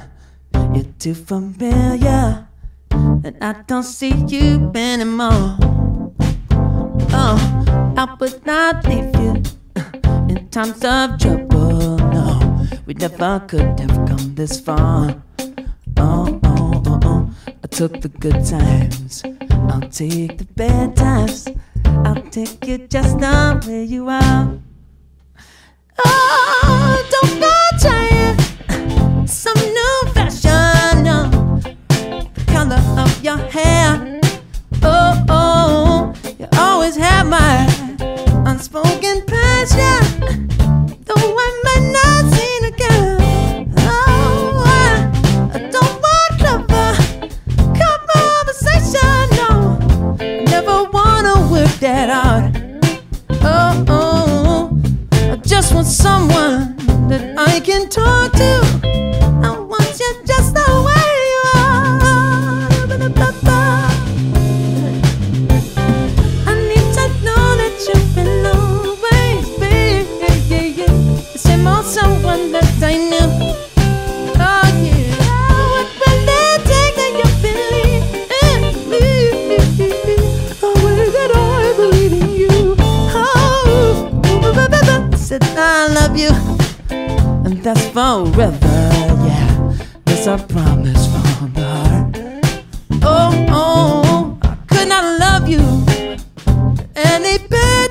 you're 0.76 0.84
too 0.96 1.14
familiar. 1.14 2.46
And 2.92 3.36
I 3.40 3.64
don't 3.66 3.82
see 3.82 4.14
you 4.28 4.70
anymore. 4.76 5.83
Oh, 7.10 7.94
I 7.96 8.16
would 8.20 8.44
not 8.46 8.86
leave 8.86 9.14
you 9.16 9.42
in 10.28 10.48
times 10.50 10.84
of 10.84 11.18
trouble. 11.18 11.96
No, 11.98 12.66
we 12.86 12.94
never 12.94 13.40
could 13.46 13.78
have 13.80 14.08
come 14.08 14.34
this 14.34 14.60
far. 14.60 15.22
Oh, 15.96 16.40
oh, 16.44 16.82
oh, 16.86 17.00
oh. 17.02 17.30
I 17.46 17.66
took 17.68 18.00
the 18.00 18.08
good 18.08 18.44
times. 18.44 19.22
I'll 19.70 19.88
take 19.90 20.38
the 20.38 20.46
bad 20.56 20.96
times. 20.96 21.48
I'll 21.84 22.22
take 22.30 22.66
you 22.66 22.78
just 22.78 23.18
the 23.18 23.62
way 23.66 23.84
you 23.84 24.08
are. 24.08 24.58
Oh, 26.04 27.08
don't 27.10 27.40
go 27.40 27.52
trying 27.80 29.26
some 29.26 29.58
new 29.58 30.12
fashion. 30.12 31.02
No, 31.02 31.60
the 31.88 32.44
color 32.46 32.82
of 32.98 33.24
your 33.24 33.38
hair. 33.38 34.13
Always 36.84 36.96
have 36.98 37.26
my 37.26 37.64
unspoken 38.44 39.22
passion. 39.24 40.46
Though 41.06 41.14
I 41.16 41.60
might 41.64 41.90
not. 41.94 42.24
Oh, 43.78 44.62
I, 44.66 45.58
don't 45.72 45.96
want 46.04 46.32
conversation. 48.12 49.24
No, 49.38 49.78
I 50.20 50.44
never 50.44 50.84
wanna 50.90 51.50
work 51.50 51.72
that 51.80 52.10
hard. 52.10 52.52
Oh, 53.42 53.84
oh, 53.88 54.78
I 55.12 55.36
just 55.36 55.72
want 55.72 55.86
someone 55.86 56.76
that 57.08 57.34
I 57.38 57.60
can 57.60 57.88
talk 57.88 58.32
to. 58.32 58.60
I 59.42 59.58
want 59.58 59.98
you 59.98 60.33
last 87.74 87.92
forever. 87.92 88.58
Yeah, 89.26 89.76
that's 90.04 90.26
our 90.26 90.38
promise 90.38 91.06
from 91.06 91.52
the 91.52 91.62
heart. 91.62 92.16
Oh, 93.02 93.46
oh, 93.50 94.02
oh, 94.04 94.38
I 94.42 94.56
could 94.68 94.88
not 94.88 95.20
love 95.20 95.48
you 95.48 95.60
any 96.96 97.38
better. 97.48 97.83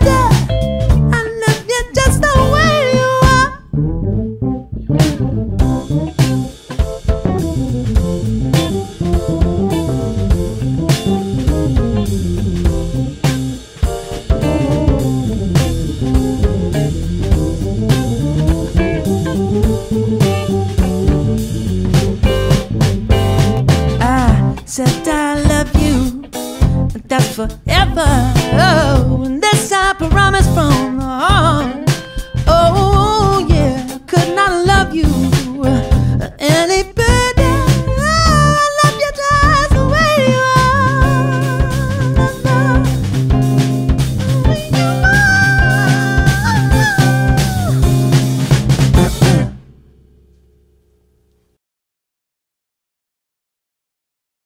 Oh, 27.96 29.24
and 29.26 29.42
this 29.42 29.72
I 29.72 29.94
promise 29.94 30.48
from 30.54 30.93